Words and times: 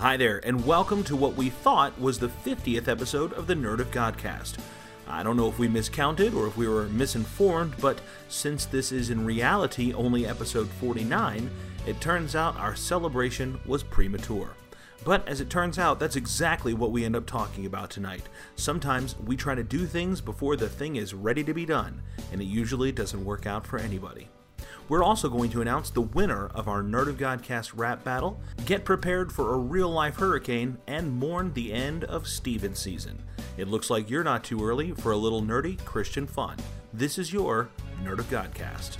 Hi 0.00 0.16
there, 0.16 0.40
and 0.46 0.64
welcome 0.64 1.02
to 1.04 1.16
what 1.16 1.34
we 1.34 1.50
thought 1.50 2.00
was 2.00 2.20
the 2.20 2.28
50th 2.28 2.86
episode 2.86 3.32
of 3.32 3.48
the 3.48 3.56
Nerd 3.56 3.80
of 3.80 3.90
Godcast. 3.90 4.56
I 5.08 5.24
don't 5.24 5.36
know 5.36 5.48
if 5.48 5.58
we 5.58 5.66
miscounted 5.66 6.34
or 6.34 6.46
if 6.46 6.56
we 6.56 6.68
were 6.68 6.86
misinformed, 6.86 7.74
but 7.80 8.00
since 8.28 8.64
this 8.64 8.92
is 8.92 9.10
in 9.10 9.24
reality 9.24 9.92
only 9.92 10.24
episode 10.24 10.68
49, 10.68 11.50
it 11.84 12.00
turns 12.00 12.36
out 12.36 12.56
our 12.58 12.76
celebration 12.76 13.58
was 13.66 13.82
premature. 13.82 14.50
But 15.04 15.26
as 15.26 15.40
it 15.40 15.50
turns 15.50 15.80
out, 15.80 15.98
that's 15.98 16.14
exactly 16.14 16.74
what 16.74 16.92
we 16.92 17.04
end 17.04 17.16
up 17.16 17.26
talking 17.26 17.66
about 17.66 17.90
tonight. 17.90 18.28
Sometimes 18.54 19.16
we 19.26 19.36
try 19.36 19.56
to 19.56 19.64
do 19.64 19.84
things 19.84 20.20
before 20.20 20.54
the 20.54 20.68
thing 20.68 20.94
is 20.94 21.12
ready 21.12 21.42
to 21.42 21.52
be 21.52 21.66
done, 21.66 22.02
and 22.30 22.40
it 22.40 22.44
usually 22.44 22.92
doesn't 22.92 23.24
work 23.24 23.46
out 23.46 23.66
for 23.66 23.80
anybody. 23.80 24.28
We're 24.88 25.04
also 25.04 25.28
going 25.28 25.50
to 25.50 25.60
announce 25.60 25.90
the 25.90 26.00
winner 26.00 26.46
of 26.54 26.66
our 26.66 26.82
Nerd 26.82 27.08
of 27.08 27.18
Godcast 27.18 27.72
rap 27.76 28.02
battle, 28.04 28.40
get 28.64 28.86
prepared 28.86 29.30
for 29.30 29.52
a 29.52 29.58
real 29.58 29.90
life 29.90 30.16
hurricane, 30.16 30.78
and 30.86 31.12
mourn 31.12 31.52
the 31.52 31.72
end 31.72 32.04
of 32.04 32.26
Steven 32.26 32.74
season. 32.74 33.22
It 33.58 33.68
looks 33.68 33.90
like 33.90 34.08
you're 34.08 34.24
not 34.24 34.44
too 34.44 34.64
early 34.64 34.92
for 34.92 35.12
a 35.12 35.16
little 35.16 35.42
nerdy 35.42 35.82
Christian 35.84 36.26
fun. 36.26 36.56
This 36.94 37.18
is 37.18 37.32
your 37.32 37.68
Nerd 38.02 38.18
of 38.18 38.30
Godcast. 38.30 38.96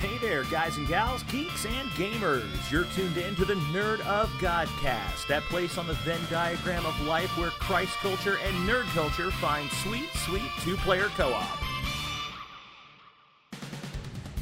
Hey 0.00 0.16
there, 0.18 0.44
guys 0.44 0.76
and 0.76 0.86
gals, 0.86 1.24
geeks 1.24 1.66
and 1.66 1.88
gamers. 1.90 2.70
You're 2.70 2.84
tuned 2.84 3.16
in 3.16 3.34
to 3.34 3.44
the 3.44 3.54
Nerd 3.54 3.98
of 4.06 4.28
Godcast, 4.38 5.26
that 5.26 5.42
place 5.50 5.76
on 5.76 5.88
the 5.88 5.94
Venn 5.94 6.20
diagram 6.30 6.86
of 6.86 7.00
life 7.00 7.36
where 7.36 7.50
Christ 7.50 7.94
culture 7.94 8.38
and 8.46 8.54
nerd 8.68 8.84
culture 8.94 9.32
find 9.32 9.68
sweet, 9.82 10.08
sweet 10.14 10.48
two 10.60 10.76
player 10.76 11.08
co 11.16 11.32
op. 11.32 11.58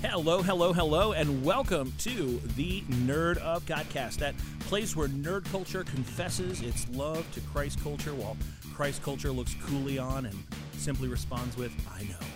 Hello, 0.02 0.42
hello, 0.42 0.74
hello, 0.74 1.12
and 1.12 1.42
welcome 1.42 1.90
to 2.00 2.38
the 2.56 2.82
Nerd 2.82 3.38
of 3.38 3.64
Godcast, 3.64 4.16
that 4.16 4.36
place 4.60 4.94
where 4.94 5.08
nerd 5.08 5.46
culture 5.46 5.84
confesses 5.84 6.60
its 6.60 6.86
love 6.90 7.26
to 7.32 7.40
Christ 7.40 7.82
culture 7.82 8.14
while 8.14 8.36
Christ 8.74 9.02
culture 9.02 9.32
looks 9.32 9.54
coolly 9.64 9.98
on 9.98 10.26
and 10.26 10.36
simply 10.72 11.08
responds 11.08 11.56
with, 11.56 11.72
I 11.90 12.02
know. 12.02 12.35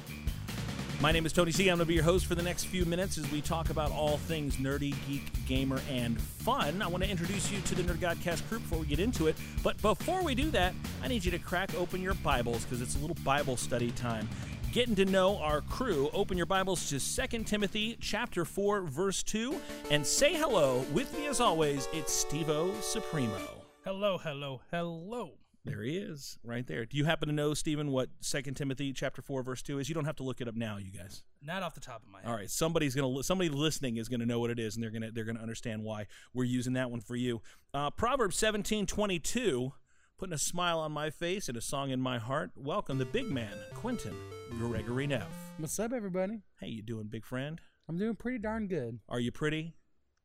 My 1.00 1.12
name 1.12 1.24
is 1.24 1.32
Tony 1.32 1.50
C. 1.50 1.70
I'm 1.70 1.78
going 1.78 1.86
to 1.86 1.86
be 1.86 1.94
your 1.94 2.04
host 2.04 2.26
for 2.26 2.34
the 2.34 2.42
next 2.42 2.64
few 2.64 2.84
minutes 2.84 3.16
as 3.16 3.28
we 3.32 3.40
talk 3.40 3.70
about 3.70 3.90
all 3.90 4.18
things 4.18 4.56
nerdy, 4.56 4.94
geek, 5.08 5.32
gamer, 5.46 5.80
and 5.88 6.20
fun. 6.20 6.82
I 6.82 6.88
want 6.88 7.02
to 7.02 7.08
introduce 7.08 7.50
you 7.50 7.58
to 7.62 7.74
the 7.74 7.82
Nerd 7.82 8.00
Godcast 8.00 8.46
crew 8.50 8.58
before 8.58 8.80
we 8.80 8.84
get 8.84 9.00
into 9.00 9.26
it. 9.26 9.34
But 9.62 9.80
before 9.80 10.22
we 10.22 10.34
do 10.34 10.50
that, 10.50 10.74
I 11.02 11.08
need 11.08 11.24
you 11.24 11.30
to 11.30 11.38
crack 11.38 11.74
open 11.74 12.02
your 12.02 12.12
Bibles 12.12 12.64
because 12.64 12.82
it's 12.82 12.96
a 12.96 12.98
little 12.98 13.16
Bible 13.24 13.56
study 13.56 13.92
time. 13.92 14.28
Getting 14.72 14.94
to 14.96 15.06
know 15.06 15.38
our 15.38 15.62
crew, 15.62 16.10
open 16.12 16.36
your 16.36 16.44
Bibles 16.44 16.90
to 16.90 17.28
2 17.28 17.44
Timothy 17.44 17.96
chapter 17.98 18.44
4, 18.44 18.82
verse 18.82 19.22
2, 19.22 19.58
and 19.90 20.06
say 20.06 20.34
hello. 20.34 20.84
With 20.92 21.16
me 21.16 21.28
as 21.28 21.40
always, 21.40 21.88
it's 21.94 22.26
Stevo 22.26 22.78
Supremo. 22.82 23.64
Hello, 23.84 24.18
hello, 24.18 24.60
hello. 24.70 25.39
There 25.64 25.82
he 25.82 25.98
is, 25.98 26.38
right 26.42 26.66
there. 26.66 26.86
Do 26.86 26.96
you 26.96 27.04
happen 27.04 27.28
to 27.28 27.34
know, 27.34 27.52
Stephen, 27.52 27.90
what 27.90 28.08
2 28.22 28.42
Timothy 28.52 28.94
chapter 28.94 29.20
4, 29.20 29.42
verse 29.42 29.60
2 29.62 29.78
is? 29.78 29.90
You 29.90 29.94
don't 29.94 30.06
have 30.06 30.16
to 30.16 30.22
look 30.22 30.40
it 30.40 30.48
up 30.48 30.54
now, 30.54 30.78
you 30.78 30.90
guys. 30.90 31.22
Not 31.42 31.62
off 31.62 31.74
the 31.74 31.80
top 31.80 32.02
of 32.02 32.08
my 32.08 32.20
head. 32.20 32.28
All 32.28 32.34
right, 32.34 32.50
somebody's 32.50 32.94
gonna 32.94 33.08
li- 33.08 33.22
somebody 33.22 33.50
listening 33.50 33.98
is 33.98 34.08
gonna 34.08 34.24
know 34.24 34.40
what 34.40 34.50
it 34.50 34.58
is, 34.58 34.74
and 34.74 34.82
they're 34.82 34.90
gonna 34.90 35.10
they're 35.10 35.24
gonna 35.24 35.40
understand 35.42 35.84
why 35.84 36.06
we're 36.32 36.44
using 36.44 36.72
that 36.74 36.90
one 36.90 37.00
for 37.00 37.14
you. 37.14 37.42
Uh, 37.74 37.90
Proverbs 37.90 38.36
seventeen 38.36 38.86
twenty 38.86 39.18
two, 39.18 39.72
putting 40.18 40.32
a 40.32 40.38
smile 40.38 40.78
on 40.78 40.92
my 40.92 41.10
face 41.10 41.46
and 41.48 41.58
a 41.58 41.62
song 41.62 41.90
in 41.90 42.00
my 42.00 42.18
heart. 42.18 42.52
Welcome 42.56 42.96
the 42.96 43.04
big 43.04 43.30
man, 43.30 43.52
Quentin 43.74 44.14
Gregory 44.58 45.06
Neff. 45.06 45.28
What's 45.58 45.78
up, 45.78 45.92
everybody? 45.92 46.40
Hey, 46.58 46.68
you 46.68 46.82
doing, 46.82 47.04
big 47.08 47.26
friend? 47.26 47.60
I'm 47.86 47.98
doing 47.98 48.16
pretty 48.16 48.38
darn 48.38 48.66
good. 48.66 49.00
Are 49.08 49.20
you 49.20 49.30
pretty? 49.32 49.74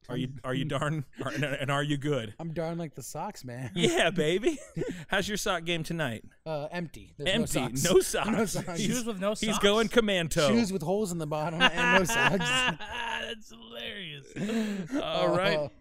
Are 0.09 0.17
you 0.17 0.29
are 0.43 0.53
you 0.53 0.65
darn? 0.75 1.05
Are, 1.23 1.31
and 1.31 1.71
are 1.71 1.83
you 1.83 1.97
good? 1.97 2.33
I'm 2.39 2.53
darn 2.53 2.77
like 2.77 2.95
the 2.95 3.03
socks, 3.03 3.43
man. 3.43 3.71
Yeah, 3.75 4.09
baby. 4.11 4.59
How's 5.07 5.27
your 5.27 5.37
sock 5.37 5.63
game 5.65 5.83
tonight? 5.83 6.23
Uh, 6.45 6.67
empty. 6.71 7.13
There's 7.17 7.29
Empty. 7.55 7.59
No 7.59 7.65
socks. 7.67 7.83
No 7.83 7.99
socks. 7.99 8.29
No 8.31 8.45
socks. 8.45 8.81
Shoes 8.81 9.05
with 9.05 9.19
no 9.19 9.29
socks. 9.33 9.41
He's 9.41 9.59
going 9.59 9.87
commando. 9.89 10.47
Shoes 10.49 10.71
with 10.71 10.81
holes 10.81 11.11
in 11.11 11.17
the 11.17 11.27
bottom 11.27 11.61
and 11.61 11.99
no 11.99 12.03
socks. 12.05 12.37
That's 12.39 13.49
hilarious. 13.51 14.27
All 15.01 15.35
right. 15.35 15.57
Oh. 15.57 15.71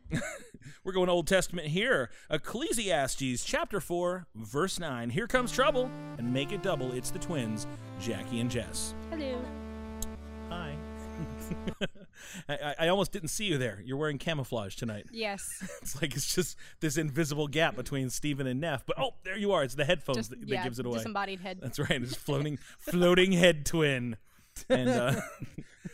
We're 0.84 0.92
going 0.92 1.08
Old 1.08 1.26
Testament 1.26 1.68
here. 1.68 2.10
Ecclesiastes 2.30 3.42
chapter 3.42 3.80
4, 3.80 4.26
verse 4.34 4.78
9. 4.78 5.08
Here 5.10 5.26
comes 5.26 5.50
trouble, 5.50 5.90
and 6.18 6.30
make 6.30 6.52
it 6.52 6.62
double. 6.62 6.92
It's 6.92 7.10
the 7.10 7.18
twins, 7.18 7.66
Jackie 7.98 8.40
and 8.40 8.50
Jess. 8.50 8.94
Hello. 9.10 9.42
Hi. 10.50 10.76
I, 12.48 12.74
I- 12.80 12.88
almost 12.88 13.12
didn't 13.12 13.28
see 13.28 13.44
you 13.44 13.58
there. 13.58 13.82
You're 13.84 13.96
wearing 13.96 14.18
camouflage 14.18 14.74
tonight. 14.76 15.06
Yes. 15.12 15.42
It's 15.82 16.00
like 16.00 16.14
it's 16.16 16.34
just 16.34 16.56
this 16.80 16.96
invisible 16.96 17.46
gap 17.48 17.76
between 17.76 18.08
Stephen 18.10 18.46
and 18.46 18.60
Neff. 18.60 18.84
But 18.86 18.98
oh, 18.98 19.10
there 19.24 19.36
you 19.36 19.52
are. 19.52 19.62
It's 19.64 19.74
the 19.74 19.84
headphones 19.84 20.16
Just 20.18 20.30
that, 20.30 20.48
that 20.48 20.62
gives 20.64 20.78
it 20.78 20.86
away. 20.86 20.96
disembodied 20.98 21.40
head. 21.40 21.58
That's 21.60 21.78
right. 21.78 21.90
It's 22.02 22.14
floating, 22.14 22.58
floating 22.78 23.32
head 23.32 23.66
twin. 23.66 24.16
And 24.68 24.88
uh, 24.88 25.20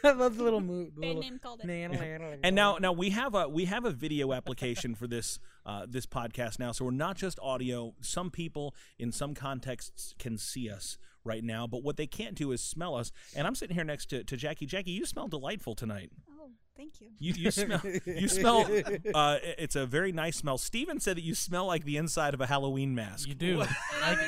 I 0.05 0.13
love 0.13 0.37
the 0.37 0.45
little 0.45 0.61
move. 0.61 0.95
The 0.95 1.01
little, 1.01 1.23
name 1.23 1.39
called 1.39 1.61
it. 1.63 2.41
and 2.43 2.57
now 2.57 2.79
now 2.79 2.93
we 2.93 3.11
have 3.11 3.35
a 3.35 3.49
we 3.49 3.67
have 3.67 3.85
a 3.85 3.91
video 3.91 4.33
application 4.33 4.95
for 4.95 5.07
this 5.07 5.39
uh, 5.67 5.87
this 5.89 6.07
podcast 6.07 6.59
now. 6.59 6.73
So 6.73 6.85
we're 6.85 6.91
not 6.93 7.17
just 7.17 7.39
audio. 7.41 7.95
Some 8.01 8.31
people 8.31 8.75
in 8.99 9.13
some 9.13 9.35
contexts 9.35 10.15
can 10.19 10.39
see 10.39 10.71
us 10.71 10.99
right 11.23 11.45
now 11.45 11.67
but 11.67 11.83
what 11.83 11.99
they 11.99 12.07
can't 12.07 12.35
do 12.35 12.51
is 12.53 12.63
smell 12.63 12.95
us. 12.95 13.13
And 13.37 13.47
i'm 13.47 13.55
sitting 13.55 13.75
here 13.75 13.85
next 13.85 14.07
to, 14.07 14.25
to 14.25 14.37
jackie. 14.37 14.67
Jackie 14.67 14.93
you 14.93 15.05
smell 15.05 15.29
delightful 15.29 15.75
tonight. 15.75 16.11
Oh, 16.41 16.51
thank 16.81 17.01
you. 17.01 17.09
you, 17.19 17.35
you 17.35 17.51
smell 17.51 17.81
you 18.07 18.29
smell 18.29 18.61
uh, 19.15 19.39
it's 19.59 19.77
a 19.77 19.85
very 19.87 20.13
nice 20.13 20.37
smell 20.37 20.57
steven 20.57 20.99
said 20.99 21.17
that 21.17 21.23
you 21.23 21.35
smell 21.35 21.67
like 21.67 21.85
the 21.85 21.97
inside 21.97 22.33
of 22.33 22.41
a 22.41 22.47
halloween 22.47 22.95
mask 22.95 23.29
You 23.29 23.35
do. 23.35 23.59
like, 23.59 24.19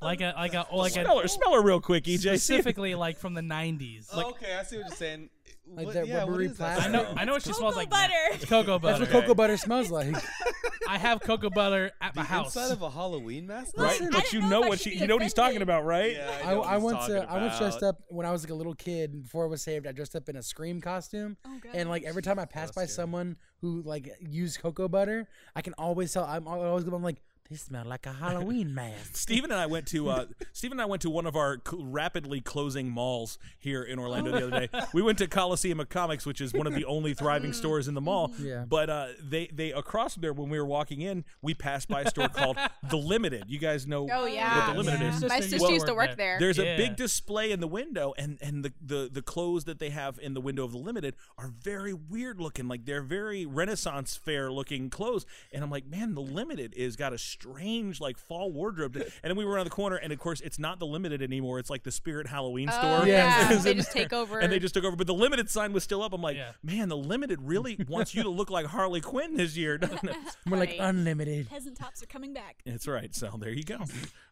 like 0.00 0.20
a 0.20 0.34
like 0.36 0.54
a 0.54 0.66
like 0.72 0.92
smell 0.92 1.18
her 1.18 1.24
a 1.24 1.28
smell 1.28 1.54
her 1.54 1.62
real 1.62 1.80
quick 1.80 2.04
ej 2.04 2.20
specifically 2.20 2.94
like 2.94 3.18
from 3.18 3.34
the 3.34 3.40
90s. 3.40 4.08
Oh, 4.12 4.30
okay, 4.30 4.56
I 4.58 4.62
see 4.62 4.76
what 4.76 4.88
you're 4.88 4.96
saying. 4.96 5.30
Like 5.74 5.86
What- 5.86 5.94
that 5.94 6.06
yeah, 6.06 6.18
rubbery 6.18 6.46
is 6.46 6.58
that? 6.58 6.82
I 6.82 6.88
know 6.88 7.14
I 7.16 7.24
know 7.24 7.32
what 7.32 7.42
she 7.42 7.52
smells 7.52 7.76
like. 7.76 7.88
butter. 7.90 8.12
It's 8.32 8.44
cocoa 8.44 8.78
butter. 8.78 8.98
That's 8.98 9.10
butter. 9.10 9.14
what 9.14 9.22
cocoa 9.22 9.34
butter 9.34 9.56
smells 9.56 9.90
like. 9.90 10.14
I 10.88 10.98
have 10.98 11.20
cocoa 11.20 11.48
butter 11.48 11.92
at 12.00 12.14
my 12.14 12.22
The 12.22 12.28
house. 12.28 12.54
inside 12.56 12.72
of 12.72 12.82
a 12.82 12.90
Halloween 12.90 13.46
mask? 13.46 13.74
right 13.78 14.02
I 14.02 14.08
but 14.10 14.32
you 14.32 14.40
know 14.42 14.48
know 14.48 14.60
what 14.68 14.80
she, 14.80 14.94
you 14.94 15.06
know 15.06 15.14
what 15.14 15.22
he's 15.22 15.32
talking 15.32 15.62
about 15.62 15.84
right 15.86 16.12
Yeah, 16.16 16.30
I, 16.44 16.50
know 16.50 16.58
what 16.58 16.68
I 16.68 16.74
he's 16.74 16.82
once 16.82 16.96
talking 16.98 17.16
uh, 17.16 17.26
I 17.28 17.40
once 17.40 17.58
dressed 17.58 17.82
up 17.82 18.02
when 18.08 18.26
I 18.26 18.32
was 18.32 18.42
like 18.44 18.50
a 18.50 18.54
little 18.54 18.74
kid 18.74 19.22
before 19.22 19.44
I 19.44 19.48
was 19.48 19.62
saved. 19.62 19.86
I 19.86 19.92
dressed 19.92 20.14
up 20.16 20.28
in 20.28 20.36
a 20.36 20.42
scream 20.42 20.80
costume, 20.80 21.36
Oh, 21.46 21.58
and 21.72 21.88
like 21.88 22.02
every 22.02 22.20
time 22.22 22.38
I 22.38 22.44
pass 22.44 22.70
by 22.72 22.82
scary. 22.84 22.88
someone 22.88 23.36
who 23.62 23.80
like 23.82 24.10
used 24.20 24.60
cocoa 24.60 24.88
butter, 24.88 25.28
I 25.56 25.62
can 25.62 25.72
always 25.74 26.12
tell. 26.12 26.24
I'm 26.24 26.46
always 26.46 26.84
I'm 26.84 27.02
like, 27.02 27.22
they 27.50 27.56
smell 27.56 27.84
like 27.84 28.06
a 28.06 28.12
Halloween 28.12 28.72
mask. 28.82 29.14
Stephen 29.16 29.50
and 29.50 29.60
I 29.60 29.66
went 29.66 29.86
to 29.88 30.08
uh, 30.08 30.24
Stephen 30.52 30.76
and 30.76 30.82
I 30.82 30.86
went 30.86 31.02
to 31.02 31.10
one 31.10 31.26
of 31.26 31.36
our 31.36 31.58
cl- 31.68 31.84
rapidly 31.84 32.40
closing 32.40 32.88
malls 32.88 33.38
here 33.58 33.82
in 33.82 33.98
Orlando 33.98 34.30
the 34.30 34.46
other 34.46 34.66
day. 34.66 34.68
We 34.94 35.02
went 35.02 35.18
to 35.18 35.26
Coliseum 35.26 35.80
of 35.80 35.88
Comics, 35.88 36.24
which 36.24 36.40
is 36.40 36.52
one 36.54 36.66
of 36.66 36.74
the 36.74 36.84
only 36.84 37.14
thriving 37.14 37.52
stores 37.52 37.88
in 37.88 37.94
the 37.94 38.00
mall. 38.00 38.30
Yeah. 38.42 38.64
But 38.68 38.90
uh, 38.90 39.06
they 39.22 39.46
they 39.52 39.72
across 39.72 40.14
there 40.14 40.32
when 40.32 40.48
we 40.48 40.58
were 40.58 40.64
walking 40.66 41.00
in, 41.00 41.24
we 41.42 41.54
passed 41.54 41.88
by 41.88 42.02
a 42.02 42.08
store 42.08 42.28
called 42.28 42.56
The 42.88 42.96
Limited. 42.96 43.44
You 43.48 43.58
guys 43.58 43.86
know 43.86 44.08
Oh 44.10 44.26
yeah. 44.26 44.66
what 44.68 44.72
The 44.74 44.82
Limited 44.82 45.00
Yeah. 45.00 45.14
is? 45.16 45.22
My 45.24 45.40
Sister 45.40 45.58
sister 45.58 45.72
used 45.74 45.86
to 45.86 45.94
work 45.94 46.08
work 46.10 46.16
there. 46.16 46.38
there. 46.38 46.40
There's 46.40 46.58
a 46.58 46.76
big 46.76 46.96
display 46.96 47.52
in 47.52 47.60
the 47.60 47.68
window, 47.68 48.14
and 48.18 48.38
and 48.40 48.64
the, 48.64 48.72
the 48.80 49.10
the 49.12 49.22
clothes 49.22 49.64
that 49.64 49.78
they 49.78 49.90
have 49.90 50.18
in 50.22 50.34
the 50.34 50.40
window 50.40 50.64
of 50.64 50.72
the 50.72 50.78
limited 50.78 51.14
are 51.38 51.48
very 51.48 51.92
weird 51.92 52.40
looking. 52.40 52.66
Like 52.68 52.84
they're 52.86 53.02
very 53.02 53.44
Renaissance 53.46 54.16
fair 54.16 54.50
looking 54.50 54.90
clothes. 54.90 55.24
And 55.52 55.62
I'm 55.62 55.70
like, 55.70 55.86
man, 55.86 56.14
the 56.14 56.20
limited 56.22 56.72
is 56.74 56.96
got 56.96 57.12
a 57.12 57.18
strange 57.32 58.00
like 58.00 58.16
fall 58.18 58.50
wardrobe. 58.52 58.96
and 58.96 59.04
then 59.22 59.36
we 59.36 59.44
were 59.44 59.52
around 59.52 59.64
the 59.64 59.70
corner, 59.70 59.96
and 59.96 60.12
of 60.12 60.18
course, 60.18 60.40
it's 60.40 60.58
not 60.58 60.78
the 60.78 60.86
limited 60.86 61.22
anymore. 61.22 61.58
It's 61.58 61.70
like 61.70 61.82
the 61.82 61.90
Spirit 61.90 62.26
Halloween 62.26 62.68
Oh, 62.70 62.78
store. 62.78 63.06
Yeah. 63.08 63.50
yeah. 63.52 63.58
they 63.58 63.74
just 63.74 63.92
there. 63.92 64.04
take 64.04 64.12
over. 64.22 64.38
And 64.38 64.52
they 64.52 64.58
just 64.58 64.74
took 64.74 64.84
over, 64.84 64.96
but 64.96 65.06
the 65.06 65.14
limited 65.14 65.50
sign 65.50 65.72
was 65.72 65.82
still 65.84 66.02
up. 66.02 66.12
I'm 66.12 66.22
like, 66.22 66.36
Yeah. 66.36 66.52
man, 66.62 66.88
the 66.88 66.96
limited 66.96 67.40
really 67.42 67.78
wants 67.88 68.14
you 68.14 68.22
to 68.22 68.28
look 68.28 68.50
like 68.50 68.66
Harley 68.66 69.00
Quinn 69.00 69.36
this 69.36 69.56
year, 69.56 69.78
doesn't 69.78 70.04
it? 70.08 70.16
We're 70.48 70.58
like 70.58 70.76
unlimited. 70.78 71.48
peasant 71.48 71.76
tops 71.76 72.02
are 72.02 72.06
coming 72.06 72.32
back. 72.32 72.62
That's 72.66 72.86
right. 72.86 73.14
So 73.14 73.30
there 73.38 73.50
you 73.52 73.64
go. 73.64 73.78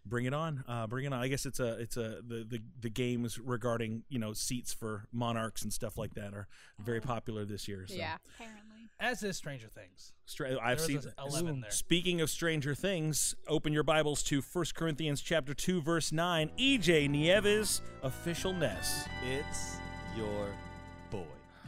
Bring 0.07 0.27
it 0.27 0.35
on. 0.35 0.65
Uh, 0.69 0.87
bring 0.87 1.05
it 1.07 1.13
on. 1.13 1.21
I 1.21 1.29
guess 1.29 1.47
it's 1.47 1.61
a 1.61 1.75
it's 1.79 1.97
a 1.97 2.21
the, 2.27 2.45
the 2.49 2.61
the 2.81 2.89
games 2.91 3.39
regarding 3.39 4.03
you 4.09 4.19
know 4.19 4.33
seats 4.33 4.73
for 4.73 5.05
monarchs 5.13 5.63
and 5.63 5.73
stuff 5.73 5.99
like 5.99 6.15
that 6.15 6.33
are 6.35 6.49
very 6.79 7.01
popular 7.01 7.45
this 7.45 7.69
year. 7.69 7.85
So. 7.89 7.95
Yeah. 7.95 8.17
Apparently. 8.37 8.70
As 9.01 9.23
is 9.23 9.37
Stranger 9.37 9.69
Things. 9.69 10.13
Stra- 10.27 10.59
I've 10.63 10.77
There 10.79 10.87
seen. 10.87 11.01
11 11.19 11.61
there. 11.63 11.71
Speaking 11.71 12.21
of 12.21 12.29
Stranger 12.29 12.75
Things, 12.75 13.35
open 13.49 13.73
your 13.73 13.83
Bibles 13.83 14.23
to 14.25 14.43
1 14.43 14.65
Corinthians 14.75 15.23
chapter 15.23 15.55
two 15.55 15.81
verse 15.81 16.13
nine. 16.13 16.51
EJ 16.59 17.09
Nieves 17.09 17.81
official 18.03 18.53
Ness. 18.53 19.09
It's 19.27 19.77
your 20.17 20.27
boy. 20.27 20.70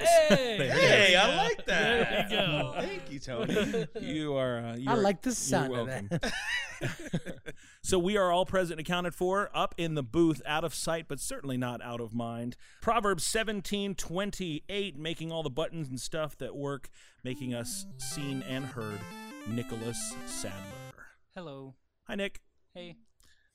Hey, 0.06 0.68
Hey, 0.72 1.16
I 1.16 1.36
like 1.36 1.64
that. 1.66 2.28
There 2.28 2.40
you 2.40 2.46
go. 2.46 2.74
Thank 2.76 3.10
you, 3.10 3.18
Tony. 3.18 3.86
You 4.00 4.34
are. 4.36 4.58
Uh, 4.58 4.76
you 4.76 4.90
I 4.90 4.94
are- 4.94 5.00
like 5.00 5.22
the 5.22 5.32
sound 5.34 5.74
of 5.74 5.86
that. 5.86 6.32
So 7.84 7.98
we 7.98 8.16
are 8.16 8.30
all 8.32 8.46
present 8.46 8.78
and 8.78 8.86
accounted 8.86 9.14
for, 9.14 9.50
up 9.54 9.74
in 9.76 9.94
the 9.94 10.02
booth, 10.04 10.40
out 10.46 10.62
of 10.64 10.72
sight, 10.74 11.06
but 11.08 11.18
certainly 11.20 11.56
not 11.56 11.82
out 11.82 12.00
of 12.00 12.14
mind. 12.14 12.56
Proverbs 12.80 13.24
seventeen 13.24 13.94
twenty 13.96 14.62
eight, 14.68 14.96
making 14.96 15.30
all 15.32 15.42
the 15.42 15.50
buttons 15.50 15.88
and 15.88 16.00
stuff 16.00 16.36
that 16.38 16.54
work, 16.56 16.88
making 17.24 17.54
us 17.54 17.86
seen 17.98 18.42
and 18.48 18.64
heard. 18.66 19.00
Nicholas 19.48 20.14
Sadler. 20.26 21.06
Hello. 21.34 21.74
Hi, 22.06 22.14
Nick. 22.14 22.40
Hey. 22.74 22.96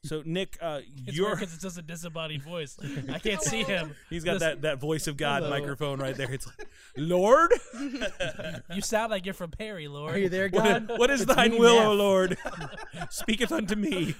So 0.04 0.22
Nick, 0.26 0.58
uh, 0.62 0.82
It's 1.06 1.18
you're 1.18 1.36
because 1.36 1.54
it's 1.54 1.64
just 1.64 1.78
a 1.78 1.82
disembodied 1.82 2.42
voice. 2.44 2.78
I 3.12 3.20
can't 3.24 3.42
see 3.42 3.64
him. 3.64 3.96
he's 4.10 4.24
got 4.24 4.40
that, 4.40 4.62
that 4.62 4.80
voice 4.80 5.08
of 5.08 5.18
God 5.18 5.42
Hello. 5.44 5.50
microphone 5.60 6.00
right 6.00 6.16
there. 6.16 6.32
It's 6.32 6.46
like, 6.48 6.68
Lord, 6.96 7.52
You 8.74 8.82
sound 8.82 9.12
like 9.12 9.26
you're 9.26 9.34
from 9.34 9.52
Perry, 9.52 9.88
Lord. 9.88 10.14
Are 10.14 10.20
you 10.20 10.30
there, 10.30 10.50
God? 10.50 10.88
what 10.98 11.10
is 11.10 11.22
It's 11.24 11.34
thine 11.36 11.52
me, 11.52 11.60
will, 11.60 11.76
Neff. 11.78 11.88
O 11.88 11.94
Lord? 11.94 12.38
Speaketh 13.10 13.52
unto 13.52 13.76
me. 13.76 14.16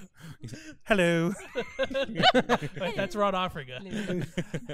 Hello. 0.84 1.32
Wait, 2.80 2.96
that's 2.96 3.16
Ron 3.16 3.34
Africa. 3.34 3.80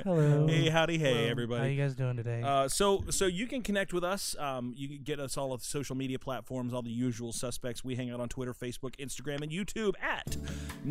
Hello. 0.03 0.47
Hey, 0.49 0.69
howdy, 0.69 0.99
hey, 0.99 1.29
everybody. 1.29 1.61
How 1.61 1.67
you 1.69 1.81
guys 1.81 1.95
doing 1.95 2.17
today? 2.17 2.43
Uh, 2.43 2.67
so, 2.69 3.05
so 3.11 3.27
you 3.27 3.47
can 3.47 3.63
connect 3.63 3.93
with 3.93 4.05
us. 4.05 4.35
Um, 4.39 4.73
you 4.77 4.89
can 4.89 5.03
get 5.05 5.21
us 5.21 5.37
all 5.37 5.53
of 5.53 5.61
the 5.61 5.67
social 5.67 5.97
media 5.97 6.19
platforms, 6.19 6.75
all 6.75 6.83
the 6.83 6.91
usual 6.91 7.33
suspects. 7.33 7.85
We 7.85 7.95
hang 7.95 8.11
out 8.11 8.21
on 8.21 8.29
Twitter, 8.29 8.53
Facebook, 8.55 8.97
Instagram, 8.97 9.43
and 9.43 9.53
YouTube 9.53 9.95
at 10.03 10.37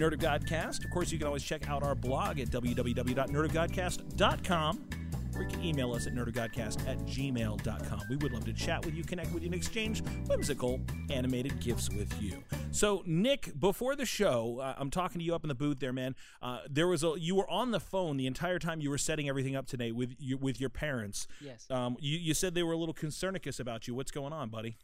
Nerd 0.04 0.14
of 0.14 0.20
Godcast. 0.20 0.84
Of 0.84 0.92
course, 0.92 1.14
you 1.14 1.18
can 1.18 1.28
always 1.28 1.44
check 1.44 1.70
out 1.70 1.82
our 1.82 1.96
blog 1.96 2.42
at 2.42 2.50
www.nerdofgodcast.com. 2.50 4.90
Or 5.36 5.42
you 5.42 5.48
can 5.48 5.64
email 5.64 5.94
us 5.94 6.06
at 6.06 6.14
nerdofgodcast 6.14 6.88
at 6.88 7.00
gmail.com. 7.06 8.02
We 8.10 8.18
would 8.18 8.34
love 8.34 8.46
to 8.46 8.54
chat 8.54 8.86
with 8.86 8.94
you, 8.94 9.04
connect 9.04 9.34
with 9.34 9.42
you, 9.42 9.48
and 9.48 9.56
exchange 9.56 10.04
whimsical 10.28 10.80
animated 11.10 11.60
gifts 11.60 11.90
with 11.90 12.22
you. 12.22 12.44
So, 12.70 13.02
Nick, 13.08 13.60
before 13.60 13.96
the 13.96 14.06
show, 14.06 14.60
uh, 14.60 14.76
I'm 14.78 14.92
talking 14.92 15.18
to 15.20 15.26
you 15.26 15.34
up 15.34 15.44
in 15.44 15.48
the 15.48 15.56
booth 15.56 15.80
there, 15.80 15.94
man. 15.94 16.16
Uh, 16.42 16.60
there 16.70 16.88
was 16.88 17.04
a 17.04 17.16
you 17.18 17.34
were 17.34 17.50
on 17.50 17.72
the 17.72 17.80
phone 17.80 18.18
the 18.18 18.28
entire 18.28 18.60
time 18.60 18.80
you 18.80 18.92
were 18.92 19.00
setting 19.00 19.28
everything 19.28 19.56
up 19.56 19.66
today 19.66 19.92
with 19.92 20.14
you, 20.20 20.38
with 20.38 20.60
your 20.60 20.70
parents. 20.70 21.28
Yes. 21.42 21.66
Um, 21.72 21.98
you, 22.00 22.20
you 22.20 22.36
said 22.36 22.54
they 22.54 22.64
were 22.64 22.74
a 22.74 22.78
little 22.78 22.94
concernicus 22.94 23.60
about 23.60 23.88
you. 23.88 23.96
What's 23.96 24.12
going 24.12 24.34
on, 24.34 24.50
buddy? 24.50 24.78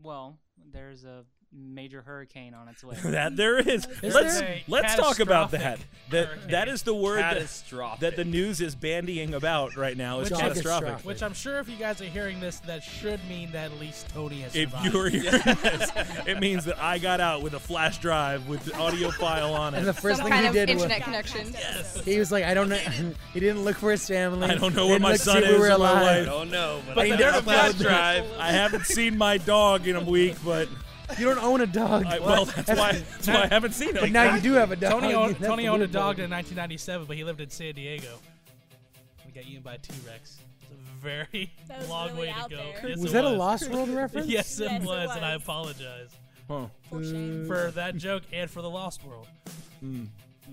well, 0.00 0.38
there's 0.70 1.02
a 1.02 1.24
major 1.56 2.02
hurricane 2.02 2.54
on 2.54 2.68
its 2.68 2.82
way. 2.82 2.96
that 3.04 3.36
there 3.36 3.58
is. 3.58 3.86
Is 4.02 4.14
let's 4.14 4.40
there? 4.40 4.60
let's 4.68 4.94
talk 4.96 5.20
about 5.20 5.52
that. 5.52 5.78
That 6.10 6.26
hurricane. 6.26 6.50
that 6.50 6.68
is 6.68 6.82
the 6.82 6.94
word 6.94 7.18
that, 7.18 7.34
Catastrophic. 7.34 8.00
that 8.00 8.16
the 8.16 8.24
news 8.24 8.60
is 8.60 8.74
bandying 8.74 9.34
about 9.34 9.76
right 9.76 9.96
now. 9.96 10.20
Is 10.20 10.30
Which- 10.30 10.40
catastrophic. 10.40 10.64
Catastrophic. 10.86 11.06
Which 11.06 11.22
I'm 11.22 11.34
sure 11.34 11.58
if 11.58 11.68
you 11.68 11.76
guys 11.76 12.00
are 12.00 12.06
hearing 12.06 12.40
this, 12.40 12.58
that 12.60 12.82
should 12.82 13.20
mean 13.28 13.52
that 13.52 13.70
at 13.72 13.78
least 13.80 14.08
Tony 14.08 14.40
has 14.40 14.54
If 14.54 14.70
survived. 14.70 14.92
you 14.92 14.98
were 14.98 15.08
hearing 15.10 15.30
this, 15.62 15.90
it 16.26 16.40
means 16.40 16.64
that 16.64 16.78
I 16.82 16.98
got 16.98 17.20
out 17.20 17.42
with 17.42 17.54
a 17.54 17.60
flash 17.60 17.98
drive 17.98 18.48
with 18.48 18.64
the 18.64 18.76
audio 18.76 19.10
file 19.10 19.54
on 19.54 19.74
it. 19.74 19.78
And 19.78 19.86
the 19.86 19.92
first 19.94 20.16
Some 20.18 20.24
thing 20.26 20.32
kind 20.32 20.42
he 20.44 20.48
of 20.48 20.54
did 20.54 20.70
internet 20.70 20.98
was 20.98 21.04
connection. 21.04 21.54
he 22.04 22.18
was 22.18 22.30
like, 22.32 22.44
I 22.44 22.54
don't 22.54 22.68
know. 22.68 22.76
he 23.32 23.40
didn't 23.40 23.62
look 23.64 23.76
for 23.76 23.90
his 23.90 24.06
family. 24.06 24.48
I 24.48 24.54
don't 24.56 24.74
know 24.74 24.86
where 24.88 24.98
my 24.98 25.12
look 25.12 25.18
to 25.18 25.24
son 25.24 25.42
see 25.42 25.44
if 25.44 25.48
we 25.50 25.54
is 25.54 25.60
were 25.60 25.66
or 25.66 25.70
my 25.70 25.74
alive. 25.74 26.02
wife. 26.02 26.28
I 26.28 26.30
oh, 26.32 26.38
don't 26.38 26.50
know, 26.50 26.82
but, 26.86 26.94
But 26.96 27.06
I 27.06 27.10
the 27.10 27.16
got 27.16 27.38
a 27.38 27.42
flash 27.42 27.74
drive. 27.74 28.24
I 28.38 28.50
haven't 28.52 28.86
seen 28.86 29.16
my 29.16 29.38
dog 29.38 29.86
in 29.86 29.96
a 29.96 30.02
week, 30.04 30.36
but 30.44 30.68
You 31.18 31.26
don't 31.26 31.42
own 31.42 31.60
a 31.60 31.66
dog. 31.66 32.06
I, 32.06 32.18
well, 32.18 32.44
that's 32.46 32.68
why 32.68 32.92
that's 32.92 33.26
why 33.28 33.42
I 33.42 33.46
haven't 33.46 33.72
seen 33.72 33.92
but 33.94 34.10
now 34.10 34.34
you 34.34 34.40
do 34.40 34.52
have 34.54 34.72
a 34.72 34.76
dog. 34.76 34.92
Tony 35.02 35.14
owned, 35.14 35.34
That's 35.36 35.46
Tony 35.46 35.68
owned 35.68 35.82
a 35.82 35.86
weird 35.86 35.92
dog 35.92 36.18
in 36.18 36.30
1997, 36.30 37.06
but 37.06 37.16
he 37.16 37.24
lived 37.24 37.40
in 37.40 37.50
San 37.50 37.74
Diego. 37.74 38.18
We 39.26 39.32
got 39.32 39.44
eaten 39.48 39.62
by 39.62 39.74
a 39.74 39.78
T-Rex. 39.78 40.38
It's 40.62 40.70
a 40.72 41.00
very 41.02 41.52
That 41.68 41.80
was 41.80 41.88
long 41.88 42.08
really 42.14 42.28
way 42.28 42.34
to 42.42 42.48
go. 42.48 42.56
there. 42.56 42.88
Yes, 42.90 42.98
Was 42.98 43.10
it 43.10 43.12
that 43.12 43.24
a 43.24 43.28
Lost 43.28 43.70
World 43.70 43.88
reference? 43.90 44.26
Yes, 44.28 44.58
it 44.60 44.64
Yes, 44.70 44.82
it 44.82 44.86
was, 44.86 45.10
and 45.14 45.24
I 45.24 45.34
was. 45.34 45.42
apologize 45.42 46.10
Huh. 46.48 46.66
For 46.90 47.02
shame. 47.04 47.44
Uh, 47.44 47.46
for 47.46 47.70
that 47.72 47.96
joke 47.96 48.22
and 48.32 48.50
for 48.50 48.60
the 48.62 48.68
Lost 48.70 49.02
World. 49.04 49.26
Hmm. 49.80 50.04
Hmm. 50.46 50.52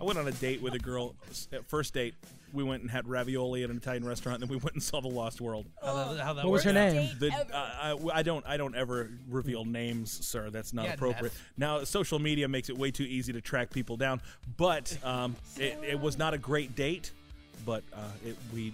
I 0.00 0.04
went 0.04 0.18
on 0.18 0.26
a 0.28 0.32
date 0.32 0.60
with 0.62 0.74
a 0.74 0.78
girl. 0.78 1.14
At 1.52 1.58
uh, 1.60 1.62
first 1.68 1.94
date, 1.94 2.14
we 2.52 2.62
went 2.64 2.82
and 2.82 2.90
had 2.90 3.06
ravioli 3.08 3.62
at 3.64 3.70
an 3.70 3.76
Italian 3.76 4.04
restaurant. 4.04 4.42
And 4.42 4.48
then 4.50 4.56
we 4.56 4.62
went 4.62 4.74
and 4.74 4.82
saw 4.82 5.00
The 5.00 5.08
Lost 5.08 5.40
World. 5.40 5.66
How 5.82 6.12
that, 6.14 6.20
how 6.24 6.32
that 6.34 6.44
What 6.44 6.52
was 6.52 6.64
worked 6.64 6.76
her 6.76 6.82
out. 6.82 6.92
name? 6.92 7.10
The, 7.18 7.26
ever. 7.32 7.54
uh, 7.54 7.56
I, 7.56 7.98
I 8.18 8.22
don't 8.22 8.44
I 8.46 8.56
don't 8.56 8.74
ever 8.74 9.10
reveal 9.28 9.64
names, 9.64 10.24
sir. 10.26 10.50
That's 10.50 10.72
not 10.72 10.86
Yeah, 10.86 10.94
appropriate. 10.94 11.32
Neff. 11.32 11.50
Now, 11.56 11.84
social 11.84 12.18
media 12.18 12.48
makes 12.48 12.68
it 12.70 12.78
way 12.78 12.90
too 12.90 13.04
easy 13.04 13.32
to 13.32 13.40
track 13.40 13.70
people 13.70 13.96
down. 13.96 14.20
But 14.56 14.96
um, 15.04 15.36
it, 15.56 15.78
it 15.86 16.00
was 16.00 16.18
not 16.18 16.34
a 16.34 16.38
great 16.38 16.74
date. 16.74 17.12
But 17.66 17.82
uh, 17.92 17.98
it, 18.24 18.36
we 18.54 18.72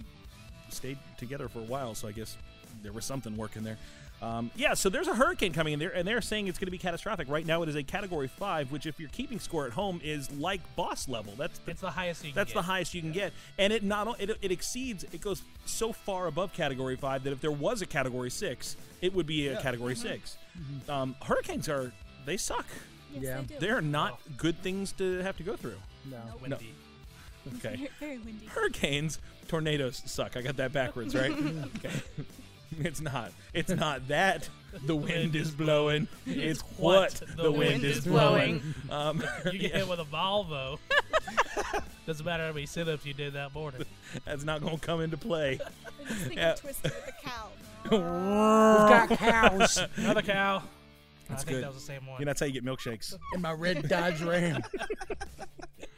stayed 0.69 0.97
together 1.17 1.47
for 1.49 1.59
a 1.59 1.63
while, 1.63 1.95
so 1.95 2.07
I 2.07 2.11
guess 2.11 2.37
there 2.83 2.91
was 2.93 3.03
something 3.03 3.35
working 3.35 3.63
there. 3.63 3.77
Um, 4.21 4.49
yeah, 4.55 4.73
so 4.73 4.89
there's 4.89 5.07
a 5.07 5.13
hurricane 5.13 5.53
coming 5.53 5.73
in 5.73 5.79
there, 5.79 5.93
and 5.93 6.07
they're 6.07 6.21
saying 6.21 6.47
it's 6.47 6.57
going 6.57 6.67
to 6.67 6.71
be 6.71 6.77
catastrophic. 6.77 7.27
Right 7.29 7.45
now, 7.45 7.61
it 7.63 7.69
is 7.69 7.75
a 7.75 7.83
Category 7.83 8.27
Five, 8.27 8.71
which, 8.71 8.85
if 8.85 8.99
you're 8.99 9.09
keeping 9.09 9.39
score 9.39 9.67
at 9.67 9.73
home, 9.73 9.99
is 10.03 10.31
like 10.31 10.61
boss 10.75 11.07
level. 11.07 11.33
That's 11.37 11.59
the 11.59 11.71
It's 11.71 11.81
the 11.81 11.91
highest 11.91 12.23
you 12.23 12.31
can 12.31 12.35
that's 12.35 12.49
get. 12.51 12.55
the 12.55 12.61
highest 12.63 12.93
you 12.93 13.01
can 13.01 13.11
get, 13.11 13.33
and 13.59 13.71
it 13.73 13.83
not 13.83 14.07
o- 14.07 14.15
it, 14.17 14.31
it 14.41 14.51
exceeds. 14.51 15.03
It 15.03 15.21
goes 15.21 15.43
so 15.65 15.91
far 15.91 16.27
above 16.27 16.53
Category 16.53 16.95
Five 16.95 17.23
that 17.25 17.33
if 17.33 17.41
there 17.41 17.51
was 17.51 17.81
a 17.81 17.85
Category 17.85 18.29
Six, 18.31 18.77
it 19.01 19.13
would 19.13 19.27
be 19.27 19.49
a 19.49 19.61
Category 19.61 19.95
6 19.95 20.37
Um, 20.89 21.15
hurricanes 21.21 21.67
are 21.69 21.91
they 22.25 22.37
suck. 22.37 22.65
Yes, 23.13 23.23
Yeah. 23.23 23.41
they 23.41 23.45
do. 23.55 23.59
They 23.59 23.69
are 23.69 23.81
not 23.81 24.19
good 24.37 24.57
things 24.63 24.91
to 24.93 25.19
have 25.19 25.37
to 25.37 25.43
go 25.43 25.55
through. 25.55 25.77
No. 26.09 26.17
Windy. 26.41 26.73
Okay, 27.57 27.75
Very- 27.75 27.89
Very 27.99 28.17
windy. 28.19 28.45
hurricanes, 28.47 29.19
tornadoes 29.47 30.01
suck. 30.05 30.35
I 30.35 30.41
got 30.41 30.55
that 30.57 30.71
backwards, 30.73 31.13
right? 31.13 31.31
okay. 31.75 31.91
It's 32.85 33.01
not. 33.01 33.31
It's 33.53 33.69
not 33.71 34.07
that 34.09 34.49
the 34.85 34.95
wind 34.95 35.35
is 35.35 35.51
blowing. 35.51 36.07
It's 36.25 36.61
what 36.77 37.21
the 37.37 37.51
wind 37.51 37.83
is 37.83 38.05
blowing. 38.05 38.61
Um, 38.89 39.23
You 39.51 39.59
get 39.59 39.73
hit 39.75 39.87
with 39.87 39.99
a 39.99 40.03
Volvo. 40.05 40.77
Doesn't 42.05 42.25
matter 42.25 42.45
how 42.47 42.53
many 42.53 42.65
sit-ups 42.65 43.05
you 43.05 43.13
did 43.13 43.33
that 43.33 43.53
morning. 43.53 43.83
that's 44.25 44.43
not 44.43 44.61
going 44.61 44.77
to 44.77 44.85
come 44.85 45.01
into 45.01 45.17
play. 45.17 45.59
I 45.63 46.07
just 46.09 46.21
think 46.25 46.35
Yeah. 46.35 46.51
of 46.53 46.59
Twister 46.61 46.89
with 46.93 47.05
the 47.05 47.13
cow. 47.23 47.47
We've 47.91 47.99
got 47.99 49.09
cows 49.17 49.79
Another 49.95 50.21
cow. 50.21 50.63
That's 51.29 51.41
I 51.41 51.45
think 51.45 51.55
good. 51.57 51.63
that 51.63 51.73
was 51.73 51.81
the 51.85 51.93
same 51.93 52.05
one. 52.05 52.19
You 52.19 52.25
know, 52.25 52.29
that's 52.29 52.39
how 52.41 52.45
you 52.45 52.53
get 52.53 52.63
milkshakes. 52.65 53.15
in 53.33 53.41
my 53.41 53.51
red 53.53 53.87
Dodge 53.89 54.21
Ram. 54.21 54.61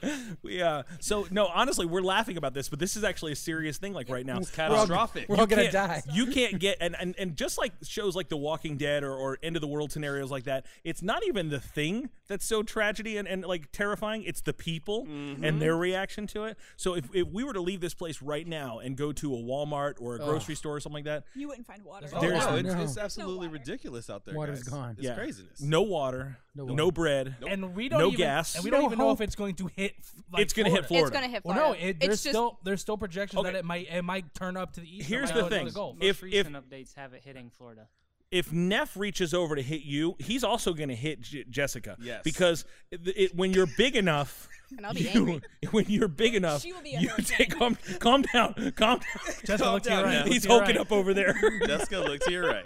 We 0.43 0.61
uh 0.61 0.83
so 0.99 1.27
no 1.31 1.47
honestly 1.47 1.85
we're 1.85 2.01
laughing 2.01 2.37
about 2.37 2.53
this 2.53 2.69
but 2.69 2.79
this 2.79 2.95
is 2.95 3.03
actually 3.03 3.31
a 3.31 3.35
serious 3.35 3.77
thing 3.77 3.93
like 3.93 4.09
right 4.09 4.25
now 4.25 4.37
It's 4.37 4.51
catastrophic. 4.51 5.27
We're 5.29 5.37
all 5.37 5.47
gonna 5.47 5.71
die. 5.71 6.03
You 6.13 6.27
can't 6.27 6.59
get 6.59 6.77
and, 6.79 6.95
and 6.99 7.15
and 7.17 7.35
just 7.35 7.57
like 7.57 7.73
shows 7.83 8.15
like 8.15 8.29
The 8.29 8.37
Walking 8.37 8.77
Dead 8.77 9.03
or, 9.03 9.13
or 9.15 9.37
end 9.43 9.55
of 9.55 9.61
the 9.61 9.67
world 9.67 9.91
scenarios 9.91 10.31
like 10.31 10.43
that, 10.45 10.65
it's 10.83 11.01
not 11.01 11.25
even 11.25 11.49
the 11.49 11.59
thing 11.59 12.09
that's 12.27 12.45
so 12.45 12.61
tragedy 12.63 13.17
and, 13.17 13.27
and 13.27 13.43
like 13.45 13.71
terrifying. 13.71 14.23
It's 14.23 14.41
the 14.41 14.53
people 14.53 15.05
and 15.07 15.61
their 15.61 15.75
reaction 15.77 16.27
to 16.27 16.43
it. 16.45 16.57
So 16.75 16.95
if, 16.95 17.05
if 17.13 17.27
we 17.29 17.43
were 17.43 17.53
to 17.53 17.61
leave 17.61 17.79
this 17.81 17.93
place 17.93 18.21
right 18.21 18.45
now 18.47 18.79
and 18.79 18.95
go 18.97 19.11
to 19.13 19.33
a 19.33 19.37
Walmart 19.37 19.95
or 19.99 20.15
a 20.15 20.19
grocery 20.19 20.55
store 20.55 20.75
or 20.75 20.79
something 20.79 21.05
like 21.05 21.05
that, 21.05 21.23
You 21.35 21.47
wouldn't 21.47 21.65
find 21.67 21.83
water. 21.83 22.07
Oh, 22.13 22.19
There's- 22.21 22.45
no, 22.45 22.55
it's, 22.55 22.67
no. 22.73 22.81
it's 22.81 22.97
absolutely 22.97 23.47
water. 23.47 23.59
ridiculous 23.59 24.09
out 24.09 24.25
there. 24.25 24.35
Water's 24.35 24.63
guys. 24.63 24.73
gone. 24.73 24.91
It's 24.97 25.03
yeah, 25.03 25.15
craziness. 25.15 25.61
no 25.61 25.81
water, 25.83 26.37
No 26.55 26.65
no, 26.65 26.85
water. 26.85 26.91
bread. 26.93 27.35
and 27.47 27.75
we 27.75 27.87
don't 27.89 27.99
No 27.99 28.07
even, 28.07 28.17
gas. 28.17 28.55
and 28.55 28.63
we 28.63 28.69
don't 28.71 28.83
even 28.85 28.97
know 28.99 29.11
if 29.11 29.21
it's 29.21 29.35
going 29.35 29.55
to 29.55 29.67
hit. 29.75 29.86
Like, 30.31 30.41
It's 30.41 30.53
gonna 30.53 30.69
hit 30.69 30.85
Florida. 30.85 31.07
It's 31.07 31.13
gonna 31.15 31.27
hit 31.31 31.45
Well, 31.45 31.55
Florida. 31.55 31.79
no, 31.81 31.87
it, 31.87 31.89
it's 31.91 31.99
there's 31.99 32.23
just 32.23 32.29
still 32.29 32.59
there's 32.63 32.81
still 32.81 32.97
projections 32.97 33.39
Okay. 33.39 33.51
that 33.51 33.57
it 33.59 33.65
might 33.65 33.87
it 33.89 34.01
might 34.03 34.33
turn 34.33 34.57
up 34.57 34.73
to 34.73 34.81
the 34.81 34.97
east. 34.97 35.07
Here's 35.07 35.31
the 35.31 35.41
go 35.41 35.49
to 35.49 35.55
thing. 35.55 35.69
Gulf. 35.69 35.97
If- 36.01 36.21
Most 36.23 36.33
if- 36.33 36.45
recent 36.47 36.55
updates 36.69 36.93
have 36.95 37.13
it 37.13 37.21
hitting 37.23 37.49
Florida. 37.57 37.87
if 38.29 38.51
Neff 38.51 38.97
reaches 38.97 39.33
over 39.33 39.55
to 39.55 39.61
hit 39.61 39.83
you, 39.83 40.15
he's 40.19 40.43
also 40.43 40.73
going 40.73 40.89
to 40.89 40.95
hit 40.95 41.21
J- 41.21 41.45
Jessica. 41.49 41.95
Yes. 42.01 42.21
Because 42.25 42.65
it, 42.91 42.99
it, 43.15 43.35
when 43.35 43.53
you're 43.53 43.69
big 43.77 43.95
enough, 43.95 44.49
And 44.75 44.85
I'll 44.85 44.93
be 44.93 45.01
you- 45.01 45.09
angry. 45.09 45.41
when 45.71 45.85
you're 45.87 46.07
big 46.07 46.35
enough, 46.35 46.61
She 46.61 46.73
will 46.73 46.81
be 46.81 46.95
a 46.95 46.99
you 46.99 47.09
take 47.23 47.57
calm, 47.57 47.77
calm 47.99 48.23
down, 48.33 48.53
calm 48.75 48.99
down. 48.99 49.01
Jessica, 49.45 49.57
Calm 49.63 49.73
look 49.75 49.83
to 49.83 49.91
your 49.91 50.03
right. 50.03 50.27
he's 50.27 50.43
to 50.43 50.49
hulking 50.49 50.75
right. 50.75 50.77
up 50.77 50.91
over 50.91 51.13
there. 51.13 51.33
Jessica, 51.65 51.99
look 51.99 52.19
to 52.21 52.31
your 52.31 52.47
right. 52.47 52.65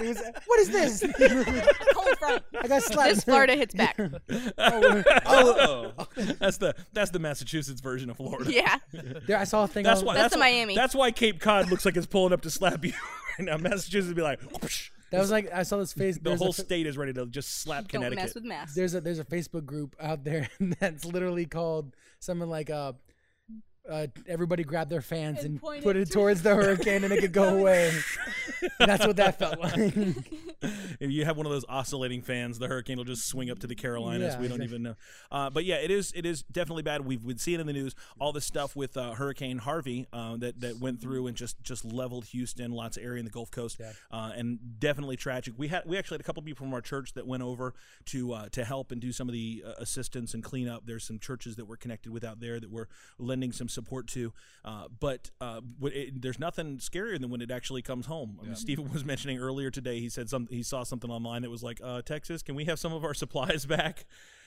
It 0.00 0.36
what 0.46 0.60
is 0.60 0.70
this? 0.70 1.00
Cold 1.92 2.18
front. 2.18 2.42
I 2.60 2.68
got 2.68 2.82
slapped. 2.82 3.14
This 3.14 3.24
Florida 3.24 3.56
hits 3.56 3.74
back. 3.74 3.98
oh, 3.98 5.02
oh. 5.26 6.06
that's 6.38 6.58
the 6.58 6.74
that's 6.92 7.10
the 7.10 7.18
Massachusetts 7.18 7.80
version 7.80 8.10
of 8.10 8.16
Florida. 8.16 8.52
Yeah. 8.52 8.78
There, 9.26 9.38
I 9.38 9.44
saw 9.44 9.64
a 9.64 9.68
thing. 9.68 9.84
That's 9.84 10.00
on- 10.00 10.06
why. 10.06 10.14
That's 10.14 10.24
That's, 10.24 10.34
the 10.34 10.40
why, 10.40 10.52
Miami. 10.52 10.74
That's 10.74 10.94
why 10.94 11.10
Cape 11.10 11.40
Cod 11.40 11.70
looks 11.70 11.84
like 11.84 11.96
it's 11.96 12.06
pulling 12.06 12.32
up 12.32 12.42
to 12.42 12.50
slap 12.50 12.84
you 12.84 12.92
right 13.38 13.46
now. 13.46 13.56
Massachusetts 13.56 14.06
would 14.08 14.16
be 14.16 14.22
like, 14.22 14.40
whoosh. 14.42 14.90
That 15.14 15.20
was 15.20 15.30
like 15.30 15.52
I 15.52 15.62
saw 15.62 15.78
this 15.78 15.92
face. 15.92 16.18
the 16.18 16.36
whole 16.36 16.50
a, 16.50 16.52
state 16.52 16.86
is 16.86 16.96
ready 16.96 17.12
to 17.14 17.26
just 17.26 17.60
slap 17.60 17.88
Don't 17.88 18.02
Connecticut. 18.02 18.24
mess 18.24 18.34
with 18.34 18.44
masks. 18.44 18.74
There's 18.74 18.94
a 18.94 19.00
there's 19.00 19.18
a 19.18 19.24
Facebook 19.24 19.64
group 19.64 19.96
out 20.00 20.24
there 20.24 20.48
that's 20.80 21.04
literally 21.04 21.46
called 21.46 21.94
something 22.20 22.48
like 22.48 22.70
uh, 22.70 22.92
uh 23.90 24.06
everybody 24.26 24.64
grab 24.64 24.88
their 24.88 25.02
fans 25.02 25.38
And 25.44 25.60
and, 25.62 25.82
put 25.82 25.96
it 25.96 26.02
it 26.02 26.04
to- 26.06 26.12
towards 26.14 26.42
the 26.42 26.54
hurricane 26.54 27.04
and 27.04 27.12
it 27.12 27.20
could 27.20 27.32
go 27.32 27.58
away. 27.58 27.92
that's 28.78 29.06
what 29.06 29.16
that 29.16 29.38
felt 29.38 29.58
like. 29.60 29.74
if 31.00 31.10
you 31.10 31.24
have 31.24 31.36
one 31.36 31.44
of 31.46 31.52
those 31.52 31.64
oscillating 31.68 32.22
fans, 32.22 32.58
the 32.58 32.66
hurricane 32.68 32.96
will 32.96 33.04
just 33.04 33.26
swing 33.28 33.50
up 33.50 33.58
to 33.58 33.66
the 33.66 33.74
Carolinas. 33.74 34.34
Yeah, 34.34 34.40
we 34.40 34.48
don't 34.48 34.56
exactly. 34.62 34.64
even 34.64 34.82
know. 34.82 34.94
Uh, 35.30 35.50
but 35.50 35.64
yeah, 35.64 35.76
it 35.76 35.90
is 35.90 36.12
it 36.16 36.24
is 36.24 36.42
definitely 36.44 36.82
bad. 36.82 37.04
We've 37.04 37.24
been 37.26 37.38
seeing 37.38 37.60
in 37.60 37.66
the 37.66 37.72
news 37.72 37.94
all 38.18 38.32
this 38.32 38.46
stuff 38.46 38.74
with 38.74 38.96
uh, 38.96 39.12
Hurricane 39.12 39.58
Harvey 39.58 40.06
uh, 40.12 40.36
that 40.38 40.60
that 40.60 40.78
went 40.78 41.00
through 41.00 41.26
and 41.26 41.36
just 41.36 41.62
just 41.62 41.84
leveled 41.84 42.24
Houston, 42.26 42.70
lots 42.72 42.96
of 42.96 43.04
area 43.04 43.18
in 43.18 43.24
the 43.26 43.30
Gulf 43.30 43.50
Coast, 43.50 43.76
Yeah. 43.80 43.92
uh, 44.10 44.32
and 44.34 44.58
definitely 44.80 45.16
tragic. 45.16 45.54
We 45.56 45.68
had 45.68 45.82
we 45.84 45.98
actually 45.98 46.14
had 46.16 46.20
a 46.22 46.24
couple 46.24 46.42
people 46.42 46.64
from 46.64 46.72
our 46.74 46.80
church 46.80 47.12
that 47.14 47.26
went 47.26 47.42
over 47.42 47.74
to 48.06 48.32
uh, 48.32 48.48
to 48.50 48.64
help 48.64 48.92
and 48.92 49.00
do 49.00 49.12
some 49.12 49.28
of 49.28 49.32
the 49.34 49.62
uh, 49.66 49.72
assistance 49.78 50.32
and 50.32 50.42
cleanup. 50.42 50.86
There's 50.86 51.04
some 51.04 51.18
churches 51.18 51.56
that 51.56 51.66
we're 51.66 51.76
connected 51.76 52.12
with 52.12 52.24
out 52.24 52.40
there 52.40 52.58
that 52.60 52.70
we're 52.70 52.86
lending 53.18 53.52
some 53.52 53.68
support 53.74 54.06
to. 54.08 54.32
Uh, 54.64 54.84
but 55.00 55.30
uh, 55.40 55.60
it, 55.82 56.22
there's 56.22 56.38
nothing 56.38 56.78
scarier 56.78 57.20
than 57.20 57.28
when 57.30 57.42
it 57.42 57.50
actually 57.50 57.82
comes 57.82 58.06
home. 58.06 58.38
I 58.40 58.44
mean, 58.44 58.56
Stephen 58.56 58.90
was 58.92 59.04
mentioning 59.04 59.38
earlier 59.38 59.70
today. 59.70 60.00
He 60.00 60.08
said 60.08 60.30
some 60.30 60.48
he 60.50 60.62
saw 60.62 60.84
something 60.84 61.10
online 61.10 61.42
that 61.42 61.50
was 61.50 61.62
like, 61.62 61.80
uh, 61.84 62.02
"Texas, 62.02 62.42
can 62.42 62.54
we 62.54 62.64
have 62.64 62.78
some 62.78 62.92
of 62.92 63.04
our 63.04 63.14
supplies 63.14 63.66
back?" 63.76 64.06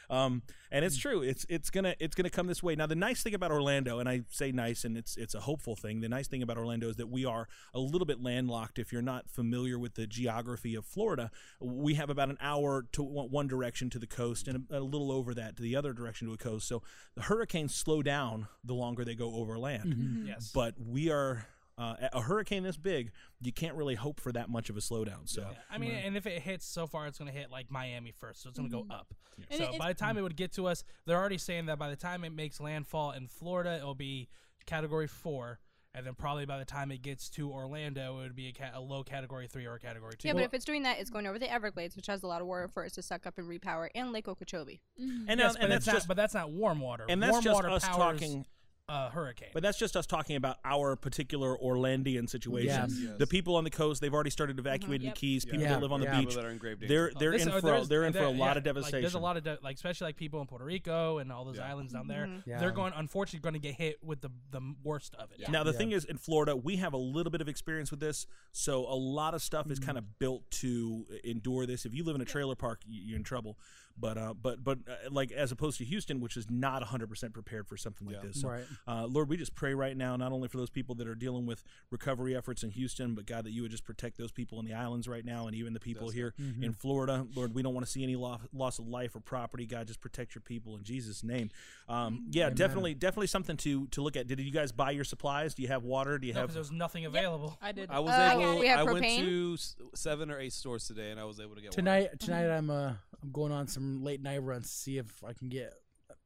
Um, 0.10 0.44
and 0.72 0.86
it's 0.86 0.98
true. 0.98 1.22
It's 1.22 1.46
it's 1.50 1.70
gonna 1.70 1.96
it's 2.00 2.16
gonna 2.16 2.30
come 2.30 2.48
this 2.48 2.64
way. 2.64 2.76
Now 2.76 2.86
the 2.86 2.96
nice 2.96 3.24
thing 3.24 3.34
about 3.34 3.52
Orlando, 3.52 4.00
and 4.00 4.08
I 4.08 4.22
say 4.30 4.52
nice, 4.52 4.84
and 4.86 4.98
it's 4.98 5.18
it's 5.18 5.36
a 5.36 5.42
hopeful 5.42 5.76
thing. 5.76 6.02
The 6.02 6.10
nice 6.10 6.28
thing 6.28 6.42
about 6.42 6.58
Orlando 6.58 6.90
is 6.90 6.96
that 6.98 7.08
we 7.08 7.26
are 7.26 7.48
a 7.74 7.80
little 7.80 8.06
bit 8.06 8.22
landlocked. 8.22 8.80
If 8.80 8.92
you're 8.92 9.02
not 9.02 9.30
familiar 9.30 9.78
with 9.78 9.96
the 9.96 10.08
geography 10.08 10.76
of 10.76 10.86
Florida, 10.86 11.32
we 11.60 11.96
have 11.96 12.10
about 12.10 12.30
an 12.30 12.38
hour 12.42 12.86
to 12.94 13.04
one 13.04 13.30
one 13.30 13.48
direction 13.48 13.90
to 13.92 14.00
the 14.00 14.08
coast, 14.08 14.48
and 14.48 14.66
a, 14.70 14.80
a 14.80 14.82
little 14.82 15.12
over 15.12 15.34
that 15.34 15.56
to 15.58 15.64
the 15.64 15.76
other 15.76 15.94
direction 15.94 16.28
to 16.28 16.32
the 16.36 16.44
coast. 16.44 16.68
So 16.68 16.84
the 17.16 17.24
hurricanes 17.24 17.76
slow 17.76 18.02
down 18.02 18.48
the 18.64 18.74
longer 18.74 19.04
they 19.04 19.16
go 19.16 19.36
over 19.36 19.58
land. 19.58 20.26
Yes. 20.28 20.52
But 20.54 20.76
we 20.80 21.10
are. 21.10 21.48
Uh, 21.78 21.96
a 22.12 22.22
hurricane 22.22 22.64
this 22.64 22.76
big, 22.76 23.12
you 23.40 23.52
can't 23.52 23.76
really 23.76 23.94
hope 23.94 24.20
for 24.20 24.32
that 24.32 24.50
much 24.50 24.70
of 24.72 24.78
a 24.78 24.80
slowdown. 24.80 25.30
So, 25.30 25.48
I 25.70 25.78
mean, 25.78 25.92
and 25.92 26.18
if 26.18 26.26
it 26.26 26.42
hits 26.42 26.66
so 26.66 26.88
far, 26.88 27.06
it's 27.06 27.20
going 27.20 27.32
to 27.32 27.38
hit 27.38 27.52
like 27.52 27.70
Miami 27.70 28.12
first, 28.12 28.42
so 28.42 28.50
it's 28.50 28.58
going 28.58 28.72
to 28.72 28.76
go 28.78 28.86
up. 28.90 29.14
And 29.52 29.60
So 29.60 29.74
it- 29.74 29.78
by 29.80 29.90
the 29.90 29.94
time 29.94 30.18
it 30.18 30.22
would 30.24 30.36
get 30.36 30.52
to 30.54 30.66
us, 30.66 30.84
they're 31.06 31.18
already 31.20 31.38
saying 31.38 31.68
that 31.68 31.78
by 31.78 31.90
the 31.92 31.96
time 31.96 32.24
it 32.24 32.32
makes 32.32 32.60
landfall 32.60 33.12
in 33.12 33.28
Florida, 33.28 33.76
it'll 33.78 33.94
be 33.94 34.28
Category 34.66 35.06
Four, 35.08 35.60
and 35.94 36.04
then 36.06 36.16
probably 36.16 36.46
by 36.48 36.58
the 36.58 36.66
time 36.66 36.92
it 36.92 37.04
gets 37.04 37.30
to 37.30 37.52
Orlando, 37.52 38.18
it 38.20 38.24
would 38.24 38.36
be 38.36 38.48
a, 38.48 38.54
ca- 38.54 38.72
a 38.74 38.82
low 38.82 39.04
Category 39.04 39.48
Three 39.48 39.68
or 39.68 39.76
a 39.76 39.80
Category 39.80 40.14
Two. 40.18 40.30
Yeah, 40.30 40.34
but 40.34 40.44
if 40.44 40.56
it's 40.56 40.66
doing 40.66 40.82
that, 40.82 40.98
it's 41.00 41.12
going 41.12 41.28
over 41.28 41.38
the 41.38 41.52
Everglades, 41.52 41.96
which 41.96 42.08
has 42.08 42.24
a 42.24 42.28
lot 42.28 42.42
of 42.42 42.48
water 42.48 42.68
for 42.68 42.86
it 42.86 42.94
to 42.94 43.04
suck 43.04 43.28
up 43.28 43.38
and 43.38 43.48
repower, 43.48 43.90
and 43.94 44.12
Lake 44.12 44.28
Okeechobee. 44.28 44.82
and, 44.98 45.28
yes, 45.28 45.38
now, 45.38 45.54
but 45.54 45.62
and 45.62 45.72
that's 45.72 45.86
that's 45.86 45.86
not, 45.86 45.94
just 45.94 46.08
but 46.08 46.18
that's 46.18 46.34
not 46.34 46.50
warm 46.52 46.80
water. 46.80 47.06
and 47.08 47.22
that's 47.22 47.32
warm 47.34 47.44
just 47.44 47.54
water 47.54 47.70
us 47.70 47.88
powers 47.88 48.20
talking. 48.20 48.46
A 48.90 49.10
hurricane. 49.10 49.50
But 49.54 49.64
that's 49.64 49.78
just 49.78 49.98
us 49.98 50.06
talking 50.06 50.38
about 50.38 50.58
our 50.64 50.96
particular 50.96 51.58
Orlandian 51.58 52.30
situation. 52.30 52.70
Yeah. 52.70 52.86
Yes. 53.10 53.18
The 53.18 53.28
people 53.28 53.58
on 53.58 53.66
the 53.66 53.70
coast, 53.70 54.00
they've 54.00 54.14
already 54.14 54.30
started 54.30 54.60
evacuating 54.60 55.08
Yep. 55.08 55.16
the 55.16 55.20
Keys. 55.20 55.44
People 55.44 55.60
Yeah. 55.60 55.70
that 55.74 55.82
live 55.82 55.92
on 55.92 56.00
the 56.00 56.06
Yeah. 56.06 56.20
beach, 56.22 56.30
People 56.30 56.42
that 56.44 56.48
are 56.48 56.52
in 56.52 56.58
grave 56.58 56.80
danger. 56.80 56.94
they're 56.94 57.12
Oh, 57.14 57.20
they're 57.20 57.32
this- 57.34 57.42
in 57.44 57.50
for 57.52 57.58
a, 57.58 57.62
there's- 57.62 57.88
they're 57.90 58.04
in 58.06 58.14
for 58.14 58.20
a 58.24 58.30
lot 58.30 58.38
yeah, 58.38 58.50
of 58.52 58.56
Like, 58.56 58.64
devastation. 58.64 59.02
there's 59.02 59.14
a 59.16 59.20
lot 59.20 59.36
of 59.36 59.44
de- 59.44 59.60
like 59.62 59.76
especially 59.76 60.06
like 60.06 60.16
people 60.16 60.40
in 60.40 60.48
Puerto 60.48 60.64
Rico 60.64 61.18
and 61.18 61.34
all 61.34 61.44
those 61.44 61.58
Yeah. 61.58 61.68
islands 61.70 61.92
down 61.92 62.08
there. 62.08 62.30
Yeah. 62.46 62.60
They're 62.60 62.72
going 62.72 62.94
unfortunately 62.96 63.42
going 63.44 63.56
to 63.56 63.60
get 63.60 63.76
hit 63.76 64.02
with 64.02 64.22
the 64.22 64.30
the 64.52 64.62
worst 64.84 65.16
of 65.16 65.32
it. 65.34 65.40
Yeah. 65.42 65.52
Now 65.52 65.66
the 65.66 65.72
Yeah. 65.74 65.78
thing 65.78 65.92
is, 65.92 66.06
in 66.06 66.18
Florida, 66.18 66.56
we 66.56 66.78
have 66.78 66.94
a 66.94 66.98
little 66.98 67.30
bit 67.32 67.42
of 67.42 67.50
experience 67.50 67.92
with 67.92 68.00
this, 68.00 68.26
so 68.54 68.86
a 68.88 68.96
lot 68.96 69.34
of 69.34 69.42
stuff 69.42 69.66
Mm-hmm. 69.66 69.74
is 69.74 69.80
kind 69.80 69.98
of 69.98 70.18
built 70.18 70.50
to 70.52 71.06
endure 71.26 71.66
this. 71.66 71.86
If 71.86 71.94
you 71.94 72.06
live 72.06 72.16
in 72.16 72.22
a 72.22 72.26
trailer 72.26 72.56
park, 72.56 72.84
you're 72.88 73.18
in 73.18 73.24
trouble. 73.26 73.58
But 74.00 74.18
uh, 74.18 74.34
but 74.40 74.64
but 74.64 74.80
uh, 74.88 75.10
like 75.10 75.32
as 75.32 75.52
opposed 75.52 75.80
to 75.80 75.86
Houston, 75.86 76.20
which 76.20 76.38
is 76.38 76.50
not 76.52 76.82
100 76.82 77.10
percent 77.10 77.34
prepared 77.34 77.68
for 77.68 77.78
something 77.78 78.06
like 78.08 78.18
Yeah. 78.18 78.22
this. 78.28 78.42
So, 78.42 78.50
Right. 78.50 78.64
uh, 78.88 79.08
Lord, 79.08 79.28
we 79.30 79.38
just 79.38 79.56
pray 79.56 79.74
right 79.74 79.98
now, 79.98 80.16
not 80.16 80.32
only 80.32 80.48
for 80.48 80.58
those 80.58 80.70
people 80.70 80.94
that 80.96 81.08
are 81.08 81.16
dealing 81.16 81.46
with 81.46 81.64
recovery 81.90 82.36
efforts 82.36 82.64
in 82.64 82.70
Houston, 82.72 83.16
but 83.16 83.26
God, 83.26 83.46
that 83.46 83.52
you 83.52 83.64
would 83.64 83.72
just 83.72 83.84
protect 83.86 84.18
those 84.18 84.32
people 84.32 84.60
in 84.60 84.66
the 84.66 84.74
islands 84.74 85.08
right 85.08 85.26
now, 85.26 85.48
and 85.48 85.56
even 85.56 85.74
the 85.74 85.80
people 85.80 86.06
Yes, 86.08 86.14
here 86.14 86.34
Mm-hmm. 86.40 86.64
in 86.64 86.74
Florida. 86.74 87.26
Lord, 87.36 87.56
we 87.56 87.62
don't 87.64 87.74
want 87.74 87.86
to 87.86 87.92
see 87.92 88.04
any 88.04 88.16
lo- 88.16 88.40
loss 88.54 88.78
of 88.80 88.88
life 88.88 89.16
or 89.16 89.20
property. 89.20 89.66
God, 89.66 89.88
just 89.88 90.00
protect 90.02 90.36
your 90.36 90.42
people 90.44 90.76
in 90.76 90.84
Jesus' 90.84 91.24
name. 91.24 91.50
Um, 91.90 92.28
yeah, 92.32 92.50
definitely, 92.52 92.94
definitely 92.94 93.28
something 93.28 93.58
to 93.58 93.88
to 93.88 94.02
look 94.02 94.16
at. 94.16 94.28
Did 94.28 94.40
you 94.40 94.52
guys 94.52 94.72
buy 94.72 94.92
your 94.92 95.06
supplies? 95.06 95.56
Do 95.56 95.64
you 95.64 95.70
have 95.70 95.84
water? 95.84 96.20
Do 96.20 96.28
you 96.28 96.34
No, 96.34 96.42
have? 96.42 96.50
'cause 96.50 96.56
there's 96.56 96.72
nothing 96.72 97.06
available. 97.06 97.58
I 97.62 97.72
did. 97.72 97.90
I 97.90 98.00
was 98.00 98.12
Uh, 98.14 98.18
I 98.22 98.32
able. 98.34 98.42
got- 98.44 98.60
we 98.60 98.68
have 98.68 98.80
I 98.80 98.84
went 98.92 99.06
to 99.06 99.58
seven 99.96 100.30
or 100.30 100.40
eight 100.40 100.54
stores 100.54 100.86
today, 100.86 101.10
and 101.12 101.20
I 101.20 101.24
was 101.24 101.40
able 101.40 101.56
to 101.56 101.62
get 101.62 101.70
water. 101.70 101.76
Tonight, 101.82 102.20
tonight 102.20 102.50
I'm 102.50 102.70
uh 102.70 102.94
I'm 103.24 103.32
going 103.32 103.52
on 103.52 103.68
some 103.68 104.04
late 104.04 104.22
night 104.22 104.40
runs 104.44 104.68
to 104.70 104.74
see 104.76 104.98
if 104.98 105.24
I 105.24 105.34
can 105.34 105.50
get 105.50 105.74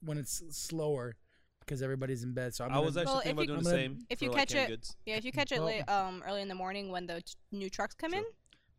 when 0.04 0.18
it's 0.18 0.42
slower 0.56 1.16
because 1.62 1.82
everybody's 1.82 2.24
in 2.24 2.34
bed. 2.34 2.54
So 2.54 2.66
I'm 2.66 2.72
I 2.72 2.80
was 2.80 2.96
gonna- 2.96 3.02
actually 3.02 3.14
Well, 3.14 3.22
thinking 3.22 3.32
about 3.34 3.42
you- 3.42 3.48
doing 3.48 3.58
I'm 3.60 3.64
the 3.64 3.70
same. 3.70 4.06
if 4.10 4.22
you 4.22 4.30
like, 4.30 4.38
catch 4.50 4.56
it- 4.56 4.68
goods. 4.68 4.96
Yeah, 5.06 5.16
if 5.16 5.26
you 5.26 5.32
catch 5.32 5.52
it 5.52 5.58
Well- 5.60 5.68
late, 5.68 5.88
um, 5.90 6.24
early 6.26 6.42
in 6.42 6.48
the 6.48 6.56
morning 6.56 6.90
when 6.92 7.06
the 7.08 7.22
t- 7.22 7.34
new 7.52 7.70
trucks 7.70 7.96
come 7.96 8.14
in, 8.14 8.26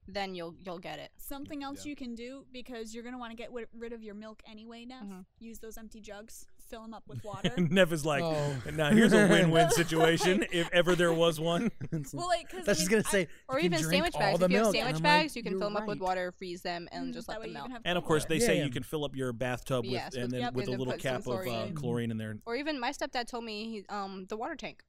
then 0.09 0.35
you'll 0.35 0.57
you'll 0.65 0.81
get 0.81 0.99
it. 0.99 1.13
Something 1.17 1.63
else 1.63 1.85
Yeah. 1.87 1.91
you 1.91 1.97
can 1.97 2.15
do 2.17 2.45
because 2.53 2.93
you're 2.93 3.05
gonna 3.05 3.19
want 3.19 3.31
to 3.31 3.37
get 3.37 3.47
wi- 3.47 3.69
rid 3.73 3.93
of 3.93 4.03
your 4.03 4.15
milk 4.15 4.43
anyway. 4.47 4.85
Neff, 4.85 5.05
Mhm. 5.05 5.25
use 5.39 5.61
those 5.61 5.79
empty 5.79 6.01
jugs, 6.01 6.45
fill 6.73 6.83
them 6.83 6.95
up 6.95 7.05
with 7.07 7.23
water. 7.31 7.53
Neff 7.59 7.93
is 7.93 8.05
like, 8.07 8.23
Oh. 8.23 8.55
now 8.75 8.91
here's 8.91 9.13
a 9.13 9.29
win-win 9.31 9.71
situation 9.83 10.45
if 10.51 10.69
ever 10.73 10.95
there 10.97 11.13
was 11.13 11.39
one. 11.39 11.71
well, 12.13 12.27
like, 12.27 12.51
cause 12.51 12.65
That's 12.65 12.81
I 12.81 12.83
just 12.83 12.91
mean, 12.91 13.01
gonna 13.03 13.05
say, 13.11 13.29
Or 13.49 13.61
you 13.61 13.69
can 13.69 13.75
even 13.79 13.83
drink 13.83 13.93
sandwich 14.07 14.15
all 14.15 14.21
bags. 14.21 14.39
the 14.39 14.45
If 14.47 14.51
you 14.51 14.57
have 14.57 14.65
milk. 14.65 14.75
sandwich 14.75 14.97
And 14.97 15.07
I'm 15.07 15.13
like, 15.13 15.21
bags, 15.23 15.37
you 15.37 15.43
can 15.43 15.53
"You're 15.53 15.61
fill 15.61 15.69
them 15.69 15.77
up 15.77 15.87
with 15.87 15.99
right." 16.01 16.07
water, 16.09 16.33
freeze 16.33 16.63
them, 16.63 16.89
and 16.91 17.11
mm, 17.11 17.15
just 17.15 17.27
that 17.27 17.35
let 17.35 17.41
way 17.41 17.47
them 17.47 17.51
you 17.51 17.55
melt. 17.55 17.65
even 17.67 17.73
have 17.73 17.83
And 17.85 17.99
of 17.99 18.05
cold 18.05 18.09
course, 18.09 18.23
water. 18.25 18.35
they 18.35 18.41
say 18.41 18.57
Yeah, 18.59 18.65
you 18.65 18.71
can 18.71 18.83
fill 18.83 19.05
up 19.05 19.15
your 19.15 19.33
bathtub 19.35 19.85
with 19.85 19.93
Yes, 19.93 20.15
and 20.15 20.23
with- 20.25 20.31
then 20.33 20.41
yep, 20.41 20.55
with 20.55 20.67
a 20.67 20.71
then 20.71 20.79
little 20.79 20.95
put 20.95 21.03
some 21.03 21.13
cap 21.13 21.21
of 21.21 21.29
uh, 21.29 21.43
chlorine. 21.43 21.75
chlorine 21.75 22.11
in 22.11 22.17
there 22.17 22.37
Or 22.47 22.57
even 22.57 22.81
my 22.81 22.91
stepdad 22.91 23.27
told 23.27 23.45
me 23.45 23.65
he, 23.71 23.85
um 23.89 24.27
the 24.29 24.37
water 24.37 24.57
tank. 24.57 24.83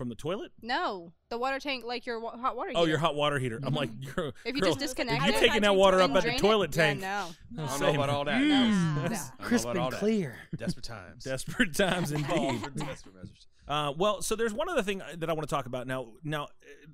From 0.00 0.08
the 0.08 0.14
toilet. 0.14 0.50
No, 0.62 1.12
the 1.28 1.36
water 1.36 1.58
tank 1.60 1.84
like 1.84 2.06
your 2.06 2.18
wa- 2.20 2.34
hot 2.34 2.56
water. 2.56 2.70
Oh, 2.74 2.86
your 2.86 2.96
hot 2.96 3.14
water 3.14 3.38
heater. 3.38 3.60
I'm 3.62 3.74
like, 3.74 3.90
you're, 4.00 4.28
If 4.46 4.56
you 4.56 4.62
girl, 4.62 4.70
just 4.70 4.78
disconnect 4.78 5.20
if 5.22 5.28
you 5.28 5.34
it, 5.34 5.40
taking 5.40 5.60
that 5.60 5.76
water 5.76 6.00
up 6.00 6.08
and 6.08 6.16
at 6.16 6.22
the 6.22 6.28
drain 6.30 6.36
it, 6.36 6.40
toilet 6.40 6.74
yeah, 6.74 6.82
tank, 6.86 7.00
no. 7.02 7.06
I 7.06 7.26
don't 7.68 7.80
know 7.80 7.86
Same. 7.86 7.94
about 7.96 8.08
all 8.08 8.24
that. 8.24 8.40
Nah. 8.42 9.02
I 9.02 9.04
It's 9.04 9.28
don't 9.28 9.40
know 9.40 9.44
crisp 9.46 9.64
about 9.66 9.76
and 9.76 9.84
all 9.84 9.90
that. 9.90 9.98
clear. 10.00 10.36
Desperate 10.56 10.84
times. 10.86 11.22
desperate 11.24 11.74
times 11.76 12.12
Call 12.26 12.48
indeed. 12.48 12.62
for 12.64 12.70
desperate 12.70 13.14
measures. 13.14 13.46
Uh, 13.68 13.92
well, 13.98 14.22
so 14.22 14.34
there's 14.34 14.54
one 14.54 14.70
other 14.70 14.82
thing 14.82 15.02
that 15.18 15.28
I 15.28 15.34
want 15.34 15.46
to 15.46 15.54
talk 15.54 15.66
about 15.66 15.86
now. 15.86 16.08
Now, 16.24 16.44
uh, 16.44 16.48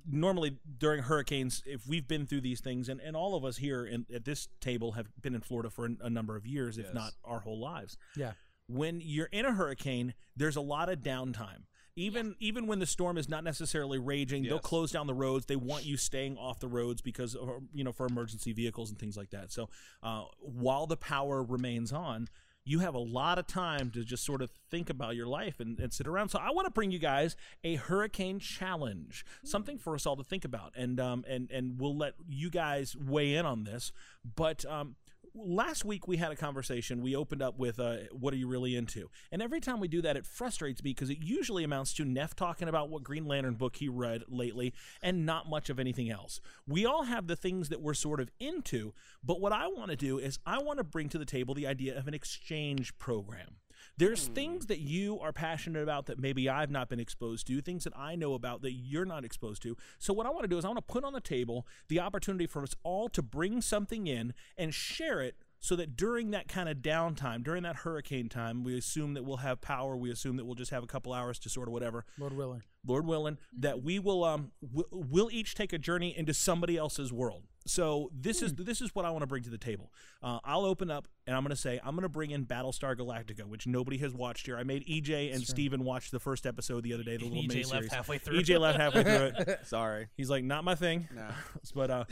normally 0.05 0.57
during 0.77 1.01
hurricanes, 1.03 1.63
if 1.65 1.87
we've 1.87 2.07
been 2.07 2.25
through 2.27 2.41
these 2.41 2.59
things, 2.59 2.89
and, 2.89 2.99
and 2.99 3.15
all 3.15 3.35
of 3.35 3.45
us 3.45 3.55
here 3.55 3.85
in, 3.85 4.05
at 4.13 4.25
this 4.25 4.49
table 4.59 4.91
have 4.91 5.07
been 5.21 5.33
in 5.33 5.39
Florida 5.41 5.69
for 5.69 5.85
a, 5.85 5.89
a 6.01 6.09
number 6.09 6.35
of 6.35 6.45
years, 6.45 6.77
if 6.77 6.87
Yes. 6.87 6.93
not 6.93 7.11
our 7.23 7.39
whole 7.39 7.59
lives. 7.59 7.97
Yeah. 8.17 8.33
When 8.69 8.99
you're 9.01 9.29
in 9.31 9.45
a 9.45 9.53
hurricane, 9.53 10.13
there's 10.35 10.57
a 10.57 10.61
lot 10.61 10.89
of 10.89 10.99
downtime. 10.99 11.63
Even 11.97 12.35
even 12.39 12.67
when 12.67 12.77
the 12.79 12.85
storm 12.85 13.17
is 13.17 13.27
not 13.27 13.43
necessarily 13.43 13.97
raging, 13.97 14.43
they'll 14.43 14.59
close 14.59 14.91
down 14.91 15.07
the 15.07 15.15
roads. 15.15 15.47
They 15.47 15.55
want 15.55 15.83
you 15.83 15.97
staying 15.97 16.37
off 16.37 16.59
the 16.59 16.67
roads 16.67 17.01
because 17.01 17.35
of, 17.35 17.63
you 17.73 17.83
know 17.83 17.91
for 17.91 18.05
emergency 18.05 18.53
vehicles 18.53 18.91
and 18.91 18.99
things 18.99 19.17
like 19.17 19.31
that. 19.31 19.51
So 19.51 19.69
uh, 20.03 20.25
while 20.39 20.85
the 20.85 20.95
power 20.95 21.43
remains 21.43 21.91
on, 21.91 22.27
you 22.63 22.79
have 22.79 22.93
a 22.93 22.99
lot 22.99 23.39
of 23.39 23.47
time 23.47 23.89
to 23.91 24.03
just 24.03 24.23
sort 24.25 24.41
of 24.41 24.51
think 24.69 24.89
about 24.89 25.15
your 25.15 25.25
life 25.25 25.59
and, 25.59 25.79
and 25.79 25.91
sit 25.91 26.05
around. 26.05 26.29
So 26.29 26.37
I 26.37 26.51
want 26.51 26.65
to 26.65 26.71
bring 26.71 26.91
you 26.91 26.99
guys 26.99 27.35
a 27.63 27.75
hurricane 27.75 28.39
challenge, 28.39 29.25
something 29.43 29.77
for 29.77 29.95
us 29.95 30.05
all 30.05 30.17
to 30.17 30.23
think 30.23 30.45
about, 30.45 30.73
and 30.75 30.99
um 30.99 31.25
and 31.27 31.49
and 31.49 31.79
we'll 31.79 31.97
let 31.97 32.13
you 32.27 32.49
guys 32.49 32.95
weigh 32.95 33.35
in 33.35 33.45
on 33.45 33.63
this. 33.63 33.91
But 34.35 34.65
um, 34.65 34.97
last 35.37 35.85
week 35.85 36.07
we 36.07 36.17
had 36.17 36.31
a 36.31 36.35
conversation. 36.35 37.01
We 37.01 37.15
opened 37.15 37.41
up 37.41 37.57
with 37.57 37.79
uh, 37.79 37.97
what 38.11 38.33
are 38.33 38.37
you 38.37 38.47
really 38.47 38.75
into? 38.75 39.09
And 39.31 39.41
every 39.41 39.59
time 39.59 39.79
we 39.79 39.87
do 39.87 40.01
that, 40.01 40.17
it 40.17 40.25
frustrates 40.25 40.83
me 40.83 40.91
because 40.91 41.09
it 41.09 41.19
usually 41.21 41.63
amounts 41.63 41.93
to 41.95 42.05
Neff 42.05 42.35
talking 42.35 42.67
about 42.67 42.89
what 42.89 43.03
Green 43.03 43.25
Lantern 43.25 43.55
book 43.55 43.77
he 43.77 43.89
read 43.89 44.23
lately 44.27 44.73
and 45.01 45.25
not 45.25 45.49
much 45.49 45.69
of 45.69 45.79
anything 45.79 46.09
else. 46.09 46.41
We 46.67 46.85
all 46.85 47.03
have 47.03 47.27
the 47.27 47.35
things 47.35 47.69
that 47.69 47.81
we're 47.81 47.93
sort 47.93 48.19
of 48.19 48.29
into, 48.39 48.93
but 49.23 49.39
what 49.39 49.51
I 49.51 49.67
want 49.67 49.91
to 49.91 49.95
do 49.95 50.17
is 50.17 50.39
I 50.45 50.59
want 50.59 50.77
to 50.77 50.83
bring 50.83 51.09
to 51.09 51.17
the 51.17 51.25
table 51.25 51.53
the 51.53 51.67
idea 51.67 51.97
of 51.97 52.07
an 52.07 52.13
exchange 52.13 52.97
program. 52.97 53.55
There's 53.97 54.27
hmm. 54.27 54.33
things 54.33 54.65
that 54.67 54.79
you 54.79 55.19
are 55.19 55.33
passionate 55.33 55.83
about 55.83 56.05
that 56.07 56.19
maybe 56.19 56.49
I've 56.49 56.71
not 56.71 56.89
been 56.89 56.99
exposed 56.99 57.47
to, 57.47 57.61
things 57.61 57.83
that 57.83 57.97
I 57.97 58.15
know 58.15 58.33
about 58.33 58.61
that 58.61 58.73
you're 58.73 59.05
not 59.05 59.25
exposed 59.25 59.61
to. 59.63 59.75
So, 59.99 60.13
what 60.13 60.25
I 60.25 60.29
want 60.29 60.43
to 60.43 60.47
do 60.47 60.57
is 60.57 60.65
I 60.65 60.69
want 60.69 60.85
to 60.85 60.93
put 60.93 61.03
on 61.03 61.13
the 61.13 61.21
table 61.21 61.65
the 61.87 61.99
opportunity 61.99 62.47
for 62.47 62.63
us 62.63 62.75
all 62.83 63.09
to 63.09 63.21
bring 63.21 63.61
something 63.61 64.07
in 64.07 64.33
and 64.57 64.73
share 64.73 65.21
it 65.21 65.35
so 65.59 65.75
that 65.75 65.97
during 65.97 66.31
that 66.31 66.47
kind 66.47 66.69
of 66.69 66.77
downtime, 66.77 67.43
during 67.43 67.63
that 67.63 67.77
hurricane 67.77 68.29
time, 68.29 68.63
we 68.63 68.77
assume 68.77 69.13
that 69.15 69.23
we'll 69.23 69.37
have 69.37 69.59
power, 69.61 69.97
we 69.97 70.11
assume 70.11 70.37
that 70.37 70.45
we'll 70.45 70.55
just 70.55 70.71
have 70.71 70.83
a 70.83 70.87
couple 70.87 71.13
hours 71.13 71.39
to 71.39 71.49
sort 71.49 71.67
of 71.67 71.73
whatever. 71.73 72.05
Lord 72.17 72.33
willing. 72.33 72.63
Lord 72.85 73.05
willing, 73.05 73.37
that 73.59 73.83
we 73.83 73.99
will 73.99 74.23
um 74.23 74.51
w- 74.61 74.87
we'll 74.91 75.29
each 75.31 75.55
take 75.55 75.73
a 75.73 75.77
journey 75.77 76.17
into 76.17 76.33
somebody 76.33 76.77
else's 76.77 77.11
world. 77.11 77.43
So 77.65 78.09
this 78.13 78.41
is 78.41 78.53
this 78.55 78.79
is 78.79 78.95
what 78.95 79.03
I 79.03 79.09
want 79.09 79.23
to 79.23 79.27
bring 79.27 79.43
to 79.43 79.49
the 79.49 79.57
table. 79.57 79.91
Uh, 80.23 80.39
I'll 80.45 80.63
open 80.63 80.89
up 80.89 81.07
and 81.25 81.35
I'm 81.35 81.43
going 81.43 81.49
to 81.49 81.55
say 81.61 81.81
I'm 81.83 81.91
going 81.95 82.03
to 82.03 82.09
bring 82.09 82.31
in 82.31 82.45
Battlestar 82.45 82.95
Galactica, 82.95 83.43
which 83.45 83.67
nobody 83.67 83.97
has 83.97 84.13
watched 84.13 84.45
here. 84.45 84.57
I 84.57 84.63
made 84.63 84.87
EJ 84.87 85.33
and 85.33 85.43
Steven 85.43 85.83
watch 85.83 86.09
the 86.11 86.19
first 86.19 86.45
episode 86.45 86.83
the 86.85 86.93
other 86.93 87.03
day, 87.03 87.17
the 87.17 87.25
little 87.25 87.43
EJ 87.43 87.47
mini 87.49 87.59
left 87.63 87.69
series. 87.71 87.91
halfway 87.91 88.17
through. 88.19 88.39
EJ 88.39 88.57
left 88.59 88.79
halfway 88.79 89.03
through 89.03 89.31
it. 89.37 89.59
Sorry. 89.65 90.07
He's 90.15 90.29
like, 90.29 90.45
not 90.45 90.63
my 90.63 90.75
thing. 90.75 91.09
No. 91.13 91.27
But 91.75 91.89
uh, 91.91 92.05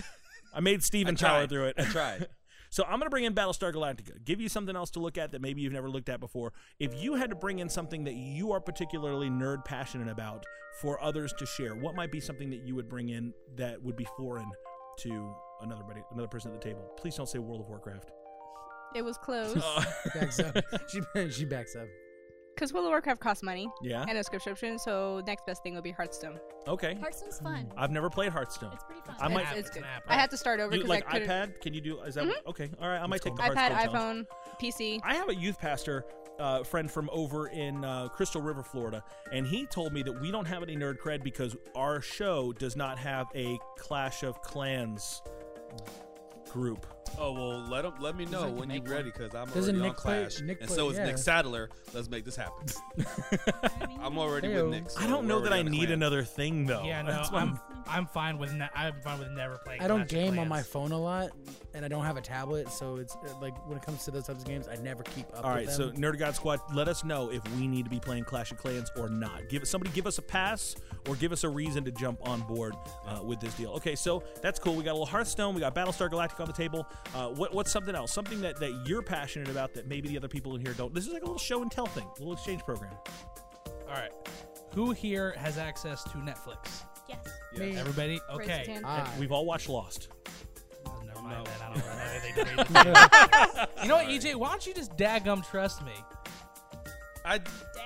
I 0.53 0.59
made 0.59 0.83
Steven 0.83 1.15
I 1.15 1.19
power 1.19 1.47
through 1.47 1.67
it. 1.67 1.75
I 1.77 1.83
tried. 1.85 2.27
So 2.75 2.84
I'm 2.84 3.00
going 3.00 3.03
to 3.03 3.10
bring 3.10 3.24
in 3.24 3.34
Battlestar 3.34 3.74
Galactica. 3.74 4.22
Give 4.25 4.41
you 4.41 4.50
something 4.50 4.75
else 4.75 4.89
to 4.91 5.00
look 5.00 5.17
at 5.17 5.32
that 5.32 5.41
maybe 5.41 5.62
you've 5.62 5.72
never 5.72 5.89
looked 5.89 6.10
at 6.10 6.20
before. 6.20 6.51
If 6.77 6.94
you 7.01 7.13
had 7.13 7.29
to 7.29 7.36
bring 7.38 7.60
in 7.60 7.70
something 7.70 8.03
that 8.03 8.15
you 8.15 8.51
are 8.51 8.60
particularly 8.60 9.29
nerd 9.29 9.63
passionate 9.63 10.10
about 10.10 10.44
for 10.82 11.01
others 11.01 11.32
to 11.38 11.46
share, 11.46 11.74
what 11.74 11.96
might 11.96 12.12
be 12.12 12.20
something 12.20 12.50
that 12.50 12.67
you 12.67 12.75
would 12.75 12.89
bring 12.89 13.08
in 13.08 13.34
that 13.55 13.82
would 13.82 13.96
be 13.96 14.05
foreign 14.17 14.51
to 15.00 15.34
another 15.62 15.84
buddy, 15.84 16.01
another 16.12 16.27
person 16.27 16.51
at 16.51 16.62
the 16.62 16.67
table. 16.67 16.82
Please 16.98 17.15
don't 17.15 17.29
say 17.29 17.39
World 17.39 17.62
of 17.62 17.70
Warcraft. 17.70 18.12
It 18.94 19.05
was 19.05 19.17
close 19.20 19.55
Uh, 19.63 19.84
backs 20.13 20.41
up. 20.41 20.58
She 20.89 21.00
she 21.32 21.46
backs 21.46 21.77
up. 21.77 21.88
Because 22.55 22.71
World 22.74 22.85
of 22.85 22.89
Warcraft 22.91 23.19
costs 23.19 23.43
money 23.43 23.69
yeah. 23.81 24.05
and 24.07 24.17
a 24.17 24.24
subscription. 24.24 24.79
So 24.79 25.21
next 25.27 25.45
best 25.45 25.62
thing 25.62 25.75
would 25.75 25.83
be 25.83 25.91
Hearthstone. 25.91 26.39
Okay. 26.67 26.95
Hearthstone's 26.95 27.39
fun. 27.39 27.71
I've 27.77 27.91
never 27.91 28.09
played 28.09 28.31
Hearthstone. 28.31 28.71
It's 28.74 28.83
pretty 28.83 29.01
fun. 29.05 29.15
I 29.19 29.27
might- 29.27 29.41
It's, 29.41 29.51
it's 29.51 29.67
It's 29.67 29.77
good. 29.77 29.83
app, 29.83 30.03
I 30.07 30.15
had 30.15 30.31
to 30.31 30.38
start 30.38 30.59
over 30.59 30.74
You, 30.74 30.81
because 30.83 30.89
like 30.89 31.05
I 31.07 31.19
couldn't. 31.19 31.29
iPad? 31.29 31.62
Can 31.62 31.74
you 31.74 31.81
do? 31.81 32.00
Is 32.01 32.15
that 32.15 32.27
okay? 32.47 32.69
All 32.81 32.88
right. 32.88 33.01
I 33.01 33.07
might 33.07 33.21
take 33.21 33.35
the 33.35 33.41
iPad, 33.41 33.71
Hearthstone 33.71 33.91
challenge. 33.91 34.27
iPhone, 34.27 34.62
PC. 34.62 35.01
I 35.03 35.15
have 35.15 35.29
a 35.29 35.35
youth 35.35 35.59
pastor 35.59 36.05
uh, 36.39 36.63
friend 36.63 36.89
from 36.89 37.09
over 37.12 37.47
in 37.47 37.83
uh, 37.85 38.07
Crystal 38.09 38.41
River, 38.41 38.63
Florida, 38.63 39.03
and 39.31 39.45
he 39.45 39.65
told 39.65 39.93
me 39.93 40.01
that 40.03 40.21
we 40.21 40.31
don't 40.31 40.45
have 40.45 40.63
any 40.63 40.75
nerd 40.75 40.97
cred 40.97 41.24
because 41.24 41.55
our 41.75 42.01
show 42.01 42.51
does 42.53 42.75
not 42.75 42.97
have 42.97 43.27
a 43.35 43.57
Clash 43.77 44.24
of 44.24 44.41
Clans 44.41 45.21
group. 46.51 46.85
Oh 47.17 47.31
well, 47.31 47.59
let 47.69 47.85
'em- 47.85 47.93
let 48.00 48.15
me 48.15 48.25
know 48.25 48.50
when 48.50 48.69
you're 48.69 48.83
ready 48.83 49.12
because 49.12 49.33
I'm 49.35 49.47
Doesn't 49.50 49.75
already 49.75 49.79
Nick 49.79 49.89
on 49.89 49.95
play- 49.95 50.19
Clash, 50.21 50.41
Nick 50.41 50.59
and 50.59 50.67
play- 50.67 50.75
so 50.75 50.89
is 50.89 50.97
yeah. 50.97 51.05
Nick 51.05 51.17
Sadler. 51.17 51.69
Let's 51.93 52.09
make 52.09 52.25
this 52.25 52.35
happen. 52.35 52.65
I'm 54.01 54.17
already 54.17 54.50
Heyo. 54.50 54.63
with 54.69 54.71
Nick. 54.83 54.89
so 54.89 55.01
I 55.01 55.07
don't 55.07 55.25
know 55.27 55.38
we're 55.38 55.43
that 55.43 55.53
I 55.53 55.57
already 55.57 55.62
on 55.62 55.67
a 55.67 55.77
need 55.77 55.85
clan. 55.88 55.91
another 55.93 56.24
thing 56.24 56.65
though. 56.65 56.83
Yeah, 56.83 57.01
no, 57.01 57.12
That's 57.12 57.31
what 57.31 57.41
I'm 57.41 57.59
I'm 57.88 58.07
fine 58.07 58.38
with 58.38 58.51
ne- 58.53 58.69
I'm 58.75 59.00
fine 59.01 59.19
with 59.19 59.29
never 59.31 59.57
playing. 59.63 59.81
I 59.81 59.88
don't 59.88 60.00
Clash 60.00 60.12
of 60.12 60.31
game 60.31 60.39
on 60.39 60.47
my 60.47 60.55
Clans. 60.57 60.67
phone 60.67 60.91
a 60.91 61.00
lot, 61.00 61.29
and 61.74 61.85
I 61.85 61.88
don't 61.88 62.03
have 62.03 62.17
a 62.17 62.21
tablet, 62.21 62.69
so 62.71 62.97
it's 62.97 63.15
uh, 63.15 63.29
like 63.41 63.53
when 63.67 63.77
it 63.77 63.83
comes 63.83 64.03
to 64.05 64.12
those 64.12 64.25
types 64.27 64.41
of 64.41 64.47
games, 64.47 64.67
I 64.67 64.75
never 64.81 65.03
keep 65.03 65.27
up. 65.38 65.45
All 65.45 65.51
right, 65.51 65.67
with 65.67 65.75
so 65.75 65.88
them. 65.89 65.97
Nerd 66.01 66.17
God 66.17 66.35
Squad, 66.35 66.59
let 66.74 66.88
us 66.88 67.03
know 67.03 67.29
if 67.31 67.41
we 67.55 67.67
need 67.67 67.83
to 67.85 67.91
be 67.91 68.00
playing 68.00 68.24
Clash 68.24 68.51
of 68.51 68.57
Clans 68.57 68.91
or 68.97 69.07
not. 69.09 69.47
Give 69.50 69.65
somebody 69.67 69.91
give 69.93 70.07
us 70.07 70.17
a 70.17 70.21
pass 70.24 70.75
or 71.07 71.15
give 71.15 71.31
us 71.31 71.43
a 71.43 71.50
reason 71.50 71.83
to 71.85 71.91
jump 71.91 72.27
on 72.27 72.41
board 72.41 72.74
uh, 73.07 73.21
with 73.24 73.39
this 73.39 73.53
deal. 73.53 73.71
Okay, 73.74 73.95
so 73.95 74.24
that's 74.41 74.59
cool. 74.59 74.74
We 74.75 74.83
got 74.83 74.91
a 74.91 74.93
little 74.93 75.05
Hearthstone. 75.05 75.53
We 75.53 75.62
got 75.62 75.75
Battlestar 75.75 76.09
Galactica 76.09 76.39
on 76.41 76.47
the 76.47 76.53
table. 76.53 76.88
Uh, 77.13 77.29
what, 77.29 77.53
what's 77.53 77.71
something 77.71 77.95
else? 77.95 78.11
Something 78.13 78.41
that, 78.41 78.59
that 78.59 78.71
you're 78.85 79.01
passionate 79.01 79.49
about 79.49 79.73
that 79.73 79.87
maybe 79.87 80.09
the 80.09 80.17
other 80.17 80.27
people 80.27 80.55
in 80.55 80.61
here 80.61 80.73
don't. 80.73 80.93
This 80.93 81.07
is 81.07 81.13
like 81.13 81.21
a 81.21 81.25
little 81.25 81.39
show 81.39 81.61
and 81.61 81.71
tell 81.71 81.85
thing, 81.85 82.03
a 82.05 82.19
little 82.19 82.33
exchange 82.33 82.61
program. 82.63 82.93
All 83.87 83.93
right. 83.93 84.11
Who 84.73 84.91
here 84.91 85.33
has 85.37 85.57
access 85.57 86.03
to 86.03 86.17
Netflix? 86.17 86.83
Yes. 87.07 87.19
Me. 87.57 87.77
Everybody? 87.77 88.13
Raise 88.13 88.21
your 88.29 88.41
Okay. 88.41 88.79
hand. 88.83 89.07
We've 89.19 89.31
all 89.31 89.45
watched 89.45 89.69
Lost. 89.69 90.09
Oh, 90.85 91.01
never 91.05 91.21
mind 91.21 91.45
that. 91.45 91.61
I 91.61 91.73
don't 91.73 91.83
have 91.83 92.23
anything 92.23 92.43
to 92.43 92.49
read 92.51 92.59
into 92.59 93.67
it. 93.71 93.83
You 93.83 93.87
know 93.87 93.95
what, 93.95 94.07
EJ? 94.07 94.35
Why 94.35 94.49
don't 94.49 94.65
you 94.67 94.73
just 94.73 94.97
daggum 94.97 95.47
trust 95.49 95.85
me? 95.85 95.93
I. 97.23 97.39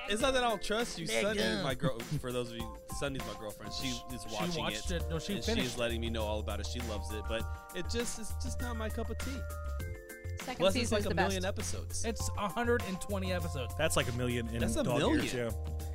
It's 0.09 0.21
not 0.21 0.33
that 0.33 0.43
I 0.43 0.49
don't 0.49 0.63
trust 0.63 0.97
you. 0.97 1.05
There 1.05 1.21
Sunny 1.21 1.39
you 1.39 1.45
is 1.45 1.57
go. 1.57 1.63
my 1.63 1.75
girl. 1.75 1.99
For 2.19 2.31
those 2.31 2.49
of 2.49 2.57
you, 2.57 2.75
Sunny's 2.99 3.21
my 3.25 3.39
girlfriend. 3.39 3.71
She 3.71 3.87
is 4.13 4.25
watching 4.29 4.51
she 4.51 4.59
watched 4.59 4.91
it. 4.91 5.03
No, 5.09 5.19
she 5.19 5.35
and 5.35 5.43
finished. 5.45 5.67
she's 5.69 5.77
letting 5.77 6.01
me 6.01 6.09
know 6.09 6.23
all 6.23 6.39
about 6.39 6.59
it. 6.59 6.67
She 6.67 6.81
loves 6.81 7.09
it, 7.13 7.23
but 7.29 7.43
it 7.73 7.85
just 7.89 8.19
it's 8.19 8.33
just 8.43 8.59
not 8.59 8.75
my 8.75 8.89
cup 8.89 9.09
of 9.09 9.17
tea. 9.19 9.39
Second 10.39 10.55
Plus, 10.57 10.75
it's 10.75 10.91
like 10.91 10.99
is 11.01 11.05
a 11.05 11.09
the 11.09 11.15
million 11.15 11.41
best. 11.43 11.47
episodes. 11.59 12.05
It's 12.05 12.29
120 12.29 13.33
episodes. 13.33 13.73
That's 13.77 13.95
like 13.97 14.07
a 14.09 14.13
million 14.13 14.47
in 14.49 14.59
That's 14.59 14.75
a 14.75 14.83
dog 14.83 14.97
million. 14.99 15.19
years, 15.23 15.33
yeah. 15.33 15.49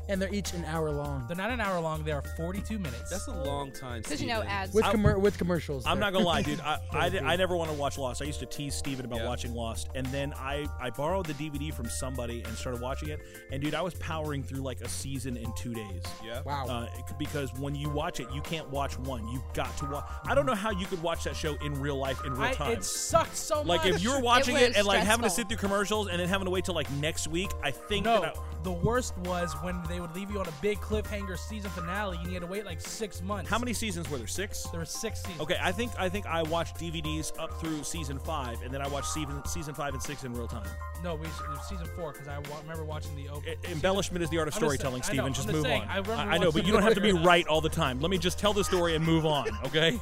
and 0.09 0.21
they're 0.21 0.33
each 0.33 0.53
an 0.53 0.65
hour 0.67 0.91
long 0.91 1.25
They're 1.27 1.37
not 1.37 1.51
an 1.51 1.61
hour 1.61 1.81
long. 1.81 2.05
They 2.05 2.13
are 2.13 2.23
42 2.37 2.79
minutes. 2.79 3.11
That's 3.11 3.27
a 3.27 3.33
long 3.33 3.73
time. 3.73 4.03
Because 4.03 4.21
you 4.21 4.29
know 4.29 4.41
Steven. 4.41 4.53
ads. 4.53 4.75
with 4.75 4.85
I'm- 4.85 4.97
commer- 4.99 5.19
with 5.21 5.39
commercials. 5.39 5.87
I'm 5.87 5.97
there. 5.99 6.07
not 6.07 6.13
gonna 6.13 6.25
lie, 6.27 6.43
dude. 6.49 6.61
I, 6.61 6.79
I, 6.93 7.09
Very 7.09 7.25
I 7.25 7.37
never 7.37 7.57
want 7.57 7.71
to 7.71 7.77
watch 7.77 7.97
Lost. 7.99 8.21
I 8.23 8.27
used 8.27 8.41
to 8.41 8.47
tease 8.47 8.75
Steven 8.75 9.05
about 9.07 9.21
Yeah. 9.21 9.29
watching 9.29 9.55
Lost, 9.55 9.89
and 9.95 10.07
then 10.07 10.35
I, 10.37 10.67
I 10.81 10.91
borrowed 10.91 11.27
the 11.27 11.35
DVD 11.35 11.73
from 11.73 11.89
somebody 11.89 12.43
and 12.43 12.55
started 12.57 12.81
watching 12.81 13.09
it. 13.09 13.21
And 13.51 13.63
dude, 13.63 13.75
I 13.75 13.81
was 13.83 13.95
powering 13.95 14.43
through 14.43 14.61
like 14.61 14.81
a 14.83 14.89
season 14.89 15.37
in 15.37 15.53
two 15.57 15.73
days. 15.75 16.03
Yeah. 16.25 16.43
Wow. 16.45 16.67
Uh, 16.69 16.89
it- 16.99 17.19
because 17.19 17.53
when 17.59 17.75
you 17.75 17.89
watch 17.89 18.21
it, 18.21 18.29
you 18.35 18.41
can't 18.43 18.69
watch 18.71 18.99
one. 18.99 19.27
You've 19.29 19.43
got 19.55 19.75
to 19.79 19.87
watch. 19.87 20.05
I 20.27 20.35
don't 20.35 20.47
know 20.47 20.55
how 20.55 20.71
you 20.71 20.85
could 20.87 21.03
watch 21.03 21.25
that 21.25 21.35
show 21.37 21.55
in 21.65 21.81
real 21.81 21.97
life 21.97 22.23
in 22.25 22.33
real 22.35 22.43
I, 22.43 22.53
time. 22.53 22.73
it 22.73 22.85
sucked 22.85 23.37
so 23.37 23.65
much. 23.65 23.67
like 23.85 23.87
if 23.87 24.03
you're 24.03 24.21
watching 24.39 24.57
it, 24.57 24.69
was 24.69 24.77
and 24.77 24.87
like 24.87 25.01
having 25.03 25.25
to 25.25 25.31
sit 25.31 25.49
through 25.49 25.57
commercials 25.59 26.09
and 26.09 26.19
then 26.21 26.29
having 26.29 26.45
to 26.45 26.51
wait 26.51 26.65
till 26.65 26.75
like 26.75 26.91
next 26.93 27.29
week, 27.29 27.51
I 27.63 27.71
think 27.71 28.05
No, 28.05 28.21
that 28.21 28.37
I, 28.37 28.41
the 28.63 28.73
worst 28.73 29.17
was 29.19 29.53
when 29.63 29.81
they 29.89 30.01
would 30.01 30.15
leave 30.15 30.31
you 30.31 30.41
on 30.41 30.47
a 30.47 30.53
big 30.63 30.79
cliffhanger 30.81 31.39
season 31.39 31.71
finale. 31.71 32.19
You 32.25 32.31
had 32.31 32.43
to 32.43 32.47
wait 32.47 32.65
like 32.65 32.81
six 32.81 33.23
months. 33.23 33.51
how 33.51 33.59
many 33.59 33.73
seasons 33.73 34.09
were 34.11 34.19
there? 34.19 34.27
Six. 34.27 34.65
There 34.65 34.81
were 34.81 34.87
six 34.87 35.21
seasons. 35.23 35.41
Okay, 35.41 35.57
I 35.63 35.73
think 35.73 35.93
I 35.99 36.09
think 36.09 36.27
I 36.27 36.43
watched 36.43 36.77
DVDs 36.77 37.33
up 37.39 37.61
through 37.61 37.85
season 37.85 38.19
five, 38.19 38.61
and 38.63 38.73
then 38.73 38.81
I 38.83 38.89
watched 38.89 39.09
season 39.09 39.45
season 39.47 39.75
five 39.75 39.95
and 39.95 40.03
six 40.03 40.25
in 40.25 40.33
real 40.33 40.49
time. 40.49 40.67
No, 41.03 41.15
we 41.17 41.27
season 41.69 41.87
four 41.97 42.13
because 42.13 42.29
I 42.29 42.39
wa- 42.39 42.59
remember 42.63 42.85
watching 42.85 43.15
the 43.17 43.29
open. 43.29 43.55
Embellishment 43.71 44.23
is 44.23 44.31
the 44.31 44.39
art 44.39 44.49
of 44.49 44.55
storytelling, 44.55 45.03
saying- 45.03 45.17
know, 45.19 45.25
Steven. 45.25 45.35
Just 45.35 45.49
I'm 45.49 45.55
move 45.55 45.65
saying, 45.65 45.83
on. 45.83 45.89
I 46.11 46.35
I 46.35 46.39
know, 46.39 46.51
but 46.51 46.65
you 46.67 46.73
don't 46.73 46.83
have 46.83 46.95
to 46.95 47.01
be 47.01 47.13
right 47.13 47.47
all 47.47 47.61
the 47.61 47.69
time. 47.69 48.01
Let 48.01 48.11
me 48.11 48.19
just 48.19 48.39
tell 48.39 48.53
the 48.53 48.65
story 48.65 48.95
and 48.95 49.05
move 49.05 49.27
on, 49.27 49.49
okay? 49.67 50.01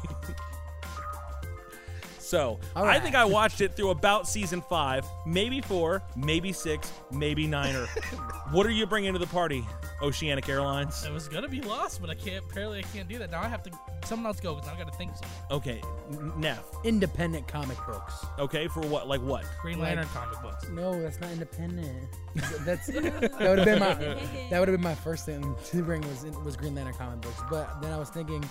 So, 2.32 2.58
All 2.74 2.86
I 2.86 2.98
think 2.98 3.14
I 3.14 3.26
watched 3.26 3.60
it 3.60 3.76
through 3.76 3.90
about 3.90 4.26
season 4.26 4.62
five, 4.62 5.04
maybe 5.26 5.60
four, 5.60 6.02
maybe 6.16 6.50
six, 6.50 6.90
maybe 7.10 7.46
nine. 7.46 7.76
Or 7.76 7.84
what 8.52 8.64
are 8.64 8.70
you 8.70 8.86
bringing 8.86 9.12
to 9.12 9.18
the 9.18 9.26
party, 9.26 9.62
Oceanic 10.00 10.48
Airlines? 10.48 11.04
It 11.04 11.12
was 11.12 11.28
gonna 11.28 11.46
be 11.48 11.60
lost, 11.60 12.00
but 12.00 12.08
I 12.08 12.14
can't. 12.14 12.42
Apparently, 12.48 12.78
I 12.78 12.82
can't 12.84 13.06
do 13.06 13.18
that. 13.18 13.30
Now 13.30 13.42
I 13.42 13.48
have 13.48 13.62
to. 13.64 13.70
Someone 14.06 14.28
else 14.28 14.40
go 14.40 14.54
because 14.54 14.70
I 14.70 14.78
gotta 14.78 14.96
think 14.96 15.10
something. 15.10 15.28
Okay, 15.50 15.82
N- 16.10 16.32
Neff. 16.38 16.64
independent 16.84 17.46
comic 17.48 17.76
books. 17.86 18.14
Okay, 18.38 18.66
for 18.66 18.80
what? 18.80 19.06
Like 19.08 19.20
what? 19.20 19.44
Green 19.60 19.78
Like- 19.78 19.88
Lantern 19.96 20.06
comic 20.14 20.40
books. 20.40 20.66
No, 20.70 20.98
that's 21.02 21.20
not 21.20 21.30
independent. 21.32 22.08
that's 22.64 22.86
that 22.86 23.40
would 23.40 23.58
have 23.58 23.66
been 23.66 23.78
my 23.78 23.92
that 24.50 24.58
would 24.58 24.68
have 24.68 24.76
been 24.78 24.80
my 24.80 24.94
first 24.94 25.26
thing 25.26 25.54
to 25.66 25.82
bring 25.82 26.00
was 26.08 26.24
was 26.46 26.56
Green 26.56 26.74
Lantern 26.74 26.94
comic 26.94 27.20
books. 27.20 27.42
But 27.50 27.82
then 27.82 27.92
I 27.92 27.98
was 27.98 28.08
thinking, 28.08 28.42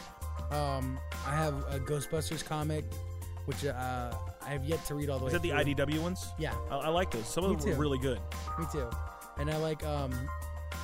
um, 0.52 1.00
I 1.26 1.36
have 1.36 1.56
a 1.74 1.80
Ghostbusters 1.80 2.46
comic, 2.46 2.86
which 3.46 3.66
uh, 3.66 4.12
I 4.46 4.50
have 4.50 4.64
yet 4.66 4.84
to 4.86 4.96
read 4.96 5.10
all 5.10 5.20
the 5.20 5.26
Is 5.28 5.34
way. 5.34 5.52
that 5.52 5.66
the. 5.66 5.74
IDW 5.76 6.00
ones? 6.00 6.28
Yeah, 6.38 6.54
I, 6.70 6.76
I 6.78 6.88
like 6.90 7.12
those. 7.12 7.28
Some 7.28 7.44
of 7.44 7.52
Me 7.52 7.56
them 7.58 7.70
were 7.72 7.76
really 7.82 7.98
good. 7.98 8.20
me 8.60 8.66
too. 8.72 8.90
And 9.40 9.50
I 9.50 9.58
like 9.58 9.84
um, 9.86 10.12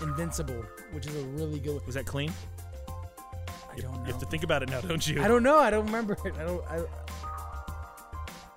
Invincible, 0.02 0.64
which 0.92 1.06
is 1.08 1.16
a 1.16 1.26
really 1.28 1.60
good. 1.60 1.86
Was 1.86 1.96
that 1.96 2.06
clean? 2.06 2.32
I 3.72 3.76
You, 3.76 3.82
don't 3.84 3.94
know. 3.94 4.00
you 4.02 4.06
have 4.12 4.20
to 4.20 4.26
think 4.26 4.44
about 4.44 4.64
it 4.64 4.70
now, 4.70 4.82
don't 4.82 5.06
you? 5.08 5.22
I 5.22 5.28
don't 5.28 5.44
know. 5.44 5.60
I 5.60 5.70
don't 5.70 5.86
remember 5.86 6.14
it. 6.26 6.34
I 6.40 6.44
don't. 6.44 6.64
I, 6.70 6.82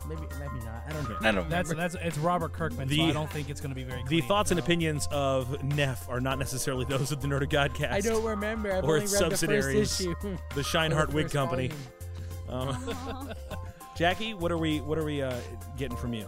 maybe 0.09 0.23
maybe 0.39 0.65
not. 0.65 0.83
I 0.89 0.93
don't. 0.93 1.09
know. 1.09 1.17
I 1.29 1.33
don't 1.33 1.49
That's 1.51 1.71
remember. 1.71 1.97
that's 1.99 2.07
it's 2.07 2.19
Robert 2.19 2.53
Kirkman, 2.53 2.89
so 2.89 3.03
I 3.03 3.13
don't 3.13 3.31
think 3.31 3.51
it's 3.51 3.61
gonna 3.61 3.75
be 3.75 3.85
very. 3.85 4.03
The 4.03 4.09
clean, 4.09 4.23
thoughts 4.23 4.51
and 4.51 4.59
opinions 4.61 5.07
of 5.11 5.63
Neff 5.63 6.09
are 6.09 6.21
not 6.21 6.39
necessarily 6.39 6.85
those 6.87 7.13
of 7.13 7.21
the 7.21 7.29
Nerd 7.29 7.43
of 7.43 7.49
Godcast. 7.51 7.93
I 7.93 8.01
don't 8.01 8.25
remember. 8.25 8.73
I've 8.73 8.85
Or 8.85 8.95
only 8.95 9.05
its 9.05 9.13
read 9.21 9.31
the 9.33 9.37
subsidiaries. 9.37 9.97
first 9.97 10.01
issue. 10.01 10.15
The 10.55 10.61
Or 10.61 10.65
Shineheart 10.65 11.09
the 11.11 11.17
Wig 11.17 11.31
Company. 11.31 11.71
Um, 12.49 12.69
Aw. 12.71 13.35
Jackie, 13.97 14.35
what 14.35 14.51
are 14.53 14.59
we 14.59 14.81
what 14.81 14.99
are 14.99 15.05
we 15.05 15.23
uh, 15.23 15.35
getting 15.77 15.97
from 15.97 16.15
you? 16.15 16.27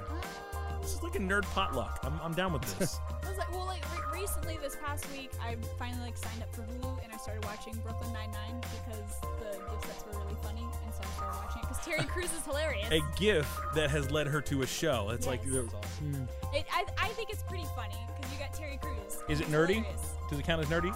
This 0.80 0.94
is 0.94 1.02
like 1.02 1.14
a 1.14 1.18
nerd 1.20 1.42
potluck. 1.54 2.00
I'm, 2.02 2.18
I'm 2.22 2.34
down 2.34 2.52
with 2.52 2.62
this. 2.78 2.98
I 3.24 3.28
was 3.28 3.38
like, 3.38 3.50
well, 3.52 3.66
like 3.66 3.84
re- 4.12 4.20
recently 4.20 4.58
this 4.60 4.76
past 4.84 5.10
week, 5.12 5.30
I 5.40 5.56
finally 5.78 6.00
like 6.02 6.16
signed 6.16 6.42
up 6.42 6.52
for 6.54 6.62
Hulu 6.62 7.02
and 7.04 7.12
I 7.12 7.16
started 7.18 7.44
watching 7.44 7.74
Brooklyn 7.84 8.12
Nine 8.12 8.30
Nine 8.32 8.60
because 8.60 9.20
the 9.40 9.58
GIF 9.70 9.84
sets 9.84 10.04
were 10.12 10.18
really 10.20 10.36
funny, 10.42 10.62
and 10.84 10.92
so 10.92 11.00
I 11.02 11.16
started 11.16 11.36
watching 11.38 11.62
it 11.62 11.68
because 11.68 11.84
Terry 11.84 12.04
Crews 12.08 12.32
is 12.34 12.44
hilarious. 12.44 12.88
a 12.90 13.00
GIF 13.18 13.60
that 13.76 13.90
has 13.90 14.10
led 14.10 14.26
her 14.26 14.40
to 14.42 14.62
a 14.62 14.66
show. 14.66 15.10
It's 15.10 15.26
like, 15.26 15.40
Yes. 15.44 15.64
the- 15.70 15.76
Hmm. 16.02 16.24
It, 16.52 16.66
I, 16.72 16.84
I 16.98 17.08
think 17.10 17.30
it's 17.30 17.44
pretty 17.44 17.64
funny 17.76 17.94
because 18.16 18.32
you 18.32 18.38
got 18.40 18.52
Terry 18.52 18.78
Crews. 18.82 19.22
Is 19.28 19.40
it 19.40 19.46
He's 19.46 19.54
nerdy? 19.54 19.74
hilarious. 19.76 20.14
does 20.28 20.38
it 20.40 20.44
count 20.44 20.60
as 20.60 20.68
nerdy? 20.68 20.92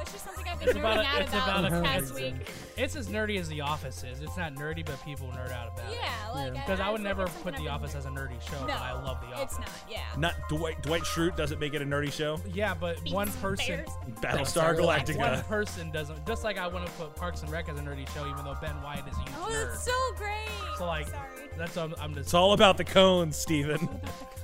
It's 0.00 0.12
just 0.12 0.24
something 0.24 0.46
I've 0.48 0.58
been 0.60 0.68
It's 0.68 0.76
nerding 0.78 0.80
about 0.80 0.98
a- 0.98 1.06
out 1.08 1.20
it's 1.22 1.30
about, 1.32 1.48
about 1.48 1.64
a- 1.64 1.70
this 1.70 1.82
past 1.88 2.02
it's 2.04 2.12
week. 2.12 2.34
It's 2.76 2.96
as 2.96 3.08
nerdy 3.08 3.38
as 3.40 3.48
The 3.48 3.60
Office 3.62 4.04
is. 4.04 4.20
It's 4.20 4.36
not 4.36 4.54
nerdy, 4.54 4.84
but 4.84 5.02
people 5.04 5.28
nerd 5.28 5.50
out 5.52 5.72
about 5.78 5.90
it. 5.92 5.98
Yeah, 6.00 6.30
like 6.34 6.52
Because 6.54 6.80
I 6.80 6.90
would 6.90 7.00
feel 7.00 7.04
like 7.08 7.16
never 7.16 7.22
it's 7.24 7.42
put 7.42 7.56
The 7.56 7.68
I've 7.68 7.82
Office 7.82 7.94
as 7.94 8.06
a 8.06 8.10
nerdy 8.10 8.40
show, 8.50 8.60
No, 8.60 8.66
but 8.66 8.80
I 8.80 8.92
love 8.92 9.20
The 9.20 9.34
Office. 9.34 9.42
It's 9.42 9.58
not. 9.58 9.68
Yeah. 9.90 10.00
Not 10.18 10.34
Dwight 10.48 10.82
Dwight 10.82 11.02
Schrute 11.02 11.36
doesn't 11.36 11.58
make 11.58 11.74
it 11.74 11.82
a 11.82 11.84
nerdy 11.86 12.12
show. 12.12 12.38
Yeah, 12.52 12.74
but 12.74 12.96
one 13.10 13.26
Beans 13.26 13.34
and 13.36 13.42
person, 13.42 13.76
bears. 13.76 13.88
Battlestar 14.20 14.74
one 14.84 14.98
Galactica. 15.00 15.46
person 15.46 15.90
doesn't. 15.90 16.26
Just 16.26 16.44
like 16.44 16.58
I 16.58 16.66
want 16.66 16.86
to 16.86 16.92
put 16.92 17.14
Parks 17.16 17.42
and 17.42 17.50
Rec 17.50 17.68
as 17.68 17.78
a 17.78 17.82
nerdy 17.82 18.08
show, 18.14 18.28
even 18.28 18.44
though 18.44 18.56
Ben 18.60 18.80
Wyatt 18.82 19.06
is 19.08 19.16
a 19.16 19.20
huge 19.20 19.32
Oh, 19.38 19.48
nerd. 19.50 19.72
it's 19.74 19.84
so 19.84 19.92
great. 20.16 20.32
So, 20.78 20.86
like, 20.86 21.08
Sorry. 21.08 21.20
That's 21.56 21.74
what 21.76 21.84
I'm, 21.86 21.94
I'm 22.00 22.14
just. 22.14 22.26
It's 22.26 22.34
all 22.34 22.52
about 22.52 22.76
the 22.76 22.84
cones, 22.84 23.36
Stephen. 23.36 23.88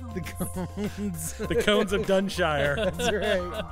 About 0.01 0.15
the 0.15 0.21
The 0.23 0.33
cones? 0.33 0.93
cones. 0.97 1.33
The 1.33 1.55
cones 1.63 1.93
of 1.93 2.01
Dunshire. 2.07 2.75
That's 2.97 3.11
right. 3.11 3.63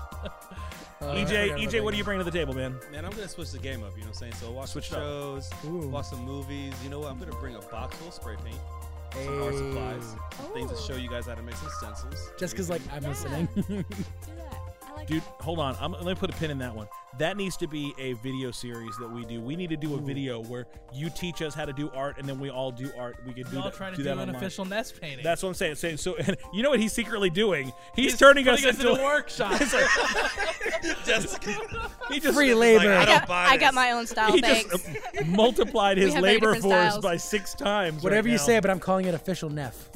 Uh, 1.02 1.16
EJ, 1.16 1.58
EJ, 1.58 1.84
what 1.84 1.92
do 1.92 1.98
you 1.98 2.04
game. 2.04 2.06
bring 2.06 2.18
to 2.20 2.24
the 2.24 2.32
table, 2.32 2.54
man? 2.54 2.76
Man, 2.92 3.06
I'm 3.06 3.12
gonna 3.12 3.28
switch 3.28 3.52
the 3.52 3.58
game 3.60 3.84
up. 3.84 3.94
You 3.96 4.02
know 4.04 4.10
what 4.10 4.22
I'm 4.22 4.32
saying? 4.32 4.34
So 4.34 4.52
watch 4.52 4.70
Switch 4.70 4.90
some 4.90 5.00
it 5.02 5.04
up. 5.04 5.10
shows, 5.10 5.50
watch 5.88 6.06
some 6.06 6.24
movies. 6.24 6.74
You 6.84 6.90
know 6.92 7.00
what? 7.00 7.12
I'm 7.12 7.18
gonna 7.20 7.32
bring 7.40 7.56
a 7.56 7.60
box 7.60 7.98
full 7.98 8.10
of 8.10 8.14
spray 8.14 8.36
paint, 8.44 8.58
some 9.26 9.42
art 9.44 9.56
supplies, 9.56 10.14
Hey. 10.14 10.44
some 10.44 10.54
things 10.54 10.72
to 10.72 10.78
show 10.94 10.98
you 11.00 11.10
guys 11.10 11.26
how 11.26 11.34
to 11.36 11.42
make 11.42 11.56
some 11.56 11.70
stencils. 11.80 12.32
Just 12.38 12.54
because, 12.54 12.70
like, 12.70 12.82
I'm 12.94 13.02
Yeah. 13.02 13.10
listening. 13.10 13.48
Do 13.56 13.64
that. 13.64 13.86
I 14.84 14.90
like 14.90 14.98
like 14.98 15.08
Dude, 15.08 15.24
that. 15.24 15.42
hold 15.44 15.58
on. 15.60 15.76
I'm, 15.82 15.94
let 15.94 16.06
me 16.06 16.14
put 16.16 16.30
a 16.30 16.34
pin 16.38 16.52
in 16.52 16.60
that 16.60 16.76
one. 16.76 16.88
That 17.20 17.36
needs 17.36 17.58
to 17.58 17.68
be 17.68 17.94
a 18.00 18.14
video 18.14 18.52
series 18.52 18.96
that 18.98 19.10
we 19.12 19.26
do. 19.26 19.42
We 19.42 19.58
need 19.58 19.70
to 19.72 19.76
do 19.78 19.96
a 19.96 19.98
video 20.00 20.42
where 20.44 20.66
you 20.94 21.10
teach 21.10 21.42
us 21.42 21.54
how 21.54 21.66
to 21.66 21.74
do 21.74 21.92
art, 21.94 22.18
and 22.18 22.28
then 22.28 22.40
we 22.40 22.50
all 22.50 22.72
do 22.72 22.90
art. 22.98 23.18
We 23.28 23.34
could 23.34 23.46
do 23.50 23.52
We 23.52 23.58
all 23.58 23.64
that. 23.66 23.74
try 23.74 23.90
to 23.90 23.96
do 23.98 24.04
do, 24.04 24.04
that 24.06 24.14
an 24.14 24.20
online. 24.20 24.36
official 24.36 24.64
Ness 24.64 24.94
painting. 24.94 25.24
That's 25.24 25.44
what 25.44 25.50
I'm 25.50 25.56
saying. 25.56 25.76
saying 25.76 25.98
so, 25.98 26.16
and 26.16 26.38
you 26.54 26.64
know 26.64 26.70
what 26.70 26.80
he's 26.80 26.94
secretly 26.94 27.30
doing? 27.30 27.74
He's, 27.96 28.18
turning 28.18 28.48
us 28.48 28.62
putting 28.62 28.80
into 28.80 28.92
a 28.94 29.04
workshop. 29.04 29.60
It's 29.60 29.74
like- 29.74 31.02
Just 31.06 31.44
he 32.10 32.20
just 32.20 32.34
Free 32.36 32.54
labor. 32.54 32.92
I 32.94 33.06
don't 33.06 33.20
got, 33.20 33.28
buy 33.28 33.46
I 33.46 33.58
got 33.58 33.68
this. 33.72 33.76
my 33.76 33.92
own 33.92 34.08
style. 34.08 34.32
he 34.32 34.42
Thanks. 34.42 34.70
just 34.72 34.88
uh, 34.90 35.26
multiplied 35.26 35.98
his 35.98 36.14
have 36.14 36.22
very 36.24 36.36
labor 36.36 36.54
different 36.54 36.64
force 36.64 36.88
styles. 36.90 37.04
by 37.04 37.18
six 37.18 37.54
times. 37.54 38.02
Whatever 38.04 38.28
right 38.28 38.32
you 38.32 38.38
now. 38.38 38.44
say, 38.44 38.60
but 38.60 38.72
I'm 38.72 38.80
calling 38.80 39.06
it 39.06 39.14
official 39.14 39.50
Neff. 39.50 39.90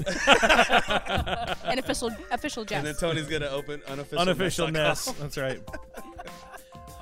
An 1.63 1.79
official 1.79 2.11
official 2.31 2.61
and 2.61 2.69
then 2.69 2.83
jest. 2.85 2.99
Tony's 2.99 3.27
gonna 3.27 3.47
open 3.47 3.81
unofficial. 3.87 4.19
unofficial 4.19 4.67
nest. 4.71 5.07
nest. 5.07 5.19
That's 5.19 5.37
right. 5.37 5.61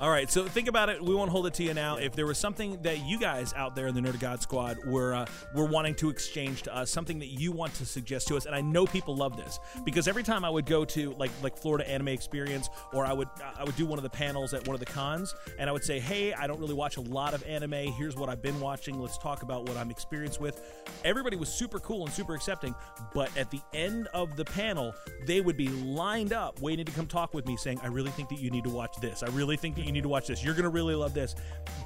All 0.00 0.10
right, 0.10 0.28
so 0.28 0.44
think 0.44 0.66
about 0.66 0.88
it. 0.88 1.00
We 1.00 1.14
won't 1.14 1.30
hold 1.30 1.46
it 1.46 1.54
to 1.54 1.62
you 1.62 1.72
now. 1.72 1.98
If 1.98 2.16
there 2.16 2.26
was 2.26 2.36
something 2.36 2.82
that 2.82 3.06
you 3.06 3.16
guys 3.16 3.54
out 3.54 3.76
there 3.76 3.86
in 3.86 3.94
the 3.94 4.00
Nerd 4.00 4.18
God 4.18 4.42
Squad 4.42 4.84
were 4.84 5.14
uh, 5.14 5.24
were 5.54 5.66
wanting 5.66 5.94
to 5.96 6.10
exchange 6.10 6.62
to 6.64 6.76
us, 6.76 6.90
something 6.90 7.20
that 7.20 7.28
you 7.28 7.52
want 7.52 7.74
to 7.74 7.86
suggest 7.86 8.26
to 8.28 8.36
us, 8.36 8.44
and 8.44 8.56
I 8.56 8.60
know 8.60 8.86
people 8.86 9.14
love 9.14 9.36
this 9.36 9.60
because 9.84 10.08
every 10.08 10.24
time 10.24 10.44
I 10.44 10.50
would 10.50 10.66
go 10.66 10.84
to 10.84 11.12
like 11.12 11.30
like 11.44 11.56
Florida 11.56 11.88
Anime 11.88 12.08
Experience, 12.08 12.68
or 12.92 13.06
I 13.06 13.12
would 13.12 13.28
I 13.56 13.62
would 13.62 13.76
do 13.76 13.86
one 13.86 13.96
of 13.98 14.02
the 14.02 14.10
panels 14.10 14.52
at 14.52 14.66
one 14.66 14.74
of 14.74 14.80
the 14.80 14.86
cons, 14.86 15.32
and 15.60 15.70
I 15.70 15.72
would 15.72 15.84
say, 15.84 16.00
"Hey, 16.00 16.34
I 16.34 16.48
don't 16.48 16.58
really 16.58 16.74
watch 16.74 16.96
a 16.96 17.00
lot 17.00 17.32
of 17.32 17.44
anime. 17.44 17.92
Here's 17.92 18.16
what 18.16 18.28
I've 18.28 18.42
been 18.42 18.58
watching. 18.58 18.98
Let's 19.00 19.16
talk 19.16 19.42
about 19.42 19.68
what 19.68 19.76
I'm 19.76 19.92
experienced 19.92 20.40
with." 20.40 20.60
Everybody 21.04 21.36
was 21.36 21.48
super 21.48 21.78
cool 21.78 22.04
and 22.04 22.12
super 22.12 22.34
accepting, 22.34 22.74
but 23.14 23.34
at 23.38 23.48
the 23.52 23.60
end 23.72 24.08
of 24.12 24.34
the 24.34 24.44
panel, 24.44 24.92
they 25.24 25.40
would 25.40 25.56
be 25.56 25.68
lined 25.68 26.32
up 26.32 26.60
waiting 26.60 26.84
to 26.84 26.92
come 26.92 27.06
talk 27.06 27.32
with 27.32 27.46
me, 27.46 27.56
saying, 27.56 27.78
"I 27.80 27.86
really 27.86 28.10
think 28.10 28.28
that 28.30 28.40
you 28.40 28.50
need 28.50 28.64
to 28.64 28.70
watch 28.70 28.96
this. 29.00 29.22
I 29.22 29.28
really 29.28 29.56
think 29.56 29.76
that 29.76 29.84
you 29.84 29.93
need 29.94 30.02
to 30.02 30.08
watch 30.10 30.26
this. 30.26 30.44
You're 30.44 30.54
gonna 30.54 30.68
really 30.68 30.94
love 30.94 31.14
this," 31.14 31.34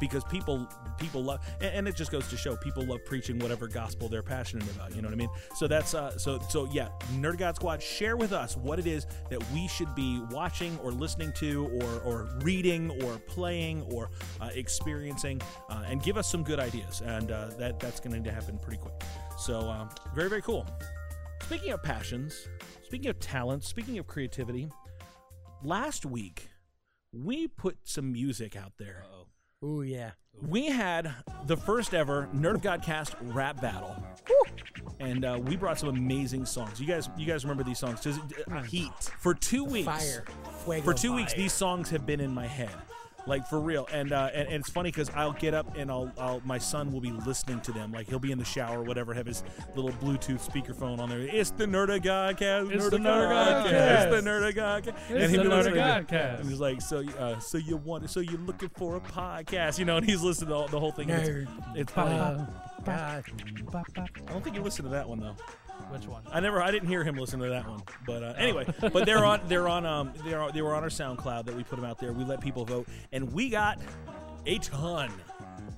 because 0.01 0.25
people 0.25 0.69
people 0.99 1.23
love, 1.23 1.47
and, 1.61 1.75
and 1.75 1.89
it 1.89 1.95
just 1.95 2.11
goes 2.11 2.27
to 2.29 2.37
show 2.37 2.57
people 2.57 2.85
love 2.85 3.05
preaching 3.05 3.39
whatever 3.39 3.69
gospel 3.69 4.09
they're 4.09 4.23
passionate 4.23 4.69
about. 4.75 4.95
You 4.95 5.03
know 5.03 5.09
what 5.09 5.15
I 5.15 5.19
mean? 5.19 5.31
So 5.55 5.69
that's 5.69 5.95
uh, 5.95 6.19
so 6.19 6.41
so 6.49 6.69
yeah. 6.73 6.89
Nerd 7.15 7.39
God 7.39 7.55
Squad, 7.57 7.83
share 7.83 8.17
with 8.17 8.33
us 8.33 8.57
what 8.57 8.79
it 8.79 8.87
is 8.87 9.07
that 9.31 9.39
we 9.53 9.69
should 9.69 9.95
be 9.95 10.21
watching 10.31 10.77
or 10.83 10.91
listening 10.91 11.33
to, 11.35 11.67
or 11.83 12.01
or 12.01 12.29
reading 12.41 12.91
or 13.05 13.19
playing 13.19 13.83
or 13.93 14.11
uh, 14.41 14.51
experiencing, 14.55 15.41
uh, 15.69 15.85
and 15.87 16.03
give 16.03 16.17
us 16.17 16.31
some 16.31 16.43
good 16.43 16.59
ideas. 16.59 17.03
And 17.05 17.31
uh, 17.31 17.49
that 17.59 17.79
that's 17.79 18.01
going 18.01 18.23
to 18.23 18.33
happen 18.33 18.59
pretty 18.59 18.79
quick. 18.79 18.95
So 19.39 19.61
um, 19.61 19.91
very 20.15 20.29
very 20.29 20.43
cool. 20.43 20.67
Speaking 21.43 21.73
of 21.73 21.83
passions, 21.83 22.49
speaking 22.85 23.09
of 23.09 23.19
talent, 23.21 23.65
speaking 23.65 23.99
of 23.99 24.07
creativity, 24.07 24.69
last 25.63 26.05
week 26.05 26.48
we 27.13 27.49
put 27.49 27.79
some 27.85 28.13
music 28.13 28.57
out 28.57 28.73
there. 28.79 29.05
Ooh 29.65 29.83
yeah. 29.83 30.13
We 30.41 30.67
had 30.67 31.13
the 31.47 31.57
first 31.57 31.95
ever 31.95 32.29
Nerd 32.35 32.57
of 32.57 32.63
Godcast 32.63 33.17
rap 33.35 33.61
battle, 33.61 33.97
and 35.01 35.25
uh, 35.25 35.37
we 35.43 35.57
brought 35.57 35.81
some 35.81 35.89
amazing 35.89 36.47
songs. 36.47 36.81
You 36.81 36.87
guys, 36.87 37.11
you 37.17 37.27
guys 37.27 37.45
remember 37.45 37.65
these 37.65 37.81
songs? 37.81 38.01
Does 38.01 38.19
it, 38.19 38.23
uh, 38.49 38.63
Heat. 38.63 38.93
for 39.19 39.35
two 39.35 39.65
weeks. 39.65 39.87
Fire. 39.87 40.25
Fuego 40.65 40.85
For 40.85 40.95
two 40.95 41.13
weeks, 41.13 41.35
these 41.35 41.53
songs 41.53 41.91
have 41.91 42.07
been 42.07 42.21
in 42.21 42.33
my 42.33 42.47
head, 42.47 42.71
like 43.29 43.47
for 43.47 43.61
real. 43.61 43.87
And 43.93 44.13
uh, 44.13 44.31
and, 44.35 44.49
and 44.49 44.57
it's 44.57 44.71
funny 44.71 44.91
because 44.91 45.11
I'll 45.11 45.33
get 45.33 45.55
up 45.55 45.77
and 45.77 45.91
I'll, 45.91 46.13
I'll 46.19 46.43
my 46.45 46.59
son 46.59 46.93
will 46.93 47.01
be 47.01 47.13
listening 47.13 47.61
to 47.61 47.73
them. 47.73 47.93
Like 47.93 48.09
he'll 48.09 48.19
be 48.19 48.33
in 48.33 48.39
the 48.39 48.45
shower, 48.45 48.81
or 48.81 48.83
whatever, 48.83 49.15
have 49.15 49.27
his 49.27 49.45
little 49.77 49.93
Bluetooth 49.93 50.45
speakerphone 50.45 50.99
on 50.99 51.09
there. 51.09 51.21
It's 51.21 51.51
the 51.51 51.67
Nerda 51.67 52.01
Godcast. 52.01 52.73
It's 52.73 52.85
Nerd 52.85 52.91
the 52.91 52.97
of 52.97 53.03
Nerd 53.03 53.25
of 53.25 53.67
Godcast. 53.67 54.03
It's 54.03 54.25
the 54.25 54.31
Nerda 54.31 54.53
Godcast. 54.55 54.95
It's 55.11 55.33
the 55.33 55.39
be 55.39 55.49
Nerd 55.49 55.67
of 55.67 55.75
Godcast. 56.09 56.41
And 56.41 56.49
he's 56.49 56.61
like, 56.61 56.81
so 56.81 57.05
uh, 57.19 57.39
so 57.39 57.59
you 57.59 57.77
want 57.77 58.09
so 58.11 58.21
you're 58.21 58.41
looking 58.41 58.71
for 58.71 58.97
a 58.97 59.01
podcast, 59.01 59.79
you 59.79 59.85
know? 59.85 59.99
And 59.99 60.07
he's 60.07 60.23
listening 60.23 60.49
to 60.51 60.55
all, 60.55 60.69
the 60.69 60.81
whole 60.81 60.93
thing. 60.93 61.09
Nerd. 61.09 61.49
It's, 61.73 61.81
it's 61.81 61.93
funny. 61.93 62.17
Uh, 62.17 62.45
I 62.87 63.23
don't 64.33 64.43
think 64.43 64.57
you 64.57 64.63
listened 64.63 64.87
to 64.89 64.95
that 64.95 65.09
one 65.09 65.21
though. 65.21 65.37
Which 65.91 66.07
one? 66.07 66.23
I 66.31 66.41
never, 66.41 66.61
I 66.63 66.71
didn't 66.71 66.89
hear 66.89 67.03
him 67.03 67.17
listen 67.17 67.41
to 67.41 67.49
that 67.49 67.67
one. 67.69 67.83
But 68.07 68.23
uh, 68.23 68.35
anyway, 68.37 68.67
but 68.81 69.07
they're 69.07 69.25
on, 69.25 69.41
they're 69.49 69.69
on, 69.69 69.87
um, 69.87 70.13
they're 70.25 70.41
on, 70.41 70.53
they 70.53 70.63
were 70.63 70.75
on 70.75 70.83
our 70.83 70.91
SoundCloud 70.91 71.47
that 71.47 71.57
we 71.57 71.65
put 71.65 71.77
them 71.77 71.85
out 71.85 71.99
there. 71.99 72.13
We 72.13 72.25
let 72.25 72.41
people 72.41 72.65
vote, 72.65 72.89
and 73.13 73.33
we 73.33 73.49
got 73.49 73.79
a 74.47 74.59
ton 74.59 75.11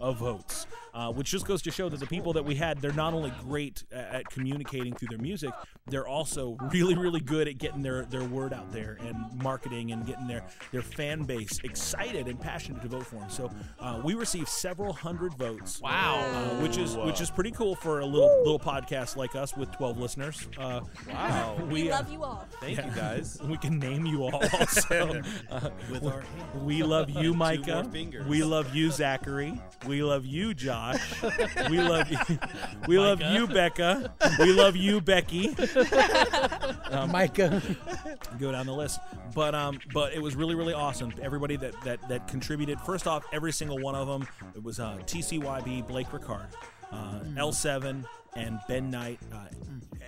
of 0.01 0.19
votes, 0.19 0.67
uh, 0.95 1.11
which 1.13 1.31
just 1.31 1.47
goes 1.47 1.63
to 1.63 1.71
show 1.71 1.89
that 1.89 2.01
the 2.01 2.07
people 2.07 2.33
that 2.35 2.45
we 2.45 2.55
had, 2.55 2.79
they're 2.79 2.93
not 2.93 3.15
only 3.15 3.33
great 3.43 3.85
at, 3.93 4.15
at 4.15 4.31
communicating 4.31 4.95
through 4.95 5.09
their 5.09 5.19
music, 5.19 5.51
they're 5.87 6.07
also 6.09 6.57
really, 6.73 6.95
really 6.97 7.21
good 7.21 7.49
at 7.49 7.59
getting 7.59 7.83
their 7.83 8.05
their 8.07 8.25
word 8.25 8.53
out 8.53 8.71
there 8.73 8.99
and 9.01 9.17
marketing 9.43 9.93
and 9.93 10.07
getting 10.07 10.27
their 10.27 10.45
their 10.73 10.83
fan 10.83 11.23
base 11.25 11.59
excited 11.65 12.27
and 12.29 12.41
passionate 12.41 12.83
to 12.83 12.89
vote 12.89 13.07
for 13.07 13.17
them. 13.17 13.31
So 13.31 13.51
uh, 13.81 14.01
we 14.05 14.15
received 14.15 14.49
several 14.49 14.93
hundred 14.93 15.35
votes. 15.35 15.81
Wow. 15.81 16.19
Uh, 16.21 16.63
which 16.63 16.77
is 16.79 16.97
which 16.97 17.21
is 17.21 17.31
pretty 17.31 17.51
cool 17.53 17.75
for 17.75 18.01
a 18.01 18.07
little 18.07 18.39
little 18.43 18.59
podcast 18.59 19.17
like 19.17 19.35
us 19.35 19.57
with 19.57 19.71
12 19.73 19.99
listeners. 19.99 20.49
Uh, 20.59 20.81
Wow. 21.09 21.57
We 21.71 21.91
uh, 21.91 21.97
love 21.97 22.13
you 22.13 22.23
all. 22.23 22.47
Thank 22.61 22.77
you 22.79 22.91
guys. 22.95 23.39
we 23.45 23.57
can 23.57 23.79
name 23.79 24.07
you 24.07 24.23
all. 24.25 24.35
Also, 24.35 25.21
uh, 25.51 25.71
With 25.91 26.05
our 26.07 26.21
hands. 26.21 26.63
we 26.63 26.83
love 26.83 27.11
you, 27.11 27.33
Two 27.33 27.35
Micah. 27.35 27.83
more 27.83 27.93
fingers. 27.93 28.27
We 28.27 28.43
love 28.43 28.75
you, 28.75 28.91
Zachary. 28.91 29.61
We 29.87 30.03
love 30.03 30.25
you, 30.27 30.55
Josh. 30.81 31.23
We 31.71 31.81
love 31.81 32.11
you. 32.11 32.19
We 32.89 32.99
love 32.99 33.21
you, 33.21 33.47
Becca. 33.47 34.13
We 34.39 34.53
love 34.53 34.75
you, 34.75 35.01
Becky. 35.01 35.55
Micah. 37.09 37.63
Go 38.39 38.53
down 38.53 38.67
the 38.67 38.73
list, 38.73 38.99
but 39.35 39.55
um, 39.55 39.79
but 39.93 40.13
it 40.13 40.21
was 40.21 40.35
really 40.35 40.55
really 40.55 40.73
awesome. 40.73 41.13
Everybody 41.23 41.57
that 41.57 41.75
that 41.85 42.09
that 42.09 42.27
contributed. 42.27 42.81
First 42.81 43.07
off, 43.07 43.25
every 43.33 43.53
single 43.53 43.79
one 43.79 43.95
of 43.95 44.09
them. 44.09 44.27
It 44.55 44.63
was 44.63 44.81
uh, 44.81 44.99
TCYB, 45.07 45.87
Blake 45.87 46.09
Ricard, 46.09 46.47
uh, 46.91 47.21
L7, 47.37 48.05
and 48.35 48.61
Ben 48.67 48.91
Knight. 48.91 49.21
Uh, 49.33 49.47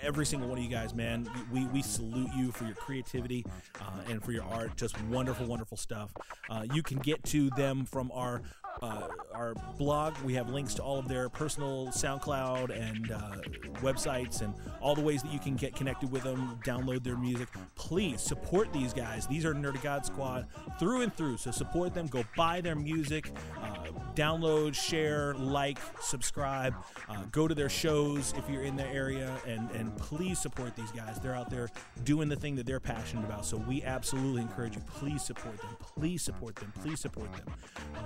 every 0.01 0.25
single 0.25 0.49
one 0.49 0.57
of 0.57 0.63
you 0.63 0.69
guys, 0.69 0.93
man, 0.93 1.27
we, 1.51 1.65
we 1.67 1.81
salute 1.81 2.29
you 2.35 2.51
for 2.51 2.65
your 2.65 2.75
creativity 2.75 3.45
uh, 3.79 4.09
and 4.09 4.23
for 4.23 4.31
your 4.31 4.43
art. 4.43 4.75
Just 4.75 5.01
wonderful, 5.03 5.45
wonderful 5.45 5.77
stuff. 5.77 6.11
Uh, 6.49 6.65
you 6.73 6.83
can 6.83 6.97
get 6.99 7.23
to 7.25 7.49
them 7.51 7.85
from 7.85 8.11
our 8.13 8.41
uh, 8.81 9.07
our 9.33 9.53
blog. 9.77 10.17
We 10.23 10.33
have 10.33 10.49
links 10.49 10.73
to 10.75 10.83
all 10.83 10.99
of 10.99 11.07
their 11.07 11.29
personal 11.29 11.87
SoundCloud 11.87 12.69
and 12.69 13.11
uh, 13.11 13.37
websites 13.81 14.41
and 14.41 14.53
all 14.81 14.95
the 14.95 15.01
ways 15.01 15.21
that 15.23 15.31
you 15.31 15.39
can 15.39 15.55
get 15.55 15.75
connected 15.75 16.11
with 16.11 16.23
them, 16.23 16.59
download 16.65 17.03
their 17.03 17.17
music. 17.17 17.47
Please 17.75 18.21
support 18.21 18.71
these 18.73 18.93
guys. 18.93 19.27
These 19.27 19.45
are 19.45 19.53
Nerd 19.53 19.81
God 19.81 20.05
Squad 20.05 20.47
through 20.79 21.01
and 21.01 21.15
through. 21.15 21.37
So 21.37 21.51
support 21.51 21.93
them. 21.93 22.07
Go 22.07 22.23
buy 22.35 22.61
their 22.61 22.75
music. 22.75 23.31
Uh, 23.61 23.87
download, 24.15 24.75
share, 24.75 25.33
like, 25.35 25.79
subscribe. 26.01 26.75
Uh, 27.09 27.23
go 27.31 27.47
to 27.47 27.55
their 27.55 27.69
shows 27.69 28.33
if 28.37 28.49
you're 28.49 28.63
in 28.63 28.75
the 28.75 28.87
area, 28.87 29.35
and 29.47 29.69
and 29.71 29.95
please 29.97 30.39
support 30.39 30.75
these 30.75 30.91
guys. 30.91 31.19
They're 31.19 31.35
out 31.35 31.49
there 31.49 31.69
doing 32.03 32.29
the 32.29 32.35
thing 32.35 32.55
that 32.55 32.65
they're 32.65 32.79
passionate 32.79 33.25
about. 33.25 33.45
So 33.45 33.57
we 33.57 33.83
absolutely 33.83 34.41
encourage 34.41 34.75
you. 34.75 34.81
Please 34.87 35.23
support 35.23 35.57
them. 35.59 35.75
Please 35.79 36.21
support 36.21 36.55
them. 36.55 36.73
Please 36.81 36.99
support 36.99 37.31
them. 37.33 37.45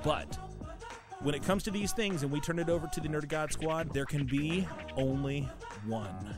But 0.04 0.38
when 1.22 1.34
it 1.34 1.44
comes 1.44 1.64
to 1.64 1.72
these 1.72 1.92
things 1.92 2.24
and 2.24 2.32
we 2.32 2.40
turn 2.40 2.60
it 2.60 2.70
over 2.70 2.88
to 2.88 3.00
the 3.00 3.08
Nerd 3.08 3.28
God 3.28 3.52
Squad, 3.52 3.94
there 3.94 4.06
can 4.06 4.26
be 4.26 4.68
only 4.96 5.50
one. 5.86 6.36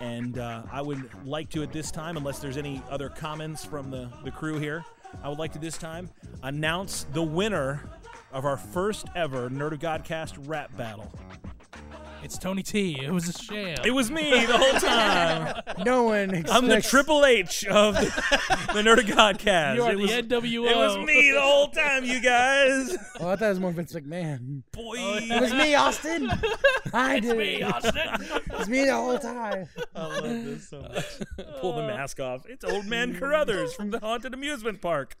And 0.00 0.38
uh, 0.38 0.62
I 0.72 0.80
would 0.80 1.10
like 1.26 1.50
to 1.50 1.62
at 1.62 1.72
this 1.72 1.90
time, 1.90 2.16
unless 2.16 2.38
there's 2.38 2.56
any 2.56 2.82
other 2.88 3.10
comments 3.10 3.64
from 3.64 3.90
the, 3.90 4.10
the 4.24 4.30
crew 4.30 4.58
here, 4.58 4.84
I 5.22 5.28
would 5.28 5.38
like 5.38 5.52
to 5.52 5.58
this 5.58 5.76
time 5.76 6.08
announce 6.42 7.04
the 7.12 7.22
winner 7.22 7.82
of 8.32 8.44
our 8.44 8.56
first 8.56 9.06
ever 9.14 9.50
Nerd 9.50 9.72
of 9.72 9.80
Godcast 9.80 10.48
rap 10.48 10.74
battle. 10.76 11.12
It's 12.22 12.38
Tony 12.38 12.62
T. 12.62 12.98
It 13.02 13.10
was 13.10 13.28
a 13.28 13.32
sham. 13.32 13.78
It 13.84 13.92
was 13.92 14.10
me 14.10 14.44
the 14.46 14.58
whole 14.58 14.80
time. 14.80 15.62
No 15.84 16.02
one 16.04 16.30
expects. 16.30 16.50
I'm 16.52 16.68
the 16.68 16.82
Triple 16.82 17.24
H 17.24 17.64
of 17.64 17.94
the, 17.94 18.00
the 18.74 18.82
Nerd 18.82 18.98
of 18.98 19.06
Godcast. 19.06 19.76
You 19.76 19.82
are 19.84 19.92
it 19.92 19.96
the 19.96 20.02
was, 20.02 20.10
NWO. 20.10 20.70
It 20.70 20.76
was 20.76 21.06
me 21.06 21.30
the 21.32 21.40
whole 21.40 21.68
time, 21.68 22.04
you 22.04 22.20
guys. 22.20 22.96
Oh, 23.18 23.28
I 23.30 23.36
thought 23.36 23.46
it 23.46 23.48
was 23.48 23.60
more 23.60 23.70
Vince 23.70 23.94
McMahon. 23.94 24.62
Boy. 24.72 24.96
Oh, 24.98 25.18
it 25.20 25.40
was 25.40 25.52
me, 25.54 25.74
Austin. 25.74 26.30
I 26.92 27.20
did 27.20 27.36
Me, 27.38 27.62
it. 27.62 27.62
Austin. 27.62 27.96
It 27.96 28.58
was 28.58 28.68
me 28.68 28.84
the 28.84 28.94
whole 28.94 29.18
time. 29.18 29.68
I 29.94 30.06
love 30.06 30.22
this 30.24 30.68
so 30.68 30.82
much. 30.82 31.04
Pull 31.60 31.76
the 31.76 31.86
mask 31.86 32.20
off. 32.20 32.44
It's 32.46 32.64
Old 32.64 32.84
Man 32.86 33.18
Carruthers 33.18 33.72
from 33.72 33.90
the 33.90 34.00
Haunted 34.00 34.34
Amusement 34.34 34.82
Park. 34.82 35.16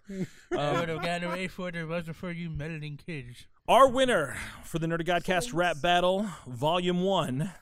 I 0.52 0.72
would 0.78 0.90
have 0.90 1.02
gotten 1.02 1.30
away 1.30 1.48
for 1.48 1.68
it 1.68 1.76
if 1.76 1.82
it 1.82 1.86
wasn't 1.88 2.16
for 2.16 2.30
you 2.32 2.50
meddling 2.50 2.98
kids. 2.98 3.46
Our 3.68 3.88
winner 3.88 4.36
for 4.64 4.78
the 4.78 4.86
Nerd 4.86 5.06
Godcast 5.06 5.54
rap 5.54 5.80
battle, 5.80 6.28
Volume 6.46 7.02
1, 7.02 7.52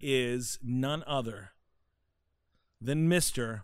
is 0.00 0.58
none 0.62 1.04
other 1.06 1.50
than 2.80 3.08
Mr. 3.08 3.62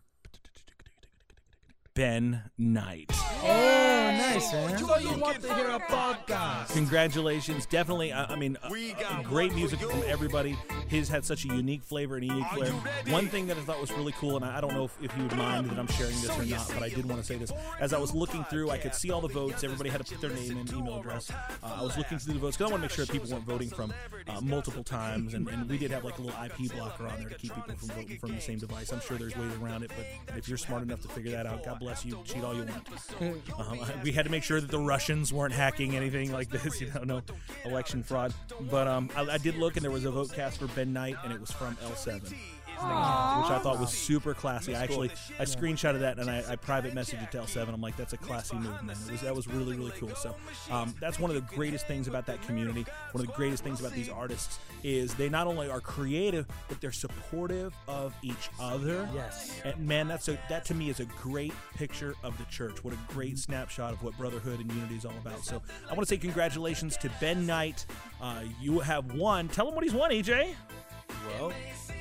Ben 1.94 2.42
Knight. 2.56 3.10
Oh, 3.42 4.14
nice, 4.16 4.52
man. 4.52 4.78
So 4.78 4.98
you 4.98 5.12
want 5.18 5.40
to 5.42 5.54
hear 5.54 5.68
a 5.70 5.80
podcast? 5.80 6.72
Congratulations. 6.74 7.66
Definitely, 7.66 8.12
I, 8.12 8.24
I 8.26 8.36
mean, 8.36 8.56
uh, 8.62 8.68
uh, 9.08 9.22
great 9.22 9.54
music 9.54 9.80
from 9.80 10.02
everybody. 10.06 10.56
His 10.88 11.08
had 11.08 11.24
such 11.24 11.44
a 11.44 11.48
unique 11.48 11.82
flavor 11.82 12.16
and 12.16 12.24
unique 12.26 12.46
flair. 12.48 12.70
One 13.08 13.28
thing 13.28 13.46
that 13.48 13.56
I 13.56 13.60
thought 13.60 13.80
was 13.80 13.90
really 13.92 14.12
cool, 14.12 14.36
and 14.36 14.44
I 14.44 14.58
I 14.58 14.60
don't 14.60 14.74
know 14.74 14.84
if, 14.84 14.96
if 15.02 15.16
you 15.16 15.22
would 15.22 15.36
mind 15.36 15.70
that 15.70 15.78
I'm 15.78 15.86
sharing 15.86 16.14
this 16.20 16.30
or 16.38 16.44
not, 16.44 16.68
but 16.74 16.82
I 16.82 16.90
did 16.90 17.08
want 17.08 17.20
to 17.20 17.26
say 17.26 17.36
this. 17.36 17.50
As 17.80 17.92
I 17.94 17.98
was 17.98 18.14
looking 18.14 18.44
through, 18.44 18.70
I 18.70 18.78
could 18.78 18.94
see 18.94 19.10
all 19.10 19.20
the 19.22 19.28
votes. 19.28 19.64
Everybody 19.64 19.88
had 19.88 20.04
to 20.04 20.12
put 20.12 20.20
their 20.20 20.30
name 20.30 20.58
and 20.58 20.70
email 20.72 20.98
address. 20.98 21.30
Uh, 21.30 21.76
I 21.78 21.82
was 21.82 21.96
looking 21.96 22.18
through 22.18 22.34
the 22.34 22.40
votes 22.40 22.56
because 22.56 22.70
I 22.70 22.74
want 22.74 22.82
to 22.82 22.88
make 22.88 22.94
sure 22.94 23.06
that 23.06 23.12
people 23.12 23.30
weren't 23.30 23.44
voting 23.44 23.70
from 23.70 23.92
uh, 24.28 24.40
multiple 24.42 24.84
times, 24.84 25.34
and, 25.34 25.48
and 25.48 25.68
we 25.68 25.78
did 25.78 25.90
have 25.90 26.04
like 26.04 26.18
a 26.18 26.22
little 26.22 26.38
IP 26.44 26.70
blocker 26.72 27.06
on 27.06 27.18
there 27.20 27.30
to 27.30 27.34
keep 27.36 27.54
people 27.54 27.74
from 27.74 27.88
voting 27.88 28.18
from 28.18 28.34
the 28.34 28.40
same 28.40 28.58
device. 28.58 28.92
I'm 28.92 29.00
sure 29.00 29.16
there's 29.16 29.36
ways 29.36 29.52
around 29.62 29.82
it, 29.82 29.90
but 29.96 30.36
if 30.36 30.48
you're 30.48 30.58
smart 30.58 30.82
enough 30.82 31.00
to 31.02 31.08
figure 31.08 31.30
that 31.32 31.46
out, 31.46 31.64
God 31.64 31.78
bless 31.80 31.89
you. 32.04 32.18
Cheat 32.24 32.42
all 32.44 32.54
you 32.54 32.64
want. 32.64 32.88
Um, 33.58 33.78
we 34.02 34.12
had 34.12 34.24
to 34.24 34.30
make 34.30 34.42
sure 34.42 34.60
that 34.60 34.70
the 34.70 34.78
Russians 34.78 35.32
weren't 35.32 35.52
hacking 35.52 35.94
anything 35.94 36.32
like 36.32 36.48
this, 36.62 36.80
you 36.80 36.90
know, 36.92 37.02
no 37.04 37.22
election 37.64 38.02
fraud. 38.02 38.32
But 38.70 38.88
um, 38.88 39.10
I, 39.16 39.22
I 39.22 39.38
did 39.38 39.56
look, 39.56 39.76
and 39.76 39.84
there 39.84 39.90
was 39.90 40.04
a 40.04 40.10
vote 40.10 40.32
cast 40.32 40.58
for 40.58 40.66
Ben 40.68 40.92
Knight, 40.92 41.16
and 41.22 41.32
it 41.32 41.40
was 41.40 41.50
from 41.50 41.76
L7 41.76 42.34
which 42.82 43.50
I 43.50 43.58
thought 43.62 43.78
was 43.78 43.90
super 43.90 44.34
classy. 44.34 44.74
I 44.74 44.82
actually 44.82 45.10
I 45.38 45.44
screenshotted 45.44 46.00
that 46.00 46.18
and 46.18 46.30
I, 46.30 46.42
I 46.48 46.56
private 46.56 46.94
messaged 46.94 47.22
it 47.22 47.32
to 47.32 47.38
L7. 47.38 47.72
I'm 47.72 47.80
like, 47.80 47.96
that's 47.96 48.12
a 48.12 48.18
classy 48.18 48.56
move, 48.56 48.82
man. 48.82 48.96
It 49.06 49.12
was, 49.12 49.20
that 49.22 49.34
was 49.34 49.48
really 49.48 49.76
really 49.76 49.92
cool. 49.92 50.14
So 50.14 50.34
um, 50.70 50.94
that's 51.00 51.18
one 51.18 51.30
of 51.30 51.34
the 51.34 51.54
greatest 51.54 51.86
things 51.86 52.08
about 52.08 52.26
that 52.26 52.42
community. 52.42 52.84
One 53.12 53.22
of 53.22 53.26
the 53.26 53.36
greatest 53.36 53.64
things 53.64 53.80
about 53.80 53.92
these 53.92 54.08
artists 54.08 54.58
is 54.82 55.14
they 55.14 55.28
not 55.28 55.46
only 55.46 55.68
are 55.68 55.80
creative, 55.80 56.46
but 56.68 56.80
they're 56.80 56.92
supportive 56.92 57.74
of 57.88 58.14
each 58.22 58.50
other. 58.58 59.08
Yes. 59.14 59.60
And 59.64 59.78
man, 59.86 60.08
that's 60.08 60.28
a 60.28 60.38
that 60.48 60.64
to 60.66 60.74
me 60.74 60.90
is 60.90 61.00
a 61.00 61.06
great 61.22 61.52
picture 61.74 62.14
of 62.22 62.36
the 62.38 62.44
church. 62.44 62.82
What 62.84 62.94
a 62.94 62.98
great 63.08 63.38
snapshot 63.38 63.92
of 63.92 64.02
what 64.02 64.16
brotherhood 64.16 64.60
and 64.60 64.70
unity 64.72 64.96
is 64.96 65.04
all 65.04 65.16
about. 65.20 65.44
So 65.44 65.62
I 65.88 65.94
want 65.94 66.00
to 66.00 66.06
say 66.06 66.18
congratulations 66.18 66.96
to 66.98 67.10
Ben 67.20 67.46
Knight. 67.46 67.86
Uh, 68.20 68.42
you 68.60 68.80
have 68.80 69.14
won. 69.14 69.48
Tell 69.48 69.68
him 69.68 69.74
what 69.74 69.84
he's 69.84 69.94
won, 69.94 70.10
EJ. 70.10 70.54
Well, 71.26 71.52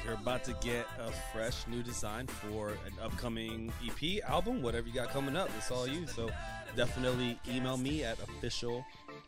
you're 0.04 0.14
about 0.14 0.44
to 0.46 0.54
get 0.62 0.86
a 1.00 1.12
fresh 1.34 1.68
new 1.68 1.84
design 1.84 2.28
for 2.28 2.70
an 2.70 2.94
upcoming 3.02 3.72
EP, 3.86 4.24
album, 4.28 4.62
whatever 4.62 4.88
you 4.88 4.94
got 4.94 5.10
coming 5.10 5.36
up. 5.36 5.50
It's 5.58 5.72
all 5.72 5.88
you. 5.88 6.08
So 6.08 6.30
definitely 6.76 7.40
email 7.48 7.78
me 7.78 8.04
at 8.04 8.18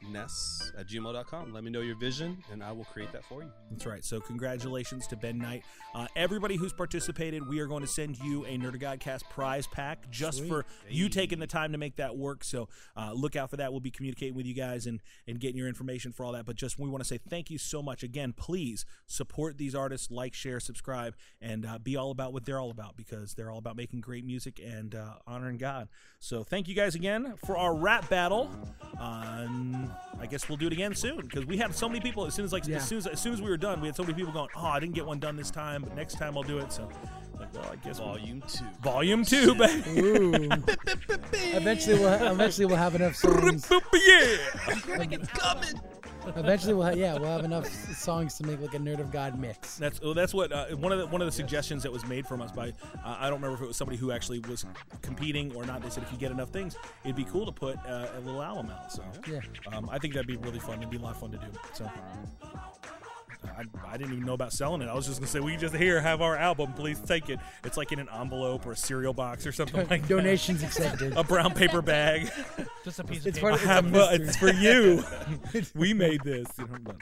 officialness 0.01 0.71
at 0.77 0.87
gmail.com. 0.87 1.53
Let 1.53 1.63
me 1.63 1.71
know 1.71 1.81
your 1.81 1.95
vision, 1.95 2.43
and 2.51 2.63
I 2.63 2.71
will 2.71 2.85
create 2.85 3.11
that 3.13 3.25
for 3.25 3.41
you. 3.41 3.49
That's 3.69 3.85
right. 3.85 4.03
So 4.03 4.19
congratulations 4.19 5.07
to 5.07 5.15
Ben 5.15 5.37
Knight. 5.37 5.63
Uh, 5.93 6.07
everybody 6.15 6.55
who's 6.55 6.73
participated, 6.73 7.47
we 7.47 7.59
are 7.59 7.67
going 7.67 7.81
to 7.81 7.87
send 7.87 8.17
you 8.19 8.45
a 8.45 8.57
Nerd 8.57 8.75
of 8.75 8.81
Godcast 8.81 9.23
prize 9.29 9.67
pack 9.67 10.09
just 10.09 10.45
for 10.45 10.65
you 10.89 11.09
taking 11.09 11.39
the 11.39 11.47
time 11.47 11.71
to 11.71 11.77
make 11.77 11.97
that 11.97 12.15
work. 12.15 12.43
So 12.43 12.69
uh, 12.95 13.11
look 13.13 13.35
out 13.35 13.49
for 13.49 13.57
that. 13.57 13.71
We'll 13.71 13.81
be 13.81 13.91
communicating 13.91 14.35
with 14.35 14.45
you 14.45 14.53
guys 14.53 14.87
and, 14.87 15.01
and 15.27 15.39
getting 15.39 15.57
your 15.57 15.67
information 15.67 16.11
for 16.11 16.25
all 16.25 16.31
that. 16.33 16.45
But 16.45 16.55
just 16.55 16.79
we 16.79 16.89
want 16.89 17.03
to 17.03 17.07
say 17.07 17.17
thank 17.17 17.49
you 17.49 17.57
so 17.57 17.81
much. 17.81 18.03
Again, 18.03 18.33
please 18.33 18.85
support 19.07 19.57
these 19.57 19.75
artists, 19.75 20.09
like, 20.11 20.33
share, 20.33 20.59
subscribe, 20.59 21.15
and 21.41 21.65
uh, 21.65 21.77
be 21.79 21.95
all 21.95 22.11
about 22.11 22.33
what 22.33 22.45
they're 22.45 22.59
all 22.59 22.71
about 22.71 22.95
because 22.97 23.33
they're 23.33 23.51
all 23.51 23.57
about 23.59 23.75
making 23.75 24.01
great 24.01 24.25
music 24.25 24.59
and 24.63 24.95
uh, 24.95 25.13
honoring 25.27 25.57
God. 25.57 25.89
So 26.19 26.43
thank 26.43 26.67
you 26.67 26.75
guys 26.75 26.95
again 26.95 27.33
for 27.45 27.57
our 27.57 27.75
rap 27.75 28.09
battle. 28.09 28.49
Um, 28.99 29.90
I 30.19 30.25
guess 30.27 30.47
we'll 30.47 30.57
do 30.57 30.67
it 30.67 30.73
again 30.73 30.93
soon 30.93 31.17
because 31.21 31.45
we 31.45 31.57
had 31.57 31.73
so 31.75 31.87
many 31.89 31.99
people. 31.99 32.25
As 32.25 32.33
soon 32.33 32.45
as 32.45 32.53
like 32.53 32.67
Yeah. 32.67 32.77
as 32.77 32.87
soon 32.87 32.97
as 32.99 33.07
as 33.07 33.19
soon 33.19 33.33
as 33.33 33.41
we 33.41 33.49
were 33.49 33.57
done, 33.57 33.81
we 33.81 33.87
had 33.87 33.95
so 33.95 34.03
many 34.03 34.13
people 34.13 34.31
going, 34.31 34.49
"Oh, 34.55 34.65
I 34.65 34.79
didn't 34.79 34.95
get 34.95 35.05
one 35.05 35.19
done 35.19 35.35
this 35.35 35.49
time, 35.51 35.81
but 35.83 35.95
next 35.95 36.17
time 36.19 36.37
I'll 36.37 36.43
do 36.43 36.59
it." 36.59 36.71
So, 36.71 36.87
like, 37.39 37.53
well, 37.55 37.69
I 37.71 37.75
guess 37.77 37.97
Volume 37.99 38.43
two. 38.47 38.65
volume 38.83 39.25
two, 39.25 39.55
baby. 39.55 40.49
Eventually, 41.33 41.99
we'll 41.99 42.17
ha- 42.17 42.31
eventually 42.31 42.65
we'll 42.67 42.75
have 42.77 42.95
enough 42.95 43.15
songs. 43.15 43.67
yeah. 43.93 44.37
Eventually, 46.35 46.73
we'll 46.73 46.83
ha- 46.85 46.91
yeah 46.91 47.13
we'll 47.17 47.29
have 47.31 47.43
enough 47.45 47.65
s- 47.65 47.97
songs 47.97 48.35
to 48.37 48.45
make 48.45 48.59
like 48.61 48.73
a 48.73 48.79
Nerd 48.79 48.99
of 48.99 49.11
God 49.11 49.39
mix. 49.39 49.77
That's 49.77 49.99
well, 50.01 50.13
that's 50.13 50.33
what 50.33 50.51
uh, 50.51 50.67
one 50.75 50.91
of 50.91 50.99
the 50.99 51.07
one 51.07 51.21
of 51.21 51.25
the 51.27 51.31
suggestions 51.31 51.83
that 51.83 51.91
was 51.91 52.05
made 52.05 52.27
from 52.27 52.41
us 52.41 52.51
by 52.51 52.69
uh, 53.03 53.17
I 53.19 53.29
don't 53.29 53.41
remember 53.41 53.55
if 53.55 53.61
it 53.61 53.67
was 53.67 53.77
somebody 53.77 53.97
who 53.97 54.11
actually 54.11 54.39
was 54.39 54.65
competing 55.01 55.53
or 55.55 55.65
not. 55.65 55.81
They 55.81 55.89
said 55.89 56.03
if 56.03 56.11
you 56.11 56.17
get 56.17 56.31
enough 56.31 56.49
things, 56.49 56.75
it'd 57.03 57.15
be 57.15 57.23
cool 57.25 57.45
to 57.45 57.51
put 57.51 57.77
uh, 57.87 58.07
a 58.15 58.19
little 58.21 58.41
album 58.41 58.69
out. 58.71 58.91
So 58.91 59.03
Yeah. 59.27 59.39
um, 59.73 59.89
I 59.89 59.97
think 59.99 60.13
that'd 60.13 60.27
be 60.27 60.37
really 60.37 60.59
fun. 60.59 60.77
It'd 60.77 60.89
be 60.89 60.97
a 60.97 61.01
lot 61.01 61.15
of 61.15 61.19
fun 61.19 61.31
to 61.31 61.37
do. 61.37 61.47
So. 61.73 61.89
I, 63.43 63.63
I 63.87 63.97
didn't 63.97 64.13
even 64.13 64.25
know 64.25 64.33
about 64.33 64.53
selling 64.53 64.81
it. 64.81 64.87
I 64.87 64.93
was 64.93 65.07
just 65.07 65.19
gonna 65.19 65.27
say, 65.27 65.39
we 65.39 65.57
just 65.57 65.75
here 65.75 65.99
have 65.99 66.21
our 66.21 66.35
album. 66.35 66.73
Please 66.73 66.99
take 66.99 67.29
it. 67.29 67.39
It's 67.63 67.75
like 67.77 67.91
in 67.91 67.99
an 67.99 68.07
envelope 68.13 68.65
or 68.65 68.73
a 68.73 68.77
cereal 68.77 69.13
box 69.13 69.45
or 69.47 69.51
something 69.51 69.75
like 69.89 70.01
that. 70.03 70.07
Donations 70.07 70.63
accepted. 70.63 71.13
A 71.17 71.23
brown 71.23 71.53
paper 71.53 71.81
bag. 71.81 72.29
Just 72.83 72.99
a 72.99 73.03
piece 73.03 73.25
It's 73.25 73.37
of 73.37 73.41
part 73.41 73.59
paper. 73.59 73.71
of- 73.71 73.85
it's 73.85 73.91
a 73.91 73.91
Well, 73.97 74.09
it's 74.11 74.35
for 74.37 74.51
you. 74.51 75.03
we 75.75 75.93
made 75.93 76.21
this. 76.23 76.47
You 76.57 76.65
know, 76.65 76.77
but, 76.83 76.95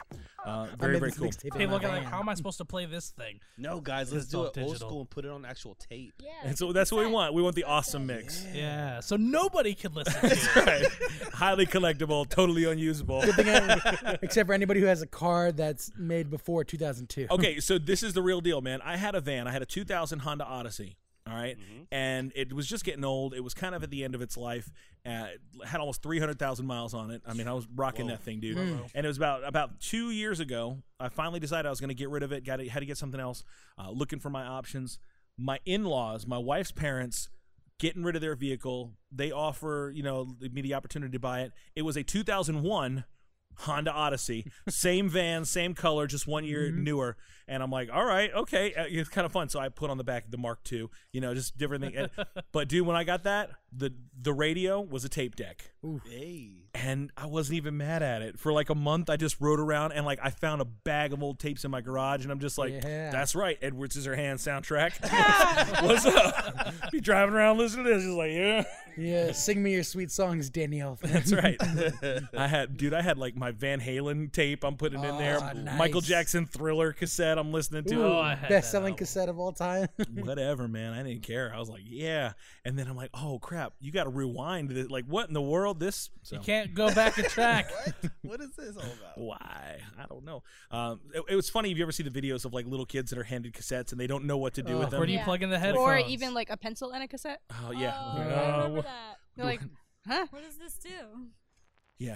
uh, 0.45 0.67
very 0.77 0.99
very 0.99 1.11
cool. 1.11 1.27
mixtape 1.27 1.53
in 1.55 1.61
Hey, 1.61 1.67
look 1.67 1.83
at 1.83 1.89
like, 1.89 2.05
how 2.05 2.19
am 2.19 2.29
I 2.29 2.33
supposed 2.33 2.57
to 2.59 2.65
play 2.65 2.85
this 2.85 3.09
thing? 3.09 3.39
No, 3.57 3.79
guys, 3.81 4.11
let's 4.11 4.25
It's 4.25 4.31
do 4.31 4.39
all 4.39 4.45
it 4.45 4.57
old 4.57 4.77
school 4.77 4.99
and 5.01 5.09
put 5.09 5.25
it 5.25 5.31
on 5.31 5.45
actual 5.45 5.75
tape. 5.75 6.13
Yeah. 6.23 6.29
And 6.43 6.57
so 6.57 6.71
that's 6.71 6.91
what 6.91 7.05
we 7.05 7.11
want. 7.11 7.33
We 7.33 7.41
want 7.41 7.55
the 7.55 7.65
awesome 7.65 8.05
mix. 8.05 8.45
Yeah, 8.53 8.99
so 9.01 9.15
nobody 9.15 9.73
can 9.73 9.93
listen 9.93 10.21
to 10.21 10.27
it. 10.31 10.55
Right. 10.55 10.87
Highly 11.33 11.65
collectible, 11.65 12.27
totally 12.27 12.65
unusable. 12.65 13.21
Good 13.21 13.35
thing 13.35 13.49
I- 13.49 14.17
except 14.21 14.47
for 14.47 14.53
anybody 14.53 14.79
who 14.79 14.85
has 14.87 15.01
a 15.01 15.07
car 15.07 15.51
that's 15.51 15.91
made 15.97 16.29
before 16.29 16.63
2002. 16.63 17.27
Okay, 17.31 17.59
so 17.59 17.77
this 17.77 18.03
is 18.03 18.13
the 18.13 18.21
real 18.21 18.41
deal, 18.41 18.61
man. 18.61 18.81
I 18.83 18.97
had 18.97 19.15
a 19.15 19.21
van. 19.21 19.47
I 19.47 19.51
had 19.51 19.61
a 19.61 19.65
2000 19.65 20.19
Honda 20.19 20.45
Odyssey. 20.45 20.95
All 21.27 21.35
right? 21.35 21.57
and 21.91 22.31
it 22.35 22.51
was 22.53 22.67
just 22.67 22.83
getting 22.83 23.03
old. 23.05 23.33
It 23.33 23.43
was 23.43 23.53
kind 23.53 23.75
of 23.75 23.83
at 23.83 23.91
the 23.91 24.03
end 24.03 24.15
of 24.15 24.21
its 24.21 24.35
life. 24.35 24.71
Uh, 25.05 25.27
it 25.31 25.67
had 25.67 25.79
almost 25.79 26.01
300,000 26.01 26.65
miles 26.65 26.93
on 26.93 27.11
it. 27.11 27.21
I 27.25 27.33
mean, 27.33 27.47
I 27.47 27.53
was 27.53 27.67
rocking 27.75 28.07
that 28.07 28.23
thing, 28.23 28.39
dude. 28.39 28.57
And 28.95 29.05
it 29.05 29.07
was 29.07 29.17
about 29.17 29.43
about 29.43 29.79
two 29.79 30.09
years 30.11 30.39
ago. 30.39 30.79
I 30.99 31.09
finally 31.09 31.39
decided 31.39 31.67
I 31.67 31.69
was 31.69 31.79
going 31.79 31.89
to 31.89 31.95
get 31.95 32.09
rid 32.09 32.23
of 32.23 32.31
it. 32.31 32.43
Got 32.45 32.57
to, 32.57 32.67
had 32.67 32.79
to 32.79 32.85
get 32.85 32.97
something 32.97 33.19
else. 33.19 33.43
Uh, 33.77 33.91
looking 33.91 34.19
for 34.19 34.29
my 34.29 34.43
options. 34.43 34.97
My 35.37 35.59
in-laws, 35.65 36.25
my 36.27 36.37
wife's 36.37 36.71
parents, 36.71 37.29
getting 37.79 38.03
rid 38.03 38.15
of 38.15 38.21
their 38.21 38.35
vehicle. 38.35 38.93
They 39.11 39.31
offer, 39.31 39.91
you 39.95 40.03
know, 40.03 40.35
me 40.39 40.61
the 40.61 40.73
opportunity 40.73 41.11
to 41.13 41.19
buy 41.19 41.41
it. 41.41 41.51
It 41.75 41.83
was 41.83 41.95
a 41.95 42.03
2001 42.03 43.05
Honda 43.59 43.91
Odyssey, 43.91 44.51
same 44.69 45.09
van, 45.09 45.45
same 45.45 45.73
color, 45.73 46.07
just 46.07 46.27
one 46.27 46.45
year 46.45 46.71
newer. 46.71 47.17
And 47.49 47.63
I'm 47.63 47.71
like, 47.71 47.89
all 47.91 48.05
right, 48.05 48.31
okay, 48.33 48.73
uh, 48.75 48.85
it's 48.87 49.09
kind 49.09 49.25
of 49.25 49.31
fun. 49.31 49.49
So 49.49 49.59
I 49.59 49.69
put 49.69 49.89
on 49.89 49.97
the 49.97 50.03
back 50.03 50.29
the 50.29 50.37
Mark 50.37 50.59
II, 50.71 50.87
you 51.11 51.19
know, 51.19 51.33
just 51.33 51.57
different 51.57 51.83
thing. 51.83 52.07
But 52.51 52.67
dude, 52.69 52.85
when 52.87 52.95
I 52.95 53.03
got 53.03 53.23
that, 53.23 53.49
the 53.71 53.91
the 54.21 54.33
radio 54.33 54.81
was 54.81 55.03
a 55.05 55.09
tape 55.09 55.35
deck, 55.35 55.71
Hey. 56.09 56.49
and 56.73 57.11
I 57.15 57.25
wasn't 57.27 57.57
even 57.57 57.77
mad 57.77 58.01
at 58.03 58.21
it. 58.21 58.39
For 58.39 58.51
like 58.51 58.69
a 58.69 58.75
month, 58.75 59.09
I 59.09 59.17
just 59.17 59.39
rode 59.39 59.59
around 59.59 59.91
and 59.93 60.05
like 60.05 60.19
I 60.21 60.29
found 60.31 60.61
a 60.61 60.65
bag 60.65 61.13
of 61.13 61.21
old 61.23 61.39
tapes 61.39 61.63
in 61.65 61.71
my 61.71 61.81
garage, 61.81 62.23
and 62.23 62.31
I'm 62.31 62.39
just 62.39 62.57
like, 62.57 62.71
Yeah. 62.73 63.11
that's 63.11 63.35
right, 63.35 63.57
Edward 63.61 63.91
Scissorhands 63.91 64.41
soundtrack. 64.47 64.99
What's 65.83 66.05
up? 66.05 66.73
Be 66.91 66.99
driving 67.01 67.33
around 67.35 67.57
listening 67.57 67.85
to 67.85 67.93
this, 67.93 68.03
just 68.03 68.15
like, 68.17 68.31
yeah. 68.31 68.63
Yeah, 68.97 69.31
sing 69.31 69.63
me 69.63 69.71
your 69.73 69.83
sweet 69.83 70.11
songs, 70.11 70.49
Danielle. 70.49 70.97
That's 71.01 71.31
right. 71.31 71.55
I 72.35 72.47
had, 72.47 72.75
dude, 72.75 72.93
I 72.93 73.01
had 73.01 73.17
like 73.17 73.33
my 73.35 73.51
Van 73.51 73.79
Halen 73.79 74.31
tape. 74.33 74.65
I'm 74.65 74.75
putting 74.75 75.01
in 75.03 75.17
there. 75.17 75.37
Ah, 75.41 75.53
Michael. 75.77 76.01
Jackson 76.01 76.45
Thriller 76.45 76.91
cassette. 76.91 77.37
I'm 77.39 77.51
listening 77.51 77.83
to. 77.85 78.03
Oh, 78.05 78.19
I 78.19 78.31
had 78.35 78.43
that 78.43 78.49
Best 78.49 78.71
selling 78.71 78.91
album. 78.93 78.97
cassette 78.97 79.29
of 79.29 79.39
all 79.39 79.51
time. 79.53 79.87
Whatever, 80.13 80.67
man. 80.67 80.93
I 80.93 81.03
didn't 81.03 81.23
care. 81.23 81.51
I 81.53 81.59
was 81.59 81.69
like, 81.69 81.81
yeah. 81.85 82.33
And 82.65 82.77
then 82.77 82.87
I'm 82.87 82.95
like, 82.95 83.09
oh 83.13 83.39
crap, 83.39 83.73
you 83.79 83.91
got 83.91 84.03
to 84.05 84.09
rewind. 84.09 84.69
This. 84.69 84.89
Like, 84.89 85.05
what 85.05 85.27
in 85.27 85.33
the 85.33 85.41
world? 85.41 85.79
This. 85.79 86.09
So, 86.23 86.35
You 86.35 86.41
can't 86.41 86.73
go 86.73 86.93
back 86.93 87.17
and 87.17 87.27
track. 87.27 87.71
What 88.21 88.41
is 88.41 88.51
this 88.55 88.75
all 88.77 88.83
about? 88.83 89.17
why? 89.17 89.79
I 89.97 90.05
don't 90.07 90.23
know. 90.23 90.43
Um, 90.69 90.99
it, 91.15 91.23
it 91.29 91.35
was 91.35 91.49
funny. 91.49 91.71
If 91.71 91.77
you 91.77 91.83
ever 91.83 91.91
see 91.91 92.03
the 92.03 92.11
videos 92.11 92.45
of 92.45 92.53
like 92.53 92.67
little 92.67 92.85
kids 92.85 93.09
that 93.09 93.17
are 93.17 93.23
handed 93.23 93.53
cassettes 93.53 93.91
and 93.91 93.99
they 93.99 94.05
don't 94.05 94.25
know 94.25 94.37
what 94.37 94.53
to 94.55 94.61
do 94.61 94.73
Oh, 94.75 94.79
with 94.79 94.91
them. 94.91 94.99
Where 94.99 95.07
do 95.07 95.13
you 95.13 95.17
Yeah. 95.19 95.23
plug 95.25 95.41
in 95.41 95.49
the 95.49 95.57
headphones? 95.57 95.79
Or 95.83 95.97
even 95.97 96.33
like 96.35 96.49
a 96.51 96.57
pencil 96.57 96.91
and 96.91 97.01
a 97.03 97.07
cassette. 97.07 97.41
oh 97.65 97.71
yeah. 97.71 97.93
Oh, 97.97 98.17
Yeah. 98.17 98.23
I 98.35 98.57
remember 98.57 98.81
that. 98.83 99.17
They're 99.35 99.45
like, 99.45 99.61
huh? 100.07 100.27
What 100.29 100.43
does 100.43 100.57
this 100.57 100.73
do? 100.75 100.89
Yeah. 101.99 102.15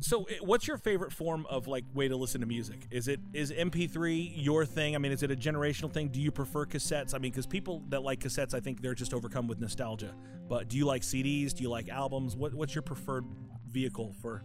So, 0.00 0.24
eh, 0.24 0.36
what's 0.40 0.66
your 0.68 0.78
favorite 0.78 1.12
form 1.12 1.44
of 1.50 1.66
like 1.66 1.84
way 1.92 2.08
to 2.08 2.16
listen 2.16 2.40
to 2.40 2.46
music? 2.46 2.86
Is 2.90 3.08
it 3.08 3.20
is 3.32 3.50
MP3 3.50 4.32
your 4.36 4.64
thing? 4.64 4.94
I 4.94 4.98
mean, 4.98 5.12
is 5.12 5.22
it 5.22 5.30
a 5.30 5.36
generational 5.36 5.92
thing? 5.92 6.08
Do 6.08 6.20
you 6.20 6.30
prefer 6.30 6.64
cassettes? 6.66 7.14
I 7.14 7.18
mean, 7.18 7.32
because 7.32 7.46
people 7.46 7.82
that 7.88 8.02
like 8.02 8.20
cassettes, 8.20 8.54
I 8.54 8.60
think 8.60 8.80
they're 8.80 8.94
just 8.94 9.12
overcome 9.12 9.48
with 9.48 9.60
nostalgia. 9.60 10.14
But 10.48 10.68
do 10.68 10.76
you 10.76 10.86
like 10.86 11.02
CDs? 11.02 11.52
Do 11.52 11.62
you 11.62 11.68
like 11.68 11.88
albums? 11.88 12.36
What 12.36 12.54
What's 12.54 12.74
your 12.74 12.82
preferred 12.82 13.24
vehicle 13.68 14.14
for? 14.22 14.44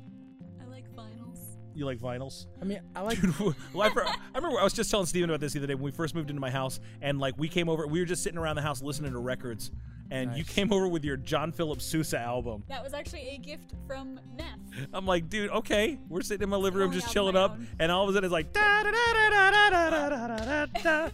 I 0.60 0.65
like 0.65 0.89
vinyls. 0.95 1.39
You 1.75 1.86
like 1.86 1.99
vinyls? 1.99 2.47
I 2.62 2.65
mean, 2.65 2.82
I 2.95 3.02
like. 3.02 3.21
Dude, 3.21 3.38
well, 3.39 3.56
I, 3.82 3.88
I 3.88 4.38
remember 4.38 4.60
I 4.60 4.63
was 4.63 4.73
just 4.73 4.89
telling 4.89 5.06
Steven 5.06 5.30
about 5.30 5.39
this 5.39 5.54
the 5.54 5.60
other 5.60 5.67
day 5.67 5.75
when 5.75 5.84
we 5.84 5.91
first 5.91 6.15
moved 6.15 6.30
into 6.30 6.41
my 6.41 6.49
house, 6.49 6.80
and 7.02 7.19
like 7.19 7.36
we 7.38 7.47
came 7.47 7.69
over, 7.69 7.86
we 7.86 7.99
were 7.99 8.06
just 8.06 8.23
sitting 8.23 8.39
around 8.39 8.56
the 8.56 8.62
house 8.63 8.82
listening 8.82 9.12
to 9.12 9.19
records, 9.19 9.71
and 10.12 10.36
you 10.36 10.43
came 10.43 10.72
over 10.74 10.88
with 10.88 11.04
your 11.04 11.17
John 11.17 11.52
Philip 11.52 11.82
Sousa 11.82 12.19
album. 12.19 12.63
That 12.67 12.84
was 12.84 12.93
actually 12.93 13.30
a 13.30 13.38
gift 13.38 13.74
from 13.88 14.19
Neff. 14.36 14.88
I'm 14.93 15.06
like, 15.06 15.30
dude, 15.30 15.50
okay. 15.52 16.00
We're 16.10 16.22
sitting 16.22 16.43
in 16.43 16.50
my 16.50 16.58
living 16.58 16.80
room 16.80 16.91
just 16.91 17.12
chilling 17.12 17.36
up, 17.36 17.52
own. 17.52 17.67
and 17.80 17.91
all 17.91 18.04
of 18.04 18.10
a 18.10 18.13
sudden 18.13 18.26
it's 18.26 18.32
like 18.34 18.54
da 18.54 18.84
da 18.84 18.91
da 18.91 19.13
da 19.13 19.30
da 19.30 19.69
da 19.69 20.00
da 20.00 20.17
da 20.28 20.36
da 20.36 20.65
da. 20.82 21.10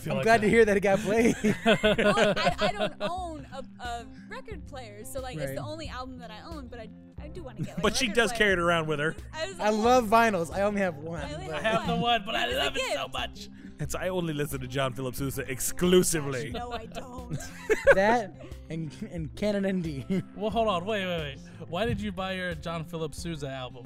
feel 0.00 0.12
I'm 0.12 0.16
like 0.18 0.24
glad 0.24 0.40
that. 0.40 0.44
to 0.44 0.50
hear 0.50 0.64
that 0.64 0.76
it 0.76 0.80
got 0.80 0.98
played. 1.00 1.34
well, 1.64 2.34
I, 2.36 2.54
I 2.60 2.72
don't 2.72 2.92
own 3.00 3.46
a, 3.52 3.64
a 3.84 4.06
record 4.28 4.66
player, 4.66 5.04
so 5.04 5.20
like 5.20 5.36
it's 5.36 5.46
Right. 5.46 5.54
the 5.56 5.62
only 5.62 5.88
album 5.88 6.18
that 6.18 6.30
I 6.30 6.40
own. 6.50 6.68
But 6.68 6.80
I, 6.80 6.88
I 7.22 7.28
do 7.28 7.42
want 7.42 7.56
to 7.58 7.62
get. 7.62 7.74
Like, 7.76 7.82
but 7.82 7.92
a 7.92 7.96
she 7.96 8.06
record 8.06 8.16
does 8.16 8.30
player. 8.32 8.38
carry 8.38 8.52
it 8.54 8.58
around 8.58 8.86
with 8.86 8.98
her. 9.00 9.14
I, 9.32 9.46
was 9.46 9.60
I 9.60 9.70
like, 9.70 9.84
love 9.84 10.04
vinyls. 10.08 10.54
I 10.54 10.62
only 10.62 10.80
have 10.80 10.96
one. 10.96 11.20
I 11.22 11.32
only 11.34 11.46
but- 11.46 11.56
I 11.56 11.60
have 11.62 11.86
the 11.86 11.96
one, 11.96 12.22
but 12.26 12.34
I 12.34 12.44
It 12.44 12.48
was 12.48 12.56
a 12.56 12.58
love 12.58 12.76
it 12.76 12.82
so 12.94 13.08
gift. 13.08 13.48
Much. 13.74 13.82
It's 13.82 13.94
I 13.94 14.08
only 14.08 14.32
listen 14.34 14.60
to 14.60 14.66
John 14.66 14.92
Philip 14.92 15.14
Sousa 15.14 15.42
exclusively. 15.50 16.50
No, 16.52 16.72
I 16.72 16.86
don't. 16.86 17.38
that 17.94 18.34
and 18.70 18.92
and 19.12 19.34
Canon 19.36 19.64
in 19.64 19.82
D. 19.82 20.04
Well, 20.36 20.50
hold 20.50 20.68
on, 20.68 20.84
wait, 20.84 21.06
wait, 21.06 21.18
wait. 21.60 21.68
Why 21.68 21.86
did 21.86 22.00
you 22.00 22.12
buy 22.12 22.32
your 22.34 22.54
John 22.54 22.84
Philip 22.84 23.14
Sousa 23.14 23.48
album? 23.48 23.84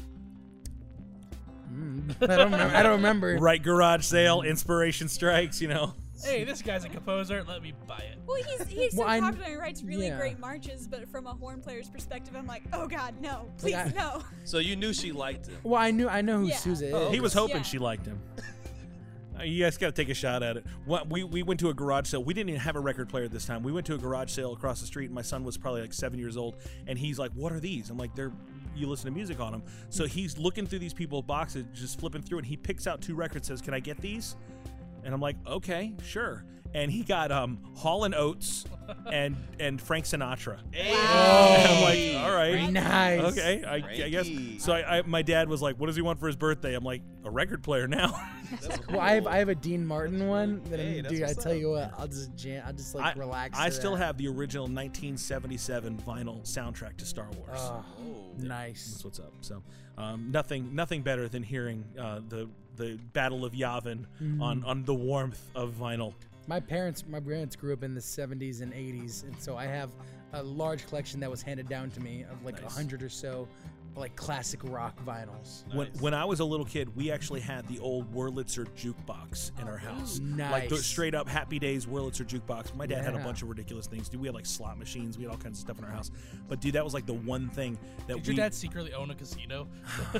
Mm, 1.73 2.15
I 2.23 2.37
don't 2.37 2.53
remember. 2.53 2.77
I 2.77 2.83
don't 2.83 2.93
remember. 2.93 3.37
Right 3.39 3.63
garage 3.63 4.05
sale, 4.05 4.43
inspiration 4.43 5.09
strikes, 5.09 5.61
you 5.61 5.69
know. 5.69 5.95
Hey, 6.25 6.43
this 6.43 6.63
guy's 6.63 6.85
a 6.85 6.89
composer. 6.89 7.45
Let 7.47 7.63
me 7.63 7.73
buy 7.87 7.99
it. 7.99 8.19
Well, 8.27 8.43
he's 8.43 8.67
he's 8.67 8.93
so 8.93 9.01
Well, 9.03 9.09
I 9.09 9.21
kn- 9.21 9.33
popular. 9.35 9.51
He 9.51 9.57
writes 9.57 9.83
really 9.85 10.09
yeah. 10.09 10.19
great 10.19 10.39
marches, 10.41 10.89
but 10.89 11.09
from 11.09 11.29
a 11.29 11.33
horn 11.33 11.61
player's 11.61 11.89
perspective, 11.89 12.35
I'm 12.35 12.47
like, 12.47 12.65
oh 12.73 12.89
god, 12.89 13.15
no, 13.21 13.49
please 13.57 13.77
I- 13.77 13.93
no. 13.95 14.23
So 14.45 14.59
you 14.59 14.75
knew 14.75 14.93
she 14.93 15.13
liked 15.13 15.47
him. 15.47 15.59
Well, 15.63 15.81
I 15.81 15.93
knew 15.93 16.09
I 16.09 16.23
know 16.23 16.39
who 16.41 16.47
Yeah. 16.49 16.57
Sousa 16.57 16.89
is. 16.89 16.95
Oh, 16.95 17.11
He 17.13 17.21
was 17.21 17.33
hoping 17.33 17.59
Yeah. 17.59 17.63
she 17.63 17.79
liked 17.79 18.05
him. 18.07 18.21
Uh, 19.39 19.45
You 19.45 19.65
guys 19.65 19.77
got 19.77 19.87
to 19.87 19.93
take 19.93 20.09
a 20.09 20.15
shot 20.15 20.43
at 20.43 20.57
it. 20.57 20.65
What 20.85 21.11
we 21.11 21.25
we 21.25 21.43
went 21.43 21.61
to 21.61 21.69
a 21.69 21.75
garage 21.75 22.09
sale. 22.09 22.25
We 22.25 22.35
didn't 22.35 22.51
even 22.51 22.61
have 22.61 22.77
a 22.77 22.81
record 22.81 23.09
player 23.09 23.29
this 23.29 23.45
time. 23.47 23.63
We 23.63 23.73
went 23.73 23.87
to 23.87 23.95
a 23.95 23.99
garage 23.99 24.31
sale 24.31 24.53
across 24.53 24.81
the 24.81 24.87
street, 24.87 25.07
and 25.07 25.15
my 25.15 25.23
son 25.23 25.45
was 25.45 25.57
probably 25.57 25.81
like 25.83 25.93
seven 25.93 26.19
years 26.19 26.37
old, 26.37 26.57
and 26.87 26.99
he's 26.99 27.19
like, 27.19 27.33
"What 27.33 27.53
are 27.53 27.61
these?" 27.61 27.91
I'm 27.91 27.99
like, 27.99 28.15
"They're." 28.15 28.33
You 28.77 28.87
listen 28.87 29.07
to 29.07 29.11
music 29.11 29.41
on 29.41 29.51
them, 29.51 29.65
so 29.89 30.07
he's 30.07 30.39
looking 30.39 30.65
through 30.65 30.79
these 30.79 30.95
people's 30.95 31.25
boxes, 31.25 31.67
just 31.75 31.99
flipping 31.99 32.23
through, 32.23 32.39
and 32.39 32.47
he 32.47 32.57
picks 32.57 32.87
out 32.87 33.01
two 33.01 33.17
records. 33.17 33.49
Says, 33.49 33.61
"Can 33.61 33.75
I 33.75 33.81
get 33.81 34.01
these?" 34.01 34.37
And 35.03 35.13
I'm 35.13 35.21
like, 35.21 35.37
"Okay, 35.47 35.95
sure." 36.05 36.45
And 36.75 36.91
he 36.93 37.03
got 37.03 37.33
um 37.33 37.59
Hall 37.77 38.05
and 38.05 38.15
Oates 38.15 38.65
and 39.11 39.37
and 39.59 39.81
Frank 39.81 40.05
Sinatra. 40.05 40.59
And 40.75 41.69
I'm 41.69 41.83
like, 41.83 42.25
"All 42.25 42.35
right, 42.35 42.71
Nice. 42.71 43.21
Okay, 43.33 43.65
I, 43.65 43.75
I 43.77 44.09
guess. 44.11 44.27
Frankie. 44.27 44.59
So 44.59 44.73
I, 44.73 44.99
I, 44.99 45.03
my 45.03 45.23
dad 45.23 45.49
was 45.49 45.61
like, 45.63 45.77
"What 45.77 45.87
does 45.87 45.97
he 45.97 46.03
want 46.03 46.21
for 46.21 46.27
his 46.27 46.37
birthday?" 46.37 46.75
I'm 46.75 46.85
like, 46.85 47.03
"A 47.25 47.31
record 47.31 47.63
player 47.63 47.87
now." 47.89 48.13
Well, 48.89 49.01
I 49.01 49.11
have 49.13 49.27
I 49.27 49.37
have 49.37 49.51
a 49.51 49.55
Dean 49.55 49.85
Martin 49.87 50.27
one. 50.27 50.63
That 50.71 50.81
Hey, 50.81 50.97
I'm, 50.99 51.03
that's 51.03 51.15
dude, 51.15 51.23
I 51.23 51.33
tell 51.35 51.53
up. 51.53 51.59
you 51.59 51.71
what, 51.73 51.93
I'll 51.99 52.07
just 52.07 52.35
jam. 52.35 52.63
I'll 52.67 52.73
just 52.73 52.95
like 52.95 53.15
I, 53.15 53.19
relax. 53.19 53.59
I 53.59 53.69
still 53.69 53.95
that. 53.95 54.05
have 54.07 54.17
the 54.17 54.27
original 54.29 54.65
1977 54.65 55.99
vinyl 56.07 56.41
soundtrack 56.45 56.97
to 56.97 57.05
Star 57.05 57.27
Wars. 57.37 57.51
Oh, 57.61 57.85
That's 58.37 58.49
nice. 58.49 58.91
That's 58.93 59.05
what's 59.05 59.21
up. 59.21 59.33
So, 59.43 59.63
um, 59.99 60.31
nothing, 60.31 60.75
nothing 60.75 61.03
better 61.03 61.29
than 61.29 61.43
hearing 61.43 61.85
uh, 62.01 62.21
the 62.27 62.49
the 62.77 62.99
Battle 63.13 63.45
of 63.45 63.53
Yavin 63.53 64.07
Mm-hmm. 64.23 64.41
on 64.43 64.65
on 64.65 64.85
the 64.85 64.95
warmth 64.95 65.43
of 65.55 65.75
vinyl. 65.75 66.15
My 66.49 66.59
parents, 66.61 67.05
my 67.07 67.21
parents 67.21 67.55
grew 67.57 67.75
up 67.75 67.83
in 67.83 67.95
the 67.95 68.01
70s 68.01 68.63
and 68.63 68.73
80s, 68.73 69.23
and 69.25 69.39
so 69.41 69.57
I 69.57 69.67
have 69.67 69.91
a 70.33 70.43
large 70.43 70.87
collection 70.87 71.21
that 71.21 71.31
was 71.31 71.43
handed 71.43 71.69
down 71.69 71.91
to 71.91 72.01
me 72.01 72.25
of 72.31 72.43
like 72.43 72.59
a 72.59 72.63
Nice. 72.63 72.75
hundred 72.75 73.03
or 73.03 73.11
so, 73.11 73.47
like 73.97 74.15
classic 74.17 74.61
rock 74.65 74.97
vinyls. 75.05 75.65
When 75.75 75.89
when 76.01 76.15
I 76.15 76.25
was 76.25 76.41
a 76.41 76.45
little 76.45 76.67
kid, 76.67 76.95
we 76.95 77.11
actually 77.11 77.41
had 77.41 77.67
the 77.69 77.79
old 77.81 78.13
Wurlitzer 78.15 78.67
jukebox 78.77 79.61
in 79.61 79.67
our 79.69 79.77
house, 79.77 80.19
Nice. 80.21 80.53
like 80.53 80.69
the 80.69 80.77
straight 80.77 81.15
up 81.15 81.29
Happy 81.29 81.59
Days 81.59 81.87
Wurlitzer 81.87 82.27
jukebox. 82.27 82.75
My 82.75 82.87
dad 82.87 83.05
had 83.05 83.15
a 83.15 83.19
bunch 83.19 83.43
of 83.43 83.49
ridiculous 83.49 83.87
things. 83.87 84.09
Dude, 84.09 84.21
we 84.21 84.29
had 84.29 84.35
like 84.35 84.47
slot 84.47 84.79
machines, 84.79 85.19
we 85.19 85.25
had 85.25 85.33
all 85.33 85.39
kinds 85.39 85.59
of 85.59 85.63
stuff 85.63 85.79
in 85.79 85.85
our 85.85 85.91
house. 85.91 86.11
But 86.49 86.61
dude, 86.61 86.75
that 86.75 86.85
was 86.85 86.95
like 86.95 87.07
the 87.07 87.15
one 87.15 87.49
thing 87.49 87.79
that 88.07 88.17
Did 88.19 88.27
we. 88.27 88.35
your 88.35 88.45
dad 88.45 88.55
secretly 88.55 88.93
own 88.95 89.11
a 89.11 89.15
casino? 89.15 89.69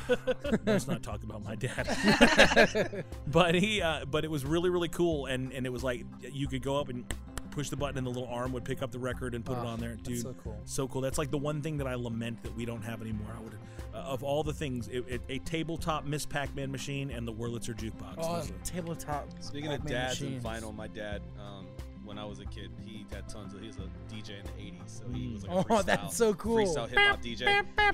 Let's 0.67 0.87
not 0.89 1.03
talk 1.03 1.23
about 1.23 1.45
my 1.45 1.55
dad. 1.55 3.05
but 3.29 3.55
he, 3.55 3.81
uh, 3.83 4.05
but 4.07 4.25
it 4.25 4.31
was 4.31 4.45
really, 4.45 4.71
really 4.71 4.89
cool, 4.89 5.27
and 5.27 5.53
and 5.53 5.67
it 5.67 5.71
was 5.71 5.85
like 5.85 6.05
you 6.33 6.49
could 6.49 6.63
go 6.63 6.79
up 6.81 6.89
and 6.89 7.05
push 7.51 7.69
the 7.71 7.77
button, 7.77 7.99
and 7.99 8.07
the 8.07 8.11
little 8.11 8.29
arm 8.29 8.53
would 8.53 8.65
pick 8.65 8.83
up 8.83 8.91
the 8.93 8.99
record 8.99 9.35
and 9.35 9.45
put 9.45 9.59
it 9.59 9.65
Oh, 9.65 9.69
on 9.69 9.81
there, 9.81 9.91
that's 9.97 10.03
dude. 10.09 10.23
so 10.23 10.35
cool. 10.43 10.61
So 10.65 10.89
cool. 10.89 11.01
That's 11.01 11.19
like 11.19 11.31
the 11.31 11.39
one 11.39 11.61
thing 11.63 11.77
that 11.79 11.87
I 11.87 11.95
lament 11.95 12.43
that 12.43 12.55
we 12.57 12.65
don't 12.65 12.83
have 12.83 13.01
anymore. 13.03 13.29
I 13.37 13.41
would, 13.43 13.55
uh, 13.95 13.99
of 13.99 14.23
all 14.23 14.43
the 14.43 14.53
things, 14.53 14.89
it, 14.89 15.05
it, 15.09 15.23
a 15.29 15.39
tabletop 15.41 16.05
Miss 16.07 16.25
Pac-Man 16.27 16.71
machine 16.71 17.11
and 17.11 17.27
the 17.27 17.33
Wurlitzer 17.33 17.75
jukebox. 17.77 18.15
Oh, 18.19 18.37
Those 18.37 18.51
are- 18.51 18.55
tabletop. 18.65 19.29
Speaking 19.41 19.71
of 19.73 19.81
Pac-Man 19.81 19.93
dads 19.93 20.21
machines. 20.21 20.45
and 20.45 20.55
vinyl, 20.63 20.75
my 20.75 20.87
dad, 20.89 21.23
um, 21.39 21.67
when 22.05 22.19
I 22.19 22.25
was 22.25 22.39
a 22.41 22.47
kid, 22.47 22.71
he 22.87 23.05
had 23.13 23.29
tons 23.29 23.53
of. 23.53 23.61
He 23.61 23.67
was 23.67 23.77
a 23.77 23.83
DJ 24.11 24.31
in 24.41 24.47
the 24.47 24.53
'80s, 24.63 25.01
so 25.01 25.05
he 25.13 25.29
was 25.29 25.43
like 25.47 25.53
a 25.53 25.55
Oh, 25.59 25.63
freestyle, 25.65 25.85
that's 25.85 26.17
so 26.17 26.33
cool. 26.35 26.57
Freestyle 26.65 26.89
hip 26.89 26.99
hop 27.01 27.21
DJ. 27.23 27.41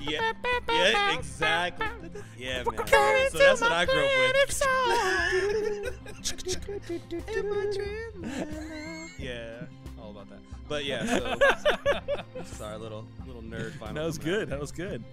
Yeah, 0.09 0.31
yeah, 0.71 1.17
exactly. 1.17 1.85
Yeah, 2.37 2.63
man. 2.63 2.77
So 3.31 3.37
that's 3.37 3.59
what 3.59 3.71
I 3.73 3.85
grew 3.85 4.05
up 4.05 4.11
with. 4.15 4.61
Yeah, 9.17 9.61
all 10.01 10.11
about 10.11 10.29
that. 10.29 10.39
But 10.67 10.85
yeah, 10.85 11.05
so 11.05 11.37
sorry, 12.45 12.77
little 12.77 13.05
little 13.25 13.41
nerd 13.41 13.71
vinyl. 13.73 13.93
that 13.93 14.05
was 14.05 14.17
good. 14.17 14.49
That 14.49 14.59
was 14.59 14.71
good. 14.71 15.03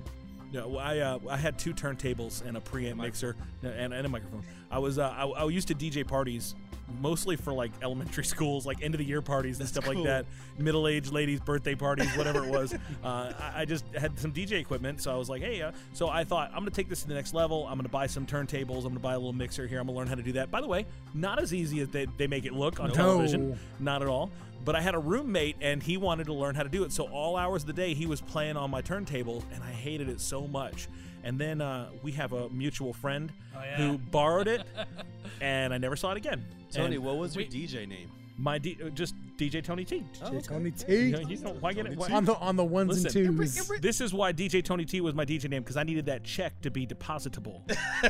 No, 0.53 0.77
I 0.77 0.99
uh, 0.99 1.19
I 1.29 1.37
had 1.37 1.59
two 1.59 1.73
turntables 1.73 2.45
and 2.47 2.57
a 2.57 2.61
preamp 2.61 2.97
mixer 2.97 3.37
and, 3.63 3.93
and 3.95 4.07
a 4.07 4.09
microphone. 4.09 4.43
I 4.71 4.79
was 4.79 4.99
uh, 4.99 5.09
I, 5.09 5.25
I 5.27 5.47
used 5.47 5.69
to 5.69 5.75
DJ 5.75 6.07
parties 6.07 6.55
mostly 7.01 7.37
for 7.37 7.53
like 7.53 7.71
elementary 7.83 8.25
schools, 8.35 8.67
like 8.67 8.83
end 8.83 8.95
of 8.95 8.99
the 8.99 9.05
year 9.05 9.23
parties 9.23 9.61
and 9.61 9.69
stuff 9.69 9.87
like 9.87 10.03
that, 10.05 10.27
middle 10.59 10.87
aged 10.89 11.13
ladies' 11.13 11.41
birthday 11.41 11.75
parties, 11.75 12.15
whatever 12.17 12.45
it 12.45 12.51
was. 12.51 12.75
Uh, 13.03 13.33
I, 13.39 13.63
I 13.63 13.65
just 13.65 13.85
had 13.95 14.17
some 14.19 14.33
DJ 14.33 14.53
equipment, 14.61 15.01
so 15.03 15.13
I 15.13 15.17
was 15.17 15.29
like, 15.29 15.43
hey, 15.43 15.61
uh, 15.63 15.73
so 15.93 16.09
I 16.09 16.23
thought 16.25 16.51
I'm 16.53 16.61
gonna 16.61 16.71
take 16.71 16.89
this 16.89 17.03
to 17.03 17.09
the 17.09 17.15
next 17.15 17.35
level. 17.35 17.67
I'm 17.67 17.77
gonna 17.77 17.89
buy 17.89 18.07
some 18.07 18.27
turntables. 18.27 18.79
I'm 18.85 18.91
gonna 18.91 19.01
buy 19.01 19.15
a 19.15 19.19
little 19.19 19.33
mixer 19.33 19.67
here. 19.67 19.81
I'm 19.81 19.87
gonna 19.87 19.99
learn 19.99 20.07
how 20.07 20.15
to 20.15 20.23
do 20.23 20.33
that. 20.33 20.51
By 20.51 20.61
the 20.61 20.69
way, 20.69 20.87
not 21.15 21.41
as 21.43 21.53
easy 21.53 21.81
as 21.81 21.89
they, 21.89 22.07
they 22.17 22.27
make 22.27 22.45
it 22.45 22.53
look 22.53 22.79
on 22.81 22.89
No. 22.89 22.95
television. 22.95 23.59
Not 23.81 24.03
at 24.03 24.09
all. 24.09 24.31
But 24.65 24.77
I 24.77 24.81
had 24.81 24.95
a 24.95 24.99
roommate 24.99 25.57
and 25.61 25.83
he 25.83 25.97
wanted 25.97 26.27
to 26.27 26.33
learn 26.35 26.55
how 26.55 26.63
to 26.63 26.69
do 26.69 26.85
it. 26.85 26.93
So 26.93 27.05
all 27.05 27.37
hours 27.37 27.63
of 27.65 27.67
the 27.67 27.73
day 27.73 27.95
he 27.95 28.07
was 28.07 28.21
playing 28.21 28.57
on 28.57 28.71
my 28.71 28.81
turntable 28.81 29.43
and 29.53 29.63
I 29.65 29.71
hated 29.73 30.09
it 30.09 30.21
so 30.21 30.47
much. 30.47 30.87
And 31.25 31.39
then 31.39 31.61
uh, 31.61 31.91
we 32.03 32.13
have 32.13 32.33
a 32.33 32.49
mutual 32.51 32.93
friend 32.93 33.33
Oh, 33.57 33.61
yeah. 33.63 33.77
who 33.77 33.99
borrowed 33.99 34.49
it 34.49 34.63
and 35.41 35.73
I 35.73 35.79
never 35.79 35.95
saw 35.97 36.11
it 36.13 36.17
again. 36.17 36.45
Tony, 36.71 36.97
And 36.97 37.05
what 37.05 37.17
was 37.19 37.37
your 37.37 37.45
we- 37.45 37.51
DJ 37.51 37.87
name? 37.89 38.11
my 38.39 38.57
D- 38.59 38.79
uh, 38.85 38.89
just 38.89 39.15
DJ 39.37 39.63
Tony 39.63 39.85
T. 39.85 40.03
Tony 40.43 40.71
You 40.71 40.71
T. 40.73 41.11
know, 41.13 41.19
you 41.21 41.37
know, 41.37 41.53
why 41.61 41.75
get 41.75 41.85
it? 41.87 41.97
Why? 41.97 42.09
on 42.11 42.25
the 42.25 42.35
on 42.37 42.57
the 42.57 42.65
ones 42.65 43.05
Listen, 43.05 43.27
and 43.27 43.39
twos. 43.39 43.69
This 43.81 44.01
is 44.01 44.15
why 44.15 44.33
DJ 44.33 44.65
Tony 44.65 44.87
T 44.87 45.03
was 45.03 45.15
my 45.15 45.25
DJ 45.27 45.51
name 45.51 45.63
because 45.63 45.77
I 45.77 45.83
needed 45.83 46.07
that 46.07 46.25
check 46.25 46.59
to 46.63 46.71
be 46.71 46.87
depositable. 46.87 47.63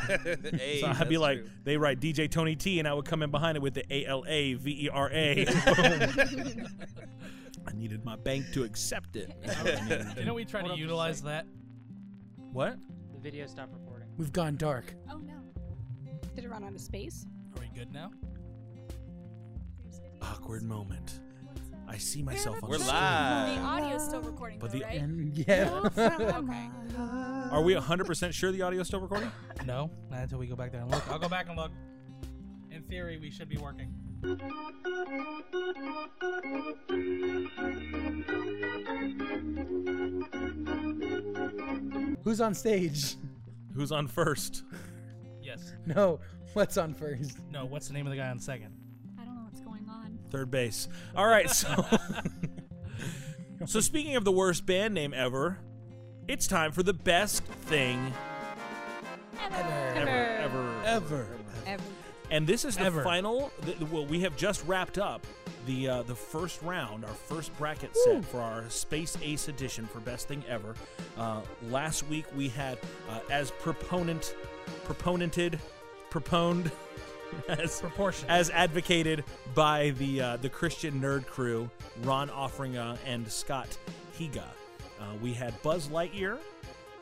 hey, 0.09 0.79
So 0.81 0.87
I'd 0.87 1.09
be 1.09 1.19
like, 1.19 1.39
true. 1.41 1.51
they 1.65 1.77
write 1.77 1.99
DJ 2.01 2.31
Tony 2.31 2.55
T, 2.55 2.79
and 2.79 2.87
I 2.87 2.95
would 2.95 3.05
come 3.05 3.23
in 3.25 3.33
behind 3.33 3.57
it 3.57 3.63
with 3.63 3.75
the 3.75 3.85
A 3.93 4.07
L 4.07 4.25
A 4.29 4.55
V 4.55 4.85
E 4.87 4.89
R 4.89 5.11
A. 5.13 5.45
I 7.67 7.73
needed 7.75 8.05
my 8.05 8.17
bank 8.17 8.47
to 8.55 8.63
accept 8.65 9.17
it. 9.17 9.31
You 10.17 10.25
know 10.25 10.35
we 10.35 10.45
try 10.45 10.63
to 10.63 10.75
utilize 10.77 11.23
that. 11.23 11.47
what? 12.53 12.79
The 13.23 13.31
video 13.31 13.47
stopped 13.47 13.73
recording. 13.73 14.09
We've 14.19 14.33
gone 14.33 14.57
dark. 14.57 14.95
Oh 15.09 15.19
no. 15.19 15.35
Did 16.35 16.43
it 16.45 16.51
run 16.51 16.65
out 16.65 16.75
of 16.75 16.81
space? 16.81 17.25
Are 17.55 17.61
we 17.61 17.69
good 17.73 17.93
now? 17.93 18.11
Awkward 20.21 20.65
moment. 20.65 21.21
I 21.87 21.99
see 21.99 22.21
myself 22.25 22.57
on 22.57 22.63
screen. 22.63 22.71
We're 22.71 22.79
screen. 22.79 23.57
The 23.57 23.63
live. 23.63 23.83
audio's 23.85 24.05
still 24.05 24.23
recording, 24.23 24.59
But 24.59 24.73
though, 24.73 24.79
the- 24.79 24.85
right? 24.87 25.01
And 25.01 25.39
yeah. 25.47 25.71
okay. 25.97 26.69
Are 27.53 27.63
we 27.63 27.75
100% 27.75 28.33
sure 28.33 28.51
the 28.51 28.63
audio's 28.63 28.89
still 28.89 29.01
recording? 29.01 29.31
No, 29.65 29.89
not 30.11 30.23
until 30.23 30.39
we 30.41 30.49
go 30.49 30.57
back 30.57 30.73
there 30.73 30.81
and 30.81 30.91
look. 30.91 31.09
I'll 31.09 31.21
go 31.21 31.29
back 31.29 31.47
and 31.49 31.57
look. 31.57 31.71
In 32.73 32.83
theory, 32.83 33.19
we 33.19 33.31
should 33.31 33.49
be 33.49 33.57
working. 33.59 33.95
Who's 42.25 42.41
on 42.41 42.55
stage? 42.55 43.17
Who's 43.75 43.93
on 43.93 44.07
first? 44.07 44.65
Yes. 45.43 45.73
No, 45.87 46.21
what's 46.53 46.77
on 46.77 46.95
first? 46.95 47.39
No. 47.51 47.65
What's 47.65 47.89
the 47.89 47.95
name 47.95 48.07
of 48.07 48.11
the 48.13 48.17
guy 48.17 48.29
on 48.29 48.39
second? 48.39 48.73
I 49.21 49.25
don't 49.25 49.35
know 49.35 49.43
what's 49.43 49.61
going 49.61 49.87
on. 49.89 50.19
Third 50.31 50.51
base. 50.51 50.89
All 51.17 51.27
right, 51.27 51.51
so. 51.51 51.85
so 53.67 53.81
speaking 53.81 54.17
of 54.17 54.25
the 54.25 54.33
worst 54.33 54.67
band 54.67 54.95
name 54.95 55.13
ever, 55.15 55.59
it's 56.29 56.47
time 56.47 56.73
for 56.73 56.83
the 56.83 56.93
best 56.95 57.43
thing 57.45 58.13
Ever. 59.41 59.57
ever. 59.97 60.09
Ever. 60.09 60.75
Ever. 60.85 61.27
Ever. 61.67 61.83
And 62.31 62.47
this 62.47 62.65
is 62.65 62.77
the 62.77 62.85
Ever. 62.85 63.03
final. 63.03 63.51
The, 63.63 63.73
the- 63.73 63.87
well, 63.87 64.07
we 64.07 64.21
have 64.21 64.37
just 64.37 64.65
wrapped 64.67 64.97
up 64.99 65.27
the 65.67 65.89
uh, 65.89 66.03
the 66.03 66.15
first 66.15 66.61
round, 66.63 67.05
our 67.05 67.15
first 67.15 67.57
bracket 67.59 67.97
set 67.97 68.25
for 68.25 68.41
our 68.41 68.69
Space 68.69 69.17
Ace 69.23 69.49
edition 69.49 69.87
for 69.87 70.01
best 70.01 70.29
thing 70.29 70.43
ever. 70.49 70.75
Uh, 71.17 71.41
last 71.71 72.07
week 72.09 72.25
we 72.37 72.49
had 72.49 72.79
uh, 73.11 73.21
as 73.31 73.51
proponent, 73.51 74.35
proponented, 74.85 75.59
proponed, 76.11 76.71
as 77.49 77.81
Proportion. 77.81 78.29
as 78.29 78.51
advocated 78.51 79.25
by 79.55 79.91
the 79.99 80.21
uh, 80.21 80.37
the 80.39 80.49
Christian 80.49 81.01
Nerd 81.01 81.27
Crew, 81.27 81.71
Ron 82.03 82.29
Offringa 82.29 82.99
and 83.07 83.31
Scott 83.31 83.77
Higa. 84.19 84.45
Uh, 85.01 85.05
we 85.21 85.33
had 85.33 85.61
Buzz 85.63 85.89
Lightyear 85.89 86.39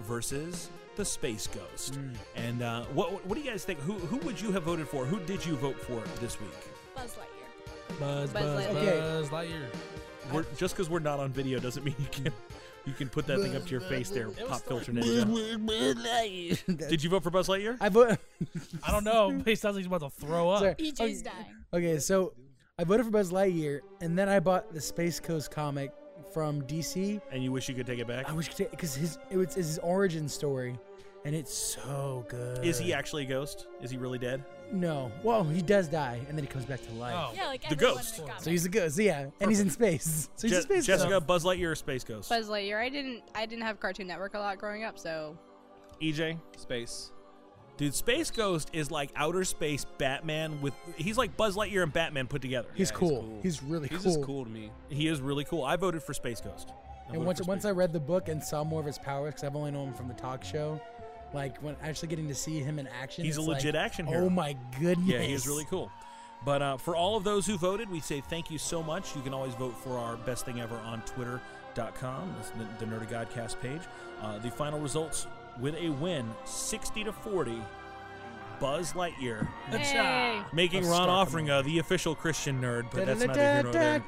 versus 0.01 0.71
the 0.97 1.05
Space 1.05 1.47
Ghost. 1.47 1.99
And 2.37 2.63
uh, 2.63 2.85
what 2.95 3.25
what 3.27 3.35
do 3.37 3.41
you 3.43 3.51
guys 3.51 3.65
think? 3.65 3.79
Who 3.81 3.95
who 3.95 4.17
would 4.19 4.41
you 4.41 4.53
have 4.53 4.63
voted 4.65 4.89
for? 4.89 5.05
Who 5.05 5.19
did 5.21 5.45
you 5.45 5.57
vote 5.57 5.77
for 5.81 6.03
this 6.21 6.41
week? 6.41 6.51
Buzz 6.95 7.15
Lightyear. 7.15 7.40
Buzz, 7.99 8.31
Buzz 8.31 8.43
Buzz, 8.43 8.67
Lightyear. 8.67 8.77
Okay. 8.77 8.99
Buzz 9.01 9.29
Lightyear. 9.31 9.67
We're, 10.33 10.45
just 10.57 10.75
because 10.77 10.89
we're 10.89 11.01
not 11.01 11.19
on 11.19 11.33
video 11.33 11.59
doesn't 11.59 11.85
mean 11.85 11.97
you 11.99 12.07
can 12.11 12.33
you 12.87 12.93
can 12.93 13.09
put 13.09 13.27
that 13.27 13.41
thing 13.41 13.57
up 13.57 13.65
to 13.65 13.71
your 13.71 13.81
face 13.81 14.11
there, 14.11 14.29
pop 14.29 14.61
filter 14.63 14.93
ninja. 14.93 15.27
Did 16.89 17.03
you 17.03 17.11
vote 17.11 17.23
for 17.23 17.31
Buzz 17.31 17.49
Lightyear? 17.49 17.77
I 17.81 17.89
vote. 17.89 18.19
I 18.83 18.93
don't 18.93 19.05
know. 19.05 19.33
but 19.37 19.47
He 19.47 19.55
sounds 19.55 19.75
like 19.77 19.81
he's 19.85 19.87
about 19.93 20.01
to 20.01 20.11
throw 20.11 20.51
up. 20.51 20.61
Sorry. 20.61 20.75
EJ's 20.77 21.01
Okay. 21.01 21.23
dying. 21.23 21.57
Okay, 21.73 21.99
so 21.99 22.33
I 22.79 22.85
voted 22.85 23.07
for 23.07 23.13
Buzz 23.13 23.31
Lightyear, 23.33 23.81
and 24.01 24.19
then 24.19 24.29
I 24.29 24.41
bought 24.41 24.73
the 24.73 24.81
Space 24.81 25.21
Ghost 25.21 25.51
comic 25.51 25.93
from 26.33 26.63
DC. 26.63 27.21
And 27.31 27.43
you 27.43 27.53
wish 27.53 27.69
you 27.69 27.75
could 27.75 27.87
take 27.87 27.99
it 27.99 28.07
back? 28.07 28.29
I 28.29 28.33
wish 28.33 28.49
because 28.55 28.95
his 28.95 29.19
it 29.31 29.37
was 29.37 29.47
it's 29.49 29.55
his 29.57 29.79
origin 29.81 30.29
story, 30.29 30.79
and 31.25 31.35
it's 31.35 31.53
so 31.53 32.25
good. 32.29 32.65
Is 32.65 32.79
he 32.79 32.95
actually 32.95 33.25
a 33.25 33.27
ghost? 33.27 33.67
Is 33.83 33.91
he 33.91 33.97
really 33.99 34.19
dead? 34.19 34.45
No. 34.73 35.11
Well, 35.23 35.45
he 35.45 35.63
does 35.63 35.89
die, 35.89 36.21
and 36.29 36.37
then 36.39 36.45
he 36.45 36.49
comes 36.51 36.65
back 36.65 36.81
to 36.87 36.93
life. 36.95 37.15
Oh. 37.17 37.33
Yeah, 37.35 37.47
like 37.49 37.63
The 37.63 37.73
everyone 37.73 37.97
ghost. 37.97 38.19
in 38.19 38.25
the 38.25 38.31
comic. 38.31 38.45
So 38.45 38.51
he's 38.51 38.65
a 38.65 38.69
ghost. 38.69 38.99
Yeah, 38.99 39.27
and 39.41 39.51
he's 39.51 39.61
in 39.61 39.71
space. 39.71 40.29
So 40.37 40.47
he's 40.47 40.53
Je- 40.53 40.59
a 40.59 40.63
space 40.63 40.87
Jessica, 40.87 41.11
ghost. 41.11 41.27
Buzz 41.27 41.45
Lightyear, 41.45 41.73
or 41.73 41.75
Space 41.75 42.05
Ghost? 42.05 42.29
Buzz 42.29 42.49
Lightyear. 42.49 42.77
I 42.79 42.89
didn't. 42.89 43.23
I 43.35 43.47
didn't 43.47 43.65
have 43.65 43.81
Cartoon 43.81 44.07
Network 44.07 44.35
a 44.35 44.39
lot 44.39 44.59
growing 44.59 44.85
up, 44.85 44.99
so 44.99 45.37
EJ? 46.01 46.39
Space. 46.57 47.11
Dude, 47.77 47.95
Space 47.95 48.31
Ghost 48.31 48.71
is 48.75 48.91
like 48.91 49.11
outer 49.17 49.45
space 49.45 49.87
Batman 49.99 50.61
with. 50.61 50.75
He's 50.97 51.17
like 51.19 51.37
Buzz 51.37 51.57
Lightyear 51.57 51.83
and 51.83 51.93
Batman 51.93 52.27
put 52.27 52.43
together. 52.43 52.69
He's 52.75 52.91
Yeah, 52.91 52.97
cool. 52.97 53.39
He's 53.43 53.63
really 53.63 53.89
cool. 53.89 53.97
He's 53.99 54.05
cool. 54.05 54.15
just 54.15 54.25
cool 54.27 54.45
to 54.45 54.51
me. 54.51 54.71
He 54.89 55.09
is 55.09 55.21
really 55.21 55.45
cool. 55.45 55.65
I 55.65 55.77
voted 55.77 56.03
for 56.03 56.13
Space 56.15 56.41
Ghost. 56.41 56.73
I 57.09 57.15
And 57.15 57.25
once 57.25 57.39
for 57.41 57.47
once 57.47 57.63
Space 57.63 57.71
I 57.71 57.73
read 57.73 57.93
the 57.93 58.01
book 58.01 58.29
and 58.29 58.43
saw 58.43 58.63
more 58.65 58.81
of 58.81 58.87
his 58.87 58.99
powers, 58.99 59.31
because 59.35 59.45
I've 59.45 59.57
only 59.57 59.71
known 59.73 59.89
him 59.89 59.95
from 59.95 60.09
the 60.09 60.15
talk 60.15 60.45
show, 60.45 60.81
like 61.33 61.59
when 61.59 61.77
actually 61.83 62.09
getting 62.09 62.29
to 62.29 62.35
see 62.35 62.61
him 62.61 62.79
in 62.79 62.89
action, 63.01 63.25
He's 63.25 63.37
a 63.37 63.41
it's 63.41 63.49
like, 63.49 63.57
legit 63.59 63.75
action 63.75 64.07
hero. 64.07 64.25
Oh 64.25 64.31
my 64.31 64.57
goodness! 64.79 65.09
Yeah, 65.09 65.21
he 65.21 65.33
is 65.33 65.47
really 65.47 65.65
cool. 65.65 65.91
But 66.45 66.63
uh, 66.63 66.77
for 66.79 66.97
all 66.97 67.17
of 67.17 67.25
those 67.25 67.47
who 67.47 67.59
voted, 67.59 67.91
we 67.91 68.01
say 68.01 68.21
thank 68.21 68.51
you 68.51 68.59
so 68.59 68.83
much. 68.83 69.15
You 69.15 69.23
can 69.23 69.35
always 69.35 69.55
vote 69.55 69.77
for 69.77 69.99
our 69.99 70.17
best 70.17 70.47
thing 70.47 70.61
ever 70.61 70.77
on 70.77 71.03
twitter.com. 71.03 72.35
That's 72.37 72.51
the, 72.51 72.85
the 72.85 72.91
Nerdy 72.91 73.09
Godcast 73.09 73.61
page. 73.61 73.83
Uh, 74.23 74.39
the 74.39 74.51
final 74.51 74.81
results 74.81 75.27
with 75.61 75.75
a 75.75 75.91
win 75.91 76.27
60 76.45 77.05
to 77.05 77.13
40. 77.13 77.63
Buzz 78.61 78.93
Lightyear 78.93 79.49
Hey. 79.71 80.43
making 80.53 80.85
Of 80.85 80.91
Ron 80.91 81.03
Star 81.05 81.27
Offringa 81.27 81.65
the 81.65 81.79
official 81.79 82.15
Christian 82.15 82.61
nerd, 82.61 82.91
but 82.91 83.07
that's 83.07 83.21
neither 83.25 83.41
here 83.41 83.63
nor 83.63 83.73
there. 83.73 84.01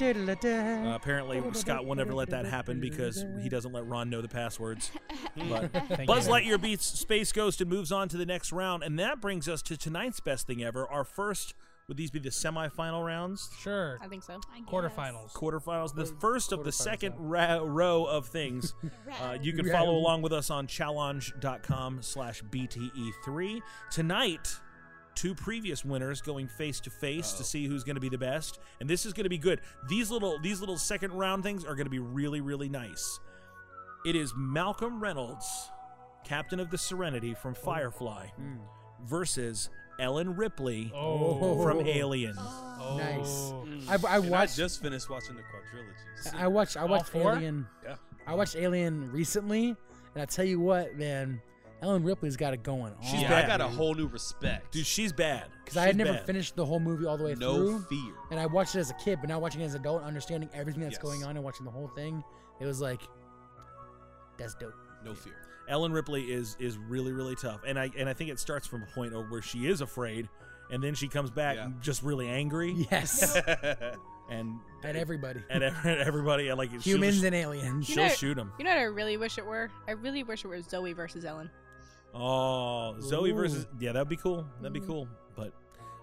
Uh, 0.87 0.95
apparently, 0.95 1.43
Scott 1.55 1.87
will 1.87 1.95
never 1.95 2.13
let 2.15 2.31
that 2.31 2.45
happen 2.47 2.81
because 2.81 3.25
he 3.41 3.49
doesn't 3.49 3.73
let 3.73 3.87
Ron 3.87 4.11
know 4.11 4.21
the 4.21 4.29
passwords. 4.29 4.91
But 5.49 5.73
Buzz. 6.07 6.29
Lightyear 6.29 6.61
beats 6.61 6.85
Space 6.85 7.33
Ghost 7.33 7.63
and 7.63 7.71
moves 7.71 7.91
on 7.91 8.09
to 8.11 8.19
the 8.19 8.27
next 8.27 8.53
round, 8.53 8.83
and 8.83 8.99
that 8.99 9.21
brings 9.21 9.49
us 9.49 9.63
to 9.63 9.79
tonight's 9.79 10.21
best 10.21 10.47
thing 10.47 10.63
ever. 10.63 10.87
Our 10.87 11.05
first 11.05 11.55
would 11.89 11.97
these 11.97 12.11
be 12.11 12.19
the 12.21 12.29
semifinal 12.31 13.05
rounds, 13.05 13.51
Sure. 13.61 13.99
I 14.03 14.07
think 14.09 14.23
so. 14.23 14.41
I 14.55 14.61
guess. 14.61 14.69
Quarterfinals. 14.69 15.33
quarterfinals, 15.33 15.95
the 15.95 16.07
first 16.07 16.53
of 16.53 16.65
the 16.65 16.73
second 16.73 17.15
ra- 17.19 17.61
row 17.63 18.05
of 18.05 18.27
things. 18.29 18.75
Uh, 19.21 19.37
you 19.43 19.53
can 19.53 19.69
follow 19.71 19.95
along 19.95 20.23
with 20.23 20.33
us 20.33 20.49
on 20.51 20.67
challenge.com/slash 20.67 22.43
bte3 22.45 23.61
tonight. 23.91 24.61
Two 25.15 25.35
previous 25.35 25.85
winners 25.85 26.23
going 26.23 26.49
face 26.49 26.81
to 26.81 26.91
face 26.91 27.33
to 27.35 27.45
see 27.45 27.67
who's 27.67 27.85
going 27.85 27.97
to 27.97 28.01
be 28.01 28.09
the 28.09 28.17
best, 28.17 28.59
and 28.81 28.89
this 28.89 29.05
is 29.05 29.13
going 29.13 29.25
to 29.25 29.31
be 29.31 29.37
good. 29.39 29.61
These 29.89 30.11
little 30.11 30.39
these 30.41 30.61
little 30.61 30.79
second 30.79 31.13
round 31.13 31.43
things 31.43 31.65
are 31.67 31.75
going 31.75 31.85
to 31.87 31.91
be 31.91 31.99
really 31.99 32.41
really 32.41 32.71
nice. 32.71 33.21
It 34.07 34.17
is 34.17 34.33
Malcolm 34.35 35.01
Reynolds, 35.03 35.71
captain 36.25 36.59
of 36.59 36.71
the 36.71 36.79
Serenity 36.79 37.35
from 37.35 37.55
Firefly, 37.55 38.29
versus 39.05 39.69
Ellen 39.99 40.35
Ripley 40.37 40.91
Oh. 40.95 41.63
from 41.63 41.81
Alien. 41.87 42.35
Oh. 42.39 42.97
Nice. 42.99 43.29
Mm. 43.29 43.89
I, 43.89 43.93
I 43.93 44.17
And 44.17 44.27
I 44.27 44.29
watched. 44.31 44.57
just 44.57 44.83
finished 44.83 45.09
watching 45.09 45.37
the 45.37 45.43
quadrilogy. 45.43 46.35
I 46.41 46.47
watched. 46.49 46.77
I 46.77 46.85
watched? 46.85 47.15
Alien. 47.15 47.67
Yeah. 47.85 47.97
I 48.27 48.35
watched 48.35 48.57
Alien 48.57 49.11
recently, 49.13 49.69
and 50.15 50.23
I 50.23 50.25
tell 50.25 50.45
you 50.45 50.61
what, 50.61 50.97
man, 50.97 51.41
Ellen 51.83 52.05
Ripley's 52.05 52.37
got 52.37 52.55
it 52.55 52.63
going 52.63 52.93
on. 52.93 52.97
She's 53.03 53.23
yeah, 53.23 53.29
bad, 53.29 53.45
I 53.45 53.49
got 53.49 53.61
a 53.61 53.67
whole 53.69 53.95
new 53.95 54.07
respect. 54.07 54.73
Dude, 54.73 54.87
she's 54.87 55.13
bad. 55.13 55.47
Because 55.65 55.77
I 55.77 55.87
had 55.87 55.97
never 55.97 56.13
bad. 56.13 56.27
finished 56.27 56.55
the 56.55 56.65
whole 56.65 56.79
movie 56.79 57.07
all 57.07 57.17
the 57.17 57.25
way 57.25 57.35
no 57.35 57.55
through, 57.57 57.73
No 57.73 57.79
fear. 57.81 58.15
and 58.31 58.39
I 58.39 58.47
watched 58.47 58.77
it 58.77 58.81
as 58.81 58.91
a 58.91 58.95
kid, 58.95 59.19
but 59.21 59.29
now 59.29 59.41
watching 59.41 59.61
it 59.61 59.65
as 59.65 59.75
an 59.75 59.81
adult, 59.81 60.05
understanding 60.05 60.49
everything 60.55 60.83
that's 60.83 60.95
Yes. 60.95 61.03
going 61.03 61.25
on 61.25 61.35
and 61.37 61.45
watching 61.45 61.65
the 61.65 61.73
whole 61.73 61.89
thing, 61.89 62.23
it 62.61 62.67
was 62.67 62.81
like, 62.81 63.01
that's 64.39 64.55
dope. 64.55 64.75
No 65.05 65.15
fear. 65.15 65.35
Ellen 65.69 65.93
Ripley 65.93 66.25
is 66.33 66.57
is 66.61 66.77
really 66.79 67.13
really 67.13 67.35
tough, 67.37 67.61
and 67.67 67.79
I 67.79 67.91
and 67.97 68.09
I 68.09 68.13
think 68.15 68.31
it 68.31 68.39
starts 68.39 68.67
from 68.67 68.83
a 68.83 68.87
point 68.87 69.13
where 69.31 69.43
she 69.43 69.67
is 69.67 69.81
afraid, 69.81 70.29
and 70.71 70.83
then 70.83 70.95
she 70.95 71.09
comes 71.09 71.31
back 71.31 71.57
Yeah. 71.57 71.69
just 71.81 72.03
really 72.03 72.29
angry, 72.29 72.87
Yes, 72.91 73.37
and 74.31 74.59
at 74.85 74.97
everybody, 74.97 75.41
and 75.51 75.63
ev- 75.63 75.87
everybody 75.87 76.49
and 76.49 76.59
like 76.59 76.71
she'll 76.71 76.81
humans 76.81 77.15
just- 77.17 77.25
and 77.27 77.35
aliens. 77.35 77.87
she'll 77.87 78.03
You 78.05 78.09
know- 78.09 78.15
shoot 78.15 78.35
them. 78.35 78.53
You 78.59 78.65
know 78.65 78.71
what 78.71 78.79
I 78.81 78.85
really 78.85 79.17
wish 79.17 79.39
it 79.39 79.47
were? 79.47 79.71
I 79.89 79.93
really 79.93 80.23
wish 80.25 80.45
it 80.45 80.49
were 80.49 80.61
Zoe 80.63 80.93
versus 80.93 81.25
Ellen. 81.25 81.51
Oh, 82.15 82.97
Zoe 83.01 83.31
Ooh. 83.31 83.35
versus 83.35 83.67
yeah, 83.81 83.93
that'd 83.93 84.09
be 84.09 84.17
cool. 84.17 84.47
That'd 84.61 84.73
be 84.75 84.81
cool. 84.87 85.09
But 85.37 85.53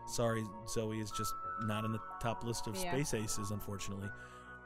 sorry, 0.07 0.43
Zoe 0.67 0.99
is 0.99 1.11
just 1.11 1.33
not 1.63 1.85
in 1.85 1.91
the 1.91 1.99
top 2.21 2.43
list 2.43 2.67
of 2.67 2.75
Yeah. 2.75 2.91
space 2.91 3.13
aces, 3.13 3.51
unfortunately. 3.51 4.09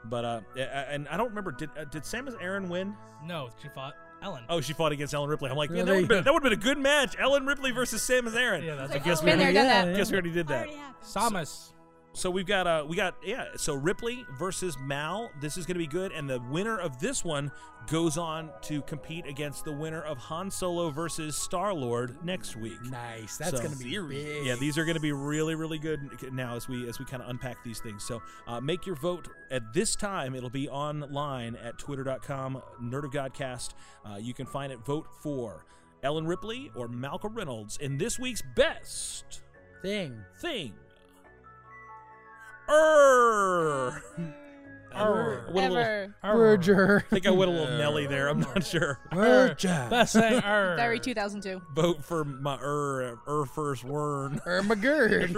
But 0.06 0.24
uh, 0.24 0.40
a- 0.56 0.60
a- 0.60 0.86
and 0.90 1.08
I 1.08 1.16
don't 1.16 1.28
remember 1.28 1.52
did 1.52 1.70
uh, 1.78 1.84
did 1.84 2.02
Samus 2.04 2.40
Aran 2.40 2.68
win? 2.68 2.94
No, 3.24 3.50
she 3.62 3.68
fought 3.68 3.94
Ellen. 4.24 4.42
Oh, 4.48 4.60
she 4.60 4.72
fought 4.72 4.90
against 4.92 5.12
Ellen 5.14 5.28
Ripley. 5.28 5.50
I'm 5.50 5.56
like, 5.56 5.68
Yeah, 5.70 5.84
man, 5.84 5.86
that 5.86 5.92
would 5.94 6.00
you 6.02 6.06
been 6.08 6.18
go. 6.18 6.22
that 6.24 6.32
would 6.32 6.42
have 6.42 6.50
been 6.50 6.58
a 6.58 6.62
good 6.62 6.78
match. 6.78 7.14
Ellen 7.18 7.44
Ripley 7.46 7.70
versus 7.72 8.00
Samus 8.02 8.34
Aran. 8.34 8.64
Yeah, 8.64 8.74
that's 8.76 8.92
I 8.94 8.98
guess 8.98 9.22
we 9.22 9.30
already, 9.30 9.52
done 9.52 9.66
that. 9.66 9.88
yeah. 9.88 9.96
guess 9.96 10.10
we 10.10 10.14
already 10.14 10.32
did 10.32 10.48
that. 10.48 10.66
Already 10.68 10.76
happened. 10.76 11.04
Samus. 11.36 11.70
So 12.16 12.30
we've 12.30 12.46
got 12.46 12.66
uh 12.68 12.84
we 12.88 12.96
got 12.96 13.16
yeah, 13.24 13.46
so 13.56 13.74
Ripley 13.74 14.24
versus 14.38 14.76
Mal. 14.80 15.30
This 15.40 15.56
is 15.56 15.66
going 15.66 15.74
to 15.74 15.78
be 15.80 15.86
good 15.86 16.12
and 16.12 16.30
the 16.30 16.40
winner 16.50 16.78
of 16.78 17.00
this 17.00 17.24
one 17.24 17.50
goes 17.88 18.16
on 18.16 18.50
to 18.62 18.80
compete 18.82 19.26
against 19.26 19.64
the 19.64 19.72
winner 19.72 20.00
of 20.00 20.16
Han 20.16 20.50
Solo 20.50 20.90
versus 20.90 21.36
Star-Lord 21.36 22.16
next 22.24 22.56
week. 22.56 22.80
Nice. 22.84 23.36
That's 23.36 23.50
So- 23.58 23.62
gonna 23.62 23.76
be 23.76 23.98
big. 23.98 24.46
Yeah, 24.46 24.54
these 24.54 24.78
are 24.78 24.84
going 24.84 24.94
to 24.94 25.00
be 25.02 25.12
really, 25.12 25.54
really 25.54 25.78
good 25.78 26.32
now 26.32 26.54
as 26.56 26.66
we 26.68 26.88
as 26.88 26.98
we 27.00 27.04
kind 27.04 27.22
of 27.22 27.28
unpack 27.28 27.62
these 27.64 27.80
things. 27.80 28.04
So 28.04 28.22
uh, 28.46 28.60
make 28.60 28.86
your 28.86 28.96
vote 28.96 29.28
at 29.50 29.74
this 29.74 29.96
time. 29.96 30.34
It'll 30.36 30.48
be 30.48 30.68
online 30.68 31.56
at 31.56 31.78
twitter.com, 31.78 32.62
Nerdy 32.80 33.12
Godcast. 33.12 33.70
Uh, 34.08 34.16
you 34.16 34.32
can 34.34 34.46
find 34.46 34.72
it. 34.72 34.78
Vote 34.78 35.08
for 35.20 35.66
Ellen 36.02 36.26
Ripley 36.26 36.70
or 36.76 36.86
Malcolm 36.88 37.34
Reynolds 37.34 37.76
in 37.78 37.98
this 37.98 38.18
week's 38.20 38.42
best 38.54 39.42
thing. 39.82 40.22
thing. 40.40 40.74
Err. 42.68 44.02
Err. 44.96 45.46
Went 45.52 45.72
a 45.72 45.74
little- 45.74 45.76
Ever. 45.78 46.14
Berger. 46.22 47.04
I 47.06 47.14
think 47.14 47.26
I 47.26 47.30
went 47.30 47.50
a 47.50 47.54
little 47.54 47.76
Nelly 47.78 48.06
there. 48.06 48.28
I'm 48.28 48.38
not 48.40 48.64
sure. 48.64 49.00
Berger. 49.10 49.86
Best 49.90 50.14
thing. 50.14 50.34
er. 50.44 50.76
Very 50.76 51.00
2002. 51.00 51.60
Vote 51.74 52.04
for 52.04 52.24
my 52.24 52.56
er, 52.62 53.18
er 53.26 53.44
first 53.46 53.82
word. 53.84 54.40
Irma 54.46 54.76
Gerd. 54.76 55.34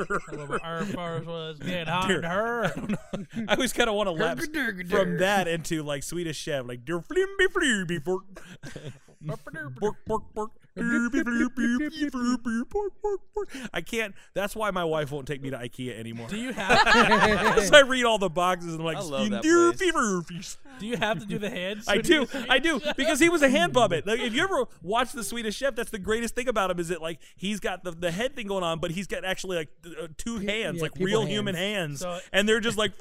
Our 0.62 0.84
first 0.84 1.26
was 1.26 1.58
getting 1.58 1.86
hot 1.86 2.08
Dear. 2.08 2.20
to 2.20 2.28
her. 2.28 2.72
I 3.48 3.54
always 3.54 3.72
kind 3.72 3.88
of 3.88 3.96
want 3.96 4.08
to 4.08 4.12
lapse 4.12 4.46
Hergadurgadurg. 4.46 4.90
from 4.90 5.18
that 5.18 5.48
into 5.48 5.82
like 5.82 6.02
Swedish 6.02 6.36
Chef, 6.36 6.66
like 6.66 6.84
der 6.84 7.00
flimby 7.00 7.46
flimby 7.50 8.04
fork. 8.04 8.24
I 13.72 13.80
can't. 13.80 14.14
That's 14.34 14.54
why 14.54 14.70
my 14.70 14.84
wife 14.84 15.10
won't 15.10 15.26
take 15.26 15.40
me 15.40 15.50
to 15.50 15.56
IKEA 15.56 15.98
anymore. 15.98 16.28
Do 16.28 16.36
you 16.36 16.52
have 16.52 16.84
Because 17.56 17.72
I 17.72 17.80
read 17.80 18.04
all 18.04 18.18
the 18.18 18.28
boxes 18.28 18.72
and 18.74 18.80
I'm 18.80 18.86
like, 18.86 18.96
I 18.98 19.00
love 19.00 19.30
that 19.30 19.42
place. 19.78 19.78
do 20.78 20.86
you 20.86 20.96
have 20.98 21.18
to 21.20 21.26
do 21.26 21.38
the 21.38 21.48
hands? 21.48 21.86
I 21.88 21.98
do, 21.98 22.26
I 22.48 22.58
do, 22.58 22.80
because 22.96 23.18
he 23.18 23.28
was 23.30 23.42
a 23.42 23.48
hand 23.48 23.72
puppet. 23.72 24.06
Like, 24.06 24.20
if 24.20 24.34
you 24.34 24.42
ever 24.42 24.64
watch 24.82 25.12
the 25.12 25.24
Swedish 25.24 25.56
Chef, 25.56 25.74
that's 25.74 25.90
the 25.90 25.98
greatest 25.98 26.34
thing 26.34 26.48
about 26.48 26.70
him 26.70 26.78
is 26.78 26.88
that 26.88 27.00
like 27.00 27.20
he's 27.36 27.60
got 27.60 27.82
the, 27.82 27.92
the 27.92 28.10
head 28.10 28.36
thing 28.36 28.46
going 28.46 28.64
on, 28.64 28.78
but 28.78 28.90
he's 28.90 29.06
got 29.06 29.24
actually 29.24 29.56
like 29.56 29.68
uh, 29.86 30.08
two 30.18 30.38
hands, 30.38 30.76
yeah, 30.76 30.82
like 30.82 30.92
real 30.98 31.20
hands. 31.20 31.32
human 31.32 31.54
hands, 31.54 32.00
So- 32.00 32.18
and 32.32 32.48
they're 32.48 32.60
just 32.60 32.76
like. 32.76 32.92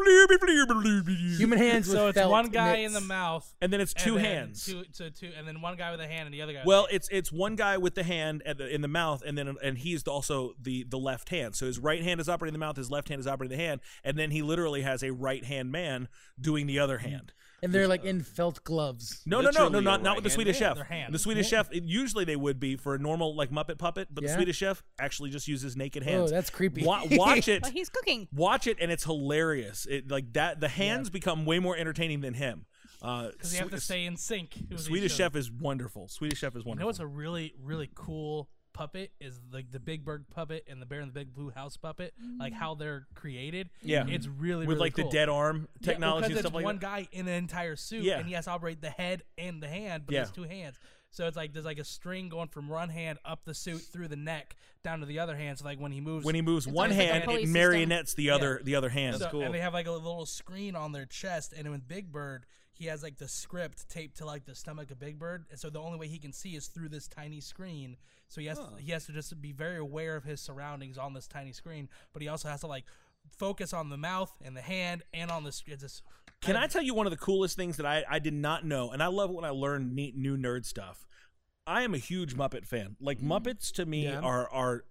Human 1.38 1.57
hands 1.57 1.91
So 1.91 2.07
it's 2.07 2.20
one 2.20 2.47
guy 2.49 2.78
in 2.78 2.93
the 2.93 3.01
mouth. 3.01 3.53
and 3.61 3.72
then 3.72 3.82
it's 3.82 3.93
two 3.93 4.16
then 4.16 4.24
hands. 4.26 4.66
Two, 4.66 4.84
so 4.91 5.09
two, 5.09 5.32
and 5.38 5.47
then 5.47 5.61
one 5.61 5.76
guy 5.76 5.91
with 5.91 5.99
a 5.99 6.04
hand 6.07 6.25
and 6.25 6.33
the 6.33 6.41
other 6.41 6.53
guy. 6.53 6.63
Well, 6.65 6.87
it's 6.91 7.07
it's 7.11 7.31
one 7.31 7.55
guy 7.55 7.77
with 7.77 7.95
the 7.95 8.03
hand 8.03 8.43
at 8.45 8.57
the, 8.57 8.67
in 8.67 8.81
the 8.81 8.87
mouth, 8.87 9.23
and 9.25 9.37
then 9.37 9.55
and 9.63 9.77
he's 9.77 10.03
also 10.03 10.53
the 10.61 10.83
the 10.83 10.97
left 10.97 11.29
hand. 11.29 11.55
So 11.55 11.65
his 11.65 11.79
right 11.79 12.03
hand 12.03 12.19
is 12.19 12.29
operating 12.29 12.53
the 12.53 12.59
mouth, 12.59 12.77
his 12.77 12.91
left 12.91 13.09
hand 13.09 13.19
is 13.19 13.27
operating 13.27 13.57
the 13.57 13.63
hand, 13.63 13.81
and 14.03 14.17
then 14.17 14.31
he 14.31 14.41
literally 14.41 14.81
has 14.81 15.03
a 15.03 15.11
right 15.11 15.43
hand 15.43 15.71
man 15.71 16.07
doing 16.39 16.67
the 16.67 16.79
other 16.79 16.99
hand. 16.99 17.33
And 17.61 17.73
they're 17.73 17.87
like 17.87 18.03
uh, 18.03 18.09
in 18.09 18.21
felt 18.21 18.63
gloves. 18.63 19.21
No, 19.25 19.41
no, 19.41 19.49
no, 19.49 19.69
no, 19.69 19.79
not 19.79 20.03
not 20.03 20.15
with 20.15 20.23
the 20.23 20.29
Swedish 20.29 20.57
chef. 20.59 20.77
The 21.09 21.19
Swedish 21.19 21.49
chef 21.49 21.69
usually 21.71 22.25
they 22.25 22.35
would 22.35 22.59
be 22.59 22.75
for 22.75 22.95
a 22.95 22.99
normal 22.99 23.35
like 23.35 23.49
Muppet 23.49 23.77
puppet, 23.77 24.09
but 24.11 24.23
the 24.23 24.29
Swedish 24.29 24.57
chef 24.57 24.83
actually 24.99 25.31
just 25.31 25.47
uses 25.47 25.75
naked 25.75 26.03
oh, 26.03 26.11
hands. 26.11 26.31
Oh, 26.31 26.35
that's 26.35 26.49
creepy. 26.49 26.85
Watch 26.85 27.47
it. 27.47 27.65
He's 27.73 27.89
cooking. 27.89 28.27
Watch 28.33 28.67
it, 28.67 28.77
and 28.79 28.91
it's 28.91 29.03
hilarious. 29.03 29.87
It 29.89 30.11
like 30.11 30.33
that. 30.33 30.59
The 30.59 30.67
hands 30.67 31.09
become 31.09 31.45
way 31.45 31.59
more 31.59 31.75
entertaining 31.75 32.21
than 32.21 32.35
him. 32.35 32.65
Uh, 33.05 33.31
because 33.31 33.53
you 33.53 33.59
have 33.59 33.69
to 33.71 33.79
stay 33.79 34.05
in 34.05 34.17
sync. 34.17 34.53
Swedish 34.75 35.15
chef 35.15 35.35
is 35.35 35.51
wonderful. 35.51 36.07
Swedish 36.07 36.39
chef 36.39 36.55
is 36.55 36.63
You 36.63 36.69
wonderful. 36.69 36.83
know 36.83 36.87
what's 36.87 36.99
a 36.99 37.07
really 37.07 37.53
really 37.63 37.89
cool 37.93 38.49
puppet 38.73 39.11
is 39.21 39.39
like 39.53 39.71
the 39.71 39.79
Big 39.79 40.03
Bird 40.03 40.25
puppet 40.29 40.65
and 40.67 40.81
the 40.81 40.85
Bear 40.85 40.99
in 40.99 41.07
the 41.07 41.13
Big 41.13 41.33
Blue 41.33 41.49
House 41.49 41.77
puppet, 41.77 42.13
like 42.39 42.51
how 42.51 42.75
they're 42.75 43.07
created. 43.15 43.69
Yeah. 43.81 44.05
it's 44.05 44.27
really 44.27 44.65
with 44.67 44.75
really 44.75 44.79
like 44.89 44.95
cool. 44.95 45.05
the 45.05 45.11
dead 45.11 45.29
arm 45.29 45.69
Yeah, 45.79 45.85
technology 45.93 46.27
because 46.27 46.37
and 46.37 46.39
stuff 46.39 46.49
it's 46.49 46.55
like 46.55 46.65
one 46.65 46.75
that. 46.75 46.81
guy 46.81 47.07
in 47.13 47.25
an 47.27 47.35
entire 47.35 47.77
suit, 47.77 48.03
Yeah. 48.03 48.17
and 48.19 48.27
he 48.27 48.33
has 48.33 48.45
to 48.45 48.51
operate 48.51 48.81
the 48.81 48.89
head 48.89 49.23
and 49.37 49.63
the 49.63 49.69
hand, 49.69 50.03
but 50.05 50.13
Yeah. 50.13 50.19
there's 50.23 50.31
two 50.31 50.43
hands. 50.43 50.77
So 51.11 51.25
it's 51.25 51.37
like 51.37 51.53
there's 51.53 51.63
like 51.63 51.79
a 51.79 51.85
string 51.85 52.27
going 52.27 52.49
from 52.49 52.67
one 52.67 52.89
hand 52.89 53.19
up 53.23 53.45
the 53.45 53.53
suit 53.53 53.79
through 53.81 54.09
the 54.09 54.17
neck 54.17 54.57
down 54.83 54.99
to 54.99 55.05
the 55.05 55.19
other 55.19 55.37
hand. 55.37 55.57
So 55.57 55.63
like 55.63 55.79
when 55.79 55.93
he 55.93 56.01
moves, 56.01 56.25
When 56.25 56.35
he 56.35 56.41
moves 56.41 56.67
one 56.67 56.91
almost 56.91 56.99
like 56.99 57.09
a 57.09 57.13
hand, 57.13 57.23
pulley 57.23 57.35
it 57.35 57.39
system. 57.43 57.53
marionettes 57.53 58.13
the 58.15 58.29
other 58.31 58.59
the 58.61 58.75
other 58.75 58.89
hand. 58.89 59.15
so, 59.15 59.29
cool. 59.29 59.41
and 59.43 59.53
they 59.53 59.61
have 59.61 59.73
like 59.73 59.87
a 59.87 59.91
little 59.91 60.25
screen 60.25 60.75
on 60.75 60.91
their 60.91 61.05
chest. 61.05 61.53
And 61.55 61.71
with 61.71 61.87
Big 61.87 62.11
Bird, 62.11 62.45
he 62.76 62.86
has 62.88 63.01
like 63.01 63.17
the 63.17 63.28
script 63.28 63.89
taped 63.89 64.17
to 64.17 64.26
like 64.26 64.45
the 64.45 64.53
stomach 64.55 64.91
of 64.91 64.99
Big 64.99 65.17
Bird, 65.17 65.45
and 65.49 65.59
so 65.59 65.69
the 65.69 65.80
only 65.80 65.97
way 65.97 66.07
he 66.07 66.19
can 66.19 66.34
see 66.34 66.55
is 66.55 66.67
through 66.67 66.89
this 66.89 67.07
tiny 67.07 67.39
screen. 67.39 67.97
So 68.28 68.41
he 68.41 68.47
has 68.47 68.59
he 68.80 68.91
has 68.91 69.05
to 69.05 69.13
just 69.13 69.41
be 69.41 69.51
very 69.51 69.78
aware 69.78 70.15
of 70.15 70.23
his 70.23 70.41
surroundings 70.41 70.97
on 70.97 71.13
this 71.13 71.28
tiny 71.28 71.53
screen, 71.53 71.89
but 72.13 72.21
he 72.21 72.28
also 72.28 72.49
has 72.49 72.61
to 72.61 72.67
like 72.67 72.86
focus 73.38 73.73
on 73.73 73.89
the 73.89 73.97
mouth 73.97 74.34
and 74.43 74.55
the 74.55 74.61
hand 74.61 75.03
and 75.13 75.32
on 75.32 75.43
the 75.43 75.51
screen. 75.51 75.78
Just 75.80 76.03
Can 76.41 76.55
I 76.55 76.67
tell 76.67 76.82
you 76.82 76.93
one 76.93 77.07
of 77.07 77.11
the 77.11 77.17
coolest 77.17 77.55
things 77.55 77.78
that 77.78 77.86
I, 77.86 78.03
I 78.09 78.19
did 78.19 78.34
not 78.34 78.65
know, 78.65 78.91
and 78.91 79.01
I 79.01 79.07
love 79.07 79.30
it 79.30 79.34
when 79.34 79.45
I 79.45 79.49
learn 79.49 79.95
neat 79.95 80.15
new 80.15 80.38
nerd 80.38 80.65
stuff. 80.65 81.07
I 81.67 81.82
am 81.82 81.93
a 81.93 81.97
huge 81.97 82.36
Muppet 82.36 82.65
fan. 82.65 82.95
Like 82.99 83.19
mm. 83.19 83.28
Muppets 83.28 83.71
to 83.73 83.86
me 83.86 84.03
Yeah. 84.05 84.19
are 84.19 84.49
are 84.51 84.86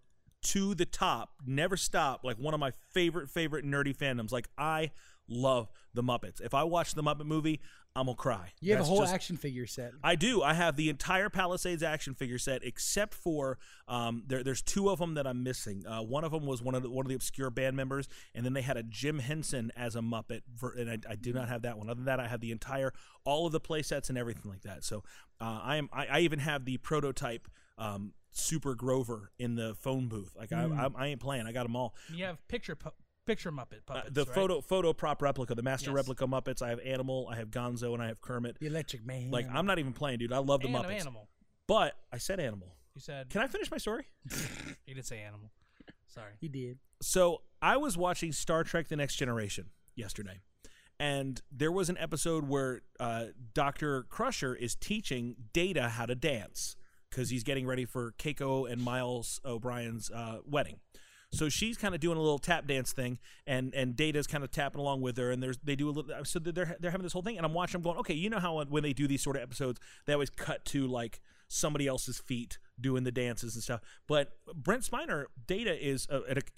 to 0.45 0.75
the 0.75 0.87
top, 0.87 1.31
never 1.47 1.77
stop. 1.77 2.25
Like 2.25 2.37
one 2.39 2.55
of 2.55 2.61
my 2.61 2.73
favorite 2.93 3.29
favorite 3.31 3.65
nerdy 3.65 3.97
fandoms. 3.97 4.33
Like 4.33 4.49
I 4.57 4.91
love 5.29 5.71
the 5.95 6.03
Muppets. 6.03 6.41
If 6.41 6.55
I 6.55 6.65
watch 6.65 6.95
the 6.95 7.03
Muppet 7.03 7.25
movie, 7.25 7.61
I'm 7.97 8.07
gonna 8.07 8.17
cry. 8.17 8.53
You 8.61 8.73
have 8.73 8.81
That's 8.81 8.89
a 8.89 8.91
whole 8.91 9.01
just- 9.03 9.15
action 9.15 9.37
figure 9.37 9.67
set. 9.67 9.93
I 10.03 10.17
do. 10.17 10.43
I 10.43 10.53
have 10.53 10.77
the 10.77 10.91
entire 10.91 11.31
Palisades 11.31 11.83
action 11.83 12.15
figure 12.15 12.39
set, 12.39 12.65
except 12.65 13.15
for 13.15 13.59
um, 13.87 14.25
there, 14.27 14.43
there's 14.43 14.63
two 14.63 14.91
of 14.91 14.99
them 14.99 15.15
that 15.15 15.27
I'm 15.27 15.45
missing. 15.45 15.87
Uh, 15.87 16.03
one 16.03 16.25
of 16.25 16.33
them 16.33 16.45
was 16.45 16.61
one 16.61 16.75
of 16.75 16.83
the, 16.83 16.91
one 16.91 17.07
of 17.07 17.09
the 17.09 17.15
obscure 17.15 17.51
band 17.51 17.77
members, 17.77 18.09
and 18.35 18.45
then 18.45 18.53
they 18.53 18.63
had 18.63 18.77
a 18.77 18.83
Jim 18.83 19.21
Henson 19.21 19.71
as 19.77 19.95
a 19.95 20.01
Muppet, 20.01 20.43
for, 20.57 20.73
and 20.73 20.91
I, 20.91 20.99
I 21.13 21.15
do 21.15 21.33
not 21.33 21.49
have 21.49 21.63
that 21.63 21.79
one. 21.79 21.89
Other 21.89 21.99
than 21.99 22.07
that, 22.07 22.19
I 22.21 22.27
have 22.27 22.41
the 22.41 22.51
entire 22.51 22.93
all 23.25 23.47
of 23.47 23.53
the 23.53 23.61
play 23.61 23.83
sets 23.83 24.09
and 24.09 24.19
everything 24.19 24.51
like 24.51 24.63
that. 24.63 24.83
So 24.85 25.05
uh, 25.41 25.61
I 25.63 25.77
am. 25.77 25.89
I, 25.93 26.07
I 26.07 26.19
even 26.21 26.41
have 26.41 26.65
the 26.65 26.77
prototype. 26.79 27.49
Um, 27.79 28.13
Super 28.37 28.75
Grover 28.75 29.31
in 29.39 29.55
the 29.55 29.75
phone 29.77 30.09
booth. 30.09 30.35
Like 30.37 30.53
I, 30.53 30.65
I, 30.65 30.89
I 30.97 31.07
ain't 31.09 31.21
playing. 31.21 31.47
I 31.47 31.53
got 31.53 31.63
them 31.65 31.77
all. 31.77 31.95
you 32.13 32.25
have 32.25 32.47
picture 32.49 32.75
pu- 32.77 32.91
picture 33.27 33.51
Muppet 33.51 33.81
Uh, 33.89 34.03
the 34.11 34.25
right? 34.25 34.35
photo 34.35 34.61
photo 34.61 34.93
prop 34.93 35.23
replica, 35.23 35.55
the 35.55 35.63
master 35.63 35.91
Yes. 35.91 35.97
replica 35.97 36.27
Muppets. 36.27 36.61
I 36.61 36.69
have 36.71 36.81
Animal, 36.81 37.29
I 37.31 37.37
have 37.37 37.51
Gonzo, 37.51 37.95
and 37.95 38.03
I 38.03 38.09
have 38.09 38.21
Kermit. 38.21 38.59
The 38.61 38.67
Electric 38.67 39.07
Man. 39.07 39.31
Like 39.31 39.47
I'm 39.51 39.67
not 39.67 39.79
even 39.79 39.93
playing, 39.93 40.19
dude. 40.19 40.33
I 40.33 40.39
love 40.39 40.61
the 40.61 40.67
and 40.67 40.77
Muppets. 40.77 41.01
animal. 41.01 41.29
But 41.67 41.95
I 42.13 42.19
said 42.19 42.41
animal. 42.41 42.75
You 42.95 43.01
said 43.01 43.31
Can 43.31 43.41
I 43.41 43.47
finish 43.47 43.71
my 43.71 43.79
story? 43.79 44.05
you 44.87 44.95
didn't 44.95 45.07
say 45.07 45.21
animal. 45.21 45.51
Sorry. 46.09 46.33
He 46.41 46.49
did. 46.49 46.79
So 47.01 47.43
I 47.63 47.77
was 47.77 47.97
watching 47.97 48.33
Star 48.33 48.63
Trek: 48.65 48.89
The 48.89 48.97
Next 48.97 49.17
Generation 49.17 49.71
yesterday, 49.97 50.41
and 51.01 51.41
there 51.51 51.73
was 51.73 51.89
an 51.89 51.99
episode 51.99 52.49
where 52.49 52.83
uh, 53.01 53.27
Doctor 53.53 54.03
Crusher 54.05 54.55
is 54.55 54.75
teaching 54.75 55.35
Data 55.53 55.89
how 55.89 56.07
to 56.07 56.15
dance 56.15 56.77
because 57.15 57.31
he's 57.31 57.45
getting 57.45 57.67
ready 57.67 57.85
for 57.85 58.13
Keiko 58.19 58.71
and 58.71 58.83
Miles 58.83 59.41
O'Brien's 59.45 60.11
uh, 60.11 60.39
wedding. 60.47 60.81
So 61.31 61.49
she's 61.49 61.77
kind 61.77 61.95
of 61.95 62.01
doing 62.01 62.17
a 62.17 62.21
little 62.21 62.39
tap 62.39 62.67
dance 62.67 62.93
thing, 62.93 63.19
and 63.47 63.75
and 63.75 63.97
Data's 63.97 64.27
kind 64.27 64.45
of 64.45 64.51
tapping 64.53 64.81
along 64.81 65.01
with 65.01 65.17
her, 65.17 65.31
and 65.33 65.43
there's 65.43 65.59
they 65.65 65.75
do 65.75 65.89
a 65.89 65.91
little. 65.91 66.25
So 66.25 66.39
they're 66.39 66.77
they're 66.79 66.91
having 66.91 67.03
this 67.03 67.13
whole 67.13 67.23
thing, 67.23 67.37
and 67.37 67.45
I'm 67.45 67.55
watching. 67.55 67.79
I'm 67.79 67.83
going, 67.83 67.99
okay, 67.99 68.15
you 68.15 68.31
know 68.31 68.39
how 68.39 68.63
when 68.65 68.83
they 68.83 68.93
do 68.93 69.09
these 69.09 69.23
sort 69.23 69.37
of 69.37 69.43
episodes, 69.43 69.81
they 70.07 70.13
always 70.13 70.31
cut 70.31 70.65
to 70.67 70.87
like 70.87 71.21
somebody 71.49 71.87
else's 71.87 72.19
feet 72.19 72.59
doing 72.81 73.05
the 73.05 73.13
dances 73.13 73.55
and 73.55 73.63
stuff. 73.63 73.81
But 74.09 74.33
Brent 74.55 74.83
Spiner, 74.83 75.27
Data 75.47 75.73
is, 75.73 76.09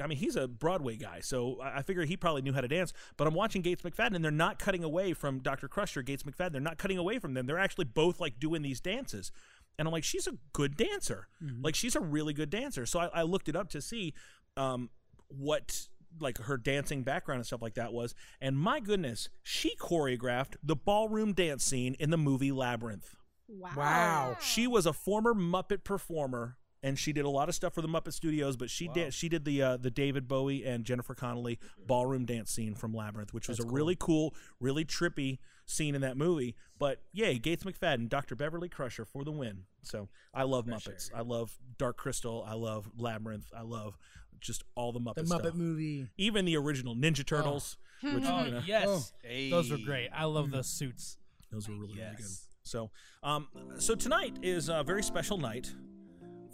I 0.01 0.07
mean, 0.07 0.17
he's 0.19 0.37
a 0.37 0.49
Broadway 0.49 0.97
guy, 0.97 1.21
so 1.21 1.61
I 1.63 1.77
I 1.79 1.83
figure 1.83 2.05
he 2.05 2.17
probably 2.17 2.43
knew 2.43 2.53
how 2.53 2.63
to 2.63 2.69
dance. 2.69 2.93
But 3.17 3.27
I'm 3.27 3.35
watching 3.35 3.63
Gates 3.63 3.83
McFadden, 3.83 4.17
and 4.17 4.25
they're 4.25 4.33
not 4.33 4.59
cutting 4.59 4.83
away 4.83 5.13
from 5.13 5.41
Dr. 5.41 5.69
Crusher, 5.69 6.03
Gates 6.03 6.23
McFadden. 6.23 6.53
They're 6.53 6.61
not 6.61 6.79
cutting 6.79 6.99
away 6.99 7.19
from 7.19 7.35
them. 7.35 7.47
They're 7.47 7.59
actually 7.59 7.85
both 7.85 8.19
like 8.19 8.41
doing 8.41 8.63
these 8.63 8.81
dances. 8.81 9.31
And 9.79 9.87
I'm 9.87 9.93
like, 9.93 10.05
she's 10.05 10.27
a 10.27 10.33
good 10.53 10.77
dancer. 10.77 11.29
Like, 11.63 11.75
she's 11.75 11.97
a 11.97 12.01
really 12.01 12.33
good 12.33 12.51
dancer. 12.51 12.87
So 12.87 12.99
I, 13.01 13.07
I 13.07 13.23
looked 13.23 13.49
it 13.49 13.57
up 13.57 13.69
to 13.71 13.83
see 13.83 14.15
um, 14.57 14.91
what 15.29 15.89
like 16.21 16.39
her 16.39 16.57
dancing 16.57 17.03
background 17.03 17.39
and 17.41 17.47
stuff 17.47 17.63
like 17.63 17.75
that 17.75 17.93
was. 17.93 18.15
And 18.41 18.57
my 18.57 18.81
goodness, 18.81 19.29
she 19.43 19.77
choreographed 19.77 20.57
the 20.63 20.77
ballroom 20.77 21.33
dance 21.33 21.65
scene 21.65 21.95
in 21.99 22.11
the 22.11 22.17
movie 22.17 22.53
Labyrinth. 22.53 23.17
Wow. 23.49 23.71
Wow. 23.77 24.37
She 24.41 24.67
was 24.67 24.87
a 24.87 24.93
former 24.93 25.35
Muppet 25.35 25.85
performer, 25.85 26.57
and 26.87 26.99
she 26.99 27.13
did 27.13 27.25
a 27.25 27.29
lot 27.29 27.49
of 27.49 27.55
stuff 27.55 27.75
for 27.75 27.83
the 27.83 27.89
Muppet 27.89 28.13
Studios. 28.13 28.57
But 28.57 28.71
she 28.71 28.87
did 28.89 29.13
she 29.13 29.29
did 29.29 29.45
the 29.45 29.61
uh, 29.63 29.77
the 29.77 29.91
David 29.91 30.29
Bowie 30.29 30.65
and 30.65 30.85
Jennifer 30.85 31.15
Connelly 31.15 31.59
ballroom 31.87 32.25
dance 32.25 32.51
scene 32.53 32.75
from 32.75 32.95
Labyrinth, 32.95 33.35
which 33.35 33.49
was 33.49 33.59
a 33.61 33.67
really 33.67 33.97
cool, 33.99 34.35
really 34.61 34.85
trippy 34.85 35.39
scene 35.67 35.95
in 35.95 36.01
that 36.03 36.17
movie. 36.17 36.55
But 36.79 37.03
yay, 37.13 37.39
Gates 37.39 37.65
McFadden, 37.65 38.09
Dr. 38.09 38.37
Beverly 38.37 38.69
Crusher 38.69 39.05
for 39.05 39.25
the 39.25 39.33
win. 39.33 39.65
So 39.83 40.09
I 40.33 40.45
love 40.45 40.67
Muppets. 40.67 41.11
I 41.15 41.23
love 41.23 41.59
Dark 41.79 41.97
Crystal. 41.97 42.45
I 42.47 42.55
love 42.55 42.89
Labyrinth. 42.97 43.47
I 43.57 43.63
love 43.63 43.97
just 44.41 44.63
all 44.75 44.93
the 44.93 45.01
Muppet 45.01 45.15
The 45.17 45.27
stuff. 45.27 45.43
Muppet 45.43 45.55
movie. 45.55 46.07
Even 46.19 46.45
the 46.45 46.57
original 46.57 46.95
Ninja 46.95 47.25
Turtles, 47.27 47.79
which 48.03 48.25
Oh 48.27 48.45
you 48.45 48.51
know, 48.53 48.63
yes, 48.65 49.13
Hey. 49.23 49.51
those 49.51 49.71
were 49.71 49.79
great. 49.79 50.11
I 50.15 50.25
love 50.27 50.51
those 50.51 50.69
suits. 50.69 51.17
Those 51.51 51.69
were 51.69 51.75
really, 51.75 51.95
really 51.95 52.17
good. 52.17 52.27
So, 52.63 52.91
um, 53.23 53.49
so 53.79 53.95
tonight 53.95 54.37
is 54.43 54.69
a 54.69 54.83
very 54.83 55.03
special 55.03 55.39
night 55.39 55.73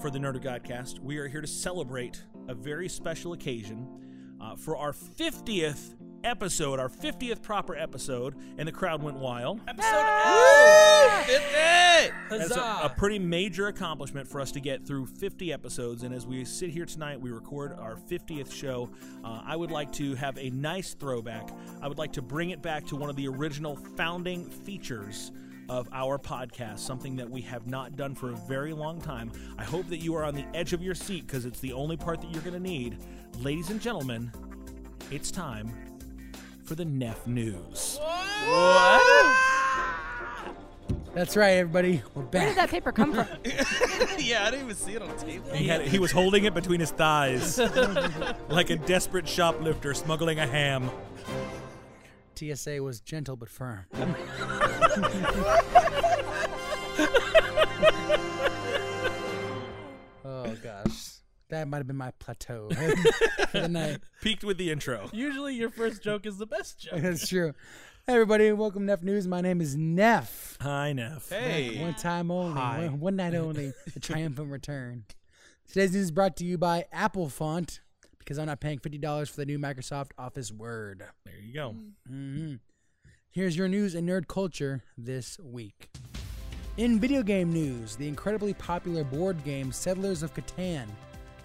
for 0.03 0.11
the 0.11 0.19
Nerdy 0.19 0.43
Godcast. 0.43 0.99
We 0.99 1.19
are 1.19 1.29
here 1.29 1.41
to 1.41 1.47
celebrate 1.47 2.21
a 2.49 2.55
very 2.55 2.89
special 2.89 3.35
occasion 3.35 3.87
uh, 4.41 4.57
for 4.57 4.77
our 4.77 4.91
50th 4.91 5.95
episode, 6.25 6.81
our 6.81 6.89
50th 6.89 7.41
proper 7.41 7.77
episode, 7.77 8.35
and 8.59 8.67
the 8.67 8.73
crowd 8.73 9.01
went 9.01 9.17
wild. 9.17 9.61
Episode 9.69 9.87
That's 12.31 12.57
a, 12.57 12.81
a 12.83 12.93
pretty 12.97 13.21
major 13.21 13.69
accomplishment 13.69 14.27
for 14.27 14.41
us 14.41 14.51
to 14.53 14.61
get 14.61 14.85
through 14.85 15.07
50 15.07 15.53
episodes. 15.53 16.03
And 16.03 16.13
as 16.13 16.27
we 16.27 16.45
sit 16.45 16.71
here 16.71 16.85
tonight, 16.85 17.21
we 17.21 17.31
record 17.31 17.79
our 17.79 17.95
50th 17.95 18.53
show. 18.53 18.91
Uh, 19.23 19.43
I 19.47 19.55
would 19.55 19.71
like 19.71 19.93
to 19.93 20.17
have 20.17 20.37
a 20.37 20.51
nice 20.51 20.95
throwback. 20.95 21.49
I 21.81 21.87
would 21.87 21.99
like 21.99 22.13
to 22.15 22.23
bring 22.23 22.51
it 22.51 22.61
back 22.61 22.87
to 22.87 22.97
one 22.97 23.09
of 23.09 23.15
the 23.15 23.29
original 23.29 23.77
founding 23.97 24.51
features 24.51 25.31
of 25.73 25.89
our 25.95 26.19
podcast, 26.19 26.81
something 26.81 27.17
that 27.17 27.29
we 27.29 27.41
have 27.41 27.67
not 27.67 27.97
done 27.97 28.15
for 28.15 28.29
a 28.29 28.37
very 28.47 28.75
long 28.75 29.01
time. 29.01 29.33
I 29.57 29.65
hope 29.65 29.89
that 29.89 29.99
you 29.99 30.15
are 30.15 30.23
on 30.23 30.35
the 30.35 30.45
edge 30.53 30.75
of 30.75 30.83
your 30.83 30.95
seat 30.95 31.27
because 31.27 31.47
it's 31.47 31.61
the 31.61 31.73
only 31.73 31.97
part 31.97 32.21
that 32.21 32.31
you're 32.31 32.43
going 32.43 32.53
to 32.53 32.61
need. 32.61 32.99
Ladies 33.39 33.71
and 33.71 33.81
gentlemen, 33.81 34.31
it's 35.11 35.31
time 35.31 35.73
for 36.63 36.75
the 36.75 36.85
Neff 36.85 37.27
News. 37.27 37.99
That's 41.15 41.39
right, 41.39 41.53
everybody. 41.53 42.03
We're 42.15 42.23
Where 42.25 42.49
did 42.49 42.57
that 42.59 42.69
paper 42.69 42.93
come 42.93 43.15
from? 43.15 43.27
yeah, 44.19 44.45
I 44.47 44.51
didn't 44.51 44.65
even 44.65 44.77
see 44.77 44.93
it 44.93 45.01
on 45.01 45.09
the 45.09 45.23
table. 45.23 45.55
He, 45.55 45.69
had, 45.69 45.89
he 45.89 45.99
was 45.99 46.13
holding 46.13 46.45
it 46.45 46.53
between 46.53 46.81
his 46.81 46.91
thighs 46.91 47.59
like 48.51 48.69
a 48.69 48.77
desperate 48.77 49.27
shoplifter 49.27 49.95
smuggling 49.95 50.39
a 50.39 50.47
ham. 50.47 50.91
TSA 52.35 52.83
was 52.83 53.01
gentle 53.01 53.37
but 53.37 53.49
firm. 53.49 53.85
oh 60.25 60.57
gosh, 60.63 61.17
that 61.49 61.69
might 61.69 61.79
have 61.79 61.87
been 61.87 61.97
my 61.97 62.13
plateau 62.19 62.69
for 63.51 63.61
the 63.61 63.69
night. 63.69 64.01
Peaked 64.23 64.45
with 64.45 64.57
the 64.59 64.71
intro. 64.71 65.11
Usually, 65.13 65.55
your 65.55 65.71
first 65.71 66.03
joke 66.03 66.27
is 66.27 66.39
the 66.39 66.47
best 66.47 66.81
joke. 66.81 66.95
That's 67.01 67.29
true. 67.29 67.55
Hey 68.07 68.15
everybody, 68.15 68.51
welcome 68.53 68.83
to 68.83 68.87
Neff 68.87 69.03
News. 69.03 69.29
My 69.29 69.41
name 69.41 69.61
is 69.61 69.77
Neff. 69.77 70.57
Hi, 70.61 70.93
Neff. 70.93 71.29
Hey. 71.29 71.81
One 71.81 71.95
time 71.95 72.31
only, 72.31 72.59
Hi. 72.61 72.87
one, 72.87 73.01
one 73.01 73.17
night 73.17 73.35
only, 73.35 73.73
the 73.95 74.01
triumphant 74.01 74.51
return. 74.51 75.05
Today's 75.69 75.93
news 75.93 76.05
is 76.05 76.11
brought 76.11 76.37
to 76.39 76.45
you 76.45 76.59
by 76.59 76.87
Apple 76.91 77.29
Font 77.29 77.81
because 78.25 78.39
I'm 78.39 78.47
not 78.47 78.61
paying 78.61 78.79
fifty 78.79 78.99
dollars 78.99 79.29
for 79.29 79.37
the 79.37 79.47
new 79.47 79.59
Microsoft 79.59 80.11
Office 80.19 80.53
Word. 80.53 81.05
There 81.25 81.35
you 81.41 81.53
go. 81.55 81.75
hmm 82.09 82.55
Here's 83.31 83.57
your 83.57 83.69
news 83.69 83.95
and 83.95 84.07
nerd 84.09 84.29
culture 84.29 84.83
this 84.99 85.39
week. 85.41 85.89
In 86.77 87.01
video 87.01 87.23
game 87.23 87.53
news, 87.53 87.97
the 87.97 88.07
incredibly 88.09 88.53
popular 88.55 89.05
board 89.05 89.43
game 89.45 89.73
Settlers 89.73 90.23
of 90.23 90.35
Catan 90.35 90.87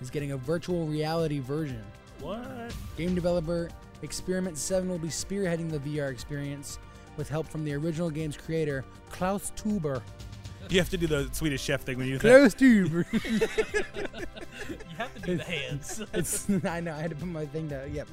is 0.01 0.09
getting 0.09 0.31
a 0.33 0.37
virtual 0.37 0.85
reality 0.85 1.39
version. 1.39 1.83
What? 2.19 2.73
Game 2.97 3.15
developer 3.15 3.69
Experiment 4.03 4.57
7 4.57 4.87
will 4.89 4.99
be 4.99 5.07
spearheading 5.07 5.71
the 5.71 5.79
VR 5.79 6.11
experience 6.11 6.77
with 7.15 7.29
help 7.29 7.47
from 7.47 7.63
the 7.65 7.73
original 7.73 8.09
game's 8.09 8.37
creator, 8.37 8.85
Klaus 9.09 9.51
Teuber. 9.55 10.01
You 10.69 10.79
have 10.79 10.89
to 10.89 10.97
do 10.97 11.07
the 11.07 11.29
Swedish 11.31 11.61
chef 11.63 11.81
thing 11.81 11.97
when 11.97 12.07
you 12.07 12.19
say 12.19 12.29
Klaus 12.39 12.55
Teuber. 12.55 13.05
You 13.13 13.19
have 14.97 15.13
to 15.15 15.21
do 15.21 15.37
the 15.37 15.43
hands. 15.43 16.01
it's, 16.13 16.47
I 16.65 16.79
know, 16.79 16.93
I 16.93 17.01
had 17.01 17.11
to 17.11 17.15
put 17.15 17.27
my 17.27 17.45
thing 17.45 17.67
down. 17.67 17.93
Yep. 17.93 18.07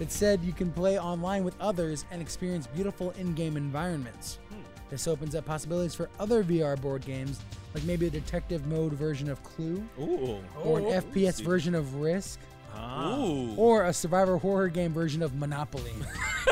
It 0.00 0.10
said 0.12 0.40
you 0.42 0.52
can 0.52 0.70
play 0.72 0.98
online 0.98 1.44
with 1.44 1.54
others 1.60 2.04
and 2.10 2.20
experience 2.20 2.66
beautiful 2.66 3.12
in 3.12 3.34
game 3.34 3.56
environments. 3.56 4.38
The 4.50 4.56
This 4.90 5.08
opens 5.08 5.34
up 5.34 5.46
possibilities 5.46 5.94
for 5.94 6.10
other 6.20 6.44
VR 6.44 6.80
board 6.80 7.04
games, 7.04 7.40
like 7.74 7.84
maybe 7.84 8.06
a 8.06 8.10
detective 8.10 8.66
mode 8.66 8.92
version 8.92 9.28
of 9.30 9.42
Clue, 9.42 9.82
Ooh. 10.00 10.38
or 10.62 10.78
an 10.80 10.84
Oh. 10.86 11.00
FPS 11.00 11.40
version 11.42 11.74
of 11.74 11.94
Risk, 11.96 12.38
Ah. 12.76 13.16
Ooh. 13.18 13.54
or 13.56 13.84
a 13.84 13.92
survivor 13.92 14.36
horror 14.36 14.68
game 14.68 14.92
version 14.92 15.22
of 15.22 15.34
Monopoly. 15.36 15.92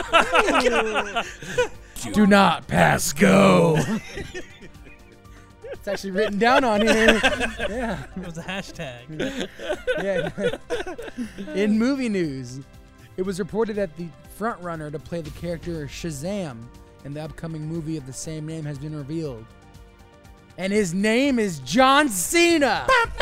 Do 2.14 2.27
not 2.27 2.66
pass 2.66 3.12
go. 3.12 3.77
It's 5.83 5.89
actually 5.89 6.12
written 6.12 6.39
down 6.39 6.62
on 6.62 6.80
here. 6.80 7.07
yeah. 7.68 8.05
It 8.16 8.24
was 8.24 8.39
a 8.39 8.43
hashtag. 8.43 9.49
Yeah. 10.01 10.30
In 11.55 11.76
movie 11.76 12.09
news, 12.09 12.61
it 13.16 13.22
was 13.22 13.41
reported 13.41 13.74
that 13.76 13.97
the 13.97 14.07
frontrunner 14.39 14.93
to 14.93 15.01
play 15.01 15.22
the 15.22 15.30
character 15.30 15.87
Shazam 15.87 16.62
in 17.05 17.14
the 17.14 17.20
upcoming 17.20 17.66
movie 17.66 17.97
of 17.97 18.07
the 18.07 18.12
same 18.12 18.47
name 18.47 18.64
has 18.64 18.78
been 18.78 18.95
revealed. 18.97 19.45
And 20.57 20.72
his 20.72 20.95
name 20.95 21.41
is 21.41 21.59
John 21.61 22.09
Cena. 22.09 22.87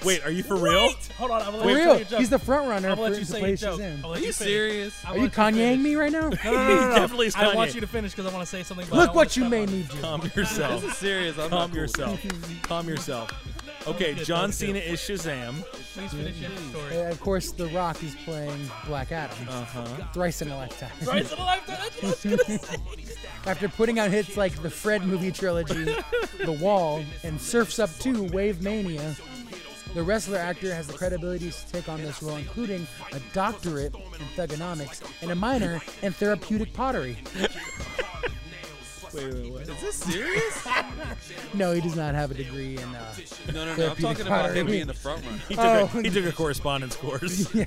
Wait! 0.00 0.04
Wait, 0.04 0.24
are 0.24 0.30
you 0.30 0.42
for 0.42 0.56
real? 0.56 0.92
Hold 1.18 1.30
on, 1.30 1.42
I'm 1.42 1.52
gonna 1.52 1.58
For 1.58 1.64
let 1.66 1.76
you 1.76 1.84
real, 1.92 1.98
joke. 2.04 2.18
he's 2.18 2.30
the 2.30 2.38
frontrunner 2.38 2.76
I'm 2.76 2.82
gonna 2.96 3.00
let 3.02 3.18
you 3.18 3.24
say 3.24 3.38
play 3.40 3.48
your 3.50 3.56
joke. 3.56 3.80
Shazam. 3.80 4.04
I'll 4.04 4.10
let 4.10 4.20
Are 4.22 4.24
you 4.24 4.32
serious? 4.32 5.04
Are 5.04 5.16
you 5.16 5.22
let 5.24 5.34
finish. 5.34 5.54
Kanyeing 5.56 5.80
me 5.80 5.94
right 5.96 6.12
now? 6.12 6.30
No, 6.44 6.50
no, 6.52 6.52
no, 6.52 6.74
no, 6.76 6.88
no. 6.88 6.94
definitely 6.96 7.26
is 7.28 7.36
I 7.36 7.54
want 7.54 7.74
you 7.74 7.80
to 7.80 7.86
finish 7.86 8.12
because 8.12 8.30
I 8.30 8.34
want 8.34 8.46
to 8.48 8.50
say 8.50 8.62
something. 8.62 8.88
Look 8.90 9.14
what 9.14 9.36
you 9.36 9.42
step 9.42 9.50
made 9.50 9.68
on 9.68 9.74
me 9.74 9.82
do. 9.90 10.00
Calm 10.00 10.20
yourself. 10.22 10.34
This 10.34 10.50
yourself. 10.58 10.84
is 10.84 10.96
serious. 10.96 11.38
I'm 11.38 11.50
Calm 11.50 11.72
yourself. 11.72 12.20
Calm 12.62 12.88
yourself. 12.88 13.30
Okay, 13.84 14.14
John. 14.14 14.52
Cena 14.52 14.78
is 14.78 15.00
Shazam. 15.00 15.60
Please 15.94 16.12
finish 16.12 16.36
your 16.38 16.50
story. 16.70 16.98
Uh, 16.98 17.10
of 17.10 17.18
course, 17.20 17.50
The 17.50 17.66
Rock 17.68 18.00
is 18.04 18.14
playing 18.24 18.70
Black 18.86 19.10
Adam. 19.10 19.36
Uh 19.48 19.64
huh. 19.64 19.84
Thrice 20.14 20.40
in 20.40 20.50
a 20.52 20.56
lifetime. 20.56 20.90
Right 21.04 21.26
to 21.26 21.34
the 21.34 21.42
lifetime. 21.42 21.78
That's 22.00 22.24
what 22.24 22.24
I 22.24 22.36
was 22.36 22.46
gonna 22.46 22.58
say. 22.60 22.76
After 23.44 23.68
putting 23.68 23.98
out 23.98 24.12
hits 24.12 24.36
like 24.36 24.54
the 24.62 24.70
Fred 24.70 25.04
movie 25.04 25.32
trilogy, 25.32 25.96
The 26.44 26.52
Wall, 26.60 27.02
and 27.24 27.40
Surfs 27.40 27.80
Up 27.80 27.90
2 27.98 28.28
Wave 28.28 28.62
Mania, 28.62 29.16
the 29.94 30.02
wrestler 30.02 30.38
actor 30.38 30.74
has 30.74 30.86
the 30.86 30.92
credibility 30.92 31.50
to 31.50 31.72
take 31.72 31.88
on 31.88 32.00
this 32.00 32.22
role, 32.22 32.36
including 32.36 32.86
a 33.12 33.20
doctorate 33.32 33.94
in 33.94 34.26
thuganomics 34.36 35.02
and 35.20 35.30
a 35.30 35.34
minor 35.34 35.80
in 36.02 36.12
therapeutic 36.12 36.72
pottery. 36.72 37.18
Wait, 39.14 39.34
wait, 39.34 39.52
wait. 39.52 39.68
Is 39.68 39.80
this 39.80 39.96
serious? 39.96 40.68
No, 41.54 41.72
he 41.72 41.80
does 41.82 41.96
not 41.96 42.14
have 42.14 42.30
a 42.30 42.34
degree 42.34 42.78
in. 42.78 42.84
Uh, 42.94 43.14
no, 43.52 43.64
no, 43.66 43.76
no. 43.76 43.90
I'm 43.90 43.96
talking 43.96 44.26
about 44.26 44.50
him 44.50 44.64
pottery. 44.64 44.64
being 44.64 44.86
the 44.86 44.94
front 44.94 45.22
runner. 45.24 45.38
He 45.48 45.54
took, 45.54 45.64
Oh. 45.64 45.90
a, 45.98 46.02
he 46.02 46.10
took 46.10 46.24
a 46.24 46.32
correspondence 46.32 46.96
course. 46.96 47.54
yeah, 47.54 47.64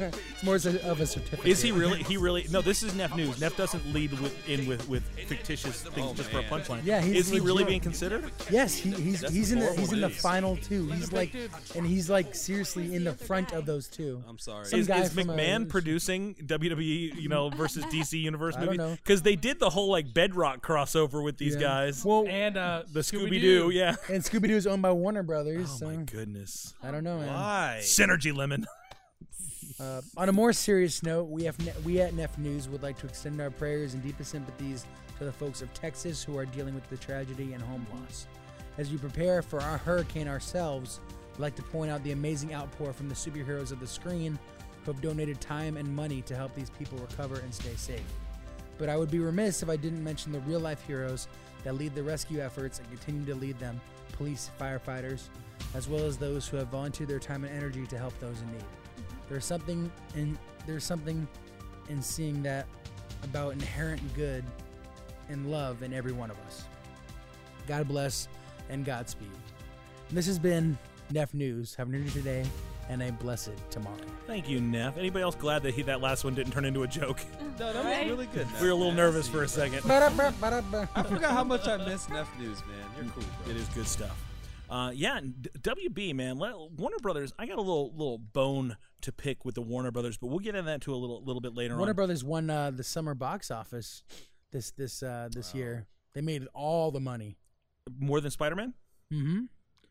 it's 0.00 0.42
more 0.42 0.56
of 0.56 1.00
a 1.00 1.06
certificate. 1.06 1.46
Is 1.46 1.60
he 1.60 1.70
really? 1.72 2.02
He 2.02 2.16
really? 2.16 2.46
No, 2.50 2.62
this 2.62 2.82
is 2.82 2.94
Neff 2.94 3.14
News. 3.14 3.38
Neff 3.40 3.56
doesn't 3.56 3.92
lead 3.92 4.18
with, 4.20 4.48
in 4.48 4.66
with, 4.66 4.88
with 4.88 5.02
fictitious 5.26 5.82
things 5.82 6.06
Oh, 6.10 6.14
just 6.14 6.32
man. 6.32 6.44
for 6.48 6.54
a 6.56 6.58
punchline. 6.60 6.80
Yeah, 6.84 7.00
he's 7.02 7.26
is 7.26 7.30
he 7.30 7.40
really 7.40 7.64
being 7.64 7.80
considered? 7.80 8.30
Yes, 8.50 8.74
he, 8.74 8.90
he's 8.92 9.20
That's 9.20 9.34
he's 9.34 9.52
in 9.52 9.58
the 9.60 9.72
he's 9.74 9.92
in 9.92 10.00
the 10.00 10.10
final 10.10 10.56
two. 10.56 10.86
He's 10.92 11.12
like, 11.12 11.34
and 11.74 11.86
he's 11.86 12.08
like 12.08 12.34
seriously 12.34 12.94
in 12.94 13.04
the 13.04 13.12
front 13.12 13.52
of 13.52 13.66
those 13.66 13.86
two. 13.88 14.22
I'm 14.28 14.38
sorry. 14.38 14.64
Some 14.66 14.80
Is, 14.80 14.86
guy 14.86 15.00
is 15.00 15.12
from, 15.12 15.24
McMahon 15.24 15.68
producing 15.68 16.34
WWE, 16.36 17.20
you 17.20 17.28
know, 17.28 17.50
versus 17.50 17.84
DC 17.86 18.18
Universe 18.20 18.56
I 18.56 18.64
don't 18.64 18.76
movie? 18.76 18.94
Because 19.02 19.22
they 19.22 19.36
did 19.36 19.58
the 19.60 19.70
whole 19.70 19.90
like 19.90 20.14
Bedrock 20.14 20.62
crossover 20.86 21.22
with 21.22 21.36
these 21.38 21.54
Yeah. 21.54 21.60
guys. 21.60 22.04
Well, 22.04 22.24
And 22.28 22.56
uh, 22.56 22.82
the 22.92 23.00
Scooby 23.00 23.40
Doo, 23.40 23.70
yeah. 23.70 23.96
and 24.08 24.22
Scooby 24.22 24.48
Doo 24.48 24.56
is 24.56 24.66
owned 24.66 24.82
by 24.82 24.92
Warner 24.92 25.22
Brothers. 25.22 25.68
Oh 25.74 25.76
so 25.78 25.86
my 25.86 25.96
goodness. 25.96 26.74
I 26.82 26.90
don't 26.90 27.04
know, 27.04 27.18
man. 27.18 27.28
Why? 27.28 27.78
Synergy 27.82 28.34
lemon. 28.34 28.66
Uh, 29.78 30.00
on 30.16 30.30
a 30.30 30.32
more 30.32 30.54
serious 30.54 31.02
note, 31.02 31.24
we 31.24 31.44
have 31.44 31.58
ne- 31.58 31.74
we 31.84 32.00
at 32.00 32.14
Neff 32.14 32.38
News 32.38 32.66
would 32.66 32.82
like 32.82 32.98
to 33.00 33.06
extend 33.06 33.38
our 33.42 33.50
prayers 33.50 33.92
and 33.92 34.02
deepest 34.02 34.30
sympathies 34.30 34.86
to 35.18 35.24
the 35.26 35.32
folks 35.32 35.60
of 35.60 35.70
Texas 35.74 36.24
who 36.24 36.38
are 36.38 36.46
dealing 36.46 36.74
with 36.74 36.88
the 36.88 36.96
tragedy 36.96 37.52
and 37.52 37.62
home 37.62 37.86
loss. 37.92 38.26
As 38.78 38.90
we 38.90 38.96
prepare 38.96 39.42
for 39.42 39.60
our 39.60 39.76
hurricane 39.76 40.28
ourselves, 40.28 41.00
we'd 41.34 41.42
like 41.42 41.54
to 41.56 41.62
point 41.62 41.90
out 41.90 42.02
the 42.04 42.12
amazing 42.12 42.54
outpour 42.54 42.94
from 42.94 43.10
the 43.10 43.14
superheroes 43.14 43.70
of 43.70 43.78
the 43.78 43.86
screen 43.86 44.38
who 44.86 44.92
have 44.92 45.02
donated 45.02 45.42
time 45.42 45.76
and 45.76 45.94
money 45.94 46.22
to 46.22 46.34
help 46.34 46.54
these 46.54 46.70
people 46.70 46.96
recover 46.96 47.40
and 47.40 47.52
stay 47.52 47.74
safe. 47.76 48.00
But 48.78 48.88
I 48.88 48.96
would 48.96 49.10
be 49.10 49.18
remiss 49.18 49.62
if 49.62 49.68
I 49.68 49.76
didn't 49.76 50.02
mention 50.02 50.32
the 50.32 50.40
real 50.40 50.60
life 50.60 50.82
heroes 50.86 51.28
that 51.64 51.74
lead 51.74 51.94
the 51.94 52.02
rescue 52.02 52.40
efforts 52.40 52.78
and 52.78 52.88
continue 52.88 53.24
to 53.26 53.34
lead 53.34 53.58
them 53.58 53.80
police, 54.12 54.50
firefighters, 54.60 55.28
as 55.74 55.88
well 55.88 56.04
as 56.04 56.16
those 56.16 56.46
who 56.48 56.56
have 56.56 56.68
volunteered 56.68 57.08
their 57.08 57.18
time 57.18 57.44
and 57.44 57.56
energy 57.56 57.86
to 57.86 57.98
help 57.98 58.18
those 58.20 58.40
in 58.40 58.52
need. 58.52 58.60
Mm-hmm. 58.60 59.02
There's 59.28 59.44
something 59.44 59.90
in 60.14 60.38
there's 60.66 60.84
something 60.84 61.26
in 61.88 62.02
seeing 62.02 62.42
that 62.42 62.66
about 63.22 63.52
inherent 63.52 64.02
good 64.14 64.44
and 65.28 65.50
love 65.50 65.82
in 65.82 65.92
every 65.92 66.12
one 66.12 66.30
of 66.30 66.38
us. 66.46 66.64
God 67.66 67.88
bless 67.88 68.28
and 68.68 68.84
Godspeed. 68.84 69.30
This 70.10 70.26
has 70.26 70.38
been 70.38 70.78
Neff 71.10 71.34
News. 71.34 71.74
Have 71.76 71.88
an 71.88 71.94
energy 71.94 72.10
today 72.10 72.44
and 72.88 73.02
a 73.02 73.12
blessed 73.12 73.52
tomorrow. 73.70 73.96
Thank 74.26 74.48
you, 74.48 74.60
Neff. 74.60 74.96
Anybody 74.96 75.22
else 75.22 75.34
glad 75.34 75.62
that 75.64 75.74
he 75.74 75.82
that 75.82 76.00
last 76.00 76.24
one 76.24 76.34
didn't 76.34 76.52
turn 76.52 76.64
into 76.64 76.82
a 76.82 76.88
joke? 76.88 77.20
No, 77.58 77.72
that 77.72 77.84
was 77.86 78.10
really 78.10 78.26
good. 78.34 78.46
We 78.60 78.66
were 78.66 78.72
a 78.72 78.74
little 78.74 78.92
Neff. 78.92 78.98
nervous 78.98 79.28
for 79.28 79.42
a 79.42 79.48
second. 79.48 79.90
I 79.90 81.02
forgot 81.04 81.30
how 81.30 81.42
much 81.42 81.66
I 81.66 81.78
miss 81.78 82.06
Neff 82.10 82.28
News, 82.38 82.60
man. 82.66 82.76
You're 82.96 83.12
cool, 83.12 83.24
bro. 83.44 83.50
It 83.50 83.56
is 83.56 83.66
good 83.68 83.86
stuff. 83.88 84.22
Uh, 84.68 84.90
yeah, 84.94 85.20
WB 85.20 86.14
man, 86.14 86.38
Warner 86.38 86.98
Brothers. 87.00 87.32
I 87.38 87.46
got 87.46 87.56
a 87.56 87.62
little 87.62 87.92
little 87.92 88.18
bone 88.18 88.76
to 89.00 89.12
pick 89.12 89.46
with 89.46 89.54
the 89.54 89.62
Warner 89.62 89.90
Brothers, 89.90 90.18
but 90.18 90.26
we'll 90.26 90.40
get 90.40 90.54
into 90.54 90.66
that 90.66 90.82
to 90.82 90.92
a 90.92 90.96
little 90.96 91.24
little 91.24 91.40
bit 91.40 91.54
later 91.54 91.74
on. 91.74 91.78
Warner 91.78 91.92
on. 91.92 91.96
Brothers 91.96 92.22
won 92.22 92.50
uh, 92.50 92.70
the 92.72 92.84
summer 92.84 93.14
box 93.14 93.50
office 93.50 94.02
this 94.52 94.72
this 94.72 95.02
uh, 95.02 95.28
this 95.32 95.54
year. 95.54 95.86
They 96.14 96.20
made 96.20 96.46
all 96.52 96.90
the 96.90 97.00
money. 97.00 97.38
More 97.98 98.20
than 98.20 98.30
Spider 98.30 98.56
Man. 98.56 98.74
Mm-hmm. 99.12 99.44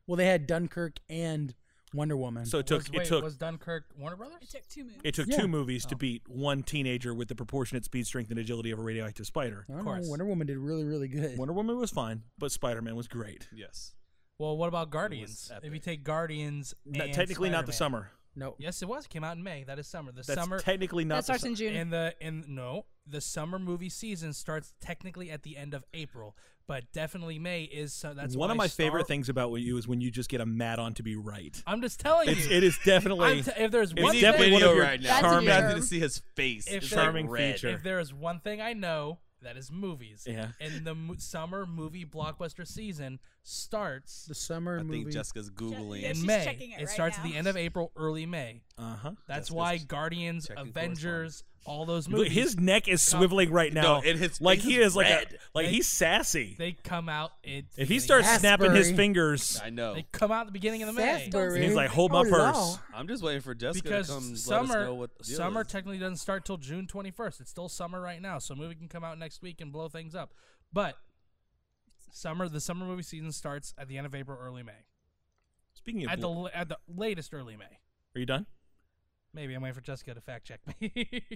Well, 0.05 0.17
they 0.17 0.27
had 0.27 0.45
Dunkirk 0.45 0.99
and 1.09 1.55
Wonder 1.95 2.17
Woman. 2.17 2.45
So 2.45 2.59
it 2.59 2.67
took 2.67 2.79
was, 2.79 2.87
it 2.87 2.97
wait, 2.97 3.07
took 3.07 3.23
was 3.23 3.35
Dunkirk 3.37 3.85
Warner 3.97 4.15
Brothers? 4.15 4.37
It 4.41 4.49
took 4.51 4.67
two 4.67 4.83
movies. 4.83 5.01
it 5.03 5.13
took 5.15 5.27
Yeah. 5.27 5.41
two 5.41 5.47
movies 5.47 5.85
Oh. 5.85 5.89
to 5.89 5.95
beat 5.95 6.27
one 6.27 6.63
teenager 6.63 7.13
with 7.13 7.27
the 7.27 7.35
proportionate 7.35 7.85
speed, 7.85 8.05
strength, 8.05 8.29
and 8.31 8.39
agility 8.39 8.71
of 8.71 8.79
a 8.79 8.81
radioactive 8.83 9.25
spider. 9.25 9.65
I 9.69 9.73
don't 9.73 9.85
know, 9.85 9.91
course. 9.91 10.07
Wonder 10.09 10.25
Woman 10.25 10.47
did 10.47 10.57
really 10.57 10.83
really 10.83 11.07
good. 11.07 11.37
Wonder 11.37 11.53
Woman 11.53 11.77
was 11.77 11.91
fine, 11.91 12.23
but 12.37 12.51
Spider 12.51 12.81
Man 12.81 12.95
was 12.95 13.07
great. 13.07 13.47
Yes. 13.53 13.93
Well, 14.37 14.57
what 14.57 14.67
about 14.67 14.89
Guardians? 14.91 15.49
If 15.63 15.73
you 15.73 15.79
take 15.79 16.03
Guardians, 16.03 16.73
N- 16.93 16.99
and 16.99 17.13
technically 17.13 17.49
not 17.49 17.65
the 17.65 17.71
Spider-Man. 17.71 18.01
summer. 18.01 18.11
No, 18.37 18.55
Yes, 18.59 18.81
it 18.81 18.87
was. 18.89 19.05
It 19.05 19.09
came 19.09 19.23
out 19.23 19.37
in 19.37 19.43
May. 19.43 19.63
That 19.63 19.79
is 19.79 19.87
summer. 19.87 20.11
The 20.11 20.21
That's 20.23 20.33
summer 20.33 20.59
technically 20.59 21.05
not. 21.05 21.15
that 21.15 21.21
the 21.21 21.23
starts 21.39 21.43
su- 21.43 21.47
in 21.49 21.55
June. 21.55 21.73
in 21.73 21.89
the 21.89 22.13
in 22.19 22.43
no 22.49 22.85
the 23.07 23.21
summer 23.21 23.57
movie 23.57 23.87
season 23.87 24.33
starts 24.33 24.73
technically 24.81 25.31
at 25.31 25.43
the 25.43 25.55
end 25.55 25.73
of 25.73 25.85
April, 25.93 26.35
but 26.67 26.83
definitely 26.93 27.39
May 27.39 27.63
is. 27.63 27.93
So 27.93 28.13
that's 28.13 28.35
one 28.35 28.49
of 28.51 28.57
why 28.57 28.63
my 28.65 28.67
favorite 28.67 29.07
things 29.07 29.29
about 29.29 29.53
you 29.55 29.77
is 29.77 29.87
when 29.87 30.01
you 30.01 30.11
just 30.11 30.29
get 30.29 30.41
a 30.41 30.45
mad 30.45 30.79
on 30.79 30.93
to 30.95 31.03
be 31.03 31.15
right. 31.15 31.61
I'm 31.67 31.81
just 31.81 31.99
telling 31.99 32.29
It's, 32.29 32.47
you. 32.49 32.55
it 32.57 32.63
is 32.63 32.77
definitely 32.83 33.43
t- 33.43 33.51
if 33.57 33.71
there's 33.71 33.93
one 33.93 34.03
We 34.03 34.09
thing, 34.09 34.15
need 34.15 34.21
definitely 34.21 34.53
one 34.53 34.63
of 34.63 34.75
your 34.75 34.83
right 34.83 35.01
now. 35.01 35.07
That's 35.07 35.21
charming. 35.21 35.45
your 35.45 35.53
I 35.53 35.61
need 35.61 35.67
term. 35.73 35.79
to 35.81 35.85
see 35.85 35.99
his 35.99 36.21
face. 36.35 36.67
If 36.71 36.89
charming 36.89 37.27
like 37.29 37.39
feature. 37.55 37.69
if 37.69 37.83
there 37.83 37.99
is 37.99 38.13
one 38.13 38.39
thing 38.39 38.61
I 38.61 38.73
know, 38.73 39.19
that 39.41 39.57
is 39.57 39.71
movies. 39.71 40.25
Yeah. 40.27 40.47
In 40.59 40.83
the 40.83 40.95
mo- 40.95 41.15
summer 41.17 41.65
movie 41.65 42.05
blockbuster 42.05 42.65
season 42.67 43.19
starts 43.47 44.25
the 44.25 44.35
summer 44.35 44.79
I 44.79 44.83
movie. 44.83 45.01
think 45.03 45.13
Jessica's 45.13 45.49
googling. 45.49 46.01
Yeah, 46.01 46.09
in 46.09 46.15
she's 46.15 46.25
May. 46.25 46.43
checking 46.43 46.71
it 46.71 46.77
right 46.79 46.89
starts 46.89 47.17
now. 47.17 47.23
at 47.23 47.29
the 47.31 47.37
end 47.37 47.47
of 47.47 47.55
April, 47.55 47.91
early 47.95 48.25
May. 48.25 48.63
Uh 48.77 48.95
huh. 48.95 49.11
That's 49.27 49.49
Jessica's 49.49 49.51
why 49.55 49.77
Guardians, 49.77 50.47
checking 50.47 50.67
Avengers, 50.69 51.43
all 51.65 51.85
those 51.85 52.07
movies. 52.09 52.31
his 52.33 52.59
neck 52.59 52.87
is 52.87 53.01
swiveling 53.01 53.51
right 53.51 53.71
now. 53.73 53.99
No, 53.99 54.01
and 54.09 54.19
his 54.19 54.39
like 54.41 54.59
face 54.59 54.67
he 54.67 54.75
is 54.79 54.87
is 54.87 54.95
like 54.95 55.07
a 55.07 55.09
red. 55.09 55.37
like 55.53 55.65
They- 55.67 55.71
he's 55.73 55.87
sassy. 55.87 56.55
they 56.57 56.73
come 56.73 57.07
out. 57.09 57.31
It, 57.43 57.65
If 57.77 57.87
he 57.87 57.99
starts 57.99 58.27
of- 58.31 58.39
snapping 58.39 58.71
his 58.71 58.87
Raspberry. 58.87 58.97
fingers, 58.97 59.61
I 59.63 59.69
know. 59.69 59.93
they 59.93 60.05
come 60.11 60.31
out 60.31 60.41
at 60.41 60.45
the 60.47 60.51
beginning 60.51 60.83
of 60.83 60.87
the 60.87 60.93
May. 60.93 61.23
Sasbury. 61.23 61.65
he's 61.65 61.75
like, 61.75 61.89
"Hold 61.91 62.11
my 62.11 62.19
Oh, 62.19 62.23
purse." 62.23 62.55
no. 62.55 62.75
I'm 62.93 63.07
just 63.07 63.23
waiting 63.23 63.41
for 63.41 63.53
Jessica 63.55 63.83
because 63.83 64.07
to 64.07 64.13
come 64.13 64.23
let 64.29 64.33
us 64.33 64.41
summer 64.43 64.85
know 64.85 64.95
what 64.95 65.17
the 65.17 65.23
deal 65.23 65.37
summer 65.37 65.61
is. 65.61 65.67
technically 65.67 65.97
doesn't 65.99 66.17
start 66.17 66.45
till 66.45 66.57
June 66.57 66.87
21st. 66.87 67.41
It's 67.41 67.49
still 67.51 67.69
summer 67.69 67.99
right 68.01 68.21
now, 68.21 68.39
so 68.39 68.53
a 68.53 68.57
movie 68.57 68.75
can 68.75 68.87
come 68.87 69.03
out 69.03 69.17
next 69.17 69.41
week 69.41 69.61
and 69.61 69.71
blow 69.71 69.87
things 69.87 70.13
up. 70.15 70.33
But 70.73 70.97
summer, 72.15 72.47
the 72.47 72.61
summer 72.61 72.85
movie 72.85 73.03
season 73.03 73.31
starts 73.31 73.73
at 73.77 73.87
the 73.87 73.97
end 73.97 74.05
of 74.07 74.15
April, 74.15 74.37
early 74.41 74.63
May. 74.63 74.85
Speaking 75.73 76.05
of, 76.05 76.11
At 76.11 76.21
the 76.21 76.27
bl- 76.27 76.47
at 76.53 76.69
the 76.69 76.77
latest, 76.87 77.33
early 77.33 77.57
May. 77.57 77.65
are 78.15 78.19
you 78.19 78.25
done? 78.25 78.45
Maybe 79.33 79.53
I'm 79.53 79.61
waiting 79.61 79.75
for 79.75 79.81
Jessica 79.81 80.13
to 80.13 80.21
fact 80.21 80.45
check 80.47 80.61
me. 80.79 80.91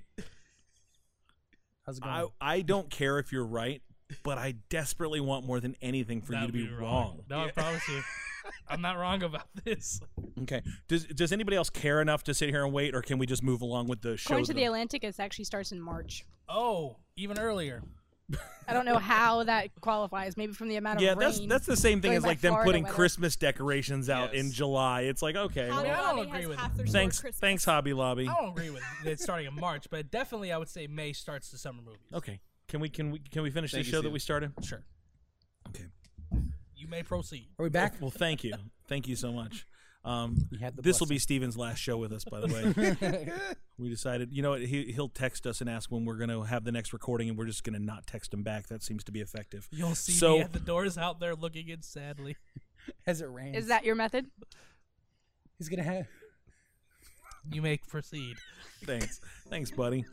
How's 1.86 1.98
it 1.98 2.04
going? 2.04 2.14
I 2.14 2.28
I 2.56 2.62
don't 2.62 2.90
care 2.90 3.20
if 3.20 3.32
you're 3.32 3.46
right, 3.46 3.82
but 4.24 4.38
I 4.38 4.56
desperately 4.70 5.20
want 5.20 5.46
more 5.46 5.60
than 5.60 5.76
anything 5.82 6.22
for 6.22 6.34
you 6.34 6.40
to 6.40 6.46
That'd 6.48 6.70
be 6.70 6.74
wrong. 6.74 7.24
No, 7.30 7.42
I 7.42 7.52
promise 7.56 7.86
you, 7.90 8.02
I'm 8.70 8.82
not 8.82 8.98
wrong 8.98 9.24
about 9.24 9.48
this. 9.66 10.00
Okay. 10.44 10.62
Does 10.88 11.06
Does 11.06 11.34
anybody 11.34 11.58
else 11.58 11.70
care 11.70 12.02
enough 12.02 12.24
to 12.24 12.34
sit 12.34 12.50
here 12.50 12.64
and 12.64 12.72
wait, 12.74 12.96
or 12.96 13.02
can 13.02 13.18
we 13.18 13.26
just 13.26 13.44
move 13.44 13.62
along 13.62 13.88
with 13.88 14.02
the 14.02 14.16
show? 14.16 14.30
According 14.30 14.46
to 14.46 14.54
the? 14.54 14.64
Atlantic, 14.64 15.04
it 15.04 15.20
actually 15.20 15.46
starts 15.46 15.72
in 15.74 15.82
March. 15.82 16.24
Oh, 16.48 16.98
even 17.18 17.38
earlier. 17.38 17.84
I 18.68 18.74
don't 18.74 18.86
know 18.86 19.00
how 19.00 19.44
that 19.46 19.70
qualifies. 19.82 20.38
Maybe 20.38 20.54
from 20.54 20.68
the 20.68 20.76
amount 20.76 20.98
of 20.98 21.02
yeah, 21.02 21.10
rain. 21.10 21.20
that's 21.20 21.40
that's 21.40 21.66
the 21.66 21.76
same 21.76 22.02
thing 22.02 22.14
as 22.14 22.24
like 22.24 22.40
them 22.40 22.52
Florida 22.52 22.68
putting 22.68 22.84
weather. 22.84 22.96
Christmas 22.96 23.36
decorations 23.36 24.10
out 24.10 24.36
in 24.36 24.52
July. 24.52 25.02
It's 25.02 25.22
like 25.24 25.36
okay, 25.36 25.64
I 25.64 25.66
mean, 25.66 25.74
Hobby 25.74 25.90
I 25.90 26.02
don't 26.16 26.28
agree 26.28 26.46
with 26.46 26.60
half 26.60 26.76
thanks, 26.76 27.20
Christmas. 27.20 27.40
thanks, 27.40 27.66
Hobby 27.66 27.94
Lobby. 27.94 28.28
I 28.28 28.34
don't 28.40 28.50
agree 28.52 28.70
with 28.70 28.84
it 29.06 29.20
starting 29.20 29.48
in 29.48 29.56
March, 29.56 29.88
but 29.90 30.12
definitely 30.12 30.52
I 30.52 30.58
would 30.58 30.70
say 30.70 30.86
May 30.86 31.14
starts 31.14 31.50
the 31.50 31.58
summer 31.58 31.82
movies. 31.82 32.00
Okay, 32.14 32.42
Can 32.68 32.80
we 32.80 32.90
can 32.90 33.10
we 33.12 33.20
can 33.20 33.42
we 33.42 33.50
finish 33.50 33.72
the 33.72 33.78
this 33.78 33.88
you, 33.88 33.92
show 33.94 34.02
that 34.04 34.12
we 34.12 34.20
started? 34.20 34.52
Sure. 34.64 34.84
Okay. 35.70 35.86
You 36.76 36.88
may 36.88 37.02
proceed. 37.04 37.48
Are 37.58 37.64
we 37.64 37.70
back? 37.70 37.96
Well, 38.00 38.12
thank 38.12 38.44
you, 38.44 38.54
thank 38.88 39.08
you 39.08 39.16
so 39.16 39.32
much. 39.32 39.66
Um, 40.06 40.38
You 40.50 40.60
had 40.60 40.76
the 40.76 40.82
this 40.82 41.00
will 41.00 41.08
be 41.08 41.16
blessing. 41.16 41.20
Steven's 41.20 41.58
last 41.58 41.78
show 41.80 41.98
with 41.98 42.14
us, 42.14 42.24
by 42.24 42.40
the 42.40 42.48
way. 42.48 43.32
we 43.78 43.90
decided, 43.90 44.32
you 44.32 44.42
know 44.42 44.52
what? 44.52 44.62
He, 44.62 44.92
he'll 44.94 45.10
text 45.10 45.46
us 45.46 45.60
and 45.62 45.70
ask 45.70 45.92
when 45.92 46.06
we're 46.06 46.18
going 46.18 46.30
to 46.30 46.44
have 46.44 46.64
the 46.64 46.72
next 46.72 46.94
recording, 46.94 47.28
and 47.30 47.38
we're 47.38 47.46
just 47.46 47.64
going 47.66 47.74
to 47.78 47.84
not 47.86 48.08
text 48.08 48.34
him 48.34 48.42
back. 48.42 48.68
That 48.68 48.82
seems 48.82 49.04
to 49.06 49.12
be 49.12 49.20
effective. 49.20 49.68
You'll 49.72 49.96
see 49.96 50.14
So- 50.14 50.36
me 50.38 50.42
at 50.42 50.54
the 50.54 50.60
doors 50.60 50.98
out 50.98 51.20
there 51.20 51.36
looking 51.36 51.68
in 51.68 51.82
sadly. 51.82 52.38
As 53.06 53.22
it 53.22 53.26
rains. 53.30 53.58
Is 53.58 53.68
that 53.68 53.84
your 53.84 53.96
method? 53.96 54.28
He's 55.58 55.68
gonna 55.70 55.84
have. 55.84 56.08
You 57.52 57.62
may 57.62 57.78
proceed. 57.78 58.38
Thanks, 58.86 59.20
thanks, 59.50 59.70
buddy. 59.70 60.06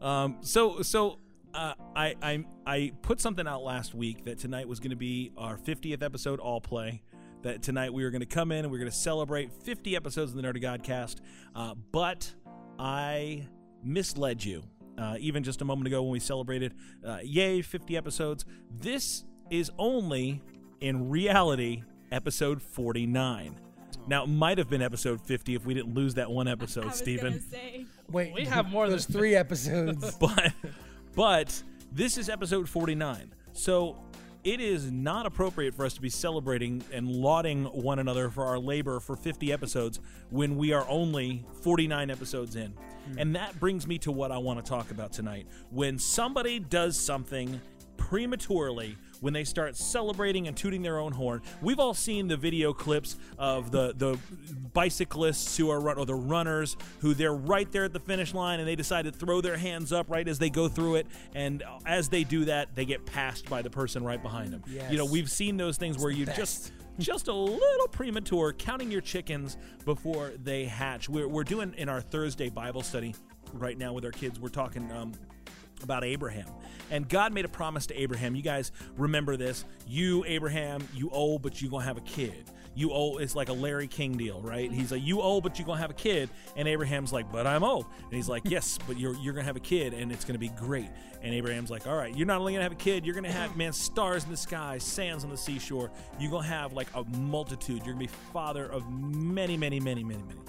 Um, 0.00 0.38
so 0.40 0.80
so 0.82 1.18
uh, 1.52 1.74
I 1.96 2.14
I 2.22 2.44
I 2.66 2.92
put 3.02 3.20
something 3.20 3.46
out 3.46 3.62
last 3.62 3.94
week 3.94 4.24
that 4.24 4.38
tonight 4.38 4.68
was 4.68 4.78
going 4.80 4.90
to 4.90 4.96
be 4.96 5.32
our 5.36 5.56
50th 5.58 6.02
episode 6.02 6.38
all 6.40 6.60
play. 6.60 7.02
That 7.44 7.62
tonight 7.62 7.92
we 7.92 8.04
were 8.04 8.10
going 8.10 8.20
to 8.20 8.26
come 8.26 8.50
in 8.52 8.64
and 8.64 8.70
we 8.70 8.78
are 8.78 8.80
going 8.80 8.90
to 8.90 8.96
celebrate 8.96 9.52
50 9.52 9.94
episodes 9.96 10.30
of 10.30 10.36
the 10.40 10.42
Nerdy 10.42 10.62
Godcast. 10.62 11.16
Uh, 11.54 11.74
but 11.92 12.32
I 12.78 13.46
misled 13.82 14.42
you. 14.42 14.62
Uh, 14.96 15.16
even 15.20 15.42
just 15.42 15.60
a 15.60 15.64
moment 15.64 15.86
ago 15.86 16.02
when 16.02 16.12
we 16.12 16.20
celebrated, 16.20 16.72
uh, 17.06 17.18
yay, 17.22 17.60
50 17.60 17.98
episodes. 17.98 18.46
This 18.70 19.24
is 19.50 19.70
only, 19.76 20.40
in 20.80 21.10
reality, 21.10 21.82
episode 22.10 22.62
49. 22.62 23.60
Now, 24.06 24.24
it 24.24 24.28
might 24.28 24.56
have 24.56 24.70
been 24.70 24.80
episode 24.80 25.20
50 25.20 25.54
if 25.54 25.66
we 25.66 25.74
didn't 25.74 25.92
lose 25.92 26.14
that 26.14 26.30
one 26.30 26.48
episode, 26.48 26.84
was 26.92 26.96
Steven. 26.96 27.40
say. 27.40 27.84
Wait, 28.10 28.32
We 28.32 28.46
have 28.46 28.70
more 28.70 28.88
There's 28.88 29.04
than 29.04 29.18
three 29.18 29.36
episodes. 29.36 30.14
but 30.20 30.52
but 31.14 31.62
this 31.92 32.16
is 32.16 32.30
episode 32.30 32.68
49 32.68 33.34
so 33.52 33.96
it 34.44 34.60
is 34.60 34.92
not 34.92 35.24
appropriate 35.24 35.74
for 35.74 35.86
us 35.86 35.94
to 35.94 36.02
be 36.02 36.10
celebrating 36.10 36.82
and 36.92 37.08
lauding 37.08 37.64
one 37.64 37.98
another 37.98 38.28
for 38.28 38.44
our 38.44 38.58
labor 38.58 39.00
for 39.00 39.16
50 39.16 39.52
episodes 39.52 40.00
when 40.28 40.56
we 40.56 40.72
are 40.72 40.86
only 40.88 41.46
49 41.62 42.10
episodes 42.10 42.54
in. 42.54 42.70
Hmm. 42.72 43.18
And 43.18 43.36
that 43.36 43.58
brings 43.58 43.86
me 43.86 43.98
to 43.98 44.12
what 44.12 44.30
i 44.30 44.38
want 44.38 44.62
to 44.62 44.68
talk 44.68 44.90
about 44.90 45.12
tonight. 45.12 45.46
When 45.70 45.98
somebody 45.98 46.58
does 46.58 46.98
something 46.98 47.58
prematurely 47.96 48.96
when 49.24 49.32
they 49.32 49.42
start 49.42 49.74
celebrating 49.74 50.48
and 50.48 50.54
tooting 50.54 50.82
their 50.82 50.98
own 50.98 51.10
horn. 51.10 51.40
We've 51.62 51.78
all 51.78 51.94
seen 51.94 52.28
the 52.28 52.36
video 52.36 52.74
clips 52.74 53.16
of 53.38 53.70
the 53.70 53.94
the 53.96 54.18
bicyclists 54.74 55.56
who 55.56 55.70
are 55.70 55.80
run 55.80 55.96
or 55.96 56.04
the 56.04 56.14
runners 56.14 56.76
who 57.00 57.14
they're 57.14 57.32
right 57.32 57.70
there 57.72 57.84
at 57.84 57.94
the 57.94 58.00
finish 58.00 58.34
line 58.34 58.58
and 58.60 58.68
they 58.68 58.76
decide 58.76 59.06
to 59.06 59.12
throw 59.12 59.40
their 59.40 59.56
hands 59.56 59.94
up 59.94 60.10
right 60.10 60.28
as 60.28 60.38
they 60.38 60.50
go 60.50 60.68
through 60.68 60.96
it 60.96 61.06
and 61.34 61.62
as 61.86 62.10
they 62.10 62.22
do 62.22 62.44
that 62.44 62.74
they 62.74 62.84
get 62.84 63.06
passed 63.06 63.48
by 63.48 63.62
the 63.62 63.70
person 63.70 64.04
right 64.04 64.22
behind 64.22 64.52
them. 64.52 64.62
You 64.90 64.98
know, 64.98 65.06
we've 65.06 65.30
seen 65.30 65.56
those 65.56 65.78
things 65.78 65.96
where 65.96 66.10
you 66.10 66.26
just 66.26 66.72
just 66.98 67.28
a 67.28 67.34
little 67.34 67.88
premature 67.88 68.52
counting 68.52 68.90
your 68.90 69.00
chickens 69.00 69.56
before 69.86 70.32
they 70.42 70.66
hatch. 70.66 71.08
We're, 71.08 71.28
we're 71.28 71.44
doing 71.44 71.72
in 71.78 71.88
our 71.88 72.02
Thursday 72.02 72.50
Bible 72.50 72.82
study 72.82 73.14
right 73.54 73.78
now 73.78 73.94
with 73.94 74.04
our 74.04 74.10
kids. 74.10 74.38
We're 74.38 74.50
talking 74.50 74.92
um, 74.92 75.12
about 75.82 76.04
Abraham. 76.04 76.46
And 76.90 77.08
God 77.08 77.32
made 77.32 77.44
a 77.44 77.48
promise 77.48 77.86
to 77.86 78.00
Abraham. 78.00 78.34
You 78.34 78.42
guys 78.42 78.72
remember 78.96 79.36
this. 79.36 79.64
You, 79.86 80.24
Abraham, 80.26 80.86
you 80.94 81.10
old, 81.10 81.42
but 81.42 81.60
you're 81.60 81.70
going 81.70 81.82
to 81.82 81.88
have 81.88 81.96
a 81.96 82.02
kid. 82.02 82.44
You 82.76 82.90
old, 82.90 83.20
it's 83.20 83.36
like 83.36 83.48
a 83.48 83.52
Larry 83.52 83.86
King 83.86 84.16
deal, 84.16 84.40
right? 84.42 84.70
He's 84.70 84.90
like, 84.90 85.02
you 85.02 85.20
old, 85.20 85.44
but 85.44 85.58
you're 85.58 85.66
going 85.66 85.76
to 85.76 85.80
have 85.80 85.90
a 85.90 85.94
kid. 85.94 86.28
And 86.56 86.66
Abraham's 86.66 87.12
like, 87.12 87.30
but 87.30 87.46
I'm 87.46 87.62
old. 87.62 87.86
And 88.02 88.12
he's 88.12 88.28
like, 88.28 88.42
yes, 88.46 88.78
but 88.86 88.98
you're, 88.98 89.14
you're 89.16 89.32
going 89.32 89.44
to 89.44 89.46
have 89.46 89.56
a 89.56 89.60
kid 89.60 89.94
and 89.94 90.10
it's 90.10 90.24
going 90.24 90.34
to 90.34 90.40
be 90.40 90.48
great. 90.48 90.88
And 91.22 91.32
Abraham's 91.32 91.70
like, 91.70 91.86
all 91.86 91.96
right, 91.96 92.14
you're 92.16 92.26
not 92.26 92.40
only 92.40 92.52
going 92.52 92.60
to 92.60 92.64
have 92.64 92.72
a 92.72 92.76
kid, 92.76 93.06
you're 93.06 93.14
going 93.14 93.24
to 93.24 93.32
have, 93.32 93.56
man, 93.56 93.72
stars 93.72 94.24
in 94.24 94.30
the 94.30 94.36
sky, 94.36 94.78
sands 94.78 95.22
on 95.22 95.30
the 95.30 95.36
seashore. 95.36 95.90
You're 96.18 96.32
going 96.32 96.42
to 96.42 96.48
have 96.48 96.72
like 96.72 96.88
a 96.94 97.04
multitude. 97.16 97.78
You're 97.78 97.94
going 97.94 98.08
to 98.08 98.12
be 98.12 98.18
father 98.32 98.66
of 98.66 98.90
many, 98.90 99.56
many, 99.56 99.78
many, 99.78 100.02
many, 100.02 100.22
many. 100.22 100.40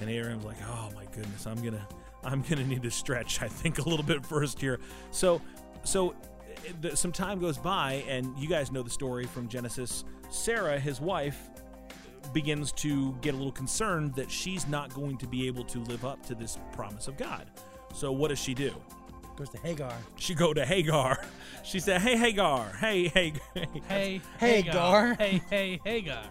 And 0.00 0.08
Abraham's 0.08 0.44
like, 0.44 0.56
oh 0.66 0.90
my 0.94 1.04
goodness, 1.14 1.46
I'm 1.46 1.56
going 1.56 1.74
to. 1.74 1.86
I'm 2.24 2.42
gonna 2.42 2.64
need 2.64 2.82
to 2.82 2.90
stretch. 2.90 3.42
I 3.42 3.48
think 3.48 3.78
a 3.78 3.88
little 3.88 4.04
bit 4.04 4.24
first 4.24 4.60
here. 4.60 4.80
So, 5.10 5.40
so 5.82 6.10
uh, 6.10 6.14
the, 6.80 6.96
some 6.96 7.12
time 7.12 7.38
goes 7.40 7.58
by, 7.58 8.04
and 8.08 8.36
you 8.38 8.48
guys 8.48 8.72
know 8.72 8.82
the 8.82 8.90
story 8.90 9.26
from 9.26 9.48
Genesis. 9.48 10.04
Sarah, 10.30 10.78
his 10.78 11.00
wife, 11.00 11.50
begins 12.32 12.72
to 12.72 13.12
get 13.20 13.34
a 13.34 13.36
little 13.36 13.52
concerned 13.52 14.14
that 14.14 14.30
she's 14.30 14.66
not 14.66 14.92
going 14.94 15.18
to 15.18 15.26
be 15.26 15.46
able 15.46 15.64
to 15.64 15.78
live 15.80 16.04
up 16.04 16.24
to 16.26 16.34
this 16.34 16.58
promise 16.72 17.06
of 17.08 17.16
God. 17.16 17.46
So, 17.94 18.10
what 18.12 18.28
does 18.28 18.38
she 18.38 18.54
do? 18.54 18.72
Goes 19.36 19.50
to 19.50 19.58
Hagar. 19.58 19.92
She 20.16 20.34
go 20.34 20.52
to 20.54 20.64
Hagar. 20.64 21.24
She 21.64 21.80
said, 21.80 22.02
"Hey, 22.02 22.18
Hagar. 22.18 22.76
Hey, 22.78 23.08
hey, 23.08 23.32
hey." 23.54 23.66
Hey, 23.88 24.20
Hey, 24.38 24.60
Hagar. 24.60 25.14
Hey, 25.14 25.40
hey, 25.48 25.80
Hagar. 25.82 26.22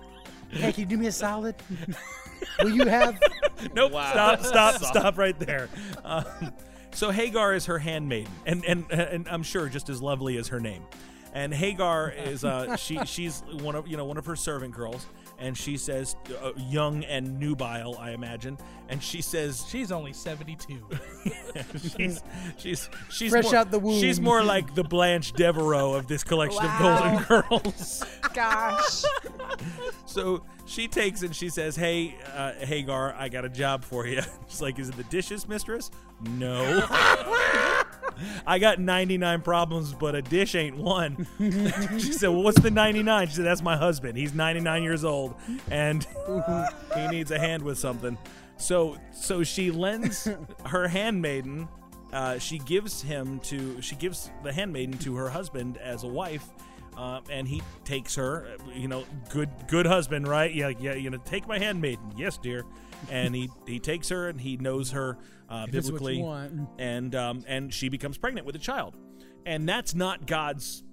Hey, 0.51 0.71
can 0.71 0.81
you 0.81 0.85
do 0.85 0.97
me 0.97 1.07
a 1.07 1.11
solid? 1.11 1.55
Will 2.61 2.69
you 2.71 2.85
have? 2.85 3.19
Nope. 3.73 3.93
Wow. 3.93 4.11
Stop. 4.41 4.41
Stop. 4.43 4.83
Stop 4.83 5.17
right 5.17 5.39
there. 5.39 5.69
Um, 6.03 6.25
so 6.91 7.11
Hagar 7.11 7.53
is 7.53 7.67
her 7.67 7.79
handmaiden, 7.79 8.31
and 8.45 8.65
and 8.65 8.91
and 8.91 9.27
I'm 9.29 9.43
sure 9.43 9.69
just 9.69 9.89
as 9.89 10.01
lovely 10.01 10.35
as 10.37 10.49
her 10.49 10.59
name. 10.59 10.83
And 11.33 11.51
Hagar 11.53 12.11
is 12.11 12.45
uh, 12.45 12.75
she 12.75 12.99
she's 13.05 13.43
one 13.61 13.73
of 13.75 13.87
you 13.87 13.97
know 13.97 14.05
one 14.05 14.17
of 14.17 14.25
her 14.27 14.35
servant 14.35 14.73
girls, 14.75 15.07
and 15.39 15.57
she 15.57 15.77
says 15.77 16.15
uh, 16.43 16.51
young 16.55 17.03
and 17.05 17.39
nubile, 17.39 17.97
I 17.99 18.11
imagine, 18.11 18.55
and 18.87 19.01
she 19.01 19.21
says 19.23 19.65
She's 19.67 19.91
only 19.91 20.13
72. 20.13 20.79
she's 21.97 22.21
she's 22.57 22.87
she's 23.09 23.31
Fresh 23.31 23.45
more, 23.45 23.55
out 23.55 23.71
the 23.71 23.79
womb. 23.79 23.99
She's 23.99 24.21
more 24.21 24.43
like 24.43 24.75
the 24.75 24.83
Blanche 24.83 25.33
Devereaux 25.33 25.93
of 25.93 26.05
this 26.05 26.23
collection 26.23 26.63
Wow. 26.63 27.17
of 27.17 27.27
golden 27.27 27.41
girls. 27.71 28.05
Gosh. 28.33 29.03
So 30.05 30.43
she 30.67 30.87
takes 30.87 31.23
and 31.23 31.35
she 31.35 31.49
says, 31.49 31.75
"Hey, 31.75 32.15
uh, 32.35 32.51
Hagar, 32.53 33.15
I 33.17 33.27
got 33.29 33.43
a 33.43 33.49
job 33.49 33.83
for 33.83 34.05
you." 34.05 34.21
She's 34.47 34.61
like, 34.61 34.77
"Is 34.77 34.89
it 34.89 34.97
the 34.97 35.03
dishes, 35.05 35.47
mistress?" 35.47 35.89
No. 36.21 36.85
I 38.45 38.59
got 38.59 38.79
99 38.79 39.41
problems, 39.41 39.93
but 39.93 40.15
a 40.15 40.21
dish 40.21 40.55
ain't 40.55 40.77
one. 40.77 41.27
she 41.39 42.13
said, 42.13 42.29
"Well, 42.29 42.43
what's 42.43 42.59
the 42.59 42.71
99?" 42.71 43.27
She 43.27 43.35
said, 43.35 43.45
"That's 43.45 43.61
my 43.61 43.77
husband. 43.77 44.17
He's 44.17 44.33
99 44.33 44.83
years 44.83 45.03
old, 45.03 45.35
and 45.69 46.05
he 46.95 47.07
needs 47.07 47.31
a 47.31 47.39
hand 47.39 47.63
with 47.63 47.77
something." 47.77 48.17
So, 48.57 48.97
so 49.11 49.43
she 49.43 49.71
lends 49.71 50.27
her 50.65 50.87
handmaiden. 50.87 51.67
Uh, 52.11 52.37
she 52.37 52.59
gives 52.59 53.01
him 53.01 53.39
to. 53.41 53.81
She 53.81 53.95
gives 53.95 54.29
the 54.43 54.53
handmaiden 54.53 54.97
to 54.99 55.15
her 55.15 55.29
husband 55.29 55.77
as 55.77 56.03
a 56.03 56.07
wife. 56.07 56.47
Uh, 56.95 57.21
and 57.31 57.47
he 57.47 57.59
takes 57.85 58.13
her, 58.13 58.55
you 58.71 58.87
know, 58.87 59.03
good 59.31 59.49
good 59.67 59.87
husband, 59.87 60.27
right? 60.27 60.53
Yeah, 60.53 60.69
yeah, 60.79 60.93
you 60.93 61.09
know, 61.09 61.17
take 61.25 61.47
my 61.47 61.57
handmaiden, 61.57 62.13
yes, 62.15 62.37
dear. 62.37 62.65
And 63.09 63.35
he 63.35 63.49
he 63.67 63.79
takes 63.79 64.09
her, 64.09 64.29
and 64.29 64.39
he 64.39 64.57
knows 64.57 64.91
her 64.91 65.17
uh, 65.49 65.65
If 65.67 65.75
it's 65.75 65.91
what 65.91 65.99
biblically, 65.99 66.21
and 66.79 67.15
um, 67.15 67.43
and 67.47 67.73
she 67.73 67.89
becomes 67.89 68.17
pregnant 68.17 68.45
with 68.45 68.55
a 68.55 68.59
child, 68.59 68.95
and 69.45 69.67
that's 69.67 69.93
not 69.93 70.25
God's 70.25 70.83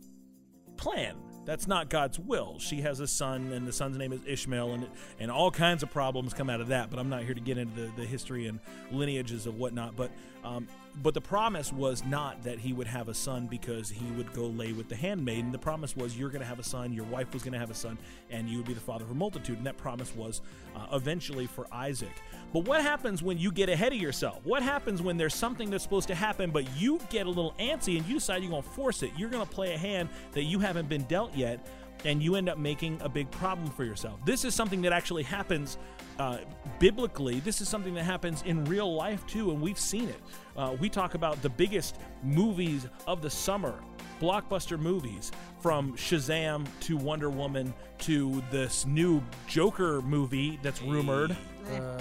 plan. 0.76 1.16
That's 1.46 1.66
not 1.66 1.88
God's 1.88 2.18
will. 2.18 2.58
She 2.58 2.82
has 2.82 3.00
a 3.00 3.06
son, 3.06 3.50
and 3.52 3.66
the 3.66 3.72
son's 3.72 3.96
name 3.96 4.12
is 4.12 4.20
Ishmael, 4.26 4.72
and 4.74 4.86
and 5.18 5.30
all 5.30 5.50
kinds 5.50 5.82
of 5.82 5.90
problems 5.90 6.34
come 6.34 6.50
out 6.50 6.60
of 6.60 6.68
that. 6.68 6.90
But 6.90 6.98
I'm 6.98 7.08
not 7.08 7.22
here 7.22 7.34
to 7.34 7.40
get 7.40 7.58
into 7.58 7.80
the, 7.80 7.92
the 7.96 8.04
history 8.04 8.46
and 8.46 8.60
lineages 8.92 9.46
of 9.46 9.56
whatnot. 9.56 9.96
But 9.96 10.10
um, 10.44 10.68
but 11.02 11.14
the 11.14 11.20
promise 11.20 11.72
was 11.72 12.04
not 12.04 12.42
that 12.42 12.58
he 12.58 12.72
would 12.72 12.86
have 12.86 13.08
a 13.08 13.14
son 13.14 13.46
because 13.46 13.88
he 13.88 14.04
would 14.12 14.32
go 14.32 14.46
lay 14.46 14.72
with 14.72 14.88
the 14.88 14.96
handmaiden. 14.96 15.50
The 15.50 15.58
promise 15.58 15.96
was 15.96 16.18
you're 16.18 16.28
going 16.30 16.42
to 16.42 16.46
have 16.46 16.58
a 16.58 16.64
son, 16.64 16.92
your 16.92 17.04
wife 17.06 17.32
was 17.32 17.42
going 17.42 17.52
to 17.54 17.58
have 17.58 17.70
a 17.70 17.74
son, 17.74 17.98
and 18.30 18.48
you 18.48 18.58
would 18.58 18.66
be 18.66 18.74
the 18.74 18.80
father 18.80 19.04
of 19.04 19.10
a 19.10 19.14
multitude. 19.14 19.58
And 19.58 19.66
that 19.66 19.76
promise 19.76 20.14
was 20.14 20.42
uh, 20.76 20.86
eventually 20.92 21.46
for 21.46 21.66
Isaac. 21.72 22.12
But 22.52 22.64
what 22.64 22.82
happens 22.82 23.22
when 23.22 23.38
you 23.38 23.52
get 23.52 23.68
ahead 23.68 23.92
of 23.92 23.98
yourself? 23.98 24.40
What 24.44 24.62
happens 24.62 25.00
when 25.00 25.16
there's 25.16 25.34
something 25.34 25.70
that's 25.70 25.84
supposed 25.84 26.08
to 26.08 26.14
happen, 26.14 26.50
but 26.50 26.64
you 26.76 27.00
get 27.08 27.26
a 27.26 27.30
little 27.30 27.54
antsy 27.58 27.96
and 27.96 28.06
you 28.06 28.14
decide 28.14 28.42
you're 28.42 28.50
going 28.50 28.62
to 28.62 28.68
force 28.68 29.02
it? 29.02 29.10
You're 29.16 29.30
going 29.30 29.46
to 29.46 29.52
play 29.52 29.74
a 29.74 29.78
hand 29.78 30.08
that 30.32 30.44
you 30.44 30.58
haven't 30.58 30.88
been 30.88 31.04
dealt 31.04 31.34
yet, 31.34 31.66
and 32.04 32.22
you 32.22 32.34
end 32.34 32.48
up 32.48 32.58
making 32.58 33.00
a 33.02 33.08
big 33.08 33.30
problem 33.30 33.70
for 33.70 33.84
yourself. 33.84 34.24
This 34.24 34.44
is 34.44 34.54
something 34.54 34.82
that 34.82 34.92
actually 34.92 35.22
happens 35.22 35.78
uh, 36.18 36.38
biblically. 36.78 37.40
This 37.40 37.60
is 37.60 37.68
something 37.68 37.94
that 37.94 38.04
happens 38.04 38.42
in 38.42 38.64
real 38.64 38.94
life 38.94 39.26
too, 39.26 39.50
and 39.50 39.60
we've 39.60 39.78
seen 39.78 40.08
it. 40.08 40.20
Uh, 40.60 40.76
we 40.78 40.90
talk 40.90 41.14
about 41.14 41.40
the 41.40 41.48
biggest 41.48 41.96
movies 42.22 42.86
of 43.06 43.22
the 43.22 43.30
summer, 43.30 43.80
blockbuster 44.20 44.78
movies, 44.78 45.32
from 45.58 45.94
Shazam 45.94 46.66
to 46.80 46.98
Wonder 46.98 47.30
Woman 47.30 47.72
to 48.00 48.42
this 48.50 48.84
new 48.84 49.22
Joker 49.46 50.02
movie 50.02 50.58
that's 50.62 50.82
rumored. 50.82 51.34
Uh, 51.72 51.98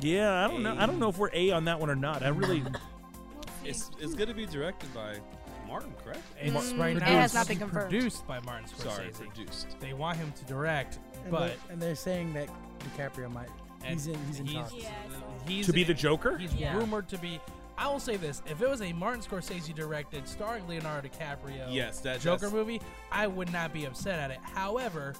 Yeah, 0.00 0.42
I 0.42 0.48
don't 0.48 0.62
know. 0.62 0.74
I 0.78 0.86
don't 0.86 0.98
know 0.98 1.10
if 1.10 1.18
we're 1.18 1.28
a 1.34 1.50
on 1.50 1.66
that 1.66 1.78
one 1.78 1.90
or 1.90 1.96
not. 1.96 2.22
I 2.22 2.28
really. 2.28 2.62
It's 3.64 3.90
it's 4.00 4.14
going 4.14 4.28
to 4.28 4.34
be 4.34 4.46
directed 4.46 4.94
by 4.94 5.16
Martin, 5.66 5.92
correct? 6.02 6.22
It's 6.40 6.72
right 6.72 6.96
it 6.96 7.02
has 7.02 7.34
not 7.34 7.48
been 7.48 7.58
confirmed. 7.58 7.90
produced 7.90 8.26
by 8.26 8.40
Martin 8.40 8.66
Scorsese. 8.66 8.94
Sorry, 8.94 9.10
produced. 9.10 9.76
They 9.80 9.92
want 9.92 10.16
him 10.16 10.32
to 10.38 10.44
direct, 10.44 10.98
and, 11.22 11.30
but 11.30 11.48
they're, 11.48 11.56
and 11.72 11.82
they're 11.82 11.94
saying 11.96 12.32
that 12.32 12.48
DiCaprio 12.96 13.30
might. 13.30 13.50
He's 13.84 14.06
in. 14.06 14.16
He's 14.26 14.40
in 14.40 14.46
talks. 14.46 14.72
Yes. 14.72 14.92
he's 15.46 15.66
To 15.66 15.72
be 15.74 15.84
the 15.84 15.92
Joker? 15.92 16.38
He's 16.38 16.54
Yeah. 16.54 16.78
rumored 16.78 17.08
to 17.08 17.18
be. 17.18 17.40
I 17.78 17.86
will 17.88 18.00
say 18.00 18.16
this: 18.16 18.42
if 18.46 18.60
it 18.60 18.68
was 18.68 18.82
a 18.82 18.92
Martin 18.92 19.22
Scorsese 19.22 19.74
directed, 19.74 20.26
starring 20.28 20.66
Leonardo 20.66 21.08
DiCaprio, 21.08 21.66
Yes, 21.72 22.00
that- 22.00 22.20
Joker 22.20 22.46
that's- 22.46 22.52
movie, 22.52 22.80
I 23.12 23.26
would 23.26 23.52
not 23.52 23.72
be 23.72 23.84
upset 23.84 24.18
at 24.18 24.30
it. 24.32 24.38
However, 24.42 25.14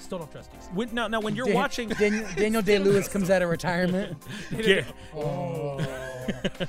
still 0.00 0.18
don't 0.18 0.32
trust 0.32 0.50
DC. 0.52 0.72
When, 0.72 0.94
now, 0.94 1.08
now 1.08 1.20
when 1.20 1.36
you're 1.36 1.46
Dan- 1.46 1.54
watching, 1.54 1.88
Daniel, 1.98 2.26
Daniel 2.36 2.62
Day 2.62 2.78
Lewis 2.78 3.06
comes 3.08 3.28
out 3.30 3.42
of 3.42 3.50
retirement. 3.50 4.16
Ga- 4.50 4.84
Oh, 5.14 5.78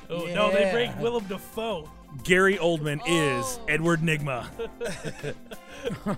Oh 0.09 0.25
no, 0.25 0.51
they 0.51 0.61
Yeah. 0.61 0.71
bring 0.71 0.99
Willem 0.99 1.25
Dafoe, 1.25 1.88
Gary 2.23 2.57
Oldman 2.57 2.99
Oh. 3.07 3.39
is 3.39 3.59
Edward 3.67 4.01
Nygma. 4.01 4.47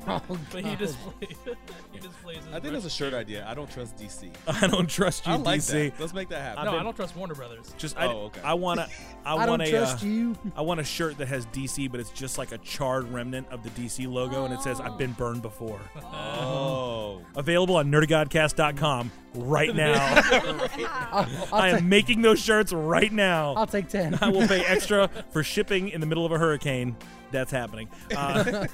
Oh, 0.08 0.22
but 0.52 0.64
he 0.64 0.70
God. 0.72 0.80
just 0.80 0.98
plays. 1.00 1.38
he 1.92 2.00
just 2.00 2.22
plays. 2.24 2.40
I 2.54 2.60
think 2.60 2.74
that's 2.74 2.86
a 2.86 2.90
shirt 2.90 3.14
idea. 3.14 3.46
I 3.48 3.54
don't 3.54 3.70
trust 3.70 3.98
DC. 3.98 4.32
I 4.64 4.68
don't 4.68 4.90
trust 4.90 5.26
you, 5.26 5.34
I 5.34 5.36
like 5.38 5.62
DC. 5.62 5.92
that. 5.92 6.00
Let's 6.00 6.14
make 6.14 6.30
that 6.30 6.42
happen. 6.42 6.66
No, 6.66 6.72
been- 6.72 6.80
I 6.80 6.84
don't 6.84 6.96
trust 6.96 7.16
Warner 7.16 7.36
Brothers. 7.36 7.74
Just 7.78 7.98
I, 7.98 8.08
Oh, 8.08 8.26
okay. 8.26 8.42
I 8.44 8.54
want 8.54 8.80
to. 8.80 8.88
I, 9.26 9.32
I 9.32 9.34
want 9.36 9.48
don't 9.48 9.62
a. 9.62 9.70
trust 9.70 10.04
uh, 10.04 10.08
you. 10.08 10.36
I 10.56 10.62
want 10.62 10.80
a 10.80 10.84
shirt 10.84 11.18
that 11.18 11.28
has 11.28 11.46
DC, 11.48 11.90
but 11.92 12.00
it's 12.00 12.12
just 12.12 12.38
like 12.38 12.52
a 12.52 12.58
charred 12.60 13.12
remnant 13.12 13.48
of 13.50 13.64
the 13.64 13.70
DC 13.72 14.12
logo, 14.12 14.46
and 14.46 14.54
it 14.54 14.62
says 14.62 14.80
"I've 14.80 14.98
been 14.98 15.14
burned 15.14 15.42
before." 15.42 15.80
Oh. 15.96 17.22
Available 17.36 17.76
on 17.78 17.92
nerdygodcast.com 17.92 19.12
right 19.36 19.76
now. 19.76 19.94
I'll, 21.12 21.28
I'll 21.52 21.54
I 21.54 21.70
am 21.70 21.90
making 21.90 22.22
those 22.22 22.40
shirts 22.40 22.72
right 22.72 23.12
now. 23.12 23.54
I'll 23.56 23.68
take 23.68 23.90
ten. 23.90 24.18
I 24.22 24.30
will 24.30 24.48
pay 24.48 24.64
extra 24.66 25.10
for 25.32 25.44
shipping 25.44 25.90
in 25.90 26.02
the 26.02 26.08
middle 26.08 26.26
of 26.26 26.32
a 26.32 26.38
hurricane. 26.38 26.96
That's 27.32 27.52
happening. 27.52 27.90
Uh, 28.16 28.68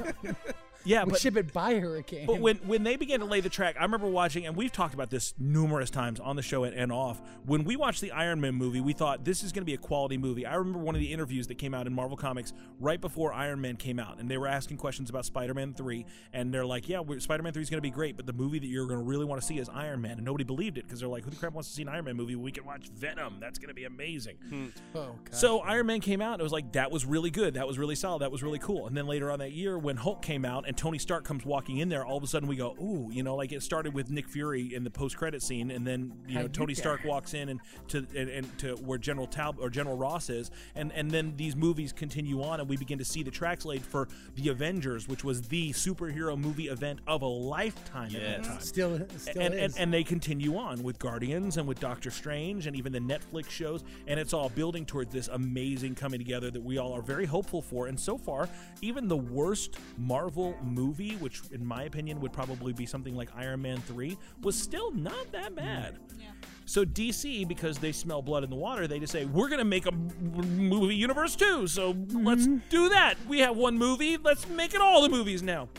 yeah, 0.84 1.03
we 1.03 1.11
but 1.11 1.21
ship 1.21 1.38
it 1.38 1.53
by 1.53 1.79
hurricane. 1.79 2.25
But 2.25 2.39
when 2.39 2.57
when 2.57 2.84
they 2.84 2.95
began 2.95 3.19
to 3.19 3.25
lay 3.25 3.41
the 3.41 3.49
track, 3.49 3.75
I 3.79 3.84
remember 3.84 4.07
watching, 4.07 4.45
and 4.45 4.55
we've 4.55 4.71
talked 4.71 4.93
about 4.93 5.09
this 5.09 5.34
numerous 5.39 5.89
times 5.89 6.19
on 6.19 6.36
the 6.36 6.41
show 6.41 6.63
and, 6.63 6.75
and 6.75 6.91
off. 6.91 7.21
When 7.45 7.63
we 7.63 7.75
watched 7.75 8.01
the 8.01 8.11
Iron 8.11 8.41
Man 8.41 8.55
movie, 8.55 8.82
we 8.82 8.93
thought 8.93 9.23
this 9.23 9.43
is 9.43 9.51
going 9.51 9.61
to 9.61 9.65
be 9.65 9.73
a 9.73 9.77
quality 9.77 10.17
movie. 10.17 10.45
I 10.45 10.55
remember 10.55 10.79
one 10.79 10.95
of 10.95 11.01
the 11.01 11.11
interviews 11.11 11.47
that 11.47 11.55
came 11.55 11.73
out 11.73 11.88
in 11.88 11.93
Marvel 11.93 12.17
Comics 12.17 12.53
right 12.79 12.99
before 12.99 13.34
Iron 13.34 13.61
Man 13.61 13.75
came 13.75 13.99
out, 13.99 14.19
and 14.19 14.29
they 14.29 14.38
were 14.38 14.47
asking 14.47 14.77
questions 14.77 15.09
about 15.09 15.25
Spider 15.25 15.53
Man 15.53 15.73
3, 15.73 16.05
and 16.34 16.53
they're 16.53 16.65
like, 16.65 16.89
Yeah, 16.89 17.01
Spider 17.19 17.43
Man 17.43 17.53
3 17.53 17.61
is 17.61 17.69
going 17.69 17.77
to 17.77 17.82
be 17.82 17.91
great, 17.91 18.17
but 18.17 18.25
the 18.25 18.34
movie 18.34 18.59
that 18.59 18.67
you're 18.67 18.88
going 18.88 18.99
to 18.99 19.05
really 19.05 19.25
want 19.25 19.41
to 19.41 19.47
see 19.47 19.59
is 19.59 19.69
Iron 19.69 20.01
Man. 20.01 20.13
And 20.17 20.25
nobody 20.25 20.43
believed 20.43 20.77
it 20.77 20.86
because 20.86 20.99
they're 20.99 21.09
like, 21.09 21.23
Who 21.23 21.29
the 21.29 21.36
crap 21.36 21.53
wants 21.53 21.69
to 21.69 21.75
see 21.75 21.84
an 21.84 21.89
Iron 21.89 22.05
Man 22.05 22.15
movie? 22.15 22.36
We 22.36 22.51
can 22.51 22.65
watch 22.65 22.89
Venom. 22.89 23.38
That's 23.39 23.59
going 23.59 23.69
to 23.69 23.75
be 23.75 23.86
amazing. 23.86 24.38
Hmm. 24.49 24.67
oh, 24.95 25.15
God. 25.23 25.36
So 25.36 25.59
Iron 25.59 25.86
Man 25.86 25.99
came 25.99 26.21
out, 26.21 26.34
and 26.34 26.41
it 26.41 26.43
was 26.43 26.53
like 26.53 26.71
that 26.73 26.91
was 26.91 27.05
really 27.05 27.32
good, 27.32 27.55
that 27.55 27.67
was 27.67 27.77
really 27.77 27.95
solid, 27.95 28.21
that 28.21 28.32
was 28.32 28.43
really 28.43 28.59
cool. 28.59 28.88
And 28.88 28.95
then 28.95 29.07
later 29.07 29.32
on 29.32 29.39
that 29.39 29.51
year, 29.51 29.77
when 29.77 29.97
Hulk 29.97 30.21
came 30.21 30.45
out 30.45 30.67
and 30.72 30.78
Tony 30.78 30.99
Stark 30.99 31.26
comes 31.26 31.43
walking 31.43 31.80
in 31.80 31.89
there, 31.89 32.05
all 32.05 32.15
of 32.15 32.24
a 32.24 32.28
sudden 32.28 32.47
we 32.47 32.55
go, 32.55 32.78
ooh, 32.82 33.09
you 33.11 33.24
know, 33.24 33.36
like 33.36 33.51
it 33.51 33.61
started 33.61 33.93
with 33.93 34.09
Nick 34.09 34.30
Fury 34.30 34.74
in 34.74 34.86
the 34.86 34.89
post-credit 34.89 35.43
scene, 35.43 35.69
and 35.69 35.86
then 35.86 36.13
you 36.26 36.36
know 36.36 36.43
How 36.43 36.47
Tony? 36.47 36.74
Stark 36.74 37.03
walks 37.03 37.34
in 37.34 37.49
and 37.49 37.59
to 37.89 38.07
and, 38.15 38.30
and 38.30 38.57
to 38.59 38.76
where 38.78 38.97
General 38.97 39.28
Tal 39.28 39.53
or 39.59 39.69
General 39.69 39.97
Ross 39.97 40.30
is, 40.30 40.49
and 40.76 40.93
and 40.93 41.11
then 41.11 41.34
these 41.36 41.57
movies 41.57 41.91
continue 41.91 42.41
on, 42.41 42.61
and 42.61 42.69
we 42.69 42.78
begin 42.78 42.97
to 42.99 43.03
see 43.03 43.22
the 43.22 43.32
tracks 43.32 43.65
laid 43.65 43.82
for 43.82 44.07
the 44.36 44.47
Avengers, 44.47 45.09
which 45.09 45.26
was 45.26 45.41
the 45.41 45.74
superhero 45.74 46.38
movie 46.38 46.69
event 46.69 47.01
of 47.05 47.22
a 47.22 47.28
lifetime 47.28 48.15
at 48.15 48.22
that 48.22 48.43
time 48.45 48.61
still, 48.61 49.05
still 49.17 49.41
and, 49.41 49.53
is. 49.53 49.76
and, 49.76 49.78
and 49.78 49.93
they 49.93 50.05
continue 50.05 50.55
on 50.55 50.82
with 50.84 50.99
Guardians 50.99 51.57
and 51.57 51.67
with 51.67 51.82
Doctor 51.82 52.11
Strange 52.11 52.65
and 52.65 52.78
even 52.78 52.93
the 52.93 52.99
Netflix 52.99 53.49
shows, 53.49 53.84
and 54.07 54.17
it's 54.17 54.32
all 54.32 54.47
building 54.47 54.86
towards 54.86 55.11
this 55.11 55.28
amazing 55.28 55.95
coming 55.95 56.19
together 56.22 56.49
that 56.49 56.63
we 56.63 56.78
all 56.78 56.93
are 56.93 57.01
very 57.01 57.26
hopeful 57.26 57.61
for. 57.61 57.88
And 57.88 57.99
so 57.99 58.17
far, 58.17 58.47
even 58.82 59.09
the 59.09 59.17
worst 59.17 59.76
Marvel 59.97 60.55
movie, 60.64 61.16
which 61.16 61.41
in 61.51 61.66
my 61.66 61.84
opinion 61.84 62.20
would 62.22 62.34
probably 62.34 62.74
be 62.74 62.86
something 62.86 63.16
like 63.16 63.30
Iron 63.36 63.62
Man 63.62 63.78
3, 63.82 64.18
was 64.41 64.57
still 64.57 64.91
not 64.91 65.32
that 65.32 65.55
bad. 65.55 65.95
Mm. 65.95 66.22
Yeah. 66.22 66.26
So 66.66 66.86
DC, 66.86 67.47
because 67.47 67.80
they 67.80 67.91
smell 67.91 68.22
blood 68.22 68.43
in 68.43 68.49
the 68.49 68.55
water, 68.55 68.88
they 68.88 68.99
just 68.99 69.12
say 69.12 69.26
we're 69.26 69.49
going 69.49 69.59
to 69.59 69.66
make 69.66 69.88
a 69.88 69.91
movie 69.91 70.95
universe 70.95 71.36
too. 71.36 71.68
So 71.68 71.93
mm-hmm. 71.93 72.26
let's 72.26 72.47
do 72.70 72.89
that. 72.89 73.16
We 73.28 73.39
have 73.39 73.57
one 73.57 73.78
movie. 73.78 74.18
Let's 74.18 74.47
make 74.47 74.74
it 74.74 74.82
all 74.82 75.01
the 75.01 75.09
movies 75.09 75.43
now. 75.43 75.70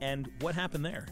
And 0.00 0.28
what 0.40 0.54
happened 0.54 0.84
there? 0.84 1.06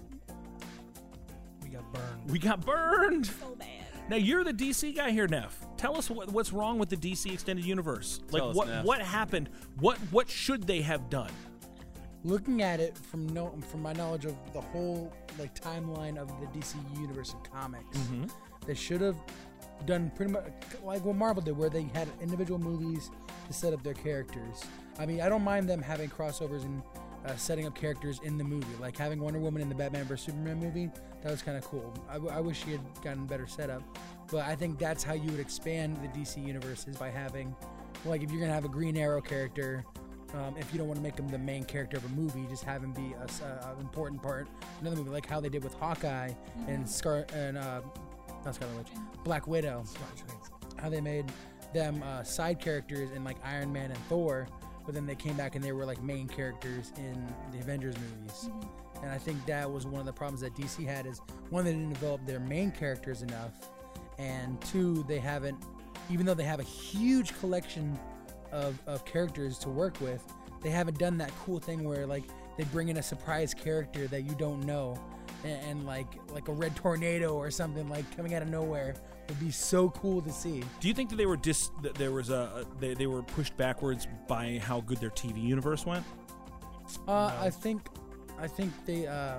We 1.62 1.68
got 1.68 1.92
burned. 1.92 2.30
We 2.30 2.38
got 2.38 2.66
burned. 2.66 3.26
So 3.26 3.54
bad. 3.54 3.68
Now 4.08 4.16
you're 4.16 4.42
the 4.42 4.52
DC 4.52 4.96
guy 4.96 5.12
here, 5.12 5.28
Neff. 5.28 5.64
Tell 5.76 5.96
us 5.96 6.10
what, 6.10 6.32
what's 6.32 6.52
wrong 6.52 6.80
with 6.80 6.88
the 6.88 6.96
DC 6.96 7.32
extended 7.32 7.64
universe. 7.64 8.20
Like 8.32 8.42
Tell 8.42 8.50
us, 8.50 8.56
what 8.56 8.66
Neff. 8.66 8.84
what 8.84 9.00
happened? 9.00 9.50
What 9.78 9.98
what 10.10 10.28
should 10.28 10.66
they 10.66 10.80
have 10.80 11.08
done? 11.08 11.30
Looking 12.24 12.62
at 12.62 12.80
it 12.80 12.96
from 12.96 13.26
no 13.28 13.54
from 13.70 13.82
my 13.82 13.92
knowledge 13.94 14.24
of 14.26 14.34
the 14.52 14.60
whole 14.60 15.12
like 15.38 15.54
timeline 15.58 16.16
of 16.18 16.28
the 16.40 16.46
DC 16.58 16.74
universe 17.00 17.32
of 17.34 17.42
comics, 17.50 17.96
Mm-hmm. 17.98 18.24
they 18.66 18.74
should 18.74 19.00
have 19.00 19.16
done 19.86 20.10
pretty 20.14 20.32
much 20.32 20.44
like 20.84 21.04
what 21.04 21.16
Marvel 21.16 21.42
did, 21.42 21.56
where 21.56 21.70
they 21.70 21.82
had 21.94 22.06
individual 22.20 22.58
movies 22.60 23.10
to 23.46 23.52
set 23.52 23.72
up 23.72 23.82
their 23.82 23.94
characters. 23.94 24.62
I 24.98 25.06
mean, 25.06 25.20
I 25.22 25.28
don't 25.30 25.42
mind 25.44 25.68
them 25.68 25.80
having 25.80 26.10
crossovers 26.10 26.64
and 26.64 26.82
uh, 27.26 27.34
setting 27.36 27.66
up 27.66 27.74
characters 27.74 28.20
in 28.22 28.36
the 28.36 28.44
movie, 28.44 28.66
like 28.80 28.96
having 28.96 29.20
Wonder 29.20 29.38
Woman 29.38 29.62
in 29.62 29.68
the 29.70 29.74
Batman 29.74 30.04
vs 30.04 30.26
Superman 30.26 30.58
movie. 30.58 30.90
That 31.22 31.30
was 31.30 31.42
kind 31.42 31.56
of 31.56 31.64
cool. 31.64 31.92
I, 32.08 32.14
w- 32.14 32.32
I 32.32 32.40
wish 32.40 32.64
she 32.64 32.72
had 32.72 32.80
gotten 33.02 33.26
better 33.26 33.46
setup, 33.46 33.82
but 34.30 34.44
I 34.46 34.54
think 34.54 34.78
that's 34.78 35.02
how 35.02 35.12
you 35.14 35.30
would 35.30 35.40
expand 35.40 35.96
the 36.02 36.08
DC 36.08 36.42
universe 36.46 36.86
is 36.88 36.96
by 36.96 37.10
having, 37.10 37.54
like, 38.06 38.22
if 38.22 38.30
you're 38.30 38.40
gonna 38.40 38.52
have 38.54 38.64
a 38.64 38.70
Green 38.70 38.96
Arrow 38.96 39.20
character. 39.22 39.84
Um, 40.34 40.54
if 40.58 40.72
you 40.72 40.78
don't 40.78 40.86
want 40.86 40.98
to 40.98 41.02
make 41.02 41.18
him 41.18 41.28
the 41.28 41.38
main 41.38 41.64
character 41.64 41.96
of 41.96 42.04
a 42.04 42.08
movie, 42.10 42.46
just 42.48 42.62
have 42.64 42.82
him 42.84 42.92
be 42.92 43.14
a 43.20 43.24
s- 43.24 43.40
a- 43.42 43.72
an 43.74 43.80
important 43.80 44.22
part 44.22 44.46
another 44.80 44.96
movie, 44.96 45.10
like 45.10 45.26
how 45.26 45.40
they 45.40 45.48
did 45.48 45.64
with 45.64 45.74
Hawkeye 45.74 46.30
and 46.68 46.88
Scar 46.88 47.26
and 47.34 47.58
uh, 47.58 47.80
not 48.44 48.54
Scarlet 48.54 48.76
Witch, 48.78 48.88
Black 49.24 49.46
Widow. 49.46 49.82
How 50.76 50.88
they 50.88 51.00
made 51.00 51.26
them 51.74 52.02
uh, 52.02 52.22
side 52.22 52.58
characters 52.60 53.10
in 53.10 53.24
like 53.24 53.36
Iron 53.44 53.72
Man 53.72 53.90
and 53.90 53.98
Thor, 54.08 54.46
but 54.86 54.94
then 54.94 55.04
they 55.04 55.14
came 55.16 55.34
back 55.36 55.56
and 55.56 55.64
they 55.64 55.72
were 55.72 55.84
like 55.84 56.02
main 56.02 56.28
characters 56.28 56.92
in 56.96 57.26
the 57.52 57.58
Avengers 57.58 57.96
movies. 57.98 58.48
And 59.02 59.10
I 59.10 59.18
think 59.18 59.44
that 59.46 59.70
was 59.70 59.86
one 59.86 59.98
of 60.00 60.06
the 60.06 60.12
problems 60.12 60.42
that 60.42 60.54
DC 60.54 60.86
had 60.86 61.06
is 61.06 61.20
one 61.50 61.64
they 61.64 61.72
didn't 61.72 61.90
develop 61.94 62.24
their 62.26 62.40
main 62.40 62.70
characters 62.70 63.22
enough, 63.22 63.52
and 64.18 64.60
two 64.62 65.04
they 65.08 65.18
haven't, 65.18 65.58
even 66.10 66.24
though 66.24 66.34
they 66.34 66.44
have 66.44 66.60
a 66.60 66.64
huge 66.64 67.38
collection 67.40 67.98
of, 68.52 68.78
of 68.86 69.04
characters 69.04 69.58
to 69.58 69.68
work 69.68 70.00
with, 70.00 70.22
they 70.62 70.70
haven't 70.70 70.98
done 70.98 71.18
that 71.18 71.32
cool 71.44 71.58
thing 71.58 71.84
where 71.84 72.06
like 72.06 72.24
they 72.56 72.64
bring 72.64 72.88
in 72.88 72.98
a 72.98 73.02
surprise 73.02 73.54
character 73.54 74.06
that 74.08 74.22
you 74.22 74.34
don't 74.34 74.64
know, 74.64 74.98
and, 75.44 75.62
and 75.62 75.86
like 75.86 76.08
like 76.32 76.48
a 76.48 76.52
red 76.52 76.76
tornado 76.76 77.34
or 77.34 77.50
something 77.50 77.88
like 77.88 78.04
coming 78.16 78.34
out 78.34 78.42
of 78.42 78.48
nowhere 78.48 78.94
would 79.28 79.40
be 79.40 79.50
so 79.50 79.90
cool 79.90 80.20
to 80.20 80.32
see. 80.32 80.62
Do 80.80 80.88
you 80.88 80.94
think 80.94 81.08
that 81.10 81.16
they 81.16 81.26
were 81.26 81.36
dis 81.36 81.70
that 81.82 81.94
there 81.94 82.12
was 82.12 82.30
a 82.30 82.66
they, 82.78 82.94
they 82.94 83.06
were 83.06 83.22
pushed 83.22 83.56
backwards 83.56 84.06
by 84.28 84.60
how 84.62 84.80
good 84.80 84.98
their 84.98 85.10
TV 85.10 85.42
universe 85.42 85.86
went? 85.86 86.04
Uh, 87.06 87.32
I 87.40 87.50
think, 87.50 87.82
I 88.38 88.48
think 88.48 88.72
they 88.84 89.06
uh, 89.06 89.36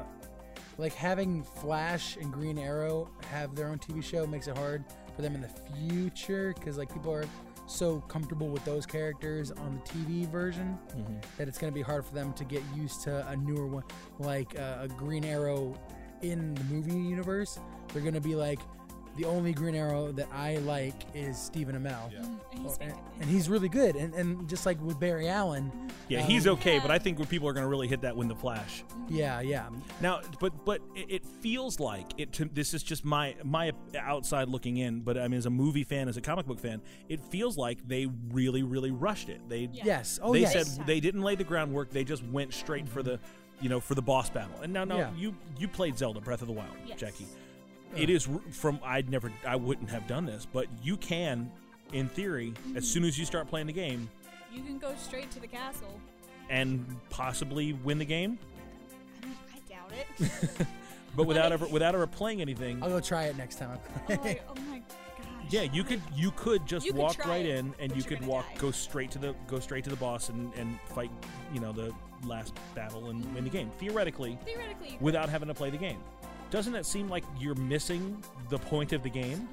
like 0.78 0.94
having 0.94 1.44
Flash 1.44 2.18
and 2.18 2.32
Green 2.32 2.58
Arrow 2.58 3.10
have 3.30 3.56
their 3.56 3.68
own 3.68 3.78
TV 3.78 4.04
show 4.04 4.26
makes 4.26 4.48
it 4.48 4.58
hard 4.58 4.84
for 5.16 5.22
them 5.22 5.36
in 5.36 5.42
the 5.42 5.50
future 5.78 6.54
because 6.58 6.78
like 6.78 6.92
people 6.92 7.14
are 7.14 7.26
so 7.72 8.02
comfortable 8.02 8.50
with 8.50 8.64
those 8.66 8.86
characters 8.86 9.52
on 9.52 9.80
the 9.84 9.92
TV 9.92 10.28
version 10.30 10.78
that 11.38 11.48
it's 11.48 11.58
gonna 11.58 11.72
be 11.72 11.82
hard 11.82 12.06
for 12.06 12.14
them 12.14 12.34
to 12.34 12.44
get 12.44 12.62
used 12.76 13.02
to 13.04 13.28
a 13.28 13.36
newer 13.36 13.68
one 13.68 13.84
like 14.20 14.60
uh, 14.60 14.80
a 14.82 14.88
Green 14.88 15.26
Arrow 15.26 15.74
in 16.22 16.54
the 16.56 16.64
movie 16.66 16.92
universe. 16.92 17.60
They're 17.94 18.04
gonna 18.04 18.22
be 18.22 18.36
like. 18.36 18.60
The 19.18 19.26
only 19.26 19.52
Green 19.54 19.76
Arrow 19.76 20.12
that 20.14 20.28
I 20.34 20.58
like 20.58 20.94
is 21.14 21.38
Stephen 21.38 21.76
Amell. 21.76 22.12
Yeah. 22.12 22.20
And 22.54 22.62
he's 22.64 22.72
Oh, 22.72 22.78
and, 22.82 22.94
and 23.20 23.30
he's 23.30 23.50
really 23.50 23.68
good. 23.70 23.96
And, 23.96 24.14
and 24.14 24.48
just 24.48 24.66
like 24.66 24.82
with 24.82 25.00
Barry 25.00 25.28
Allen, 25.28 25.70
Yeah, 26.08 26.22
Um, 26.22 26.28
he's 26.28 26.48
okay, 26.48 26.80
but 26.80 26.92
I 26.92 26.98
think 26.98 27.20
when 27.20 27.28
people 27.28 27.48
are 27.50 27.54
going 27.54 27.64
to 27.66 27.70
really 27.70 27.88
hit 27.90 28.02
that 28.02 28.16
when 28.16 28.28
the 28.30 28.36
Flash. 28.36 28.84
yeah, 29.10 29.42
yeah. 29.42 29.68
Now, 30.00 30.22
but 30.40 30.64
but 30.66 30.82
it, 30.96 31.12
it 31.12 31.26
feels 31.26 31.80
like 31.80 32.12
it. 32.18 32.32
To, 32.34 32.46
this 32.46 32.74
is 32.74 32.84
just 32.84 33.04
my 33.04 33.36
my 33.44 33.74
outside 34.00 34.48
looking 34.48 34.78
in, 34.78 35.02
but 35.02 35.18
I 35.18 35.28
mean, 35.28 35.38
as 35.38 35.46
a 35.46 35.50
movie 35.50 35.84
fan, 35.84 36.08
as 36.08 36.16
a 36.18 36.22
comic 36.22 36.46
book 36.46 36.60
fan, 36.60 36.82
it 37.10 37.20
feels 37.20 37.58
like 37.58 37.86
they 37.88 38.08
really 38.32 38.64
really 38.64 38.92
rushed 38.92 39.28
it. 39.30 39.42
They 39.50 39.70
Yeah. 39.74 39.84
Yes. 39.86 40.20
Oh, 40.24 40.32
they 40.34 40.42
yes. 40.42 40.54
said 40.54 40.88
they 40.88 41.00
didn't 41.02 41.22
lay 41.22 41.36
the 41.36 41.44
groundwork. 41.44 41.90
They 41.90 42.04
just 42.06 42.24
went 42.28 42.54
straight 42.54 42.88
for 42.88 43.04
the, 43.04 43.20
you 43.62 43.68
know, 43.70 43.80
for 43.82 43.94
the 43.96 44.02
boss 44.02 44.30
battle. 44.30 44.56
And 44.62 44.72
now, 44.72 44.86
now 44.86 44.98
Yeah. 44.98 45.12
you 45.18 45.36
you 45.60 45.68
played 45.68 45.98
Zelda 45.98 46.22
Breath 46.22 46.42
of 46.42 46.48
the 46.48 46.54
Wild, 46.54 46.76
Yes. 46.88 47.00
Jackie. 47.00 47.28
It 47.96 48.10
is 48.10 48.28
from 48.52 48.80
I'd 48.84 49.10
never 49.10 49.32
I 49.46 49.56
wouldn't 49.56 49.90
have 49.90 50.08
done 50.08 50.26
this, 50.26 50.46
but 50.52 50.68
you 50.82 50.96
can, 50.98 51.52
in 51.94 52.08
theory, 52.08 52.54
as 52.76 52.88
soon 52.88 53.04
as 53.04 53.18
you 53.20 53.26
start 53.26 53.48
playing 53.48 53.68
the 53.68 53.74
game, 53.74 54.10
You 54.54 54.64
can 54.64 54.78
go 54.78 54.94
straight 54.98 55.30
to 55.32 55.40
the 55.40 55.48
castle. 55.48 56.00
and 56.50 56.86
possibly 57.10 57.74
win 57.74 57.98
the 57.98 58.06
game, 58.06 58.38
I 59.22 59.26
mean, 59.26 59.36
I 59.54 59.60
doubt 59.70 59.92
it. 60.60 60.68
but 61.16 61.26
without 61.28 61.52
ever 61.52 61.68
without 61.68 61.94
ever 61.96 62.08
playing 62.08 62.42
anything. 62.42 62.82
I'll 62.82 62.90
go 62.90 63.00
try 63.02 63.24
it 63.26 63.38
next 63.38 63.56
time. 63.60 63.78
Oh, 64.10 64.16
my, 64.24 64.40
oh 64.50 64.56
my 64.70 64.78
gosh. 64.80 64.98
Yeah, 65.50 65.64
you 65.64 65.84
could 65.84 66.02
you 66.16 66.32
could 66.32 66.66
just 66.66 66.86
You 66.86 66.94
could 66.94 67.02
walk 67.02 67.16
try 67.18 67.28
right 67.28 67.46
it, 67.46 67.58
in 67.58 67.74
and 67.80 67.90
but 67.90 67.90
you 67.90 67.96
you're 67.98 68.04
could 68.08 68.20
gonna 68.22 68.32
walk 68.32 68.46
die. 68.54 68.62
go 68.62 68.72
straight 68.72 69.12
to 69.12 69.20
the 69.20 69.36
go 69.48 69.60
straight 69.60 69.84
to 69.84 69.90
the 69.90 69.98
boss 69.98 70.30
and, 70.30 70.54
and 70.54 70.80
fight, 70.96 71.12
you 71.54 71.60
know, 71.60 71.74
the 71.74 71.92
last 72.26 72.54
battle 72.74 73.10
and 73.10 73.22
win 73.36 73.44
the 73.44 73.50
game. 73.50 73.70
Theoretically, 73.80 74.38
Theoretically, 74.46 74.88
you 74.88 74.94
could. 74.94 75.02
without 75.02 75.28
having 75.28 75.50
to 75.50 75.54
play 75.54 75.70
the 75.70 75.78
game. 75.78 76.00
Doesn't 76.52 76.74
that 76.74 76.86
seem 76.86 77.10
like 77.10 77.24
you're 77.40 77.56
missing 77.56 78.24
the 78.50 78.60
point 78.60 78.94
of 78.94 79.02
the 79.02 79.10
game? 79.10 79.48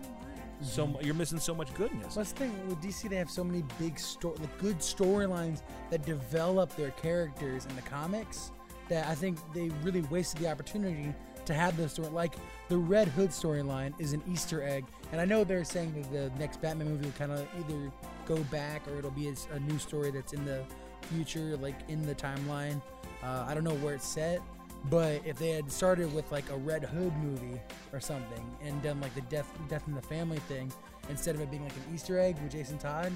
so 0.60 0.98
you're 1.02 1.14
missing 1.14 1.38
so 1.38 1.54
much 1.54 1.72
goodness. 1.74 2.16
What's 2.16 2.32
the 2.32 2.40
thing 2.40 2.68
with 2.68 2.80
DC? 2.80 3.08
They 3.08 3.16
have 3.16 3.30
so 3.30 3.44
many 3.44 3.62
big 3.78 3.98
story, 3.98 4.36
like 4.38 4.58
good 4.58 4.78
storylines 4.78 5.62
that 5.90 6.04
develop 6.04 6.74
their 6.76 6.90
characters 6.92 7.64
in 7.66 7.76
the 7.76 7.82
comics 7.82 8.50
that 8.88 9.06
I 9.06 9.14
think 9.14 9.38
they 9.54 9.68
really 9.82 10.00
wasted 10.02 10.40
the 10.40 10.50
opportunity 10.50 11.14
to 11.44 11.54
have 11.54 11.76
those 11.76 11.92
story. 11.92 12.08
Like 12.08 12.34
the 12.68 12.76
Red 12.76 13.08
Hood 13.08 13.30
storyline 13.30 13.98
is 14.00 14.12
an 14.12 14.22
Easter 14.30 14.62
egg, 14.62 14.84
and 15.12 15.20
I 15.20 15.24
know 15.24 15.44
they're 15.44 15.64
saying 15.64 15.94
that 15.94 16.12
the 16.12 16.38
next 16.38 16.60
Batman 16.60 16.88
movie 16.88 17.04
will 17.04 17.12
kind 17.12 17.32
of 17.32 17.46
either 17.58 17.92
go 18.26 18.36
back 18.44 18.86
or 18.88 18.98
it'll 18.98 19.10
be 19.10 19.32
a 19.52 19.60
new 19.60 19.78
story 19.78 20.10
that's 20.10 20.32
in 20.32 20.44
the 20.44 20.64
future, 21.02 21.56
like 21.58 21.76
in 21.88 22.02
the 22.02 22.14
timeline. 22.14 22.82
Uh, 23.22 23.44
I 23.46 23.54
don't 23.54 23.64
know 23.64 23.74
where 23.76 23.94
it's 23.94 24.06
set, 24.06 24.40
but 24.84 25.20
if 25.24 25.38
they 25.38 25.50
had 25.50 25.70
started 25.70 26.12
with 26.14 26.30
like 26.30 26.48
a 26.50 26.56
Red 26.56 26.84
Hood 26.84 27.16
movie 27.16 27.60
or 27.92 28.00
something 28.00 28.44
and 28.62 28.80
done 28.82 29.00
like 29.00 29.14
the 29.14 29.20
death 29.22 29.50
death 29.68 29.86
in 29.86 29.94
the 29.94 30.02
family 30.02 30.38
thing 30.40 30.72
instead 31.08 31.34
of 31.34 31.40
it 31.40 31.50
being 31.50 31.62
like 31.62 31.72
an 31.72 31.94
Easter 31.94 32.18
egg 32.18 32.38
with 32.42 32.52
Jason 32.52 32.78
Todd, 32.78 33.12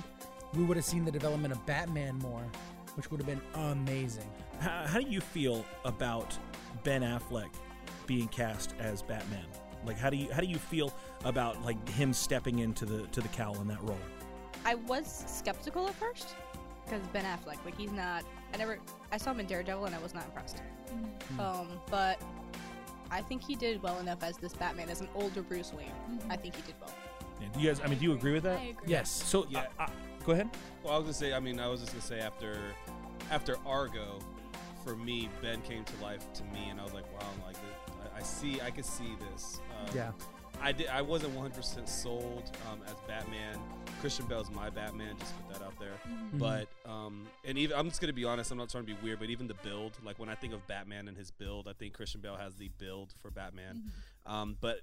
we 0.54 0.64
would 0.64 0.76
have 0.76 0.86
seen 0.86 1.04
the 1.04 1.12
development 1.12 1.52
of 1.52 1.64
Batman 1.66 2.16
more, 2.18 2.44
which 2.94 3.10
would 3.10 3.20
have 3.20 3.26
been 3.26 3.42
amazing. 3.54 4.28
how, 4.60 4.84
how 4.86 5.00
do 5.00 5.08
you 5.08 5.20
feel 5.20 5.64
about 5.84 6.36
Ben 6.84 7.02
Affleck 7.02 7.50
being 8.06 8.28
cast 8.28 8.74
as 8.78 9.02
Batman? 9.02 9.46
Like, 9.84 9.98
how 9.98 10.10
do 10.10 10.16
you 10.16 10.32
how 10.32 10.40
do 10.40 10.46
you 10.46 10.58
feel 10.58 10.92
about 11.24 11.62
like 11.64 11.88
him 11.88 12.12
stepping 12.12 12.60
into 12.60 12.84
the 12.84 13.06
to 13.08 13.20
the 13.20 13.28
cowl 13.28 13.60
in 13.60 13.68
that 13.68 13.82
role? 13.82 13.98
I 14.64 14.76
was 14.76 15.24
skeptical 15.26 15.88
at 15.88 15.94
first 15.94 16.36
because 16.84 17.06
Ben 17.08 17.24
Affleck, 17.24 17.64
like 17.64 17.76
he's 17.78 17.92
not. 17.92 18.24
I 18.52 18.56
never. 18.58 18.78
I 19.10 19.16
saw 19.16 19.30
him 19.32 19.40
in 19.40 19.46
Daredevil 19.46 19.84
and 19.86 19.94
I 19.94 19.98
was 19.98 20.14
not 20.14 20.24
impressed. 20.26 20.62
Um, 21.38 21.68
but 21.90 22.20
I 23.10 23.20
think 23.22 23.42
he 23.42 23.54
did 23.54 23.82
well 23.82 23.98
enough 23.98 24.22
as 24.22 24.36
this 24.36 24.52
Batman, 24.52 24.88
as 24.90 25.00
an 25.00 25.08
older 25.14 25.42
Bruce 25.42 25.72
Wayne. 25.72 25.90
I 26.30 26.36
think 26.36 26.56
he 26.56 26.62
did 26.62 26.74
well. 26.80 26.94
Yeah, 27.40 27.48
do 27.54 27.60
you 27.60 27.68
guys? 27.68 27.80
I 27.82 27.86
mean, 27.88 27.98
do 27.98 28.04
you 28.04 28.12
agree 28.12 28.32
with 28.32 28.42
that? 28.44 28.58
I 28.58 28.64
agree. 28.64 28.88
Yes. 28.88 29.10
So, 29.10 29.46
Yeah. 29.48 29.66
uh, 29.78 29.84
uh, 29.84 29.86
go 30.24 30.32
ahead. 30.32 30.48
Well, 30.82 30.92
I 30.92 30.96
was 30.96 31.04
gonna 31.04 31.14
say. 31.14 31.32
I 31.32 31.40
mean, 31.40 31.58
I 31.60 31.68
was 31.68 31.80
just 31.80 31.92
gonna 31.92 32.02
say 32.02 32.20
after 32.20 32.58
after 33.30 33.56
Argo, 33.66 34.18
for 34.84 34.94
me, 34.96 35.28
Ben 35.40 35.62
came 35.62 35.84
to 35.84 36.02
life 36.02 36.30
to 36.34 36.44
me, 36.44 36.68
and 36.70 36.80
I 36.80 36.84
was 36.84 36.92
like, 36.92 37.10
wow, 37.12 37.26
I'm 37.36 37.46
like 37.46 37.56
I, 38.14 38.18
I 38.18 38.22
see, 38.22 38.60
I 38.60 38.70
could 38.70 38.84
see 38.84 39.16
this. 39.32 39.60
Um, 39.80 39.94
Yeah. 39.96 40.10
I 40.60 40.70
did. 40.70 40.86
I 40.88 41.02
wasn't 41.02 41.34
100% 41.36 41.88
sold 41.88 42.50
um, 42.70 42.80
as 42.86 42.94
Batman. 43.08 43.58
Christian 44.02 44.26
Bale's 44.26 44.50
my 44.50 44.68
Batman. 44.68 45.14
Just 45.16 45.32
put 45.46 45.54
that 45.54 45.64
out 45.64 45.78
there. 45.78 45.92
But 46.32 46.66
um, 46.84 47.28
and 47.44 47.56
even 47.56 47.76
I'm 47.78 47.88
just 47.88 48.00
gonna 48.00 48.12
be 48.12 48.24
honest. 48.24 48.50
I'm 48.50 48.58
not 48.58 48.68
trying 48.68 48.84
to 48.84 48.92
be 48.92 48.98
weird, 49.00 49.20
but 49.20 49.30
even 49.30 49.46
the 49.46 49.54
build, 49.54 49.92
like 50.04 50.18
when 50.18 50.28
I 50.28 50.34
think 50.34 50.52
of 50.52 50.66
Batman 50.66 51.06
and 51.06 51.16
his 51.16 51.30
build, 51.30 51.68
I 51.68 51.72
think 51.72 51.94
Christian 51.94 52.20
Bale 52.20 52.34
has 52.34 52.56
the 52.56 52.68
build 52.78 53.14
for 53.22 53.30
Batman. 53.30 53.84
Um, 54.26 54.56
but 54.60 54.80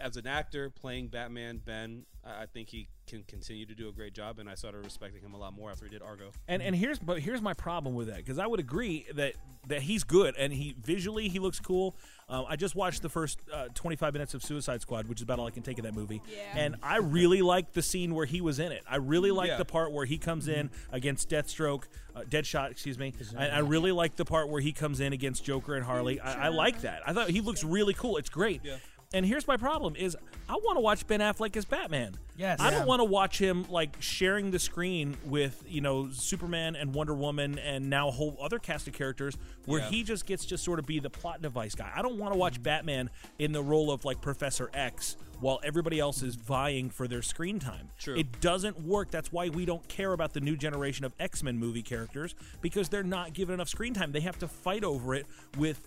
as 0.00 0.16
an 0.16 0.26
actor 0.26 0.70
playing 0.70 1.08
Batman, 1.08 1.60
Ben, 1.64 2.04
I 2.24 2.42
I 2.42 2.46
think 2.46 2.68
he 2.68 2.88
can 3.06 3.22
continue 3.24 3.66
to 3.66 3.74
do 3.74 3.88
a 3.88 3.92
great 3.92 4.14
job, 4.14 4.38
and 4.38 4.48
I 4.48 4.54
started 4.54 4.84
respecting 4.84 5.20
him 5.22 5.34
a 5.34 5.38
lot 5.38 5.52
more 5.52 5.70
after 5.70 5.84
he 5.84 5.90
did 5.90 6.00
Argo. 6.02 6.30
And 6.48 6.62
and 6.62 6.74
here's 6.76 6.98
but 6.98 7.18
here's 7.20 7.42
my 7.42 7.54
problem 7.54 7.94
with 7.94 8.06
that 8.08 8.18
because 8.18 8.38
I 8.38 8.46
would 8.46 8.60
agree 8.60 9.06
that 9.14 9.34
that 9.68 9.82
he's 9.82 10.04
good 10.04 10.34
and 10.38 10.52
he 10.52 10.74
visually 10.80 11.28
he 11.28 11.38
looks 11.38 11.58
cool. 11.60 11.96
Um, 12.28 12.44
I 12.48 12.54
just 12.56 12.76
watched 12.76 13.02
the 13.02 13.08
first 13.08 13.40
uh, 13.52 13.66
25 13.74 14.12
minutes 14.12 14.34
of 14.34 14.42
Suicide 14.44 14.80
Squad, 14.80 15.08
which 15.08 15.18
is 15.18 15.22
about 15.22 15.38
all 15.40 15.46
I 15.46 15.50
can 15.50 15.62
take 15.64 15.78
of 15.78 15.84
that 15.84 15.94
movie, 15.94 16.22
Yeah. 16.30 16.38
and 16.56 16.76
I 16.82 16.98
really 16.98 17.42
liked 17.42 17.74
the 17.74 17.82
scene 17.82 18.14
where 18.14 18.26
he 18.26 18.40
was 18.40 18.58
in 18.60 18.70
it. 18.70 18.84
I 18.88 18.96
really 18.96 19.32
liked 19.32 19.48
Yeah. 19.50 19.56
the 19.58 19.64
part 19.64 19.90
where 19.92 20.06
he 20.06 20.16
comes 20.16 20.46
in 20.46 20.70
against 20.92 21.28
Deathstroke, 21.28 21.84
uh, 22.14 22.20
Deadshot, 22.22 22.70
excuse 22.70 22.98
me. 22.98 23.12
I, 23.36 23.48
I 23.48 23.58
really 23.58 23.90
like 23.92 24.14
the 24.14 24.24
part 24.24 24.48
where 24.48 24.60
he 24.60 24.72
comes 24.72 25.00
in 25.00 25.12
against 25.12 25.44
Joker 25.44 25.74
and 25.74 25.84
Harley. 25.84 26.20
I, 26.20 26.46
I 26.46 26.48
like 26.50 26.82
that. 26.82 27.02
I 27.04 27.12
thought 27.12 27.30
he 27.30 27.40
looks 27.40 27.64
really 27.64 27.94
cool. 27.94 28.16
It's 28.16 28.30
great. 28.30 28.60
Yeah. 28.64 28.76
And 29.12 29.26
here's 29.26 29.48
my 29.48 29.56
problem: 29.56 29.96
is 29.96 30.16
I 30.48 30.52
want 30.54 30.76
to 30.76 30.80
watch 30.80 31.04
Ben 31.08 31.18
Affleck 31.18 31.56
as 31.56 31.64
Batman. 31.64 32.14
Yes. 32.36 32.60
I 32.60 32.70
don't 32.70 32.86
want 32.86 33.00
to 33.00 33.04
watch 33.04 33.38
him 33.38 33.66
like 33.68 33.96
sharing 34.00 34.52
the 34.52 34.58
screen 34.60 35.16
with 35.24 35.62
you 35.66 35.80
know 35.80 36.10
Superman 36.12 36.76
and 36.76 36.94
Wonder 36.94 37.14
Woman 37.14 37.58
and 37.58 37.90
now 37.90 38.06
a 38.08 38.10
whole 38.12 38.36
other 38.40 38.60
cast 38.60 38.86
of 38.86 38.94
characters 38.94 39.36
where 39.66 39.80
Yeah. 39.80 39.88
he 39.90 40.02
just 40.04 40.26
gets 40.26 40.46
to 40.46 40.56
sort 40.58 40.78
of 40.78 40.86
be 40.86 41.00
the 41.00 41.10
plot 41.10 41.42
device 41.42 41.74
guy. 41.74 41.90
I 41.94 42.02
don't 42.02 42.18
want 42.18 42.34
to 42.34 42.38
watch 42.38 42.62
Batman 42.62 43.10
in 43.40 43.50
the 43.50 43.62
role 43.62 43.90
of 43.90 44.04
like 44.04 44.20
Professor 44.20 44.70
X 44.72 45.16
while 45.40 45.58
everybody 45.64 45.98
else 45.98 46.22
is 46.22 46.36
vying 46.36 46.88
for 46.88 47.08
their 47.08 47.22
screen 47.22 47.58
time. 47.58 47.88
True. 47.98 48.16
It 48.16 48.40
doesn't 48.40 48.80
work. 48.80 49.10
That's 49.10 49.32
why 49.32 49.48
we 49.48 49.64
don't 49.64 49.86
care 49.88 50.12
about 50.12 50.34
the 50.34 50.40
new 50.40 50.56
generation 50.56 51.04
of 51.04 51.14
X-Men 51.18 51.58
movie 51.58 51.82
characters 51.82 52.36
because 52.60 52.88
they're 52.88 53.02
not 53.02 53.32
given 53.32 53.54
enough 53.54 53.68
screen 53.68 53.92
time. 53.92 54.12
They 54.12 54.20
have 54.20 54.38
to 54.38 54.46
fight 54.48 54.84
over 54.84 55.14
it 55.16 55.26
with 55.58 55.80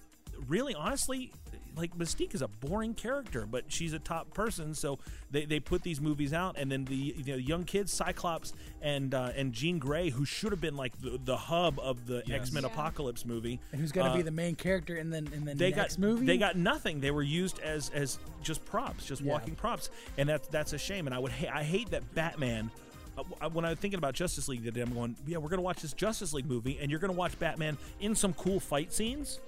really 0.47 0.75
honestly 0.75 1.31
like 1.75 1.97
Mystique 1.97 2.35
is 2.35 2.41
a 2.41 2.47
boring 2.47 2.93
character, 2.93 3.45
but 3.49 3.65
she's 3.67 3.93
a 3.93 3.99
top 3.99 4.33
person, 4.33 4.73
so 4.75 4.99
they, 5.31 5.45
they 5.45 5.59
put 5.59 5.81
these 5.83 5.99
movies 5.99 6.33
out, 6.33 6.55
and 6.57 6.71
then 6.71 6.85
the 6.85 6.95
you 6.95 7.23
know 7.25 7.35
young 7.35 7.63
kids, 7.63 7.91
Cyclops 7.91 8.53
and 8.81 9.13
uh, 9.13 9.31
and 9.35 9.53
Jean 9.53 9.79
Grey, 9.79 10.09
who 10.09 10.25
should 10.25 10.51
have 10.51 10.61
been 10.61 10.75
like 10.75 10.99
the, 11.01 11.19
the 11.23 11.37
hub 11.37 11.79
of 11.79 12.05
the 12.05 12.23
Yes. 12.25 12.41
X 12.41 12.51
Men 12.51 12.63
Yeah. 12.63 12.69
Apocalypse 12.69 13.25
movie, 13.25 13.59
And 13.71 13.81
who's 13.81 13.91
going 13.91 14.05
to 14.07 14.13
uh, 14.13 14.15
be 14.17 14.21
the 14.21 14.31
main 14.31 14.55
character 14.55 14.95
in 14.95 15.09
the 15.09 15.17
in 15.17 15.45
the 15.45 15.55
they 15.55 15.71
next 15.71 15.95
got 15.95 15.99
movie? 16.01 16.25
they 16.25 16.37
got 16.37 16.55
nothing. 16.55 16.99
They 16.99 17.11
were 17.11 17.23
used 17.23 17.59
as 17.59 17.89
as 17.89 18.19
just 18.43 18.63
props, 18.65 19.05
just 19.05 19.21
Yeah. 19.21 19.31
walking 19.31 19.55
props, 19.55 19.89
and 20.17 20.29
that's 20.29 20.47
that's 20.49 20.73
a 20.73 20.77
shame. 20.77 21.07
And 21.07 21.15
I 21.15 21.19
would 21.19 21.31
ha- 21.31 21.51
I 21.53 21.63
hate 21.63 21.89
that 21.91 22.13
Batman. 22.13 22.69
uh, 23.17 23.49
When 23.49 23.65
I 23.65 23.69
was 23.69 23.79
thinking 23.79 23.97
about 23.97 24.13
Justice 24.13 24.47
League 24.47 24.63
today, 24.63 24.81
I'm 24.81 24.93
going, 24.93 25.15
yeah, 25.25 25.37
we're 25.37 25.49
gonna 25.49 25.61
watch 25.61 25.81
this 25.81 25.93
Justice 25.93 26.33
League 26.33 26.47
movie, 26.47 26.77
and 26.81 26.89
you're 26.91 26.99
gonna 26.99 27.13
watch 27.13 27.37
Batman 27.39 27.77
in 27.99 28.15
some 28.15 28.33
cool 28.33 28.59
fight 28.59 28.91
scenes, 28.93 29.39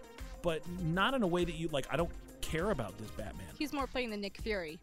but 0.45 0.61
not 0.83 1.15
in 1.15 1.23
a 1.23 1.27
way 1.27 1.43
that 1.43 1.55
you 1.55 1.67
like. 1.69 1.87
I 1.91 1.97
don't 1.97 2.11
care 2.41 2.69
about 2.69 2.95
this 2.99 3.09
Batman. 3.11 3.47
He's 3.57 3.73
more 3.73 3.87
playing 3.87 4.11
the 4.11 4.17
Nick 4.17 4.37
Fury. 4.37 4.79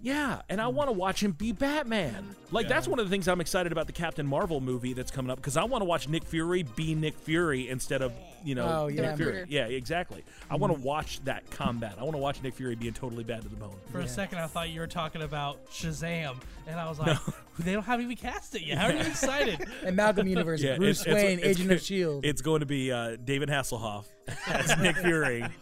Yeah, 0.00 0.42
and 0.48 0.60
I 0.60 0.68
want 0.68 0.88
to 0.88 0.92
watch 0.92 1.22
him 1.22 1.32
be 1.32 1.50
Batman. 1.52 2.36
Like 2.52 2.64
Yeah. 2.64 2.74
that's 2.74 2.86
one 2.88 3.00
of 3.00 3.06
the 3.06 3.10
things 3.10 3.26
I'm 3.26 3.40
excited 3.40 3.72
about 3.72 3.86
the 3.88 3.92
Captain 3.92 4.26
Marvel 4.26 4.60
movie 4.60 4.92
that's 4.92 5.10
coming 5.10 5.30
up 5.30 5.36
because 5.38 5.56
I 5.56 5.64
want 5.64 5.82
to 5.82 5.86
watch 5.86 6.08
Nick 6.08 6.22
Fury 6.24 6.62
be 6.62 6.94
Nick 6.94 7.18
Fury 7.18 7.68
instead 7.68 8.00
of 8.00 8.12
you 8.44 8.54
know 8.54 8.64
Oh, 8.84 8.86
Nick 8.88 8.98
yeah. 8.98 9.16
Fury. 9.16 9.44
Yeah, 9.48 9.64
exactly. 9.66 10.24
I 10.48 10.54
want 10.56 10.72
to 10.74 10.80
watch 10.80 11.20
that 11.24 11.50
combat. 11.50 11.96
I 11.98 12.04
want 12.04 12.14
to 12.14 12.18
watch 12.20 12.40
Nick 12.42 12.54
Fury 12.54 12.76
being 12.76 12.92
totally 12.92 13.24
bad 13.24 13.42
to 13.42 13.48
the 13.48 13.56
bone. 13.56 13.74
For 13.90 13.98
Yeah. 13.98 14.04
a 14.06 14.08
second, 14.08 14.38
I 14.38 14.46
thought 14.46 14.70
you 14.70 14.80
were 14.80 14.86
talking 14.86 15.22
about 15.22 15.66
Shazam, 15.66 16.36
and 16.68 16.78
I 16.78 16.88
was 16.88 17.00
like, 17.00 17.18
they 17.58 17.72
don't 17.72 17.82
have 17.82 18.00
even 18.00 18.16
cast 18.16 18.54
it 18.54 18.62
yet. 18.62 18.78
How 18.78 18.86
are 18.86 18.92
you 18.92 19.00
excited? 19.00 19.66
and 19.84 19.96
Malcolm 19.96 20.28
Universe, 20.28 20.62
Yeah, 20.62 20.76
Bruce 20.76 21.00
it's- 21.00 21.16
it's- 21.16 21.24
Wayne, 21.24 21.38
it's 21.40 21.48
Agent 21.58 21.68
go- 21.70 21.74
of 21.74 21.82
Shield. 21.82 22.24
It's 22.24 22.40
going 22.40 22.60
to 22.60 22.66
be 22.66 22.92
uh, 22.92 23.16
David 23.22 23.48
Hasselhoff 23.48 24.04
as 24.46 24.78
Nick 24.78 24.96
Fury. 24.96 25.44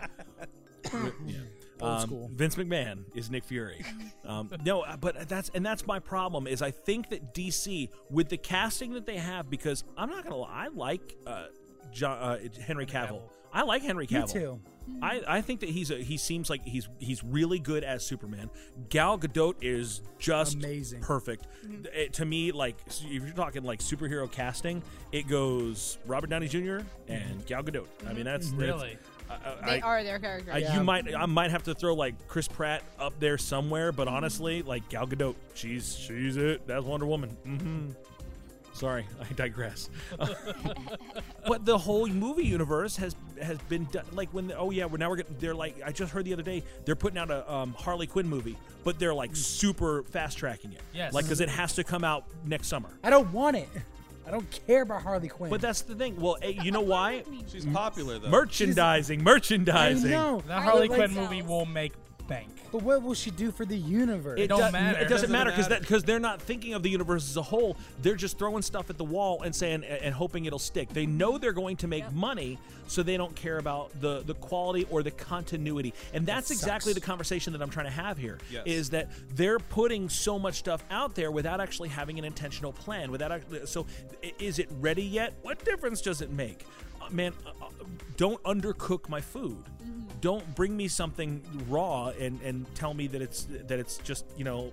Yeah. 1.26 1.38
Old 1.80 1.90
Um, 1.92 2.00
school. 2.00 2.30
Vince 2.34 2.54
McMahon 2.56 3.04
is 3.14 3.30
Nick 3.30 3.44
Fury. 3.44 3.84
Um, 4.26 4.50
no, 4.64 4.80
uh, 4.80 4.96
but 4.96 5.28
that's 5.28 5.50
and 5.54 5.64
that's 5.64 5.86
my 5.86 6.00
problem 6.00 6.48
is 6.48 6.60
I 6.60 6.72
think 6.72 7.10
that 7.10 7.32
DC 7.32 7.90
with 8.10 8.28
the 8.28 8.36
casting 8.36 8.92
that 8.94 9.06
they 9.06 9.18
have 9.18 9.48
because 9.48 9.84
I'm 9.96 10.10
not 10.10 10.24
gonna 10.24 10.34
lie, 10.34 10.64
I 10.64 10.66
like 10.66 11.14
uh, 11.24 11.44
John, 11.92 12.18
uh, 12.18 12.38
Henry 12.60 12.86
Cavill. 12.86 13.22
I 13.52 13.62
like 13.62 13.82
Henry 13.82 14.08
Me 14.10 14.18
Cavill. 14.18 14.32
too. 14.32 14.60
I, 15.00 15.22
I 15.28 15.40
think 15.42 15.60
that 15.60 15.68
he's 15.68 15.92
a, 15.92 15.96
he 16.02 16.16
seems 16.16 16.50
like 16.50 16.64
he's 16.64 16.88
he's 16.98 17.22
really 17.22 17.60
good 17.60 17.84
as 17.84 18.04
Superman. 18.04 18.50
Gal 18.88 19.16
Gadot 19.16 19.54
is 19.62 20.02
just 20.18 20.56
Amazing. 20.56 21.02
perfect. 21.02 21.46
It- 21.94 22.12
to 22.14 22.24
me, 22.24 22.50
like 22.50 22.76
if 22.88 23.02
you're 23.22 23.30
talking 23.30 23.62
like 23.62 23.78
superhero 23.78 24.28
casting, 24.30 24.82
it 25.12 25.28
goes 25.28 25.98
Robert 26.04 26.30
Downey 26.30 26.48
Jr. 26.48 26.78
and 27.06 27.46
Gal 27.46 27.62
Gadot. 27.62 27.86
I 28.08 28.12
mean 28.12 28.24
that's 28.24 28.50
that's- 28.50 28.52
Really? 28.80 28.90
I- 28.90 29.15
I- 29.30 29.66
They 29.66 29.80
I- 29.80 29.86
are 29.86 30.04
their 30.04 30.18
characters. 30.18 30.54
I, 30.54 30.58
Yeah. 30.58 30.76
You 30.76 30.84
might, 30.84 31.14
I 31.14 31.26
might 31.26 31.50
have 31.50 31.62
to 31.64 31.74
throw 31.74 31.94
like 31.94 32.14
Chris 32.28 32.48
Pratt 32.48 32.82
up 32.98 33.18
there 33.20 33.38
somewhere, 33.38 33.92
but 33.92 34.08
honestly, 34.08 34.62
like 34.62 34.88
Gal 34.88 35.06
Gadot, 35.06 35.34
she's 35.54 35.96
she's 35.96 36.36
it. 36.36 36.66
That's 36.66 36.84
Wonder 36.84 37.06
Woman. 37.06 37.36
Mm-hmm. 37.46 37.90
Sorry, 38.74 39.06
I 39.20 39.32
digress. 39.32 39.88
but 41.46 41.64
the 41.64 41.78
whole 41.78 42.06
movie 42.06 42.44
universe 42.44 42.96
has 42.96 43.14
has 43.42 43.58
been 43.68 43.84
done. 43.86 44.04
Like 44.12 44.28
when, 44.30 44.52
oh 44.56 44.70
yeah, 44.70 44.84
we're 44.86 44.98
now 44.98 45.08
we're 45.10 45.16
getting, 45.16 45.36
they're 45.38 45.54
like 45.54 45.76
I 45.84 45.92
just 45.92 46.12
heard 46.12 46.24
the 46.24 46.32
other 46.32 46.42
day 46.42 46.62
they're 46.84 46.96
putting 46.96 47.18
out 47.18 47.30
a 47.30 47.50
um, 47.52 47.74
Harley 47.78 48.06
Quinn 48.06 48.28
movie, 48.28 48.56
but 48.84 48.98
they're 48.98 49.14
like 49.14 49.34
super 49.34 50.02
fast 50.04 50.38
tracking 50.38 50.72
it. 50.72 50.80
Yes. 50.92 51.12
like 51.14 51.24
because 51.24 51.40
it 51.40 51.48
has 51.48 51.74
to 51.74 51.84
come 51.84 52.04
out 52.04 52.24
next 52.44 52.68
summer. 52.68 52.90
I 53.02 53.10
don't 53.10 53.32
want 53.32 53.56
it. 53.56 53.68
I 54.26 54.30
don't 54.30 54.60
care 54.66 54.82
about 54.82 55.02
Harley 55.02 55.28
Quinn. 55.28 55.50
But 55.50 55.60
that's 55.60 55.82
the 55.82 55.94
thing. 55.94 56.20
Well, 56.20 56.36
eh, 56.42 56.48
you 56.62 56.72
know 56.72 56.80
why? 56.80 57.22
She's 57.46 57.64
popular 57.66 58.18
though. 58.18 58.28
Merchandising, 58.28 59.20
I 59.20 59.22
merchandising. 59.22 60.10
know. 60.10 60.42
That 60.48 60.58
I 60.58 60.62
Harley 60.62 60.88
like- 60.88 60.98
Quinn 60.98 61.14
movie 61.14 61.42
will 61.42 61.64
make 61.66 61.92
bank. 62.28 62.48
But 62.72 62.82
what 62.82 63.02
will 63.02 63.14
she 63.14 63.30
do 63.30 63.50
for 63.52 63.64
the 63.64 63.76
universe? 63.76 64.40
It 64.40 64.48
don't 64.48 64.66
do- 64.66 64.72
matter. 64.72 64.98
It 64.98 65.02
doesn't 65.04 65.10
Doesn't 65.10 65.32
matter 65.32 65.50
because 65.50 65.68
because 65.68 66.02
they're 66.04 66.18
not 66.20 66.42
thinking 66.42 66.74
of 66.74 66.82
the 66.82 66.90
universe 66.90 67.28
as 67.30 67.36
a 67.36 67.42
whole. 67.42 67.76
They're 68.02 68.16
just 68.16 68.38
throwing 68.38 68.62
stuff 68.62 68.90
at 68.90 68.98
the 68.98 69.04
wall 69.04 69.42
and 69.42 69.54
saying 69.54 69.84
and 69.84 70.14
hoping 70.14 70.44
it'll 70.44 70.58
stick. 70.58 70.88
They 70.90 71.06
know 71.06 71.38
they're 71.38 71.52
going 71.52 71.76
to 71.78 71.86
make 71.88 72.10
money, 72.12 72.58
so 72.88 73.02
they 73.02 73.16
don't 73.16 73.34
care 73.36 73.58
about 73.58 73.98
the 74.00 74.22
the 74.26 74.34
quality 74.34 74.86
or 74.90 75.02
the 75.02 75.10
continuity. 75.12 75.94
And 76.12 76.26
that's 76.26 76.50
exactly 76.50 76.92
the 76.92 77.00
conversation 77.00 77.52
that 77.52 77.62
I'm 77.62 77.70
trying 77.70 77.86
to 77.86 77.92
have 77.92 78.18
here. 78.18 78.38
Yes. 78.50 78.64
Is 78.66 78.90
that 78.90 79.10
they're 79.34 79.58
putting 79.58 80.08
so 80.08 80.38
much 80.38 80.56
stuff 80.56 80.84
out 80.90 81.14
there 81.14 81.30
without 81.30 81.60
actually 81.60 81.88
having 81.88 82.18
an 82.18 82.24
intentional 82.24 82.72
plan. 82.72 83.10
Without 83.10 83.32
actually, 83.32 83.66
so 83.66 83.86
is 84.38 84.58
it 84.58 84.68
ready 84.80 85.02
yet? 85.04 85.34
What 85.42 85.64
difference 85.64 86.00
does 86.00 86.20
it 86.20 86.30
make? 86.30 86.64
Man, 87.10 87.32
uh, 87.46 87.50
uh, 87.62 87.68
don't 88.16 88.42
undercook 88.44 89.08
my 89.08 89.20
food. 89.20 89.62
Don't 90.20 90.54
bring 90.54 90.76
me 90.76 90.88
something 90.88 91.42
raw 91.68 92.08
and, 92.18 92.40
and 92.42 92.66
tell 92.74 92.94
me 92.94 93.06
that 93.08 93.22
it's 93.22 93.46
that 93.66 93.78
it's 93.78 93.98
just 93.98 94.24
you 94.36 94.44
know 94.44 94.72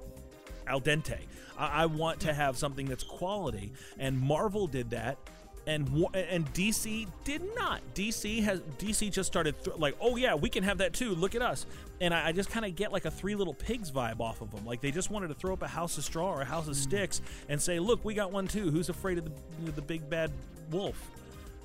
al 0.67 0.81
dente. 0.81 1.19
I, 1.57 1.83
I 1.83 1.85
want 1.85 2.21
to 2.21 2.33
have 2.33 2.57
something 2.57 2.85
that's 2.85 3.03
quality, 3.03 3.73
and 3.99 4.19
Marvel 4.19 4.67
did 4.67 4.89
that. 4.91 5.17
And 5.65 5.87
and 6.13 6.45
DC 6.53 7.07
did 7.23 7.41
not. 7.55 7.81
DC 7.95 8.43
has 8.43 8.59
DC 8.79 9.09
just 9.09 9.27
started 9.27 9.55
th- 9.63 9.77
like, 9.77 9.95
oh 10.01 10.17
yeah, 10.17 10.35
we 10.35 10.49
can 10.49 10.61
have 10.63 10.79
that 10.79 10.91
too. 10.91 11.15
Look 11.15 11.35
at 11.35 11.41
us. 11.41 11.65
And 12.01 12.13
I, 12.13 12.27
I 12.27 12.31
just 12.33 12.49
kind 12.49 12.65
of 12.65 12.75
get 12.75 12.91
like 12.91 13.05
a 13.05 13.11
Three 13.11 13.33
Little 13.33 13.53
Pigs 13.53 13.89
vibe 13.89 14.19
off 14.19 14.41
of 14.41 14.51
them. 14.51 14.65
Like 14.65 14.81
they 14.81 14.91
just 14.91 15.09
wanted 15.09 15.29
to 15.29 15.35
throw 15.35 15.53
up 15.53 15.61
a 15.61 15.67
house 15.67 15.97
of 15.97 16.03
straw 16.03 16.33
or 16.33 16.41
a 16.41 16.45
house 16.45 16.67
of 16.67 16.75
sticks 16.75 17.21
and 17.47 17.61
say, 17.61 17.79
look, 17.79 18.03
we 18.03 18.13
got 18.13 18.29
one 18.29 18.45
too. 18.45 18.71
Who's 18.71 18.89
afraid 18.89 19.19
of 19.19 19.23
the 19.23 19.71
the 19.71 19.81
big 19.81 20.09
bad 20.09 20.31
wolf? 20.69 21.09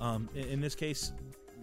Um, 0.01 0.29
in, 0.35 0.43
in 0.45 0.61
this 0.61 0.75
case, 0.75 1.11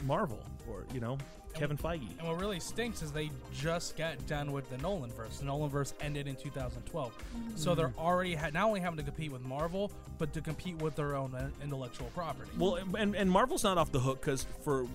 Marvel 0.04 0.40
or 0.68 0.84
you 0.92 1.00
know 1.00 1.18
Kevin 1.54 1.76
Feige. 1.76 2.18
And 2.18 2.28
what 2.28 2.38
really 2.40 2.60
stinks 2.60 3.02
is 3.02 3.12
they 3.12 3.30
just 3.54 3.96
got 3.96 4.24
done 4.26 4.52
with 4.52 4.68
the 4.70 4.78
Nolan 4.78 5.10
verse. 5.10 5.38
The 5.38 5.46
Nolan 5.46 5.70
verse 5.70 5.94
ended 6.00 6.26
in 6.26 6.36
2012, 6.36 7.12
so 7.54 7.74
they're 7.74 7.92
already 7.98 8.34
ha- 8.34 8.50
not 8.52 8.66
only 8.66 8.80
having 8.80 8.98
to 8.98 9.02
compete 9.02 9.32
with 9.32 9.42
Marvel, 9.42 9.90
but 10.18 10.32
to 10.34 10.40
compete 10.40 10.76
with 10.82 10.96
their 10.96 11.16
own 11.16 11.34
uh, 11.34 11.48
intellectual 11.62 12.08
property. 12.14 12.50
Well, 12.58 12.78
and 12.96 13.14
and 13.14 13.30
Marvel's 13.30 13.64
not 13.64 13.78
off 13.78 13.90
the 13.90 14.00
hook 14.00 14.20
because 14.20 14.46
for 14.62 14.86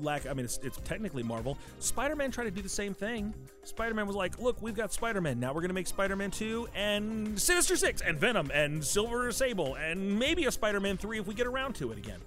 lack, 0.00 0.26
I 0.26 0.32
mean, 0.32 0.44
it's, 0.44 0.58
it's 0.62 0.78
technically 0.78 1.22
Marvel. 1.22 1.56
Spider-Man 1.78 2.30
tried 2.30 2.44
to 2.44 2.50
do 2.50 2.62
the 2.62 2.68
same 2.68 2.94
thing. 2.94 3.32
Spider-Man 3.64 4.06
was 4.06 4.16
like, 4.16 4.38
"Look, 4.38 4.60
we've 4.62 4.74
got 4.74 4.92
Spider-Man. 4.92 5.40
Now 5.40 5.52
we're 5.52 5.62
gonna 5.62 5.72
make 5.74 5.86
Spider-Man 5.86 6.30
two 6.30 6.68
and 6.74 7.40
Sinister 7.40 7.76
Six 7.76 8.02
and 8.02 8.18
Venom 8.18 8.50
and 8.54 8.84
Silver 8.84 9.30
Sable 9.32 9.74
and 9.74 10.18
maybe 10.18 10.44
a 10.44 10.52
Spider-Man 10.52 10.96
three 10.96 11.18
if 11.18 11.26
we 11.26 11.34
get 11.34 11.46
around 11.46 11.74
to 11.76 11.90
it 11.90 11.98
again." 11.98 12.20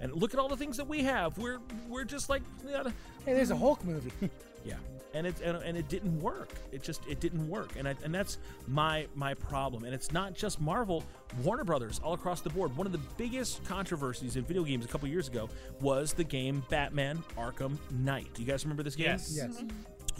And 0.00 0.12
look 0.12 0.34
at 0.34 0.40
all 0.40 0.48
the 0.48 0.56
things 0.56 0.76
that 0.76 0.86
we 0.86 1.02
have. 1.04 1.36
We're 1.38 1.58
we're 1.88 2.04
just 2.04 2.28
like 2.28 2.42
yeah, 2.68 2.84
Hey, 3.24 3.34
there's 3.34 3.50
a 3.50 3.56
Hulk 3.56 3.84
movie. 3.84 4.12
yeah. 4.64 4.74
And 5.14 5.26
it 5.26 5.40
and, 5.42 5.56
and 5.58 5.76
it 5.76 5.88
didn't 5.88 6.20
work. 6.20 6.50
It 6.70 6.82
just 6.82 7.02
it 7.08 7.20
didn't 7.20 7.48
work. 7.48 7.70
And 7.76 7.88
I, 7.88 7.94
and 8.04 8.14
that's 8.14 8.38
my 8.66 9.06
my 9.14 9.34
problem. 9.34 9.84
And 9.84 9.94
it's 9.94 10.12
not 10.12 10.34
just 10.34 10.60
Marvel, 10.60 11.02
Warner 11.42 11.64
Brothers 11.64 12.00
all 12.04 12.12
across 12.12 12.40
the 12.40 12.50
board. 12.50 12.76
One 12.76 12.86
of 12.86 12.92
the 12.92 13.00
biggest 13.16 13.64
controversies 13.64 14.36
in 14.36 14.44
video 14.44 14.64
games 14.64 14.84
a 14.84 14.88
couple 14.88 15.08
years 15.08 15.28
ago 15.28 15.48
was 15.80 16.12
the 16.12 16.24
game 16.24 16.62
Batman 16.68 17.22
Arkham 17.36 17.78
Knight. 17.90 18.28
Do 18.34 18.42
you 18.42 18.48
guys 18.48 18.64
remember 18.64 18.82
this 18.82 18.96
game? 18.96 19.06
Yes. 19.06 19.32
yes. 19.34 19.56
Mm-hmm. 19.56 19.68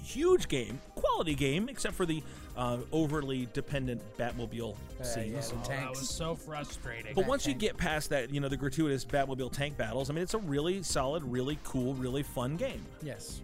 Huge 0.02 0.48
game, 0.48 0.80
quality 0.94 1.34
game, 1.34 1.68
except 1.68 1.94
for 1.94 2.06
the 2.06 2.22
uh, 2.58 2.78
overly 2.92 3.48
dependent 3.54 4.02
Batmobile 4.18 4.74
Uh, 5.00 5.02
scenes. 5.04 5.52
yeah, 5.54 5.58
Oh, 5.64 5.68
that 5.68 5.90
was 5.90 6.10
so 6.10 6.34
frustrating. 6.34 7.14
But 7.14 7.26
once 7.26 7.46
you 7.46 7.54
get 7.54 7.76
past 7.76 8.10
that, 8.10 8.30
you 8.34 8.40
know, 8.40 8.48
the 8.48 8.56
gratuitous 8.56 9.04
Batmobile 9.04 9.52
tank 9.52 9.76
battles, 9.78 10.10
I 10.10 10.12
mean, 10.12 10.22
it's 10.24 10.34
a 10.34 10.38
really 10.38 10.82
solid, 10.82 11.22
really 11.24 11.56
cool, 11.64 11.94
really 11.94 12.24
fun 12.24 12.56
game. 12.56 12.84
Yes. 13.00 13.40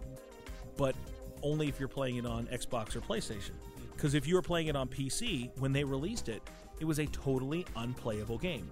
But 0.75 0.95
only 1.41 1.69
if 1.69 1.79
you're 1.79 1.87
playing 1.87 2.17
it 2.17 2.25
on 2.25 2.45
Xbox 2.47 2.95
or 2.95 3.01
PlayStation. 3.01 3.51
Because 3.95 4.13
if 4.13 4.27
you 4.27 4.35
were 4.35 4.41
playing 4.41 4.67
it 4.67 4.75
on 4.75 4.89
PC, 4.89 5.49
when 5.59 5.71
they 5.71 5.85
released 5.85 6.27
it, 6.27 6.41
it 6.81 6.85
was 6.85 6.99
a 6.99 7.05
totally 7.07 7.65
unplayable 7.77 8.37
game. 8.37 8.69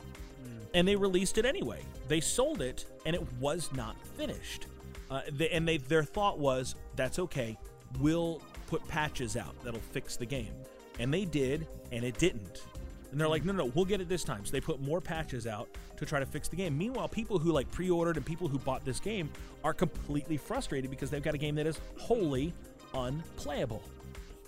And 0.73 0.85
they 0.87 0.95
released 0.95 1.37
it 1.37 1.45
anyway. 1.45 1.79
They 2.09 2.19
sold 2.19 2.61
it, 2.61 2.85
and 3.05 3.15
it 3.15 3.21
was 3.39 3.69
not 3.73 3.95
finished. 4.17 4.65
Uh, 5.09 5.21
they, 5.31 5.49
and 5.51 5.65
they 5.67 5.77
their 5.77 6.03
thought 6.03 6.39
was, 6.39 6.75
that's 6.95 7.19
okay. 7.19 7.57
We'll 7.99 8.41
put 8.73 8.87
patches 8.87 9.37
out 9.37 9.53
that'll 9.63 9.79
fix 9.79 10.17
the 10.17 10.25
game. 10.25 10.51
And 10.97 11.13
they 11.13 11.25
did, 11.25 11.67
and 11.91 12.03
it 12.03 12.17
didn't. 12.17 12.63
And 13.11 13.21
they're 13.21 13.27
like, 13.27 13.45
no, 13.45 13.53
no, 13.53 13.65
we'll 13.65 13.85
get 13.85 14.01
it 14.01 14.09
this 14.09 14.23
time. 14.23 14.43
So 14.45 14.51
they 14.51 14.61
put 14.61 14.81
more 14.81 14.99
patches 14.99 15.45
out 15.45 15.69
to 15.97 16.07
try 16.07 16.19
to 16.19 16.25
fix 16.25 16.47
the 16.47 16.55
game. 16.55 16.75
Meanwhile, 16.75 17.07
people 17.09 17.37
who 17.37 17.51
like 17.51 17.69
pre-ordered 17.69 18.17
and 18.17 18.25
people 18.25 18.47
who 18.47 18.57
bought 18.57 18.83
this 18.83 18.99
game 18.99 19.29
are 19.63 19.75
completely 19.75 20.37
frustrated 20.37 20.89
because 20.89 21.11
they've 21.11 21.21
got 21.21 21.35
a 21.35 21.37
game 21.37 21.53
that 21.53 21.67
is 21.67 21.79
wholly 21.99 22.51
unplayable. 22.95 23.83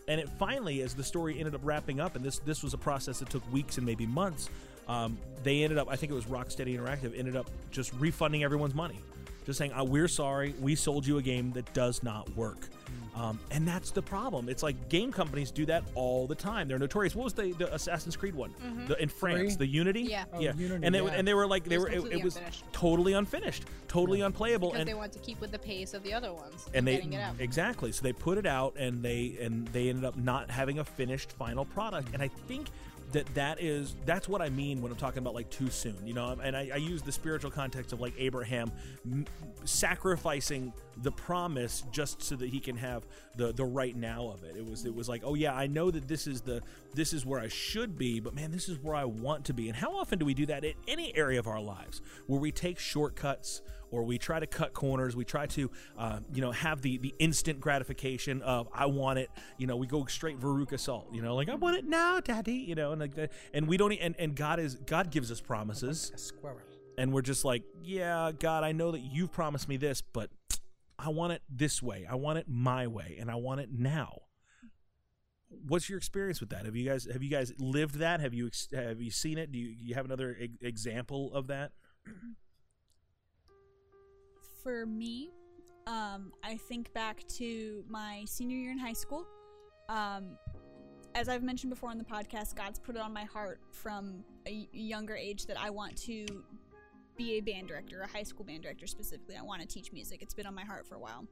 And 0.08 0.20
it 0.20 0.28
finally, 0.40 0.82
as 0.82 0.96
the 0.96 1.04
story 1.04 1.38
ended 1.38 1.54
up 1.54 1.62
wrapping 1.64 2.00
up, 2.00 2.16
and 2.16 2.26
this 2.26 2.40
this 2.40 2.64
was 2.64 2.74
a 2.74 2.80
process 2.80 3.20
that 3.20 3.30
took 3.30 3.44
weeks 3.54 3.78
and 3.78 3.86
maybe 3.86 4.08
months, 4.08 4.50
um, 4.88 5.20
they 5.44 5.64
ended 5.64 5.78
up, 5.78 5.88
I 5.88 5.96
think 5.96 6.12
it 6.12 6.16
was 6.16 6.26
Rocksteady 6.26 6.80
Interactive, 6.80 7.16
ended 7.16 7.36
up 7.36 7.50
just 7.70 7.94
refunding 7.94 8.44
everyone's 8.44 8.74
money, 8.74 9.00
just 9.46 9.58
saying, 9.58 9.72
oh, 9.76 9.84
"We're 9.84 10.08
sorry, 10.08 10.56
we 10.60 10.76
sold 10.76 11.06
you 11.06 11.18
a 11.18 11.22
game 11.22 11.52
that 11.54 11.72
does 11.74 12.04
not 12.04 12.30
work." 12.36 12.70
Um, 13.16 13.40
and 13.50 13.66
that's 13.66 13.92
the 13.92 14.02
problem. 14.02 14.50
It's 14.50 14.62
like 14.62 14.90
game 14.90 15.12
companies 15.12 15.50
do 15.50 15.66
that 15.68 15.84
all 15.96 16.28
the 16.28 16.36
time. 16.36 16.68
They're 16.68 16.78
notorious. 16.78 17.16
What 17.16 17.24
was 17.24 17.34
the, 17.34 17.54
the 17.54 17.74
Assassin's 17.74 18.18
Creed 18.18 18.36
one 18.36 18.54
the, 18.88 19.02
in 19.02 19.08
France? 19.08 19.56
Three? 19.56 19.68
The 19.68 19.72
Unity. 19.72 20.02
Yeah. 20.02 20.26
Oh, 20.34 20.40
yeah. 20.42 20.54
Unity, 20.54 20.86
and 20.86 20.94
they 20.94 21.02
yeah. 21.02 21.14
and 21.14 21.26
they 21.26 21.34
were 21.34 21.48
like 21.48 21.64
they 21.64 21.76
It 21.76 21.80
was 21.80 22.04
were 22.04 22.10
it, 22.10 22.18
it 22.18 22.24
was 22.24 22.40
totally 22.74 23.14
unfinished, 23.14 23.64
totally 23.88 24.20
unplayable, 24.20 24.70
because 24.70 24.82
and 24.82 24.90
they 24.90 24.94
want 24.94 25.14
to 25.14 25.20
keep 25.20 25.40
with 25.40 25.52
the 25.52 25.60
pace 25.60 25.94
of 25.94 26.04
the 26.04 26.14
other 26.14 26.34
ones 26.34 26.68
and 26.74 26.86
they 26.86 26.96
it 26.96 27.14
out. 27.16 27.36
exactly 27.40 27.92
so 27.92 28.02
they 28.04 28.14
put 28.14 28.38
it 28.38 28.46
out 28.46 28.76
and 28.78 29.02
they 29.02 29.38
and 29.40 29.68
they 29.70 29.90
ended 29.90 30.06
up 30.06 30.18
not 30.18 30.50
having 30.50 30.80
a 30.80 30.84
finished 30.84 31.32
final 31.32 31.66
product 31.66 32.10
and 32.14 32.22
i 32.22 32.28
think 32.28 32.68
that 33.16 33.34
that 33.34 33.62
is 33.62 33.96
that's 34.06 34.28
what 34.28 34.42
i 34.42 34.50
mean 34.50 34.82
when 34.82 34.92
i'm 34.92 34.98
talking 34.98 35.20
about 35.20 35.34
like 35.34 35.50
too 35.50 35.70
soon 35.70 35.96
you 36.06 36.14
know? 36.14 36.38
And 36.44 36.56
i, 36.56 36.70
I 36.74 36.78
use 36.78 37.02
the 37.02 37.14
spiritual 37.14 37.50
context 37.50 37.94
of 37.94 38.02
like 38.02 38.14
abraham 38.18 38.72
m- 39.10 39.26
sacrificing 39.64 40.74
the 41.02 41.12
promise 41.12 41.84
just 41.92 42.22
so 42.22 42.36
that 42.36 42.50
he 42.50 42.60
can 42.60 42.76
have 42.76 43.06
the 43.38 43.54
the 43.54 43.66
right 43.66 43.96
now 43.96 44.28
of 44.28 44.44
it. 44.44 44.56
It 44.56 44.66
was 44.66 44.86
it 44.86 44.94
was 44.94 45.10
like 45.10 45.22
oh 45.24 45.34
yeah 45.34 45.54
i 45.54 45.68
know 45.68 45.92
that 45.92 46.08
this 46.08 46.28
is 46.28 46.42
the 46.42 46.62
this 46.94 47.14
is 47.14 47.26
where 47.26 47.40
i 47.40 47.48
should 47.48 47.98
be 47.98 48.20
but 48.20 48.34
man 48.34 48.52
this 48.52 48.70
is 48.70 48.80
where 48.80 48.96
i 48.96 49.06
want 49.06 49.46
to 49.46 49.54
be. 49.54 49.68
And 49.68 49.78
how 49.78 49.96
often 49.96 50.20
do 50.20 50.26
we 50.26 50.34
do 50.34 50.46
that 50.48 50.64
in 50.64 50.74
any 50.88 51.16
area 51.16 51.40
of 51.40 51.48
our 51.48 51.62
lives 51.62 52.02
where 52.28 52.40
we 52.40 52.52
take 52.52 52.80
shortcuts 52.80 53.62
or 53.96 54.04
we 54.04 54.18
try 54.18 54.40
to 54.40 54.48
cut 54.48 54.74
corners. 54.74 55.16
We 55.16 55.26
try 55.26 55.46
to, 55.48 55.72
uh, 55.98 56.20
you 56.34 56.42
know, 56.42 56.52
have 56.52 56.82
the 56.82 56.98
the 56.98 57.14
instant 57.20 57.60
gratification 57.60 58.42
of 58.42 58.68
I 58.74 58.86
want 58.88 59.20
it. 59.20 59.30
You 59.58 59.68
know, 59.68 59.76
we 59.78 59.88
go 59.88 60.06
straight 60.06 60.40
Veruca 60.40 60.80
Salt. 60.80 61.08
You 61.14 61.22
know, 61.22 61.36
like 61.36 61.50
I 61.50 61.56
want 61.56 61.78
it 61.78 61.86
now, 61.86 62.20
Daddy. 62.20 62.54
You 62.54 62.76
know, 62.76 62.92
and 62.92 63.02
like 63.02 63.16
that. 63.16 63.32
And 63.54 63.68
we 63.68 63.78
don't. 63.78 63.92
And 63.94 64.16
and 64.20 64.36
God 64.36 64.60
is 64.60 64.76
God 64.76 65.12
gives 65.12 65.32
us 65.32 65.42
promises, 65.42 66.12
A 66.14 66.18
squirrel. 66.18 66.60
and 66.98 67.14
we're 67.14 67.22
just 67.22 67.46
like, 67.46 67.64
yeah, 67.84 68.32
God, 68.38 68.64
I 68.64 68.72
know 68.74 68.92
that 68.92 69.02
you've 69.02 69.32
promised 69.32 69.68
me 69.70 69.78
this, 69.78 70.02
but 70.02 70.30
I 71.00 71.10
want 71.10 71.34
it 71.34 71.42
this 71.50 71.82
way. 71.84 72.06
I 72.10 72.16
want 72.16 72.40
it 72.40 72.46
my 72.50 72.88
way, 72.88 73.18
and 73.20 73.30
I 73.32 73.36
want 73.36 73.62
it 73.62 73.70
now. 73.72 74.20
What's 75.68 75.88
your 75.90 75.98
experience 75.98 76.40
with 76.42 76.50
that? 76.50 76.66
Have 76.66 76.76
you 76.76 76.88
guys 76.90 77.08
have 77.12 77.24
you 77.24 77.30
guys 77.30 77.54
lived 77.60 77.96
that? 78.00 78.20
Have 78.20 78.34
you 78.34 78.50
have 78.74 79.00
you 79.00 79.12
seen 79.12 79.38
it? 79.38 79.52
Do 79.52 79.60
you, 79.60 79.74
you 79.80 79.94
have 79.96 80.06
another 80.06 80.36
e- 80.40 80.50
example 80.62 81.34
of 81.34 81.48
that? 81.48 81.72
for 84.66 84.88
me, 84.88 85.30
um, 85.86 86.34
I 86.44 86.58
think 86.58 86.92
back 86.94 87.24
to 87.38 87.86
my 87.88 88.24
senior 88.26 88.58
year 88.58 88.72
in 88.72 88.80
high 88.80 88.94
school. 88.94 89.28
Um, 89.90 90.40
as 91.14 91.30
I've 91.30 91.44
mentioned 91.44 91.70
before 91.70 91.92
on 91.92 92.00
the 92.00 92.04
podcast, 92.04 92.56
God's 92.56 92.80
put 92.80 92.96
it 92.96 93.02
on 93.02 93.14
my 93.14 93.26
heart 93.26 93.60
from 93.70 94.26
a 94.48 94.68
younger 94.74 95.16
age 95.16 95.46
that 95.46 95.62
I 95.62 95.70
want 95.70 95.96
to 95.98 96.26
be 97.16 97.34
a 97.34 97.42
band 97.42 97.68
director, 97.68 98.02
a 98.02 98.08
high 98.08 98.24
school 98.24 98.44
band 98.44 98.64
director 98.64 98.88
specifically. 98.88 99.36
I 99.36 99.44
want 99.44 99.62
to 99.62 99.68
teach 99.68 99.94
music. 99.94 100.24
It's 100.24 100.34
been 100.34 100.48
on 100.48 100.56
my 100.56 100.66
heart 100.66 100.88
for 100.88 100.96
a 100.96 101.00
while. 101.00 101.28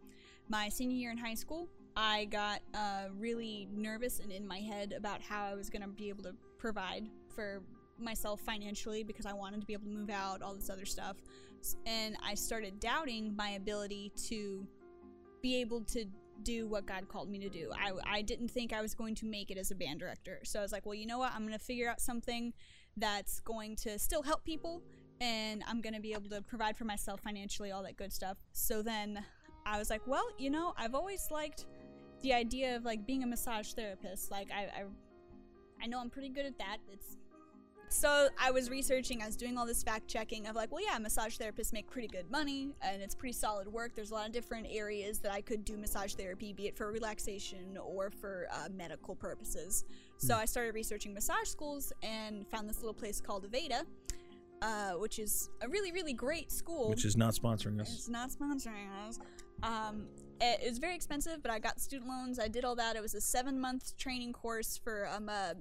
My 0.48 0.70
senior 0.70 0.96
year 0.96 1.10
in 1.10 1.18
high 1.18 1.34
school, 1.34 1.68
I 1.98 2.26
got 2.26 2.60
uh, 2.76 3.06
really 3.18 3.68
nervous 3.74 4.20
and 4.20 4.32
in 4.32 4.48
my 4.48 4.60
head 4.60 4.94
about 4.96 5.24
how 5.24 5.46
I 5.46 5.56
was 5.56 5.72
going 5.72 5.82
to 5.82 5.88
be 5.88 6.10
able 6.10 6.24
to 6.26 6.36
provide 6.60 7.10
for 7.34 7.64
myself 8.04 8.42
financially 8.42 9.04
because 9.04 9.26
I 9.26 9.34
wanted 9.34 9.62
to 9.62 9.68
be 9.68 9.74
able 9.74 9.86
to 9.86 9.92
move 9.92 10.10
out, 10.10 10.42
all 10.42 10.54
this 10.54 10.70
other 10.70 10.86
stuff. 10.86 11.18
And 11.86 12.16
I 12.24 12.36
started 12.36 12.80
doubting 12.80 13.36
my 13.36 13.52
ability 13.52 14.12
to 14.28 14.68
be 15.42 15.62
able 15.62 15.82
to 15.86 16.06
do 16.44 16.68
what 16.68 16.86
God 16.86 17.08
called 17.08 17.30
me 17.30 17.40
to 17.40 17.50
do. 17.50 17.72
I, 17.74 17.92
I 18.06 18.22
didn't 18.22 18.50
think 18.50 18.74
I 18.74 18.82
was 18.82 18.94
going 18.94 19.16
to 19.16 19.26
make 19.26 19.52
it 19.52 19.58
as 19.58 19.72
a 19.72 19.76
band 19.76 20.00
director. 20.00 20.40
So 20.44 20.60
I 20.60 20.62
was 20.62 20.72
like, 20.72 20.86
well, 20.86 20.96
you 20.96 21.06
know 21.06 21.20
what? 21.20 21.32
I'm 21.34 21.42
going 21.42 21.58
to 21.58 21.64
figure 21.64 21.90
out 21.90 22.02
something 22.02 22.54
that's 22.98 23.40
going 23.42 23.76
to 23.78 23.98
still 23.98 24.22
help 24.22 24.44
people 24.44 24.84
and 25.22 25.64
I'm 25.68 25.82
going 25.82 25.94
to 25.94 26.02
be 26.02 26.14
able 26.14 26.30
to 26.30 26.42
provide 26.42 26.76
for 26.76 26.86
myself 26.86 27.22
financially, 27.22 27.72
all 27.72 27.84
that 27.84 27.98
good 27.98 28.12
stuff. 28.12 28.38
So 28.52 28.82
then 28.82 29.24
I 29.66 29.78
was 29.78 29.90
like, 29.90 30.06
well, 30.06 30.26
you 30.38 30.50
know, 30.50 30.74
I've 30.78 30.96
always 30.96 31.28
liked 31.32 31.66
the 32.22 32.34
idea 32.34 32.76
of 32.76 32.84
like 32.84 33.06
being 33.06 33.24
a 33.24 33.28
massage 33.28 33.72
therapist. 33.74 34.32
Like 34.32 34.50
I, 34.52 34.64
I, 34.64 34.84
I 35.82 35.88
know 35.88 36.00
I'm 36.00 36.10
pretty 36.10 36.30
good 36.30 36.46
at 36.46 36.58
that. 36.58 36.78
It's 36.92 37.18
so 37.94 38.28
I 38.42 38.50
was 38.50 38.72
researching, 38.72 39.22
I 39.22 39.28
was 39.28 39.36
doing 39.36 39.56
all 39.56 39.68
this 39.68 39.84
fact 39.84 40.08
checking 40.08 40.48
of 40.48 40.56
like, 40.56 40.72
well, 40.72 40.84
yeah, 40.84 40.98
massage 40.98 41.38
therapists 41.38 41.72
make 41.72 41.90
pretty 41.90 42.08
good 42.08 42.30
money 42.32 42.72
and 42.82 43.02
it's 43.02 43.14
pretty 43.14 43.34
solid 43.34 43.68
work. 43.68 43.96
There's 43.96 44.10
a 44.10 44.16
lot 44.16 44.26
of 44.26 44.32
different 44.32 44.66
areas 44.70 45.20
that 45.20 45.32
I 45.32 45.42
could 45.42 45.64
do 45.64 45.78
massage 45.78 46.16
therapy, 46.16 46.54
be 46.54 46.68
it 46.68 46.76
for 46.76 46.92
relaxation 46.92 47.78
or 47.78 48.10
for 48.10 48.48
uh, 48.52 48.70
medical 48.76 49.16
purposes. 49.16 49.86
So 50.18 50.36
I 50.36 50.46
started 50.46 50.74
researching 50.74 51.14
massage 51.14 51.48
schools 51.48 51.94
and 52.02 52.48
found 52.48 52.68
this 52.68 52.78
little 52.78 52.96
place 52.96 53.22
called 53.22 53.50
Aveda, 53.50 53.84
uh, 54.64 54.94
which 54.94 55.20
is 55.20 55.50
a 55.62 55.70
really, 55.70 55.92
really 55.92 56.14
great 56.14 56.52
school. 56.52 56.90
Which 56.90 57.06
is 57.06 57.16
not 57.16 57.36
sponsoring 57.36 57.80
us. 57.80 57.94
It's 57.94 58.10
not 58.10 58.32
sponsoring 58.32 58.90
us. 59.08 59.20
Um, 59.62 60.08
it, 60.42 60.62
it 60.64 60.70
was 60.70 60.80
very 60.80 60.96
expensive, 60.96 61.44
but 61.44 61.52
I 61.52 61.60
got 61.60 61.80
student 61.80 62.10
loans. 62.10 62.40
I 62.40 62.48
did 62.48 62.66
all 62.66 62.76
that. 62.76 62.96
It 62.96 63.02
was 63.04 63.14
a 63.14 63.22
seven 63.22 63.60
month 63.60 63.96
training 63.98 64.34
course 64.34 64.80
for 64.84 65.08
um, 65.08 65.30
a 65.30 65.54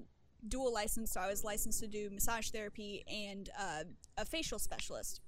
dual 0.49 0.73
license, 0.73 1.13
so 1.13 1.21
I 1.21 1.29
was 1.29 1.45
licensed 1.45 1.81
to 1.81 1.87
do 1.89 2.11
massage 2.11 2.49
therapy 2.51 3.05
and 3.07 3.49
uh, 3.59 3.85
a 4.19 4.25
facial 4.25 4.59
specialist. 4.59 5.21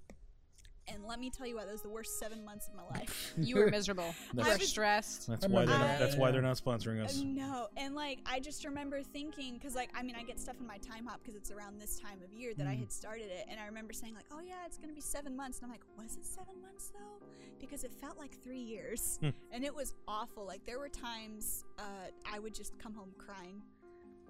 And 0.87 1.03
let 1.07 1.19
me 1.19 1.31
tell 1.31 1.47
you 1.47 1.55
what, 1.55 1.67
those 1.67 1.79
were 1.83 1.89
the 1.89 1.95
worst 1.95 2.19
seven 2.19 2.45
months 2.45 2.69
of 2.69 2.75
my 2.75 2.83
life. 2.99 3.33
You 3.39 3.57
were 3.57 3.71
miserable. 3.71 4.15
You 4.35 4.43
I 4.43 4.51
were 4.51 4.59
stressed. 4.59 5.29
That's 5.29 5.49
why 5.49 5.65
they're 5.65 5.79
not, 5.79 5.87
that. 5.87 5.99
that's 5.99 6.17
why 6.17 6.31
they're 6.31 6.43
not 6.43 6.57
sponsoring 6.57 7.03
us. 7.03 7.21
Uh, 7.21 7.25
No, 7.25 7.69
and 7.77 7.95
like 7.95 8.19
I 8.27 8.39
just 8.39 8.65
remember 8.67 9.03
thinking, 9.03 9.55
because 9.55 9.75
like 9.75 9.91
I 9.95 10.03
mean, 10.03 10.15
I 10.19 10.25
get 10.25 10.39
stuff 10.39 10.57
in 10.61 10.67
my 10.67 10.77
time 10.79 11.07
hop 11.07 11.21
because 11.23 11.37
it's 11.37 11.51
around 11.51 11.81
this 11.81 11.99
time 11.99 12.19
of 12.23 12.33
year 12.33 12.53
that 12.59 12.67
I 12.67 12.75
had 12.75 12.93
started 12.93 13.27
it, 13.27 13.47
and 13.49 13.59
I 13.59 13.65
remember 13.67 13.93
saying 13.95 14.15
like, 14.15 14.27
oh 14.31 14.41
yeah, 14.47 14.57
it's 14.67 14.77
gonna 14.77 14.93
be 14.93 15.01
seven 15.01 15.35
months, 15.35 15.59
and 15.59 15.67
I'm 15.67 15.71
like, 15.71 15.83
was 15.97 16.17
it 16.17 16.25
seven 16.27 16.61
months 16.61 16.93
though? 16.93 17.27
Because 17.61 17.85
it 17.85 17.95
felt 17.95 18.19
like 18.19 18.33
three 18.43 18.61
years, 18.61 19.19
and 19.53 19.65
it 19.65 19.75
was 19.75 19.95
awful. 20.07 20.45
Like 20.45 20.67
there 20.67 20.79
were 20.79 20.91
times 20.91 21.65
uh, 21.79 21.83
I 22.31 22.39
would 22.41 22.55
just 22.55 22.79
come 22.79 22.93
home 22.95 23.15
crying. 23.17 23.63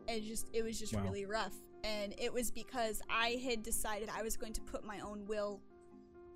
It 0.09 0.25
just 0.25 0.49
it 0.53 0.63
was 0.63 0.79
just 0.79 0.95
Wow. 0.95 1.03
really 1.03 1.27
rough, 1.27 1.55
and 1.83 2.15
it 2.19 2.33
was 2.33 2.51
because 2.51 3.01
I 3.11 3.41
had 3.45 3.63
decided 3.63 4.09
I 4.15 4.23
was 4.23 4.37
going 4.37 4.53
to 4.55 4.61
put 4.63 4.85
my 4.85 5.01
own 5.01 5.27
will 5.27 5.61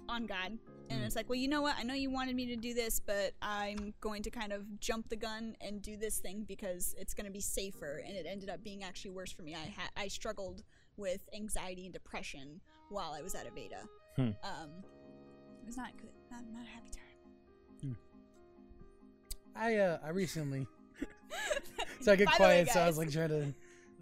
on 0.08 0.26
God. 0.26 0.58
And 0.90 1.04
it's 1.04 1.14
like, 1.14 1.28
well, 1.28 1.36
you 1.38 1.48
know 1.48 1.60
what? 1.60 1.76
I 1.78 1.82
know 1.82 1.92
you 1.92 2.10
wanted 2.10 2.34
me 2.34 2.46
to 2.46 2.56
do 2.56 2.72
this, 2.72 2.98
but 2.98 3.34
I'm 3.42 3.92
going 4.00 4.22
to 4.22 4.30
kind 4.30 4.54
of 4.54 4.80
jump 4.80 5.10
the 5.10 5.16
gun 5.16 5.54
and 5.60 5.82
do 5.82 5.98
this 5.98 6.18
thing 6.18 6.46
because 6.48 6.94
it's 6.98 7.12
going 7.12 7.26
to 7.26 7.30
be 7.30 7.42
safer. 7.42 8.02
And 8.06 8.16
it 8.16 8.24
ended 8.26 8.48
up 8.48 8.64
being 8.64 8.82
actually 8.84 9.10
worse 9.10 9.30
for 9.30 9.42
me. 9.42 9.54
I 9.54 9.58
had 9.58 9.90
i 9.98 10.08
struggled 10.08 10.62
with 10.96 11.28
anxiety 11.34 11.84
and 11.84 11.92
depression 11.92 12.62
while 12.88 13.12
I 13.12 13.20
was 13.20 13.34
at 13.34 13.46
Aveda. 13.54 13.86
Hmm. 14.16 14.30
Um, 14.42 14.70
it 15.60 15.66
was 15.66 15.76
not 15.76 15.94
good. 15.98 16.08
Not, 16.30 16.40
not 16.54 16.64
a 16.64 16.70
happy 16.70 16.88
time. 16.90 17.96
I 19.54 19.76
uh 19.76 19.98
I 20.02 20.10
recently 20.10 20.66
so 22.00 22.12
I 22.12 22.16
get 22.16 22.26
By 22.26 22.32
quiet, 22.36 22.66
way, 22.68 22.72
so 22.72 22.80
I 22.80 22.86
was 22.86 22.98
like 22.98 23.10
trying 23.10 23.28
to. 23.28 23.55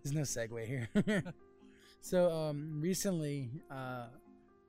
There's 0.02 0.14
no 0.14 0.22
segue 0.22 0.64
here. 0.66 0.88
so 2.00 2.30
um 2.32 2.80
recently, 2.80 3.50
uh, 3.70 4.06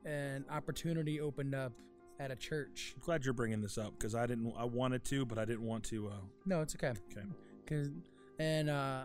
an 0.06 0.46
opportunity 0.50 1.20
opened 1.22 1.54
up 1.56 1.74
at 2.20 2.32
a 2.32 2.36
church. 2.36 2.94
I'm 2.96 3.02
glad 3.04 3.24
you're 3.26 3.34
bringing 3.34 3.62
this 3.62 3.78
up 3.78 3.94
because 3.98 4.16
I 4.16 4.26
didn't. 4.26 4.54
I 4.58 4.66
wanted 4.66 5.04
to, 5.06 5.26
but 5.26 5.38
I 5.38 5.46
didn't 5.46 5.66
want 5.66 5.84
to. 5.86 6.08
Uh, 6.08 6.12
No, 6.46 6.62
it's 6.62 6.76
okay. 6.76 6.94
okay. 7.12 7.28
Cause, 7.68 7.92
and 8.40 8.70
uh, 8.70 9.04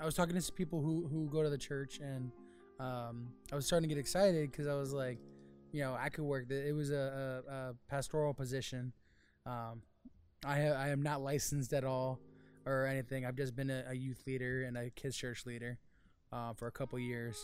I 0.00 0.04
was 0.04 0.14
talking 0.14 0.34
to 0.34 0.40
some 0.40 0.54
people 0.54 0.80
who 0.80 1.08
who 1.08 1.28
go 1.28 1.42
to 1.42 1.50
the 1.50 1.58
church, 1.58 1.98
and 1.98 2.30
um, 2.78 3.28
I 3.50 3.56
was 3.56 3.66
starting 3.66 3.88
to 3.88 3.94
get 3.94 4.00
excited 4.00 4.50
because 4.50 4.66
I 4.66 4.74
was 4.74 4.92
like, 4.92 5.18
you 5.72 5.80
know, 5.80 5.96
I 5.98 6.08
could 6.08 6.24
work. 6.24 6.48
The, 6.48 6.68
it 6.68 6.72
was 6.72 6.90
a, 6.90 7.42
a, 7.48 7.52
a 7.52 7.74
pastoral 7.88 8.34
position. 8.34 8.92
Um, 9.46 9.82
I 10.44 10.60
ha- 10.60 10.76
I 10.78 10.88
am 10.90 11.02
not 11.02 11.22
licensed 11.22 11.72
at 11.72 11.84
all 11.84 12.20
or 12.66 12.86
anything. 12.86 13.26
I've 13.26 13.36
just 13.36 13.54
been 13.54 13.70
a, 13.70 13.84
a 13.88 13.94
youth 13.94 14.22
leader 14.26 14.62
and 14.62 14.76
a 14.76 14.90
kids 14.90 15.16
church 15.16 15.46
leader 15.46 15.78
uh, 16.32 16.52
for 16.54 16.66
a 16.66 16.72
couple 16.72 16.98
years. 16.98 17.36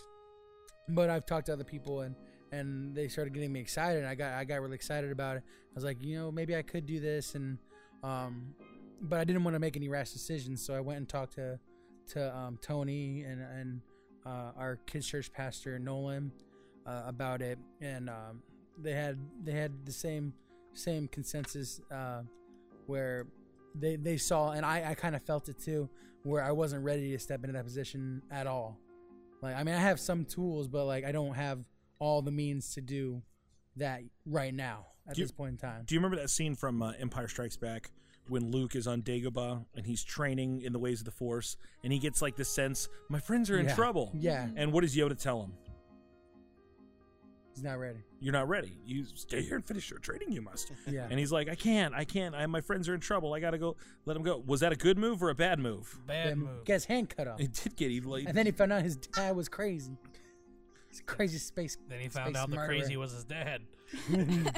But 0.89 1.11
I've 1.11 1.27
talked 1.27 1.47
to 1.47 1.53
other 1.53 1.65
people 1.65 2.01
and 2.01 2.15
and 2.51 2.95
they 2.95 3.09
started 3.09 3.35
getting 3.35 3.53
me 3.53 3.61
excited. 3.61 3.99
And 3.99 4.09
I 4.09 4.15
got 4.15 4.33
I 4.33 4.45
got 4.45 4.61
really 4.61 4.75
excited 4.75 5.13
about 5.13 5.37
it. 5.37 5.43
I 5.47 5.75
was 5.75 5.85
like, 5.85 6.03
you 6.03 6.19
know, 6.19 6.33
maybe 6.33 6.57
I 6.57 6.63
could 6.63 6.87
do 6.87 6.99
this 7.01 7.35
and 7.35 7.59
um, 8.03 8.55
but 9.01 9.21
I 9.21 9.25
didn't 9.25 9.45
want 9.45 9.55
to 9.55 9.61
make 9.61 9.77
any 9.77 9.89
rash 9.89 10.11
decisions, 10.11 10.65
so 10.65 10.75
I 10.75 10.81
went 10.81 10.99
and 10.99 11.09
talked 11.09 11.35
to 11.35 11.59
to 12.09 12.37
um, 12.37 12.59
Tony 12.63 13.23
and 13.23 13.41
and 13.41 13.81
uh, 14.27 14.53
our 14.57 14.77
kids 14.87 15.07
church 15.07 15.33
pastor 15.33 15.79
Nolan 15.79 16.33
uh, 16.87 17.03
about 17.07 17.43
it, 17.43 17.59
and 17.81 18.09
um, 18.09 18.43
they 18.81 18.93
had 18.93 19.19
they 19.45 19.53
had 19.53 19.73
the 19.85 19.93
same 19.93 20.33
same 20.75 21.09
consensus 21.09 21.81
uh, 21.91 22.23
where 22.87 23.27
they 23.75 23.97
they 23.97 24.17
saw, 24.17 24.51
and 24.53 24.65
I 24.65 24.91
I 24.91 24.95
kind 24.95 25.15
of 25.17 25.23
felt 25.23 25.49
it 25.49 25.59
too, 25.59 25.89
where 26.23 26.43
I 26.43 26.53
wasn't 26.53 26.85
ready 26.85 27.11
to 27.13 27.19
step 27.19 27.43
into 27.45 27.53
that 27.53 27.65
position 27.65 28.23
at 28.31 28.47
all. 28.47 28.79
Like 29.43 29.57
I 29.57 29.63
mean, 29.65 29.75
I 29.75 29.81
have 29.81 30.01
some 30.01 30.25
tools, 30.25 30.69
but 30.69 30.85
like 30.87 31.05
I 31.05 31.13
don't 31.13 31.35
have 31.35 31.61
all 31.99 32.23
the 32.23 32.31
means 32.33 32.75
to 32.75 32.81
do 32.81 33.23
that 33.77 34.03
right 34.27 34.55
now 34.55 34.87
at 35.09 35.15
Do 35.15 35.21
you- 35.21 35.25
this 35.27 35.33
point 35.33 35.53
in 35.53 35.57
time. 35.59 35.83
Do 35.87 35.95
you 35.95 36.01
remember 36.01 36.17
that 36.17 36.31
scene 36.31 36.55
from 36.55 36.83
uh, 36.83 36.93
Empire 36.99 37.29
Strikes 37.29 37.57
Back 37.57 37.91
when 38.29 38.51
Luke 38.51 38.75
is 38.77 38.87
on 38.87 39.03
Dagobah 39.03 39.65
and 39.75 39.87
he's 39.87 40.03
training 40.05 40.61
in 40.63 40.73
the 40.73 40.79
ways 40.79 41.01
of 41.01 41.05
the 41.07 41.11
Force, 41.11 41.57
and 41.83 41.93
he 41.93 41.99
gets 41.99 42.21
like 42.21 42.37
the 42.37 42.45
sense, 42.45 42.89
"My 43.09 43.21
friends 43.21 43.49
are 43.51 43.59
in 43.59 43.67
Yeah. 43.67 43.75
trouble." 43.75 44.11
Yeah, 44.15 44.49
And 44.57 44.73
what 44.73 44.83
does 44.83 44.95
Yoda 44.97 45.19
tell 45.19 45.43
him? 45.45 45.53
He's 47.59 47.65
not 47.65 47.81
ready. 47.81 47.99
You're 48.21 48.33
not 48.33 48.49
ready. 48.49 48.79
You 48.87 49.05
stay 49.17 49.43
here 49.43 49.57
and 49.57 49.67
finish 49.67 49.91
your 49.91 49.99
training. 49.99 50.31
You 50.31 50.43
must. 50.43 50.71
Yeah. 50.87 51.09
And 51.11 51.19
he's 51.19 51.33
like, 51.33 51.49
I 51.49 51.57
can't. 51.57 51.93
I 51.93 52.05
can't. 52.05 52.37
I, 52.37 52.47
my 52.47 52.61
friends 52.61 52.89
are 52.89 52.95
in 52.95 53.01
trouble. 53.01 53.35
I 53.35 53.41
gotta 53.41 53.59
go. 53.59 53.75
Let 54.05 54.17
him 54.17 54.23
go. 54.23 54.41
Was 54.47 54.61
that 54.61 54.71
a 54.71 54.77
good 54.77 54.97
move 54.97 55.25
or 55.25 55.31
a 55.31 55.35
bad 55.35 55.59
move? 55.59 55.99
Bad 56.07 56.29
Then 56.29 56.39
move. 56.39 56.65
Get 56.65 56.75
his 56.75 56.85
hand 56.85 57.11
cut 57.11 57.27
off. 57.27 57.41
It 57.41 57.53
did 57.53 57.75
get 57.75 57.91
he 57.91 58.01
like, 58.01 58.27
And 58.29 58.39
then 58.39 58.47
he 58.47 58.53
found 58.53 58.73
out 58.73 58.83
his 58.83 58.95
dad 58.97 59.35
was 59.35 59.49
crazy. 59.49 59.97
He's 60.89 61.01
a 61.01 61.03
crazy 61.03 61.39
space. 61.39 61.77
Then 61.89 61.99
he 61.99 62.09
found 62.09 62.29
space 62.37 62.43
out 62.43 62.49
the 62.49 62.55
murderer. 62.57 62.77
crazy 62.79 62.97
was 62.97 63.11
his 63.11 63.25
dad. 63.25 63.63
and 64.09 64.53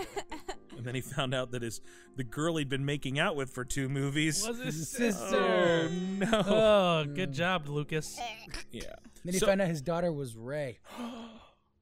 then 0.83 0.95
he 0.95 1.01
found 1.01 1.33
out 1.35 1.53
that 1.53 1.63
his 1.63 1.81
the 2.17 2.25
girl 2.25 2.57
he'd 2.57 2.69
been 2.69 2.85
making 2.85 3.19
out 3.19 3.35
with 3.35 3.49
for 3.49 3.65
two 3.65 3.89
movies. 3.89 4.47
Was 4.47 4.59
his 4.59 4.75
His 4.77 4.89
sister? 4.91 5.37
Oh 5.37 5.89
no. 5.89 6.43
Oh, 6.47 7.05
good 7.15 7.33
job, 7.33 7.67
Lucas. 7.67 8.21
yeah. 8.71 8.83
Then 9.25 9.33
he 9.33 9.39
So- 9.41 9.47
found 9.47 9.63
out 9.63 9.69
his 9.69 9.81
daughter 9.81 10.13
was 10.13 10.37
Rey. 10.37 10.81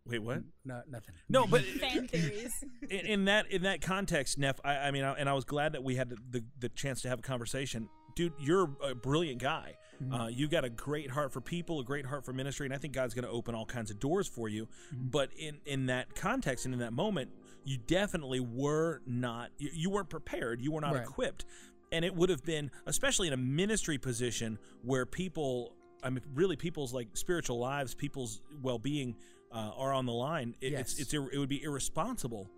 Wait, 0.08 0.18
what? 0.20 0.42
No, 0.64 0.80
nothing. 0.90 1.14
No, 1.28 1.46
but 1.46 1.62
Fan 1.80 2.08
theories. 2.08 2.64
in, 2.90 3.00
in 3.06 3.24
that 3.26 3.50
in 3.52 3.62
that 3.62 3.80
context, 3.82 4.38
Neff, 4.38 4.58
I, 4.64 4.76
I 4.76 4.90
mean, 4.90 5.04
I, 5.04 5.12
and 5.12 5.28
I 5.28 5.34
was 5.34 5.44
glad 5.44 5.72
that 5.72 5.84
we 5.84 5.96
had 5.96 6.08
the, 6.10 6.16
the, 6.30 6.44
the 6.60 6.68
chance 6.70 7.02
to 7.02 7.08
have 7.08 7.18
a 7.18 7.22
conversation. 7.22 7.88
Dude, 8.16 8.32
you're 8.40 8.70
a 8.82 8.94
brilliant 8.94 9.40
guy. 9.40 9.74
Uh, 10.12 10.28
you 10.28 10.46
got 10.48 10.64
a 10.64 10.70
great 10.70 11.10
heart 11.10 11.32
for 11.32 11.40
people, 11.40 11.80
a 11.80 11.84
great 11.84 12.06
heart 12.06 12.24
for 12.24 12.32
ministry, 12.32 12.66
and 12.66 12.72
I 12.74 12.78
think 12.78 12.92
God's 12.94 13.14
going 13.14 13.24
to 13.24 13.30
open 13.30 13.56
all 13.56 13.66
kinds 13.66 13.90
of 13.90 13.98
doors 13.98 14.28
for 14.28 14.48
you. 14.48 14.68
But 14.92 15.30
in 15.36 15.58
in 15.66 15.86
that 15.86 16.14
context 16.14 16.64
and 16.66 16.72
in 16.74 16.78
that 16.80 16.92
moment, 16.92 17.30
you 17.64 17.78
definitely 17.78 18.38
were 18.40 19.02
not. 19.06 19.50
You, 19.58 19.70
you 19.72 19.90
weren't 19.90 20.08
prepared. 20.08 20.60
You 20.62 20.70
were 20.72 20.80
not 20.80 20.94
Right. 20.94 21.02
equipped, 21.02 21.44
and 21.90 22.04
it 22.04 22.14
would 22.14 22.30
have 22.30 22.44
been, 22.44 22.70
especially 22.86 23.26
in 23.26 23.32
a 23.34 23.38
ministry 23.38 23.98
position 23.98 24.58
where 24.82 25.04
people. 25.04 25.74
I 26.00 26.10
mean, 26.10 26.22
really, 26.32 26.54
people's 26.54 26.94
like 26.94 27.08
spiritual 27.14 27.58
lives, 27.58 27.92
people's 27.92 28.40
well-being 28.62 29.16
uh, 29.50 29.70
are 29.76 29.92
on 29.92 30.04
the 30.06 30.12
line. 30.12 30.54
It, 30.60 30.72
Yes. 30.72 30.98
it's 30.98 31.14
ir- 31.14 31.30
it 31.32 31.38
would 31.38 31.48
be 31.48 31.62
irresponsible 31.62 32.48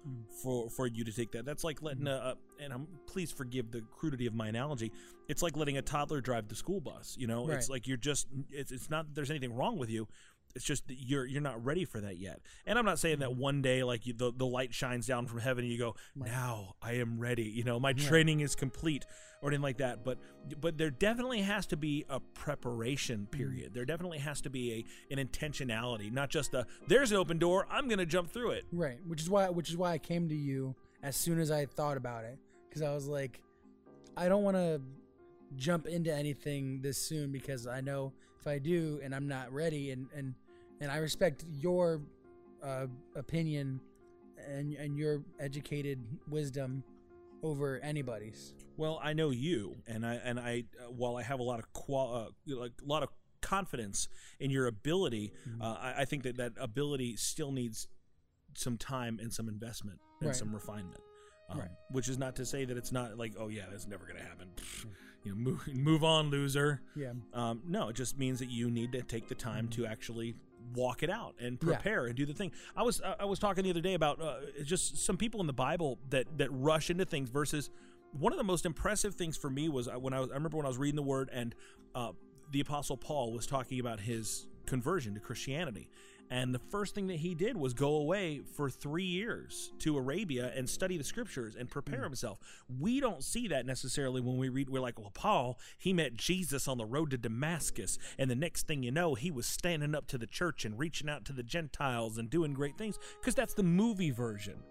for 0.43 0.69
for 0.71 0.87
you 0.87 1.05
to 1.05 1.12
take 1.12 1.33
that. 1.33 1.45
That's 1.45 1.62
like 1.65 1.83
letting 1.83 2.07
a, 2.09 2.35
a 2.61 2.62
and 2.62 2.73
I'm 2.73 2.87
please 3.07 3.31
forgive 3.31 3.71
the 3.71 3.83
crudity 3.93 4.27
of 4.27 4.35
my 4.35 4.49
analogy. 4.49 4.91
It's 5.29 5.43
like 5.43 5.57
letting 5.57 5.79
a 5.79 5.83
toddler 5.83 6.21
drive 6.21 6.49
the 6.49 6.55
school 6.57 6.81
bus. 6.81 7.17
You 7.19 7.27
know, 7.27 7.49
it's 7.59 7.69
like 7.69 7.87
you're 7.87 7.97
just 7.97 8.27
it's 8.51 8.73
it's 8.73 8.91
not 8.91 9.15
there's 9.15 9.31
anything 9.31 9.55
wrong 9.55 9.79
with 9.79 9.91
you. 9.91 10.09
It's 10.55 10.64
just 10.64 10.89
that 10.89 10.97
you're 10.98 11.27
you're 11.27 11.40
not 11.40 11.64
ready 11.64 11.85
for 11.85 12.01
that 12.01 12.18
yet. 12.18 12.40
And 12.66 12.78
I'm 12.78 12.85
not 12.85 12.98
saying 12.98 13.20
that 13.20 13.36
one 13.36 13.62
day 13.62 13.82
like 13.82 14.06
you, 14.06 14.12
the 14.12 14.32
the 14.35 14.47
light 14.47 14.74
shines 14.74 15.06
down 15.06 15.27
from 15.27 15.40
heaven 15.40 15.64
and 15.64 15.72
you 15.72 15.78
go 15.78 15.94
now 16.14 16.74
I 16.82 16.94
am 16.94 17.18
ready. 17.18 17.44
You 17.44 17.64
know, 17.64 17.78
my 17.78 17.93
training 17.93 18.40
is 18.40 18.55
complete 18.55 19.05
or 19.43 19.48
anything 19.48 19.62
like 19.62 19.78
that. 19.78 20.05
But 20.05 20.18
but 20.60 20.77
there 20.78 20.90
definitely 20.90 21.43
has 21.43 21.66
to 21.66 21.77
be 21.77 22.05
a 22.09 22.20
preparation 22.20 23.20
mm-hmm. 23.20 23.39
period. 23.39 23.74
There 23.74 23.85
definitely 23.85 24.18
has 24.18 24.40
to 24.43 24.51
be 24.51 24.85
a 25.10 25.14
an 25.14 25.24
intentionality, 25.24 26.12
not 26.12 26.31
just 26.31 26.55
a 26.55 26.66
there's 26.89 27.10
an 27.12 27.18
open 27.18 27.39
door. 27.39 27.66
I'm 27.70 27.89
gonna 27.89 28.06
jump 28.06 28.31
through 28.31 28.51
it. 28.51 28.64
Right, 28.72 28.98
which 29.06 29.20
is 29.20 29.31
why 29.31 29.48
which 29.48 29.70
is 29.70 29.77
why 29.77 29.93
I 29.93 29.98
came 29.98 30.28
to 30.28 30.36
you 30.36 30.74
as 31.02 31.16
soon 31.16 31.40
as 31.40 31.51
I 31.51 31.66
thought 31.66 31.97
about 31.97 32.24
it 32.24 32.39
because 32.68 32.82
I 32.82 32.93
was 32.94 33.06
like, 33.06 33.40
I 34.16 34.28
don't 34.28 34.43
want 34.43 34.56
to 34.56 34.81
jump 35.56 35.86
into 35.86 36.14
anything 36.14 36.81
this 36.81 36.98
soon 36.98 37.32
because 37.32 37.66
I 37.66 37.81
know 37.81 38.12
if 38.41 38.47
I 38.47 38.59
do 38.59 39.01
and 39.03 39.15
I'm 39.15 39.29
not 39.29 39.53
ready 39.53 39.91
and 39.91 40.07
and 40.17 40.35
and 40.81 40.91
I 40.91 40.97
respect 40.97 41.45
your 41.51 42.01
uh, 42.62 42.87
opinion 43.15 43.81
and 44.49 44.75
and 44.75 44.97
your 44.97 45.23
educated 45.39 45.99
wisdom 46.29 46.83
over 47.43 47.79
anybody's. 47.83 48.55
Well, 48.77 48.99
I 49.03 49.12
know 49.12 49.31
you, 49.31 49.77
and 49.87 50.07
I 50.07 50.15
and 50.15 50.39
I 50.41 50.65
uh, 50.83 50.91
while 50.91 51.17
I 51.17 51.23
have 51.23 51.41
a 51.41 51.43
lot 51.43 51.59
of 51.59 51.71
qual, 51.73 52.15
uh, 52.49 52.55
like 52.55 52.73
a 52.83 52.87
lot 52.87 53.03
of 53.03 53.11
confidence 53.43 54.09
in 54.39 54.51
your 54.51 54.67
ability, 54.67 55.33
Mm-hmm. 55.49 55.62
uh, 55.62 55.75
I, 55.75 55.95
I 56.03 56.05
think 56.07 56.23
that 56.25 56.37
that 56.39 56.53
ability 56.59 57.17
still 57.17 57.53
needs 57.53 57.89
some 58.55 58.77
time 58.79 59.19
and 59.21 59.33
some 59.33 59.49
investment 59.49 59.99
and 60.21 60.29
Right. 60.29 60.37
some 60.37 60.53
refinement. 60.55 61.01
Um, 61.51 61.59
Right. 61.59 61.68
Which 61.90 62.09
is 62.09 62.18
not 62.18 62.36
to 62.36 62.47
say 62.47 62.64
that 62.64 62.77
it's 62.77 62.93
not 62.93 63.18
like, 63.18 63.35
oh 63.39 63.48
yeah, 63.48 63.64
that's 63.70 63.86
never 63.86 64.05
going 64.05 64.16
to 64.18 64.22
happen. 64.24 64.48
Pfft, 64.56 64.86
You 65.24 65.32
know, 65.32 65.36
move, 65.39 65.68
move 65.74 66.05
on, 66.05 66.31
loser. 66.31 66.81
Yeah. 66.97 67.12
Um, 67.35 67.62
no, 67.66 67.89
it 67.89 67.97
just 67.97 68.18
means 68.18 68.39
that 68.39 68.51
you 68.51 68.70
need 68.70 68.93
to 68.93 69.02
take 69.02 69.28
the 69.28 69.35
time 69.35 69.68
to 69.70 69.86
actually 69.86 70.35
walk 70.74 71.02
it 71.02 71.10
out 71.10 71.35
and 71.40 71.59
Mm-hmm. 71.59 71.70
Yeah. 71.70 71.74
prepare 71.77 72.06
and 72.06 72.14
do 72.14 72.24
the 72.27 72.35
thing. 72.35 72.52
I 72.77 72.82
was 72.85 73.01
I 73.02 73.16
I 73.20 73.24
was 73.24 73.39
talking 73.39 73.64
the 73.64 73.70
other 73.70 73.81
day 73.81 73.94
about 73.94 74.20
uh, 74.22 74.36
just 74.64 75.05
some 75.05 75.16
people 75.16 75.40
in 75.40 75.47
the 75.47 75.52
Bible 75.52 75.98
that 76.10 76.27
that 76.39 76.51
rush 76.52 76.90
into 76.90 77.05
things 77.05 77.28
versus 77.31 77.70
one 78.12 78.32
of 78.32 78.39
the 78.39 78.44
most 78.44 78.64
impressive 78.66 79.14
things 79.14 79.36
for 79.36 79.51
me 79.51 79.68
was 79.68 79.89
uh, 79.89 79.93
when 79.93 80.12
I 80.12 80.20
was 80.20 80.31
I 80.31 80.35
remember 80.35 80.56
when 80.56 80.66
I 80.66 80.68
was 80.68 80.78
reading 80.78 80.97
the 80.97 81.02
Word 81.02 81.28
and 81.32 81.55
uh, 81.94 82.12
the 82.52 82.60
Apostle 82.60 82.97
Paul 82.97 83.32
was 83.32 83.47
talking 83.47 83.81
about 83.81 84.01
his 84.01 84.47
conversion 84.66 85.14
to 85.14 85.20
Christianity. 85.20 85.90
And 86.31 86.55
the 86.55 86.61
first 86.61 86.94
thing 86.94 87.09
that 87.09 87.16
he 87.16 87.35
did 87.35 87.57
was 87.57 87.74
go 87.74 87.97
away 87.97 88.40
for 88.55 88.70
three 88.70 89.05
years 89.05 89.73
to 89.81 89.98
Arabia 89.98 90.52
and 90.55 90.70
study 90.70 90.97
the 90.97 91.02
scriptures 91.02 91.57
and 91.57 91.69
prepare 91.69 92.05
himself. 92.05 92.39
We 92.78 93.01
don't 93.01 93.24
see 93.24 93.48
that 93.48 93.66
necessarily 93.66 94.20
when 94.20 94.36
we 94.39 94.48
read. 94.48 94.70
We're 94.70 94.81
like, 94.81 94.98
well, 94.98 95.11
Paul, 95.12 95.59
he 95.77 95.93
met 95.93 96.15
Jesus 96.15 96.69
on 96.69 96.78
the 96.78 96.86
road 96.86 97.11
to 97.11 97.19
Damascus. 97.19 97.98
And 98.16 98.31
the 98.31 98.36
next 98.36 98.69
thing 98.69 98.85
you 98.85 98.93
know, 98.93 99.15
he 99.15 99.32
was 99.32 99.47
standing 99.47 99.94
up 99.94 100.07
to 100.09 100.19
the 100.19 100.27
church 100.27 100.65
and 100.65 100.78
reaching 100.78 101.09
out 101.09 101.24
to 101.24 101.32
the 101.32 101.43
Gentiles 101.43 102.16
and 102.16 102.31
doing 102.31 102.55
great 102.55 102.78
things 102.78 102.97
because 103.20 103.35
that's 103.35 103.55
the 103.55 103.65
movie 103.65 104.12
version. 104.12 104.62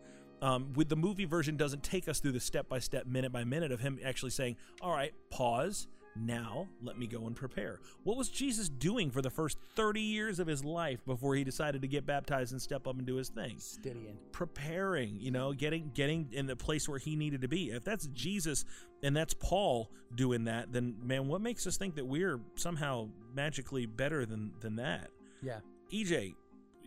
Um, 0.42 0.72
with 0.74 0.88
the 0.88 0.96
movie 0.96 1.26
version, 1.26 1.58
doesn't 1.58 1.84
take 1.84 2.08
us 2.08 2.22
through 2.22 2.32
the 2.32 2.40
step 2.40 2.70
by 2.70 2.80
step, 2.80 3.06
minute 3.06 3.34
by 3.34 3.44
minute 3.44 3.74
of 3.74 3.82
him 3.82 4.00
actually 4.06 4.30
saying, 4.30 4.56
"All 4.82 4.92
right, 4.92 5.14
pause." 5.30 5.88
Now, 6.16 6.68
let 6.82 6.98
me 6.98 7.08
go 7.08 7.28
and 7.28 7.36
prepare. 7.36 7.80
What 8.04 8.18
was 8.18 8.30
Jesus 8.30 8.68
doing 8.68 9.12
for 9.12 9.22
the 9.22 9.30
first 9.30 9.58
30 9.76 10.02
years 10.02 10.40
of 10.40 10.48
his 10.48 10.64
life 10.64 11.06
before 11.06 11.36
he 11.36 11.44
decided 11.44 11.82
to 11.82 11.88
get 11.88 12.06
baptized 12.06 12.52
and 12.52 12.62
step 12.62 12.88
up 12.88 12.98
and 12.98 13.06
do 13.06 13.16
his 13.16 13.30
thing? 13.30 13.58
Studying. 13.60 14.18
Preparing, 14.32 15.20
you 15.20 15.32
know, 15.32 15.54
getting 15.54 15.92
getting 15.94 16.30
in 16.32 16.48
the 16.48 16.56
place 16.56 16.90
where 16.90 17.00
he 17.00 17.16
needed 17.16 17.42
to 17.42 17.48
be. 17.48 17.72
If 17.72 17.84
that's 17.84 18.08
Jesus 18.08 18.66
and 19.04 19.16
that's 19.16 19.34
Paul 19.34 19.92
doing 20.16 20.46
that, 20.46 20.74
then 20.74 20.96
man, 21.02 21.28
what 21.28 21.42
makes 21.42 21.66
us 21.68 21.78
think 21.78 21.96
that 21.96 22.06
we're 22.06 22.40
somehow 22.56 23.10
magically 23.34 23.86
better 23.86 24.26
than 24.26 24.52
than 24.60 24.76
that? 24.78 25.10
Yeah. 25.42 25.60
EJ, 25.94 26.36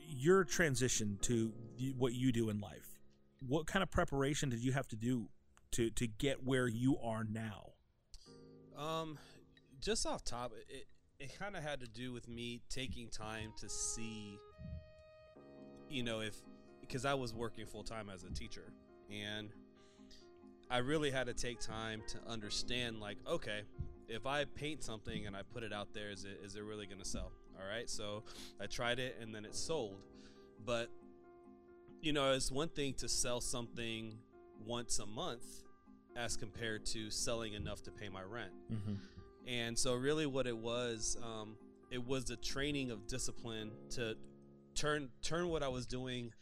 your 0.09 0.45
transition 0.45 1.19
to 1.23 1.53
what 1.97 2.13
you 2.13 2.33
do 2.33 2.51
in 2.51 2.61
life. 2.61 3.01
What 3.47 3.67
kind 3.67 3.83
of 3.83 3.91
preparation 3.91 4.51
did 4.51 4.61
you 4.61 4.73
have 4.73 4.89
to 4.89 4.97
do 4.97 5.29
to 5.73 5.91
to 5.91 6.07
get 6.07 6.45
where 6.45 6.69
you 6.69 6.99
are 7.03 7.25
now? 7.25 7.72
Um, 8.79 9.19
just 9.81 10.07
off 10.07 10.25
top, 10.25 10.53
it 10.69 10.87
it 11.19 11.39
kind 11.39 11.57
of 11.57 11.63
had 11.63 11.81
to 11.81 11.87
do 11.87 12.13
with 12.13 12.29
me 12.29 12.61
taking 12.69 13.09
time 13.09 13.53
to 13.59 13.69
see, 13.69 14.39
you 15.89 16.03
know, 16.03 16.21
if 16.21 16.35
because 16.81 17.05
I 17.05 17.15
was 17.15 17.33
working 17.33 17.67
full 17.67 17.85
time 17.85 18.09
as 18.09 18.25
a 18.25 18.31
teacher, 18.31 18.73
and 19.11 19.51
I 20.71 20.79
really 20.79 21.11
had 21.11 21.27
to 21.27 21.35
take 21.35 21.61
time 21.61 22.03
to 22.09 22.19
understand, 22.31 23.01
like, 23.01 23.19
okay, 23.29 23.63
if 24.09 24.27
I 24.27 24.45
paint 24.45 24.83
something 24.83 25.27
and 25.27 25.37
I 25.37 25.43
put 25.43 25.63
it 25.63 25.73
out 25.73 25.95
there, 25.95 26.11
is 26.11 26.25
it 26.25 26.41
is 26.45 26.57
it 26.57 26.63
really 26.63 26.87
gonna 26.87 27.05
sell? 27.05 27.33
All 27.61 27.69
right, 27.69 27.89
so 27.89 28.25
I 28.61 28.67
tried 28.67 28.99
it 28.99 29.17
and 29.21 29.35
then 29.35 29.45
it 29.45 29.55
sold, 29.55 29.99
but 30.65 30.89
you 32.01 32.13
know, 32.13 32.33
it's 32.33 32.51
one 32.51 32.69
thing 32.69 32.95
to 32.95 33.09
sell 33.09 33.41
something 33.41 34.19
once 34.67 34.99
a 34.99 35.07
month 35.07 35.45
as 36.17 36.37
compared 36.37 36.85
to 36.87 37.11
selling 37.11 37.55
enough 37.55 37.83
to 37.85 37.91
pay 37.91 38.09
my 38.09 38.23
rent. 38.23 38.53
Mm-hmm. 38.73 38.95
And 39.47 39.79
so, 39.79 39.95
really, 39.95 40.27
what 40.27 40.47
it 40.47 40.57
was, 40.57 41.17
um, 41.23 41.57
it 41.91 42.05
was 42.07 42.25
the 42.25 42.37
training 42.37 42.91
of 42.91 43.07
discipline 43.07 43.73
to 43.91 44.17
turn 44.75 45.09
turn 45.23 45.49
what 45.49 45.63
I 45.63 45.69
was 45.69 45.87
doing, 45.87 46.33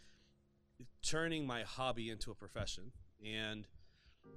turning 1.03 1.47
my 1.47 1.63
hobby 1.63 2.11
into 2.11 2.31
a 2.31 2.35
profession. 2.35 2.93
And 3.25 3.67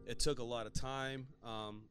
it 0.08 0.20
took 0.20 0.40
a 0.40 0.44
lot 0.44 0.66
of 0.66 0.74
time, 0.74 1.28
um, 1.44 1.84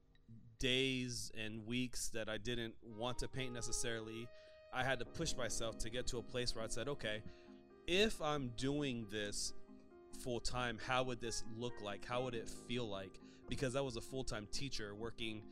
days 0.59 1.31
and 1.39 1.67
weeks 1.67 2.09
that 2.11 2.29
I 2.29 2.39
didn't 2.39 2.75
want 2.97 3.19
to 3.19 3.29
paint 3.29 3.53
necessarily. 3.53 4.29
I 4.73 4.85
had 4.85 4.99
to 5.01 5.05
push 5.05 5.37
myself 5.37 5.77
to 5.79 5.91
get 5.91 6.07
to 6.09 6.19
a 6.19 6.23
place 6.23 6.55
where 6.55 6.65
I 6.65 6.69
said, 6.69 6.89
okay, 6.89 7.23
if 7.87 8.21
I'm 8.23 8.53
doing 8.57 9.07
this 9.11 9.53
full 10.23 10.41
time, 10.41 10.79
how 10.87 11.03
would 11.03 11.21
this 11.21 11.45
look 11.57 11.83
like? 11.83 12.07
How 12.07 12.23
would 12.23 12.35
it 12.35 12.49
feel 12.69 12.89
like? 12.89 13.19
Because 13.53 13.77
I 13.77 13.83
was 13.83 13.97
a 13.97 14.01
full 14.01 14.25
time 14.25 14.49
teacher 14.51 14.95
working, 14.95 15.43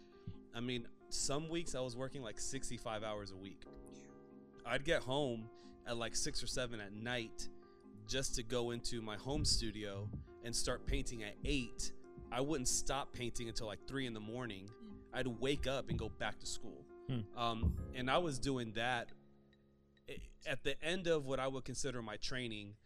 I 0.54 0.60
mean, 0.60 0.88
some 1.10 1.50
weeks 1.50 1.74
I 1.74 1.80
was 1.80 1.98
working 1.98 2.22
like 2.22 2.40
65 2.40 3.04
hours 3.04 3.30
a 3.30 3.36
week. 3.36 3.60
I'd 4.64 4.86
get 4.86 5.02
home 5.02 5.50
at 5.86 5.98
like 5.98 6.16
six 6.16 6.42
or 6.42 6.46
seven 6.46 6.80
at 6.80 6.94
night 6.94 7.46
just 8.08 8.36
to 8.36 8.42
go 8.42 8.70
into 8.70 9.02
my 9.02 9.16
home 9.16 9.44
studio 9.44 10.08
and 10.46 10.56
start 10.56 10.86
painting 10.86 11.24
at 11.24 11.34
eight. 11.44 11.92
I 12.32 12.40
wouldn't 12.40 12.68
stop 12.68 13.12
painting 13.12 13.50
until 13.50 13.66
like 13.66 13.86
three 13.86 14.06
in 14.06 14.14
the 14.14 14.20
morning. 14.20 14.70
I'd 15.12 15.26
wake 15.26 15.66
up 15.66 15.90
and 15.90 15.98
go 15.98 16.08
back 16.08 16.40
to 16.40 16.46
school. 16.46 16.86
Hmm. 17.06 17.38
Um, 17.38 17.74
and 17.94 18.10
I 18.10 18.16
was 18.16 18.38
doing 18.38 18.72
that 18.76 19.08
at 20.46 20.64
the 20.64 20.82
end 20.82 21.06
of 21.06 21.26
what 21.26 21.38
I 21.38 21.48
would 21.48 21.66
consider 21.66 22.00
my 22.00 22.16
training. 22.16 22.76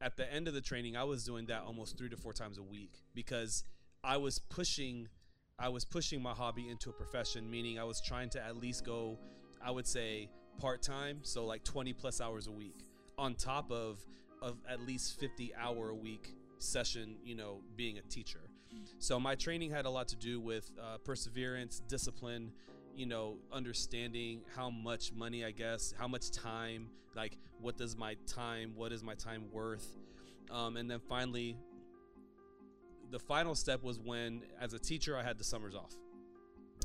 At 0.00 0.16
the 0.16 0.32
end 0.32 0.46
of 0.46 0.54
the 0.54 0.60
training, 0.60 0.96
I 0.96 1.02
was 1.02 1.24
doing 1.24 1.46
that 1.46 1.62
almost 1.66 1.98
three 1.98 2.10
to 2.10 2.16
four 2.16 2.32
times 2.32 2.58
a 2.58 2.62
week 2.62 3.02
because 3.12 3.64
I 4.04 4.16
was 4.16 4.38
pushing, 4.38 5.08
I 5.58 5.68
was 5.68 5.84
pushing 5.84 6.20
my 6.22 6.32
hobby 6.32 6.68
into 6.68 6.90
a 6.90 6.92
profession. 6.92 7.48
Meaning, 7.50 7.78
I 7.78 7.84
was 7.84 8.00
trying 8.00 8.30
to 8.30 8.44
at 8.44 8.56
least 8.56 8.84
go, 8.84 9.18
I 9.64 9.70
would 9.70 9.86
say 9.86 10.28
part 10.58 10.82
time, 10.82 11.20
so 11.22 11.44
like 11.46 11.64
20 11.64 11.92
plus 11.92 12.20
hours 12.20 12.46
a 12.46 12.52
week, 12.52 12.84
on 13.16 13.34
top 13.34 13.70
of 13.70 14.04
of 14.40 14.56
at 14.68 14.80
least 14.80 15.20
50 15.20 15.54
hour 15.54 15.90
a 15.90 15.94
week 15.94 16.34
session. 16.58 17.16
You 17.22 17.36
know, 17.36 17.60
being 17.76 17.98
a 17.98 18.02
teacher. 18.02 18.40
So 18.98 19.20
my 19.20 19.34
training 19.34 19.70
had 19.70 19.84
a 19.84 19.90
lot 19.90 20.08
to 20.08 20.16
do 20.16 20.40
with 20.40 20.70
uh, 20.80 20.96
perseverance, 21.04 21.82
discipline, 21.88 22.50
you 22.96 23.06
know, 23.06 23.36
understanding 23.52 24.40
how 24.56 24.70
much 24.70 25.12
money, 25.12 25.44
I 25.44 25.50
guess, 25.50 25.92
how 25.96 26.08
much 26.08 26.30
time, 26.30 26.88
like 27.14 27.36
what 27.60 27.76
does 27.76 27.96
my 27.96 28.16
time, 28.26 28.72
what 28.74 28.90
is 28.90 29.02
my 29.02 29.14
time 29.14 29.44
worth, 29.52 29.86
um, 30.50 30.76
and 30.76 30.90
then 30.90 31.00
finally, 31.08 31.56
the 33.12 33.18
final 33.18 33.54
step 33.54 33.82
was 33.82 34.00
when, 34.00 34.42
as 34.60 34.72
a 34.72 34.78
teacher, 34.78 35.16
I 35.16 35.22
had 35.22 35.38
the 35.38 35.44
summers 35.44 35.74
off. 35.74 35.94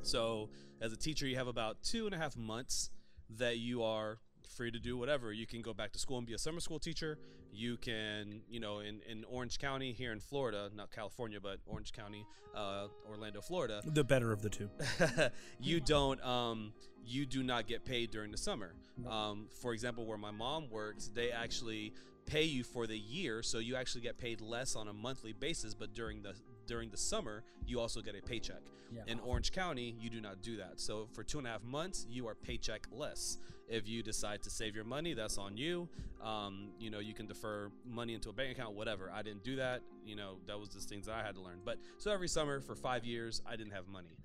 So 0.03 0.49
as 0.81 0.93
a 0.93 0.97
teacher, 0.97 1.25
you 1.25 1.37
have 1.37 1.47
about 1.47 1.81
two 1.81 2.05
and 2.05 2.13
a 2.13 2.17
half 2.17 2.37
months 2.37 2.91
that 3.37 3.57
you 3.57 3.81
are 3.81 4.19
free 4.55 4.71
to 4.71 4.79
do 4.79 4.97
whatever. 4.97 5.31
You 5.31 5.47
can 5.47 5.61
go 5.61 5.73
back 5.73 5.91
to 5.93 5.99
school 5.99 6.17
and 6.17 6.27
be 6.27 6.33
a 6.33 6.37
summer 6.37 6.59
school 6.59 6.79
teacher. 6.79 7.17
You 7.51 7.77
can, 7.77 8.41
you 8.49 8.59
know, 8.59 8.79
in, 8.79 9.01
in 9.09 9.23
Orange 9.23 9.57
County 9.57 9.93
here 9.93 10.11
in 10.11 10.19
Florida, 10.19 10.69
not 10.75 10.91
California, 10.91 11.39
but 11.41 11.59
Orange 11.65 11.91
County, 11.93 12.25
uh, 12.55 12.87
Orlando, 13.09 13.41
Florida, 13.41 13.81
The 13.85 14.03
better 14.03 14.31
of 14.31 14.41
the 14.41 14.49
two. 14.49 14.69
you 15.59 15.79
don't 15.79 16.21
um 16.23 16.73
you 17.05 17.25
do 17.25 17.41
not 17.41 17.67
get 17.67 17.85
paid 17.85 18.11
during 18.11 18.31
the 18.31 18.37
summer 18.37 18.73
um 19.09 19.47
for 19.61 19.71
example 19.71 20.05
where 20.05 20.17
my 20.17 20.31
mom 20.31 20.69
works 20.69 21.09
they 21.13 21.31
actually 21.31 21.93
pay 22.27 22.43
you 22.43 22.63
for 22.63 22.85
the 22.85 22.97
year 22.97 23.41
so 23.41 23.57
you 23.57 23.75
actually 23.75 24.01
get 24.01 24.17
paid 24.17 24.41
less 24.41 24.75
on 24.75 24.87
a 24.87 24.93
monthly 24.93 25.33
basis 25.33 25.73
but 25.73 25.93
during 25.93 26.21
the 26.21 26.33
during 26.67 26.89
the 26.89 26.97
summer 26.97 27.43
you 27.65 27.79
also 27.79 28.01
get 28.01 28.15
a 28.15 28.21
paycheck. 28.21 28.61
Yeah. 28.89 29.01
in 29.07 29.19
orange 29.19 29.51
county 29.51 29.95
you 29.99 30.09
do 30.09 30.21
not 30.21 30.41
do 30.41 30.57
that. 30.57 30.79
So 30.79 31.07
for 31.13 31.23
two 31.23 31.39
and 31.39 31.47
a 31.47 31.49
half 31.49 31.63
months 31.63 32.05
you 32.09 32.27
are 32.27 32.35
paycheck 32.35 32.87
less. 32.91 33.37
If 33.67 33.85
you 33.85 34.01
decide 34.01 34.43
to 34.43 34.49
save 34.49 34.75
your 34.75 34.85
money 34.85 35.13
that's 35.13 35.37
on 35.37 35.57
you. 35.57 35.89
Um, 36.23 36.69
you 36.79 36.89
know 36.89 36.99
you 36.99 37.13
can 37.13 37.27
defer 37.27 37.69
money 37.85 38.13
into 38.13 38.29
a 38.29 38.33
bank 38.33 38.51
account 38.51 38.75
whatever. 38.75 39.11
I 39.13 39.23
didn't 39.23 39.43
do 39.43 39.57
that. 39.57 39.81
You 40.05 40.15
know 40.15 40.37
that 40.47 40.59
was 40.59 40.69
just 40.69 40.87
things 40.87 41.07
that 41.07 41.15
i 41.15 41.23
had 41.23 41.35
to 41.35 41.41
learn. 41.41 41.59
But 41.65 41.79
so 41.97 42.11
every 42.11 42.27
summer 42.29 42.61
for 42.61 42.75
five 42.75 43.03
years 43.03 43.41
i 43.45 43.55
didn't 43.55 43.73
have 43.73 43.87
money. 43.87 44.17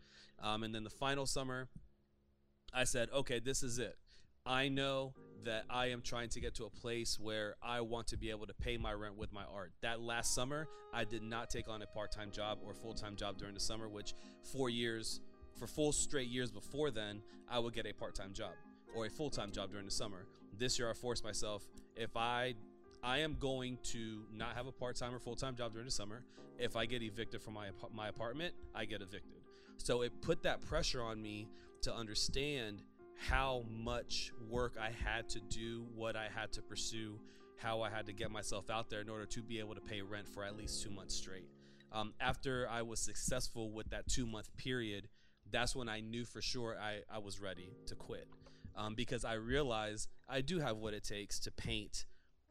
Um, 0.43 0.65
and 0.65 0.75
then 0.75 0.85
the 0.85 0.91
final 0.91 1.25
summer, 1.25 1.69
I 2.75 2.85
said, 2.85 3.09
okay, 3.15 3.39
this 3.39 3.63
is 3.63 3.79
it. 3.79 3.97
I 4.45 4.69
know 4.69 5.15
that 5.45 5.65
I 5.71 5.87
am 5.87 6.03
trying 6.03 6.29
to 6.31 6.41
get 6.41 6.55
to 6.57 6.65
a 6.65 6.71
place 6.71 7.19
where 7.21 7.57
I 7.63 7.81
want 7.81 8.07
to 8.09 8.17
be 8.17 8.31
able 8.31 8.47
to 8.47 8.55
pay 8.55 8.77
my 8.77 8.93
rent 8.93 9.17
with 9.17 9.33
my 9.33 9.45
art. 9.53 9.73
That 9.83 10.01
last 10.01 10.35
summer, 10.35 10.69
I 10.93 11.05
did 11.05 11.23
not 11.23 11.51
take 11.51 11.69
on 11.69 11.83
a 11.83 11.87
part 11.87 12.13
time 12.13 12.31
job 12.31 12.59
or 12.65 12.75
full 12.75 12.95
time 12.95 13.17
job 13.17 13.39
during 13.39 13.55
the 13.55 13.61
summer, 13.61 13.89
which 13.89 14.15
four 14.53 14.71
years, 14.71 15.21
for 15.59 15.67
full 15.67 15.93
straight 15.93 16.29
years 16.29 16.51
before 16.51 16.91
then, 16.91 17.23
I 17.51 17.59
would 17.59 17.75
get 17.75 17.87
a 17.87 17.93
part 17.93 18.15
time 18.15 18.33
job 18.33 18.53
or 18.95 19.07
a 19.07 19.11
full 19.11 19.31
time 19.31 19.53
job 19.53 19.71
during 19.71 19.87
the 19.87 19.93
summer. 19.93 20.27
This 20.59 20.79
year, 20.79 20.91
I 20.91 20.95
forced 20.95 21.25
myself, 21.25 21.67
if 21.97 22.17
I 22.17 22.55
I 23.03 23.19
am 23.19 23.37
going 23.41 23.79
to 23.85 24.23
not 24.33 24.55
have 24.55 24.67
a 24.67 24.73
part 24.73 24.97
time 24.97 25.15
or 25.15 25.19
full 25.19 25.37
time 25.37 25.57
job 25.57 25.73
during 25.73 25.87
the 25.87 25.93
summer. 25.93 26.23
If 26.59 26.77
I 26.77 26.87
get 26.87 27.03
evicted 27.03 27.43
from 27.43 27.55
my 27.55 27.69
my 27.93 28.09
apartment, 28.09 28.55
I 28.75 28.85
get 28.85 29.03
evicted. 29.03 29.41
So 29.79 30.03
it 30.03 30.13
put 30.23 30.43
that 30.45 30.61
pressure 30.61 31.03
on 31.03 31.21
me 31.21 31.49
to 31.83 31.93
understand 31.93 32.83
how 33.29 33.65
much 33.71 34.33
work 34.49 34.77
I 34.81 34.91
had 34.91 35.29
to 35.31 35.41
do, 35.41 35.87
what 35.95 36.17
I 36.17 36.29
had 36.35 36.53
to 36.53 36.63
pursue, 36.63 37.19
how 37.57 37.83
I 37.83 37.91
had 37.91 38.07
to 38.07 38.13
get 38.13 38.31
myself 38.31 38.69
out 38.69 38.91
there 38.91 39.01
in 39.01 39.09
order 39.09 39.27
to 39.27 39.43
be 39.43 39.61
able 39.61 39.75
to 39.75 39.81
pay 39.81 40.03
rent 40.03 40.29
for 40.29 40.45
at 40.45 40.57
least 40.57 40.83
two 40.83 40.91
months 40.91 41.15
straight. 41.15 41.49
Um, 41.93 42.15
after 42.21 42.67
I 42.69 42.83
was 42.83 42.99
successful 43.01 43.71
with 43.71 43.91
that 43.91 44.09
two 44.09 44.27
month 44.27 44.55
period, 44.57 45.09
that's 45.51 45.77
when 45.77 45.89
I 45.89 46.01
knew 46.01 46.25
for 46.25 46.43
sure 46.43 46.77
I, 46.81 47.01
I 47.15 47.19
was 47.19 47.41
ready 47.41 47.71
to 47.87 47.95
quit. 47.95 48.27
Um, 48.75 48.95
because 48.95 49.25
I 49.25 49.35
realized 49.35 50.09
I 50.29 50.41
do 50.41 50.59
have 50.59 50.79
what 50.79 50.95
it 50.95 51.05
takes 51.05 51.39
to 51.41 51.53
paint 51.53 52.07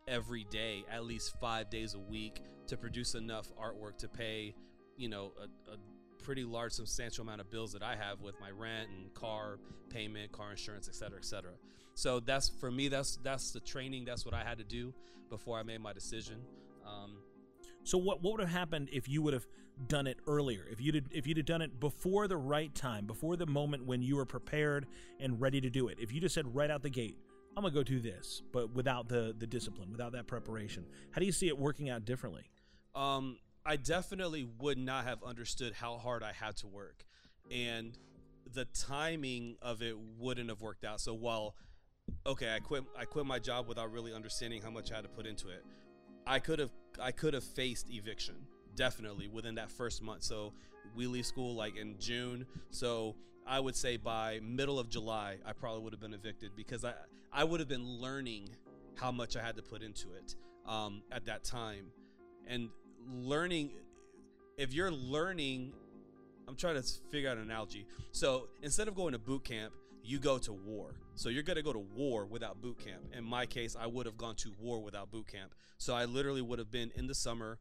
every 0.07 0.45
day, 0.51 0.85
at 0.89 1.03
least 1.03 1.33
five 1.41 1.69
days 1.69 1.95
a 1.95 1.99
week, 1.99 2.41
to 2.67 2.77
produce 2.77 3.15
enough 3.15 3.47
artwork 3.55 3.97
to 3.97 4.07
pay, 4.07 4.53
you 4.97 5.09
know, 5.09 5.33
a, 5.39 5.73
a 5.73 5.77
pretty 6.21 6.43
large, 6.43 6.71
substantial 6.73 7.23
amount 7.23 7.41
of 7.41 7.49
bills 7.49 7.73
that 7.73 7.83
I 7.83 7.95
have 7.95 8.21
with 8.21 8.35
my 8.39 8.49
rent 8.51 8.89
and 8.89 9.13
car 9.13 9.59
payment, 9.89 10.31
car 10.31 10.51
insurance, 10.51 10.87
et 10.87 10.95
cetera, 10.95 11.17
et 11.17 11.25
cetera. 11.25 11.51
So 11.95 12.19
that's 12.19 12.49
for 12.49 12.71
me. 12.71 12.87
That's 12.87 13.17
that's 13.23 13.51
the 13.51 13.59
training. 13.59 14.05
That's 14.05 14.25
what 14.25 14.33
I 14.33 14.43
had 14.43 14.57
to 14.59 14.63
do 14.63 14.93
before 15.29 15.59
I 15.59 15.63
made 15.63 15.81
my 15.81 15.93
decision. 15.93 16.37
Um, 16.85 17.17
So 17.83 17.97
what 17.97 18.21
what 18.21 18.33
would 18.33 18.41
have 18.41 18.49
happened 18.49 18.89
if 18.91 19.09
you 19.09 19.21
would 19.21 19.33
have 19.33 19.45
done 19.87 20.07
it 20.07 20.17
earlier? 20.27 20.65
If 20.71 20.79
you'd 20.79 21.09
if 21.11 21.25
you'd 21.27 21.37
have 21.37 21.45
done 21.45 21.61
it 21.61 21.79
before 21.79 22.27
the 22.27 22.37
right 22.37 22.73
time, 22.73 23.05
before 23.07 23.35
the 23.35 23.45
moment 23.45 23.85
when 23.85 24.01
you 24.01 24.15
were 24.17 24.25
prepared 24.25 24.85
and 25.19 25.39
ready 25.41 25.59
to 25.61 25.69
do 25.69 25.87
it. 25.89 25.97
If 25.99 26.11
you 26.13 26.21
just 26.21 26.35
said 26.35 26.53
right 26.55 26.69
out 26.69 26.81
the 26.83 26.89
gate, 26.89 27.17
I'm 27.57 27.63
gonna 27.63 27.73
go 27.73 27.83
do 27.83 27.99
this, 27.99 28.41
but 28.53 28.73
without 28.73 29.09
the 29.09 29.35
the 29.37 29.47
discipline, 29.47 29.91
without 29.91 30.11
that 30.13 30.27
preparation, 30.27 30.85
how 31.11 31.19
do 31.19 31.25
you 31.25 31.31
see 31.31 31.47
it 31.47 31.57
working 31.57 31.89
out 31.89 32.05
differently? 32.05 32.43
um, 32.95 33.37
I 33.65 33.75
definitely 33.75 34.47
would 34.59 34.77
not 34.77 35.05
have 35.05 35.23
understood 35.23 35.73
how 35.73 35.97
hard 35.97 36.23
I 36.23 36.31
had 36.31 36.57
to 36.57 36.67
work, 36.67 37.05
and 37.49 37.97
the 38.53 38.65
timing 38.65 39.55
of 39.61 39.81
it 39.81 39.95
wouldn't 40.17 40.49
have 40.49 40.61
worked 40.61 40.83
out. 40.83 40.99
So 40.99 41.13
while 41.13 41.55
okay, 42.25 42.53
I 42.53 42.59
quit 42.59 42.83
I 42.97 43.05
quit 43.05 43.25
my 43.25 43.39
job 43.39 43.67
without 43.67 43.91
really 43.91 44.13
understanding 44.13 44.61
how 44.61 44.71
much 44.71 44.91
I 44.91 44.95
had 44.95 45.03
to 45.03 45.09
put 45.09 45.25
into 45.25 45.49
it. 45.49 45.63
I 46.25 46.39
could 46.39 46.59
have 46.59 46.71
I 46.99 47.11
could 47.11 47.33
have 47.33 47.43
faced 47.43 47.89
eviction 47.89 48.35
definitely 48.75 49.27
within 49.27 49.55
that 49.55 49.71
first 49.71 50.01
month. 50.01 50.23
So 50.23 50.53
we 50.95 51.07
leave 51.07 51.25
school 51.25 51.55
like 51.55 51.77
in 51.77 51.95
June. 51.99 52.45
So 52.71 53.15
I 53.45 53.59
would 53.59 53.75
say 53.75 53.97
by 53.97 54.39
middle 54.41 54.79
of 54.79 54.89
July, 54.89 55.37
I 55.45 55.53
probably 55.53 55.81
would 55.83 55.93
have 55.93 56.01
been 56.01 56.13
evicted 56.13 56.51
because 56.55 56.83
I 56.83 56.93
I 57.31 57.43
would 57.43 57.59
have 57.59 57.69
been 57.69 57.99
learning 57.99 58.49
how 58.95 59.11
much 59.11 59.35
I 59.37 59.41
had 59.41 59.55
to 59.55 59.61
put 59.61 59.81
into 59.81 60.13
it 60.13 60.35
um, 60.67 61.01
at 61.11 61.25
that 61.25 61.43
time, 61.43 61.85
and 62.47 62.69
learning. 63.09 63.71
If 64.57 64.73
you're 64.73 64.91
learning, 64.91 65.73
I'm 66.47 66.55
trying 66.55 66.75
to 66.75 66.83
figure 67.09 67.29
out 67.29 67.37
an 67.37 67.43
analogy. 67.43 67.85
So 68.11 68.47
instead 68.61 68.87
of 68.87 68.95
going 68.95 69.13
to 69.13 69.19
boot 69.19 69.43
camp, 69.43 69.73
you 70.03 70.19
go 70.19 70.37
to 70.39 70.53
war. 70.53 70.95
So 71.15 71.29
you're 71.29 71.43
going 71.43 71.57
to 71.57 71.63
go 71.63 71.73
to 71.73 71.79
war 71.79 72.25
without 72.25 72.61
boot 72.61 72.79
camp. 72.79 73.01
In 73.15 73.23
my 73.23 73.45
case, 73.45 73.75
I 73.79 73.87
would 73.87 74.05
have 74.05 74.17
gone 74.17 74.35
to 74.37 74.51
war 74.59 74.81
without 74.81 75.11
boot 75.11 75.27
camp. 75.27 75.53
So 75.77 75.93
I 75.93 76.05
literally 76.05 76.41
would 76.41 76.59
have 76.59 76.71
been 76.71 76.91
in 76.95 77.07
the 77.07 77.15
summer, 77.15 77.59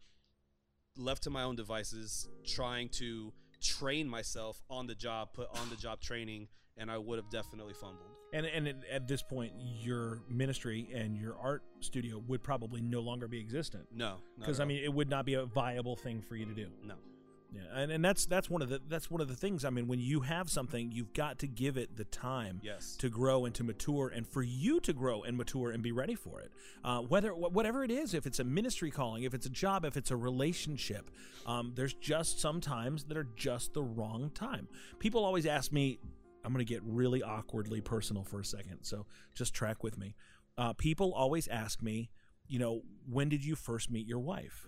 left 0.97 1.23
to 1.25 1.31
my 1.31 1.43
own 1.43 1.57
devices, 1.57 2.29
trying 2.47 2.89
to 2.91 3.33
train 3.63 4.09
myself 4.09 4.63
on 4.71 4.87
the 4.87 4.95
job, 4.95 5.33
put 5.35 5.49
on 5.61 5.69
the 5.69 5.77
job 5.77 6.01
training, 6.01 6.49
and 6.77 6.91
I 6.91 6.99
would 6.99 7.19
have 7.19 7.31
definitely 7.31 7.75
fumbled. 7.75 8.20
And 8.33 8.47
and 8.47 8.69
at, 8.69 8.77
at 8.91 9.09
this 9.09 9.23
point, 9.23 9.53
your 9.59 10.23
ministry 10.29 10.89
and 10.95 11.17
your 11.17 11.37
art 11.43 11.63
studio 11.81 12.23
would 12.29 12.43
probably 12.43 12.81
no 12.81 13.01
longer 13.01 13.27
be 13.29 13.41
existent. 13.41 13.87
No, 13.93 14.17
because 14.39 14.61
I 14.61 14.65
mean, 14.65 14.83
it 14.85 14.93
would 14.93 15.11
not 15.11 15.25
be 15.27 15.35
a 15.35 15.45
viable 15.47 15.97
thing 15.97 16.23
for 16.23 16.37
you 16.37 16.47
to 16.47 16.55
do. 16.55 16.69
no. 16.85 16.95
Yeah, 17.53 17.63
and, 17.75 17.91
and 17.91 18.05
that's 18.05 18.27
that's 18.27 18.49
one 18.49 18.63
of 18.63 18.69
the 18.69 18.81
that's 18.89 19.11
one 19.11 19.21
of 19.21 19.27
the 19.27 19.35
things. 19.35 19.65
I 19.65 19.71
mean, 19.71 19.89
when 19.89 19.99
you 19.99 20.21
have 20.21 20.49
something, 20.49 20.93
you've 20.93 21.13
got 21.13 21.41
to 21.41 21.49
give 21.49 21.77
it 21.77 21.97
the 21.97 22.05
time 22.05 22.61
Yes. 22.63 22.95
to 22.99 23.09
grow 23.09 23.45
and 23.45 23.53
to 23.57 23.65
mature, 23.65 24.07
and 24.15 24.25
for 24.25 24.41
you 24.45 24.79
to 24.79 24.93
grow 24.93 25.25
and 25.25 25.37
mature 25.37 25.73
and 25.73 25.83
be 25.83 25.91
ready 25.91 26.15
for 26.15 26.39
it. 26.41 26.53
Uh, 26.85 27.01
whether 27.01 27.31
wh- 27.31 27.53
whatever 27.53 27.83
it 27.83 27.91
is, 27.91 28.15
if 28.15 28.25
it's 28.25 28.39
a 28.39 28.45
ministry 28.45 28.93
calling, 28.93 29.25
if 29.25 29.35
it's 29.35 29.47
a 29.47 29.51
job, 29.51 29.85
if 29.85 29.97
it's 29.97 30.13
a 30.13 30.17
relationship, 30.17 31.11
um, 31.45 31.73
there's 31.75 31.95
just 31.95 32.39
some 32.39 32.61
times 32.61 33.03
that 33.07 33.17
are 33.17 33.27
just 33.35 33.75
the 33.75 33.83
wrong 33.83 34.31
time. 34.33 34.69
People 35.01 35.25
always 35.25 35.45
ask 35.45 35.73
me. 35.73 35.99
I'm 36.45 36.53
going 36.53 36.65
to 36.65 36.73
get 36.73 36.83
really 36.85 37.23
awkwardly 37.23 37.81
personal 37.81 38.25
for 38.25 38.41
a 38.41 38.45
second, 38.45 38.79
so 38.83 39.07
just 39.35 39.55
track 39.55 39.83
with 39.83 39.99
me. 39.99 40.15
Uh, 40.57 40.73
people 40.73 41.13
always 41.15 41.49
ask 41.49 41.83
me, 41.83 42.11
you 42.47 42.59
know, 42.59 42.83
when 43.09 43.29
did 43.29 43.45
you 43.45 43.55
first 43.55 43.91
meet 43.91 44.07
your 44.07 44.19
wife? 44.19 44.67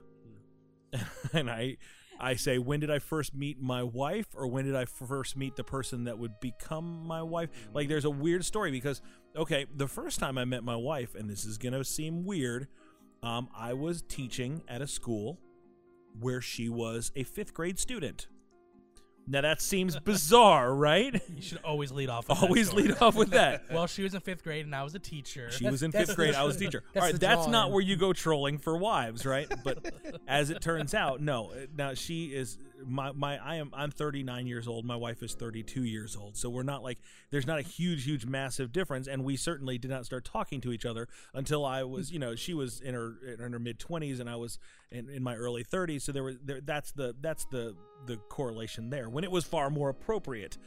and 1.32 1.50
I 1.50 1.78
I 2.20 2.36
say, 2.36 2.58
when 2.58 2.78
did 2.78 2.90
I 2.90 3.00
first 3.00 3.34
meet 3.34 3.60
my 3.60 3.82
wife, 3.82 4.26
or 4.34 4.46
when 4.46 4.64
did 4.64 4.76
I 4.76 4.84
first 4.84 5.36
meet 5.36 5.56
the 5.56 5.64
person 5.64 6.04
that 6.04 6.18
would 6.18 6.38
become 6.40 7.04
my 7.04 7.20
wife? 7.20 7.50
Like, 7.74 7.88
there's 7.88 8.04
a 8.04 8.10
weird 8.10 8.44
story 8.44 8.70
because, 8.70 9.02
okay, 9.34 9.66
the 9.74 9.88
first 9.88 10.20
time 10.20 10.38
I 10.38 10.44
met 10.44 10.62
my 10.62 10.76
wife, 10.76 11.16
and 11.16 11.28
this 11.28 11.44
is 11.44 11.58
gonna 11.58 11.82
seem 11.82 12.24
weird, 12.24 12.68
um, 13.24 13.48
I 13.56 13.72
was 13.72 14.02
teaching 14.02 14.62
at 14.68 14.82
a 14.82 14.86
school 14.86 15.40
where 16.20 16.40
she 16.40 16.68
was 16.68 17.10
a 17.16 17.24
fifth 17.24 17.54
grade 17.54 17.78
student. 17.78 18.28
Now 19.26 19.40
that 19.42 19.62
seems 19.62 19.98
bizarre, 20.00 20.74
right? 20.74 21.14
You 21.34 21.42
should 21.42 21.58
always 21.64 21.92
lead 21.92 22.08
off. 22.10 22.28
With 22.28 22.38
that 22.38 22.42
Always 22.44 22.68
story. 22.68 22.82
lead 22.88 22.96
off 23.00 23.14
with 23.14 23.30
that. 23.30 23.64
well, 23.72 23.86
she 23.86 24.02
was 24.02 24.14
in 24.14 24.20
fifth 24.20 24.42
grade 24.42 24.64
and 24.64 24.74
I 24.74 24.82
was 24.82 24.94
a 24.94 24.98
teacher. 24.98 25.48
She 25.50 25.58
That's- 25.64 25.72
was 25.72 25.82
in 25.84 25.90
that's 25.92 26.02
fifth 26.08 26.16
the- 26.16 26.22
grade. 26.22 26.34
I 26.34 26.42
was 26.44 26.56
a 26.56 26.58
teacher. 26.58 26.82
that's 26.92 27.02
All 27.02 27.06
right, 27.08 27.12
the 27.12 27.18
that's 27.20 27.46
not 27.46 27.70
where 27.70 27.80
you 27.80 27.96
go 27.96 28.12
trolling 28.12 28.58
for 28.58 28.76
wives, 28.76 29.24
right? 29.24 29.50
But 29.62 29.94
as 30.26 30.50
it 30.50 30.60
turns 30.60 30.92
out, 30.94 31.20
no. 31.20 31.52
Now 31.76 31.94
she 31.94 32.26
is 32.26 32.58
my 32.86 33.12
my. 33.12 33.38
I 33.38 33.56
am. 33.56 33.70
I'm 33.74 33.90
39 33.90 34.46
years 34.46 34.68
old. 34.68 34.84
My 34.84 34.96
wife 34.96 35.22
is 35.22 35.34
32 35.34 35.84
years 35.84 36.16
old. 36.16 36.36
So 36.36 36.50
we're 36.50 36.62
not 36.62 36.82
like 36.82 36.98
there's 37.30 37.46
not 37.46 37.58
a 37.58 37.62
huge, 37.62 38.04
huge, 38.04 38.26
massive 38.26 38.72
difference. 38.72 39.06
And 39.06 39.24
we 39.24 39.36
certainly 39.36 39.78
did 39.78 39.90
not 39.90 40.04
start 40.04 40.24
talking 40.24 40.60
to 40.62 40.72
each 40.72 40.84
other 40.84 41.08
until 41.34 41.64
I 41.64 41.82
was, 41.84 42.12
you 42.12 42.18
know, 42.18 42.34
she 42.34 42.54
was 42.54 42.80
in 42.80 42.94
her 42.94 43.14
in 43.38 43.52
her 43.52 43.58
mid 43.58 43.78
20s 43.78 44.20
and 44.20 44.28
I 44.28 44.36
was 44.36 44.58
in, 44.90 45.08
in 45.08 45.22
my 45.22 45.36
early 45.36 45.64
30s. 45.64 46.02
So 46.02 46.12
there 46.12 46.24
was 46.24 46.36
there. 46.44 46.60
That's 46.60 46.92
the 46.92 47.14
that's 47.20 47.44
the 47.46 47.74
the 48.06 48.16
correlation 48.16 48.90
there 48.90 49.08
when 49.08 49.24
it 49.24 49.30
was 49.30 49.44
far 49.44 49.70
more 49.70 49.88
appropriate. 49.88 50.58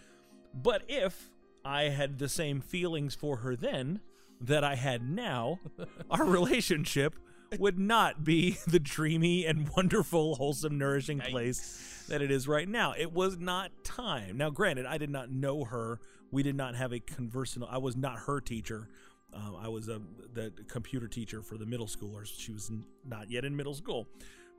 But 0.53 0.83
if 0.87 1.31
I 1.63 1.83
had 1.83 2.19
the 2.19 2.29
same 2.29 2.61
feelings 2.61 3.15
for 3.15 3.37
her 3.37 3.55
then 3.55 3.99
that 4.41 4.63
I 4.63 4.75
had 4.75 5.09
now, 5.09 5.59
our 6.11 6.25
relationship 6.25 7.15
would 7.57 7.77
not 7.77 8.23
be 8.23 8.57
the 8.67 8.79
dreamy 8.79 9.45
and 9.45 9.69
wonderful, 9.69 10.35
wholesome, 10.35 10.77
nourishing 10.77 11.19
place 11.19 12.05
that 12.09 12.21
it 12.21 12.31
is 12.31 12.47
right 12.47 12.67
now. 12.67 12.93
It 12.97 13.11
was 13.11 13.37
not 13.37 13.71
time. 13.83 14.37
Now, 14.37 14.49
granted, 14.49 14.85
I 14.85 14.97
did 14.97 15.09
not 15.09 15.31
know 15.31 15.63
her. 15.63 15.99
We 16.31 16.43
did 16.43 16.55
not 16.55 16.75
have 16.75 16.91
a 16.91 16.99
conversational. 16.99 17.69
I 17.71 17.77
was 17.77 17.95
not 17.95 18.19
her 18.19 18.39
teacher. 18.41 18.89
Uh, 19.33 19.55
I 19.55 19.67
was 19.67 19.89
a, 19.89 20.01
the 20.33 20.53
computer 20.67 21.07
teacher 21.07 21.41
for 21.41 21.57
the 21.57 21.65
middle 21.65 21.87
schoolers. 21.87 22.31
She 22.37 22.51
was 22.51 22.69
n- 22.69 22.85
not 23.05 23.29
yet 23.29 23.43
in 23.43 23.55
middle 23.55 23.73
school, 23.73 24.07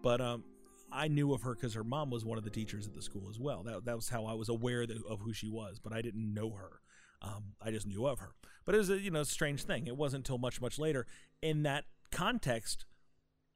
but 0.03 0.21
um, 0.21 0.45
I 0.93 1.09
knew 1.09 1.33
of 1.33 1.43
her 1.43 1.55
because 1.55 1.75
her 1.75 1.85
mom 1.85 2.11
was 2.11 2.25
one 2.25 2.37
of 2.37 2.45
the 2.45 2.51
teachers 2.51 2.87
at 2.87 2.95
the 2.95 3.03
school 3.03 3.29
as 3.31 3.39
well. 3.39 3.63
That, 3.63 3.85
that 3.87 3.97
was 3.97 4.09
how 4.09 4.27
I 4.27 4.35
was 4.35 4.49
aware 4.49 4.87
that, 4.87 4.99
of 5.09 5.21
who 5.21 5.33
she 5.33 5.49
was, 5.49 5.79
but 5.79 5.93
I 5.93 6.03
didn't 6.03 6.33
know 6.33 6.51
her. 6.51 6.81
Um, 7.23 7.55
I 7.63 7.71
just 7.71 7.87
knew 7.87 8.07
of 8.07 8.19
her. 8.19 8.33
But 8.65 8.75
it 8.75 8.79
was 8.79 8.91
a 8.91 8.99
you 8.99 9.11
know 9.11 9.23
strange 9.23 9.63
thing. 9.63 9.87
It 9.87 9.97
wasn't 9.97 10.27
until 10.27 10.39
much 10.39 10.61
much 10.61 10.79
later 10.79 11.07
in 11.41 11.63
that 11.63 11.85
context 12.16 12.86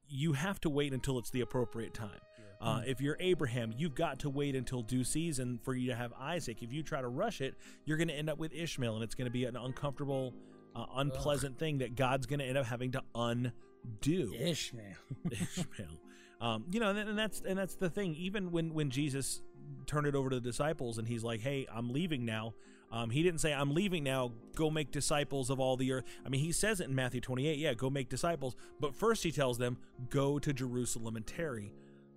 you 0.06 0.34
have 0.34 0.60
to 0.60 0.68
wait 0.68 0.92
until 0.92 1.18
it's 1.18 1.30
the 1.30 1.40
appropriate 1.40 1.94
time. 1.94 2.20
Uh, 2.60 2.82
if 2.86 3.00
you're 3.00 3.16
Abraham, 3.20 3.72
you've 3.74 3.94
got 3.94 4.18
to 4.18 4.28
wait 4.28 4.54
until 4.54 4.82
due 4.82 5.02
season 5.02 5.58
for 5.62 5.74
you 5.74 5.88
to 5.88 5.96
have 5.96 6.12
Isaac. 6.20 6.62
If 6.62 6.74
you 6.74 6.82
try 6.82 7.00
to 7.00 7.08
rush 7.08 7.40
it, 7.40 7.54
you're 7.86 7.96
going 7.96 8.08
to 8.08 8.14
end 8.14 8.28
up 8.28 8.38
with 8.38 8.52
Ishmael, 8.52 8.96
and 8.96 9.02
it's 9.02 9.14
going 9.14 9.24
to 9.24 9.30
be 9.30 9.46
an 9.46 9.56
uncomfortable, 9.56 10.34
uh, 10.76 10.84
unpleasant 10.96 11.58
thing 11.58 11.78
that 11.78 11.96
God's 11.96 12.26
going 12.26 12.40
to 12.40 12.44
end 12.44 12.58
up 12.58 12.66
having 12.66 12.92
to 12.92 13.02
undo. 13.14 14.34
Ishmael. 14.38 14.84
Ishmael. 15.30 16.00
Um, 16.42 16.66
you 16.70 16.80
know, 16.80 16.90
and, 16.90 16.98
and 16.98 17.18
that's 17.18 17.40
and 17.40 17.58
that's 17.58 17.76
the 17.76 17.88
thing. 17.88 18.14
Even 18.16 18.50
when 18.50 18.74
when 18.74 18.90
Jesus 18.90 19.40
turned 19.86 20.06
it 20.06 20.14
over 20.14 20.28
to 20.28 20.36
the 20.36 20.42
disciples, 20.42 20.98
and 20.98 21.08
he's 21.08 21.24
like, 21.24 21.40
"Hey, 21.40 21.66
I'm 21.72 21.90
leaving 21.90 22.26
now." 22.26 22.52
Um, 22.92 23.10
he 23.10 23.22
didn't 23.22 23.40
say, 23.40 23.52
"I'm 23.52 23.72
leaving 23.72 24.02
now. 24.02 24.32
Go 24.56 24.68
make 24.70 24.90
disciples 24.90 25.48
of 25.50 25.60
all 25.60 25.76
the 25.76 25.92
earth." 25.92 26.04
I 26.26 26.28
mean, 26.28 26.40
he 26.40 26.50
says 26.52 26.80
it 26.80 26.88
in 26.88 26.94
Matthew 26.94 27.20
28. 27.20 27.58
Yeah, 27.58 27.74
go 27.74 27.88
make 27.90 28.08
disciples. 28.08 28.56
But 28.80 28.94
first, 28.94 29.22
he 29.22 29.30
tells 29.30 29.58
them, 29.58 29.78
"Go 30.08 30.38
to 30.38 30.52
Jerusalem 30.52 31.16
and 31.16 31.26
tarry." 31.26 31.72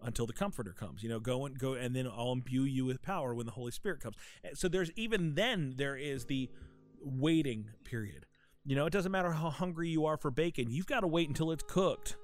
Until 0.05 0.25
the 0.25 0.33
Comforter 0.33 0.73
comes, 0.73 1.01
you 1.01 1.07
know, 1.07 1.21
go 1.21 1.45
and 1.45 1.57
go, 1.57 1.75
and 1.75 1.95
then 1.95 2.07
I'll 2.07 2.33
imbue 2.33 2.63
you 2.63 2.83
with 2.83 3.01
power 3.01 3.33
when 3.33 3.45
the 3.45 3.53
Holy 3.53 3.71
Spirit 3.71 4.01
comes. 4.01 4.17
So 4.53 4.67
there's 4.67 4.91
even 4.97 5.35
then 5.35 5.75
there 5.77 5.95
is 5.95 6.25
the 6.25 6.49
waiting 7.01 7.69
period. 7.85 8.25
You 8.65 8.75
know, 8.75 8.85
it 8.85 8.91
doesn't 8.91 9.13
matter 9.13 9.31
how 9.31 9.49
hungry 9.49 9.87
you 9.87 10.05
are 10.05 10.17
for 10.17 10.29
bacon; 10.29 10.69
you've 10.69 10.87
got 10.87 11.01
to 11.01 11.07
wait 11.07 11.29
until 11.29 11.51
it's 11.51 11.63
cooked 11.65 12.17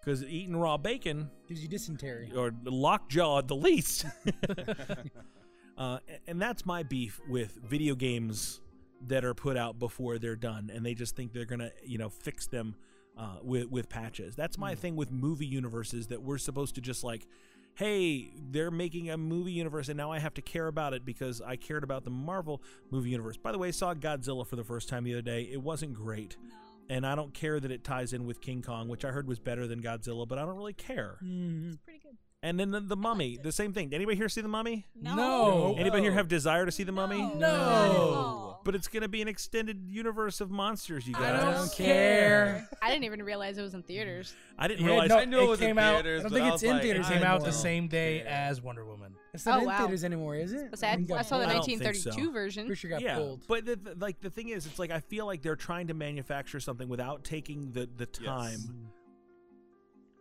because 0.00 0.22
eating 0.22 0.54
raw 0.54 0.76
bacon 0.76 1.28
Gives 1.48 1.60
you 1.60 1.68
dysentery. 1.68 2.30
or 2.36 2.52
lockjaw 2.64 3.38
at 3.38 3.48
the 3.48 3.56
least. 3.56 4.04
uh, 5.76 5.98
and 6.26 6.40
that's 6.40 6.64
my 6.66 6.82
beef 6.82 7.20
with 7.28 7.58
video 7.68 7.94
games 7.94 8.60
that 9.06 9.24
are 9.24 9.34
put 9.34 9.56
out 9.56 9.78
before 9.78 10.18
they're 10.18 10.36
done, 10.36 10.70
and 10.72 10.84
they 10.84 10.94
just 10.94 11.16
think 11.16 11.32
they're 11.32 11.44
gonna, 11.44 11.70
you 11.84 11.98
know, 11.98 12.08
fix 12.08 12.46
them 12.46 12.74
uh, 13.18 13.36
with 13.42 13.70
with 13.70 13.88
patches. 13.88 14.34
That's 14.34 14.58
my 14.58 14.74
thing 14.74 14.96
with 14.96 15.10
movie 15.10 15.46
universes 15.46 16.06
that 16.08 16.22
we're 16.22 16.38
supposed 16.38 16.74
to 16.76 16.80
just 16.80 17.04
like. 17.04 17.26
Hey, 17.76 18.30
they're 18.52 18.70
making 18.70 19.10
a 19.10 19.16
movie 19.16 19.50
universe, 19.50 19.88
and 19.88 19.96
now 19.96 20.12
I 20.12 20.20
have 20.20 20.32
to 20.34 20.42
care 20.42 20.68
about 20.68 20.94
it 20.94 21.04
because 21.04 21.40
I 21.40 21.56
cared 21.56 21.82
about 21.82 22.04
the 22.04 22.10
Marvel 22.10 22.62
movie 22.92 23.10
universe. 23.10 23.36
By 23.36 23.50
the 23.50 23.58
way, 23.58 23.66
I 23.66 23.72
saw 23.72 23.94
Godzilla 23.94 24.46
for 24.46 24.54
the 24.54 24.62
first 24.62 24.88
time 24.88 25.02
the 25.02 25.12
other 25.14 25.22
day. 25.22 25.48
It 25.50 25.60
wasn't 25.60 25.92
great 25.92 26.36
and 26.88 27.06
I 27.06 27.14
don't 27.14 27.32
care 27.32 27.58
that 27.60 27.70
it 27.70 27.82
ties 27.82 28.12
in 28.12 28.26
with 28.26 28.40
King 28.40 28.62
Kong, 28.62 28.88
which 28.88 29.04
I 29.04 29.08
heard 29.08 29.26
was 29.26 29.38
better 29.38 29.66
than 29.66 29.80
Godzilla, 29.82 30.28
but 30.28 30.38
I 30.38 30.44
don't 30.44 30.56
really 30.56 30.74
care. 30.74 31.16
Mhm. 31.22 31.78
Pretty 31.84 32.00
good. 32.00 32.18
And 32.44 32.60
then 32.60 32.70
the, 32.70 32.80
the 32.80 32.96
Mummy, 32.96 33.38
the 33.42 33.50
same 33.50 33.72
thing. 33.72 33.88
Did 33.88 33.96
anybody 33.96 34.18
here 34.18 34.28
see 34.28 34.42
the 34.42 34.48
Mummy? 34.48 34.86
No. 34.94 35.14
No. 35.16 35.74
Anybody 35.78 36.02
here 36.02 36.12
have 36.12 36.28
desire 36.28 36.66
to 36.66 36.70
see 36.70 36.82
the 36.82 36.92
Mummy? 36.92 37.16
No. 37.18 37.28
No. 37.38 37.56
Not 37.56 37.90
at 37.90 37.96
all. 37.96 38.60
But 38.64 38.74
it's 38.74 38.86
going 38.88 39.02
to 39.02 39.08
be 39.08 39.20
an 39.22 39.28
extended 39.28 39.86
universe 39.88 40.40
of 40.42 40.50
monsters, 40.50 41.06
you 41.06 41.14
guys. 41.14 41.42
I 41.42 41.52
don't 41.52 41.72
care. 41.72 42.68
I 42.82 42.90
didn't 42.90 43.04
even 43.04 43.22
realize 43.22 43.56
it 43.58 43.62
was 43.62 43.72
in 43.74 43.82
theaters. 43.82 44.34
I 44.58 44.68
didn't 44.68 44.80
Yeah, 44.84 44.90
realize. 44.92 45.08
no, 45.10 45.16
I 45.18 45.24
knew 45.26 45.40
it, 45.40 45.44
it 45.44 45.48
was 45.48 45.60
in 45.60 45.66
came 45.68 45.78
out- 45.78 45.94
theaters. 46.02 46.20
I 46.20 46.22
don't 46.24 46.32
but 46.32 46.36
think 46.36 46.46
it's 46.46 46.52
was 46.54 46.62
in 46.64 46.70
like, 46.70 46.82
theaters 46.82 47.06
It 47.06 47.10
I 47.10 47.14
came 47.14 47.22
out 47.24 47.38
the 47.40 47.44
don't 47.46 47.52
same 47.54 47.88
day 47.88 48.18
care. 48.20 48.28
as 48.28 48.60
Wonder 48.62 48.84
Woman. 48.84 49.14
It's 49.32 49.44
not 49.46 49.58
Oh, 49.58 49.60
in 49.62 49.66
wow. 49.66 49.78
theaters 49.78 50.04
anymore, 50.04 50.36
is 50.36 50.52
it? 50.52 50.70
But 50.70 50.82
I, 50.84 50.98
I 51.16 51.22
saw 51.22 51.38
the 51.38 51.44
I 51.48 51.52
pulled. 51.54 51.66
don't 51.66 51.78
think 51.78 51.94
so. 51.96 52.10
1932 52.10 52.32
version. 52.32 52.66
Pretty 52.66 52.78
sure 52.80 52.90
it 52.90 52.94
got 52.94 53.02
yeah, 53.02 53.16
pulled. 53.16 53.46
but 53.48 53.64
the, 53.66 53.76
the- 53.76 53.94
like 53.96 54.20
the 54.20 54.30
thing 54.30 54.48
is, 54.50 54.66
it's 54.66 54.78
like 54.78 54.90
I 54.90 55.00
feel 55.00 55.24
like 55.26 55.40
they're 55.42 55.56
trying 55.56 55.86
to 55.88 55.94
manufacture 55.94 56.60
something 56.60 56.88
without 56.88 57.24
taking 57.24 57.72
the 57.72 57.88
the 57.96 58.06
Yes. 58.20 58.24
time 58.26 58.90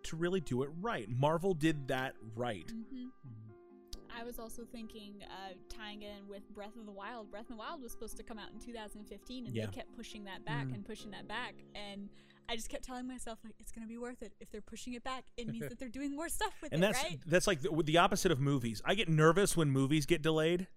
to 0.06 0.16
really 0.16 0.40
do 0.42 0.64
it 0.64 0.70
right. 0.82 1.08
Marvel 1.10 1.54
did 1.54 1.88
that 1.88 2.14
right. 2.36 2.70
hmm 2.92 3.08
I 4.16 4.24
was 4.24 4.38
also 4.38 4.62
thinking, 4.72 5.16
uh, 5.24 5.54
tying 5.76 6.04
it 6.04 6.12
in 6.20 6.28
with 6.30 6.48
Breath 6.54 6.76
of 6.80 6.86
the 6.86 6.92
Wild. 6.92 7.32
Breath 7.32 7.44
of 7.44 7.48
the 7.50 7.56
Wild 7.56 7.82
was 7.82 7.92
supposed 7.92 8.16
to 8.18 8.24
come 8.24 8.38
out 8.38 8.52
in 8.54 8.60
2015, 8.60 9.48
and 9.48 9.56
Yeah. 9.56 9.66
they 9.66 9.72
kept 9.72 9.92
pushing 9.98 10.26
that 10.26 10.46
back 10.46 10.68
Mm. 10.68 10.76
and 10.76 10.86
pushing 10.86 11.12
that 11.12 11.28
back. 11.28 11.56
And 11.74 12.10
I 12.48 12.56
just 12.56 12.70
kept 12.70 12.84
telling 12.84 13.08
myself, 13.08 13.40
like, 13.44 13.56
it's 13.60 13.72
gonna 13.72 13.88
be 13.88 13.98
worth 13.98 14.22
it. 14.22 14.34
If 14.40 14.52
they're 14.52 14.62
pushing 14.62 14.94
it 14.94 15.04
back, 15.04 15.26
it 15.36 15.48
means 15.48 15.68
that 15.70 15.80
they're 15.80 15.90
doing 15.90 16.16
more 16.16 16.30
stuff 16.30 16.54
with 16.62 16.72
and 16.74 16.84
it, 16.84 16.88
that's 16.94 17.04
right? 17.04 17.20
that's 17.26 17.48
like 17.48 17.62
the, 17.62 17.70
the 17.84 17.98
opposite 17.98 18.32
of 18.32 18.40
movies. 18.40 18.82
I 18.86 18.94
get 18.94 19.10
nervous 19.10 19.58
when 19.58 19.72
movies 19.72 20.06
get 20.06 20.22
delayed. 20.22 20.68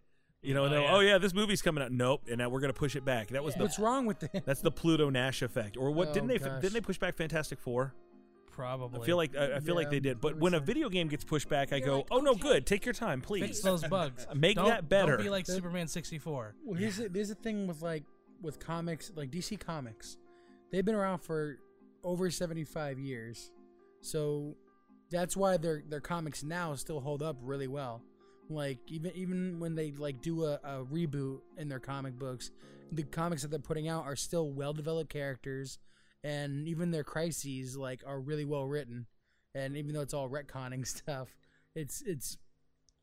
You 0.43 0.55
know, 0.55 0.65
Oh, 0.65 0.69
they're, 0.71 0.81
yeah. 0.81 0.95
oh 0.97 1.01
yeah, 1.01 1.19
this 1.19 1.35
movie's 1.35 1.61
coming 1.61 1.85
out. 1.85 1.93
Nope, 1.93 2.23
and 2.29 2.39
now 2.39 2.49
we're 2.49 2.61
gonna 2.61 2.73
push 2.73 2.97
it 2.97 3.05
back. 3.05 3.29
That 3.29 3.45
was 3.45 3.55
Yeah. 3.55 3.59
the 3.59 3.65
What's 3.65 3.79
wrong 3.79 4.07
with 4.07 4.21
that? 4.21 4.47
that's 4.47 4.63
the 4.63 4.71
Pluto 4.73 5.11
Nash 5.11 5.43
effect. 5.43 5.77
Or 5.77 5.91
what? 5.91 6.09
Oh, 6.09 6.13
didn't 6.15 6.29
they 6.29 6.39
gosh. 6.39 6.63
didn't 6.63 6.73
they 6.75 6.81
push 6.81 6.99
back 6.99 7.15
Fantastic 7.17 7.59
Four? 7.59 7.95
Probably. 8.57 9.01
I 9.03 9.05
feel 9.05 9.17
like 9.19 9.37
I, 9.37 9.57
I 9.57 9.61
feel 9.61 9.75
like 9.75 9.91
they 9.91 10.01
did. 10.01 10.21
But 10.21 10.39
when 10.39 10.55
a 10.55 10.61
video 10.61 10.89
game 10.89 11.09
gets 11.09 11.25
pushed 11.25 11.49
back, 11.49 11.73
I 11.73 11.77
You're 11.77 11.87
go, 11.87 11.97
like, 11.99 12.07
"Oh 12.11 12.19
no, 12.21 12.31
okay. 12.33 12.41
good. 12.41 12.67
Take 12.67 12.87
your 12.87 12.95
time, 12.95 13.21
please. 13.21 13.43
fix 13.43 13.61
those 13.61 13.85
bugs. 13.85 14.27
Make 14.35 14.57
Don't- 14.57 14.69
that 14.69 14.89
better." 14.89 15.17
Don't 15.17 15.25
be 15.25 15.31
like 15.31 15.45
The- 15.45 15.53
Superman 15.53 15.87
64. 15.89 16.55
Well, 16.65 16.79
here's 16.79 16.97
the, 16.97 17.09
there's 17.09 17.29
the 17.29 17.35
thing 17.35 17.67
with 17.67 17.83
like 17.83 18.05
with 18.41 18.59
comics, 18.59 19.13
like 19.15 19.31
DC 19.31 19.61
Comics, 19.61 20.17
they've 20.73 20.85
been 20.85 20.95
around 20.95 21.19
for 21.19 21.59
over 22.03 22.31
75 22.31 22.99
years, 22.99 23.51
so 24.01 24.57
that's 25.11 25.37
why 25.37 25.57
their 25.59 25.83
their 25.89 26.01
comics 26.01 26.43
now 26.43 26.75
still 26.77 27.01
hold 27.01 27.23
up 27.23 27.37
really 27.43 27.69
well. 27.69 28.03
Like 28.49 28.79
even 28.87 29.13
even 29.15 29.61
when 29.61 29.75
they 29.75 29.93
like 29.93 30.23
do 30.23 30.45
a, 30.45 30.55
a 30.65 30.85
reboot 30.85 31.41
in 31.59 31.69
their 31.69 31.81
comic 31.81 32.19
books, 32.19 32.51
the 32.93 33.03
comics 33.03 33.43
that 33.43 33.49
they're 33.51 33.59
putting 33.61 33.89
out 33.89 34.05
are 34.05 34.17
still 34.17 34.51
well 34.51 34.73
developed 34.73 35.11
characters, 35.11 35.79
and 36.25 36.69
even 36.69 36.91
their 36.91 37.05
crises 37.05 37.77
like 37.77 38.03
are 38.07 38.21
really 38.21 38.45
well 38.45 38.67
written. 38.67 39.07
And 39.55 39.77
even 39.77 39.95
though 39.95 40.03
it's 40.03 40.15
all 40.15 40.29
retconning 40.29 40.87
stuff, 40.97 41.29
it's 41.75 42.03
it's 42.07 42.39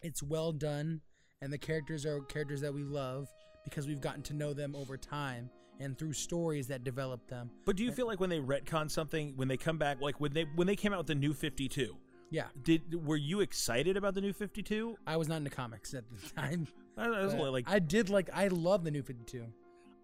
it's 0.02 0.22
well 0.22 0.52
done, 0.52 1.02
and 1.41 1.52
the 1.52 1.57
characters 1.57 2.06
are 2.06 2.22
characters 2.22 2.61
that 2.61 2.73
we 2.73 2.84
love 2.84 3.27
because 3.64 3.88
we've 3.88 4.02
gotten 4.02 4.22
to 4.23 4.34
know 4.34 4.53
them 4.53 4.76
over 4.76 4.98
time 4.98 5.49
and 5.80 5.98
through 5.98 6.14
stories 6.14 6.68
that 6.68 6.84
develop 6.84 7.26
them. 7.27 7.49
But 7.65 7.76
do 7.76 7.84
you 7.84 7.91
feel 7.91 8.06
like 8.06 8.19
when 8.19 8.30
they 8.30 8.40
retcon 8.40 8.91
something, 8.91 9.34
when 9.35 9.48
they 9.48 9.57
come 9.57 9.77
back, 9.77 10.02
like 10.02 10.19
when 10.19 10.34
they 10.34 10.45
when 10.56 10.68
they 10.68 10.76
came 10.76 10.94
out 10.94 10.99
with 10.99 11.07
the 11.07 11.15
new 11.15 11.34
Fifty 11.34 11.68
Two, 11.68 11.98
Yeah, 12.30 12.48
did 12.64 13.06
were 13.06 13.18
you 13.18 13.40
excited 13.40 13.98
about 13.98 14.14
the 14.14 14.22
new 14.22 14.34
Fifty 14.34 14.61
Two? 14.61 14.98
I 15.07 15.18
was 15.18 15.27
not 15.27 15.38
into 15.38 15.49
comics 15.49 15.94
at 15.94 16.03
the 16.10 16.30
time. 16.41 16.68
I 16.98 17.10
was 17.10 17.34
but 17.34 17.52
like, 17.52 17.65
I 17.68 17.80
did 17.80 18.10
like 18.10 18.30
I 18.34 18.48
love 18.49 18.84
the 18.84 18.91
new 18.91 19.02
52. 19.02 19.45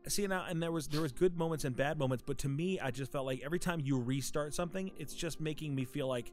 See 0.09 0.25
now, 0.27 0.45
and 0.47 0.61
there 0.61 0.71
was 0.71 0.87
there 0.87 1.01
was 1.01 1.11
good 1.11 1.37
moments 1.37 1.65
and 1.65 1.75
bad 1.75 1.97
moments, 1.97 2.23
but 2.25 2.37
to 2.39 2.49
me, 2.49 2.79
I 2.79 2.91
just 2.91 3.11
felt 3.11 3.25
like 3.25 3.41
every 3.43 3.59
time 3.59 3.79
you 3.79 3.99
restart 3.99 4.53
something, 4.53 4.91
it's 4.97 5.13
just 5.13 5.39
making 5.39 5.75
me 5.75 5.85
feel 5.85 6.07
like, 6.07 6.31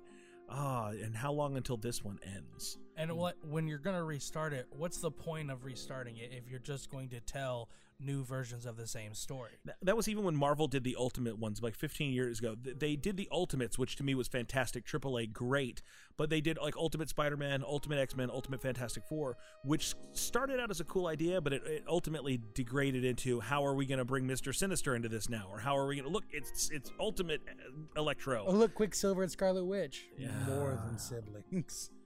ah, 0.48 0.88
and 0.88 1.16
how 1.16 1.32
long 1.32 1.56
until 1.56 1.76
this 1.76 2.04
one 2.04 2.18
ends? 2.24 2.78
And 2.96 3.16
what 3.16 3.36
when 3.44 3.66
you're 3.68 3.78
gonna 3.78 4.04
restart 4.04 4.52
it, 4.52 4.66
what's 4.70 4.98
the 4.98 5.10
point 5.10 5.50
of 5.50 5.64
restarting 5.64 6.16
it 6.16 6.32
if 6.32 6.48
you're 6.48 6.58
just 6.58 6.90
going 6.90 7.08
to 7.10 7.20
tell 7.20 7.68
new 7.98 8.22
versions 8.24 8.66
of 8.66 8.76
the 8.76 8.86
same 8.86 9.14
story? 9.14 9.52
That 9.82 9.96
was 9.96 10.08
even 10.08 10.24
when 10.24 10.36
Marvel 10.36 10.66
did 10.68 10.84
the 10.84 10.96
Ultimate 10.98 11.38
ones, 11.38 11.62
like 11.62 11.74
15 11.74 12.12
years 12.12 12.38
ago. 12.38 12.54
They 12.62 12.96
did 12.96 13.16
the 13.16 13.28
Ultimates, 13.32 13.78
which 13.78 13.96
to 13.96 14.04
me 14.04 14.14
was 14.14 14.28
fantastic, 14.28 14.86
AAA, 14.86 15.32
great. 15.32 15.82
But 16.16 16.30
they 16.30 16.40
did 16.40 16.58
like 16.60 16.76
Ultimate 16.76 17.08
Spider-Man, 17.08 17.62
Ultimate 17.66 17.98
X-Men, 17.98 18.30
Ultimate 18.30 18.60
Fantastic 18.62 19.04
Four, 19.08 19.36
which 19.64 19.94
started 20.12 20.60
out 20.60 20.70
as 20.70 20.80
a 20.80 20.84
cool 20.84 21.06
idea, 21.06 21.40
but 21.40 21.52
it, 21.52 21.62
it 21.66 21.84
ultimately 21.88 22.40
degraded 22.54 23.04
into 23.04 23.40
how 23.40 23.64
are 23.64 23.74
we 23.74 23.86
going 23.86 23.98
to 23.98 24.04
bring 24.04 24.26
Mister 24.26 24.52
Sinister 24.52 24.94
into 24.94 25.08
this 25.08 25.28
now, 25.28 25.46
or 25.50 25.58
how 25.58 25.76
are 25.76 25.86
we 25.86 25.96
going 25.96 26.06
to 26.06 26.12
look? 26.12 26.24
It's 26.32 26.70
it's 26.70 26.90
Ultimate 27.00 27.40
uh, 27.48 28.00
Electro. 28.00 28.44
Oh 28.46 28.52
look, 28.52 28.74
Quicksilver 28.74 29.22
and 29.22 29.30
Scarlet 29.32 29.64
Witch, 29.64 30.06
Yeah. 30.18 30.30
more 30.46 30.80
than 30.86 30.98
siblings. 30.98 31.90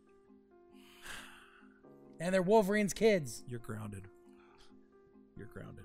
And 2.22 2.34
they're 2.34 2.42
Wolverine's 2.42 2.92
kids. 2.92 3.44
You're 3.48 3.60
grounded. 3.60 4.06
You're 5.40 5.48
grounded. 5.48 5.84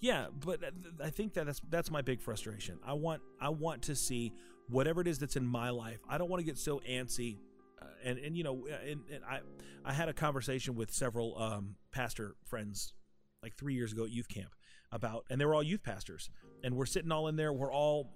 Yeah, 0.00 0.28
but 0.42 0.60
I 1.04 1.10
think 1.10 1.34
that 1.34 1.44
that's 1.44 1.60
that's 1.68 1.90
my 1.90 2.00
big 2.00 2.22
frustration. 2.22 2.78
I 2.82 2.94
want 2.94 3.20
I 3.38 3.50
want 3.50 3.82
to 3.82 3.94
see 3.94 4.32
whatever 4.70 5.02
it 5.02 5.06
is 5.06 5.18
that's 5.18 5.36
in 5.36 5.44
my 5.44 5.68
life. 5.68 5.98
I 6.08 6.16
don't 6.16 6.30
want 6.30 6.40
to 6.40 6.46
get 6.46 6.56
so 6.56 6.80
antsy. 6.88 7.36
Uh, 7.80 7.84
and 8.02 8.18
and 8.18 8.34
you 8.38 8.42
know, 8.42 8.66
and, 8.88 9.02
and 9.12 9.22
I 9.22 9.40
I 9.84 9.92
had 9.92 10.08
a 10.08 10.14
conversation 10.14 10.76
with 10.76 10.90
several 10.90 11.36
um, 11.36 11.76
pastor 11.92 12.36
friends 12.46 12.94
like 13.42 13.54
three 13.56 13.74
years 13.74 13.92
ago 13.92 14.04
at 14.04 14.10
youth 14.10 14.28
camp 14.28 14.54
about, 14.90 15.26
and 15.28 15.38
they 15.38 15.44
were 15.44 15.54
all 15.54 15.62
youth 15.62 15.82
pastors, 15.82 16.30
and 16.64 16.74
we're 16.74 16.86
sitting 16.86 17.12
all 17.12 17.28
in 17.28 17.36
there. 17.36 17.52
We're 17.52 17.72
all 17.72 18.10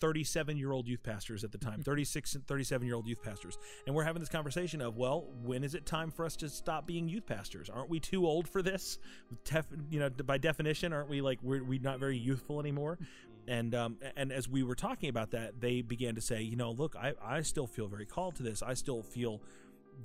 37 0.00 0.56
year 0.56 0.72
old 0.72 0.88
youth 0.88 1.02
pastors 1.02 1.44
at 1.44 1.52
the 1.52 1.58
time 1.58 1.82
36 1.82 2.34
and 2.34 2.46
37 2.46 2.86
year 2.86 2.96
old 2.96 3.06
youth 3.06 3.22
pastors. 3.22 3.58
And 3.86 3.94
we're 3.94 4.04
having 4.04 4.20
this 4.20 4.28
conversation 4.28 4.80
of 4.80 4.96
well 4.96 5.26
when 5.42 5.64
is 5.64 5.74
it 5.74 5.86
time 5.86 6.10
for 6.10 6.24
us 6.24 6.36
to 6.36 6.48
stop 6.48 6.86
being 6.86 7.08
youth 7.08 7.26
pastors? 7.26 7.70
Aren't 7.70 7.90
we 7.90 8.00
too 8.00 8.26
old 8.26 8.48
for 8.48 8.62
this? 8.62 8.98
Tef, 9.44 9.64
you 9.90 10.00
know 10.00 10.10
by 10.10 10.38
definition 10.38 10.92
aren't 10.92 11.08
we 11.08 11.20
like 11.20 11.38
we're, 11.42 11.64
we're 11.64 11.80
not 11.80 12.00
very 12.00 12.18
youthful 12.18 12.60
anymore? 12.60 12.98
And 13.46 13.74
um 13.74 13.98
and 14.16 14.32
as 14.32 14.48
we 14.48 14.62
were 14.62 14.74
talking 14.74 15.08
about 15.08 15.30
that 15.32 15.60
they 15.60 15.82
began 15.82 16.14
to 16.14 16.20
say 16.20 16.42
you 16.42 16.56
know 16.56 16.70
look 16.70 16.96
i 16.96 17.12
i 17.22 17.42
still 17.42 17.66
feel 17.66 17.88
very 17.88 18.06
called 18.06 18.36
to 18.36 18.42
this. 18.42 18.62
I 18.62 18.74
still 18.74 19.02
feel 19.02 19.42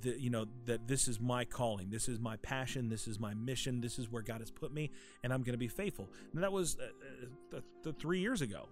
that 0.03 0.19
you 0.19 0.29
know 0.29 0.45
that 0.65 0.87
this 0.87 1.07
is 1.07 1.19
my 1.19 1.45
calling. 1.45 1.89
This 1.89 2.07
is 2.07 2.19
my 2.19 2.37
passion. 2.37 2.89
This 2.89 3.07
is 3.07 3.19
my 3.19 3.33
mission. 3.33 3.81
This 3.81 3.97
is 3.97 4.11
where 4.11 4.21
god 4.21 4.39
has 4.41 4.51
put 4.51 4.73
me 4.73 4.91
and 5.23 5.33
i'm 5.33 5.41
going 5.41 5.53
to 5.53 5.57
be 5.57 5.67
faithful. 5.67 6.09
And 6.33 6.43
that 6.43 6.51
was 6.51 6.77
uh, 6.79 6.83
uh, 6.83 7.25
th- 7.51 7.63
th- 7.83 7.95
three 7.97 8.19
years 8.19 8.41
ago 8.41 8.67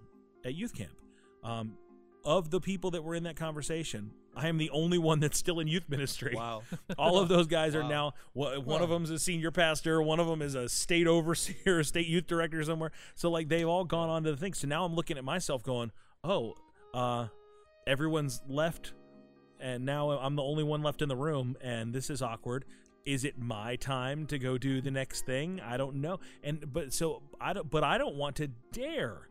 at 0.45 0.53
youth 0.53 0.73
camp 0.73 0.93
um, 1.47 1.77
of 2.25 2.49
the 2.49 2.59
people 2.59 2.91
that 2.91 3.03
were 3.03 3.15
in 3.15 3.23
that 3.23 3.37
conversation, 3.37 4.11
I 4.35 4.49
am 4.49 4.57
the 4.57 4.69
only 4.69 4.97
one 4.97 5.19
that's 5.19 5.37
still 5.37 5.59
in 5.59 5.67
youth 5.67 5.85
ministry. 5.87 6.33
Wow. 6.35 6.63
All 6.97 7.19
of 7.19 7.29
those 7.29 7.47
guys 7.47 7.73
are 7.73 7.83
now. 7.83 8.13
One 8.33 8.81
of 8.81 8.89
them's 8.89 9.09
a 9.09 9.17
senior 9.17 9.49
pastor. 9.49 10.01
One 10.01 10.19
of 10.19 10.27
them 10.27 10.41
is 10.41 10.53
a 10.53 10.67
state 10.67 11.07
overseer, 11.07 11.79
a 11.79 11.83
state 11.83 12.07
youth 12.07 12.27
director 12.27 12.61
somewhere. 12.63 12.91
So 13.15 13.31
like 13.31 13.47
they've 13.47 13.67
all 13.67 13.85
gone 13.85 14.09
on 14.09 14.23
to 14.23 14.31
the 14.31 14.37
thing. 14.37 14.53
So 14.53 14.67
now 14.67 14.83
I'm 14.85 14.93
looking 14.93 15.17
at 15.17 15.23
myself, 15.23 15.63
going, 15.63 15.91
"Oh, 16.23 16.55
uh, 16.93 17.27
everyone's 17.87 18.41
left, 18.47 18.93
and 19.59 19.85
now 19.85 20.11
I'm 20.11 20.35
the 20.35 20.43
only 20.43 20.63
one 20.63 20.83
left 20.83 21.01
in 21.01 21.09
the 21.09 21.15
room, 21.15 21.55
and 21.61 21.93
this 21.93 22.09
is 22.09 22.21
awkward." 22.21 22.65
Is 23.05 23.23
it 23.23 23.39
my 23.39 23.77
time 23.77 24.27
to 24.27 24.37
go 24.37 24.57
do 24.57 24.81
the 24.81 24.91
next 24.91 25.25
thing? 25.25 25.61
I 25.61 25.77
don't 25.77 25.95
know. 26.01 26.19
And 26.43 26.71
but 26.73 26.93
so 26.93 27.23
I 27.39 27.53
don't. 27.53 27.69
But 27.71 27.85
I 27.85 27.97
don't 27.97 28.15
want 28.15 28.35
to 28.35 28.49
dare 28.73 29.26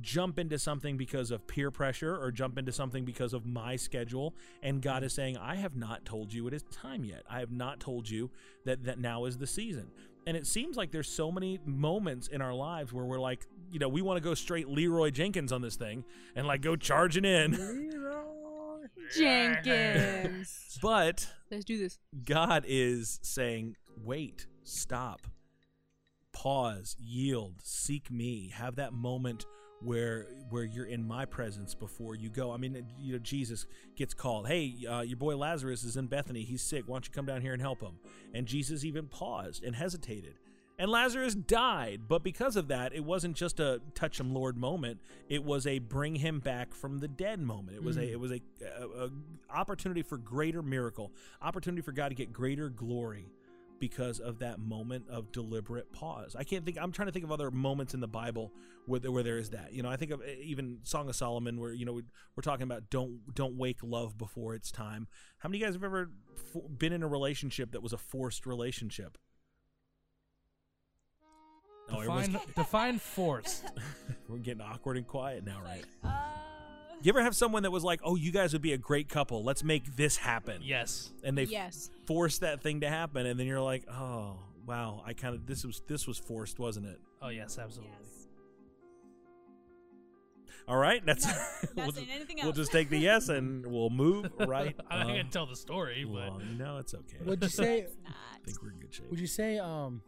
jump 0.00 0.38
into 0.38 0.58
something 0.58 0.96
because 0.96 1.30
of 1.30 1.46
peer 1.46 1.70
pressure 1.70 2.16
or 2.16 2.30
jump 2.30 2.58
into 2.58 2.72
something 2.72 3.04
because 3.04 3.32
of 3.32 3.46
my 3.46 3.76
schedule 3.76 4.34
and 4.62 4.82
God 4.82 5.02
is 5.02 5.12
saying 5.12 5.36
I 5.36 5.56
have 5.56 5.76
not 5.76 6.04
told 6.04 6.32
you 6.32 6.46
it 6.46 6.54
is 6.54 6.64
time 6.64 7.04
yet. 7.04 7.22
I 7.28 7.40
have 7.40 7.50
not 7.50 7.80
told 7.80 8.08
you 8.08 8.30
that 8.64 8.84
that 8.84 8.98
now 8.98 9.24
is 9.24 9.38
the 9.38 9.46
season. 9.46 9.90
And 10.26 10.36
it 10.36 10.46
seems 10.46 10.76
like 10.76 10.90
there's 10.90 11.08
so 11.08 11.30
many 11.30 11.60
moments 11.64 12.26
in 12.28 12.42
our 12.42 12.54
lives 12.54 12.92
where 12.92 13.04
we're 13.04 13.20
like, 13.20 13.46
you 13.70 13.78
know, 13.78 13.88
we 13.88 14.02
want 14.02 14.16
to 14.16 14.20
go 14.20 14.34
straight 14.34 14.68
Leeroy 14.68 15.10
Jenkins 15.10 15.52
on 15.52 15.62
this 15.62 15.76
thing 15.76 16.04
and 16.34 16.46
like 16.46 16.62
go 16.62 16.74
charging 16.74 17.24
in. 17.24 17.52
Leeroy 17.52 18.86
Jenkins. 19.14 20.78
but 20.82 21.28
Let's 21.50 21.64
do 21.64 21.78
this. 21.78 21.98
God 22.24 22.64
is 22.66 23.20
saying, 23.22 23.76
wait, 23.96 24.48
stop, 24.64 25.28
pause, 26.32 26.96
yield, 26.98 27.54
seek 27.62 28.10
me, 28.10 28.50
have 28.52 28.76
that 28.76 28.92
moment 28.92 29.46
where 29.82 30.26
where 30.50 30.64
you're 30.64 30.86
in 30.86 31.06
my 31.06 31.24
presence 31.24 31.74
before 31.74 32.14
you 32.14 32.28
go. 32.28 32.52
I 32.52 32.56
mean, 32.56 32.86
you 32.98 33.12
know, 33.12 33.18
Jesus 33.18 33.66
gets 33.96 34.14
called. 34.14 34.48
Hey, 34.48 34.74
uh, 34.88 35.00
your 35.00 35.16
boy 35.16 35.36
Lazarus 35.36 35.84
is 35.84 35.96
in 35.96 36.06
Bethany. 36.06 36.42
He's 36.42 36.62
sick. 36.62 36.84
Why 36.86 36.94
don't 36.94 37.06
you 37.06 37.12
come 37.12 37.26
down 37.26 37.40
here 37.40 37.52
and 37.52 37.60
help 37.60 37.80
him? 37.80 37.98
And 38.34 38.46
Jesus 38.46 38.84
even 38.84 39.06
paused 39.06 39.64
and 39.64 39.74
hesitated. 39.74 40.34
And 40.78 40.90
Lazarus 40.90 41.34
died, 41.34 42.02
but 42.06 42.22
because 42.22 42.54
of 42.54 42.68
that, 42.68 42.94
it 42.94 43.02
wasn't 43.02 43.34
just 43.34 43.60
a 43.60 43.80
touch 43.94 44.20
him 44.20 44.34
Lord 44.34 44.58
moment. 44.58 45.00
It 45.26 45.42
was 45.42 45.66
a 45.66 45.78
bring 45.78 46.16
him 46.16 46.38
back 46.38 46.74
from 46.74 46.98
the 46.98 47.08
dead 47.08 47.40
moment. 47.40 47.78
It 47.78 47.82
was 47.82 47.96
a 47.96 48.12
it 48.12 48.20
was 48.20 48.32
a, 48.32 48.40
a, 48.62 49.04
a 49.06 49.10
opportunity 49.50 50.02
for 50.02 50.18
greater 50.18 50.62
miracle, 50.62 51.12
opportunity 51.40 51.80
for 51.80 51.92
God 51.92 52.10
to 52.10 52.14
get 52.14 52.30
greater 52.30 52.68
glory 52.68 53.30
because 53.78 54.20
of 54.20 54.38
that 54.38 54.58
moment 54.58 55.04
of 55.10 55.32
deliberate 55.32 55.92
pause. 55.92 56.34
I 56.38 56.44
can't 56.44 56.64
think. 56.64 56.78
I'm 56.80 56.92
trying 56.92 57.06
to 57.06 57.12
think 57.12 57.24
of 57.24 57.32
other 57.32 57.50
moments 57.50 57.94
in 57.94 58.00
the 58.00 58.08
Bible 58.08 58.52
where 58.86 59.00
there, 59.00 59.10
where 59.12 59.22
there 59.22 59.38
is 59.38 59.50
that. 59.50 59.72
You 59.72 59.82
know, 59.82 59.90
I 59.90 59.96
think 59.96 60.10
of 60.12 60.20
uh, 60.20 60.24
even 60.42 60.78
Song 60.82 61.08
of 61.08 61.16
Solomon, 61.16 61.60
where 61.60 61.72
you 61.72 61.84
know 61.84 61.92
we- 61.94 62.02
we're 62.36 62.42
talking 62.42 62.64
about 62.64 62.88
don't 62.90 63.34
don't 63.34 63.56
wake 63.56 63.78
love 63.82 64.16
before 64.16 64.54
it's 64.54 64.70
time. 64.70 65.08
How 65.38 65.48
many 65.48 65.58
of 65.58 65.60
you 65.60 65.66
guys 65.66 65.74
have 65.74 65.84
ever 65.84 66.10
fo- 66.52 66.68
been 66.68 66.92
in 66.92 67.02
a 67.02 67.08
relationship 67.08 67.72
that 67.72 67.82
was 67.82 67.92
a 67.92 67.98
forced 67.98 68.46
relationship? 68.46 69.18
Oh, 71.88 72.00
Define, 72.02 72.36
define 72.56 72.98
force. 72.98 73.62
we're 74.28 74.38
getting 74.38 74.60
awkward 74.60 74.96
and 74.96 75.06
quiet 75.06 75.44
now, 75.44 75.60
right? 75.64 75.84
Uh, 76.02 76.08
You 77.06 77.12
ever 77.12 77.22
have 77.22 77.36
someone 77.36 77.62
that 77.62 77.70
was 77.70 77.84
like, 77.84 78.00
"Oh, 78.02 78.16
you 78.16 78.32
guys 78.32 78.52
would 78.52 78.62
be 78.62 78.72
a 78.72 78.78
great 78.78 79.08
couple. 79.08 79.44
Let's 79.44 79.62
make 79.62 79.94
this 79.94 80.16
happen." 80.16 80.60
Yes. 80.60 81.12
and 81.22 81.38
they 81.38 81.44
Yes. 81.44 81.88
force 82.04 82.38
that 82.38 82.62
thing 82.64 82.80
to 82.80 82.88
happen, 82.88 83.26
and 83.26 83.38
then 83.38 83.46
you're 83.46 83.60
like, 83.60 83.84
"Oh, 83.88 84.40
wow, 84.66 85.04
I 85.06 85.12
kind 85.12 85.32
of 85.36 85.46
this 85.46 85.64
was 85.64 85.82
this 85.86 86.08
was 86.08 86.18
forced, 86.18 86.58
wasn't 86.58 86.86
it?" 86.86 87.00
Oh 87.22 87.28
yes, 87.28 87.60
absolutely. 87.60 87.94
yes. 87.96 88.26
All 90.66 90.78
right, 90.78 91.06
that's 91.06 91.26
Not 91.26 91.36
we'll, 91.76 91.92
just, 91.92 92.08
anything 92.10 92.38
we'll 92.42 92.50
just 92.50 92.72
take 92.72 92.90
the 92.90 92.98
yes 92.98 93.28
and 93.36 93.64
we'll 93.64 93.88
move 93.88 94.28
right. 94.40 94.74
I'm 94.90 95.06
not 95.06 95.06
gonna 95.06 95.24
tell 95.30 95.46
the 95.46 95.54
story, 95.54 96.04
but 96.04 96.44
no, 96.58 96.78
it's 96.78 96.92
okay. 96.92 97.18
Would 97.24 97.40
you 97.40 97.48
say? 97.48 97.86
I 98.04 98.38
think 98.44 98.60
we're 98.60 98.72
in 98.72 98.80
good 98.80 98.92
shape. 98.92 99.08
Would 99.10 99.20
you 99.20 99.28
say? 99.28 99.60
Um, 99.60 100.02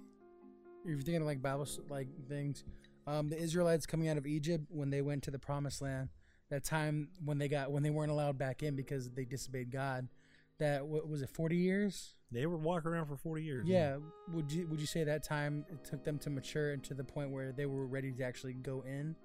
if 0.82 0.88
you're 0.90 0.96
thinking 0.96 1.20
of 1.20 1.28
like 1.28 1.40
Bible 1.40 1.68
like 1.88 2.08
things, 2.28 2.64
um, 3.06 3.28
the 3.28 3.38
Israelites 3.38 3.86
coming 3.86 4.08
out 4.08 4.16
of 4.18 4.26
Egypt 4.26 4.64
when 4.68 4.90
they 4.90 5.00
went 5.00 5.22
to 5.22 5.30
the 5.30 5.38
Promised 5.38 5.80
Land, 5.80 6.08
that 6.50 6.64
time 6.64 7.08
when 7.24 7.38
they 7.38 7.48
got 7.48 7.70
when 7.70 7.82
they 7.82 7.90
weren't 7.90 8.10
allowed 8.10 8.38
back 8.38 8.62
in 8.62 8.76
because 8.76 9.10
they 9.10 9.24
disobeyed 9.24 9.70
God, 9.70 10.08
that 10.58 10.86
what 10.86 11.08
was 11.08 11.22
it? 11.22 11.30
Forty 11.30 11.56
years. 11.56 12.14
They 12.30 12.44
were 12.46 12.58
walking 12.58 12.90
around 12.90 13.06
for 13.06 13.16
40 13.16 13.42
years. 13.42 13.66
Yeah. 13.66 13.96
Would 14.32 14.52
you 14.52 14.66
would 14.68 14.80
you 14.80 14.86
say 14.86 15.02
that 15.04 15.24
time 15.24 15.64
it 15.70 15.82
took 15.82 16.04
them 16.04 16.18
to 16.18 16.30
mature 16.30 16.72
and 16.72 16.84
to 16.84 16.94
the 16.94 17.04
point 17.04 17.30
where 17.30 17.52
they 17.52 17.64
were 17.64 17.86
ready 17.86 18.12
to 18.12 18.22
actually 18.22 18.52
go 18.52 18.84
in? 18.86 19.16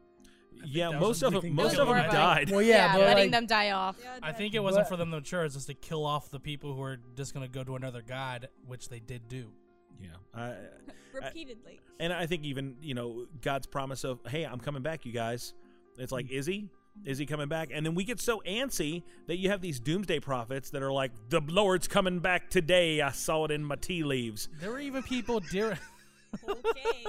Yeah, 0.66 0.92
most 0.92 1.24
of 1.24 1.34
them, 1.34 1.54
most 1.56 1.78
of 1.78 1.88
them 1.88 1.98
more 1.98 2.08
died. 2.08 2.50
Well, 2.50 2.62
yeah, 2.62 2.94
but 2.94 3.02
letting 3.02 3.24
like, 3.26 3.32
them 3.32 3.48
die 3.48 3.72
off. 3.72 3.98
Yeah, 4.02 4.20
I 4.22 4.32
think 4.32 4.54
it 4.54 4.60
wasn't 4.60 4.86
But- 4.86 4.90
for 4.90 4.98
them 4.98 5.10
to 5.12 5.18
mature. 5.18 5.44
It's 5.44 5.56
just 5.56 5.68
to 5.68 5.74
kill 5.74 6.06
off 6.06 6.30
the 6.30 6.40
people 6.40 6.74
who 6.76 6.82
are 6.84 7.00
just 7.16 7.34
going 7.34 7.46
to 7.46 7.52
go 7.52 7.64
to 7.64 7.76
another 7.76 8.02
god, 8.02 8.50
which 8.68 8.88
they 8.88 9.00
did 9.00 9.28
do. 9.28 9.52
Yeah, 10.00 10.10
I, 10.34 10.56
repeatedly. 11.14 11.80
and 12.00 12.14
I 12.14 12.26
think 12.26 12.44
even 12.44 12.78
you 12.82 12.94
know 12.94 13.26
God's 13.42 13.68
promise 13.68 14.04
of, 14.04 14.20
"Hey, 14.28 14.44
I'm 14.44 14.60
coming 14.60 14.84
back, 14.84 15.06
you 15.06 15.12
guys." 15.12 15.54
It's 15.98 16.12
like, 16.12 16.28
mm. 16.28 16.32
is 16.32 16.46
he? 16.46 16.70
Is 17.06 17.18
he 17.18 17.26
coming 17.26 17.48
back? 17.48 17.70
And 17.74 17.86
then 17.86 17.96
we 17.96 18.04
get 18.04 18.20
so 18.20 18.42
antsy 18.48 19.04
that 19.28 19.38
you 19.38 19.50
have 19.50 19.62
these 19.62 19.80
doomsday 19.80 20.20
prophets 20.20 20.70
that 20.72 20.82
are 20.82 20.92
like, 20.92 21.12
"The 21.30 21.42
Lord's 21.42 21.88
coming 21.88 22.20
back 22.20 22.50
today. 22.50 23.02
I 23.02 23.12
saw 23.12 23.46
it 23.46 23.52
in 23.52 23.64
my 23.64 23.76
tea 23.76 24.04
leaves." 24.04 24.48
There 24.60 24.70
were 24.70 24.80
even 24.80 25.04
people 25.04 25.40
during 25.40 25.78
Okay. 26.50 27.06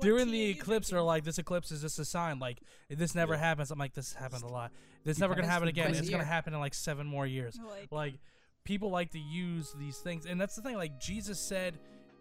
During 0.00 0.32
the 0.32 0.42
are 0.42 0.46
you 0.46 0.50
eclipse 0.50 0.92
are 0.92 1.02
like, 1.02 1.24
"This 1.24 1.38
eclipse 1.38 1.70
is 1.70 1.82
just 1.82 1.98
a 1.98 2.04
sign. 2.04 2.38
Like 2.38 2.58
this 2.88 3.14
never 3.14 3.36
happens." 3.36 3.70
I'm 3.70 3.78
like, 3.78 3.94
"This 3.94 4.14
happened 4.14 4.42
a 4.42 4.48
lot. 4.48 4.72
This 5.04 5.18
never 5.18 5.34
gonna 5.34 5.46
happen 5.46 5.68
again. 5.68 5.86
twice 5.86 5.98
a 5.98 6.00
It's 6.00 6.10
gonna 6.10 6.24
happen 6.24 6.54
in 6.54 6.60
like 6.60 6.74
seven 6.74 7.06
more 7.06 7.26
years." 7.26 7.58
Like, 7.62 7.92
like 7.92 8.14
people 8.64 8.90
like 8.90 9.10
to 9.12 9.18
use 9.18 9.74
these 9.78 9.98
things 9.98 10.24
and 10.26 10.40
that's 10.40 10.56
the 10.56 10.62
thing 10.62 10.76
like 10.76 10.98
jesus 10.98 11.38
said 11.38 11.78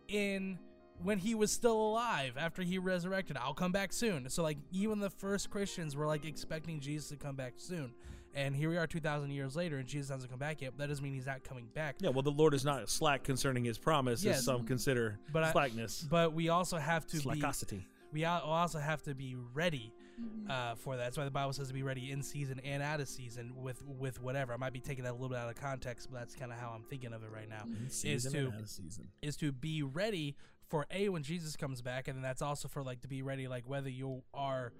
in 0.09 0.59
when 1.03 1.17
he 1.19 1.35
was 1.35 1.51
still 1.51 1.75
alive 1.79 2.33
after 2.37 2.61
he 2.61 2.77
resurrected 2.77 3.37
i'll 3.37 3.53
come 3.53 3.71
back 3.71 3.91
soon 3.93 4.29
so 4.29 4.41
like 4.43 4.57
even 4.71 4.99
the 4.99 5.09
first 5.09 5.49
christians 5.49 5.95
were 5.95 6.07
like 6.07 6.25
expecting 6.25 6.79
jesus 6.79 7.09
to 7.09 7.15
come 7.15 7.35
back 7.35 7.53
soon 7.57 7.91
and 8.35 8.55
here 8.55 8.69
we 8.69 8.77
are 8.77 8.87
2000 8.87 9.29
years 9.31 9.55
later 9.55 9.77
and 9.77 9.87
jesus 9.87 10.09
hasn't 10.09 10.29
come 10.29 10.39
back 10.39 10.61
yet 10.61 10.71
but 10.75 10.79
that 10.83 10.87
doesn't 10.89 11.03
mean 11.03 11.13
he's 11.13 11.25
not 11.27 11.43
coming 11.43 11.67
back 11.75 11.95
Yeah, 11.99 12.09
well, 12.09 12.23
the 12.23 12.31
Lord 12.31 12.53
is 12.53 12.65
not 12.65 12.89
slack 12.89 13.23
concerning 13.23 13.63
His 13.63 13.77
promise, 13.77 14.23
Yes. 14.23 14.37
as 14.39 14.45
some 14.45 14.65
consider 14.65 15.19
But 15.31 15.43
I- 15.43 15.51
slackness, 15.51 16.05
but 16.09 16.33
we 16.33 16.49
also 16.49 16.77
have 16.77 17.05
to 17.07 17.17
be 17.17 17.23
slackosity. 17.23 17.83
we 18.11 18.25
also 18.25 18.79
have 18.79 19.01
to 19.03 19.13
be 19.15 19.35
ready 19.53 19.93
Mm-hmm. 20.21 20.51
uh, 20.51 20.75
for 20.75 20.95
that. 20.95 21.05
That's 21.05 21.17
why 21.17 21.25
the 21.25 21.31
Bible 21.31 21.53
says 21.53 21.69
to 21.69 21.73
be 21.73 21.81
ready 21.81 22.11
in 22.11 22.21
season 22.21 22.61
and 22.63 22.83
out 22.83 22.99
of 22.99 23.07
season 23.09 23.51
with 23.55 23.83
with 23.87 24.21
whatever. 24.21 24.53
I 24.53 24.57
might 24.57 24.71
be 24.71 24.79
taking 24.79 25.05
that 25.05 25.09
a 25.09 25.13
little 25.13 25.29
bit 25.29 25.39
out 25.39 25.49
of 25.49 25.55
context, 25.55 26.07
but 26.11 26.19
that's 26.19 26.35
kind 26.35 26.51
of 26.51 26.59
how 26.59 26.69
I'm 26.75 26.83
thinking 26.83 27.13
of 27.13 27.23
it 27.23 27.31
right 27.33 27.49
now. 27.49 27.63
Is 27.87 27.95
Season 27.95 28.31
to 28.33 28.37
and 28.45 28.53
out 28.53 28.59
of 28.61 28.69
season. 28.69 29.07
is 29.23 29.35
to 29.37 29.51
be 29.51 29.81
ready 29.81 30.35
for 30.73 30.87
a 30.89 31.07
when 31.07 31.21
Jesus 31.21 31.55
comes 31.55 31.83
back, 31.83 32.07
and 32.07 32.17
then 32.17 32.23
that's 32.23 32.41
also 32.41 32.67
for 32.67 32.81
like 32.81 33.01
to 33.01 33.07
be 33.07 33.21
ready, 33.21 33.47
like 33.47 33.69
whether 33.69 33.89
you 33.89 34.23
are 34.33 34.73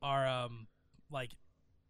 are 0.00 0.26
um 0.26 0.66
like 1.10 1.32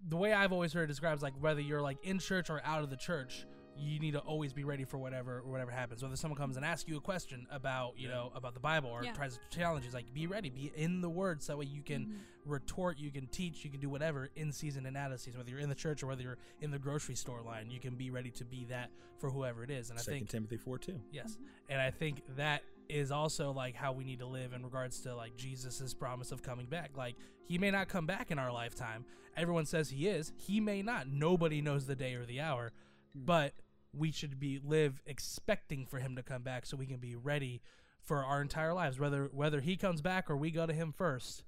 the 0.08 0.16
way 0.16 0.32
I've 0.32 0.50
always 0.50 0.72
heard 0.72 0.82
it 0.82 0.86
described 0.88 1.22
like 1.22 1.34
whether 1.38 1.60
you're 1.60 1.80
like 1.80 1.98
in 2.04 2.18
church 2.18 2.50
or 2.50 2.60
out 2.64 2.82
of 2.82 2.90
the 2.90 2.96
church, 2.96 3.46
you 3.76 3.98
need 3.98 4.12
to 4.12 4.18
always 4.20 4.52
be 4.52 4.64
ready 4.64 4.84
for 4.84 4.98
whatever 4.98 5.38
or 5.38 5.50
whatever 5.50 5.70
happens. 5.70 6.02
Whether 6.02 6.16
someone 6.16 6.38
comes 6.38 6.56
and 6.56 6.64
asks 6.64 6.88
you 6.88 6.96
a 6.96 7.00
question 7.00 7.46
about 7.50 7.94
you 7.98 8.08
know 8.08 8.32
about 8.34 8.54
the 8.54 8.60
Bible 8.60 8.90
or 8.90 9.04
Yeah. 9.04 9.12
tries 9.12 9.38
to 9.38 9.40
challenge 9.50 9.84
you, 9.84 9.90
like 9.92 10.12
be 10.12 10.26
ready, 10.26 10.50
be 10.50 10.72
in 10.76 11.00
the 11.00 11.10
Word, 11.10 11.42
so 11.42 11.52
that 11.52 11.56
way 11.58 11.66
you 11.66 11.82
can 11.82 12.06
mm-hmm. 12.06 12.50
retort, 12.50 12.98
you 12.98 13.10
can 13.10 13.26
teach, 13.28 13.64
you 13.64 13.70
can 13.70 13.80
do 13.80 13.88
whatever 13.88 14.28
in 14.36 14.52
season 14.52 14.86
and 14.86 14.96
out 14.96 15.12
of 15.12 15.20
season. 15.20 15.38
Whether 15.38 15.50
you're 15.50 15.60
in 15.60 15.68
the 15.68 15.74
church 15.74 16.02
or 16.02 16.06
whether 16.06 16.22
you're 16.22 16.38
in 16.60 16.70
the 16.70 16.78
grocery 16.78 17.14
store 17.14 17.42
line, 17.42 17.70
you 17.70 17.80
can 17.80 17.94
be 17.94 18.10
ready 18.10 18.30
to 18.32 18.44
be 18.44 18.64
that 18.66 18.90
for 19.18 19.30
whoever 19.30 19.64
it 19.64 19.70
is. 19.70 19.90
And 19.90 19.98
I 19.98 20.02
Second 20.02 20.18
think 20.18 20.30
Timothy 20.30 20.56
four 20.56 20.78
two. 20.78 21.00
Yes. 21.10 21.38
And 21.68 21.80
I 21.80 21.90
think 21.90 22.22
that 22.36 22.62
is 22.88 23.10
also 23.10 23.52
like 23.52 23.74
how 23.74 23.92
we 23.92 24.04
need 24.04 24.18
to 24.18 24.26
live 24.26 24.52
in 24.52 24.62
regards 24.62 25.00
to 25.00 25.14
like 25.14 25.36
Jesus' 25.36 25.94
promise 25.94 26.32
of 26.32 26.42
coming 26.42 26.66
back. 26.66 26.90
Like 26.96 27.16
he 27.46 27.58
may 27.58 27.70
not 27.70 27.88
come 27.88 28.06
back 28.06 28.30
in 28.30 28.38
our 28.38 28.52
lifetime. 28.52 29.04
Everyone 29.36 29.64
says 29.64 29.88
he 29.88 30.08
is. 30.08 30.32
He 30.36 30.60
may 30.60 30.82
not. 30.82 31.08
Nobody 31.08 31.62
knows 31.62 31.86
the 31.86 31.96
day 31.96 32.14
or 32.14 32.26
the 32.26 32.40
hour. 32.40 32.72
But 33.14 33.54
we 33.94 34.10
should 34.10 34.40
be 34.40 34.60
live 34.64 35.00
expecting 35.06 35.86
for 35.86 35.98
him 35.98 36.16
to 36.16 36.22
come 36.22 36.42
back 36.42 36.64
so 36.66 36.76
we 36.76 36.86
can 36.86 36.96
be 36.96 37.14
ready 37.14 37.60
for 38.02 38.24
our 38.24 38.40
entire 38.40 38.72
lives. 38.72 38.98
Whether 38.98 39.30
whether 39.32 39.60
he 39.60 39.76
comes 39.76 40.00
back 40.00 40.30
or 40.30 40.36
we 40.36 40.50
go 40.50 40.66
to 40.66 40.72
him 40.72 40.92
first, 40.96 41.44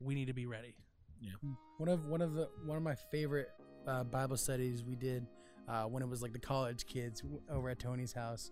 we 0.00 0.14
need 0.14 0.26
to 0.26 0.34
be 0.34 0.46
ready. 0.46 0.74
Yeah 1.20 1.32
one 1.78 1.88
of 1.88 2.06
one 2.06 2.20
of 2.20 2.34
the 2.34 2.48
one 2.64 2.76
of 2.76 2.82
my 2.82 2.94
favorite 2.94 3.48
uh, 3.86 4.04
Bible 4.04 4.36
studies 4.36 4.84
we 4.84 4.96
did 4.96 5.26
uh, 5.68 5.84
when 5.84 6.02
it 6.02 6.08
was 6.08 6.22
like 6.22 6.32
the 6.32 6.38
college 6.38 6.86
kids 6.86 7.22
over 7.50 7.70
at 7.70 7.78
Tony's 7.78 8.12
house 8.12 8.50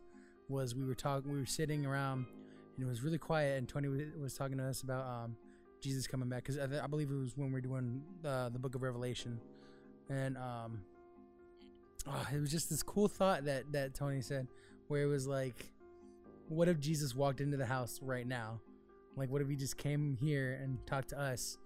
was 0.49 0.75
we 0.75 0.85
were 0.85 0.95
talking 0.95 1.31
we 1.31 1.39
were 1.39 1.47
sitting 1.47 1.85
around 1.85 2.27
and 2.77 2.87
it 2.87 2.89
was 2.89 3.03
really 3.03 3.19
quiet 3.19 3.59
and 3.59 3.69
Tony 3.69 3.89
was, 3.89 4.01
was 4.19 4.35
talking 4.35 4.57
to 4.59 4.65
us 4.65 4.83
about 4.83 5.05
um, 5.05 5.37
Jesus 5.83 6.07
coming 6.07 6.29
back 6.29 6.45
because 6.45 6.59
I, 6.59 6.67
th- 6.67 6.81
I 6.81 6.87
believe 6.87 7.11
it 7.11 7.15
was 7.15 7.37
when 7.37 7.49
we 7.49 7.55
were 7.55 7.61
doing 7.61 8.01
uh, 8.25 8.49
the 8.49 8.59
Book 8.59 8.75
of 8.77 8.83
Revelation 8.83 9.41
and 10.09 10.37
um, 10.37 10.81
oh, 12.07 12.27
it 12.33 12.41
was 12.41 12.51
just 12.51 12.71
this 12.71 12.83
cool 12.83 13.09
thought 13.09 13.45
that 13.45 13.73
that 13.73 13.95
Tony 13.95 14.21
said 14.21 14.49
where 14.89 15.03
it 15.03 15.07
was 15.07 15.27
like, 15.27 15.71
what 16.49 16.69
if 16.69 16.79
Jesus 16.79 17.15
walked 17.15 17.41
into 17.41 17.57
the 17.57 17.67
house 17.67 17.99
right 18.03 18.27
now? 18.27 18.61
Like, 19.17 19.31
what 19.31 19.43
if 19.43 19.49
he 19.49 19.57
just 19.57 19.77
came 19.77 20.17
here 20.21 20.59
and 20.63 20.79
talked 20.87 21.09
to 21.11 21.21
us? 21.21 21.59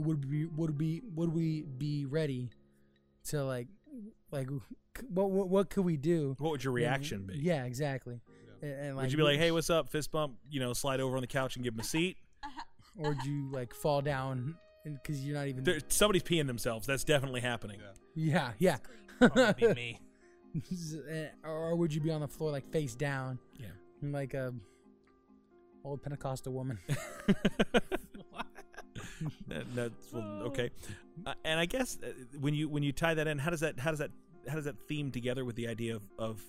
would 0.00 0.30
we 0.30 0.46
would 0.46 0.78
we 0.78 1.02
would 1.14 1.32
we 1.32 1.62
be 1.62 2.04
ready 2.04 2.50
to 3.24 3.42
like 3.44 3.68
like 4.30 4.48
what 5.08 5.30
what, 5.30 5.48
what 5.48 5.70
could 5.70 5.84
we 5.84 5.96
do? 5.96 6.36
What 6.38 6.50
would 6.50 6.64
your 6.64 6.72
reaction 6.72 7.26
be? 7.26 7.38
Yeah, 7.38 7.64
exactly. 7.64 8.20
And, 8.62 8.72
and, 8.72 8.96
Would 8.96 9.10
you 9.10 9.18
be 9.18 9.22
like, 9.22 9.38
"Hey, 9.38 9.50
what's 9.50 9.68
up?" 9.68 9.90
Fist 9.90 10.10
bump, 10.10 10.36
you 10.50 10.60
know, 10.60 10.72
slide 10.72 11.00
over 11.00 11.16
on 11.16 11.20
the 11.20 11.26
couch 11.26 11.56
and 11.56 11.64
give 11.64 11.74
him 11.74 11.80
a 11.80 11.84
seat. 11.84 12.16
or 12.98 13.10
would 13.10 13.24
you 13.24 13.50
like 13.52 13.74
fall 13.74 14.00
down 14.00 14.56
because 14.84 15.24
you're 15.24 15.36
not 15.36 15.46
even? 15.46 15.62
There, 15.62 15.78
somebody's 15.88 16.22
peeing 16.22 16.46
themselves. 16.46 16.86
That's 16.86 17.04
definitely 17.04 17.42
happening. 17.42 17.80
yeah, 18.14 18.52
yeah. 18.58 18.78
Probably 19.18 19.74
me. 19.74 20.00
Eh, 21.10 21.26
or 21.44 21.76
would 21.76 21.92
you 21.92 22.00
be 22.00 22.10
on 22.10 22.22
the 22.22 22.28
floor 22.28 22.50
like 22.50 22.66
face 22.72 22.94
down? 22.94 23.38
Yeah. 23.60 23.66
like 24.02 24.32
a 24.32 24.54
old 25.84 26.02
Pentecostal 26.02 26.52
woman. 26.54 26.78
That- 29.48 29.74
that's 29.74 30.12
well, 30.12 30.42
okay. 30.44 30.70
Uh, 31.24 31.32
and 31.44 31.58
I 31.58 31.64
guess 31.66 31.98
uh, 32.02 32.08
when 32.40 32.54
you 32.54 32.68
when 32.68 32.82
you 32.82 32.92
tie 32.92 33.14
that 33.14 33.26
in, 33.26 33.38
how 33.38 33.50
does 33.50 33.60
that 33.60 33.78
how 33.78 33.90
does 33.90 33.98
that 34.00 34.10
how 34.48 34.54
does 34.54 34.64
that 34.66 34.78
theme 34.88 35.10
together 35.10 35.44
with 35.44 35.56
the 35.56 35.68
idea 35.68 35.96
of 35.96 36.02
of 36.18 36.42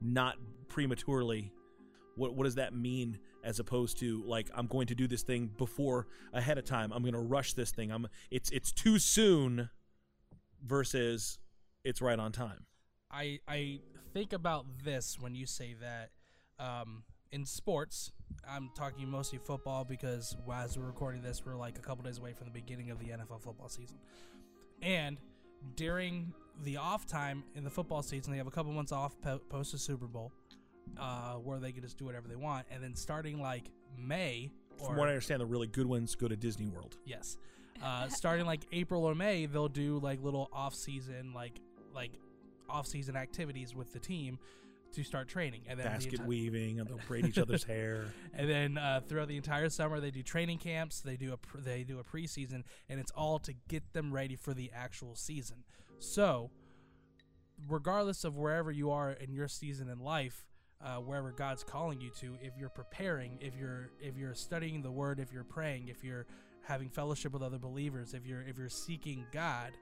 not 0.00 0.36
prematurely? 0.68 1.52
What 2.16 2.34
what 2.34 2.44
does 2.44 2.54
that 2.56 2.74
mean 2.74 3.18
as 3.44 3.58
opposed 3.58 3.98
to 3.98 4.22
like 4.26 4.48
I'm 4.54 4.66
going 4.66 4.86
to 4.88 4.94
do 4.94 5.08
this 5.08 5.22
thing 5.22 5.50
before 5.58 6.06
ahead 6.32 6.58
of 6.58 6.64
time? 6.64 6.92
I'm 6.92 7.02
going 7.02 7.14
to 7.14 7.20
rush 7.20 7.54
this 7.54 7.70
thing. 7.72 7.90
I'm 7.90 8.06
it's 8.30 8.50
it's 8.50 8.70
too 8.72 8.98
soon 8.98 9.68
versus 10.64 11.38
it's 11.84 12.00
right 12.00 12.18
on 12.18 12.32
time. 12.32 12.66
I 13.10 13.40
I 13.48 13.80
think 14.12 14.32
about 14.32 14.66
this 14.84 15.16
when 15.18 15.34
you 15.34 15.46
say 15.46 15.74
that. 15.80 16.10
Um, 16.58 17.04
in 17.30 17.44
sports, 17.44 18.10
I'm 18.48 18.70
talking 18.74 19.08
mostly 19.08 19.38
football 19.38 19.84
because 19.84 20.36
as 20.52 20.78
we're 20.78 20.86
recording 20.86 21.22
this, 21.22 21.44
we're 21.44 21.56
like 21.56 21.78
a 21.78 21.80
couple 21.80 22.04
days 22.04 22.18
away 22.18 22.32
from 22.32 22.46
the 22.46 22.52
beginning 22.52 22.90
of 22.90 22.98
the 22.98 23.06
NFL 23.06 23.42
football 23.42 23.68
season. 23.68 23.98
And 24.82 25.18
during 25.76 26.32
the 26.64 26.76
off 26.76 27.06
time 27.06 27.44
in 27.54 27.64
the 27.64 27.70
football 27.70 28.02
season, 28.02 28.32
they 28.32 28.38
have 28.38 28.46
a 28.46 28.50
couple 28.50 28.72
months 28.72 28.92
off 28.92 29.20
po- 29.20 29.40
post 29.48 29.72
the 29.72 29.78
Super 29.78 30.06
Bowl, 30.06 30.32
uh, 30.98 31.34
where 31.34 31.58
they 31.58 31.72
can 31.72 31.82
just 31.82 31.98
do 31.98 32.04
whatever 32.04 32.28
they 32.28 32.36
want. 32.36 32.66
And 32.70 32.82
then 32.82 32.94
starting 32.94 33.40
like 33.40 33.70
May, 33.96 34.50
or 34.78 34.88
From 34.88 34.96
what 34.96 35.08
I 35.08 35.10
understand, 35.10 35.40
the 35.40 35.46
really 35.46 35.66
good 35.66 35.86
ones 35.86 36.14
go 36.14 36.28
to 36.28 36.36
Disney 36.36 36.66
World. 36.66 36.96
Yes. 37.04 37.36
Uh, 37.82 38.08
starting 38.08 38.46
like 38.46 38.62
April 38.72 39.04
or 39.04 39.14
May, 39.14 39.46
they'll 39.46 39.68
do 39.68 40.00
like 40.00 40.22
little 40.22 40.48
off 40.52 40.74
season, 40.74 41.32
like 41.32 41.60
like 41.94 42.12
off 42.68 42.86
season 42.86 43.16
activities 43.16 43.74
with 43.74 43.92
the 43.92 43.98
team 43.98 44.38
to 44.92 45.02
start 45.02 45.28
training, 45.28 45.62
and 45.68 45.78
then 45.78 45.84
the 45.86 45.90
Basket 45.90 46.20
enti- 46.20 46.26
weaving, 46.26 46.80
and 46.80 46.88
they'll 46.88 47.00
braid 47.06 47.26
each 47.26 47.38
other's 47.38 47.64
hair. 47.64 48.06
and 48.34 48.48
then 48.48 48.78
uh, 48.78 49.00
throughout 49.06 49.28
the 49.28 49.36
entire 49.36 49.68
summer, 49.68 50.00
they 50.00 50.10
do 50.10 50.22
training 50.22 50.58
camps. 50.58 51.00
They 51.00 51.16
do 51.16 51.32
a 51.32 51.36
pr- 51.36 51.58
they 51.58 51.84
do 51.84 51.98
a 51.98 52.04
preseason, 52.04 52.64
and 52.88 52.98
it's 52.98 53.12
all 53.12 53.38
to 53.40 53.52
get 53.68 53.92
them 53.92 54.12
ready 54.12 54.36
for 54.36 54.54
the 54.54 54.70
actual 54.74 55.14
season. 55.14 55.64
So, 55.98 56.50
regardless 57.68 58.24
of 58.24 58.36
wherever 58.36 58.70
you 58.70 58.90
are 58.90 59.12
in 59.12 59.32
your 59.32 59.48
season 59.48 59.88
in 59.88 59.98
life, 59.98 60.46
uh, 60.82 60.96
wherever 60.96 61.32
God's 61.32 61.64
calling 61.64 62.00
you 62.00 62.10
to, 62.20 62.38
if 62.40 62.56
you're 62.58 62.68
preparing, 62.68 63.38
if 63.40 63.56
you're 63.56 63.90
if 64.00 64.16
you're 64.16 64.34
studying 64.34 64.82
the 64.82 64.92
Word, 64.92 65.20
if 65.20 65.32
you're 65.32 65.44
praying, 65.44 65.88
if 65.88 66.02
you're 66.02 66.26
having 66.62 66.88
fellowship 66.88 67.32
with 67.32 67.42
other 67.42 67.58
believers, 67.58 68.14
if 68.14 68.26
you're 68.26 68.42
if 68.42 68.58
you're 68.58 68.68
seeking 68.68 69.26
God, 69.32 69.72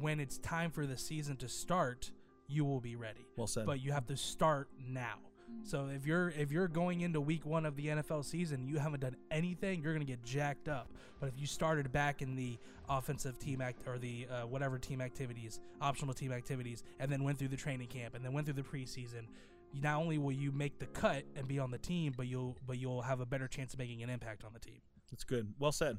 when 0.00 0.20
it's 0.20 0.38
time 0.38 0.70
for 0.70 0.86
the 0.86 0.96
season 0.96 1.36
to 1.38 1.48
start, 1.48 2.10
you 2.46 2.64
will 2.64 2.80
be 2.80 2.96
ready. 2.96 3.26
Well 3.36 3.46
said. 3.46 3.66
But 3.66 3.80
you 3.80 3.92
have 3.92 4.06
to 4.06 4.16
start 4.16 4.68
now. 4.78 5.18
So 5.62 5.88
if 5.94 6.06
you're 6.06 6.30
if 6.30 6.50
you're 6.50 6.68
going 6.68 7.00
into 7.02 7.20
week 7.20 7.44
one 7.44 7.66
of 7.66 7.76
the 7.76 7.86
NFL 7.86 8.24
season, 8.24 8.66
you 8.66 8.78
haven't 8.78 9.00
done 9.00 9.16
anything, 9.30 9.82
you're 9.82 9.92
gonna 9.92 10.04
get 10.04 10.22
jacked 10.22 10.68
up. 10.68 10.90
But 11.20 11.28
if 11.28 11.38
you 11.38 11.46
started 11.46 11.90
back 11.92 12.22
in 12.22 12.36
the 12.36 12.58
offensive 12.88 13.38
team 13.38 13.60
act 13.60 13.86
or 13.86 13.98
the 13.98 14.26
uh, 14.30 14.46
whatever 14.46 14.78
team 14.78 15.00
activities, 15.00 15.60
optional 15.80 16.14
team 16.14 16.32
activities, 16.32 16.84
and 17.00 17.10
then 17.10 17.22
went 17.24 17.38
through 17.38 17.48
the 17.48 17.56
training 17.56 17.88
camp 17.88 18.14
and 18.14 18.24
then 18.24 18.32
went 18.32 18.46
through 18.46 18.54
the 18.54 18.62
preseason, 18.62 19.26
you, 19.72 19.80
not 19.80 19.98
only 19.98 20.18
will 20.18 20.32
you 20.32 20.52
make 20.52 20.78
the 20.78 20.86
cut 20.86 21.24
and 21.36 21.46
be 21.46 21.58
on 21.58 21.70
the 21.70 21.78
team, 21.78 22.14
but 22.16 22.26
you'll 22.26 22.56
but 22.66 22.78
you'll 22.78 23.02
have 23.02 23.20
a 23.20 23.26
better 23.26 23.48
chance 23.48 23.72
of 23.72 23.78
making 23.78 24.02
an 24.02 24.10
impact 24.10 24.44
on 24.44 24.52
the 24.52 24.60
team. 24.60 24.80
That's 25.10 25.24
good. 25.24 25.52
Well 25.58 25.72
said. 25.72 25.98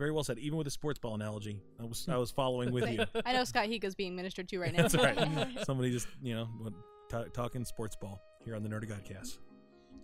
Very 0.00 0.12
well 0.12 0.24
said. 0.24 0.38
Even 0.38 0.56
with 0.56 0.64
the 0.64 0.70
sports 0.70 0.98
ball 0.98 1.14
analogy, 1.14 1.60
I 1.78 1.84
was 1.84 2.08
I 2.08 2.16
was 2.16 2.30
following 2.30 2.72
with 2.72 2.88
you. 2.90 3.04
I 3.26 3.34
know 3.34 3.44
Scott 3.44 3.66
Higa's 3.66 3.94
being 3.94 4.16
ministered 4.16 4.48
to 4.48 4.58
right 4.58 4.72
now. 4.72 4.88
That's 4.88 4.94
right. 4.96 5.48
Somebody 5.66 5.90
just 5.90 6.08
you 6.22 6.34
know 6.34 6.46
what- 6.58 6.72
ta 7.10 7.24
talking 7.34 7.66
sports 7.66 7.96
ball 7.96 8.18
here 8.42 8.56
on 8.56 8.62
the 8.62 8.70
Nerdy 8.70 8.88
Godcast. 8.88 9.36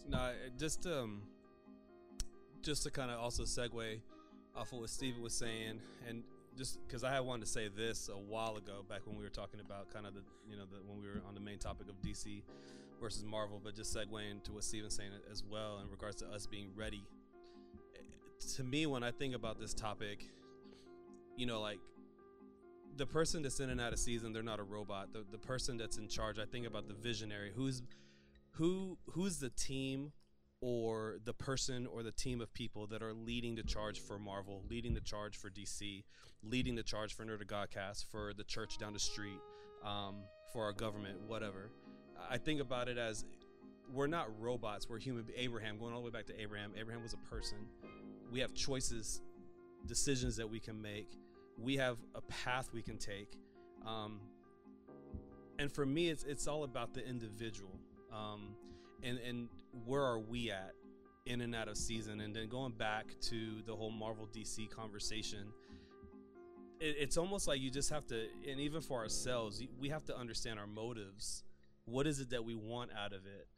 No, 0.07 0.33
just 0.59 0.87
um, 0.87 1.23
just 2.61 2.83
to 2.83 2.91
kind 2.91 3.11
of 3.11 3.19
also 3.21 3.45
segue, 3.45 4.01
off 4.55 4.71
of 4.71 4.81
what 4.81 4.91
Steven 4.91 5.23
was 5.23 5.33
saying, 5.33 5.81
and 6.07 6.25
just 6.59 6.79
because 6.87 7.03
I 7.03 7.15
had 7.15 7.21
wanted 7.21 7.47
to 7.47 7.51
say 7.51 7.69
this 7.69 8.11
a 8.11 8.19
while 8.19 8.59
ago, 8.59 8.85
back 8.87 9.07
when 9.07 9.17
we 9.17 9.25
were 9.25 9.31
talking 9.31 9.61
about 9.61 9.91
kind 9.91 10.07
of 10.07 10.13
the, 10.13 10.21
you 10.47 10.59
know, 10.59 10.65
the, 10.71 10.77
when 10.87 11.01
we 11.01 11.09
were 11.09 11.23
on 11.27 11.33
the 11.33 11.41
main 11.41 11.59
topic 11.59 11.89
of 11.89 11.95
DC 12.03 12.43
versus 13.01 13.25
Marvel, 13.25 13.63
but 13.65 13.75
just 13.75 13.97
segueing 13.97 14.43
to 14.45 14.53
what 14.53 14.65
Steven's 14.65 14.95
saying 14.95 15.13
as 15.33 15.43
well 15.43 15.79
in 15.83 15.91
regards 15.91 16.17
to 16.17 16.27
us 16.27 16.47
being 16.47 16.69
ready. 16.77 17.03
To 18.57 18.65
me, 18.65 18.87
when 18.87 19.03
I 19.03 19.11
think 19.11 19.35
about 19.35 19.59
this 19.59 19.75
topic, 19.75 20.25
you 21.37 21.47
know, 21.47 21.61
like 21.61 21.79
the 22.97 23.07
person 23.07 23.43
that's 23.43 23.61
in 23.61 23.71
and 23.71 23.81
out 23.81 23.93
of 23.93 23.99
season, 23.99 24.33
they're 24.33 24.43
not 24.43 24.61
a 24.61 24.63
robot. 24.63 25.13
The, 25.13 25.25
the 25.31 25.39
person 25.39 25.77
that's 25.77 25.99
in 25.99 26.09
charge, 26.09 26.39
I 26.39 26.45
think 26.45 26.67
about 26.67 26.89
the 26.89 26.95
visionary, 26.95 27.53
who's 27.55 27.83
who 28.53 28.99
who's 29.11 29.39
the 29.39 29.51
team 29.51 30.13
or 30.61 31.17
the 31.25 31.35
person 31.35 31.87
or 31.87 32.03
the 32.03 32.13
team 32.13 32.41
of 32.41 32.53
people 32.55 32.87
that 32.87 33.03
are 33.03 33.13
leading 33.13 33.55
the 33.55 33.63
charge 33.63 34.01
for 34.01 34.19
Marvel, 34.19 34.63
leading 34.71 34.95
the 34.95 35.01
charge 35.01 35.37
for 35.37 35.51
DC, 35.51 36.05
leading 36.43 36.75
the 36.75 36.83
charge 36.83 37.15
for 37.15 37.25
Nerd 37.25 37.45
Godcast, 37.45 38.07
for 38.11 38.33
the 38.35 38.45
church 38.45 38.79
down 38.79 38.93
the 38.93 38.99
street, 38.99 39.39
um, 39.85 40.17
for 40.53 40.65
our 40.65 40.73
government, 40.73 41.19
whatever. 41.27 41.71
I 42.31 42.39
think 42.39 42.61
about 42.61 42.89
it 42.89 42.97
as 42.97 43.25
we're 43.93 44.07
not 44.07 44.29
robots. 44.41 44.89
We're 44.89 44.99
human. 44.99 45.27
Abraham, 45.37 45.79
going 45.79 45.93
all 45.93 46.01
the 46.01 46.07
way 46.07 46.11
back 46.11 46.27
to 46.27 46.41
Abraham. 46.41 46.73
Abraham 46.79 47.03
was 47.03 47.13
a 47.13 47.31
person. 47.31 47.59
We 48.33 48.41
have 48.41 48.55
choices, 48.55 49.21
decisions 49.87 50.37
that 50.37 50.49
we 50.49 50.61
can 50.61 50.81
make. 50.81 51.09
We 51.59 51.77
have 51.77 51.97
a 52.15 52.21
path 52.23 52.71
we 52.73 52.83
can 52.83 52.99
take. 52.99 53.39
Um, 53.87 54.21
and 55.59 55.73
for 55.73 55.87
me, 55.87 56.09
it's 56.09 56.25
it's 56.25 56.47
all 56.47 56.65
about 56.65 56.93
the 56.93 57.07
individual. 57.07 57.79
Um, 58.13 58.57
and 59.03 59.19
and 59.19 59.49
where 59.85 60.03
are 60.03 60.19
we 60.19 60.51
at 60.51 60.75
in 61.27 61.41
and 61.41 61.55
out 61.55 61.69
of 61.69 61.77
season 61.77 62.21
and 62.21 62.35
then 62.35 62.49
going 62.49 62.73
back 62.73 63.07
to 63.21 63.63
the 63.67 63.75
whole 63.75 63.91
marvel 63.91 64.29
dc 64.35 64.71
conversation 64.71 65.53
it, 66.79 66.97
it's 66.99 67.17
almost 67.17 67.49
like 67.49 67.61
you 67.61 67.71
just 67.71 67.91
have 67.91 68.07
to 68.07 68.27
and 68.49 68.61
even 68.61 68.81
for 68.81 69.01
ourselves 69.01 69.63
we 69.81 69.89
have 69.89 70.05
to 70.05 70.17
understand 70.17 70.59
our 70.59 70.67
motives 70.67 71.43
what 71.85 72.07
is 72.07 72.21
it 72.21 72.31
that 72.31 72.45
we 72.45 72.55
want 72.55 72.91
out 72.97 73.13
of 73.13 73.21
it 73.27 73.49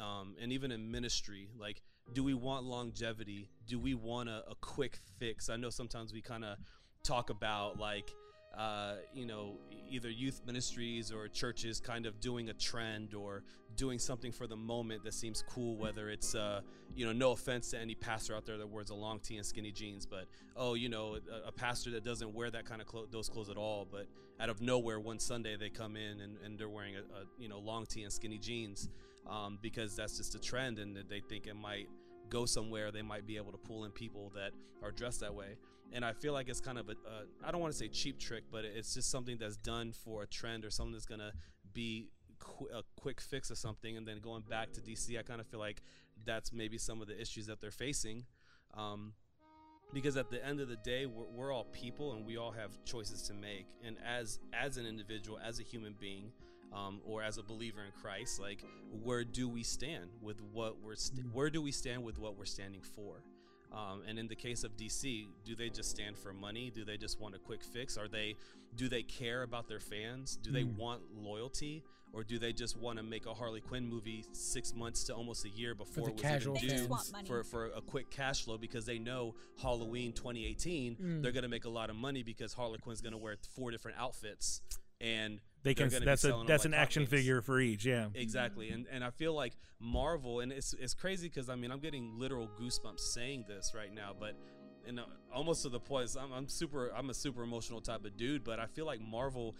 um, 0.00 0.34
and 0.40 0.52
even 0.52 0.70
in 0.70 0.90
ministry 0.90 1.48
like 1.58 1.82
do 2.12 2.22
we 2.22 2.34
want 2.34 2.64
longevity? 2.64 3.48
Do 3.66 3.78
we 3.78 3.94
want 3.94 4.28
a, 4.28 4.44
a 4.50 4.54
quick 4.60 4.98
fix? 5.18 5.48
I 5.48 5.56
know 5.56 5.70
sometimes 5.70 6.12
we 6.12 6.20
kind 6.20 6.44
of 6.44 6.58
talk 7.02 7.30
about 7.30 7.78
like 7.78 8.14
uh, 8.56 8.94
you 9.12 9.26
know, 9.26 9.58
either 9.90 10.08
youth 10.08 10.40
ministries 10.46 11.12
or 11.12 11.28
churches 11.28 11.78
kind 11.78 12.06
of 12.06 12.20
doing 12.20 12.48
a 12.48 12.54
trend 12.54 13.12
or 13.14 13.42
doing 13.76 13.98
something 13.98 14.32
for 14.32 14.46
the 14.46 14.56
moment 14.56 15.04
that 15.04 15.12
seems 15.12 15.44
cool, 15.46 15.76
whether 15.76 16.08
it's, 16.08 16.34
uh, 16.34 16.62
you 16.94 17.04
know, 17.04 17.12
no 17.12 17.32
offense 17.32 17.70
to 17.70 17.78
any 17.78 17.94
pastor 17.94 18.34
out 18.34 18.46
there 18.46 18.56
that 18.56 18.66
wears 18.66 18.88
a 18.88 18.94
long 18.94 19.20
tee 19.20 19.36
and 19.36 19.44
skinny 19.44 19.70
jeans, 19.70 20.06
but, 20.06 20.24
oh, 20.56 20.72
you 20.72 20.88
know, 20.88 21.18
a, 21.44 21.48
a 21.48 21.52
pastor 21.52 21.90
that 21.90 22.02
doesn't 22.02 22.32
wear 22.32 22.50
that 22.50 22.64
kind 22.64 22.80
of 22.80 22.86
clo- 22.86 23.06
those 23.10 23.28
clothes 23.28 23.50
at 23.50 23.58
all, 23.58 23.86
but 23.90 24.06
out 24.40 24.48
of 24.48 24.62
nowhere, 24.62 24.98
one 24.98 25.18
Sunday 25.18 25.56
they 25.56 25.68
come 25.68 25.94
in 25.94 26.20
and, 26.20 26.38
and 26.42 26.58
they're 26.58 26.68
wearing 26.68 26.96
a, 26.96 27.00
a, 27.00 27.24
you 27.38 27.50
know, 27.50 27.58
long 27.58 27.84
tee 27.84 28.04
and 28.04 28.12
skinny 28.12 28.38
jeans 28.38 28.88
um, 29.28 29.58
because 29.62 29.96
that's 29.96 30.16
just 30.16 30.34
a 30.34 30.40
trend 30.40 30.78
and 30.78 30.96
they 31.08 31.20
think 31.20 31.46
it 31.46 31.56
might 31.56 31.88
go 32.28 32.46
somewhere, 32.46 32.90
they 32.90 33.02
might 33.02 33.26
be 33.26 33.36
able 33.36 33.52
to 33.52 33.58
pull 33.58 33.84
in 33.84 33.90
people 33.90 34.32
that 34.34 34.52
are 34.82 34.90
dressed 34.90 35.20
that 35.20 35.34
way 35.34 35.56
and 35.92 36.04
I 36.04 36.12
feel 36.12 36.32
like 36.32 36.48
it's 36.48 36.60
kind 36.60 36.78
of 36.78 36.88
a 36.88 36.92
a 36.92 37.46
I 37.46 37.50
don't 37.50 37.60
want 37.60 37.72
to 37.72 37.78
say 37.78 37.88
cheap 37.88 38.18
trick, 38.18 38.44
but 38.50 38.64
it's 38.64 38.94
just 38.94 39.10
something 39.10 39.36
that's 39.38 39.56
done 39.56 39.92
for 39.92 40.22
a 40.22 40.26
trend 40.26 40.64
or 40.64 40.70
something 40.70 40.92
that's 40.92 41.06
gonna 41.06 41.32
be 41.72 42.08
qu- 42.38 42.68
a 42.74 42.82
quick 43.00 43.20
fix 43.20 43.50
of 43.50 43.58
something. 43.58 43.96
And 43.96 44.06
then 44.06 44.18
going 44.20 44.42
back 44.42 44.72
to 44.74 44.80
DC, 44.80 45.18
I 45.18 45.22
kind 45.22 45.40
of 45.40 45.46
feel 45.46 45.60
like 45.60 45.82
that's 46.24 46.52
maybe 46.52 46.78
some 46.78 47.00
of 47.00 47.08
the 47.08 47.20
issues 47.20 47.46
that 47.46 47.60
they're 47.60 47.70
facing. 47.70 48.24
Um, 48.74 49.14
because 49.94 50.16
at 50.16 50.30
the 50.30 50.44
end 50.44 50.60
of 50.60 50.68
the 50.68 50.76
day 50.76 51.06
we're, 51.06 51.26
we're, 51.32 51.52
all 51.52 51.64
people 51.66 52.14
and 52.14 52.26
we 52.26 52.36
all 52.36 52.50
have 52.50 52.72
choices 52.84 53.22
to 53.22 53.32
make 53.32 53.66
and 53.84 53.96
as 54.04 54.40
as 54.52 54.78
an 54.78 54.84
individual 54.84 55.38
as 55.38 55.60
a 55.60 55.62
human 55.62 55.94
being 55.98 56.32
um, 56.76 57.00
or 57.04 57.22
as 57.22 57.38
a 57.38 57.42
believer 57.42 57.80
in 57.84 57.92
christ 58.00 58.40
like 58.40 58.62
where 59.02 59.24
do 59.24 59.48
we 59.48 59.62
stand 59.62 60.10
with 60.20 60.40
what 60.52 60.80
we're 60.82 60.94
st- 60.94 61.26
where 61.32 61.50
do 61.50 61.62
we 61.62 61.72
stand 61.72 62.02
with 62.04 62.18
what 62.18 62.36
we're 62.36 62.44
standing 62.44 62.82
for 62.82 63.22
um, 63.72 64.02
and 64.06 64.18
in 64.18 64.26
the 64.28 64.34
case 64.34 64.64
of 64.64 64.76
DC, 64.76 65.26
do 65.44 65.54
they 65.54 65.68
just 65.68 65.90
stand 65.90 66.16
for 66.16 66.32
money? 66.32 66.70
Do 66.74 66.84
they 66.84 66.96
just 66.96 67.20
want 67.20 67.34
a 67.34 67.38
quick 67.38 67.62
fix? 67.62 67.96
Are 67.96 68.08
they 68.08 68.36
do 68.76 68.88
they 68.88 69.02
care 69.02 69.42
about 69.42 69.68
their 69.68 69.80
fans? 69.80 70.36
Do 70.36 70.50
they 70.50 70.62
mm. 70.62 70.76
want 70.76 71.02
loyalty, 71.16 71.82
or 72.12 72.22
do 72.24 72.38
they 72.38 72.52
just 72.52 72.76
want 72.76 72.98
to 72.98 73.02
make 73.02 73.26
a 73.26 73.34
Harley 73.34 73.60
Quinn 73.60 73.86
movie 73.86 74.24
six 74.32 74.74
months 74.74 75.04
to 75.04 75.14
almost 75.14 75.44
a 75.44 75.48
year 75.48 75.74
before 75.74 76.08
it 76.08 76.14
was 76.14 76.42
even 76.42 76.54
due 76.54 76.88
for 77.26 77.42
for 77.44 77.66
a 77.66 77.80
quick 77.80 78.10
cash 78.10 78.44
flow 78.44 78.58
because 78.58 78.86
they 78.86 78.98
know 78.98 79.34
Halloween 79.60 80.12
2018 80.12 80.96
mm. 80.96 81.22
they're 81.22 81.32
gonna 81.32 81.48
make 81.48 81.64
a 81.64 81.70
lot 81.70 81.90
of 81.90 81.96
money 81.96 82.22
because 82.22 82.52
Harley 82.52 82.78
Quinn's 82.78 83.00
gonna 83.00 83.18
wear 83.18 83.36
four 83.54 83.70
different 83.70 83.98
outfits 83.98 84.60
and 85.00 85.40
they 85.66 85.74
can 85.74 85.90
that's 86.04 86.24
a 86.24 86.44
that's 86.46 86.64
an 86.64 86.74
action 86.74 87.06
figure 87.06 87.42
for 87.42 87.58
each 87.58 87.84
yeah. 87.84 88.06
Exactly 88.14 88.70
and 88.70 88.86
and 88.90 89.02
i 89.02 89.10
feel 89.10 89.34
like 89.34 89.52
marvel 89.80 90.40
and 90.40 90.52
it's 90.52 90.74
it's 90.74 90.94
crazy 90.94 91.28
because 91.28 91.48
i 91.48 91.56
mean 91.56 91.72
i'm 91.72 91.80
getting 91.80 92.16
literal 92.16 92.48
goosebumps 92.58 93.00
saying 93.00 93.44
this 93.48 93.72
right 93.74 93.92
now 93.92 94.12
but 94.18 94.34
and 94.86 95.00
uh, 95.00 95.04
almost 95.34 95.62
to 95.62 95.68
the 95.68 95.80
point 95.80 96.08
I'm, 96.20 96.32
I'm 96.32 96.48
super 96.48 96.92
i'm 96.96 97.10
a 97.10 97.14
super 97.14 97.42
emotional 97.42 97.80
type 97.80 98.04
of 98.04 98.16
dude 98.16 98.44
but 98.44 98.60
i 98.60 98.66
feel 98.66 98.86
like 98.86 99.00
marvel 99.00 99.56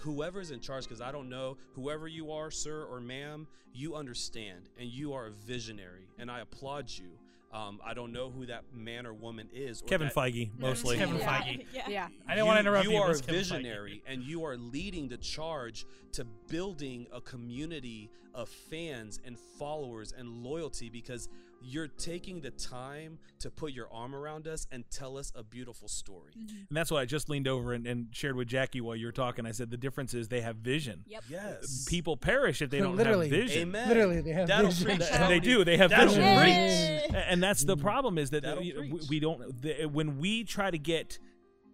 whoever's 0.00 0.50
in 0.50 0.60
charge 0.60 0.84
because 0.84 1.02
i 1.02 1.12
don't 1.12 1.28
know 1.28 1.58
whoever 1.74 2.08
you 2.08 2.32
are 2.32 2.50
sir 2.50 2.84
or 2.84 3.00
ma'am 3.00 3.46
you 3.74 3.94
understand 3.94 4.70
and 4.78 4.88
you 4.88 5.12
are 5.12 5.26
a 5.26 5.30
visionary 5.30 6.08
and 6.18 6.30
i 6.30 6.40
applaud 6.40 6.88
you 6.88 7.10
um, 7.54 7.80
I 7.86 7.94
don't 7.94 8.12
know 8.12 8.30
who 8.30 8.46
that 8.46 8.64
man 8.74 9.06
or 9.06 9.14
woman 9.14 9.48
is. 9.52 9.80
Or 9.80 9.86
Kevin 9.86 10.08
that, 10.08 10.16
Feige, 10.16 10.50
mostly. 10.58 10.96
Kevin 10.96 11.16
yeah. 11.16 11.40
Feige. 11.40 11.66
Yeah. 11.72 11.82
yeah. 11.88 12.08
I 12.26 12.34
didn't 12.34 12.44
you, 12.44 12.46
want 12.46 12.56
to 12.56 12.60
interrupt 12.60 12.84
you. 12.84 12.92
You 12.92 12.98
are 12.98 13.12
a 13.12 13.16
visionary, 13.16 14.02
and 14.06 14.22
you 14.22 14.44
are 14.44 14.56
leading 14.56 15.08
the 15.08 15.16
charge 15.16 15.86
to 16.12 16.24
building 16.48 17.06
a 17.12 17.20
community 17.20 18.10
of 18.34 18.48
fans 18.48 19.20
and 19.24 19.38
followers 19.58 20.12
and 20.16 20.42
loyalty 20.42 20.90
because 20.90 21.28
you're 21.64 21.88
taking 21.88 22.40
the 22.40 22.50
time 22.50 23.18
to 23.40 23.50
put 23.50 23.72
your 23.72 23.88
arm 23.92 24.14
around 24.14 24.46
us 24.46 24.66
and 24.70 24.84
tell 24.90 25.16
us 25.16 25.32
a 25.34 25.42
beautiful 25.42 25.88
story. 25.88 26.32
Mm-hmm. 26.38 26.56
And 26.68 26.76
that's 26.76 26.90
what 26.90 27.00
I 27.00 27.04
just 27.04 27.28
leaned 27.28 27.48
over 27.48 27.72
and, 27.72 27.86
and, 27.86 28.06
shared 28.12 28.36
with 28.36 28.48
Jackie 28.48 28.80
while 28.80 28.96
you 28.96 29.06
were 29.06 29.12
talking. 29.12 29.46
I 29.46 29.52
said 29.52 29.70
the 29.70 29.76
difference 29.76 30.14
is 30.14 30.28
they 30.28 30.42
have 30.42 30.56
vision. 30.56 31.04
Yep. 31.06 31.24
Yes. 31.28 31.86
People 31.88 32.16
perish 32.16 32.62
if 32.62 32.70
they 32.70 32.78
don't 32.78 32.96
Literally. 32.96 33.28
have 33.28 33.38
vision. 33.38 33.62
Amen. 33.62 33.88
Literally, 33.88 34.20
they 34.20 34.32
have 34.32 34.48
That'll 34.48 34.70
vision. 34.70 34.96
Preach, 34.98 35.10
they 35.28 35.40
do. 35.40 35.64
They 35.64 35.76
have 35.78 35.90
That'll 35.90 36.14
vision. 36.14 37.00
Preach. 37.08 37.22
And 37.28 37.42
that's 37.42 37.64
the 37.64 37.76
problem 37.76 38.18
is 38.18 38.30
that 38.30 38.58
we, 38.58 38.72
preach. 38.72 39.02
we 39.08 39.20
don't. 39.20 39.62
The, 39.62 39.86
when 39.86 40.18
we 40.18 40.44
try 40.44 40.70
to 40.70 40.78
get 40.78 41.18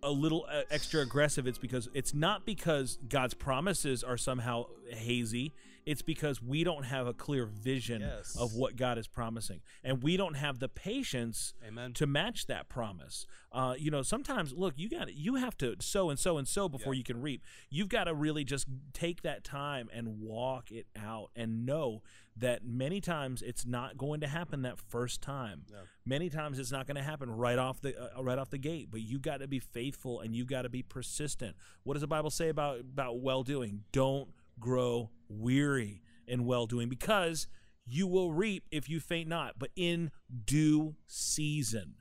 a 0.02 0.10
little 0.10 0.46
uh, 0.50 0.62
extra 0.70 1.00
aggressive, 1.00 1.46
it's 1.46 1.58
because 1.58 1.88
it's 1.94 2.14
not 2.14 2.46
because 2.46 2.98
God's 3.08 3.34
promises 3.34 4.02
are 4.02 4.16
somehow 4.16 4.66
hazy. 4.90 5.52
It's 5.90 6.02
because 6.02 6.40
we 6.40 6.62
don't 6.62 6.84
have 6.84 7.08
a 7.08 7.12
clear 7.12 7.46
vision 7.46 8.02
yes. 8.02 8.36
of 8.38 8.54
what 8.54 8.76
God 8.76 8.96
is 8.96 9.08
promising, 9.08 9.60
and 9.82 10.04
we 10.04 10.16
don't 10.16 10.34
have 10.34 10.60
the 10.60 10.68
patience 10.68 11.52
Amen. 11.66 11.94
to 11.94 12.06
match 12.06 12.46
that 12.46 12.68
promise. 12.68 13.26
Uh, 13.50 13.74
you 13.76 13.90
know, 13.90 14.02
sometimes 14.02 14.52
look, 14.52 14.74
you 14.76 14.88
got 14.88 15.12
you 15.12 15.34
have 15.34 15.58
to 15.58 15.74
sow 15.80 16.08
and 16.08 16.16
sow 16.16 16.38
and 16.38 16.46
sow 16.46 16.68
before 16.68 16.94
yeah. 16.94 16.98
you 16.98 17.02
can 17.02 17.20
reap. 17.20 17.42
You've 17.70 17.88
got 17.88 18.04
to 18.04 18.14
really 18.14 18.44
just 18.44 18.68
take 18.92 19.22
that 19.22 19.42
time 19.42 19.88
and 19.92 20.20
walk 20.20 20.70
it 20.70 20.86
out, 20.96 21.30
and 21.34 21.66
know 21.66 22.02
that 22.36 22.64
many 22.64 23.00
times 23.00 23.42
it's 23.42 23.66
not 23.66 23.98
going 23.98 24.20
to 24.20 24.28
happen 24.28 24.62
that 24.62 24.78
first 24.78 25.20
time. 25.20 25.62
No. 25.72 25.78
Many 26.06 26.30
times 26.30 26.60
it's 26.60 26.70
not 26.70 26.86
going 26.86 26.98
to 26.98 27.02
happen 27.02 27.30
right 27.32 27.58
off 27.58 27.80
the 27.80 28.00
uh, 28.00 28.22
right 28.22 28.38
off 28.38 28.50
the 28.50 28.58
gate. 28.58 28.92
But 28.92 29.00
you 29.00 29.18
got 29.18 29.40
to 29.40 29.48
be 29.48 29.58
faithful 29.58 30.20
and 30.20 30.36
you 30.36 30.44
got 30.44 30.62
to 30.62 30.68
be 30.68 30.84
persistent. 30.84 31.56
What 31.82 31.94
does 31.94 32.02
the 32.02 32.06
Bible 32.06 32.30
say 32.30 32.48
about 32.48 32.78
about 32.78 33.18
well 33.18 33.42
doing? 33.42 33.82
Don't 33.90 34.28
grow 34.60 35.10
weary 35.28 36.02
in 36.26 36.44
well 36.44 36.66
doing 36.66 36.88
because 36.88 37.48
you 37.86 38.06
will 38.06 38.32
reap 38.32 38.64
if 38.70 38.88
you 38.88 39.00
faint 39.00 39.28
not, 39.28 39.58
but 39.58 39.70
in 39.74 40.10
due 40.44 40.94
season. 41.06 41.94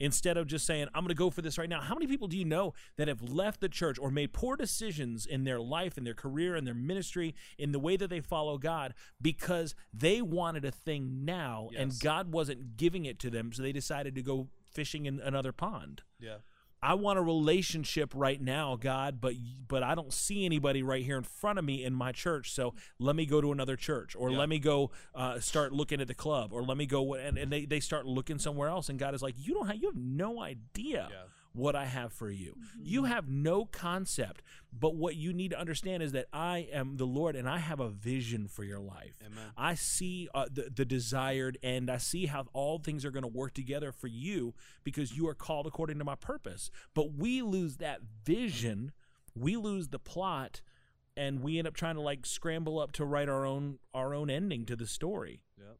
Instead 0.00 0.36
of 0.36 0.46
just 0.46 0.64
saying, 0.64 0.86
I'm 0.94 1.02
going 1.02 1.08
to 1.08 1.14
go 1.14 1.28
for 1.28 1.42
this 1.42 1.58
right 1.58 1.68
now. 1.68 1.80
How 1.80 1.94
many 1.94 2.06
people 2.06 2.28
do 2.28 2.36
you 2.36 2.44
know 2.44 2.72
that 2.96 3.08
have 3.08 3.20
left 3.20 3.60
the 3.60 3.68
church 3.68 3.98
or 3.98 4.12
made 4.12 4.32
poor 4.32 4.54
decisions 4.54 5.26
in 5.26 5.42
their 5.42 5.58
life, 5.58 5.98
in 5.98 6.04
their 6.04 6.14
career, 6.14 6.54
in 6.54 6.64
their 6.64 6.74
ministry, 6.74 7.34
in 7.58 7.72
the 7.72 7.80
way 7.80 7.96
that 7.96 8.08
they 8.08 8.20
follow 8.20 8.58
God 8.58 8.94
because 9.20 9.74
they 9.92 10.22
wanted 10.22 10.64
a 10.64 10.70
thing 10.70 11.24
now 11.24 11.70
yes. 11.72 11.82
and 11.82 12.00
God 12.00 12.32
wasn't 12.32 12.76
giving 12.76 13.06
it 13.06 13.18
to 13.20 13.30
them, 13.30 13.52
so 13.52 13.60
they 13.60 13.72
decided 13.72 14.14
to 14.14 14.22
go 14.22 14.48
fishing 14.72 15.06
in 15.06 15.18
another 15.18 15.50
pond? 15.50 16.02
Yeah. 16.20 16.38
I 16.82 16.94
want 16.94 17.18
a 17.18 17.22
relationship 17.22 18.12
right 18.14 18.40
now, 18.40 18.76
God, 18.76 19.20
but 19.20 19.34
but 19.66 19.82
I 19.82 19.94
don't 19.94 20.12
see 20.12 20.44
anybody 20.44 20.82
right 20.82 21.04
here 21.04 21.16
in 21.16 21.24
front 21.24 21.58
of 21.58 21.64
me 21.64 21.84
in 21.84 21.92
my 21.92 22.12
church. 22.12 22.52
So 22.52 22.74
let 22.98 23.16
me 23.16 23.26
go 23.26 23.40
to 23.40 23.52
another 23.52 23.76
church, 23.76 24.14
or 24.16 24.30
yeah. 24.30 24.38
let 24.38 24.48
me 24.48 24.58
go 24.58 24.90
uh, 25.14 25.40
start 25.40 25.72
looking 25.72 26.00
at 26.00 26.08
the 26.08 26.14
club, 26.14 26.52
or 26.52 26.62
let 26.62 26.76
me 26.76 26.86
go 26.86 27.14
and, 27.14 27.36
and 27.36 27.52
they, 27.52 27.64
they 27.64 27.80
start 27.80 28.06
looking 28.06 28.38
somewhere 28.38 28.68
else. 28.68 28.88
And 28.88 28.98
God 28.98 29.14
is 29.14 29.22
like, 29.22 29.34
you 29.38 29.54
don't 29.54 29.66
have 29.66 29.76
you 29.76 29.88
have 29.88 29.96
no 29.96 30.40
idea 30.40 31.08
yeah. 31.10 31.16
What 31.58 31.74
I 31.76 31.84
have 31.84 32.12
for 32.12 32.30
you. 32.30 32.54
You 32.82 33.02
Mm-hmm. 33.02 33.12
have 33.12 33.28
no 33.28 33.64
concept, 33.66 34.42
but 34.72 34.94
what 34.94 35.16
you 35.16 35.32
need 35.32 35.50
to 35.50 35.58
understand 35.60 36.02
is 36.02 36.12
that 36.12 36.26
I 36.32 36.68
am 36.72 36.96
the 36.96 37.04
Lord 37.06 37.36
and 37.36 37.48
I 37.48 37.58
have 37.58 37.80
a 37.80 37.88
vision 37.88 38.48
for 38.48 38.64
your 38.64 38.78
life. 38.80 39.16
Amen. 39.26 39.44
I 39.56 39.74
see 39.74 40.28
uh, 40.34 40.46
the, 40.50 40.70
the 40.74 40.84
desired 40.84 41.58
end. 41.62 41.90
I 41.90 41.98
see 41.98 42.26
how 42.26 42.46
all 42.52 42.78
things 42.78 43.04
are 43.04 43.10
going 43.10 43.22
to 43.22 43.28
work 43.28 43.52
together 43.54 43.92
for 43.92 44.06
you 44.06 44.54
because 44.84 45.16
you 45.16 45.28
are 45.28 45.34
called 45.34 45.66
according 45.66 45.98
to 45.98 46.04
my 46.04 46.14
purpose. 46.14 46.70
But 46.94 47.12
we 47.14 47.42
lose 47.42 47.76
that 47.78 48.00
vision, 48.24 48.92
we 49.34 49.56
lose 49.56 49.88
the 49.88 49.98
plot, 49.98 50.62
and 51.16 51.40
we 51.42 51.58
end 51.58 51.66
up 51.66 51.74
trying 51.74 51.96
to 51.96 52.00
like 52.00 52.24
scramble 52.24 52.78
up 52.78 52.92
to 52.92 53.04
write 53.04 53.28
our 53.28 53.44
own 53.44 53.78
our 53.92 54.14
own 54.14 54.30
ending 54.30 54.64
to 54.66 54.76
the 54.76 54.86
story 54.86 55.40
Yep. 55.58 55.76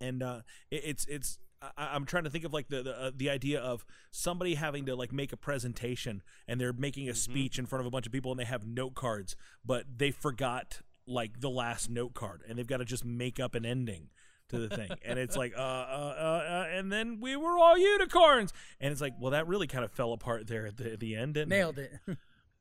and 0.00 0.22
uh, 0.22 0.40
it, 0.70 0.82
it's 0.84 1.06
it's 1.06 1.38
I, 1.62 1.90
I'm 1.94 2.04
trying 2.04 2.24
to 2.24 2.30
think 2.30 2.44
of 2.44 2.52
like 2.52 2.68
the 2.68 2.82
the, 2.82 3.00
uh, 3.00 3.10
the 3.14 3.30
idea 3.30 3.60
of 3.60 3.84
somebody 4.10 4.54
having 4.54 4.86
to 4.86 4.96
like 4.96 5.12
make 5.12 5.32
a 5.32 5.36
presentation 5.36 6.22
and 6.46 6.60
they're 6.60 6.72
making 6.72 7.08
a 7.08 7.14
speech 7.14 7.58
in 7.58 7.66
front 7.66 7.80
of 7.80 7.86
a 7.86 7.90
bunch 7.90 8.06
of 8.06 8.12
people 8.12 8.30
and 8.30 8.40
they 8.40 8.44
have 8.44 8.66
note 8.66 8.94
cards, 8.94 9.36
but 9.64 9.84
they 9.96 10.10
forgot 10.10 10.80
like 11.06 11.40
the 11.40 11.50
last 11.50 11.90
note 11.90 12.14
card 12.14 12.42
and 12.48 12.58
they've 12.58 12.66
got 12.66 12.78
to 12.78 12.84
just 12.84 13.04
make 13.04 13.38
up 13.38 13.54
an 13.54 13.66
ending 13.66 14.08
to 14.48 14.58
the 14.58 14.74
thing 14.74 14.90
and 15.04 15.18
it's 15.18 15.36
like 15.36 15.52
uh, 15.56 15.60
uh, 15.60 16.14
uh, 16.18 16.50
uh 16.50 16.66
and 16.70 16.92
then 16.92 17.18
we 17.20 17.34
were 17.36 17.58
all 17.58 17.78
unicorns 17.78 18.52
and 18.80 18.92
it's 18.92 19.00
like 19.00 19.14
well 19.20 19.30
that 19.30 19.46
really 19.46 19.66
kind 19.66 19.84
of 19.84 19.90
fell 19.90 20.12
apart 20.12 20.46
there 20.46 20.66
at 20.66 20.76
the, 20.76 20.92
at 20.92 21.00
the 21.00 21.16
end 21.16 21.34
didn't? 21.34 21.48
Nailed 21.48 21.78
it. 21.78 21.92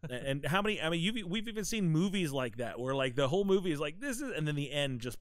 and 0.10 0.28
and 0.28 0.46
how 0.46 0.62
many 0.62 0.82
i 0.82 0.90
mean 0.90 1.00
you've, 1.00 1.28
we've 1.28 1.48
even 1.48 1.64
seen 1.64 1.90
movies 1.90 2.32
like 2.32 2.58
that 2.58 2.80
where 2.80 2.96
like 2.96 3.16
the 3.16 3.28
whole 3.28 3.46
movie 3.46 3.72
is 3.72 3.80
like 3.80 4.00
this 4.00 4.22
is 4.22 4.32
and 4.36 4.48
then 4.48 4.56
the 4.56 4.72
end 4.72 5.00
just 5.00 5.18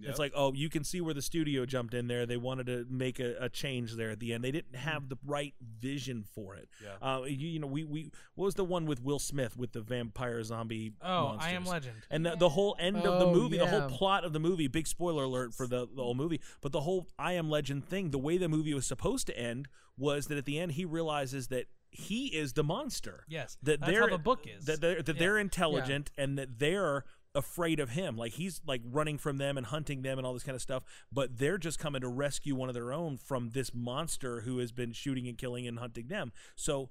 Yep. 0.00 0.10
it's 0.10 0.18
like 0.18 0.32
oh 0.34 0.52
you 0.52 0.68
can 0.68 0.82
see 0.84 1.00
where 1.00 1.14
the 1.14 1.22
studio 1.22 1.64
jumped 1.64 1.94
in 1.94 2.08
there 2.08 2.26
they 2.26 2.36
wanted 2.36 2.66
to 2.66 2.84
make 2.90 3.20
a, 3.20 3.36
a 3.38 3.48
change 3.48 3.94
there 3.94 4.10
at 4.10 4.18
the 4.20 4.32
end 4.32 4.42
they 4.42 4.50
didn't 4.50 4.74
have 4.74 5.08
the 5.08 5.16
right 5.24 5.54
vision 5.80 6.24
for 6.34 6.54
it 6.56 6.68
Yeah. 6.82 7.16
uh, 7.18 7.22
you, 7.24 7.48
you 7.48 7.58
know 7.60 7.66
we, 7.66 7.84
we 7.84 8.10
what 8.34 8.46
was 8.46 8.54
the 8.54 8.64
one 8.64 8.86
with 8.86 9.02
will 9.02 9.18
smith 9.18 9.56
with 9.56 9.72
the 9.72 9.80
vampire 9.80 10.42
zombie 10.42 10.92
Oh, 11.02 11.36
I 11.38 11.50
am? 11.50 11.64
Legend. 11.64 11.94
and 12.10 12.26
the, 12.26 12.34
the 12.36 12.48
whole 12.48 12.74
end 12.80 12.96
of 12.96 13.02
the 13.20 13.26
Oh, 13.26 13.32
movie 13.34 13.58
the 13.58 13.66
whole 13.66 13.88
plot 13.88 14.24
of 14.24 14.32
the 14.32 14.40
movie 14.40 14.66
big 14.66 14.86
spoiler 14.86 15.24
alert 15.24 15.54
for 15.54 15.66
the, 15.66 15.86
the 15.94 16.02
whole 16.02 16.14
movie 16.14 16.40
but 16.60 16.72
the 16.72 16.80
whole 16.80 17.06
i 17.18 17.32
am 17.34 17.48
legend 17.50 17.86
thing 17.88 18.10
the 18.10 18.18
way 18.18 18.38
the 18.38 18.48
movie 18.48 18.74
was 18.74 18.86
supposed 18.86 19.26
to 19.28 19.38
end 19.38 19.68
was 19.96 20.26
that 20.26 20.38
at 20.38 20.46
the 20.46 20.58
end 20.58 20.72
he 20.72 20.84
realizes 20.84 21.48
that 21.48 21.66
he 21.94 22.28
is 22.28 22.54
the 22.54 22.64
monster 22.64 23.24
Yes, 23.28 23.58
that 23.62 23.80
that's 23.80 23.92
they're 23.92 24.00
how 24.00 24.06
the 24.08 24.16
book 24.18 24.46
is. 24.46 24.64
that 24.64 24.80
they're, 24.80 25.02
that 25.02 25.14
Yeah. 25.16 25.20
they're 25.20 25.38
intelligent 25.38 26.10
and 26.16 26.38
that 26.38 26.58
they're 26.58 27.04
afraid 27.34 27.80
of 27.80 27.90
him 27.90 28.16
like 28.16 28.32
he's 28.32 28.60
like 28.66 28.82
running 28.84 29.16
from 29.16 29.38
them 29.38 29.56
and 29.56 29.66
hunting 29.66 30.02
them 30.02 30.18
and 30.18 30.26
all 30.26 30.34
this 30.34 30.42
kind 30.42 30.54
of 30.54 30.60
stuff 30.60 30.84
but 31.10 31.38
they're 31.38 31.56
just 31.56 31.78
coming 31.78 32.02
to 32.02 32.08
rescue 32.08 32.54
one 32.54 32.68
of 32.68 32.74
their 32.74 32.92
own 32.92 33.16
from 33.16 33.50
this 33.50 33.72
monster 33.74 34.42
who 34.42 34.58
has 34.58 34.70
been 34.70 34.92
shooting 34.92 35.26
and 35.26 35.38
killing 35.38 35.66
and 35.66 35.78
hunting 35.78 36.08
them 36.08 36.30
so 36.56 36.90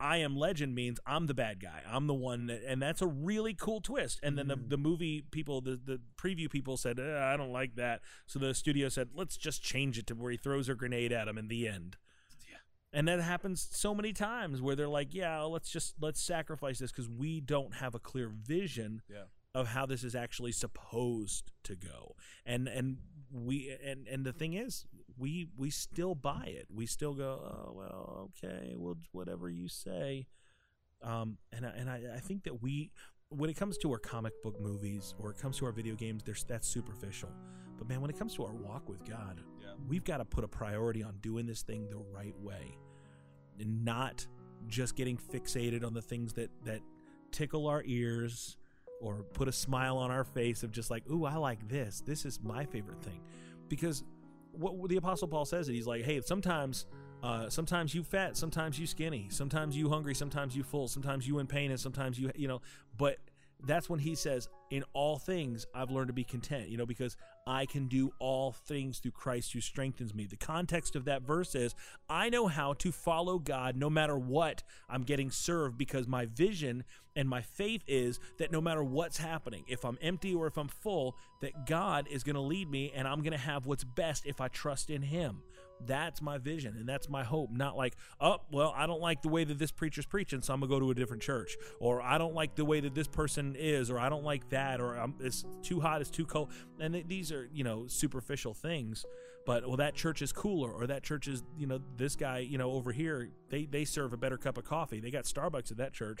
I 0.00 0.18
am 0.18 0.36
legend 0.36 0.74
means 0.76 1.00
I'm 1.06 1.26
the 1.26 1.34
bad 1.34 1.60
guy. 1.60 1.82
I'm 1.90 2.06
the 2.06 2.14
one 2.14 2.46
that, 2.46 2.62
and 2.64 2.80
that's 2.80 3.02
a 3.02 3.06
really 3.06 3.52
cool 3.52 3.80
twist. 3.80 4.20
And 4.22 4.38
then 4.38 4.46
the, 4.46 4.54
the 4.54 4.76
movie 4.76 5.24
people, 5.32 5.60
the, 5.60 5.72
the 5.72 6.00
preview 6.16 6.48
people 6.48 6.76
said, 6.76 7.00
"Eh, 7.00 7.20
I 7.20 7.36
don't 7.36 7.52
like 7.52 7.74
that. 7.74 8.00
So 8.26 8.38
the 8.38 8.54
studio 8.54 8.88
said, 8.88 9.08
let's 9.12 9.36
just 9.36 9.60
change 9.60 9.98
it 9.98 10.06
to 10.06 10.14
where 10.14 10.30
he 10.30 10.36
throws 10.36 10.68
a 10.68 10.76
grenade 10.76 11.10
at 11.10 11.26
him 11.26 11.36
in 11.36 11.48
the 11.48 11.66
end. 11.66 11.96
Yeah. 12.48 12.58
And 12.92 13.08
that 13.08 13.20
happens 13.20 13.66
so 13.72 13.92
many 13.92 14.12
times 14.12 14.62
where 14.62 14.76
they're 14.76 14.86
like, 14.86 15.12
yeah, 15.14 15.40
let's 15.40 15.68
just 15.68 15.94
let's 16.00 16.22
sacrifice 16.22 16.78
this 16.78 16.92
because 16.92 17.08
we 17.08 17.40
don't 17.40 17.74
have 17.74 17.96
a 17.96 17.98
clear 17.98 18.28
vision 18.28 19.02
Yeah. 19.10 19.24
Of 19.54 19.68
how 19.68 19.86
this 19.86 20.04
is 20.04 20.14
actually 20.14 20.52
supposed 20.52 21.50
to 21.64 21.74
go. 21.74 22.14
And 22.44 22.68
and 22.68 22.98
we 23.30 23.76
and 23.84 24.06
and 24.08 24.24
the 24.24 24.32
thing 24.32 24.54
is, 24.54 24.84
we 25.16 25.48
we 25.56 25.70
still 25.70 26.14
buy 26.14 26.44
it. 26.46 26.66
We 26.72 26.86
still 26.86 27.14
go, 27.14 27.40
oh 27.68 27.72
well, 27.74 28.30
okay, 28.44 28.74
well 28.76 28.96
whatever 29.12 29.48
you 29.50 29.68
say. 29.68 30.26
Um, 31.02 31.38
and 31.52 31.64
I, 31.64 31.68
and 31.70 31.88
I, 31.88 32.00
I 32.16 32.18
think 32.18 32.42
that 32.44 32.60
we, 32.60 32.90
when 33.28 33.48
it 33.48 33.54
comes 33.56 33.78
to 33.78 33.92
our 33.92 33.98
comic 33.98 34.32
book 34.42 34.60
movies 34.60 35.14
or 35.20 35.30
it 35.30 35.38
comes 35.38 35.56
to 35.58 35.66
our 35.66 35.70
video 35.70 35.94
games, 35.94 36.24
there's 36.24 36.42
that's 36.44 36.66
superficial. 36.66 37.30
But 37.78 37.88
man, 37.88 38.00
when 38.00 38.10
it 38.10 38.18
comes 38.18 38.34
to 38.34 38.44
our 38.44 38.52
walk 38.52 38.88
with 38.88 39.04
God, 39.08 39.40
Yeah. 39.62 39.74
we've 39.88 40.02
got 40.02 40.16
to 40.16 40.24
put 40.24 40.42
a 40.42 40.48
priority 40.48 41.04
on 41.04 41.18
doing 41.20 41.46
this 41.46 41.62
thing 41.62 41.88
the 41.88 41.98
right 42.12 42.36
way, 42.40 42.76
and 43.60 43.84
not 43.84 44.26
just 44.66 44.96
getting 44.96 45.16
fixated 45.16 45.84
on 45.84 45.94
the 45.94 46.02
things 46.02 46.32
that 46.32 46.50
that 46.64 46.80
tickle 47.30 47.68
our 47.68 47.84
ears 47.86 48.56
or 49.00 49.24
put 49.34 49.48
a 49.48 49.52
smile 49.52 49.96
on 49.98 50.10
our 50.10 50.24
face 50.24 50.62
of 50.62 50.72
just 50.72 50.90
like, 50.90 51.08
ooh, 51.10 51.24
I 51.24 51.36
like 51.36 51.68
this. 51.68 52.02
This 52.04 52.24
is 52.24 52.40
my 52.42 52.64
favorite 52.64 53.02
thing, 53.02 53.20
because 53.68 54.04
what, 54.52 54.88
the 54.88 54.96
Apostle 54.96 55.28
Paul 55.28 55.44
says 55.44 55.68
it. 55.68 55.74
He's 55.74 55.86
like, 55.86 56.04
hey, 56.04 56.20
sometimes. 56.20 56.86
Uh, 57.20 57.50
sometimes 57.50 57.92
you 57.92 58.04
fat, 58.04 58.36
sometimes 58.36 58.78
you 58.78 58.86
skinny, 58.86 59.26
sometimes 59.28 59.76
you 59.76 59.88
hungry, 59.88 60.14
sometimes 60.14 60.54
you 60.56 60.62
full, 60.62 60.86
sometimes 60.86 61.26
you 61.26 61.40
in 61.40 61.48
pain, 61.48 61.72
and 61.72 61.80
sometimes 61.80 62.16
you, 62.16 62.30
you 62.36 62.46
know. 62.46 62.60
But 62.96 63.18
that's 63.66 63.90
when 63.90 63.98
he 63.98 64.14
says, 64.14 64.48
"In 64.70 64.84
all 64.92 65.18
things, 65.18 65.66
I've 65.74 65.90
learned 65.90 66.08
to 66.08 66.12
be 66.12 66.24
content." 66.24 66.68
You 66.68 66.76
know, 66.76 66.86
because 66.86 67.16
I 67.46 67.66
can 67.66 67.88
do 67.88 68.12
all 68.18 68.52
things 68.52 68.98
through 68.98 69.12
Christ 69.12 69.52
who 69.52 69.60
strengthens 69.60 70.14
me. 70.14 70.26
The 70.26 70.36
context 70.36 70.94
of 70.94 71.06
that 71.06 71.22
verse 71.22 71.54
is, 71.54 71.74
I 72.08 72.28
know 72.28 72.46
how 72.46 72.74
to 72.74 72.92
follow 72.92 73.38
God 73.38 73.74
no 73.76 73.90
matter 73.90 74.18
what 74.18 74.62
I'm 74.88 75.02
getting 75.02 75.30
served, 75.30 75.78
because 75.78 76.06
my 76.06 76.26
vision 76.26 76.84
and 77.16 77.28
my 77.28 77.42
faith 77.42 77.82
is 77.88 78.20
that 78.38 78.52
no 78.52 78.60
matter 78.60 78.84
what's 78.84 79.16
happening, 79.16 79.64
if 79.66 79.84
I'm 79.84 79.98
empty 80.00 80.34
or 80.34 80.46
if 80.46 80.56
I'm 80.56 80.68
full, 80.68 81.16
that 81.40 81.66
God 81.66 82.06
is 82.08 82.22
going 82.22 82.36
to 82.36 82.40
lead 82.40 82.70
me, 82.70 82.92
and 82.94 83.08
I'm 83.08 83.22
going 83.22 83.32
to 83.32 83.38
have 83.38 83.66
what's 83.66 83.84
best 83.84 84.24
if 84.26 84.40
I 84.40 84.48
trust 84.48 84.88
in 84.88 85.02
Him. 85.02 85.42
That's 85.86 86.20
my 86.20 86.38
vision 86.38 86.76
and 86.76 86.88
that's 86.88 87.08
my 87.08 87.24
hope. 87.24 87.50
Not 87.50 87.76
like, 87.76 87.94
oh, 88.20 88.38
well, 88.50 88.74
I 88.76 88.86
don't 88.86 89.00
like 89.00 89.22
the 89.22 89.28
way 89.28 89.44
that 89.44 89.58
this 89.58 89.70
preacher's 89.70 90.06
preaching, 90.06 90.42
so 90.42 90.52
I'm 90.52 90.60
gonna 90.60 90.70
go 90.70 90.80
to 90.80 90.90
a 90.90 90.94
different 90.94 91.22
church, 91.22 91.56
or 91.80 92.02
I 92.02 92.18
don't 92.18 92.34
like 92.34 92.56
the 92.56 92.64
way 92.64 92.80
that 92.80 92.94
this 92.94 93.08
person 93.08 93.54
is, 93.58 93.90
or 93.90 93.98
I 93.98 94.08
don't 94.08 94.24
like 94.24 94.48
that, 94.50 94.80
or 94.80 94.94
I'm, 94.94 95.14
it's 95.20 95.44
too 95.62 95.80
hot, 95.80 96.00
it's 96.00 96.10
too 96.10 96.26
cold. 96.26 96.52
And 96.80 96.94
th- 96.94 97.06
these 97.06 97.32
are, 97.32 97.48
you 97.52 97.64
know, 97.64 97.86
superficial 97.86 98.54
things. 98.54 99.04
But 99.46 99.66
well, 99.66 99.78
that 99.78 99.94
church 99.94 100.20
is 100.20 100.32
cooler, 100.32 100.70
or 100.70 100.86
that 100.88 101.02
church 101.02 101.26
is, 101.26 101.42
you 101.56 101.66
know, 101.66 101.80
this 101.96 102.16
guy, 102.16 102.40
you 102.40 102.58
know, 102.58 102.72
over 102.72 102.92
here, 102.92 103.30
they 103.48 103.64
they 103.64 103.84
serve 103.84 104.12
a 104.12 104.16
better 104.16 104.36
cup 104.36 104.58
of 104.58 104.64
coffee. 104.64 105.00
They 105.00 105.10
got 105.10 105.24
Starbucks 105.24 105.70
at 105.70 105.78
that 105.78 105.94
church. 105.94 106.20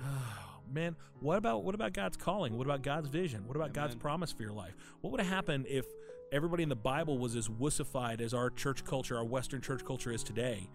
Man, 0.72 0.96
what 1.20 1.36
about 1.36 1.64
what 1.64 1.74
about 1.74 1.92
God's 1.92 2.16
calling? 2.16 2.56
What 2.56 2.66
about 2.66 2.82
God's 2.82 3.08
vision? 3.08 3.46
What 3.46 3.56
about 3.56 3.74
God's 3.74 3.94
promise 3.94 4.32
for 4.32 4.42
your 4.42 4.52
life? 4.52 4.74
What 5.00 5.10
would 5.10 5.20
have 5.20 5.28
happened 5.28 5.66
if 5.68 5.84
everybody 6.32 6.62
in 6.62 6.68
the 6.68 6.76
Bible 6.76 7.18
was 7.18 7.36
as 7.36 7.48
wussified 7.48 8.20
as 8.20 8.34
our 8.34 8.50
church 8.50 8.84
culture, 8.84 9.16
our 9.16 9.24
Western 9.24 9.60
church 9.60 9.84
culture 9.84 10.10
is 10.10 10.22
today, 10.22 10.68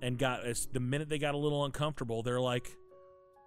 and 0.00 0.18
got 0.18 0.44
as 0.46 0.66
the 0.72 0.80
minute 0.80 1.08
they 1.08 1.18
got 1.18 1.34
a 1.34 1.38
little 1.38 1.64
uncomfortable, 1.64 2.22
they're 2.22 2.40
like, 2.40 2.76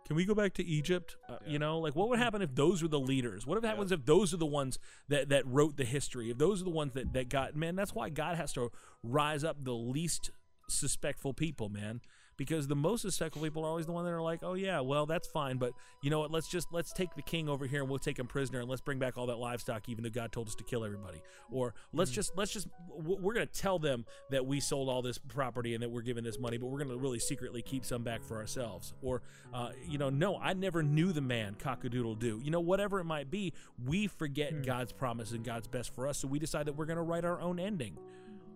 "Can 0.05 0.15
we 0.15 0.25
go 0.25 0.35
back 0.35 0.53
to 0.55 0.63
Egypt?" 0.65 1.15
Uh, 1.27 1.37
Yeah. 1.45 1.51
You 1.53 1.59
know, 1.59 1.79
like 1.79 1.95
what 1.95 2.09
would 2.09 2.19
happen 2.19 2.41
if 2.41 2.53
those 2.53 2.81
were 2.83 2.89
the 2.89 2.99
leaders? 2.99 3.47
What 3.47 3.57
if 3.57 3.63
happens 3.63 3.91
if 3.91 4.05
those 4.05 4.33
are 4.33 4.37
the 4.37 4.45
ones 4.45 4.77
that 5.07 5.29
that 5.29 5.47
wrote 5.47 5.77
the 5.77 5.85
history? 5.85 6.29
If 6.29 6.37
those 6.37 6.61
are 6.61 6.65
the 6.65 6.69
ones 6.69 6.93
that 6.93 7.13
that 7.13 7.29
got 7.29 7.55
man, 7.55 7.75
that's 7.75 7.95
why 7.95 8.09
God 8.09 8.35
has 8.35 8.53
to 8.53 8.69
rise 9.01 9.43
up 9.43 9.63
the 9.63 9.73
least 9.73 10.31
suspectful 10.69 11.33
people, 11.33 11.69
man. 11.69 12.01
Because 12.37 12.67
the 12.67 12.75
most 12.75 13.01
suspectful 13.01 13.41
people 13.41 13.63
are 13.63 13.69
always 13.69 13.85
the 13.85 13.91
one 13.91 14.05
that 14.05 14.11
are 14.11 14.21
like, 14.21 14.39
oh 14.43 14.53
yeah, 14.53 14.79
well 14.79 15.05
that's 15.05 15.27
fine, 15.27 15.57
but 15.57 15.73
you 16.01 16.09
know 16.09 16.19
what? 16.19 16.31
Let's 16.31 16.47
just 16.47 16.67
let's 16.71 16.91
take 16.91 17.13
the 17.15 17.21
king 17.21 17.47
over 17.47 17.65
here 17.65 17.81
and 17.81 17.89
we'll 17.89 17.99
take 17.99 18.19
him 18.19 18.27
prisoner 18.27 18.59
and 18.59 18.69
let's 18.69 18.81
bring 18.81 18.99
back 18.99 19.17
all 19.17 19.27
that 19.27 19.37
livestock, 19.37 19.87
even 19.89 20.03
though 20.03 20.09
God 20.09 20.31
told 20.31 20.47
us 20.47 20.55
to 20.55 20.63
kill 20.63 20.83
everybody. 20.83 21.21
Or 21.51 21.73
let's 21.93 22.11
just 22.11 22.35
let's 22.35 22.51
just 22.51 22.67
we're 22.89 23.33
gonna 23.33 23.45
tell 23.45 23.79
them 23.79 24.05
that 24.29 24.45
we 24.45 24.59
sold 24.59 24.89
all 24.89 25.01
this 25.01 25.17
property 25.17 25.73
and 25.73 25.83
that 25.83 25.89
we're 25.89 26.01
giving 26.01 26.23
this 26.23 26.39
money, 26.39 26.57
but 26.57 26.67
we're 26.67 26.83
gonna 26.83 26.97
really 26.97 27.19
secretly 27.19 27.61
keep 27.61 27.85
some 27.85 28.03
back 28.03 28.23
for 28.23 28.37
ourselves. 28.37 28.93
Or 29.01 29.21
uh, 29.53 29.69
you 29.87 29.97
know, 29.97 30.09
no, 30.09 30.37
I 30.37 30.53
never 30.53 30.83
knew 30.83 31.11
the 31.11 31.21
man 31.21 31.55
cockadoodle 31.55 32.19
do. 32.19 32.41
You 32.43 32.51
know, 32.51 32.59
whatever 32.59 32.99
it 32.99 33.05
might 33.05 33.29
be, 33.29 33.53
we 33.85 34.07
forget 34.07 34.65
God's 34.65 34.91
promise 34.91 35.31
and 35.31 35.43
God's 35.43 35.67
best 35.67 35.93
for 35.93 36.07
us, 36.07 36.17
so 36.17 36.27
we 36.27 36.39
decide 36.39 36.65
that 36.65 36.73
we're 36.75 36.85
gonna 36.85 37.03
write 37.03 37.25
our 37.25 37.39
own 37.39 37.59
ending 37.59 37.97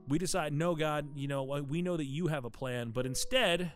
we 0.08 0.18
decide, 0.18 0.54
no, 0.54 0.76
God, 0.76 1.10
you 1.16 1.28
know, 1.28 1.44
we 1.44 1.82
know 1.82 1.98
that 1.98 2.06
you 2.06 2.28
have 2.28 2.46
a 2.46 2.50
plan, 2.50 2.92
but 2.92 3.06
instead, 3.06 3.72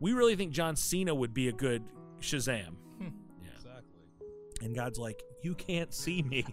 we 0.00 0.12
really 0.12 0.36
think 0.36 0.52
John 0.52 0.76
Cena 0.76 1.14
would 1.14 1.34
be 1.34 1.48
a 1.48 1.52
good 1.52 1.82
Shazam. 2.20 2.76
Yeah. 3.00 3.08
Exactly. 3.56 3.82
And 4.62 4.74
God's 4.74 4.98
like, 4.98 5.22
you 5.42 5.54
can't 5.54 5.92
see 5.92 6.22
me. 6.22 6.44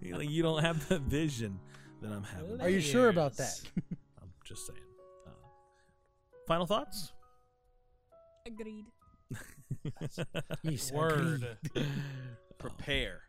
You're 0.00 0.18
like, 0.18 0.30
you 0.30 0.42
don't 0.42 0.62
have 0.62 0.88
the 0.88 0.98
vision 1.00 1.58
that 2.02 2.12
I'm 2.12 2.22
having. 2.22 2.60
Are 2.60 2.68
you 2.68 2.80
sure 2.80 3.08
about 3.08 3.36
that? 3.38 3.60
I'm 4.22 4.30
just 4.44 4.66
saying. 4.66 4.78
Uh, 5.26 5.30
final 6.46 6.66
thoughts? 6.66 7.12
Agreed. 8.46 8.84
Yes, 10.62 10.92
Word. 10.94 11.46
agreed. 11.74 11.86
Prepare. 12.58 13.22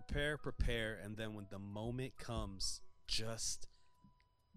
Prepare, 0.00 0.36
prepare, 0.36 0.98
and 1.02 1.16
then 1.16 1.32
when 1.32 1.46
the 1.50 1.58
moment 1.58 2.18
comes, 2.18 2.82
just 3.08 3.66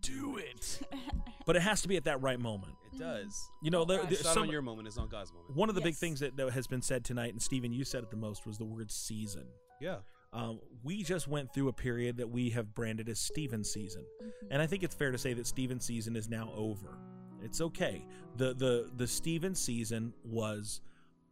do 0.02 0.38
it. 0.38 0.82
But 1.46 1.56
it 1.56 1.62
has 1.64 1.82
to 1.82 1.88
be 1.88 1.98
at 1.98 2.04
that 2.04 2.22
right 2.22 2.40
moment. 2.40 2.74
It 2.94 3.00
does. 3.00 3.50
You 3.64 3.72
know, 3.72 3.84
there, 3.86 4.02
It's 4.02 4.10
there's 4.10 4.24
not 4.26 4.34
some- 4.36 4.44
on 4.44 4.50
your 4.52 4.62
moment, 4.62 4.88
it's 4.88 4.98
on 5.00 5.08
God's 5.10 5.32
moment. 5.34 5.56
one 5.56 5.68
of 5.70 5.74
the 5.74 5.82
big 5.82 5.96
things 5.96 6.20
that, 6.20 6.38
that 6.38 6.52
has 6.52 6.68
been 6.68 6.82
said 6.84 7.04
tonight, 7.04 7.32
and 7.32 7.42
Stephen, 7.42 7.72
you 7.72 7.84
said 7.84 8.04
it 8.04 8.12
the 8.12 8.16
most, 8.18 8.46
was 8.46 8.58
the 8.60 8.66
word 8.66 8.92
season. 8.92 9.46
Yeah. 9.82 10.00
um, 10.34 10.60
we 10.84 11.02
just 11.02 11.28
went 11.28 11.52
through 11.54 11.70
a 11.70 11.74
period 11.74 12.18
that 12.18 12.30
we 12.30 12.52
have 12.52 12.76
branded 12.76 13.10
as 13.10 13.20
Steven 13.20 13.64
season, 13.64 14.04
Mm-hmm. 14.22 14.48
and 14.52 14.62
I 14.62 14.68
think 14.68 14.84
it's 14.84 14.94
fair 14.94 15.12
to 15.12 15.18
say 15.18 15.34
that 15.34 15.48
Steven 15.48 15.80
season 15.80 16.16
is 16.16 16.30
now 16.30 16.52
over. 16.56 17.00
It's 17.42 17.62
okay. 17.62 18.06
the 18.36 18.54
the 18.54 18.92
The 18.96 19.08
Steven 19.08 19.56
season 19.56 20.14
was 20.24 20.82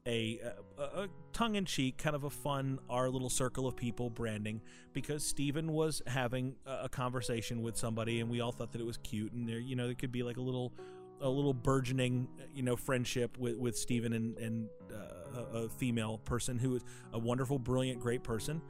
a, 0.08 0.40
a, 0.78 0.82
a 0.82 1.08
tongue 1.34 1.56
in 1.56 1.66
cheek, 1.66 1.98
kind 1.98 2.16
of 2.16 2.24
a 2.24 2.30
fun, 2.30 2.80
our 2.90 3.10
little 3.10 3.30
circle 3.30 3.68
of 3.68 3.76
people 3.76 4.10
branding 4.10 4.62
because 4.94 5.24
Steven 5.24 5.74
was 5.74 6.02
having 6.08 6.56
a, 6.66 6.86
a 6.86 6.90
conversation 6.90 7.62
with 7.62 7.78
somebody, 7.78 8.22
and 8.22 8.30
we 8.30 8.40
all 8.40 8.52
thought 8.52 8.72
that 8.72 8.82
it 8.82 8.86
was 8.86 8.98
cute, 8.98 9.34
and 9.34 9.48
there, 9.48 9.60
you 9.60 9.76
know, 9.76 9.86
there 9.86 9.96
could 9.96 10.12
be 10.12 10.24
like 10.24 10.38
a 10.38 10.42
little, 10.42 10.74
a 11.22 11.30
little 11.30 11.54
burgeoning, 11.54 12.28
you 12.54 12.64
know, 12.64 12.76
friendship 12.76 13.38
with 13.38 13.58
with 13.58 13.78
Steven 13.78 14.14
and 14.14 14.38
and 14.38 14.70
uh, 14.92 15.42
a, 15.54 15.58
a 15.66 15.70
female 15.70 16.20
person 16.20 16.58
who 16.58 16.76
is 16.78 16.84
a 17.14 17.20
wonderful, 17.20 17.60
brilliant, 17.60 18.00
great 18.00 18.24
person. 18.24 18.62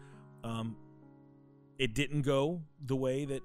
Um, 0.43 0.75
it 1.77 1.93
didn't 1.93 2.23
go 2.23 2.63
the 2.85 2.95
way 2.95 3.25
that 3.25 3.41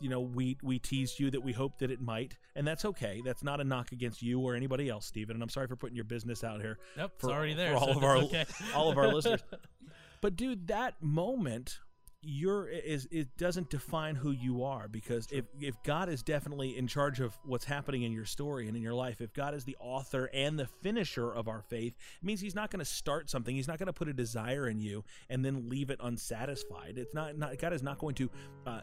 you 0.00 0.08
know 0.08 0.20
we 0.20 0.56
we 0.62 0.78
teased 0.78 1.18
you 1.18 1.30
that 1.30 1.42
we 1.42 1.52
hoped 1.52 1.80
that 1.80 1.90
it 1.90 2.00
might 2.00 2.36
and 2.54 2.66
that's 2.66 2.84
okay 2.84 3.22
that's 3.24 3.42
not 3.42 3.60
a 3.60 3.64
knock 3.64 3.92
against 3.92 4.22
you 4.22 4.40
or 4.40 4.54
anybody 4.54 4.88
else 4.88 5.06
Steven 5.06 5.36
and 5.36 5.42
I'm 5.42 5.48
sorry 5.48 5.66
for 5.66 5.76
putting 5.76 5.96
your 5.96 6.04
business 6.04 6.44
out 6.44 6.60
here 6.60 6.78
Nope, 6.96 7.12
it's 7.16 7.24
already 7.24 7.54
there, 7.54 7.72
for 7.72 7.78
all 7.78 7.92
so 7.92 7.98
of 7.98 8.04
our 8.04 8.16
okay. 8.16 8.46
all 8.74 8.90
of 8.90 8.98
our 8.98 9.08
listeners 9.08 9.42
but 10.20 10.36
dude 10.36 10.68
that 10.68 10.94
moment 11.00 11.80
you're 12.20 12.68
is 12.68 13.06
it 13.12 13.28
doesn't 13.36 13.70
define 13.70 14.16
who 14.16 14.32
you 14.32 14.64
are 14.64 14.88
because 14.88 15.28
if 15.30 15.44
if 15.60 15.80
God 15.84 16.08
is 16.08 16.22
definitely 16.22 16.76
in 16.76 16.88
charge 16.88 17.20
of 17.20 17.38
what's 17.44 17.64
happening 17.64 18.02
in 18.02 18.12
your 18.12 18.24
story 18.24 18.66
and 18.66 18.76
in 18.76 18.82
your 18.82 18.94
life 18.94 19.20
if 19.20 19.32
God 19.32 19.54
is 19.54 19.64
the 19.64 19.76
author 19.78 20.28
and 20.34 20.58
the 20.58 20.66
finisher 20.66 21.32
of 21.32 21.46
our 21.46 21.62
faith 21.62 21.94
it 22.20 22.26
means 22.26 22.40
he's 22.40 22.56
not 22.56 22.70
going 22.70 22.80
to 22.80 22.84
start 22.84 23.30
something. 23.30 23.54
He's 23.54 23.68
not 23.68 23.78
going 23.78 23.86
to 23.86 23.92
put 23.92 24.08
a 24.08 24.12
desire 24.12 24.68
in 24.68 24.80
you 24.80 25.04
and 25.30 25.44
then 25.44 25.68
leave 25.68 25.90
it 25.90 26.00
unsatisfied. 26.02 26.98
It's 26.98 27.14
not, 27.14 27.38
not 27.38 27.56
God 27.58 27.72
is 27.72 27.82
not 27.82 27.98
going 27.98 28.16
to 28.16 28.30
uh, 28.66 28.80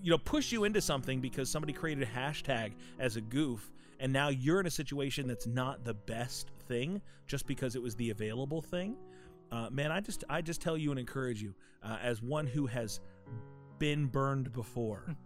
you 0.00 0.10
know 0.10 0.18
push 0.18 0.52
you 0.52 0.62
into 0.64 0.80
something 0.80 1.20
because 1.20 1.50
somebody 1.50 1.72
created 1.72 2.04
a 2.04 2.10
hashtag 2.10 2.74
as 3.00 3.16
a 3.16 3.20
goof 3.20 3.72
and 4.00 4.12
now 4.12 4.28
you're 4.28 4.60
in 4.60 4.66
a 4.66 4.70
situation 4.70 5.26
that's 5.26 5.46
not 5.46 5.84
the 5.84 5.94
best 5.94 6.50
thing 6.68 7.02
just 7.26 7.46
because 7.46 7.74
it 7.74 7.82
was 7.82 7.96
the 7.96 8.10
available 8.10 8.62
thing 8.62 8.96
uh, 9.50 9.68
man, 9.70 9.92
I 9.92 10.00
just 10.00 10.24
I 10.28 10.42
just 10.42 10.60
tell 10.60 10.76
you 10.76 10.90
and 10.90 10.98
encourage 10.98 11.42
you 11.42 11.54
uh, 11.82 11.98
as 12.02 12.22
one 12.22 12.46
who 12.46 12.66
has 12.66 13.00
been 13.78 14.06
burned 14.06 14.52
before. 14.52 15.16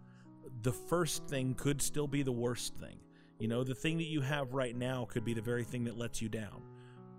the 0.61 0.71
first 0.71 1.27
thing 1.27 1.55
could 1.55 1.81
still 1.81 2.07
be 2.07 2.23
the 2.23 2.31
worst 2.31 2.75
thing. 2.75 2.99
You 3.39 3.47
know, 3.47 3.63
the 3.63 3.75
thing 3.75 3.97
that 3.97 4.07
you 4.07 4.21
have 4.21 4.53
right 4.53 4.75
now 4.75 5.05
could 5.09 5.25
be 5.25 5.33
the 5.33 5.41
very 5.41 5.63
thing 5.63 5.83
that 5.85 5.97
lets 5.97 6.21
you 6.21 6.29
down. 6.29 6.61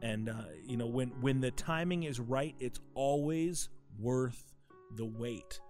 And 0.03 0.29
uh, 0.29 0.45
you 0.65 0.77
know, 0.77 0.87
when 0.87 1.09
when 1.21 1.41
the 1.41 1.51
timing 1.51 2.05
is 2.05 2.21
right, 2.21 2.55
it's 2.59 2.81
always 2.95 3.69
worth 3.99 4.53
the 4.97 5.07
wait. 5.07 5.61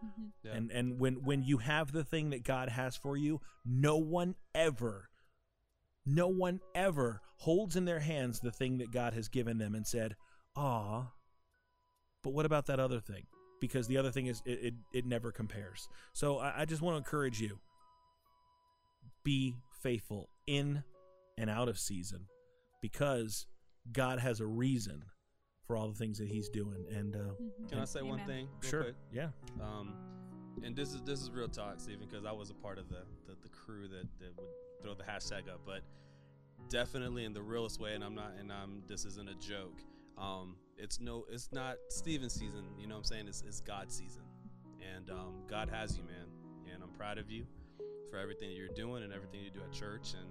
Yeah. 0.42 0.52
And 0.52 0.70
and 0.70 0.98
when 0.98 1.22
when 1.24 1.42
you 1.42 1.58
have 1.58 1.92
the 1.92 2.04
thing 2.04 2.30
that 2.30 2.44
God 2.44 2.68
has 2.68 2.96
for 2.96 3.16
you, 3.16 3.40
no 3.64 3.96
one 3.96 4.34
ever 4.54 5.08
no 6.06 6.28
one 6.28 6.60
ever 6.74 7.20
holds 7.36 7.76
in 7.76 7.84
their 7.84 8.00
hands 8.00 8.40
the 8.40 8.52
thing 8.52 8.78
that 8.78 8.92
God 8.92 9.14
has 9.14 9.28
given 9.28 9.58
them 9.58 9.74
and 9.74 9.86
said, 9.86 10.16
"Ah, 10.56 11.12
but 12.24 12.32
what 12.32 12.44
about 12.46 12.66
that 12.66 12.80
other 12.80 12.98
thing? 12.98 13.22
Because 13.60 13.86
the 13.86 13.96
other 13.96 14.10
thing 14.10 14.26
is 14.26 14.42
it, 14.44 14.58
it, 14.62 14.74
it 14.92 15.06
never 15.06 15.30
compares. 15.30 15.88
So 16.12 16.38
I, 16.38 16.62
I 16.62 16.64
just 16.64 16.82
want 16.82 16.94
to 16.94 16.98
encourage 16.98 17.40
you. 17.40 17.58
Be 19.24 19.54
faithful 19.82 20.28
in 20.46 20.82
and 21.38 21.48
out 21.48 21.68
of 21.68 21.78
season 21.78 22.26
because 22.82 23.46
God 23.92 24.18
has 24.18 24.40
a 24.40 24.46
reason 24.46 25.02
for 25.66 25.76
all 25.76 25.88
the 25.88 25.94
things 25.94 26.18
that 26.18 26.28
he's 26.28 26.48
doing. 26.50 26.84
And 26.94 27.16
uh, 27.16 27.68
Can 27.70 27.78
I 27.78 27.84
say 27.86 28.02
one 28.02 28.20
Amen. 28.20 28.26
thing? 28.26 28.48
real 28.62 28.70
Sure. 28.70 28.82
quick? 28.82 28.94
Yeah. 29.12 29.28
Um, 29.62 29.94
and 30.62 30.76
this 30.76 30.92
is 30.92 31.00
this 31.02 31.20
is 31.22 31.30
real 31.30 31.48
talk, 31.48 31.80
Stephen, 31.80 32.06
because 32.06 32.26
I 32.26 32.32
was 32.32 32.50
a 32.50 32.54
part 32.54 32.78
of 32.78 32.88
the, 32.88 33.02
the 33.26 33.34
the 33.42 33.48
crew 33.48 33.88
that, 33.88 34.06
that 34.20 34.36
would 34.36 34.46
throw 34.82 34.94
the 34.94 35.02
hashtag 35.04 35.48
up, 35.48 35.60
but 35.64 35.80
definitely 36.68 37.24
in 37.24 37.32
the 37.32 37.42
realest 37.42 37.80
way. 37.80 37.94
And 37.94 38.04
I'm 38.04 38.14
not, 38.14 38.34
and 38.38 38.52
I'm. 38.52 38.82
This 38.86 39.04
isn't 39.06 39.28
a 39.28 39.34
joke. 39.36 39.80
Um, 40.18 40.56
it's 40.78 41.00
no, 41.00 41.24
it's 41.30 41.50
not 41.52 41.76
Steven 41.88 42.28
season. 42.30 42.64
You 42.78 42.86
know 42.86 42.94
what 42.94 42.98
I'm 43.00 43.04
saying? 43.04 43.28
It's 43.28 43.42
it's 43.46 43.60
God 43.60 43.90
season, 43.92 44.22
and 44.94 45.10
um, 45.10 45.34
God 45.48 45.68
has 45.70 45.96
you, 45.96 46.04
man. 46.04 46.26
And 46.72 46.82
I'm 46.82 46.90
proud 46.90 47.18
of 47.18 47.30
you 47.30 47.46
for 48.10 48.18
everything 48.18 48.50
you're 48.52 48.68
doing 48.68 49.02
and 49.04 49.12
everything 49.12 49.40
you 49.42 49.50
do 49.50 49.60
at 49.60 49.72
church. 49.72 50.14
And 50.14 50.28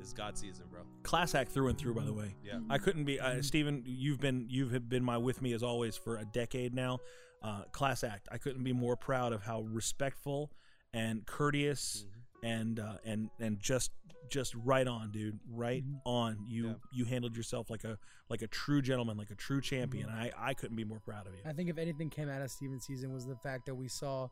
it's 0.00 0.12
God 0.12 0.36
season, 0.36 0.66
bro. 0.70 0.80
class 1.02 1.34
act 1.34 1.52
through 1.52 1.68
and 1.68 1.78
through 1.78 1.94
by 1.94 2.04
the 2.04 2.12
way 2.12 2.34
Yeah. 2.44 2.58
i 2.68 2.78
couldn't 2.78 3.04
be 3.04 3.18
uh, 3.20 3.40
stephen 3.42 3.82
you've 3.86 4.20
been 4.20 4.46
you've 4.50 4.88
been 4.88 5.04
my 5.04 5.16
with 5.16 5.40
me 5.40 5.52
as 5.52 5.62
always 5.62 5.96
for 5.96 6.16
a 6.16 6.24
decade 6.24 6.74
now 6.74 6.98
uh, 7.42 7.62
class 7.72 8.02
act 8.02 8.28
i 8.32 8.36
couldn't 8.36 8.64
be 8.64 8.72
more 8.72 8.96
proud 8.96 9.32
of 9.32 9.42
how 9.44 9.60
respectful 9.62 10.50
and 10.92 11.24
courteous 11.26 12.04
and 12.42 12.80
uh, 12.80 12.94
and 13.04 13.30
and 13.38 13.60
just 13.60 13.92
just 14.30 14.54
right 14.54 14.86
on 14.86 15.10
dude 15.10 15.38
right 15.50 15.84
mm-hmm. 15.84 16.08
on 16.08 16.38
you 16.46 16.68
Yeah. 16.68 16.74
you 16.92 17.04
handled 17.04 17.36
yourself 17.36 17.70
like 17.70 17.84
a 17.84 17.98
like 18.28 18.42
a 18.42 18.46
true 18.46 18.82
gentleman 18.82 19.16
like 19.16 19.30
a 19.30 19.34
true 19.34 19.60
champion 19.60 20.08
mm-hmm. 20.08 20.36
i 20.36 20.50
i 20.50 20.54
couldn't 20.54 20.76
be 20.76 20.84
more 20.84 21.00
proud 21.00 21.26
of 21.26 21.34
you 21.34 21.40
I 21.44 21.52
think 21.52 21.68
if 21.68 21.78
anything 21.78 22.10
came 22.10 22.28
out 22.28 22.42
of 22.42 22.50
Steven's 22.50 22.86
season 22.86 23.12
was 23.12 23.26
the 23.26 23.36
fact 23.36 23.66
that 23.66 23.74
we 23.74 23.88
saw 23.88 24.28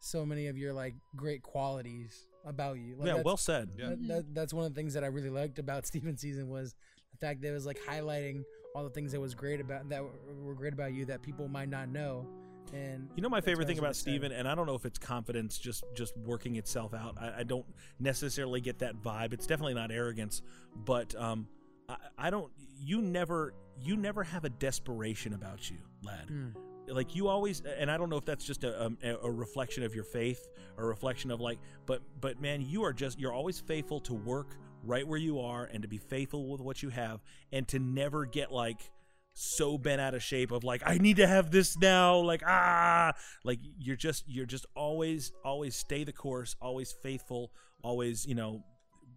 so 0.00 0.24
many 0.26 0.48
of 0.48 0.58
your 0.58 0.72
like 0.72 0.94
great 1.16 1.42
qualities 1.42 2.26
about 2.44 2.78
you. 2.78 2.96
Like, 2.96 3.08
yeah 3.08 3.22
well 3.22 3.36
said 3.36 3.70
Yeah. 3.76 3.90
That, 3.90 4.08
that, 4.08 4.34
that's 4.34 4.52
one 4.52 4.64
of 4.66 4.74
the 4.74 4.80
things 4.80 4.94
that 4.94 5.04
I 5.04 5.08
really 5.08 5.30
liked 5.30 5.58
about 5.58 5.86
Steven's 5.90 6.20
season 6.20 6.48
was 6.48 6.74
the 7.12 7.18
fact 7.26 7.42
that 7.42 7.48
it 7.48 7.52
was 7.52 7.66
like 7.66 7.78
highlighting 7.88 8.44
all 8.74 8.84
the 8.84 8.90
things 8.90 9.12
that 9.12 9.20
was 9.20 9.34
great 9.34 9.60
about 9.60 9.88
that 9.90 10.02
were- 10.02 10.10
were 10.42 10.54
great 10.54 10.72
about 10.72 10.92
you 10.92 11.04
that 11.06 11.22
people 11.22 11.48
might 11.48 11.68
not 11.68 11.88
know. 11.88 12.26
And 12.72 13.08
You 13.14 13.22
know 13.22 13.28
my 13.28 13.40
favorite 13.40 13.66
thing 13.66 13.78
about. 13.78 13.96
Steven, 13.96 14.32
and 14.32 14.48
I 14.48 14.54
don't 14.54 14.66
know 14.66 14.74
if 14.74 14.84
it's 14.84 14.98
confidence 14.98 15.58
just 15.58 15.84
just 15.94 16.16
working 16.16 16.56
itself 16.56 16.94
out. 16.94 17.16
I, 17.20 17.40
I 17.40 17.42
don't 17.44 17.66
necessarily 18.00 18.60
get 18.60 18.78
that 18.80 18.96
vibe. 19.02 19.32
It's 19.32 19.46
definitely 19.46 19.74
not 19.74 19.90
arrogance, 19.92 20.42
but 20.84 21.14
um, 21.14 21.46
I, 21.88 21.96
I 22.18 22.30
don't. 22.30 22.50
You 22.80 23.00
never 23.00 23.54
you 23.80 23.96
never 23.96 24.22
have 24.24 24.44
a 24.44 24.50
desperation 24.50 25.34
about 25.34 25.70
you, 25.70 25.78
lad. 26.02 26.28
Hmm. 26.28 26.48
Like 26.86 27.14
you 27.16 27.28
always, 27.28 27.62
and 27.62 27.90
I 27.90 27.96
don't 27.96 28.10
know 28.10 28.18
if 28.18 28.26
that's 28.26 28.44
just 28.44 28.62
a, 28.62 28.92
a, 29.02 29.16
a 29.22 29.30
reflection 29.30 29.84
of 29.84 29.94
your 29.94 30.04
faith, 30.04 30.46
a 30.76 30.84
reflection 30.84 31.30
of 31.30 31.40
like, 31.40 31.58
but 31.86 32.02
but 32.20 32.40
man, 32.40 32.60
you 32.60 32.84
are 32.84 32.92
just 32.92 33.18
you're 33.18 33.32
always 33.32 33.58
faithful 33.58 34.00
to 34.00 34.14
work 34.14 34.56
right 34.82 35.06
where 35.06 35.18
you 35.18 35.40
are 35.40 35.64
and 35.72 35.80
to 35.82 35.88
be 35.88 35.96
faithful 35.96 36.46
with 36.46 36.60
what 36.60 36.82
you 36.82 36.90
have, 36.90 37.22
and 37.52 37.66
to 37.68 37.78
never 37.78 38.26
get 38.26 38.52
like 38.52 38.90
so 39.34 39.76
bent 39.76 40.00
out 40.00 40.14
of 40.14 40.22
shape 40.22 40.52
of 40.52 40.62
like 40.64 40.82
I 40.86 40.96
need 40.98 41.16
to 41.16 41.26
have 41.26 41.50
this 41.50 41.76
now 41.76 42.18
like 42.18 42.42
ah 42.46 43.12
like 43.44 43.58
you're 43.78 43.96
just 43.96 44.24
you're 44.28 44.46
just 44.46 44.64
always 44.76 45.32
always 45.44 45.74
stay 45.74 46.04
the 46.04 46.12
course 46.12 46.54
always 46.62 46.92
faithful 47.02 47.50
always 47.82 48.24
you 48.26 48.36
know 48.36 48.62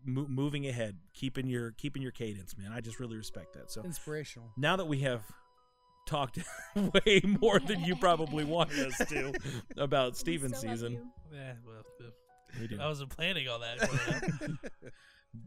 mo- 0.03 0.25
moving 0.27 0.65
ahead 0.67 0.97
keeping 1.13 1.47
your 1.47 1.71
keeping 1.71 2.01
your 2.01 2.11
cadence 2.11 2.57
man 2.57 2.71
I 2.71 2.81
just 2.81 2.99
really 2.99 3.15
respect 3.15 3.53
that 3.53 3.71
so 3.71 3.83
inspirational. 3.83 4.49
now 4.57 4.75
that 4.75 4.85
we 4.85 4.99
have 5.01 5.21
talked 6.07 6.39
way 6.75 7.21
more 7.23 7.59
than 7.59 7.81
you 7.83 7.95
probably 7.95 8.43
wanted 8.43 8.87
us 8.87 8.97
to 9.09 9.33
about 9.77 10.15
Steven 10.17 10.53
season. 10.53 11.11
Yeah, 11.33 11.53
well, 11.65 11.83
uh, 11.99 12.09
we 12.61 12.67
do. 12.67 12.79
I 12.79 12.87
wasn't 12.87 13.09
planning 13.09 13.49
on 13.49 13.59
that. 13.59 14.57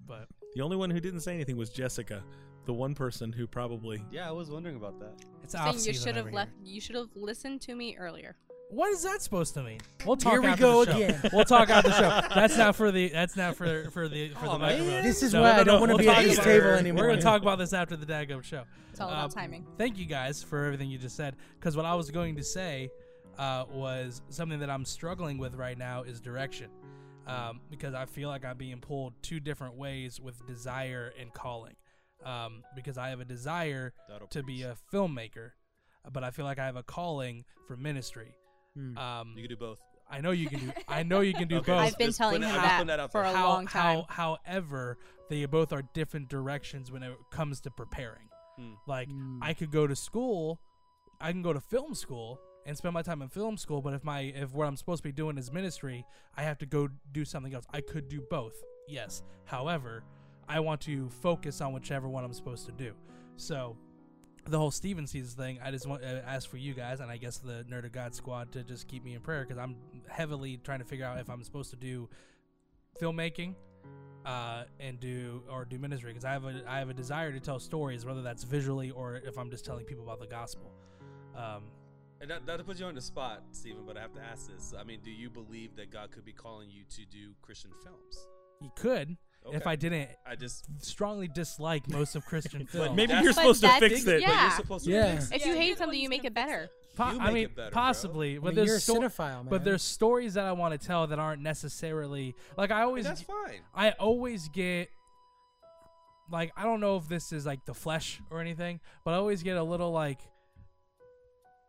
growing 0.06 0.22
up. 0.22 0.28
but 0.40 0.50
the 0.54 0.62
only 0.62 0.76
one 0.76 0.90
who 0.90 1.00
didn't 1.00 1.20
say 1.20 1.34
anything 1.34 1.56
was 1.56 1.70
Jessica 1.70 2.22
the 2.66 2.74
one 2.74 2.94
person 2.94 3.32
who 3.32 3.46
probably 3.46 4.04
Yeah, 4.10 4.28
I 4.28 4.32
was 4.32 4.50
wondering 4.50 4.76
about 4.76 4.98
that. 5.00 5.14
it's 5.42 5.54
Saying 5.54 5.64
off 5.66 5.86
you 5.86 5.94
should 5.94 6.14
have 6.16 6.30
left. 6.32 6.50
here. 6.62 6.74
You 6.74 6.80
should 6.80 6.94
have 6.96 7.08
listened 7.14 7.62
to 7.62 7.74
me 7.74 7.96
earlier. 7.96 8.36
What 8.68 8.92
is 8.92 9.02
that 9.02 9.20
supposed 9.22 9.54
to 9.54 9.62
mean? 9.64 9.80
We'll 10.06 10.16
talk. 10.16 10.32
Here 10.34 10.40
we 10.42 10.46
after 10.48 10.62
go 10.62 10.84
the 10.84 10.92
show. 10.92 10.96
again. 10.98 11.20
We'll 11.32 11.44
talk 11.46 11.70
after 11.70 11.88
the 11.90 11.96
show. 11.96 12.34
That's 12.34 12.56
not 12.56 12.76
for 12.76 12.92
the. 12.92 13.08
That's 13.08 13.34
not 13.34 13.56
for 13.56 13.90
for 13.90 14.08
the 14.08 14.28
for 14.28 14.46
Oh, 14.46 14.52
the 14.52 14.58
man. 14.60 14.78
microphone. 14.78 15.02
This 15.02 15.22
is 15.24 15.32
No, 15.32 15.40
why 15.42 15.52
no, 15.52 15.54
I 15.54 15.64
don't 15.64 15.66
no, 15.66 15.80
want 15.80 15.88
to 15.90 15.94
we'll 15.94 15.98
be 15.98 16.04
talk 16.04 16.18
at 16.18 16.24
this 16.24 16.38
about- 16.38 16.78
anymore. 16.78 17.02
We're 17.02 17.08
going 17.08 17.18
to 17.18 17.24
talk 17.24 17.42
about 17.42 17.58
this 17.58 17.72
after 17.72 17.96
the 17.96 18.06
Dago 18.06 18.44
show. 18.44 18.62
It's 18.90 19.00
all 19.00 19.08
Um, 19.08 19.14
about 19.14 19.32
timing. 19.32 19.66
Thank 19.76 19.98
you 19.98 20.04
guys 20.04 20.40
for 20.42 20.64
everything 20.66 20.88
you 20.88 20.98
just 20.98 21.16
said. 21.16 21.34
Because 21.58 21.76
what 21.76 21.84
I 21.86 21.94
was 21.94 22.10
going 22.12 22.36
to 22.36 22.44
say 22.44 22.90
uh, 23.38 23.64
was 23.72 24.20
something 24.28 24.60
that 24.60 24.70
I'm 24.70 24.84
struggling 24.84 25.38
with 25.38 25.54
right 25.56 25.78
now 25.78 26.02
is 26.02 26.20
direction. 26.20 26.70
Um, 27.30 27.60
because 27.70 27.94
I 27.94 28.06
feel 28.06 28.28
like 28.28 28.44
I'm 28.44 28.56
being 28.56 28.80
pulled 28.80 29.14
two 29.22 29.40
different 29.40 29.76
ways 29.76 30.20
with 30.20 30.44
desire 30.46 31.12
and 31.20 31.32
calling. 31.32 31.74
Um, 32.24 32.62
because 32.76 32.98
I 32.98 33.08
have 33.08 33.20
a 33.20 33.24
desire 33.24 33.92
That'll 34.08 34.26
to 34.28 34.42
be 34.42 34.62
a 34.62 34.76
filmmaker, 34.92 35.52
but 36.12 36.22
I 36.22 36.30
feel 36.30 36.44
like 36.44 36.58
I 36.58 36.66
have 36.66 36.76
a 36.76 36.82
calling 36.82 37.44
for 37.66 37.76
ministry. 37.76 38.34
Hmm. 38.74 38.98
Um, 38.98 39.34
You 39.36 39.42
can 39.42 39.50
do 39.50 39.56
both. 39.56 39.78
I 40.10 40.20
know 40.20 40.32
you 40.32 40.48
can 40.48 40.58
do. 40.58 40.72
I 40.88 41.02
know 41.02 41.20
you 41.20 41.32
can 41.32 41.46
do 41.48 41.56
Okay. 41.58 41.72
both. 41.72 41.80
I've 41.80 41.96
been 41.98 42.08
just 42.08 42.18
telling 42.18 42.42
put 42.42 42.48
him 42.48 42.54
it- 42.54 42.58
I'm 42.58 42.64
just 42.78 42.86
that, 42.88 42.96
that 42.98 43.12
for 43.12 43.22
a 43.22 43.32
how, 43.32 43.48
long 43.48 43.66
time. 43.68 44.04
How, 44.08 44.36
however, 44.46 44.98
they 45.30 45.44
both 45.46 45.72
are 45.72 45.82
different 45.94 46.28
directions 46.28 46.90
when 46.90 47.02
it 47.02 47.12
comes 47.30 47.60
to 47.62 47.70
preparing. 47.70 48.28
Hmm. 48.58 48.72
Like 48.86 49.08
Mm. 49.08 49.38
I 49.40 49.54
could 49.54 49.70
go 49.70 49.86
to 49.86 49.94
school, 49.96 50.60
I 51.20 51.30
can 51.32 51.42
go 51.42 51.52
to 51.52 51.60
film 51.60 51.94
school 51.94 52.38
and 52.66 52.76
spend 52.76 52.94
my 52.94 53.02
time 53.02 53.22
in 53.22 53.28
film 53.28 53.56
school. 53.56 53.80
But 53.80 53.94
if 53.94 54.04
my 54.04 54.20
if 54.20 54.52
what 54.52 54.66
I'm 54.66 54.76
supposed 54.76 55.02
to 55.02 55.08
be 55.08 55.12
doing 55.12 55.38
is 55.38 55.52
ministry, 55.52 56.04
I 56.36 56.42
have 56.42 56.58
to 56.58 56.66
go 56.66 56.88
do 57.12 57.24
something 57.24 57.54
else. 57.54 57.66
I 57.72 57.80
could 57.80 58.08
do 58.08 58.22
both. 58.30 58.54
Yes. 58.88 59.22
However, 59.44 60.04
I 60.48 60.60
want 60.60 60.80
to 60.82 61.08
focus 61.08 61.60
on 61.60 61.72
whichever 61.72 62.08
one 62.08 62.24
I'm 62.24 62.32
supposed 62.32 62.66
to 62.66 62.72
do. 62.72 62.92
So, 63.36 63.76
the 64.46 64.58
whole 64.58 64.70
Steven 64.70 65.06
Seasons 65.06 65.34
thing, 65.34 65.60
I 65.62 65.70
just 65.70 65.86
want 65.86 66.02
to 66.02 66.24
ask 66.26 66.48
for 66.48 66.56
you 66.56 66.74
guys, 66.74 67.00
and 67.00 67.10
I 67.10 67.16
guess 67.16 67.38
the 67.38 67.64
Nerd 67.70 67.84
of 67.84 67.92
God 67.92 68.14
squad 68.14 68.52
to 68.52 68.64
just 68.64 68.88
keep 68.88 69.04
me 69.04 69.14
in 69.14 69.20
prayer 69.20 69.44
because 69.44 69.58
I'm 69.58 69.76
heavily 70.08 70.58
trying 70.64 70.80
to 70.80 70.84
figure 70.84 71.04
out 71.04 71.18
if 71.18 71.30
I'm 71.30 71.44
supposed 71.44 71.70
to 71.70 71.76
do 71.76 72.08
filmmaking 73.00 73.54
uh, 74.26 74.64
and 74.78 74.98
do 74.98 75.42
or 75.48 75.64
do 75.64 75.78
ministry 75.78 76.10
because 76.10 76.24
I 76.24 76.32
have 76.32 76.44
a 76.44 76.62
I 76.66 76.78
have 76.78 76.90
a 76.90 76.94
desire 76.94 77.32
to 77.32 77.40
tell 77.40 77.58
stories, 77.58 78.04
whether 78.04 78.22
that's 78.22 78.44
visually 78.44 78.90
or 78.90 79.16
if 79.16 79.38
I'm 79.38 79.50
just 79.50 79.64
telling 79.64 79.84
people 79.84 80.04
about 80.04 80.20
the 80.20 80.26
gospel. 80.26 80.72
Um, 81.36 81.64
And 82.20 82.28
not, 82.28 82.46
not 82.46 82.58
to 82.58 82.64
put 82.64 82.78
you 82.78 82.84
on 82.86 82.94
the 82.94 83.00
spot, 83.00 83.42
Stephen, 83.52 83.84
but 83.86 83.96
I 83.96 84.00
have 84.00 84.12
to 84.14 84.20
ask 84.20 84.48
this. 84.54 84.74
I 84.78 84.84
mean, 84.84 85.00
do 85.02 85.10
you 85.10 85.30
believe 85.30 85.74
that 85.76 85.90
God 85.90 86.10
could 86.10 86.24
be 86.24 86.32
calling 86.32 86.68
you 86.70 86.82
to 86.96 87.06
do 87.06 87.32
Christian 87.42 87.70
films? 87.82 88.26
you 88.62 88.70
could 88.76 89.16
if 89.54 89.66
I 89.66 89.74
didn't 89.74 90.10
I 90.26 90.36
just 90.36 90.66
strongly 90.84 91.28
dislike 91.28 91.88
most 91.88 92.14
of 92.14 92.26
Christian 92.26 92.66
films. 92.66 92.88
But 92.88 92.94
maybe 92.94 93.14
you're 93.22 93.32
supposed 93.32 93.62
to 93.62 93.70
fix 93.78 94.02
it. 94.02 94.04
but 94.04 94.20
yeah. 94.20 94.42
you're 94.42 94.50
supposed 94.50 94.84
to 94.84 94.90
Yeah. 94.90 95.12
fix 95.14 95.30
it. 95.30 95.36
If 95.36 95.46
you 95.46 95.54
hate 95.54 95.68
you're 95.68 95.76
the 95.76 95.80
one 95.80 95.86
something, 95.86 96.00
you 96.00 96.08
make 96.10 96.24
it 96.26 96.34
better. 96.34 96.68
Po- 96.94 97.12
You 97.12 97.20
I 97.20 97.24
make 97.28 97.34
mean, 97.34 97.44
it 97.44 97.56
better, 97.56 97.70
bro. 97.70 97.80
possibly, 97.80 98.36
I 98.36 98.38
but 98.40 98.44
mean, 98.48 98.54
there's 98.56 98.66
you're 98.68 98.76
a 98.76 98.80
sto- 98.80 99.00
cinephile, 99.00 99.36
man. 99.36 99.46
but 99.48 99.64
there's 99.64 99.82
stories 99.82 100.34
that 100.34 100.44
I 100.44 100.52
want 100.52 100.78
to 100.78 100.86
tell 100.86 101.06
that 101.06 101.18
aren't 101.18 101.40
necessarily 101.40 102.34
like 102.58 102.70
I 102.70 102.82
always 102.82 103.06
And 103.06 103.16
that's 103.16 103.22
fine. 103.26 103.60
I 103.74 103.92
always 103.92 104.50
get 104.50 104.90
like 106.30 106.52
I 106.56 106.64
don't 106.64 106.80
know 106.80 106.96
if 106.96 107.08
this 107.08 107.32
is 107.32 107.46
like 107.46 107.64
the 107.64 107.72
flesh 107.74 108.20
or 108.30 108.40
anything, 108.42 108.80
but 109.06 109.14
I 109.14 109.16
always 109.16 109.42
get 109.42 109.56
a 109.56 109.62
little 109.62 109.90
like 109.90 110.20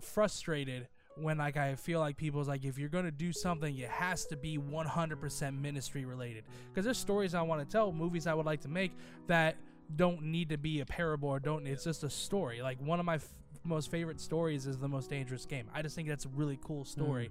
frustrated 0.04 0.88
when 1.18 1.38
like 1.38 1.58
I 1.58 1.76
feel 1.76 2.00
like 2.00 2.16
people's 2.18 2.48
like 2.48 2.64
if 2.64 2.78
you're 2.78 2.90
gonna 2.90 3.12
do 3.12 3.32
something, 3.34 3.78
it 3.78 3.90
has 3.90 4.26
to 4.28 4.38
be 4.38 4.58
100% 4.58 5.60
ministry 5.62 6.06
related. 6.06 6.44
Because 6.70 6.86
there's 6.86 6.98
stories 6.98 7.34
I 7.36 7.42
want 7.42 7.62
to 7.68 7.72
tell, 7.72 7.92
movies 7.92 8.28
I 8.28 8.34
would 8.34 8.46
like 8.46 8.62
to 8.62 8.70
make 8.70 8.92
that 9.28 9.56
don't 9.96 10.24
need 10.24 10.50
to 10.50 10.58
be 10.58 10.80
a 10.80 10.86
parable 10.86 11.30
or 11.30 11.40
don't. 11.40 11.68
It's 11.68 11.84
just 11.84 12.04
a 12.04 12.10
story. 12.10 12.62
Like 12.62 12.80
one 12.82 13.00
of 13.00 13.06
my 13.06 13.16
f- 13.16 13.28
most 13.64 13.92
favorite 13.92 14.20
stories 14.22 14.66
is 14.66 14.78
the 14.78 14.88
most 14.88 15.10
dangerous 15.10 15.46
game. 15.46 15.68
I 15.74 15.82
just 15.82 15.96
think 15.96 16.08
that's 16.08 16.26
a 16.26 16.30
really 16.30 16.58
cool 16.64 16.86
story, 16.86 17.30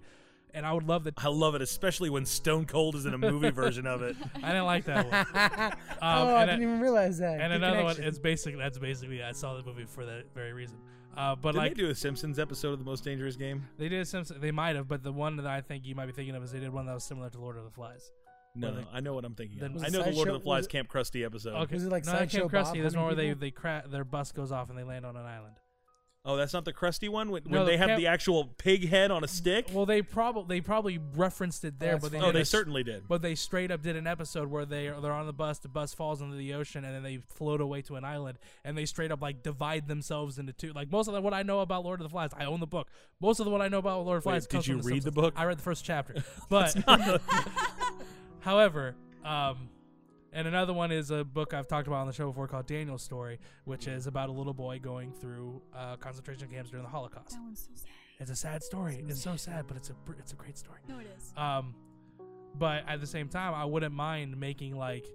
and 0.52 0.66
I 0.66 0.72
would 0.74 0.86
love 0.86 1.04
that. 1.04 1.14
I 1.16 1.28
love 1.28 1.54
it, 1.54 1.62
especially 1.62 2.10
when 2.10 2.26
Stone 2.26 2.66
Cold 2.66 2.94
is 2.96 3.06
in 3.06 3.14
a 3.14 3.18
movie 3.18 3.50
version 3.64 3.86
of 3.86 4.02
it. 4.02 4.14
I 4.42 4.48
didn't 4.48 4.66
like 4.66 4.84
that 4.84 5.10
one. 5.10 5.72
Um, 6.02 6.28
oh, 6.28 6.36
I 6.36 6.46
didn't 6.46 6.60
a- 6.60 6.64
even 6.64 6.80
realize 6.80 7.18
that. 7.18 7.40
and 7.40 7.50
Good 7.52 7.62
another 7.62 7.82
one 7.84 7.96
it's 7.98 8.18
basically 8.18 8.58
that's 8.58 8.78
basically 8.78 9.22
I 9.22 9.32
saw 9.32 9.54
the 9.56 9.62
movie 9.62 9.84
for 9.86 10.04
that 10.06 10.26
very 10.34 10.52
reason. 10.52 10.76
Uh, 11.16 11.34
but 11.34 11.52
Did 11.52 11.58
like 11.58 11.74
they 11.74 11.82
do 11.82 11.90
a 11.90 11.94
Simpsons 11.94 12.38
episode 12.38 12.72
of 12.72 12.78
the 12.78 12.84
Most 12.84 13.04
Dangerous 13.04 13.36
Game? 13.36 13.66
they 13.78 13.88
did 13.88 14.06
Simpson, 14.06 14.40
they 14.40 14.52
might 14.52 14.76
have, 14.76 14.88
but 14.88 15.02
the 15.02 15.12
one 15.12 15.36
that 15.36 15.46
I 15.46 15.60
think 15.60 15.84
you 15.84 15.94
might 15.94 16.06
be 16.06 16.12
thinking 16.12 16.34
of 16.34 16.42
is 16.42 16.52
they 16.52 16.60
did 16.60 16.72
one 16.72 16.86
that 16.86 16.94
was 16.94 17.04
similar 17.04 17.28
to 17.30 17.40
Lord 17.40 17.56
of 17.56 17.64
the 17.64 17.70
Flies. 17.70 18.10
No, 18.54 18.72
Where 18.72 18.80
they- 18.82 18.86
I 18.92 19.00
know 19.00 19.14
what 19.14 19.24
I'm 19.24 19.34
thinking. 19.34 19.62
Of. 19.62 19.64
I 19.82 19.88
know 19.88 19.90
the 19.90 19.98
Lord 19.98 20.14
Sideshow- 20.14 20.34
of 20.34 20.40
the 20.40 20.44
Flies 20.44 20.64
it- 20.64 20.70
Camp 20.70 20.88
Krusty 20.88 21.24
episode. 21.24 21.54
Okay, 21.54 21.74
Was 21.76 21.84
it 21.84 21.90
like 21.92 22.04
no, 22.04 22.12
Camp 22.12 22.30
Krusty. 22.32 22.50
Bob 22.50 22.74
There's 22.76 22.96
one 22.96 23.06
where 23.06 23.14
they 23.14 23.32
they 23.32 23.50
cra- 23.52 23.84
their 23.88 24.04
bus 24.04 24.32
goes 24.32 24.50
off 24.50 24.70
and 24.70 24.78
they 24.78 24.82
land 24.82 25.04
on 25.06 25.16
an 25.16 25.24
island. 25.26 25.59
Oh, 26.22 26.36
that's 26.36 26.52
not 26.52 26.66
the 26.66 26.72
crusty 26.74 27.08
one 27.08 27.30
when, 27.30 27.44
No, 27.46 27.58
when 27.60 27.64
the 27.64 27.70
they 27.72 27.76
have 27.78 27.88
Camp- 27.88 27.98
the 27.98 28.06
actual 28.08 28.44
pig 28.58 28.86
head 28.90 29.10
on 29.10 29.24
a 29.24 29.26
stick. 29.28 29.68
Well, 29.72 29.86
they 29.86 30.02
probably 30.02 30.56
they 30.56 30.60
probably 30.60 30.98
referenced 31.16 31.64
it 31.64 31.78
there, 31.78 31.92
that's 31.92 32.02
but 32.02 32.12
they 32.12 32.18
funny. 32.18 32.28
oh, 32.28 32.32
did 32.32 32.38
they 32.38 32.42
a- 32.42 32.44
certainly 32.44 32.82
did. 32.82 33.08
But 33.08 33.22
they 33.22 33.34
straight 33.34 33.70
up 33.70 33.80
did 33.80 33.96
an 33.96 34.06
episode 34.06 34.50
where 34.50 34.66
they 34.66 34.88
they're 35.00 35.12
on 35.14 35.24
the 35.26 35.32
bus, 35.32 35.60
the 35.60 35.68
bus 35.68 35.94
falls 35.94 36.20
into 36.20 36.36
the 36.36 36.52
ocean, 36.52 36.84
and 36.84 36.94
then 36.94 37.02
they 37.02 37.20
float 37.30 37.62
away 37.62 37.80
to 37.82 37.96
an 37.96 38.04
island, 38.04 38.38
and 38.66 38.76
they 38.76 38.84
straight 38.84 39.10
up 39.10 39.22
like 39.22 39.42
divide 39.42 39.88
themselves 39.88 40.38
into 40.38 40.52
two. 40.52 40.74
Like 40.74 40.90
most 40.92 41.08
of 41.08 41.14
the, 41.14 41.22
what 41.22 41.32
I 41.32 41.42
know 41.42 41.60
about 41.60 41.84
Lord 41.84 42.00
of 42.00 42.04
the 42.04 42.10
Flies, 42.10 42.32
I 42.36 42.44
own 42.44 42.60
the 42.60 42.66
book. 42.66 42.88
Most 43.18 43.40
of 43.40 43.46
the 43.46 43.50
what 43.50 43.62
I 43.62 43.68
know 43.68 43.78
about 43.78 44.04
Lord 44.04 44.18
of 44.18 44.24
the 44.24 44.28
Wait, 44.28 44.32
Flies. 44.34 44.46
did 44.46 44.50
comes 44.56 44.68
you 44.68 44.78
from 44.82 44.86
read 44.88 44.96
the 44.98 45.02
Simpsons. 45.04 45.14
book? 45.14 45.34
I 45.38 45.44
read 45.46 45.56
the 45.56 45.62
first 45.62 45.86
chapter, 45.86 46.16
but 46.50 46.76
however, 48.40 48.94
um, 49.24 49.70
and 50.32 50.46
another 50.46 50.72
one 50.72 50.92
is 50.92 51.10
a 51.10 51.24
book 51.24 51.54
I've 51.54 51.66
talked 51.68 51.86
about 51.86 52.00
on 52.00 52.06
the 52.06 52.12
show 52.12 52.28
before 52.28 52.46
called 52.46 52.66
Daniel's 52.66 53.02
Story, 53.02 53.38
which 53.64 53.86
is 53.86 54.06
about 54.06 54.28
a 54.28 54.32
little 54.32 54.54
boy 54.54 54.78
going 54.78 55.12
through 55.12 55.62
uh, 55.74 55.96
concentration 55.96 56.48
camps 56.48 56.70
during 56.70 56.84
the 56.84 56.90
Holocaust. 56.90 57.30
That 57.30 57.42
one's 57.42 57.60
so 57.60 57.72
sad. 57.74 57.90
It's 58.20 58.30
a 58.30 58.36
sad 58.36 58.62
story. 58.62 59.04
It's 59.08 59.22
so 59.22 59.36
sad, 59.36 59.66
but 59.66 59.76
it's 59.76 59.90
a 59.90 59.94
it's 60.18 60.32
a 60.32 60.36
great 60.36 60.58
story. 60.58 60.80
No, 60.88 60.98
it 60.98 61.06
is. 61.16 61.32
Um, 61.36 61.74
but 62.58 62.84
at 62.86 63.00
the 63.00 63.06
same 63.06 63.28
time, 63.28 63.54
I 63.54 63.64
wouldn't 63.64 63.94
mind 63.94 64.36
making 64.36 64.76
like, 64.76 65.06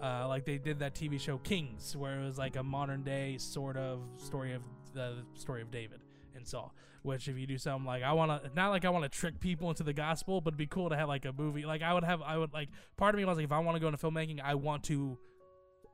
uh, 0.00 0.28
like 0.28 0.44
they 0.44 0.58
did 0.58 0.78
that 0.78 0.94
TV 0.94 1.20
show 1.20 1.38
Kings, 1.38 1.96
where 1.96 2.20
it 2.20 2.24
was 2.24 2.38
like 2.38 2.56
a 2.56 2.62
modern 2.62 3.02
day 3.02 3.38
sort 3.38 3.76
of 3.76 4.00
story 4.16 4.52
of 4.52 4.62
the 4.94 5.24
story 5.34 5.62
of 5.62 5.70
David 5.70 6.01
Saul. 6.46 6.74
Which, 7.02 7.26
if 7.26 7.36
you 7.36 7.46
do 7.48 7.58
something 7.58 7.84
like 7.84 8.02
I 8.04 8.12
want 8.12 8.44
to, 8.44 8.50
not 8.54 8.70
like 8.70 8.84
I 8.84 8.90
want 8.90 9.02
to 9.04 9.08
trick 9.08 9.40
people 9.40 9.68
into 9.70 9.82
the 9.82 9.92
gospel, 9.92 10.40
but 10.40 10.50
it'd 10.50 10.58
be 10.58 10.66
cool 10.66 10.88
to 10.90 10.96
have 10.96 11.08
like 11.08 11.24
a 11.24 11.32
movie. 11.32 11.64
Like 11.64 11.82
I 11.82 11.92
would 11.94 12.04
have, 12.04 12.22
I 12.22 12.38
would 12.38 12.52
like. 12.52 12.68
Part 12.96 13.14
of 13.14 13.18
me 13.18 13.24
was 13.24 13.36
like, 13.38 13.44
if 13.44 13.52
I 13.52 13.58
want 13.58 13.74
to 13.76 13.80
go 13.80 13.88
into 13.88 13.98
filmmaking, 13.98 14.40
I 14.40 14.54
want 14.54 14.84
to, 14.84 15.18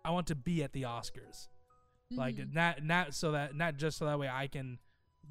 I 0.05 0.11
want 0.11 0.27
to 0.27 0.35
be 0.35 0.63
at 0.63 0.73
the 0.73 0.83
Oscars 0.83 1.49
like 2.11 2.37
Mhm. 2.37 2.55
not 2.55 2.83
not 2.83 3.15
so 3.15 3.33
that 3.33 3.55
not 3.55 3.77
just 3.77 3.99
so 3.99 4.07
that 4.07 4.19
way 4.19 4.29
I 4.29 4.47
can 4.49 4.79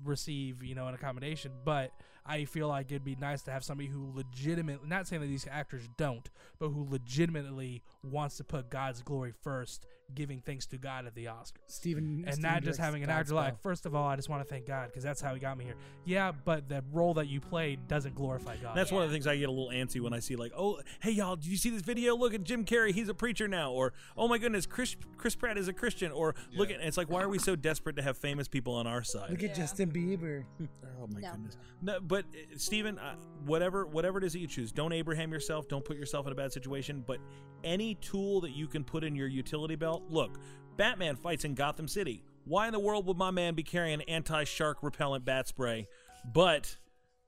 receive 0.03 0.61
you 0.63 0.75
know 0.75 0.87
an 0.87 0.93
accommodation, 0.93 1.51
but 1.65 1.91
I 2.23 2.45
feel 2.45 2.67
like 2.67 2.91
it'd 2.91 3.03
be 3.03 3.15
nice 3.15 3.41
to 3.43 3.51
have 3.51 3.63
somebody 3.63 3.89
who 3.89 4.11
legitimately 4.13 4.87
not 4.87 5.07
saying 5.07 5.21
that 5.21 5.27
these 5.27 5.47
actors 5.49 5.87
don't, 5.97 6.29
but 6.59 6.69
who 6.69 6.85
legitimately 6.87 7.81
wants 8.11 8.37
to 8.37 8.43
put 8.43 8.69
God's 8.69 9.01
glory 9.01 9.33
first, 9.43 9.85
giving 10.15 10.39
thanks 10.41 10.65
to 10.67 10.77
God 10.77 11.05
at 11.05 11.15
the 11.15 11.25
Oscars. 11.25 11.51
Steven, 11.67 12.23
And 12.25 12.33
Steven 12.35 12.51
not 12.53 12.63
just 12.63 12.79
having 12.79 13.03
an 13.03 13.09
God's 13.09 13.29
actor 13.31 13.33
like, 13.35 13.61
first 13.61 13.85
of 13.85 13.93
all, 13.93 14.07
I 14.07 14.15
just 14.15 14.29
want 14.29 14.41
to 14.41 14.49
thank 14.49 14.65
God 14.65 14.87
because 14.87 15.03
that's 15.03 15.19
how 15.21 15.33
he 15.33 15.39
got 15.39 15.57
me 15.57 15.65
here. 15.65 15.75
Yeah, 16.05 16.31
but 16.31 16.69
the 16.69 16.83
role 16.93 17.13
that 17.15 17.27
you 17.27 17.41
played 17.41 17.87
doesn't 17.87 18.15
glorify 18.15 18.55
God. 18.57 18.75
That's 18.75 18.91
one 18.91 19.03
of 19.03 19.09
the 19.09 19.13
things 19.15 19.27
I 19.27 19.35
get 19.37 19.49
a 19.49 19.51
little 19.51 19.69
antsy 19.69 19.99
when 19.99 20.13
I 20.13 20.19
see 20.19 20.35
like, 20.35 20.53
oh, 20.57 20.79
hey 21.01 21.11
y'all, 21.11 21.35
did 21.35 21.47
you 21.47 21.57
see 21.57 21.69
this 21.69 21.81
video? 21.81 22.15
Look 22.15 22.33
at 22.33 22.43
Jim 22.43 22.63
Carrey, 22.63 22.93
he's 22.93 23.09
a 23.09 23.13
preacher 23.13 23.47
now, 23.47 23.71
or 23.71 23.93
oh 24.17 24.27
my 24.27 24.37
goodness, 24.37 24.65
Chris 24.65 24.95
Chris 25.17 25.35
Pratt 25.35 25.57
is 25.57 25.67
a 25.67 25.73
Christian, 25.73 26.11
or 26.11 26.35
look 26.55 26.71
at 26.71 26.79
it's 26.79 26.97
like, 26.97 27.09
why 27.09 27.21
are 27.21 27.29
we 27.29 27.39
so 27.39 27.55
desperate 27.55 27.95
to 27.97 28.01
have 28.01 28.17
famous 28.17 28.47
people 28.47 28.73
on 28.73 28.87
our 28.87 29.03
side? 29.03 29.29
Look 29.29 29.43
at 29.43 29.49
Yeah. 29.49 29.55
Justin 29.55 29.91
Bieber. 29.91 30.45
Oh 30.99 31.05
my 31.13 31.19
No. 31.19 31.31
goodness. 31.31 31.57
No, 31.79 31.99
but 31.99 32.25
uh, 32.25 32.57
Steven, 32.57 32.97
uh, 32.97 33.13
whatever 33.45 33.85
whatever 33.85 34.17
it 34.17 34.23
is 34.23 34.33
that 34.33 34.39
you 34.39 34.47
choose, 34.47 34.71
don't 34.71 34.91
Abraham 34.91 35.31
yourself. 35.31 35.67
Don't 35.67 35.85
put 35.85 35.95
yourself 35.95 36.25
in 36.25 36.31
a 36.31 36.35
bad 36.35 36.51
situation. 36.51 37.03
But 37.05 37.19
any 37.63 37.93
tool 38.01 38.41
that 38.41 38.51
you 38.51 38.67
can 38.67 38.83
put 38.83 39.03
in 39.03 39.15
your 39.15 39.27
utility 39.27 39.75
belt. 39.75 40.03
Look, 40.09 40.39
Batman 40.77 41.15
fights 41.15 41.45
in 41.45 41.55
Gotham 41.55 41.87
City. 41.87 42.23
Why 42.45 42.67
in 42.67 42.73
the 42.73 42.79
world 42.79 43.05
would 43.07 43.17
my 43.17 43.31
man 43.31 43.55
be 43.55 43.63
carrying 43.63 44.01
anti-shark 44.03 44.77
repellent 44.81 45.25
bat 45.25 45.47
spray? 45.47 45.87
But 46.33 46.77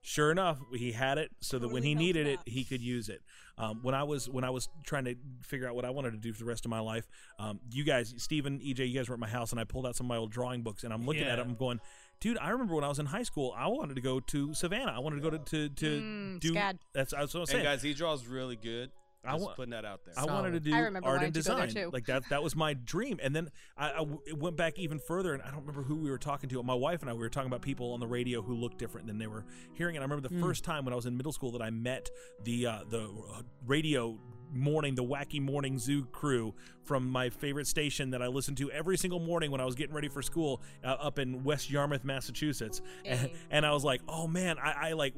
sure 0.01 0.31
enough, 0.31 0.59
he 0.73 0.91
had 0.93 1.17
it 1.17 1.29
so 1.41 1.59
that 1.59 1.67
when 1.67 1.83
he 1.83 1.93
needed 1.95 2.25
it 2.27 2.39
it, 2.45 2.51
he 2.51 2.63
could 2.63 2.81
use 2.81 3.09
it. 3.09 3.21
Um, 3.57 3.79
when 3.81 3.93
I 3.93 4.03
was 4.03 4.29
when 4.29 4.45
I 4.45 4.49
was 4.51 4.69
trying 4.85 5.03
to 5.05 5.15
figure 5.41 5.67
out 5.67 5.75
what 5.75 5.83
I 5.83 5.89
wanted 5.89 6.11
to 6.11 6.17
do 6.17 6.31
for 6.31 6.39
the 6.39 6.45
rest 6.45 6.63
of 6.65 6.69
my 6.71 6.79
life, 6.79 7.05
um, 7.39 7.59
you 7.71 7.83
guys, 7.83 8.13
Steven, 8.17 8.59
EJ, 8.59 8.87
you 8.89 8.97
guys 8.97 9.09
were 9.09 9.15
at 9.15 9.19
my 9.19 9.27
house, 9.27 9.51
and 9.51 9.59
I 9.59 9.65
pulled 9.65 9.85
out 9.85 9.97
some 9.97 10.05
of 10.05 10.09
my 10.09 10.15
old 10.15 10.31
drawing 10.31 10.61
books, 10.61 10.85
and 10.85 10.93
I'm 10.93 11.05
looking 11.05 11.23
Yeah. 11.23 11.33
at 11.33 11.35
them, 11.35 11.49
I'm 11.49 11.55
going, 11.55 11.81
dude, 12.21 12.37
I 12.37 12.51
remember 12.51 12.75
when 12.75 12.85
I 12.85 12.87
was 12.87 12.99
in 12.99 13.07
high 13.07 13.23
school, 13.23 13.53
I 13.57 13.67
wanted 13.67 13.95
to 13.95 14.01
go 14.01 14.21
to 14.21 14.53
Savannah. 14.53 14.93
I 14.95 14.99
wanted 14.99 15.17
to 15.17 15.21
go 15.23 15.29
to 15.31 15.39
to, 15.39 15.67
to 15.69 16.01
Mm, 16.01 16.39
do. 16.39 16.53
SCAD. 16.53 16.77
That's, 16.93 17.11
that's 17.11 17.33
what 17.33 17.35
I'm 17.35 17.41
And 17.41 17.49
saying. 17.49 17.63
guys, 17.65 17.81
he 17.81 17.93
draws 17.93 18.25
really 18.25 18.55
good. 18.55 18.91
I 19.25 19.33
Just 19.33 19.43
want- 19.43 19.55
putting 19.57 19.71
that 19.71 19.83
out 19.85 20.05
there. 20.05 20.13
I 20.17 20.25
wanted 20.25 20.51
to 20.51 20.59
do 20.61 20.73
art 20.73 20.87
and 20.87 20.95
to 20.95 21.01
go 21.01 21.17
there 21.19 21.29
design. 21.29 21.69
too. 21.69 21.89
Like 21.91 22.05
that 22.05 22.23
that 22.29 22.41
was 22.41 22.55
my 22.55 22.73
dream. 22.73 23.19
And 23.21 23.35
then 23.35 23.49
I, 23.77 23.91
I 23.91 23.97
w- 23.97 24.21
it 24.25 24.37
went 24.37 24.55
back 24.55 24.79
even 24.79 24.97
further 24.99 25.33
and 25.33 25.43
I 25.43 25.47
don't 25.51 25.59
remember 25.59 25.81
who 25.83 25.95
we 25.95 26.09
were 26.09 26.17
talking 26.17 26.47
to. 26.49 26.63
My 26.63 26.73
wife 26.73 27.01
and 27.01 27.09
I 27.09 27.13
we 27.13 27.19
were 27.19 27.29
talking 27.29 27.47
about 27.49 27.61
people 27.61 27.91
on 27.91 27.99
the 27.99 28.07
radio 28.07 28.41
who 28.41 28.55
looked 28.55 28.77
different 28.77 29.07
than 29.07 29.17
they 29.17 29.27
were 29.27 29.45
hearing. 29.73 29.97
And 29.97 30.03
I 30.03 30.05
remember 30.05 30.27
the 30.27 30.33
Mm. 30.35 30.39
first 30.41 30.63
time 30.63 30.85
when 30.85 30.93
I 30.93 30.95
was 30.95 31.05
in 31.05 31.17
middle 31.17 31.33
school 31.33 31.51
that 31.51 31.61
I 31.61 31.69
met 31.69 32.09
the 32.45 32.65
uh, 32.67 32.79
the 32.89 33.01
uh, 33.09 33.41
radio 33.65 34.17
morning 34.51 34.95
the 34.95 35.03
wacky 35.03 35.39
morning 35.41 35.77
zoo 35.77 36.05
crew 36.05 36.55
from 36.83 37.07
my 37.07 37.29
favorite 37.29 37.67
station 37.67 38.09
that 38.11 38.21
I 38.23 38.27
listened 38.27 38.57
to 38.57 38.71
every 38.71 38.97
single 38.97 39.19
morning 39.19 39.51
when 39.51 39.61
I 39.61 39.65
was 39.65 39.75
getting 39.75 39.93
ready 39.93 40.07
for 40.07 40.21
school 40.23 40.61
uh, 40.83 40.87
up 40.87 41.19
in 41.19 41.43
West 41.43 41.69
Yarmouth, 41.69 42.03
Massachusetts. 42.03 42.81
And, 43.05 43.29
and 43.51 43.63
I 43.65 43.73
was 43.73 43.83
like, 43.83 44.01
oh 44.07 44.27
man, 44.27 44.57
I, 44.57 44.89
I 44.89 44.93
like 44.93 45.13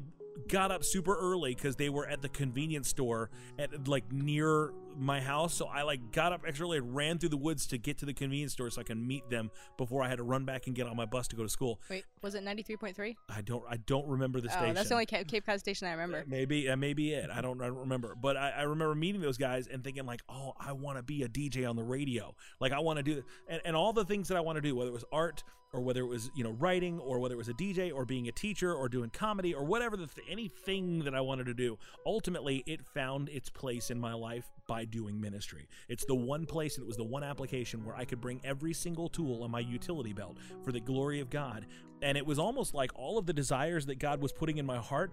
got 0.47 0.71
up 0.71 0.83
super 0.83 1.15
early 1.17 1.53
because 1.55 1.75
they 1.75 1.89
were 1.89 2.07
at 2.07 2.21
the 2.21 2.29
convenience 2.29 2.87
store 2.89 3.29
at 3.59 3.87
like 3.87 4.11
near 4.11 4.71
my 4.97 5.21
house. 5.21 5.53
So 5.53 5.65
I 5.67 5.83
like 5.83 6.11
got 6.11 6.33
up 6.33 6.41
extra 6.47 6.65
early 6.65 6.77
and 6.77 6.95
ran 6.95 7.17
through 7.17 7.29
the 7.29 7.37
woods 7.37 7.67
to 7.67 7.77
get 7.77 7.97
to 7.99 8.05
the 8.05 8.13
convenience 8.13 8.53
store 8.53 8.69
so 8.69 8.81
I 8.81 8.83
can 8.83 9.05
meet 9.05 9.29
them 9.29 9.51
before 9.77 10.03
I 10.03 10.09
had 10.09 10.17
to 10.17 10.23
run 10.23 10.43
back 10.45 10.67
and 10.67 10.75
get 10.75 10.87
on 10.87 10.95
my 10.97 11.05
bus 11.05 11.27
to 11.29 11.35
go 11.35 11.43
to 11.43 11.49
school. 11.49 11.79
Wait, 11.89 12.03
was 12.21 12.35
it 12.35 12.43
93.3? 12.43 13.15
I 13.29 13.41
don't 13.41 13.63
I 13.69 13.77
don't 13.77 14.07
remember 14.07 14.41
the 14.41 14.49
Oh, 14.49 14.51
station. 14.51 14.75
that's 14.75 14.89
the 14.89 14.95
only 14.95 15.05
Cape, 15.05 15.27
Cape 15.27 15.45
Cod 15.45 15.59
station 15.59 15.87
I 15.87 15.91
remember. 15.91 16.23
Maybe 16.27 16.67
that 16.67 16.77
may 16.77 16.93
be 16.93 17.13
it. 17.13 17.29
I 17.29 17.41
don't 17.41 17.61
I 17.61 17.67
don't 17.67 17.77
remember. 17.77 18.15
But 18.21 18.35
I, 18.37 18.51
I 18.51 18.61
remember 18.63 18.95
meeting 18.95 19.21
those 19.21 19.37
guys 19.37 19.67
and 19.67 19.83
thinking 19.83 20.05
like, 20.05 20.21
oh, 20.29 20.53
I 20.59 20.71
want 20.73 20.97
to 20.97 21.03
be 21.03 21.23
a 21.23 21.27
DJ 21.29 21.69
on 21.69 21.75
the 21.75 21.83
radio. 21.83 22.35
Like 22.59 22.71
I 22.73 22.79
want 22.79 22.97
to 22.97 23.03
do 23.03 23.23
and, 23.47 23.61
and 23.65 23.75
all 23.75 23.93
the 23.93 24.05
things 24.05 24.27
that 24.29 24.37
I 24.37 24.41
want 24.41 24.57
to 24.57 24.61
do, 24.61 24.75
whether 24.75 24.89
it 24.89 24.93
was 24.93 25.05
art 25.11 25.43
or 25.73 25.81
whether 25.81 26.01
it 26.01 26.07
was 26.07 26.29
you 26.35 26.43
know 26.43 26.51
writing 26.51 26.99
or 26.99 27.19
whether 27.19 27.33
it 27.33 27.37
was 27.37 27.49
a 27.49 27.53
DJ 27.53 27.93
or 27.93 28.05
being 28.05 28.27
a 28.27 28.31
teacher 28.31 28.73
or 28.73 28.89
doing 28.89 29.09
comedy 29.09 29.53
or 29.53 29.63
whatever 29.63 29.95
the 29.95 30.07
th- 30.07 30.27
anything 30.29 30.99
that 31.03 31.15
I 31.15 31.21
wanted 31.21 31.45
to 31.45 31.53
do. 31.53 31.77
Ultimately, 32.05 32.63
it 32.65 32.85
found 32.85 33.29
its 33.29 33.49
place 33.49 33.89
in 33.89 33.99
my 33.99 34.13
life 34.13 34.49
by 34.67 34.85
doing 34.85 35.19
ministry. 35.19 35.67
It's 35.87 36.05
the 36.05 36.15
one 36.15 36.45
place 36.45 36.77
and 36.77 36.83
it 36.83 36.87
was 36.87 36.97
the 36.97 37.03
one 37.03 37.23
application 37.23 37.85
where 37.85 37.95
I 37.95 38.05
could 38.05 38.21
bring 38.21 38.41
every 38.43 38.73
single 38.73 39.07
tool 39.07 39.45
in 39.45 39.51
my 39.51 39.59
utility 39.59 40.13
belt 40.13 40.37
for 40.63 40.71
the 40.71 40.79
glory 40.79 41.19
of 41.19 41.29
God 41.29 41.65
and 42.01 42.17
it 42.17 42.25
was 42.25 42.39
almost 42.39 42.73
like 42.73 42.91
all 42.95 43.17
of 43.17 43.25
the 43.25 43.33
desires 43.33 43.85
that 43.85 43.99
God 43.99 44.21
was 44.21 44.31
putting 44.31 44.57
in 44.57 44.65
my 44.65 44.77
heart. 44.77 45.11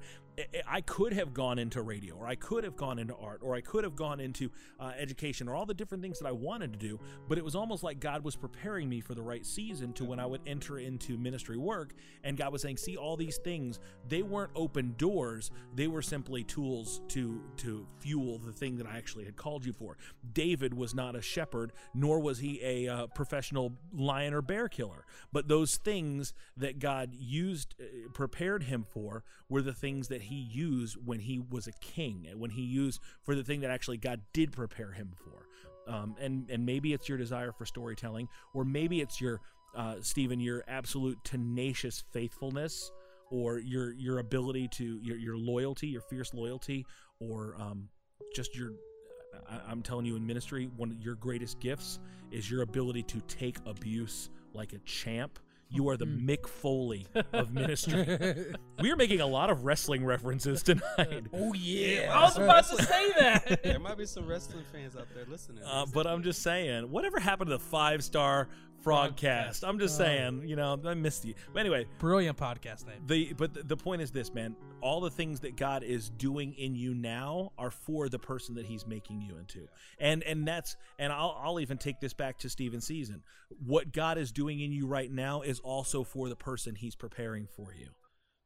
I- 0.66 0.82
could 0.88 1.12
have 1.12 1.34
gone 1.34 1.58
into 1.58 1.82
radio, 1.82 2.14
or 2.14 2.26
I 2.26 2.34
could 2.34 2.64
have 2.64 2.76
gone 2.76 2.98
into 2.98 3.14
art, 3.14 3.40
or 3.42 3.54
I 3.54 3.60
could 3.60 3.84
have 3.84 3.94
gone 3.94 4.20
into 4.20 4.50
uh, 4.80 4.92
education, 4.98 5.48
or 5.48 5.54
all 5.54 5.66
the 5.66 5.74
different 5.74 6.02
things 6.02 6.18
that 6.18 6.26
I 6.26 6.32
wanted 6.32 6.72
to 6.72 6.78
do. 6.78 6.98
But 7.28 7.38
it 7.38 7.44
was 7.44 7.54
almost 7.54 7.82
like 7.82 8.00
God 8.00 8.24
was 8.24 8.36
preparing 8.36 8.88
me 8.88 9.00
for 9.00 9.14
the 9.14 9.22
right 9.22 9.44
season 9.44 9.92
to 9.94 10.04
when 10.04 10.18
I 10.18 10.26
would 10.26 10.40
enter 10.46 10.78
into 10.78 11.18
ministry 11.18 11.58
work. 11.58 11.94
And 12.24 12.36
God 12.36 12.52
was 12.52 12.62
saying, 12.62 12.78
"See, 12.78 12.96
all 12.96 13.16
these 13.16 13.36
things, 13.36 13.80
they 14.08 14.22
weren't 14.22 14.52
open 14.54 14.94
doors; 14.96 15.50
they 15.74 15.88
were 15.88 16.02
simply 16.02 16.42
tools 16.42 17.00
to 17.08 17.42
to 17.58 17.86
fuel 18.00 18.38
the 18.38 18.52
thing 18.52 18.76
that 18.78 18.86
I 18.86 18.96
actually 18.96 19.24
had 19.24 19.36
called 19.36 19.66
you 19.66 19.72
for." 19.72 19.98
David 20.32 20.72
was 20.72 20.94
not 20.94 21.16
a 21.16 21.22
shepherd, 21.22 21.72
nor 21.92 22.18
was 22.20 22.38
he 22.38 22.60
a 22.62 22.88
uh, 22.88 23.06
professional 23.08 23.76
lion 23.92 24.32
or 24.32 24.42
bear 24.42 24.68
killer. 24.68 25.04
But 25.32 25.48
those 25.48 25.76
things 25.76 26.32
that 26.56 26.77
God 26.78 27.14
used, 27.14 27.74
uh, 27.80 28.08
prepared 28.12 28.64
him 28.64 28.84
for, 28.88 29.24
were 29.48 29.62
the 29.62 29.72
things 29.72 30.08
that 30.08 30.22
he 30.22 30.36
used 30.36 30.96
when 31.04 31.20
he 31.20 31.40
was 31.50 31.66
a 31.66 31.72
king, 31.80 32.26
and 32.28 32.40
when 32.40 32.50
he 32.50 32.62
used 32.62 33.00
for 33.22 33.34
the 33.34 33.44
thing 33.44 33.60
that 33.60 33.70
actually 33.70 33.98
God 33.98 34.20
did 34.32 34.52
prepare 34.52 34.92
him 34.92 35.12
for. 35.16 35.46
Um, 35.92 36.16
and 36.20 36.50
and 36.50 36.66
maybe 36.66 36.92
it's 36.92 37.08
your 37.08 37.18
desire 37.18 37.52
for 37.52 37.64
storytelling, 37.64 38.28
or 38.54 38.64
maybe 38.64 39.00
it's 39.00 39.20
your 39.20 39.40
uh, 39.74 39.96
Stephen, 40.00 40.40
your 40.40 40.64
absolute 40.68 41.18
tenacious 41.24 42.04
faithfulness, 42.12 42.90
or 43.30 43.58
your 43.58 43.92
your 43.92 44.18
ability 44.18 44.68
to 44.68 45.00
your 45.02 45.16
your 45.16 45.36
loyalty, 45.36 45.88
your 45.88 46.02
fierce 46.02 46.34
loyalty, 46.34 46.84
or 47.20 47.56
um, 47.58 47.88
just 48.34 48.54
your 48.54 48.72
I'm 49.68 49.82
telling 49.82 50.06
you 50.06 50.16
in 50.16 50.26
ministry, 50.26 50.68
one 50.76 50.90
of 50.90 51.00
your 51.00 51.14
greatest 51.14 51.60
gifts 51.60 51.98
is 52.30 52.50
your 52.50 52.62
ability 52.62 53.02
to 53.04 53.20
take 53.22 53.56
abuse 53.66 54.30
like 54.52 54.72
a 54.72 54.78
champ. 54.80 55.38
You 55.70 55.88
are 55.90 55.96
the 55.98 56.06
Mick 56.06 56.46
Foley 56.48 57.06
of 57.32 57.52
ministry. 57.54 58.54
we 58.80 58.90
are 58.90 58.96
making 58.96 59.20
a 59.20 59.26
lot 59.26 59.50
of 59.50 59.64
wrestling 59.64 60.04
references 60.04 60.62
tonight. 60.62 61.26
Oh 61.34 61.52
yeah. 61.52 62.10
I 62.14 62.22
was 62.22 62.36
about 62.38 62.64
to 62.68 62.82
say 62.82 63.12
that. 63.18 63.60
There 63.62 63.78
might 63.78 63.98
be 63.98 64.06
some 64.06 64.26
wrestling 64.26 64.64
fans 64.72 64.96
out 64.96 65.06
there 65.14 65.24
listening. 65.30 65.62
Uh, 65.64 65.84
but 65.92 66.06
I'm 66.06 66.22
just 66.22 66.42
saying, 66.42 66.90
whatever 66.90 67.20
happened 67.20 67.48
to 67.50 67.56
the 67.56 67.62
five 67.62 68.02
star 68.02 68.48
frogcast? 68.84 69.66
I'm 69.66 69.78
just 69.78 69.96
saying, 69.96 70.42
you 70.46 70.56
know, 70.56 70.78
I 70.84 70.94
missed 70.94 71.24
you. 71.24 71.34
But 71.52 71.60
anyway, 71.60 71.86
Brilliant 71.98 72.36
podcast 72.36 72.86
name. 72.86 72.96
the 73.06 73.32
but 73.34 73.54
the, 73.54 73.62
the 73.62 73.76
point 73.76 74.02
is 74.02 74.10
this, 74.10 74.32
man. 74.32 74.56
All 74.80 75.00
the 75.00 75.10
things 75.10 75.40
that 75.40 75.56
God 75.56 75.82
is 75.82 76.10
doing 76.10 76.54
in 76.54 76.76
you 76.76 76.94
now 76.94 77.52
are 77.58 77.70
for 77.70 78.08
the 78.08 78.18
person 78.18 78.54
that 78.54 78.66
He's 78.66 78.86
making 78.86 79.20
you 79.22 79.36
into, 79.38 79.66
and 79.98 80.22
and 80.22 80.46
that's 80.46 80.76
and 80.98 81.12
I'll 81.12 81.36
I'll 81.42 81.60
even 81.60 81.78
take 81.78 82.00
this 82.00 82.14
back 82.14 82.38
to 82.38 82.48
Stephen 82.48 82.80
Season. 82.80 83.22
What 83.64 83.92
God 83.92 84.18
is 84.18 84.30
doing 84.30 84.60
in 84.60 84.70
you 84.72 84.86
right 84.86 85.10
now 85.10 85.42
is 85.42 85.58
also 85.60 86.04
for 86.04 86.28
the 86.28 86.36
person 86.36 86.74
He's 86.76 86.94
preparing 86.94 87.46
for 87.46 87.74
you. 87.74 87.88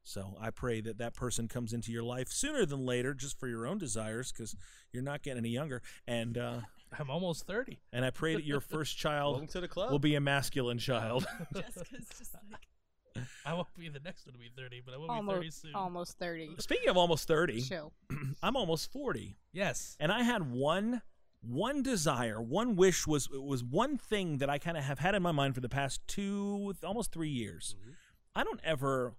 So 0.05 0.37
I 0.41 0.51
pray 0.51 0.81
that 0.81 0.99
that 0.99 1.15
person 1.15 1.47
comes 1.49 1.73
into 1.73 1.93
your 1.93 2.03
life 2.03 2.29
sooner 2.29 2.67
than 2.67 2.85
later, 2.85 3.15
just 3.15 3.39
for 3.39 3.47
your 3.47 3.67
own 3.67 3.79
desires, 3.79 4.33
because 4.33 4.57
you're 4.93 5.03
not 5.03 5.23
getting 5.23 5.39
any 5.39 5.51
younger. 5.51 5.81
And 6.09 6.37
uh, 6.37 6.61
I'm 6.99 7.11
almost 7.11 7.47
30. 7.47 7.79
and 7.93 8.05
I 8.05 8.11
pray 8.11 8.35
that 8.35 8.45
your 8.45 8.61
first 8.75 8.97
child 8.97 9.49
to 9.51 9.61
the 9.61 9.69
club. 9.69 9.91
will 9.91 9.99
be 9.99 10.15
a 10.15 10.21
masculine 10.21 10.79
child. 10.79 11.27
Jessica's 11.55 12.07
just 12.19 12.35
like, 12.51 13.25
I 13.45 13.55
won't 13.55 13.69
be 13.77 13.89
the 13.89 14.01
next 14.01 14.27
one 14.27 14.33
to 14.35 14.39
be 14.39 14.51
30, 14.57 14.83
but 14.85 14.95
I 14.95 14.97
will 14.97 15.09
be 15.09 15.15
30 15.15 15.19
Almost, 15.19 15.63
soon. 15.63 15.75
almost 15.75 16.19
30. 16.19 16.51
Speaking 16.59 16.89
of 16.89 16.97
almost 16.97 17.29
thirty, 17.29 17.61
Chill. 17.61 17.93
I'm 18.43 18.57
almost 18.57 18.91
forty. 18.93 19.37
Yes. 19.53 19.97
and 20.01 20.11
I 20.11 20.23
had 20.23 20.51
one 20.51 21.03
one 21.43 21.83
desire, 21.83 22.41
one 22.41 22.77
wish 22.77 23.07
was 23.07 23.29
was 23.29 23.63
one 23.65 23.99
thing 23.99 24.39
that 24.39 24.49
I 24.49 24.59
kind 24.59 24.77
of 24.77 24.85
have 24.85 25.01
had 25.01 25.15
in 25.15 25.23
my 25.23 25.33
mind 25.33 25.55
for 25.57 25.61
the 25.61 25.69
past 25.69 26.01
two, 26.07 26.73
almost 26.85 27.13
three 27.13 27.29
years. 27.31 27.75
Mm-hmm. 27.81 27.91
I 28.35 28.45
don't 28.45 28.61
ever 28.65 29.15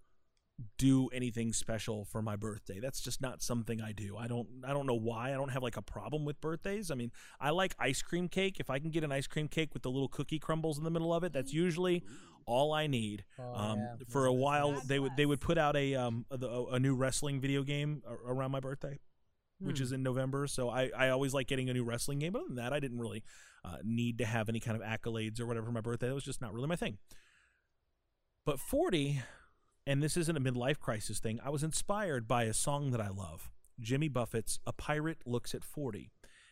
do 0.77 1.09
anything 1.09 1.51
special 1.51 2.05
for 2.05 2.21
my 2.21 2.35
birthday. 2.35 2.79
That's 2.79 3.01
just 3.01 3.21
not 3.21 3.41
something 3.41 3.81
I 3.81 3.91
do. 3.91 4.17
I 4.17 4.27
don't 4.27 4.47
I 4.65 4.73
don't 4.73 4.85
know 4.85 4.93
why. 4.93 5.29
I 5.29 5.33
don't 5.33 5.49
have 5.49 5.63
like 5.63 5.77
a 5.77 5.81
problem 5.81 6.25
with 6.25 6.39
birthdays. 6.41 6.91
I 6.91 6.95
mean, 6.95 7.11
I 7.39 7.49
like 7.49 7.75
ice 7.79 8.01
cream 8.01 8.27
cake. 8.27 8.59
If 8.59 8.69
I 8.69 8.79
can 8.79 8.91
get 8.91 9.03
an 9.03 9.11
ice 9.11 9.27
cream 9.27 9.47
cake 9.47 9.73
with 9.73 9.83
the 9.83 9.89
little 9.89 10.07
cookie 10.07 10.39
crumbles 10.39 10.77
in 10.77 10.83
the 10.83 10.91
middle 10.91 11.13
of 11.13 11.23
it, 11.23 11.33
that's 11.33 11.53
usually 11.53 12.03
all 12.45 12.73
I 12.73 12.87
need. 12.87 13.23
Oh, 13.39 13.53
um, 13.55 13.79
yeah. 13.79 13.95
For 14.09 14.25
a 14.25 14.33
while, 14.33 14.79
they 14.85 14.99
would 14.99 15.13
they 15.17 15.25
would 15.25 15.41
put 15.41 15.57
out 15.57 15.75
a 15.75 15.95
um 15.95 16.25
a, 16.29 16.63
a 16.73 16.79
new 16.79 16.95
wrestling 16.95 17.39
video 17.39 17.63
game 17.63 18.03
around 18.25 18.51
my 18.51 18.59
birthday 18.59 18.99
which 19.63 19.79
is 19.79 19.91
in 19.91 20.03
November. 20.03 20.47
So 20.47 20.69
I, 20.69 20.91
I 20.95 21.09
always 21.09 21.33
like 21.33 21.47
getting 21.47 21.69
a 21.69 21.73
new 21.73 21.83
wrestling 21.83 22.19
game. 22.19 22.33
But 22.33 22.39
other 22.39 22.47
than 22.49 22.57
that, 22.57 22.73
I 22.73 22.79
didn't 22.79 22.99
really 22.99 23.23
uh, 23.63 23.77
need 23.83 24.17
to 24.19 24.25
have 24.25 24.49
any 24.49 24.59
kind 24.59 24.79
of 24.79 24.83
accolades 24.83 25.39
or 25.39 25.45
whatever 25.45 25.67
for 25.67 25.71
my 25.71 25.81
birthday. 25.81 26.07
That 26.07 26.13
was 26.15 26.23
just 26.23 26.41
not 26.41 26.53
really 26.53 26.67
my 26.67 26.75
thing. 26.75 26.97
But 28.45 28.59
40, 28.59 29.21
and 29.85 30.01
this 30.01 30.17
isn't 30.17 30.37
a 30.37 30.41
midlife 30.41 30.79
crisis 30.79 31.19
thing, 31.19 31.39
I 31.43 31.49
was 31.49 31.63
inspired 31.63 32.27
by 32.27 32.43
a 32.43 32.53
song 32.53 32.91
that 32.91 33.01
I 33.01 33.09
love 33.09 33.51
Jimmy 33.79 34.07
Buffett's 34.07 34.59
A 34.65 34.73
Pirate 34.73 35.19
Looks 35.25 35.53
at 35.53 35.63
40. 35.63 36.09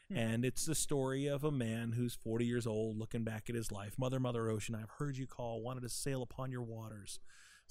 Hmm. 0.10 0.18
And 0.18 0.46
it's 0.46 0.66
the 0.66 0.76
story 0.76 1.28
of 1.28 1.44
a 1.44 1.52
man 1.52 1.94
who's 1.94 2.14
40 2.14 2.46
years 2.46 2.68
old 2.68 2.98
looking 2.98 3.24
back 3.24 3.50
at 3.50 3.56
his 3.56 3.72
life. 3.72 3.98
Mother, 3.98 4.20
Mother 4.20 4.50
Ocean, 4.50 4.76
I've 4.76 4.98
heard 4.98 5.18
you 5.18 5.28
call, 5.28 5.62
wanted 5.62 5.82
to 5.82 5.90
sail 5.90 6.22
upon 6.22 6.52
your 6.52 6.64
waters 6.64 7.20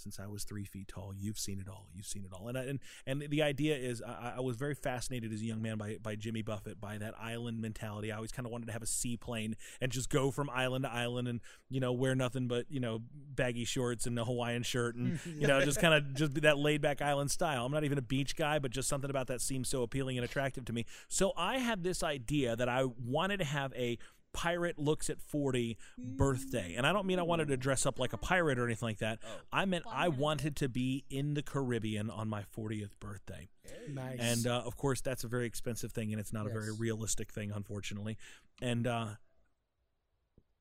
since 0.00 0.18
I 0.18 0.26
was 0.26 0.44
three 0.44 0.64
feet 0.64 0.88
tall. 0.88 1.12
You've 1.16 1.38
seen 1.38 1.60
it 1.60 1.68
all. 1.68 1.86
You've 1.94 2.06
seen 2.06 2.24
it 2.24 2.32
all. 2.32 2.48
And 2.48 2.58
I, 2.58 2.62
and 2.64 2.78
and 3.06 3.22
the 3.28 3.42
idea 3.42 3.76
is, 3.76 4.02
I, 4.02 4.34
I 4.36 4.40
was 4.40 4.56
very 4.56 4.74
fascinated 4.74 5.32
as 5.32 5.40
a 5.40 5.44
young 5.44 5.62
man 5.62 5.78
by 5.78 5.96
by 6.02 6.16
Jimmy 6.16 6.42
Buffett 6.42 6.80
by 6.80 6.98
that 6.98 7.14
island 7.20 7.60
mentality. 7.60 8.10
I 8.10 8.16
always 8.16 8.32
kind 8.32 8.46
of 8.46 8.52
wanted 8.52 8.66
to 8.66 8.72
have 8.72 8.82
a 8.82 8.86
seaplane 8.86 9.56
and 9.80 9.92
just 9.92 10.10
go 10.10 10.30
from 10.30 10.50
island 10.50 10.84
to 10.84 10.92
island 10.92 11.28
and 11.28 11.40
you 11.68 11.80
know 11.80 11.92
wear 11.92 12.14
nothing 12.14 12.48
but 12.48 12.66
you 12.68 12.80
know 12.80 13.00
baggy 13.34 13.64
shorts 13.64 14.06
and 14.06 14.18
a 14.18 14.24
Hawaiian 14.24 14.62
shirt 14.62 14.96
and 14.96 15.20
you 15.26 15.46
know 15.46 15.64
just 15.64 15.80
kind 15.80 15.94
of 15.94 16.14
just 16.14 16.34
be 16.34 16.40
that 16.40 16.58
laid 16.58 16.80
back 16.80 17.02
island 17.02 17.30
style. 17.30 17.66
I'm 17.66 17.72
not 17.72 17.84
even 17.84 17.98
a 17.98 18.02
beach 18.02 18.36
guy, 18.36 18.58
but 18.58 18.70
just 18.70 18.88
something 18.88 19.10
about 19.10 19.26
that 19.28 19.40
seems 19.40 19.68
so 19.68 19.82
appealing 19.82 20.18
and 20.18 20.24
attractive 20.24 20.64
to 20.66 20.72
me. 20.72 20.86
So 21.08 21.32
I 21.36 21.58
had 21.58 21.82
this 21.82 22.02
idea 22.02 22.56
that 22.56 22.68
I 22.68 22.84
wanted 22.84 23.38
to 23.38 23.44
have 23.44 23.72
a 23.74 23.98
pirate 24.32 24.78
looks 24.78 25.10
at 25.10 25.20
40 25.20 25.76
birthday. 25.98 26.74
And 26.76 26.86
i 26.86 26.92
don't 26.92 27.06
mean 27.06 27.18
i 27.18 27.22
wanted 27.22 27.48
to 27.48 27.56
dress 27.56 27.86
up 27.86 27.98
like 27.98 28.12
a 28.12 28.18
pirate 28.18 28.58
or 28.58 28.66
anything 28.66 28.88
like 28.88 28.98
that. 28.98 29.18
I 29.52 29.64
meant 29.64 29.84
i 29.90 30.08
wanted 30.08 30.56
to 30.56 30.68
be 30.68 31.04
in 31.10 31.34
the 31.34 31.42
caribbean 31.42 32.10
on 32.10 32.28
my 32.28 32.44
40th 32.56 32.98
birthday. 33.00 33.48
Nice. 33.88 34.18
and 34.20 34.46
uh, 34.46 34.62
of 34.64 34.76
course 34.76 35.00
that's 35.00 35.24
a 35.24 35.28
very 35.28 35.46
expensive 35.46 35.92
thing 35.92 36.12
and 36.12 36.20
it's 36.20 36.32
not 36.32 36.46
a 36.46 36.50
very 36.50 36.72
realistic 36.72 37.32
thing 37.32 37.50
unfortunately. 37.54 38.18
And 38.62 38.86
uh, 38.86 39.06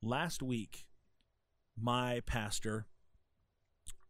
last 0.01 0.41
week 0.41 0.85
my 1.79 2.21
pastor 2.25 2.87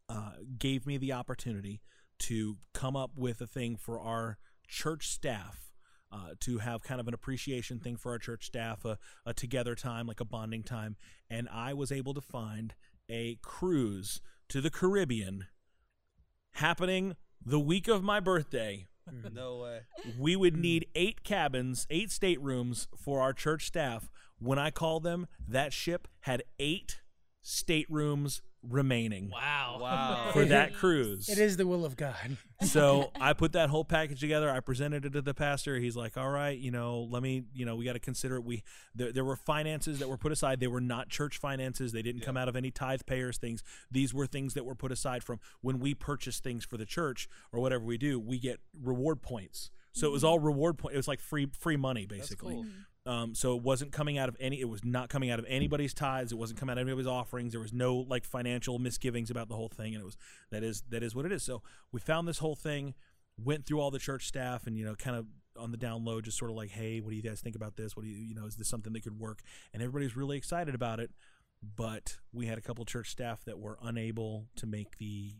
uh, 0.08 0.32
gave 0.58 0.86
me 0.86 0.96
the 0.96 1.12
opportunity 1.12 1.80
to 2.18 2.58
come 2.74 2.96
up 2.96 3.12
with 3.16 3.40
a 3.40 3.46
thing 3.46 3.76
for 3.76 4.00
our 4.00 4.38
church 4.68 5.08
staff 5.08 5.69
uh, 6.12 6.30
to 6.40 6.58
have 6.58 6.82
kind 6.82 7.00
of 7.00 7.08
an 7.08 7.14
appreciation 7.14 7.78
thing 7.78 7.96
for 7.96 8.12
our 8.12 8.18
church 8.18 8.46
staff, 8.46 8.84
a, 8.84 8.98
a 9.24 9.32
together 9.32 9.74
time, 9.74 10.06
like 10.06 10.20
a 10.20 10.24
bonding 10.24 10.62
time. 10.62 10.96
And 11.28 11.48
I 11.52 11.74
was 11.74 11.92
able 11.92 12.14
to 12.14 12.20
find 12.20 12.74
a 13.08 13.38
cruise 13.42 14.20
to 14.48 14.60
the 14.60 14.70
Caribbean 14.70 15.46
happening 16.54 17.16
the 17.44 17.60
week 17.60 17.88
of 17.88 18.02
my 18.02 18.20
birthday. 18.20 18.88
no 19.32 19.58
way. 19.58 19.80
We 20.18 20.36
would 20.36 20.56
need 20.56 20.86
eight 20.94 21.22
cabins, 21.24 21.86
eight 21.90 22.10
staterooms 22.10 22.88
for 22.96 23.20
our 23.20 23.32
church 23.32 23.66
staff. 23.66 24.10
When 24.38 24.58
I 24.58 24.70
called 24.70 25.02
them, 25.02 25.26
that 25.48 25.72
ship 25.72 26.08
had 26.20 26.42
eight 26.58 27.00
staterooms 27.42 28.42
remaining 28.68 29.30
Wow. 29.30 29.78
Wow. 29.80 30.30
for 30.32 30.44
that 30.44 30.74
cruise. 30.80 31.28
it 31.28 31.38
is 31.38 31.56
the 31.56 31.66
will 31.66 31.84
of 31.84 31.96
God. 31.96 32.36
So 32.62 33.10
I 33.20 33.32
put 33.32 33.52
that 33.52 33.70
whole 33.70 33.84
package 33.84 34.20
together. 34.20 34.50
I 34.50 34.60
presented 34.60 35.04
it 35.04 35.12
to 35.14 35.22
the 35.22 35.34
pastor. 35.34 35.78
He's 35.78 35.96
like, 35.96 36.16
"All 36.16 36.28
right, 36.28 36.58
you 36.58 36.70
know, 36.70 37.08
let 37.10 37.22
me, 37.22 37.44
you 37.54 37.64
know, 37.64 37.76
we 37.76 37.84
got 37.84 37.94
to 37.94 37.98
consider 38.00 38.36
it. 38.36 38.44
We 38.44 38.62
there, 38.94 39.12
there 39.12 39.24
were 39.24 39.36
finances 39.36 39.98
that 39.98 40.08
were 40.08 40.18
put 40.18 40.32
aside. 40.32 40.60
They 40.60 40.66
were 40.66 40.80
not 40.80 41.08
church 41.08 41.38
finances. 41.38 41.92
They 41.92 42.02
didn't 42.02 42.22
come 42.22 42.36
out 42.36 42.48
of 42.48 42.56
any 42.56 42.70
tithe 42.70 43.02
payers 43.06 43.38
things. 43.38 43.62
These 43.90 44.12
were 44.12 44.26
things 44.26 44.54
that 44.54 44.64
were 44.64 44.74
put 44.74 44.92
aside 44.92 45.24
from 45.24 45.40
when 45.60 45.78
we 45.78 45.94
purchase 45.94 46.40
things 46.40 46.64
for 46.64 46.76
the 46.76 46.86
church 46.86 47.28
or 47.52 47.60
whatever 47.60 47.84
we 47.84 47.98
do. 47.98 48.18
We 48.18 48.38
get 48.38 48.60
reward 48.82 49.22
points. 49.22 49.70
So 49.92 50.06
it 50.06 50.10
was 50.10 50.22
mm-hmm. 50.22 50.30
all 50.30 50.38
reward 50.38 50.78
point. 50.78 50.94
It 50.94 50.98
was 50.98 51.08
like 51.08 51.20
free 51.20 51.48
free 51.58 51.76
money 51.76 52.06
basically. 52.06 52.54
cool. 52.54 52.64
Mm-hmm. 52.64 52.80
Um, 53.06 53.34
so 53.34 53.56
it 53.56 53.62
wasn't 53.62 53.92
coming 53.92 54.18
out 54.18 54.28
of 54.28 54.36
any. 54.38 54.60
It 54.60 54.68
was 54.68 54.84
not 54.84 55.08
coming 55.08 55.30
out 55.30 55.38
of 55.38 55.46
anybody's 55.48 55.94
tithes. 55.94 56.32
It 56.32 56.38
wasn't 56.38 56.60
coming 56.60 56.72
out 56.72 56.78
of 56.78 56.86
anybody's 56.86 57.06
offerings. 57.06 57.52
There 57.52 57.60
was 57.60 57.72
no 57.72 57.96
like 57.96 58.24
financial 58.24 58.78
misgivings 58.78 59.30
about 59.30 59.48
the 59.48 59.56
whole 59.56 59.68
thing, 59.68 59.94
and 59.94 60.02
it 60.02 60.04
was 60.04 60.18
that 60.50 60.62
is 60.62 60.82
that 60.90 61.02
is 61.02 61.14
what 61.14 61.24
it 61.24 61.32
is. 61.32 61.42
So 61.42 61.62
we 61.92 62.00
found 62.00 62.28
this 62.28 62.38
whole 62.38 62.56
thing, 62.56 62.94
went 63.42 63.64
through 63.64 63.80
all 63.80 63.90
the 63.90 63.98
church 63.98 64.26
staff, 64.26 64.66
and 64.66 64.76
you 64.76 64.84
know, 64.84 64.94
kind 64.94 65.16
of 65.16 65.26
on 65.56 65.72
the 65.72 65.78
download, 65.78 66.24
just 66.24 66.38
sort 66.38 66.50
of 66.50 66.56
like, 66.56 66.70
hey, 66.70 67.00
what 67.00 67.10
do 67.10 67.16
you 67.16 67.22
guys 67.22 67.40
think 67.40 67.56
about 67.56 67.76
this? 67.76 67.96
What 67.96 68.02
do 68.02 68.08
you 68.08 68.16
you 68.16 68.34
know, 68.34 68.44
is 68.44 68.56
this 68.56 68.68
something 68.68 68.92
that 68.92 69.02
could 69.02 69.18
work? 69.18 69.40
And 69.72 69.82
everybody's 69.82 70.14
really 70.14 70.36
excited 70.36 70.74
about 70.74 71.00
it, 71.00 71.10
but 71.76 72.18
we 72.32 72.46
had 72.46 72.58
a 72.58 72.62
couple 72.62 72.84
church 72.84 73.10
staff 73.10 73.44
that 73.46 73.58
were 73.58 73.78
unable 73.82 74.46
to 74.56 74.66
make 74.66 74.98
the 74.98 75.36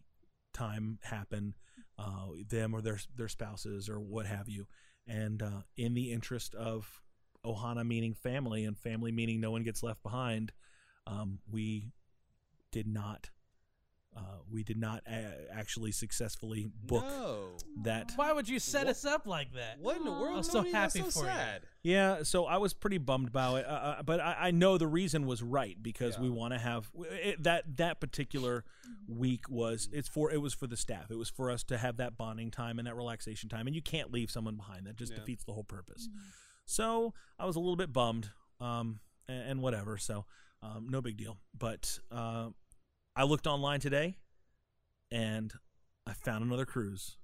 time 0.54 0.98
happen, 1.02 1.54
uh, 1.98 2.28
them 2.48 2.74
or 2.74 2.80
their 2.80 2.98
their 3.14 3.28
spouses 3.28 3.90
or 3.90 4.00
what 4.00 4.24
have 4.24 4.48
you, 4.48 4.66
and 5.06 5.42
uh, 5.42 5.62
in 5.76 5.92
the 5.92 6.10
interest 6.10 6.54
of 6.54 7.02
Ohana 7.44 7.86
meaning 7.86 8.14
family 8.14 8.64
and 8.64 8.76
family 8.76 9.12
meaning 9.12 9.40
no 9.40 9.50
one 9.50 9.62
gets 9.62 9.82
left 9.82 10.02
behind, 10.02 10.52
um, 11.06 11.38
we 11.50 11.90
did 12.70 12.86
not 12.86 13.30
uh, 14.16 14.20
we 14.50 14.64
did 14.64 14.76
not 14.76 15.04
a- 15.06 15.46
actually 15.54 15.92
successfully 15.92 16.68
book 16.84 17.04
No. 17.04 17.50
that. 17.84 18.10
Why 18.16 18.32
would 18.32 18.48
you 18.48 18.58
set 18.58 18.88
us 18.88 19.04
up 19.04 19.24
like 19.24 19.52
that? 19.54 19.78
What 19.78 19.98
in 19.98 20.04
the 20.04 20.10
world? 20.10 20.36
I'm 20.38 20.42
so 20.42 20.64
happy 20.64 20.98
so 20.98 21.20
for 21.20 21.26
you. 21.26 21.32
Yeah, 21.84 22.24
so 22.24 22.44
I 22.44 22.56
was 22.56 22.74
pretty 22.74 22.98
bummed 22.98 23.28
about 23.28 23.58
it, 23.58 23.66
uh, 23.66 23.70
uh, 23.70 24.02
but 24.02 24.18
I, 24.18 24.36
I 24.40 24.50
know 24.50 24.78
the 24.78 24.88
reason 24.88 25.26
was 25.26 25.44
right 25.44 25.80
because 25.80 26.18
we 26.18 26.28
want 26.28 26.52
to 26.54 26.58
have 26.58 26.90
it, 27.08 27.40
that 27.44 27.76
that 27.76 28.00
particular 28.00 28.64
week 29.06 29.48
was 29.48 29.88
it's 29.92 30.08
for 30.08 30.32
it 30.32 30.38
was 30.42 30.54
for 30.54 30.66
the 30.66 30.76
staff. 30.76 31.12
It 31.12 31.16
was 31.16 31.30
for 31.30 31.48
us 31.48 31.62
to 31.64 31.78
have 31.78 31.98
that 31.98 32.18
bonding 32.18 32.50
time 32.50 32.80
and 32.80 32.88
that 32.88 32.96
relaxation 32.96 33.48
time, 33.48 33.68
and 33.68 33.76
you 33.76 33.82
can't 33.82 34.10
leave 34.12 34.28
someone 34.28 34.56
behind. 34.56 34.86
That 34.88 34.96
just 34.96 35.12
Yeah. 35.12 35.20
defeats 35.20 35.44
the 35.44 35.52
whole 35.52 35.64
purpose. 35.64 36.08
So 36.70 37.14
I 37.38 37.46
was 37.46 37.56
a 37.56 37.60
little 37.60 37.76
bit 37.76 37.92
bummed, 37.92 38.30
um, 38.60 39.00
and, 39.28 39.50
and 39.50 39.62
whatever. 39.62 39.96
So 39.96 40.24
um, 40.62 40.86
no 40.88 41.00
big 41.00 41.16
deal. 41.16 41.38
But 41.56 41.98
uh, 42.10 42.50
I 43.16 43.24
looked 43.24 43.46
online 43.46 43.80
today, 43.80 44.18
and 45.10 45.52
I 46.06 46.12
found 46.12 46.44
another 46.44 46.64
cruise 46.64 47.16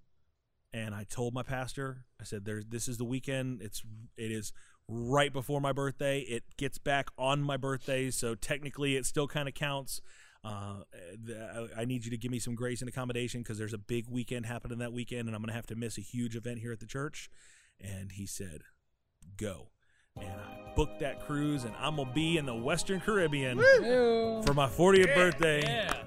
and 0.77 0.94
I 0.94 1.05
told 1.05 1.32
my 1.32 1.43
pastor, 1.43 2.05
I 2.20 2.24
said, 2.24 2.44
"There's 2.44 2.66
this 2.66 2.86
is 2.86 2.98
the 2.98 3.05
weekend. 3.05 3.62
It's 3.62 3.82
it 4.16 4.31
is 4.31 4.52
right 4.89 5.32
before 5.32 5.60
my 5.60 5.73
birthday. 5.73 6.20
It 6.20 6.44
gets 6.59 6.77
back 6.77 7.09
on 7.16 7.43
my 7.43 7.56
birthday, 7.56 8.10
so 8.10 8.35
technically 8.35 8.97
it 8.97 9.06
still 9.06 9.27
kind 9.27 9.48
of 9.48 9.55
counts. 9.55 10.02
Uh, 10.44 10.82
I 11.77 11.86
need 11.86 12.05
you 12.05 12.10
to 12.10 12.18
give 12.18 12.31
me 12.31 12.39
some 12.39 12.55
grace 12.55 12.81
and 12.81 12.89
accommodation 12.89 13.40
because 13.43 13.59
there's 13.59 13.73
a 13.73 13.78
big 13.78 14.06
weekend 14.09 14.47
happening 14.47 14.78
that 14.78 14.93
weekend, 14.93 15.28
and 15.28 15.35
I'm 15.35 15.40
gonna 15.40 15.55
have 15.55 15.66
to 15.68 15.77
miss 15.77 15.97
a 15.97 16.02
huge 16.02 16.36
event 16.36 16.59
here 16.59 16.73
at 16.73 16.81
the 16.81 16.86
church." 16.86 17.31
And 17.81 18.12
he 18.12 18.27
said, 18.27 18.62
"Go." 19.36 19.69
And 20.19 20.28
I 20.28 20.73
booked 20.74 21.01
that 21.01 21.27
cruise, 21.27 21.65
and 21.65 21.74
I'm 21.78 21.97
gonna 21.97 22.12
be 22.12 22.39
in 22.39 22.47
the 22.47 22.55
Western 22.55 23.01
Caribbean 23.01 23.59
Ew. 23.59 24.43
for 24.44 24.55
my 24.55 24.66
40th 24.69 25.15
birthday. 25.15 25.62
Yeah. 25.62 26.03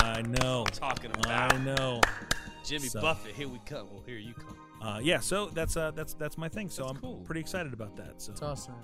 I 0.00 0.22
know. 0.22 0.64
Talking 0.72 1.10
about. 1.10 1.26
I 1.28 1.46
about 1.46 1.60
know. 1.62 2.00
Jimmy 2.64 2.88
So- 2.88 3.00
Buffett. 3.00 3.34
Here 3.34 3.48
we 3.48 3.58
come. 3.64 3.88
Well, 3.90 4.02
here 4.06 4.18
you 4.18 4.34
come. 4.34 4.56
Uh, 4.80 5.00
yeah, 5.02 5.18
so 5.18 5.46
that's 5.46 5.76
uh, 5.76 5.90
that's 5.92 6.14
that's 6.14 6.38
my 6.38 6.48
thing. 6.48 6.68
So 6.70 6.82
That's 6.84 6.94
I'm 6.96 7.00
cool. 7.00 7.16
pretty 7.24 7.40
excited 7.40 7.72
about 7.72 7.96
that. 7.96 8.22
So 8.22 8.30
It's 8.32 8.42
awesome. 8.42 8.74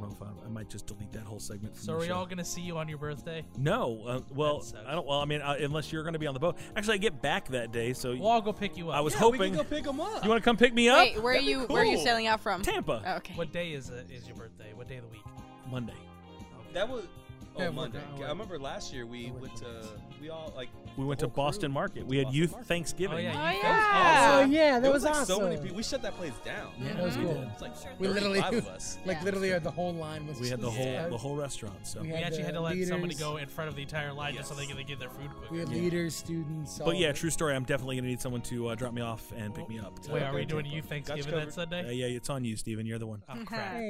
Yeah, 0.00 0.06
I 0.06 0.10
don't 0.10 0.20
know 0.20 0.26
if 0.36 0.42
I, 0.42 0.46
I 0.46 0.48
might 0.48 0.68
just 0.70 0.86
delete 0.86 1.12
that 1.12 1.22
whole 1.24 1.38
segment. 1.40 1.76
From 1.76 1.84
So 1.84 1.92
the 1.92 1.96
are 1.96 2.00
we 2.00 2.06
show. 2.08 2.14
all 2.16 2.26
gonna 2.26 2.44
see 2.44 2.60
you 2.60 2.78
on 2.78 2.88
your 2.88 2.98
birthday? 2.98 3.44
No, 3.58 4.02
uh, 4.06 4.20
well, 4.34 4.64
I 4.86 4.92
don't. 4.94 5.06
Well, 5.06 5.20
I 5.20 5.24
mean, 5.24 5.40
uh, 5.42 5.56
unless 5.60 5.92
you're 5.92 6.02
going 6.02 6.12
to 6.14 6.18
be 6.18 6.26
on 6.26 6.34
the 6.34 6.40
boat. 6.40 6.56
Actually, 6.76 6.94
I 6.94 6.98
get 6.98 7.20
back 7.22 7.48
that 7.48 7.72
day, 7.72 7.92
so 7.92 8.10
We'll 8.10 8.26
all 8.26 8.40
go 8.40 8.52
pick 8.52 8.76
you 8.76 8.90
up. 8.90 8.96
I 8.96 9.00
was 9.00 9.14
Yeah, 9.14 9.20
hoping. 9.20 9.40
we 9.40 9.46
can 9.48 9.56
go 9.58 9.64
pick 9.64 9.86
him 9.86 10.00
up. 10.00 10.22
you 10.24 10.28
want 10.30 10.42
to 10.42 10.44
come 10.44 10.56
pick 10.56 10.74
me 10.74 10.88
up? 10.88 10.98
Wait, 10.98 11.22
where 11.22 11.32
are 11.32 11.36
That'd 11.36 11.46
be 11.46 11.50
you? 11.50 11.60
Where 11.66 11.82
are 11.82 11.86
you 11.86 11.98
sailing 11.98 12.26
out 12.26 12.40
from? 12.40 12.62
Tampa, 12.62 13.02
Oh, 13.06 13.16
okay. 13.16 13.34
What 13.34 13.52
day 13.52 13.70
is 13.72 13.88
it? 13.90 14.10
Is 14.10 14.26
your 14.26 14.36
birthday? 14.36 14.72
What 14.74 14.88
day 14.88 14.96
of 14.96 15.02
the 15.04 15.08
week? 15.10 15.22
Monday. 15.70 15.94
That 16.72 16.88
was 16.88 17.04
oh 17.56 17.60
Yeah, 17.60 17.68
we're 17.68 17.72
Monday. 17.72 18.00
I 18.24 18.28
remember 18.28 18.58
last 18.58 18.92
year 18.92 19.06
we 19.06 19.32
went 19.40 19.56
to 19.56 19.66
we 20.20 20.28
all 20.30 20.52
like 20.56 20.68
We 20.96 21.04
went 21.04 21.20
to 21.20 21.26
whole 21.26 21.30
crew 21.32 21.44
Boston 21.44 21.72
Market. 21.72 22.06
We 22.06 22.18
had 22.18 22.24
Boston 22.26 22.40
youth 22.40 22.50
Market. 22.52 22.66
Thanksgiving. 22.68 23.18
Oh, 23.18 23.20
yeah, 23.20 23.32
Oh 23.36 23.50
you- 23.50 23.58
yeah. 23.62 24.30
Oh 24.32 24.44
yeah, 24.50 24.70
that 24.74 24.82
There 24.82 24.92
was, 24.92 25.04
like 25.04 25.12
awesome. 25.14 25.24
so 25.26 25.40
many 25.40 25.56
people. 25.58 25.76
We 25.76 25.82
shut 25.82 26.02
that 26.02 26.16
place 26.16 26.32
down. 26.44 26.72
Yeah, 26.80 26.92
that 26.94 27.02
was 27.04 27.16
we 27.16 27.24
cool. 27.24 27.34
did. 27.34 27.48
It's 27.52 27.62
like 27.62 28.00
We 28.00 28.08
literally, 28.08 28.40
35 28.40 28.58
of 28.66 28.74
us. 28.74 28.98
like 29.06 29.18
Yeah. 29.18 29.24
literally, 29.24 29.58
the 29.58 29.70
whole 29.70 29.92
line 29.94 30.26
was. 30.26 30.40
We 30.40 30.48
had 30.48 30.60
the 30.60 30.66
just 30.66 30.78
whole 30.78 30.86
us. 30.96 31.10
the 31.10 31.18
whole 31.18 31.36
restaurant. 31.36 31.86
So, 31.86 32.00
We 32.02 32.08
We 32.08 32.14
had 32.14 32.24
actually 32.24 32.42
had 32.42 32.54
the 32.54 32.58
to 32.58 32.60
let 32.60 32.86
somebody 32.88 33.14
go 33.14 33.36
in 33.38 33.48
front 33.48 33.68
of 33.70 33.76
the 33.76 33.82
entire 33.82 34.12
line 34.12 34.34
just 34.34 34.48
so 34.48 34.54
they 34.54 34.66
could 34.66 34.86
get 34.86 34.98
their 34.98 35.10
food 35.10 35.30
quick. 35.36 35.50
We 35.50 35.58
had 35.60 35.68
Yeah. 35.68 35.74
leaders, 35.76 36.14
students. 36.14 36.78
but 36.84 36.96
yeah, 36.96 37.12
true 37.12 37.30
story. 37.30 37.54
I'm 37.54 37.64
definitely 37.64 37.96
going 37.96 38.04
to 38.04 38.10
need 38.10 38.20
someone 38.20 38.42
to 38.42 38.68
uh, 38.68 38.74
drop 38.74 38.92
me 38.92 39.02
off 39.02 39.32
and 39.36 39.54
pick 39.54 39.68
me 39.68 39.78
up. 39.78 39.98
Wait, 40.08 40.22
are 40.22 40.32
we 40.32 40.40
Okay. 40.40 40.44
doing 40.46 40.66
you 40.66 40.82
Thanksgiving 40.82 41.34
that. 41.34 41.52
Sunday? 41.52 41.86
Uh, 41.86 41.90
yeah, 41.90 42.06
it's 42.06 42.28
on 42.30 42.44
you, 42.44 42.56
Steven. 42.56 42.84
You're 42.86 42.98
the 42.98 43.06
one. 43.06 43.22
Oh 43.28 43.44
crap! 43.44 43.80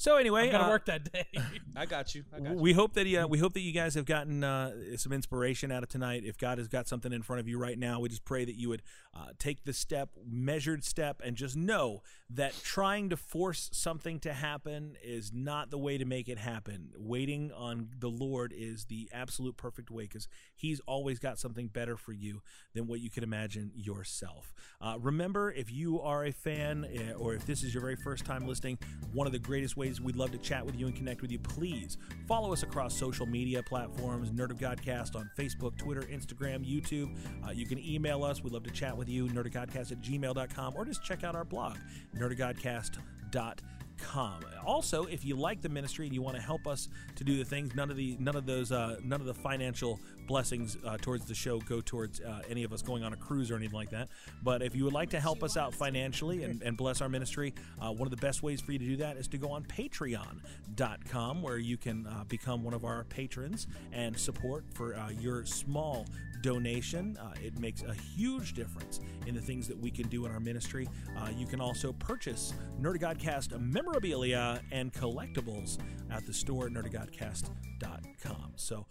Hey. 0.00 0.10
So 0.10 0.16
anyway, 0.16 0.46
I'm 0.46 0.52
gonna 0.52 0.64
uh, 0.64 0.70
work 0.70 0.86
that 0.86 1.12
day. 1.12 1.26
I 1.76 1.84
got 1.86 2.14
you. 2.14 2.24
I 2.34 2.40
got 2.40 2.52
you. 2.52 2.58
we 2.58 2.72
hope 2.72 2.94
that 2.94 3.06
uh, 3.06 3.28
we 3.28 3.38
hope 3.38 3.52
that 3.52 3.60
you 3.60 3.72
guys 3.72 3.94
have 3.94 4.06
gotten 4.06 4.42
uh, 4.42 4.96
some 4.96 5.12
inspiration 5.12 5.70
out 5.70 5.82
of 5.82 5.90
tonight. 5.90 6.22
If 6.24 6.38
God 6.38 6.58
has 6.58 6.68
got 6.68 6.88
something 6.88 7.12
in 7.12 7.22
front 7.22 7.40
of 7.40 7.48
you 7.48 7.58
right 7.58 7.78
now, 7.78 8.00
we 8.00 8.08
just 8.08 8.24
pray 8.24 8.44
that 8.44 8.58
you 8.58 8.70
would 8.70 8.82
uh, 9.14 9.28
take 9.38 9.64
the 9.64 9.72
step, 9.72 10.10
measured 10.26 10.84
step, 10.84 11.20
and 11.22 11.36
just 11.36 11.56
know 11.56 12.02
that 12.34 12.54
trying 12.62 13.10
to 13.10 13.16
force 13.16 13.68
something 13.72 14.20
to 14.20 14.32
happen 14.32 14.96
is 15.02 15.32
not 15.32 15.70
the 15.70 15.78
way 15.78 15.98
to 15.98 16.04
make 16.04 16.28
it 16.28 16.38
happen. 16.38 16.90
Waiting 16.96 17.50
on 17.52 17.88
the 17.98 18.08
Lord 18.08 18.52
is 18.56 18.84
the 18.84 19.08
absolute 19.12 19.56
perfect 19.56 19.90
way 19.90 20.04
because 20.04 20.28
He's 20.54 20.80
always 20.80 21.18
got 21.18 21.38
something 21.38 21.68
better 21.68 21.96
for 21.96 22.12
you 22.12 22.42
than 22.74 22.86
what 22.86 23.00
you 23.00 23.10
could 23.10 23.22
imagine 23.22 23.72
yourself. 23.74 24.52
Uh, 24.80 24.96
remember, 25.00 25.50
if 25.50 25.72
you 25.72 26.00
are 26.00 26.24
a 26.24 26.32
fan 26.32 26.86
eh, 26.92 27.12
or 27.12 27.34
if 27.34 27.46
this 27.46 27.62
is 27.62 27.74
your 27.74 27.80
very 27.80 27.96
first 27.96 28.24
time 28.24 28.46
listening, 28.46 28.78
one 29.12 29.26
of 29.26 29.32
the 29.32 29.38
greatest 29.38 29.76
ways 29.76 30.00
we'd 30.00 30.16
love 30.16 30.30
to 30.30 30.38
chat 30.38 30.64
with 30.64 30.76
you 30.76 30.86
and 30.86 30.94
connect 30.94 31.22
with 31.22 31.32
you, 31.32 31.38
please 31.38 31.98
follow 32.28 32.52
us 32.52 32.62
across 32.62 32.94
social 32.94 33.26
media 33.26 33.62
platforms 33.62 34.30
Nerd 34.30 34.50
of 34.50 34.58
Godcast 34.58 35.16
on 35.16 35.30
Facebook, 35.38 35.76
Twitter, 35.76 36.02
Instagram, 36.02 36.64
YouTube. 36.64 37.16
Uh, 37.46 37.50
you 37.50 37.66
can 37.66 37.78
email 37.78 38.22
us. 38.22 38.42
We'd 38.42 38.52
love 38.52 38.64
to 38.64 38.70
chat 38.70 38.96
with 38.96 39.08
you, 39.08 39.26
nerdofgodcast 39.28 39.92
at 39.92 40.00
gmail.com, 40.00 40.74
or 40.76 40.84
just 40.84 41.02
check 41.02 41.24
out 41.24 41.34
our 41.34 41.44
blog, 41.44 41.76
nerdofgodcast.com. 42.20 44.40
Also, 44.64 45.04
if 45.04 45.24
you 45.24 45.36
like 45.36 45.60
the 45.60 45.68
ministry 45.68 46.06
and 46.06 46.14
you 46.14 46.22
want 46.22 46.36
to 46.36 46.42
help 46.42 46.66
us 46.66 46.88
to 47.16 47.24
do 47.24 47.36
the 47.36 47.44
things, 47.44 47.74
none 47.74 47.90
of 47.90 47.96
the 47.96 48.16
none 48.18 48.36
of 48.36 48.46
those 48.46 48.72
uh, 48.72 48.96
none 49.02 49.20
of 49.20 49.26
the 49.26 49.34
financial 49.34 50.00
blessings 50.30 50.76
uh, 50.86 50.96
towards 50.96 51.24
the 51.24 51.34
show 51.34 51.58
go 51.58 51.80
towards 51.80 52.20
uh, 52.20 52.40
any 52.48 52.62
of 52.62 52.72
us 52.72 52.82
going 52.82 53.02
on 53.02 53.12
a 53.12 53.16
cruise 53.16 53.50
or 53.50 53.56
anything 53.56 53.74
like 53.74 53.90
that. 53.90 54.08
But 54.44 54.62
if 54.62 54.76
you 54.76 54.84
would 54.84 54.92
like 54.92 55.10
to 55.10 55.18
help 55.18 55.42
us 55.42 55.56
out 55.56 55.74
financially 55.74 56.44
and, 56.44 56.62
and 56.62 56.76
bless 56.76 57.00
our 57.00 57.08
ministry, 57.08 57.52
uh, 57.80 57.90
one 57.90 58.06
of 58.06 58.12
the 58.12 58.24
best 58.24 58.40
ways 58.40 58.60
for 58.60 58.70
you 58.70 58.78
to 58.78 58.84
do 58.84 58.96
that 58.98 59.16
is 59.16 59.26
to 59.26 59.38
go 59.38 59.50
on 59.50 59.64
Patreon.com, 59.64 61.42
where 61.42 61.58
you 61.58 61.76
can 61.76 62.06
uh, 62.06 62.22
become 62.28 62.62
one 62.62 62.74
of 62.74 62.84
our 62.84 63.02
patrons 63.04 63.66
and 63.92 64.16
support 64.16 64.64
for 64.72 64.94
uh, 64.94 65.10
your 65.10 65.44
small 65.44 66.06
donation. 66.42 67.18
Uh, 67.20 67.34
it 67.42 67.58
makes 67.58 67.82
a 67.82 67.92
huge 67.92 68.54
difference 68.54 69.00
in 69.26 69.34
the 69.34 69.40
things 69.40 69.66
that 69.66 69.76
we 69.76 69.90
can 69.90 70.06
do 70.06 70.26
in 70.26 70.32
our 70.32 70.40
ministry. 70.40 70.88
You 71.36 71.46
can 71.46 71.60
also 71.60 71.92
purchase 71.92 72.54
Nerd 72.80 72.98
Godcast 72.98 73.58
memorabilia 73.60 74.62
and 74.70 74.92
collectibles 74.92 75.78
at 76.10 76.24
the 76.24 76.32
store 76.32 76.66
at 76.66 76.72
nerdofgodcast.com. 76.72 78.52
So, 78.56 78.86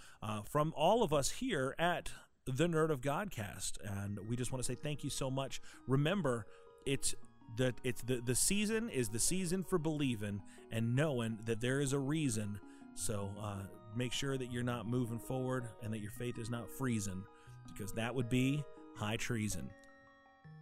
from 0.45 0.73
all 0.75 1.01
of 1.01 1.11
us 1.11 1.28
here 1.31 1.75
at 1.77 2.11
the 2.45 2.67
Nerd 2.67 2.89
of 2.89 3.01
Godcast, 3.01 3.73
and 3.83 4.19
we 4.27 4.35
just 4.35 4.51
want 4.51 4.63
to 4.63 4.67
say 4.67 4.75
thank 4.75 5.03
you 5.03 5.09
so 5.09 5.29
much. 5.29 5.61
Remember, 5.87 6.45
it's 6.85 7.13
the 7.55 7.73
it's 7.83 8.01
the 8.01 8.17
the 8.17 8.35
season 8.35 8.89
is 8.89 9.09
the 9.09 9.19
season 9.19 9.63
for 9.63 9.77
believing 9.77 10.41
and 10.71 10.95
knowing 10.95 11.39
that 11.45 11.61
there 11.61 11.81
is 11.81 11.93
a 11.93 11.99
reason. 11.99 12.59
So 12.95 13.31
uh, 13.41 13.63
make 13.95 14.11
sure 14.11 14.37
that 14.37 14.51
you're 14.51 14.63
not 14.63 14.87
moving 14.87 15.19
forward 15.19 15.65
and 15.83 15.93
that 15.93 15.99
your 15.99 16.11
faith 16.11 16.37
is 16.37 16.49
not 16.49 16.69
freezing, 16.69 17.23
because 17.67 17.91
that 17.93 18.13
would 18.13 18.29
be 18.29 18.63
high 18.95 19.17
treason. 19.17 19.69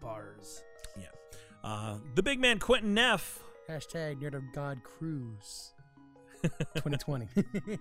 Bars. 0.02 0.64
Yeah. 0.99 1.07
Uh, 1.64 1.98
the 2.15 2.23
big 2.23 2.39
man 2.39 2.60
Quentin 2.60 2.94
Neff. 2.94 3.39
Hashtag 3.69 4.22
Nerd 4.22 4.34
of 4.34 4.44
God 4.53 4.81
Cruise 4.84 5.73
2020. 6.44 7.27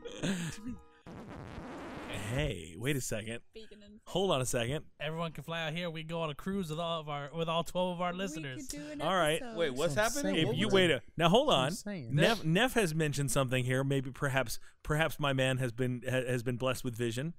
Hey, 2.34 2.74
wait 2.76 2.96
a 2.96 3.00
second. 3.00 3.40
Vegan 3.54 4.00
Hold 4.08 4.30
on 4.30 4.40
a 4.40 4.46
second. 4.46 4.84
Everyone 5.00 5.32
can 5.32 5.42
fly 5.42 5.66
out 5.66 5.72
here. 5.72 5.90
We 5.90 6.04
go 6.04 6.20
on 6.20 6.30
a 6.30 6.34
cruise 6.34 6.70
with 6.70 6.78
all 6.78 7.00
of 7.00 7.08
our 7.08 7.30
with 7.34 7.48
all 7.48 7.64
twelve 7.64 7.96
of 7.96 8.00
our 8.00 8.12
listeners. 8.12 8.68
All 9.00 9.14
right. 9.14 9.42
Wait, 9.54 9.74
what's 9.74 9.94
So 9.94 10.02
happening? 10.02 10.36
If 10.36 10.48
What 10.48 10.56
you 10.56 10.68
wait 10.68 10.90
a 10.90 11.02
now, 11.16 11.28
hold 11.28 11.50
on. 11.50 11.72
what 11.72 11.96
Neff, 12.12 12.44
Neff 12.44 12.74
has 12.74 12.94
mentioned 12.94 13.30
something 13.30 13.64
here. 13.64 13.82
Maybe 13.82 14.10
perhaps 14.10 14.58
perhaps 14.82 15.18
my 15.18 15.32
man 15.32 15.58
has 15.58 15.72
been 15.72 16.02
ha, 16.08 16.22
has 16.26 16.42
been 16.42 16.56
blessed 16.56 16.84
with 16.84 16.94
vision. 16.94 17.34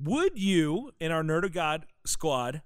Would 0.00 0.38
you 0.38 0.92
in 1.00 1.12
our 1.12 1.22
Nerd 1.22 1.44
of 1.44 1.52
God 1.52 1.86
squad 2.06 2.62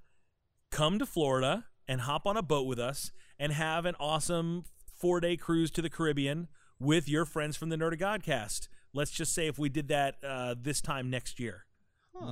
come 0.70 0.98
to 0.98 1.06
Florida 1.06 1.64
and 1.89 2.02
hop 2.02 2.26
on 2.26 2.36
a 2.36 2.43
boat 2.43 2.66
with 2.66 2.78
us 2.78 3.10
and 3.39 3.52
have 3.52 3.84
an 3.86 3.97
awesome 3.98 4.64
four 4.94 5.18
day 5.20 5.36
cruise 5.36 5.70
to 5.72 5.82
the 5.82 5.90
Caribbean 5.90 6.48
with 6.78 7.09
your 7.09 7.24
friends 7.24 7.56
from 7.56 7.70
the 7.70 7.76
Nerd 7.76 7.93
of 7.94 7.98
Godcast? 7.98 8.68
Let's 8.94 9.10
just 9.10 9.35
say 9.35 9.47
if 9.47 9.59
we 9.59 9.69
did 9.69 9.89
that 9.89 10.16
uh, 10.27 10.55
this 10.60 10.81
time 10.81 11.09
next 11.10 11.40
year, 11.40 11.64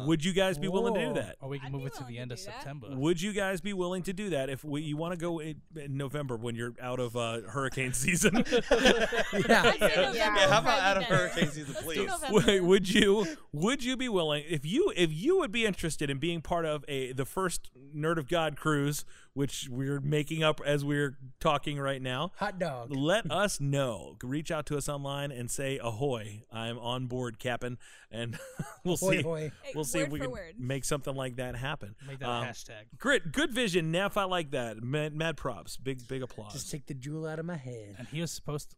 would 0.07 0.24
you 0.24 0.32
guys 0.32 0.57
be 0.57 0.69
willing 0.69 0.95
to 0.95 1.05
do 1.07 1.15
that? 1.15 1.37
Or 1.41 1.49
we 1.49 1.59
can 1.59 1.66
I'd 1.69 1.73
move 1.73 1.81
be 1.82 1.87
it 1.89 1.95
to 1.95 1.99
the 2.01 2.05
willing 2.05 2.19
end 2.20 2.31
to 2.31 2.35
of 2.35 2.39
do 2.41 2.45
that. 2.47 2.55
September. 2.55 2.87
Would 2.93 3.20
you 3.23 3.32
guys 3.32 3.61
be 3.61 3.73
willing 3.73 4.03
to 4.05 4.12
do 4.12 4.31
that 4.31 4.49
if 4.49 4.62
we, 4.62 4.82
you 4.82 4.97
want 4.97 5.12
to 5.15 5.16
go 5.16 5.41
in, 5.41 5.57
in 5.74 5.97
November 5.97 6.37
when 6.37 6.55
you're 6.55 6.74
out 6.81 7.01
of 7.01 7.16
uh, 7.16 7.41
hurricane 7.49 7.93
season? 7.93 8.35
yeah. 8.47 8.62
I'd 8.73 9.78
say 9.81 9.89
November 9.97 10.16
Yeah, 10.16 10.49
how 10.49 10.61
about 10.61 10.78
out 10.81 10.97
probably 10.97 10.97
of 10.97 10.99
be 10.99 11.07
better. 11.09 11.16
hurricane 11.16 11.49
season, 11.51 11.74
Let's 11.74 11.81
do 11.81 11.85
please? 11.87 12.07
November. 12.09 12.47
Wait, 12.47 12.61
would 12.61 12.95
you 12.95 13.27
would 13.53 13.82
you 13.82 13.97
be 13.97 14.09
willing 14.09 14.45
if 14.49 14.65
you 14.65 14.93
if 14.97 15.11
you 15.12 15.39
would 15.39 15.51
be 15.51 15.66
interested 15.66 16.09
in 16.11 16.19
being 16.19 16.41
part 16.41 16.66
of 16.66 16.85
a 16.87 17.12
the 17.12 17.24
first 17.24 17.70
Nerd 17.97 18.19
of 18.19 18.28
God 18.28 18.57
cruise, 18.57 19.05
which 19.35 19.69
we're 19.70 20.01
making 20.01 20.43
up 20.43 20.61
as 20.65 20.85
we're 20.85 21.16
talking 21.40 21.78
right 21.78 22.02
now? 22.02 22.32
Hot 22.36 22.59
dog. 22.59 22.94
Let 22.94 23.31
us 23.31 23.61
know. 23.61 24.16
Reach 24.23 24.51
out 24.51 24.66
to 24.66 24.77
us 24.77 24.89
online 24.89 25.31
and 25.32 25.51
say 25.51 25.78
ahoy! 25.82 26.43
I'm 26.52 26.78
on 26.78 27.07
board, 27.07 27.39
Captain, 27.39 27.78
and 28.11 28.39
we'll 28.85 28.97
Hoy 28.97 29.16
see. 29.19 29.23
hoy. 29.23 29.52
Hey, 29.62 29.73
We'll 29.74 29.85
see 29.85 29.98
word 29.98 30.07
if 30.07 30.12
we 30.12 30.20
can 30.20 30.31
word. 30.31 30.55
make 30.59 30.85
something 30.85 31.15
like 31.15 31.36
that 31.36 31.57
happen. 31.57 31.94
Make 32.07 32.19
that 32.20 32.28
Um, 32.28 32.44
a 32.44 32.47
hashtag. 32.48 32.85
Grit, 32.98 33.32
good 33.32 33.52
vision, 33.52 33.90
Neff. 33.90 34.16
I 34.16 34.24
like 34.24 34.51
that. 34.51 34.82
Mad, 34.82 35.15
mad 35.15 35.36
props. 35.36 35.77
Big, 35.77 36.07
big 36.09 36.23
applause. 36.23 36.52
Just 36.52 36.70
take 36.70 36.86
the 36.86 36.94
jewel 36.94 37.27
out 37.27 37.39
of 37.39 37.47
my 37.47 37.57
head. 37.57 37.94
And 37.98 38.09
he 38.09 38.20
was 38.20 38.31
supposed 38.32 38.70
to. 38.70 38.77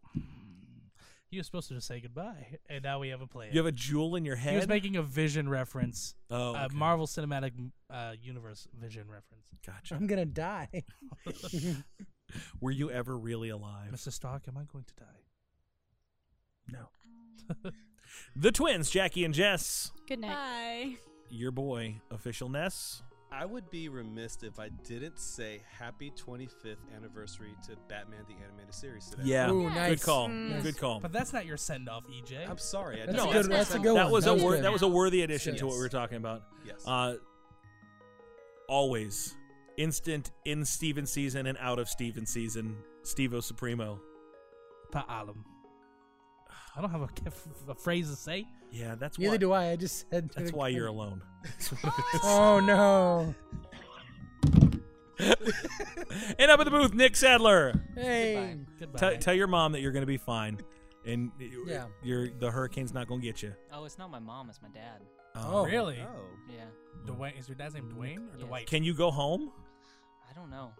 He 1.32 1.38
was 1.38 1.46
supposed 1.46 1.68
to 1.68 1.74
just 1.74 1.86
say 1.86 1.98
goodbye, 1.98 2.58
and 2.68 2.84
now 2.84 2.98
we 2.98 3.08
have 3.08 3.22
a 3.22 3.26
plan. 3.26 3.48
You 3.52 3.60
have 3.60 3.66
a 3.66 3.72
jewel 3.72 4.16
in 4.16 4.24
your 4.26 4.36
head. 4.36 4.50
he 4.50 4.56
was 4.56 4.68
making 4.68 4.96
a 4.96 5.02
Vision 5.02 5.48
reference, 5.48 6.14
oh, 6.30 6.54
a. 6.54 6.68
Marvel 6.70 7.06
Cinematic 7.06 7.52
uh, 7.88 8.12
Universe 8.20 8.68
Vision 8.78 9.04
reference. 9.08 9.46
Gotcha. 9.66 9.94
I'm 9.94 10.06
gonna 10.06 10.26
die. 10.26 10.68
Were 12.60 12.70
you 12.70 12.90
ever 12.90 13.16
really 13.16 13.48
alive? 13.48 13.92
Mr. 13.94 14.12
Stark, 14.12 14.42
am 14.46 14.58
I 14.58 14.64
going 14.70 14.84
to 14.84 14.94
die? 14.94 15.22
No. 17.64 17.70
the 18.36 18.52
twins, 18.52 18.90
Jackie 18.90 19.24
and 19.24 19.32
Jess. 19.32 19.90
Good 20.06 20.18
night. 20.18 20.34
Bye. 20.34 20.96
Your 21.30 21.50
boy, 21.50 22.02
official 22.10 22.50
Ness. 22.50 23.02
I 23.32 23.46
would 23.46 23.70
be 23.70 23.88
remiss 23.88 24.38
if 24.42 24.58
I 24.60 24.68
didn't 24.68 25.18
say 25.18 25.62
happy 25.78 26.12
25th 26.12 26.76
anniversary 26.96 27.54
to 27.66 27.76
Batman 27.88 28.20
the 28.28 28.34
Animated 28.44 28.74
Series 28.74 29.06
today. 29.08 29.22
Yeah. 29.24 29.50
Ooh, 29.50 29.70
Good 29.70 30.02
call. 30.02 30.28
Mm. 30.28 30.62
Good 30.62 30.78
call. 30.78 31.00
But 31.00 31.12
that's 31.12 31.32
not 31.32 31.46
your 31.46 31.56
send 31.56 31.88
off, 31.88 32.04
EJ. 32.06 32.48
I'm 32.48 32.58
sorry. 32.58 33.02
I 33.02 33.06
That's 33.06 33.18
didn't 33.18 33.28
a 33.30 33.32
good. 33.32 33.44
that. 33.44 33.48
That's 33.56 33.74
a 33.74 33.78
good 33.78 33.96
that 33.96 34.04
one. 34.04 34.12
was 34.12 34.26
a 34.26 34.34
was 34.34 34.42
wor- 34.42 34.52
good. 34.52 34.64
that 34.64 34.72
was 34.72 34.82
a 34.82 34.88
worthy 34.88 35.22
addition 35.22 35.56
to 35.56 35.66
what 35.66 35.74
we 35.76 35.80
were 35.80 35.88
talking 35.88 36.18
about. 36.18 36.42
Yes. 36.66 36.82
Uh, 36.86 37.14
always 38.68 39.34
instant 39.76 40.30
in 40.44 40.64
Steven 40.64 41.06
season 41.06 41.46
and 41.46 41.56
out 41.58 41.78
of 41.78 41.88
Steven 41.88 42.26
season. 42.26 42.76
Stevo 43.02 43.42
Supremo. 43.42 44.00
Pa'alam. 44.92 45.44
I 46.76 46.80
don't 46.80 46.90
have 46.90 47.02
a, 47.02 47.08
a 47.70 47.74
phrase 47.74 48.08
to 48.10 48.16
say. 48.16 48.46
Yeah, 48.70 48.94
that's 48.94 49.18
why 49.18 49.24
Neither 49.24 49.48
why. 49.48 49.64
do 49.64 49.68
I. 49.68 49.70
I 49.72 49.76
just 49.76 50.08
said. 50.10 50.30
That's 50.34 50.52
why 50.58 50.68
you're 50.68 50.86
alone. 50.86 51.22
Oh 52.24 52.60
no! 52.60 53.34
and 56.38 56.50
up 56.50 56.60
in 56.60 56.64
the 56.64 56.70
booth, 56.70 56.94
Nick 56.94 57.16
Sadler. 57.16 57.80
Hey. 57.96 58.58
Goodbye. 58.78 58.98
Tell 58.98 59.16
tell 59.18 59.34
your 59.34 59.46
mom 59.48 59.72
that 59.72 59.80
you're 59.80 59.92
going 59.92 60.02
to 60.02 60.06
be 60.06 60.16
fine, 60.16 60.58
and 61.04 61.30
Yeah. 61.66 61.86
you're 62.02 62.30
the 62.30 62.50
hurricane's 62.50 62.92
not 62.94 63.08
going 63.08 63.20
to 63.20 63.26
get 63.26 63.42
you. 63.42 63.54
Oh, 63.72 63.84
it's 63.84 63.98
not 63.98 64.10
my 64.10 64.18
mom, 64.20 64.48
it's 64.50 64.62
my 64.62 64.68
dad. 64.68 65.02
Oh. 65.34 65.60
oh. 65.60 65.64
really? 65.66 65.98
Oh. 66.00 66.24
Yeah. 66.48 66.64
Dwayne 67.06 67.38
is 67.38 67.48
your 67.48 67.56
dad's 67.56 67.74
name 67.74 67.90
Dwayne 67.90 68.18
or 68.32 68.38
Yes. 68.38 68.46
Dwight? 68.46 68.66
Can 68.66 68.84
you 68.84 68.94
go 68.94 69.10
home? 69.10 69.50
I 70.30 70.32
don't 70.34 70.50
know. 70.50 70.72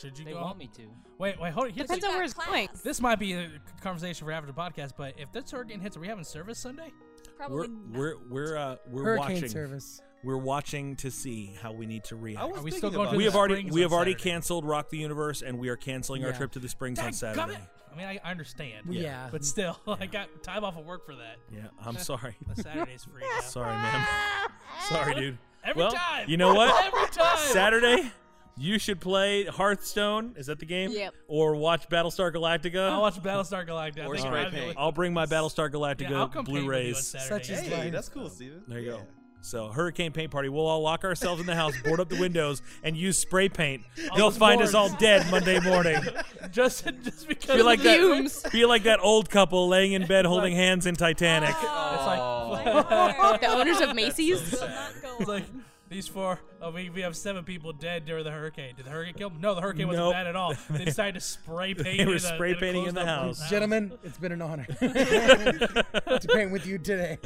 Should 0.00 0.18
you 0.18 0.24
They 0.24 0.32
go? 0.32 0.40
want 0.42 0.58
me 0.58 0.68
to. 0.76 0.82
Wait, 1.18 1.40
wait, 1.40 1.52
hold 1.52 1.66
on. 1.66 1.72
Here's 1.72 1.86
Depends 1.86 2.04
the- 2.04 2.08
on 2.10 2.14
where 2.14 2.24
it's 2.24 2.34
going. 2.34 2.68
This 2.82 3.00
might 3.00 3.18
be 3.18 3.34
a 3.34 3.50
conversation 3.80 4.24
for 4.26 4.32
after 4.32 4.50
the 4.50 4.58
podcast, 4.58 4.92
but 4.96 5.14
if 5.18 5.30
this 5.32 5.50
hurricane 5.50 5.80
hits, 5.80 5.96
are 5.96 6.00
we 6.00 6.08
having 6.08 6.24
service 6.24 6.58
Sunday? 6.58 6.92
Probably 7.36 7.68
We're 7.68 8.16
we're 8.16 8.16
we're 8.30 8.56
uh, 8.56 8.76
we're 8.88 9.04
Hurricane 9.04 9.34
watching. 9.36 9.48
service. 9.48 10.00
We're 10.24 10.36
watching 10.38 10.94
to 10.96 11.10
see 11.10 11.56
how 11.60 11.72
we 11.72 11.84
need 11.86 12.04
to 12.04 12.16
react. 12.16 12.56
Are 12.56 12.62
we 12.62 12.70
still 12.70 12.90
going 12.90 13.02
about 13.02 13.10
to 13.12 13.16
we 13.16 13.24
the 13.24 13.30
have 13.30 13.36
already 13.36 13.70
we 13.70 13.80
have 13.82 13.92
already 13.92 14.12
Saturday? 14.12 14.30
canceled 14.30 14.64
Rock 14.64 14.88
the 14.90 14.98
Universe, 14.98 15.42
and 15.42 15.58
we 15.58 15.68
are 15.68 15.76
canceling 15.76 16.24
our 16.24 16.32
trip 16.32 16.52
to 16.52 16.58
the 16.60 16.68
Springs 16.68 16.98
on 17.00 17.12
Saturday. 17.12 17.58
I 17.92 17.96
mean, 17.96 18.06
I, 18.06 18.18
I 18.24 18.30
understand. 18.30 18.86
Yeah. 18.88 19.28
But 19.30 19.44
still, 19.44 19.78
I 19.86 20.06
got 20.06 20.28
time 20.42 20.64
off 20.64 20.78
of 20.78 20.86
work 20.86 21.04
for 21.04 21.14
that. 21.16 21.36
Yeah, 21.52 21.66
I'm 21.84 21.98
sorry. 21.98 22.36
Saturday's 22.54 23.04
free 23.04 23.22
now. 23.34 23.40
sorry, 23.42 23.74
man. 23.76 24.06
Sorry, 24.88 25.14
dude. 25.14 25.38
Every 25.64 25.82
well, 25.82 25.92
time. 25.92 26.28
you 26.28 26.36
know 26.38 26.54
what? 26.54 26.84
Every 26.86 27.06
time. 27.08 27.36
Saturday, 27.38 28.10
you 28.56 28.78
should 28.78 29.00
play 29.00 29.44
Hearthstone. 29.44 30.34
Is 30.36 30.46
that 30.46 30.58
the 30.58 30.66
game? 30.66 30.90
Yep. 30.92 31.14
Or 31.28 31.54
watch 31.56 31.88
Battlestar 31.88 32.32
Galactica. 32.32 32.90
I'll 32.90 33.00
watch 33.00 33.22
Battlestar 33.22 33.66
Galactica. 33.66 34.02
I 34.02 34.06
Or 34.06 34.14
think 34.16 34.26
spray 34.26 34.40
I'd 34.44 34.52
paint. 34.52 34.76
I'll 34.78 34.92
bring 34.92 35.12
my 35.12 35.26
Battlestar 35.26 35.70
Galactica 35.70 36.10
Yeah, 36.10 36.18
I'll 36.20 36.28
come 36.28 36.44
paint 36.44 36.48
with 36.48 36.54
you 36.56 36.60
on 36.60 36.64
Blu-rays. 36.66 37.06
Such 37.28 37.50
is 37.50 37.60
Hey, 37.60 37.76
life. 37.76 37.92
that's 37.92 38.08
cool, 38.08 38.28
Steven. 38.28 38.62
There 38.68 38.80
you 38.80 38.90
go. 38.92 39.00
So 39.44 39.70
hurricane 39.70 40.12
paint 40.12 40.30
party. 40.30 40.48
We'll 40.48 40.66
all 40.68 40.82
lock 40.82 41.02
ourselves 41.02 41.40
in 41.40 41.46
the 41.48 41.56
house, 41.56 41.74
board 41.82 41.98
up 41.98 42.08
the 42.08 42.20
windows, 42.20 42.62
and 42.84 42.96
use 42.96 43.18
spray 43.18 43.48
paint. 43.48 43.82
All 44.10 44.16
They'll 44.16 44.30
those 44.30 44.38
find 44.38 44.62
us 44.62 44.72
all 44.72 44.88
dead 44.98 45.28
Monday 45.32 45.58
morning. 45.58 46.00
just, 46.52 46.84
just 47.02 47.26
because 47.26 47.56
Be 47.56 47.62
like 47.64 47.80
of 47.80 47.84
that. 47.86 47.98
fumes. 47.98 48.44
Be 48.52 48.64
like 48.66 48.84
that 48.84 49.00
old 49.02 49.28
couple 49.30 49.66
laying 49.66 49.94
in 49.94 50.06
bed 50.06 50.26
holding 50.26 50.54
hands 50.54 50.86
in 50.86 50.94
Titanic. 50.94 51.48
It's 51.50 51.60
like, 51.64 52.20
Oh, 52.20 53.36
The 53.40 53.46
owners 53.48 53.80
of 53.80 53.96
Macy's? 53.96 54.52
Will 54.52 54.68
not 54.68 54.92
go 55.02 55.16
it's 55.18 55.28
like 55.28 55.42
on. 55.42 55.64
These 55.92 56.08
four. 56.08 56.40
Oh, 56.60 56.70
we, 56.70 56.90
we 56.90 57.02
have 57.02 57.16
seven 57.16 57.44
people 57.44 57.72
dead 57.72 58.04
during 58.04 58.24
the 58.24 58.30
hurricane. 58.30 58.74
Did 58.76 58.86
the 58.86 58.90
hurricane 58.90 59.14
kill 59.14 59.30
them? 59.30 59.40
No, 59.40 59.54
the 59.54 59.60
hurricane 59.60 59.86
wasn't 59.86 60.06
Nope. 60.06 60.14
bad 60.14 60.26
at 60.26 60.36
all. 60.36 60.54
They 60.70 60.84
decided 60.84 61.14
to 61.14 61.20
spray 61.20 61.74
paint. 61.74 61.98
They 61.98 62.06
were 62.06 62.14
in 62.14 62.18
spray 62.18 62.52
a 62.52 62.56
painting 62.56 62.86
in 62.86 62.94
the 62.94 63.02
closed-up 63.02 63.38
house. 63.38 63.50
Gentlemen, 63.50 63.92
it's 64.02 64.18
been 64.18 64.32
an 64.32 64.42
honor 64.42 64.64
to 64.80 66.28
paint 66.32 66.50
with 66.50 66.66
you 66.66 66.78
today. 66.78 67.18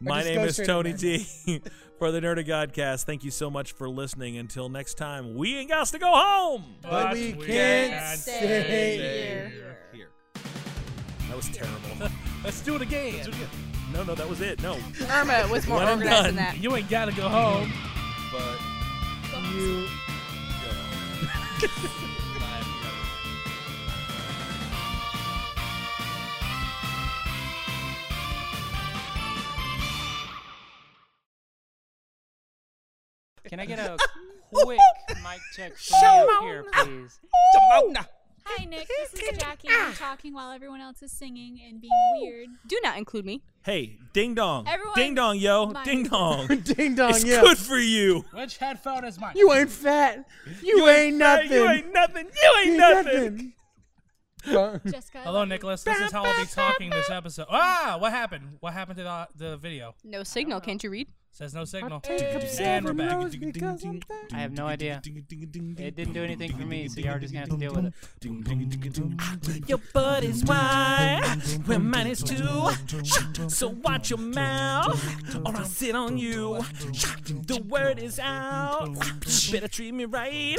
My 0.00 0.22
name 0.22 0.40
is 0.40 0.56
Tony 0.56 0.94
T. 0.94 1.26
For 1.98 2.10
the 2.10 2.20
Nerd 2.20 2.40
of 2.40 2.46
Godcast, 2.46 3.04
thank 3.04 3.22
you 3.22 3.30
so 3.30 3.48
much 3.50 3.72
for 3.72 3.88
listening. 3.88 4.36
Until 4.36 4.68
next 4.68 4.94
time, 4.94 5.34
we 5.36 5.56
ain't 5.56 5.70
got 5.70 5.86
to 5.86 5.98
go 5.98 6.10
home. 6.10 6.76
But 6.82 7.14
we 7.14 7.32
can't 7.34 8.18
stay 8.18 8.40
Here. 8.40 9.48
here. 9.48 9.78
Here. 9.92 10.10
That 11.28 11.36
was 11.36 11.48
terrible. 11.50 12.10
Let's 12.42 12.60
do 12.62 12.74
it 12.74 12.82
again. 12.82 13.30
No, 13.94 14.02
no, 14.02 14.14
that 14.16 14.28
was 14.28 14.40
it. 14.40 14.60
No. 14.60 14.76
Irma 15.08 15.46
was 15.48 15.66
more 15.68 15.78
One 15.78 15.88
and 15.88 16.02
organized 16.02 16.26
than 16.26 16.36
that. 16.36 16.58
You 16.58 16.74
ain't 16.74 16.90
got 16.90 17.04
to 17.04 17.12
go 17.12 17.28
home. 17.28 17.72
But 18.32 18.58
you. 19.52 19.86
Go. 21.60 21.68
Can 33.48 33.60
I 33.60 33.66
get 33.66 33.78
a 33.78 33.96
quick 34.52 34.80
mic 35.22 35.40
check 35.54 35.76
from 35.76 36.26
you 36.26 36.40
here, 36.42 36.64
please? 36.72 37.20
Hi, 38.46 38.64
Nick. 38.66 38.86
This 38.88 39.22
is 39.22 39.38
Jackie. 39.38 39.68
I'm 39.70 39.94
talking 39.94 40.34
while 40.34 40.52
everyone 40.52 40.80
else 40.80 41.02
is 41.02 41.10
singing 41.12 41.60
and 41.66 41.80
being 41.80 41.90
weird. 42.20 42.48
Do 42.66 42.78
not 42.82 42.98
include 42.98 43.24
me. 43.24 43.42
Hey, 43.64 43.96
ding 44.12 44.34
dong. 44.34 44.66
Everyone- 44.68 44.94
ding 44.94 45.14
dong, 45.14 45.38
yo. 45.38 45.66
My- 45.66 45.84
Ding 45.84 46.04
dong. 46.04 46.46
Ding 46.64 46.94
dong, 46.94 47.10
it's 47.10 47.24
yeah. 47.24 47.40
good 47.40 47.56
for 47.58 47.78
you. 47.78 48.24
Which 48.32 48.58
headphone 48.58 49.04
is 49.04 49.18
mine? 49.18 49.32
You 49.36 49.52
ain't 49.52 49.70
fat. 49.70 50.26
You, 50.62 50.86
ain't 50.88 51.16
nothing. 51.16 51.52
You 51.52 51.68
ain't 51.68 51.92
nothing. 51.92 52.26
You 52.42 52.54
ain't 52.64 52.76
nothing. 52.76 53.52
Well, 54.46 54.78
Jessica. 54.86 55.20
Hello. 55.22 55.44
Nicholas. 55.46 55.82
This 55.82 55.98
is 56.00 56.12
how 56.12 56.22
I'll 56.24 56.38
be 56.38 56.46
talking 56.46 56.90
this 56.90 57.08
episode. 57.08 57.46
Ah, 57.48 57.96
what 57.98 58.12
happened? 58.12 58.58
What 58.60 58.74
happened 58.74 58.98
to 58.98 59.04
the, 59.04 59.28
the 59.36 59.56
video? 59.56 59.94
No 60.04 60.22
signal. 60.22 60.60
Can't 60.60 60.84
you 60.84 60.90
read? 60.90 61.08
Says 61.34 61.52
no 61.52 61.64
signal. 61.64 62.00
And 62.60 62.84
we're 62.84 62.92
back. 62.92 63.10
I'm 63.10 64.00
fat. 64.02 64.30
I 64.32 64.36
have 64.36 64.52
no 64.52 64.68
idea. 64.68 65.02
It 65.04 65.96
didn't 65.96 66.12
do 66.12 66.22
anything 66.22 66.52
for 66.52 66.62
me, 66.62 66.86
so 66.86 67.00
y'all 67.00 67.16
are 67.16 67.18
just 67.18 67.34
gonna 67.34 67.40
have 67.40 67.50
to 67.50 67.56
deal 67.56 67.74
with 67.74 67.86
it. 67.86 69.68
Your 69.68 69.80
butt 69.92 70.22
is 70.22 70.44
wide, 70.44 71.24
when 71.66 71.90
mine 71.90 72.06
is 72.06 72.22
too. 72.22 72.70
So 73.48 73.66
watch 73.66 74.10
your 74.10 74.20
mouth, 74.20 75.04
or 75.44 75.56
I'll 75.56 75.64
sit 75.64 75.96
on 75.96 76.18
you. 76.18 76.64
The 77.24 77.60
word 77.68 77.98
is 77.98 78.20
out, 78.20 78.94
better 79.50 79.66
treat 79.66 79.92
me 79.92 80.04
right. 80.04 80.56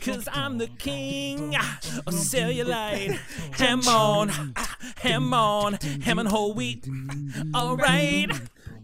Cause 0.00 0.26
I'm 0.32 0.58
the 0.58 0.66
king 0.66 1.54
of 1.54 2.14
cellulite. 2.14 3.16
Ham 3.58 3.86
on, 3.86 4.54
ham 4.96 5.32
on, 5.32 5.74
ham 5.74 6.18
and 6.18 6.28
whole 6.28 6.52
wheat. 6.52 6.84
Alright. 7.54 8.32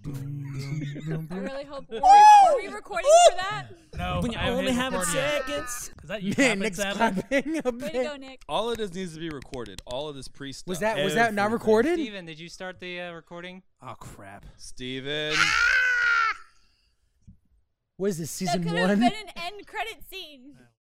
I 0.07 1.37
really 1.37 1.65
hope. 1.65 1.89
Were 1.91 1.97
we, 2.01 2.01
were 2.01 2.57
we 2.57 2.69
recording 2.69 3.11
for 3.31 3.37
that? 3.37 3.67
No, 3.99 4.21
When 4.23 4.33
you 4.33 4.39
I 4.39 4.49
only 4.51 4.73
have 4.73 4.93
record 4.93 5.15
yet. 5.15 5.45
seconds. 5.47 5.91
Is 6.03 6.09
that 6.09 6.23
you 6.23 6.31
Man, 6.39 6.59
clapping, 6.59 6.59
Nick's 6.61 6.77
Sadler? 6.79 6.97
clapping 6.99 7.61
a 7.65 7.71
Way 7.71 7.89
to 7.91 8.03
go, 8.09 8.17
Nick. 8.17 8.43
all 8.49 8.71
of 8.71 8.79
this 8.79 8.95
needs 8.95 9.15
to 9.15 9.21
be 9.21 9.29
recorded. 9.29 9.83
All 9.87 10.09
of 10.09 10.17
this 10.17 10.27
pre 10.29 10.53
stuff. 10.53 10.69
Was 10.69 10.79
that 10.81 11.05
was 11.05 11.15
that 11.15 11.35
not 11.35 11.51
recorded? 11.51 11.95
Steven, 11.99 12.25
did 12.25 12.39
you 12.41 12.49
start 12.49 12.81
the 12.81 13.01
uh, 13.01 13.13
recording? 13.13 13.63
Oh 13.83 13.95
crap! 13.99 14.47
Steven. 14.57 15.35
What 17.97 18.09
is 18.11 18.19
this 18.19 18.31
season 18.31 18.63
That 18.63 18.69
season 18.69 18.79
could 18.79 18.89
have 18.91 18.99
one? 19.01 19.11
been 19.11 19.19
an 19.29 19.33
end 19.37 19.67
credit 19.67 19.97
scene. 20.11 20.57